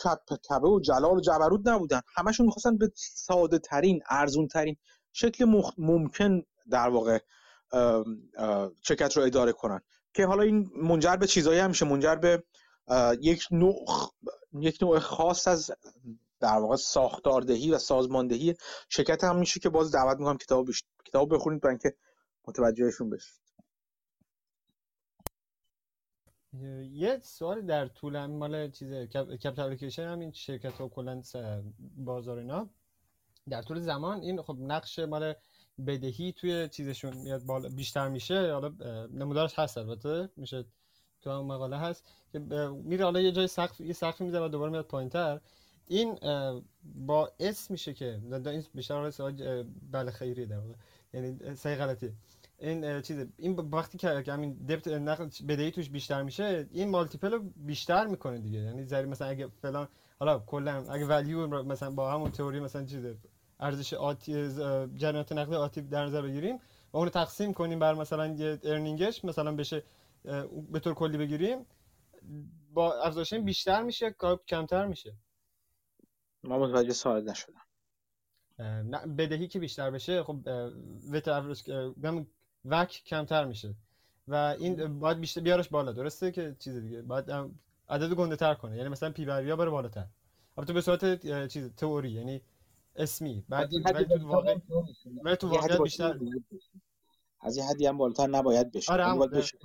کبه 0.50 0.68
و 0.68 0.80
جلال 0.80 1.16
و 1.16 1.20
جبروت 1.20 1.60
نبودن. 1.64 2.00
همشون 2.16 2.46
می‌خواستن 2.46 2.78
به 2.78 2.92
ساده 2.96 3.58
ترین 3.58 4.02
ارزون 4.08 4.48
ترین 4.48 4.76
شکل 5.12 5.62
ممکن 5.78 6.42
در 6.70 6.88
واقع 6.88 7.18
شرکت 8.82 9.16
رو 9.16 9.22
اداره 9.22 9.52
کنن. 9.52 9.80
که 10.14 10.26
حالا 10.26 10.42
این 10.42 10.70
منجر 10.76 11.16
به 11.16 11.26
چیزایی 11.26 11.60
هم 11.60 11.68
میشه. 11.68 11.86
منجر 11.86 12.14
به 12.14 12.42
یک 13.20 13.46
نوع 13.50 13.86
یک 14.52 14.78
نوع 14.82 14.98
خاص 14.98 15.48
از 15.48 15.70
در 16.40 16.58
واقع 16.58 16.76
ساختاردهی 16.76 17.70
و 17.70 17.78
سازماندهی 17.78 18.54
شرکت 18.88 19.24
هم 19.24 19.36
میشه 19.36 19.60
که 19.60 19.68
باز 19.68 19.92
دعوت 19.94 20.18
می‌کنم 20.18 20.38
کتاب 20.38 20.68
بش... 20.68 20.84
کتاب 21.04 21.34
بخونید 21.34 21.60
برای 21.60 21.72
اینکه 21.72 21.96
متوجهشون 22.48 23.10
بشید. 23.10 23.41
یه 26.92 27.18
سوال 27.22 27.60
در 27.60 27.86
طول 27.86 28.26
مال 28.26 28.70
چیز 28.70 28.92
کپ 28.92 29.58
اپلیکیشن 29.58 30.02
هم 30.02 30.20
این 30.20 30.32
شرکت 30.32 30.72
ها 30.72 30.88
کلا 30.88 31.22
بازار 31.96 32.38
اینا. 32.38 32.68
در 33.48 33.62
طول 33.62 33.80
زمان 33.80 34.20
این 34.20 34.42
خب 34.42 34.56
نقش 34.60 34.98
مال 34.98 35.34
بدهی 35.86 36.32
توی 36.32 36.68
چیزشون 36.68 37.16
میاد 37.16 37.42
بالا 37.42 37.68
بیشتر 37.68 38.08
میشه. 38.08 38.52
حالا 38.52 38.68
نمودارش 39.12 39.58
هست 39.58 39.78
البته 39.78 40.28
میشه 40.36 40.64
تو 41.20 41.30
هم 41.30 41.44
مقاله 41.44 41.76
هست 41.76 42.04
که 42.32 42.38
میره 42.84 43.04
حالا 43.04 43.20
یه 43.20 43.32
جای 43.32 43.46
سقف 43.46 43.80
یه 43.80 43.92
سقفی 43.92 44.24
می‌زنه 44.24 44.44
و 44.44 44.48
دوباره 44.48 44.70
میاد 44.70 44.86
پایینتر. 44.86 45.40
این 45.86 46.18
باعث 46.84 47.70
میشه 47.70 47.94
که 47.94 48.20
این 48.46 48.64
بیشتر 48.74 49.10
سوال 49.10 49.62
بله 49.90 50.10
خیری 50.10 50.46
در 50.46 50.60
یعنی 51.14 51.54
صحیح 51.54 51.76
غلطی 51.76 52.12
این 52.62 53.02
چیز 53.02 53.26
این 53.38 53.56
وقتی 53.56 53.98
که 53.98 54.32
همین 54.32 54.54
دپت 54.54 54.88
نقل 54.88 55.28
بدهی 55.48 55.70
توش 55.70 55.90
بیشتر 55.90 56.22
میشه 56.22 56.68
این 56.72 56.88
مالتیپل 56.88 57.32
رو 57.32 57.38
بیشتر 57.56 58.06
می‌کنه 58.06 58.38
دیگه 58.38 58.58
یعنی 58.58 58.84
زری 58.84 59.06
مثلا 59.06 59.28
اگه 59.28 59.46
فلان 59.46 59.88
حالا 60.18 60.38
کلا 60.38 60.84
اگه 60.90 61.06
ولیو 61.06 61.62
مثلا 61.62 61.90
با 61.90 62.10
همون 62.10 62.30
تئوری 62.30 62.60
مثلا 62.60 62.84
چیز 62.84 63.06
ارزش 63.60 63.94
آتی 63.94 64.32
جریانات 64.94 65.32
نقدی 65.32 65.54
آتی 65.54 65.82
در 65.82 66.06
نظر 66.06 66.22
بگیریم 66.22 66.56
و 66.92 66.96
اون 66.96 67.04
رو 67.04 67.10
تقسیم 67.10 67.52
کنیم 67.52 67.78
بر 67.78 67.94
مثلا 67.94 68.26
یه 68.26 68.58
ارنینگش 68.64 69.24
مثلا 69.24 69.54
بشه 69.54 69.82
به 70.72 70.80
طور 70.80 70.94
کلی 70.94 71.18
بگیریم 71.18 71.66
با 72.72 73.02
افزایش 73.02 73.34
بیشتر 73.34 73.82
میشه 73.82 74.14
کمتر 74.46 74.86
میشه 74.86 75.14
ما 76.44 76.58
متوجه 76.58 76.92
سوال 76.92 77.30
نشدم 77.30 77.62
بدهی 79.18 79.48
که 79.48 79.58
بیشتر 79.58 79.90
بشه 79.90 80.22
خب 80.22 80.36
ویت 81.12 81.28
افریج 81.28 81.62
وک 82.64 83.02
کمتر 83.06 83.44
میشه. 83.44 83.74
و 84.28 84.34
این 84.58 84.98
باید 85.00 85.20
بیشتر 85.20 85.40
بیارش 85.40 85.68
بالا. 85.68 85.92
درسته 85.92 86.30
که 86.32 86.56
چیز 86.58 86.76
دیگه 86.76 87.02
باید 87.02 87.30
عدد 87.88 88.14
گنده 88.14 88.36
تر 88.36 88.54
کنه. 88.54 88.76
یعنی 88.76 88.88
مثلا 88.88 89.10
پی 89.10 89.24
بر 89.24 89.56
بره 89.56 89.70
بالاتر. 89.70 90.06
البته 90.58 90.72
به 90.72 90.80
صورت 90.80 91.46
چیز 91.48 91.70
تئوری 91.76 92.10
یعنی 92.10 92.42
اسمی. 92.96 93.44
بعد 93.48 93.70
ولی 93.84 94.04
تو 94.04 94.28
واقع 94.28 94.56
ولی 95.22 95.36
تو 95.36 95.48
واقع 95.48 95.78
بیشتر 95.78 96.18
از 97.40 97.56
یه 97.56 97.64
حدی 97.64 97.86
هم 97.86 97.98
بالاتر 97.98 98.26
نباید 98.26 98.72
بشه. 98.72 98.92
آره 98.92 99.04
هم 99.04 99.26
بشه. 99.26 99.58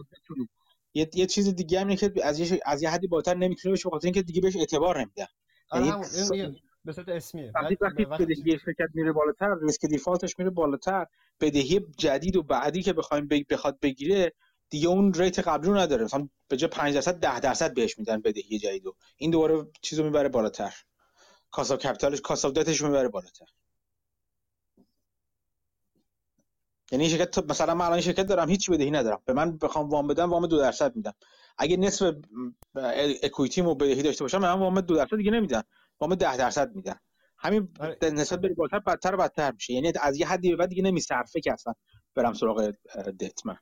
یه 0.93 1.09
یه 1.13 1.25
چیز 1.25 1.55
دیگه 1.55 1.79
هم 1.79 1.87
اینه 1.87 1.99
که 1.99 2.13
از 2.23 2.39
یه 2.39 2.59
از 2.65 2.83
یه 2.83 2.89
حدی 2.89 3.07
بالاتر 3.07 3.33
نمی‌تونه 3.33 3.73
بشه. 3.73 3.89
بخاطر 3.89 4.05
اینکه 4.05 4.21
دیگه 4.21 4.41
بهش 4.41 4.55
اعتبار 4.55 4.99
نمیدن. 4.99 5.25
آره 5.69 5.83
این 6.31 6.59
به 6.87 6.93
صورت 6.93 7.09
اسمیه 7.09 7.51
وقتی 7.55 7.77
وقتی 7.81 8.05
بدهی 8.05 8.59
شرکت 8.65 8.89
میره 8.93 9.11
بالاتر 9.11 9.55
ریسک 9.61 9.85
دیفالتش 9.85 10.39
میره 10.39 10.49
بالاتر 10.49 11.05
بدهی 11.41 11.79
جدید 11.97 12.35
و 12.35 12.43
بعدی 12.43 12.83
که 12.83 12.93
بخوایم 12.93 13.27
بخواد 13.49 13.79
بگیره 13.79 14.33
دیگه 14.69 14.87
اون 14.87 15.13
rate 15.13 15.39
قبلی 15.39 15.69
رو 15.69 15.77
نداره. 15.77 16.03
مثلا 16.03 16.29
به 16.47 16.57
جای 16.57 16.69
5 16.69 16.93
درصد 16.93 17.19
10 17.19 17.39
درصد 17.39 17.73
بهش 17.73 17.99
میدن 17.99 18.21
بدهی 18.21 18.59
جدیدو 18.59 18.95
این 19.17 19.31
دوباره 19.31 19.67
چیزو 19.81 20.03
می‌بره 20.03 20.29
بالاتر. 20.29 20.73
کاسا 21.51 21.77
کپیتالش 21.77 22.21
کاسا 22.21 22.49
دتش 22.49 22.81
می‌بره 22.81 23.07
بالاتر. 23.07 23.45
یعنی 26.91 27.09
شرکت 27.09 27.49
مثلا 27.49 27.75
من 27.75 27.85
الان 27.85 28.01
شرکت 28.01 28.25
دارم 28.25 28.49
هیچ 28.49 28.69
بدهی 28.71 28.91
ندارم. 28.91 29.21
به 29.25 29.33
من 29.33 29.57
بخوام 29.57 29.89
وام 29.89 30.07
بدم 30.07 30.29
وام 30.29 30.47
دو 30.47 30.57
درصد 30.57 30.95
میدم. 30.95 31.13
اگه 31.57 31.77
نصف 31.77 32.15
equity 33.23 33.62
مو 33.62 33.75
بدهی 33.75 34.01
داشته 34.01 34.23
باشم 34.23 34.37
من 34.37 34.53
وام 34.53 34.81
دو 34.81 34.95
درصد 34.95 35.17
دیگه 35.17 35.31
نمیدن. 35.31 35.63
وام 35.99 36.15
ده 36.15 36.37
درصد 36.37 36.75
میدن. 36.75 36.95
همین 37.37 37.69
آره. 37.79 37.97
نسبت 38.03 38.39
بری 38.39 38.53
بالاتر 38.53 38.79
بدتر 38.79 39.15
و 39.15 39.17
بدتر 39.17 39.51
میشه. 39.51 39.73
یعنی 39.73 39.93
از 40.01 40.17
یه 40.17 40.27
حدی 40.27 40.49
به 40.49 40.55
بعد 40.55 40.69
دیگه 40.69 40.83
نمیصرفه 40.83 41.41
که 41.41 41.53
اصلا 41.53 41.73
برم 42.15 42.33
سراغ 42.33 42.73
دت 43.19 43.45
من 43.45 43.57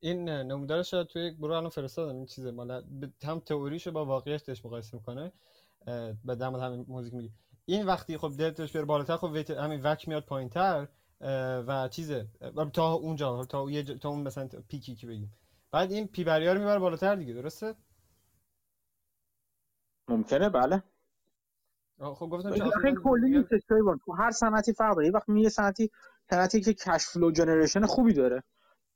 این 0.00 0.28
نمودارش 0.28 0.94
رو 0.94 1.04
توی 1.04 1.34
گروه 1.34 1.56
الان 1.56 1.70
فرستادم. 1.70 2.16
این 2.16 2.26
چیزه. 2.26 2.50
مال 2.50 2.84
هم 3.24 3.40
تئوریشو 3.40 3.90
با 3.92 4.04
واقعیتش 4.04 4.64
مقایسه 4.64 4.96
می‌کنه. 4.96 5.32
به 6.24 6.34
در 6.34 6.48
مورد 6.48 6.62
همین 6.62 6.84
موزیک 6.88 7.14
میگه 7.14 7.30
این 7.64 7.86
وقتی 7.86 8.16
خب 8.16 8.32
دلتش 8.38 8.72
بره 8.72 8.84
بالاتر 8.84 9.16
خب 9.16 9.30
ویت 9.32 9.50
همین 9.50 9.80
وک 9.82 10.08
میاد 10.08 10.24
پایینتر 10.24 10.88
و 11.66 11.88
چیزه. 11.88 12.28
تا 12.72 12.92
اونجا 12.92 13.44
تا 13.44 13.70
یه 13.70 13.82
تا 13.82 14.08
اون 14.08 14.22
مثلا 14.22 14.48
پیکی 14.68 14.94
که 14.94 15.06
بگیم. 15.06 15.32
بعد 15.70 15.92
این 15.92 16.06
پی 16.06 16.24
بریا 16.24 16.52
رو 16.52 16.58
می‌بره 16.58 16.78
بالاتر 16.78 17.14
دیگه. 17.16 17.32
درسته؟ 17.34 17.74
ممکنه. 20.08 20.48
بله. 20.48 20.82
خب 21.98 22.26
گفتم 22.26 22.50
من 22.84 22.94
کلی 23.04 23.30
نیستش. 23.30 23.60
تو 24.04 24.12
هر 24.12 24.30
صنعتی 24.30 24.72
فرق 24.72 24.94
داره. 24.94 25.06
یه 25.06 25.12
وقت 25.12 25.28
یه 25.28 25.48
صنعتی 25.48 25.90
صنعتی 26.30 26.60
که 26.60 26.74
cash 26.74 27.06
flow 27.06 27.30
generation 27.30 27.86
خوبی 27.86 28.12
داره. 28.12 28.42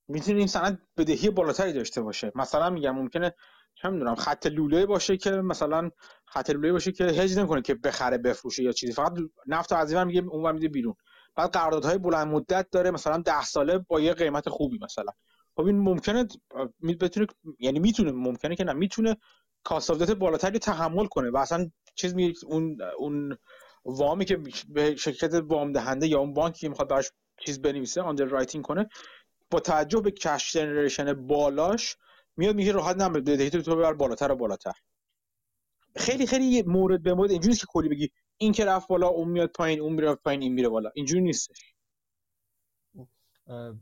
می‌تونه 0.08 0.38
این 0.38 0.46
صنعت 0.46 0.78
بدهی 0.96 1.30
بالاتری 1.30 1.72
داشته 1.72 2.02
باشه. 2.02 2.32
مثلا 2.34 2.70
میگم 2.70 2.94
ممکنه 2.94 3.34
چه 3.74 3.88
می‌دونم 3.88 4.14
خط 4.14 4.46
لوله 4.46 4.86
باشه 4.86 5.16
که 5.16 5.30
مثلا 5.30 5.90
خط 6.26 6.50
لوله 6.50 6.72
باشه 6.72 6.92
که 6.92 7.04
هج 7.04 7.38
نکنه 7.38 7.62
که 7.62 7.74
بخره 7.74 8.18
بفروشه 8.18 8.62
یا 8.62 8.72
چیزی. 8.72 8.92
فقط 8.92 9.12
نفت 9.46 9.72
از 9.72 9.92
این 9.92 10.04
میگه 10.04 10.22
اون 10.30 10.42
ور 10.42 10.52
میده 10.52 10.68
بیرون. 10.68 10.94
بعد 11.36 11.50
قراردادهای 11.50 11.98
بلند 11.98 12.26
مدت 12.26 12.70
داره. 12.70 12.90
مثلا 12.90 13.18
ده 13.18 13.42
ساله 13.44 13.78
با 13.78 14.00
یه 14.00 14.14
قیمت 14.14 14.48
خوبی 14.48 14.78
مثلا. 14.82 15.12
خب 15.56 15.66
این 15.66 15.78
ممکنه 15.78 16.26
می- 16.80 16.94
بتونه 16.94 17.26
یعنی 17.58 17.78
می‌تونه 17.78 18.12
ممکنه 18.12 18.56
که 18.56 18.64
نه. 18.64 18.72
می‌تونه 18.72 19.16
cost 19.64 19.83
of 19.83 19.92
debt 19.92 20.10
بالاتری 20.10 20.58
تحمل 20.58 21.06
کنه 21.06 21.30
و 21.30 21.36
اصلا 21.36 21.70
چیز 21.94 22.14
می 22.14 22.34
اون 22.46 22.78
اون 22.98 23.38
وامی 23.84 24.24
که 24.24 24.40
به 24.68 24.96
شرکت 24.96 25.34
وام 25.34 25.72
دهنده 25.72 26.06
یا 26.06 26.18
اون 26.18 26.34
بانکی 26.34 26.68
می‌خواد 26.68 26.88
براش 26.88 27.10
چیز 27.46 27.62
بنویسه 27.62 28.02
underwriting 28.02 28.64
کنه 28.64 28.88
با 29.50 29.60
توجه 29.60 30.00
به 30.00 30.10
cash 30.10 30.52
generation 30.52 31.26
بالاش 31.26 31.96
میاد 32.36 32.56
میگه 32.56 32.72
راحت 32.72 32.96
نه 32.96 33.08
بدهی 33.08 33.50
تو 33.50 33.76
ببر 33.76 33.92
بالاتر 33.92 34.32
و 34.32 34.36
بالاتر. 34.36 34.72
خیلی 35.96 36.26
خیلی 36.26 36.62
مورد 36.62 37.02
به 37.02 37.14
مورد 37.14 37.30
اینجوری 37.30 37.56
که 37.56 37.66
کلی 37.68 37.88
بگی 37.88 38.10
این 38.36 38.52
که 38.52 38.64
رفت 38.64 38.88
بالا 38.88 39.08
اون 39.08 39.28
میاد 39.28 39.50
پایین 39.50 39.80
اون 39.80 39.92
میره 39.92 40.14
پایین 40.14 40.42
این 40.42 40.52
میره 40.52 40.68
بالا. 40.68 40.90
اینجوری 40.94 41.20
نیستش. 41.20 41.71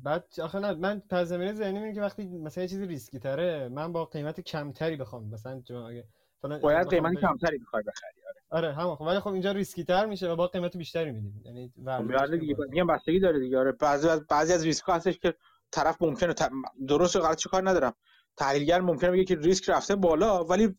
بعد 0.03 0.25
آخه 0.43 0.59
نه 0.59 0.73
من 0.73 1.03
پس 1.11 1.27
زمینه 1.27 1.53
ذهنی 1.53 1.79
اینه 1.79 1.95
که 1.95 2.01
وقتی 2.01 2.25
مثلا 2.25 2.63
یه 2.63 2.69
چیزی 2.69 2.87
ریسکی 2.87 3.19
تره 3.19 3.69
من 3.69 3.93
با 3.93 4.05
قیمت 4.05 4.41
کمتری 4.41 4.97
بخوام. 4.97 5.29
مثلا 5.29 5.63
اگه 5.89 6.05
باید 6.43 6.89
قیمت 6.89 7.13
بگم 7.13 7.21
کمتری 7.21 7.59
بخوای 7.59 7.83
بخری 7.83 8.21
آره. 8.51 8.73
همون 8.73 8.95
خب 8.97 9.03
ولی 9.03 9.21
خب 9.21 9.33
اینجا 9.33 9.53
ریسکی 9.53 9.85
تر 9.85 10.07
میشه 10.07 10.31
و 10.31 10.37
با 10.37 10.47
قیمت 10.47 10.77
بیشتری 10.77 11.13
میدیم. 11.13 11.43
یعنی 11.45 11.73
خب 11.87 12.37
دیگه. 12.37 12.57
میگم 12.71 12.87
بستگی 12.87 13.21
داره 13.21 13.41
دیگه 13.41 13.59
آره. 13.59 13.73
بعضی 13.73 14.09
از 14.09 14.27
بعضی 14.27 14.53
از 14.53 14.65
ریسک 14.65 14.85
هستش 14.89 15.19
که 15.19 15.35
طرف 15.71 16.03
ممکنه 16.03 16.33
ت... 16.33 16.51
درست 16.89 17.17
و 17.17 17.21
غلط 17.21 17.39
چه 17.39 17.49
کار 17.49 17.71
ندارم. 17.71 17.95
تحلیلگر 18.37 18.81
ممکنه 18.81 19.11
بگه 19.11 19.25
که 19.25 19.37
ریسک 19.37 19.71
رفته 19.71 19.97
بالا 19.97 20.45
ولی 20.45 20.77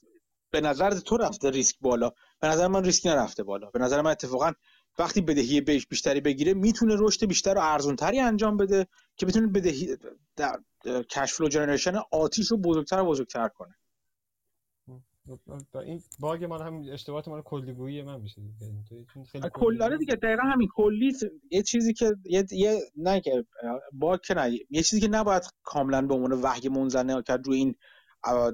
به 0.51 0.61
نظر 0.61 0.89
تو 0.89 1.17
رفته 1.17 1.49
ریسک 1.49 1.75
بالا. 1.81 2.11
به 2.41 2.47
نظر 2.47 2.67
من 2.67 2.83
ریسک 2.83 3.07
نرفته 3.07 3.43
بالا. 3.43 3.69
به 3.69 3.79
نظر 3.79 4.01
من 4.01 4.11
اتفاقا 4.11 4.51
وقتی 4.99 5.21
بدهی 5.21 5.61
بیش 5.61 5.87
بیشتری 5.87 6.21
بگیره 6.21 6.53
می‌تونه 6.53 6.95
رشد 6.99 7.25
بیشتر 7.25 7.57
و 7.57 7.61
ارزونتری 7.61 8.19
انجام 8.19 8.57
بده 8.57 8.87
که 9.15 9.25
بتونه 9.25 9.47
بدهی 9.47 9.97
در 10.35 10.59
cash 11.09 11.33
flow 11.33 11.49
generation 11.49 11.93
آتیش 12.11 12.51
رو 12.51 12.57
بزرگتر 12.57 12.99
و 12.99 13.05
بزرگتر 13.05 13.47
کنه. 13.47 13.75
این 15.85 16.01
bug 16.19 16.45
مال 16.45 16.61
هم 16.61 16.83
اشتباهات 16.91 17.27
مال 17.27 17.41
کلیگویی 17.41 18.01
من 18.01 18.21
میشه 18.21 18.41
خیلی 19.31 19.49
کل 19.53 19.81
آره 19.81 19.97
دیگه 19.97 20.15
دقیقا 20.15 20.41
همین. 20.41 20.67
کلی 20.75 21.13
یه 21.51 21.63
چیزی 21.63 21.93
که 21.93 22.15
یه, 22.25 22.45
یه 22.51 22.79
نه 22.95 23.21
که 23.21 23.45
با 23.93 24.17
که 24.17 24.33
نه. 24.33 24.51
یه 24.69 24.83
چیزی 24.83 25.01
که 25.01 25.07
نباید 25.07 25.43
کاملا 25.63 26.01
به 26.01 26.13
عنوان 26.13 26.31
وحی 26.31 26.69
منزل 26.69 26.99
نگاه 26.99 27.21
کرد 27.21 27.47
روی 27.47 27.57
این 27.57 27.75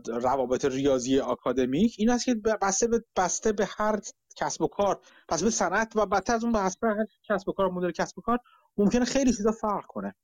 روابط 0.08 0.66
ریاضی 0.66 1.20
آکادمیک 1.20 1.96
این 1.98 2.10
است 2.10 2.26
که 2.26 2.36
بسته 2.62 2.88
به 2.88 3.04
بسته 3.16 3.52
به 3.52 3.68
هر 3.78 4.00
کسب 4.38 4.62
و 4.62 4.68
کار. 4.68 5.02
بسته 5.30 5.46
به 5.46 5.52
صنعت 5.52 5.96
و 5.96 6.06
بدتر 6.06 6.36
از 6.36 6.44
اون 6.44 6.54
به 6.54 7.08
کسب 7.30 7.50
و 7.50 7.52
کار 7.52 7.72
مدل 7.72 7.92
کسب 7.92 8.18
و 8.18 8.22
کار 8.22 8.40
ممکنه 8.78 9.06
خیلی 9.06 9.34
چیزا 9.34 9.52
فرق 9.52 9.86
کنه. 9.86 10.16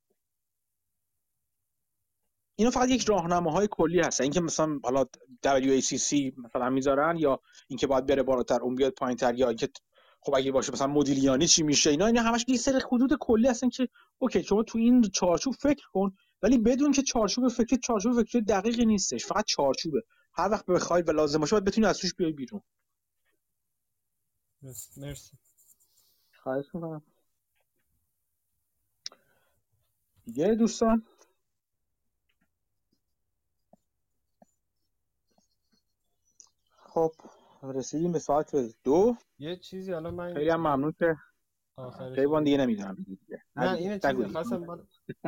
اینا 2.55 2.71
فقط 2.71 2.89
یک 2.89 3.05
راهنماهای 3.05 3.67
کلی 3.71 3.99
هستن 3.99 4.23
اینکه 4.23 4.41
مثلا 4.41 4.79
حالا 4.83 5.05
WACC 5.45 6.37
مثلا 6.37 6.69
می‌ذارن 6.69 7.17
یا 7.17 7.39
اینکه 7.67 7.87
باید 7.87 8.05
بره 8.05 8.23
بالاتر 8.23 8.61
اون 8.61 8.75
بیاد 8.75 8.93
پایینتر 8.93 9.35
یا 9.35 9.47
اینکه 9.47 9.69
خب 10.21 10.35
اگه 10.35 10.51
باشه 10.51 10.71
مثلا 10.71 10.87
مدیلیانی 10.87 11.47
چی 11.47 11.63
میشه 11.63 11.89
اینا 11.89 12.05
اینا 12.05 12.21
همش 12.21 12.45
یه 12.47 12.57
سری 12.57 12.79
حدود 12.91 13.17
کلی 13.19 13.47
هستن 13.47 13.69
که 13.69 13.87
اوکی 14.17 14.43
شما 14.43 14.63
تو 14.63 14.77
این 14.77 15.01
چارچوب 15.01 15.53
فکر 15.53 15.87
کن 15.93 16.15
ولی 16.41 16.57
بدون 16.57 16.91
که 16.91 17.01
چارچوب 17.01 17.47
فکری 17.47 17.77
چارچوب 17.77 18.23
فکری 18.23 18.41
دقیقی 18.41 18.85
نیستش 18.85 19.25
فقط 19.25 19.45
چارچوبه. 19.45 20.01
هر 20.33 20.49
وقت 20.49 20.65
بخوای 20.65 21.01
و 21.01 21.11
لازم 21.11 21.39
باشه 21.39 21.51
باید 21.51 21.65
بتونی 21.65 21.87
از 21.87 21.97
توش 21.97 22.13
بیای 22.15 22.31
بیرون. 22.31 22.61
مرسی 24.63 25.01
مرسی. 25.01 25.37
خواهش 26.33 26.75
می‌کنم 26.75 27.03
دیگه 30.25 30.55
دوستان 30.55 31.03
خب 36.77 37.11
رسیدیم 37.63 38.11
به 38.11 38.19
ساعت 38.19 38.55
دو 38.83 39.15
یه 39.39 39.55
چیزی 39.57 39.93
حالا 39.93 40.11
من 40.11 40.33
خیلی 40.33 40.49
هم 40.49 40.59
ممنون 40.61 40.93
که 40.99 41.15
بگم. 41.77 42.43
دیگه 42.43 42.57
نمی‌دونم 42.57 42.95
دیگه 43.07 43.43
نه. 43.55 43.77
این 43.77 43.99
نگو 44.05 44.23
چیزی. 44.23 44.33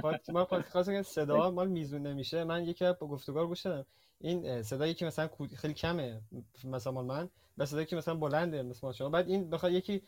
خواستم 0.02 0.46
پاد- 0.46 0.66
خواستم 0.70 0.94
که 0.94 1.04
صدا 1.04 1.52
مال 1.52 1.68
میزون 1.70 2.08
نمیشه 2.08 2.44
من 2.44 2.64
یکی 2.66 2.86
از 2.86 2.96
گفتگار 3.00 3.48
گوش 3.48 3.62
دادم 3.62 3.88
این 4.22 4.64
صدایی 4.64 4.94
که 4.94 5.06
مثلا 5.06 5.30
خیلی 5.56 5.74
کمه 5.74 6.22
مثلا 6.64 6.94
مال 6.94 7.06
من 7.06 7.30
و 7.58 7.66
صدایی 7.66 7.86
که 7.86 7.96
مثلا 7.96 8.16
بلنده 8.16 8.64
مثل 8.64 8.80
مال 8.84 8.94
شما. 8.94 9.10
بعد 9.10 9.28
این 9.28 9.50
بخواد 9.50 9.72
یکی 9.72 10.02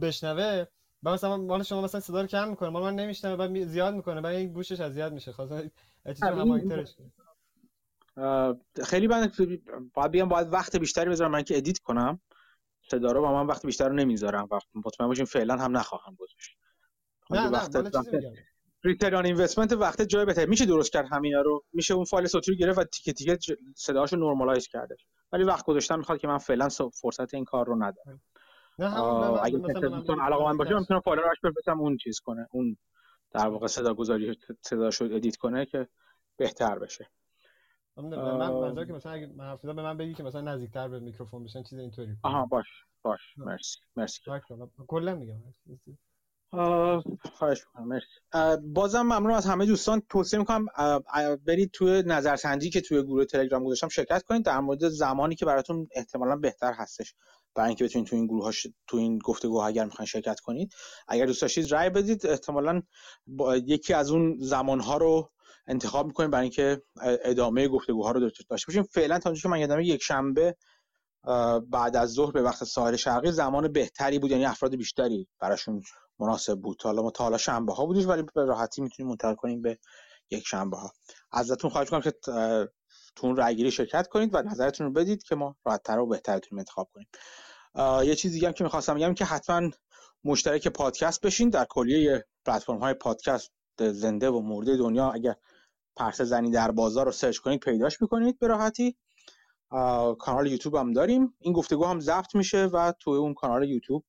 بشنوه 0.00 0.64
و 1.02 1.12
مثلا 1.12 1.36
مال 1.36 1.62
شما 1.62 1.82
مثلا 1.82 2.00
صدا 2.00 2.20
رو 2.20 2.26
کم 2.26 2.48
می‌کنه 2.48 2.68
مال 2.68 2.82
من 2.82 2.94
نمیشنوه 2.94 3.36
بعد 3.36 3.64
زیاد 3.64 3.94
می‌کنه 3.94 4.20
بعد 4.20 4.34
این 4.34 4.52
گوشش 4.52 4.80
اذیت 4.80 5.12
میشه. 5.12 5.32
خواستم 5.32 5.56
این- 5.56 5.70
هماهنگترش 6.22 6.96
خیلی 8.84 9.06
من 9.06 9.32
باید 9.94 10.10
بیام 10.10 10.28
باید 10.28 10.52
وقت 10.52 10.76
بیشتری 10.76 11.10
بذارم 11.10 11.30
من 11.30 11.42
که 11.42 11.56
edit 11.56 11.78
کنم. 11.78 12.20
صدا 12.90 13.12
رو 13.12 13.26
و 13.26 13.32
من 13.32 13.46
وقت 13.46 13.66
بیشتر 13.66 13.88
رو 13.88 13.94
نمی‌ذارم. 13.94 14.48
وقت 14.50 14.66
مطمئن 14.74 15.08
باشین 15.08 15.24
فعلا 15.24 15.56
هم 15.56 15.76
نخواهم 15.76 16.14
گذاشت. 16.14 16.58
نه 17.30 17.40
نه 17.40 17.50
وقت 17.50 17.76
مال 17.76 17.90
چیزی 17.90 18.16
میگم. 18.16 18.32
return 18.84 19.14
on 19.14 19.24
investment 19.24 19.72
وقت 19.72 20.02
جای 20.02 20.24
بهتری 20.24 20.46
میشه 20.46 20.66
درست 20.66 20.92
کرد 20.92 21.06
همینا 21.12 21.40
رو؟ 21.40 21.64
میشه 21.72 21.94
اون 21.94 22.04
فایل 22.04 22.26
صوتی 22.26 22.50
رو 22.50 22.56
گرفت 22.56 22.78
و 22.78 22.84
تیکه 22.84 23.12
تیکه 23.12 23.38
صداشو 23.76 24.16
normalize 24.16 24.68
کرده. 24.68 24.96
ولی 25.32 25.44
وقت 25.44 25.66
گذاشتن 25.66 25.96
می‌خواد 25.96 26.18
که 26.18 26.28
من 26.28 26.38
فعلا 26.38 26.68
فرصت 27.02 27.34
این 27.34 27.44
کار 27.44 27.66
رو 27.66 27.76
ندارم. 27.76 28.20
اگه 29.42 29.58
مثلا 29.58 30.24
علاقه 30.24 30.44
من 30.44 30.56
باشه 30.56 30.78
می‌تونم 30.78 31.00
فایل 31.00 31.18
رو 31.18 31.50
بفرستم 31.50 31.80
اون 31.80 31.96
چیز 31.96 32.20
کنه 32.20 32.48
اون 32.50 32.76
در 33.30 33.48
واقع 33.48 33.66
صدا 33.66 33.94
گذاری 33.94 34.38
صداشو 34.60 35.04
edit 35.04 35.36
کنه 35.36 35.66
که 35.66 35.88
بهتر 36.36 36.78
بشه. 36.78 37.10
من 37.96 38.04
من 38.04 38.36
منظورم 38.36 38.86
که 38.86 38.92
مثلا 38.92 39.12
اگه 39.12 39.26
من 39.36 39.58
به 39.62 39.72
من 39.72 39.96
بگی 39.96 40.14
که 40.14 40.22
مثلا 40.22 40.40
نزدیکتر 40.40 40.88
به 40.88 41.00
میکروفون 41.00 41.44
بشن 41.44 41.62
چیز 41.62 41.78
اینطوری. 41.78 42.16
آها 42.22 42.46
باش 42.46 42.66
باش. 43.02 43.34
مرسی 43.36 43.78
مرسی. 43.96 44.22
کلا 44.88 45.14
میگم. 45.14 45.36
خواهش 47.32 47.62
می‌کنم 47.66 48.00
بازم 48.72 49.02
ممنون 49.02 49.30
از 49.30 49.46
همه 49.46 49.66
دوستان. 49.66 50.02
توصیه 50.08 50.38
می‌کنم 50.38 50.66
برید 51.46 51.70
توی 51.70 52.02
نظرسنجی 52.06 52.70
که 52.70 52.80
توی 52.80 53.02
گروه 53.02 53.24
تلگرام 53.24 53.64
گذاشتم 53.64 53.88
شرکت 53.88 54.22
کنید. 54.22 54.44
در 54.44 54.60
مورد 54.60 54.88
زمانی 54.88 55.34
که 55.34 55.46
براتون 55.46 55.88
احتمالا 55.94 56.36
بهتر 56.36 56.72
هستش. 56.72 57.14
برای 57.54 57.68
اینکه 57.68 57.84
بتونید 57.84 58.08
تو 58.08 58.16
این 58.16 58.26
گروه 58.26 58.52
تو 58.86 58.96
این 58.96 59.18
گفتگوها 59.18 59.66
اگر 59.66 59.84
می‌خواین 59.84 60.06
شرکت 60.06 60.40
کنید. 60.40 60.72
اگر 61.08 61.26
دوست 61.26 61.42
داشتید 61.42 61.72
رای 61.72 61.90
بدید. 61.90 62.26
احتمالا 62.26 62.82
با 63.26 63.56
یکی 63.56 63.94
از 63.94 64.10
اون 64.10 64.36
زمانها 64.40 64.96
رو 64.96 65.30
انتخاب 65.66 66.06
می‌کنیم 66.06 66.30
برای 66.30 66.42
اینکه 66.42 66.82
ادامه 67.02 67.68
گفتگوها 67.68 68.10
رو 68.10 68.20
داشته 68.20 68.44
باشیم. 68.50 68.82
فعلا 68.82 69.18
تا 69.18 69.34
که 69.34 69.48
من 69.48 69.60
یادم 69.60 69.80
یک 69.80 70.02
شنبه 70.02 70.56
بعد 71.70 71.96
از 71.96 72.12
ظهر 72.12 72.32
به 72.32 72.42
وقت 72.42 72.64
ساحل 72.64 72.96
شرقی 72.96 73.32
زمان 73.32 73.72
بهتری 73.72 74.18
بود 74.18 74.30
یعنی 74.30 74.44
افراد 74.44 74.76
بیشتری 74.76 75.28
براشون 75.40 75.82
مناسب 76.18 76.60
بود. 76.60 76.82
حالا 76.82 77.02
ما 77.02 77.10
تا 77.10 77.24
حالا 77.24 77.38
شنبه 77.38 77.74
ها 77.74 77.86
بودیم 77.86 78.08
ولی 78.08 78.22
به 78.34 78.44
راحتی 78.44 78.82
می‌تونیم 78.82 79.10
منتقل 79.10 79.34
کنیم 79.34 79.62
به 79.62 79.78
یک 80.30 80.46
شنبه 80.46 80.76
ها 80.76 80.92
ازتون 81.32 81.70
خواهش 81.70 81.86
می‌کنم 81.86 82.00
که 82.00 82.12
تو 83.16 83.26
اون 83.26 83.36
رأیگیری 83.36 83.70
شرکت 83.70 84.08
کنید 84.08 84.34
و 84.34 84.42
نظرتون 84.42 84.86
رو 84.86 84.92
بدید 84.92 85.22
که 85.22 85.34
ما 85.34 85.56
راحت‌تر 85.64 85.98
و 85.98 86.06
بهتر 86.06 86.40
انتخاب 86.52 86.90
کنیم. 86.94 87.08
یه 88.04 88.14
چیز 88.14 88.32
دیگه 88.32 88.46
هم 88.46 88.52
که 88.52 88.64
می‌خواستم 88.64 88.94
بگم 88.94 89.14
که 89.14 89.24
حتما 89.24 89.70
مشترک 90.24 90.68
پادکست 90.68 91.20
بشین. 91.20 91.50
در 91.50 91.64
کلیه 91.64 92.24
پلتفرم 92.44 92.78
های 92.78 92.94
پادکست 92.94 93.50
زنده 93.78 94.30
و 94.30 94.40
مرده 94.40 94.76
دنیا 94.76 95.10
اگر 95.10 95.34
پرسه 95.96 96.24
زنی 96.24 96.50
در 96.50 96.70
بازار 96.70 97.06
رو 97.06 97.12
سرچ 97.12 97.38
کنید 97.38 97.60
پیداش 97.60 98.02
می‌کنید 98.02 98.38
به 98.38 98.46
راحتی. 98.46 98.96
کانال 100.18 100.46
یوتیوب 100.46 100.74
هم 100.74 100.92
داریم. 100.92 101.34
این 101.40 101.52
گفتگو 101.52 101.84
هم 101.84 102.00
ضبط 102.00 102.34
میشه 102.34 102.64
و 102.64 102.92
توی 103.00 103.16
اون 103.16 103.34
کانال 103.34 103.70
یوتیوب 103.70 104.04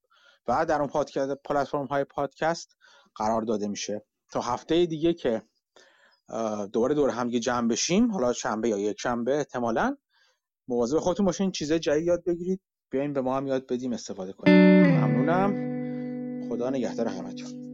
و 0.48 0.66
در 0.66 0.80
اون 0.80 0.88
پادکست 0.90 1.34
پلتفرم 1.46 1.86
های 1.86 2.04
پادکست 2.04 2.76
قرار 3.16 3.42
داده 3.42 3.68
میشه. 3.68 4.06
تا 4.32 4.42
هفته 4.42 4.86
دیگه 4.86 5.14
که 5.14 5.42
دوباره 6.74 6.96
دور 6.96 7.10
هم 7.10 7.30
جمع 7.30 7.68
بشیم 7.68 8.12
حالا 8.12 8.34
شنبه 8.34 8.70
یا 8.70 8.80
یک 8.80 9.00
شنبه 9.00 9.38
احتمالا 9.38 9.98
مواظب 10.68 11.00
خودتون 11.00 11.26
باشین 11.26 11.52
چیزای 11.52 11.80
جدید 11.80 12.08
یاد 12.08 12.24
بگیرید 12.24 12.62
بیاین 12.90 13.14
به 13.14 13.22
ما 13.22 13.38
هم 13.38 13.48
یاد 13.48 13.68
بدیم 13.68 13.94
استفاده 13.94 14.34
کنیم. 14.34 14.56
ممنونم. 14.98 16.50
خدا 16.50 16.70
نگهدار 16.70 17.08
همتون. 17.08 17.65